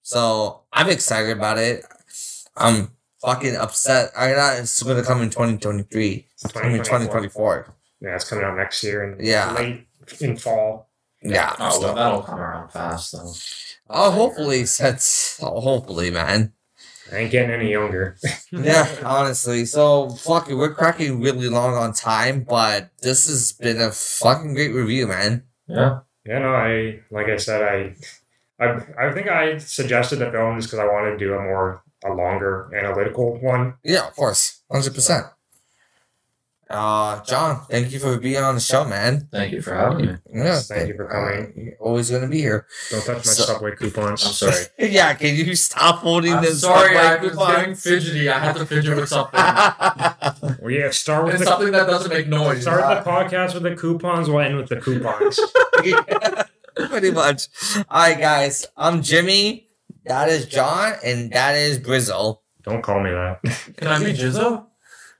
So 0.02 0.62
I'm 0.72 0.88
excited 0.90 1.36
about 1.36 1.58
it. 1.58 1.84
I'm 2.56 2.90
fucking 3.20 3.56
upset. 3.56 4.10
I 4.16 4.34
thought 4.34 4.58
it's 4.58 4.82
gonna 4.82 5.02
come 5.04 5.22
in 5.22 5.30
2023. 5.30 6.26
It's 6.42 6.52
coming 6.52 6.72
in 6.76 6.82
2024. 6.82 7.74
yeah, 8.00 8.16
it's 8.16 8.28
coming 8.28 8.44
out 8.44 8.56
next 8.56 8.82
year 8.82 9.04
and 9.12 9.24
Yeah. 9.24 9.52
late 9.52 9.86
in 10.20 10.36
fall. 10.36 10.88
Yeah. 11.22 11.54
Oh, 11.58 11.70
so- 11.70 11.80
well, 11.82 11.94
that'll 11.94 12.22
come 12.22 12.40
around 12.40 12.68
fast 12.70 13.12
though. 13.12 13.32
Oh, 13.90 14.10
hopefully, 14.10 14.62
that's 14.62 15.38
oh, 15.42 15.60
hopefully, 15.60 16.10
man. 16.10 16.52
I 17.12 17.16
ain't 17.18 17.30
getting 17.30 17.50
any 17.50 17.70
younger. 17.70 18.16
Yeah, 18.52 18.86
honestly. 19.04 19.64
So, 19.66 20.08
fuck 20.10 20.48
it, 20.48 20.54
we're 20.54 20.74
cracking 20.74 21.20
really 21.20 21.48
long 21.48 21.74
on 21.74 21.92
time, 21.92 22.44
but 22.48 22.90
this 23.00 23.26
has 23.28 23.52
been 23.52 23.80
a 23.80 23.90
fucking 23.90 24.54
great 24.54 24.72
review, 24.72 25.06
man. 25.08 25.44
Yeah. 25.66 26.00
Yeah, 26.24 26.38
no, 26.38 26.54
I 26.54 27.00
like 27.10 27.26
I 27.28 27.36
said, 27.36 27.62
I, 27.62 27.96
I, 28.64 29.08
I 29.08 29.12
think 29.12 29.28
I 29.28 29.58
suggested 29.58 30.16
the 30.20 30.30
film 30.30 30.58
just 30.58 30.68
because 30.70 30.78
I 30.78 30.86
wanted 30.86 31.12
to 31.12 31.18
do 31.18 31.34
a 31.34 31.42
more 31.42 31.82
a 32.04 32.12
longer 32.12 32.70
analytical 32.74 33.38
one. 33.40 33.74
Yeah, 33.84 34.06
of 34.06 34.14
course, 34.16 34.62
hundred 34.70 34.94
percent. 34.94 35.26
Uh, 36.72 37.22
John, 37.24 37.60
thank 37.70 37.92
you 37.92 37.98
for 37.98 38.18
being 38.18 38.38
on 38.42 38.54
the 38.54 38.60
show, 38.60 38.84
man. 38.84 39.28
Thank 39.30 39.52
you 39.52 39.60
for 39.60 39.74
having 39.74 40.06
me. 40.06 40.16
Yeah, 40.32 40.58
Thank 40.60 40.88
you 40.88 40.94
for 40.96 41.06
coming. 41.06 41.52
Uh, 41.56 41.60
you're 41.60 41.74
always 41.80 42.10
gonna 42.10 42.28
be 42.28 42.38
here. 42.38 42.66
Don't 42.90 43.04
touch 43.04 43.16
my 43.16 43.22
So- 43.22 43.42
subway 43.44 43.76
coupons. 43.76 44.24
I'm 44.26 44.32
sorry. 44.32 44.64
yeah, 44.90 45.12
can 45.14 45.34
you 45.36 45.54
stop 45.54 45.98
holding 45.98 46.32
I'm 46.32 46.42
this? 46.42 46.60
sorry, 46.62 46.94
Subway 46.94 47.00
I 47.08 47.16
was 47.22 47.30
coupon? 47.32 47.54
getting 47.56 47.74
fidgety. 47.74 48.28
I 48.30 48.38
had 48.38 48.56
to 48.56 48.66
fidget 48.66 48.96
with 48.96 49.08
something. 49.08 49.40
Well, 50.62 50.70
yeah, 50.70 50.90
start 50.90 51.24
with 51.24 51.34
it's 51.34 51.44
the 51.44 51.50
something 51.50 51.72
that 51.72 51.86
doesn't 51.88 52.10
make 52.12 52.28
noise. 52.28 52.62
start 52.62 53.04
the 53.04 53.10
podcast 53.10 53.54
with 53.54 53.64
the 53.64 53.74
coupons. 53.74 54.28
We'll 54.28 54.40
end 54.40 54.56
with 54.56 54.68
the 54.68 54.76
coupons. 54.80 55.40
Pretty 56.88 57.10
much. 57.10 57.48
All 57.88 58.00
right, 58.02 58.18
guys. 58.18 58.66
I'm 58.76 59.02
Jimmy. 59.02 59.66
That 60.06 60.28
is 60.28 60.46
John, 60.46 60.94
and 61.04 61.32
that 61.32 61.56
is 61.56 61.78
Brizzle. 61.78 62.38
Don't 62.64 62.82
call 62.82 63.00
me 63.02 63.10
that. 63.10 63.40
Can 63.76 63.88
I 63.88 63.98
be 63.98 64.12
Jizzo? 64.12 64.66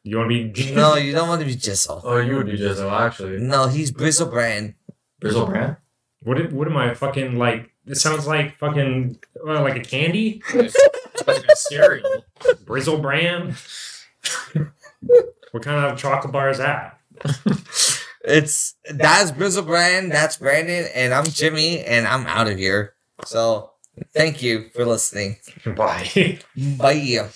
You 0.05 0.19
want 0.19 0.31
to 0.31 0.49
be? 0.53 0.73
No, 0.75 0.97
you 0.97 1.13
don't 1.13 1.29
want 1.29 1.41
to 1.41 1.47
be 1.47 1.55
Jizzle. 1.55 2.01
Oh, 2.05 2.19
you 2.19 2.37
would 2.37 2.47
be 2.47 2.59
Jizzo, 2.59 2.91
actually. 2.91 3.39
No, 3.39 3.69
he's 3.69 3.93
Brizzle 3.93 4.31
Brand. 4.31 4.75
Brizzle 5.21 5.47
Brand? 5.49 5.77
What? 6.23 6.39
am- 6.41 6.55
What 6.55 6.69
am 6.69 6.77
I 6.77 6.95
fucking 6.95 7.37
like? 7.37 7.71
It 7.87 7.97
sounds 7.97 8.27
like 8.29 8.57
fucking 8.59 9.19
uh, 9.47 9.61
like 9.63 9.77
a 9.77 9.81
candy. 9.81 10.41
cereal. 11.55 12.25
Brizzle 12.65 13.03
brand. 13.03 13.57
what 15.51 15.63
kind 15.65 15.85
of 15.87 15.99
chocolate 15.99 16.33
bar 16.33 16.51
is 16.51 16.59
that? 16.59 16.99
It's 18.25 18.77
that's 18.89 19.33
Brizzle 19.33 19.67
Brand. 19.67 20.13
That's 20.13 20.37
Brandon, 20.37 20.87
and 20.95 21.13
I'm 21.13 21.25
Jimmy, 21.25 21.81
and 21.81 22.07
I'm 22.07 22.25
out 22.29 22.47
of 22.47 22.57
here. 22.57 22.95
So, 23.25 23.73
thank 24.15 24.45
you 24.45 24.69
for 24.73 24.85
listening. 24.87 25.39
Bye. 25.75 26.39
Bye. 26.79 27.29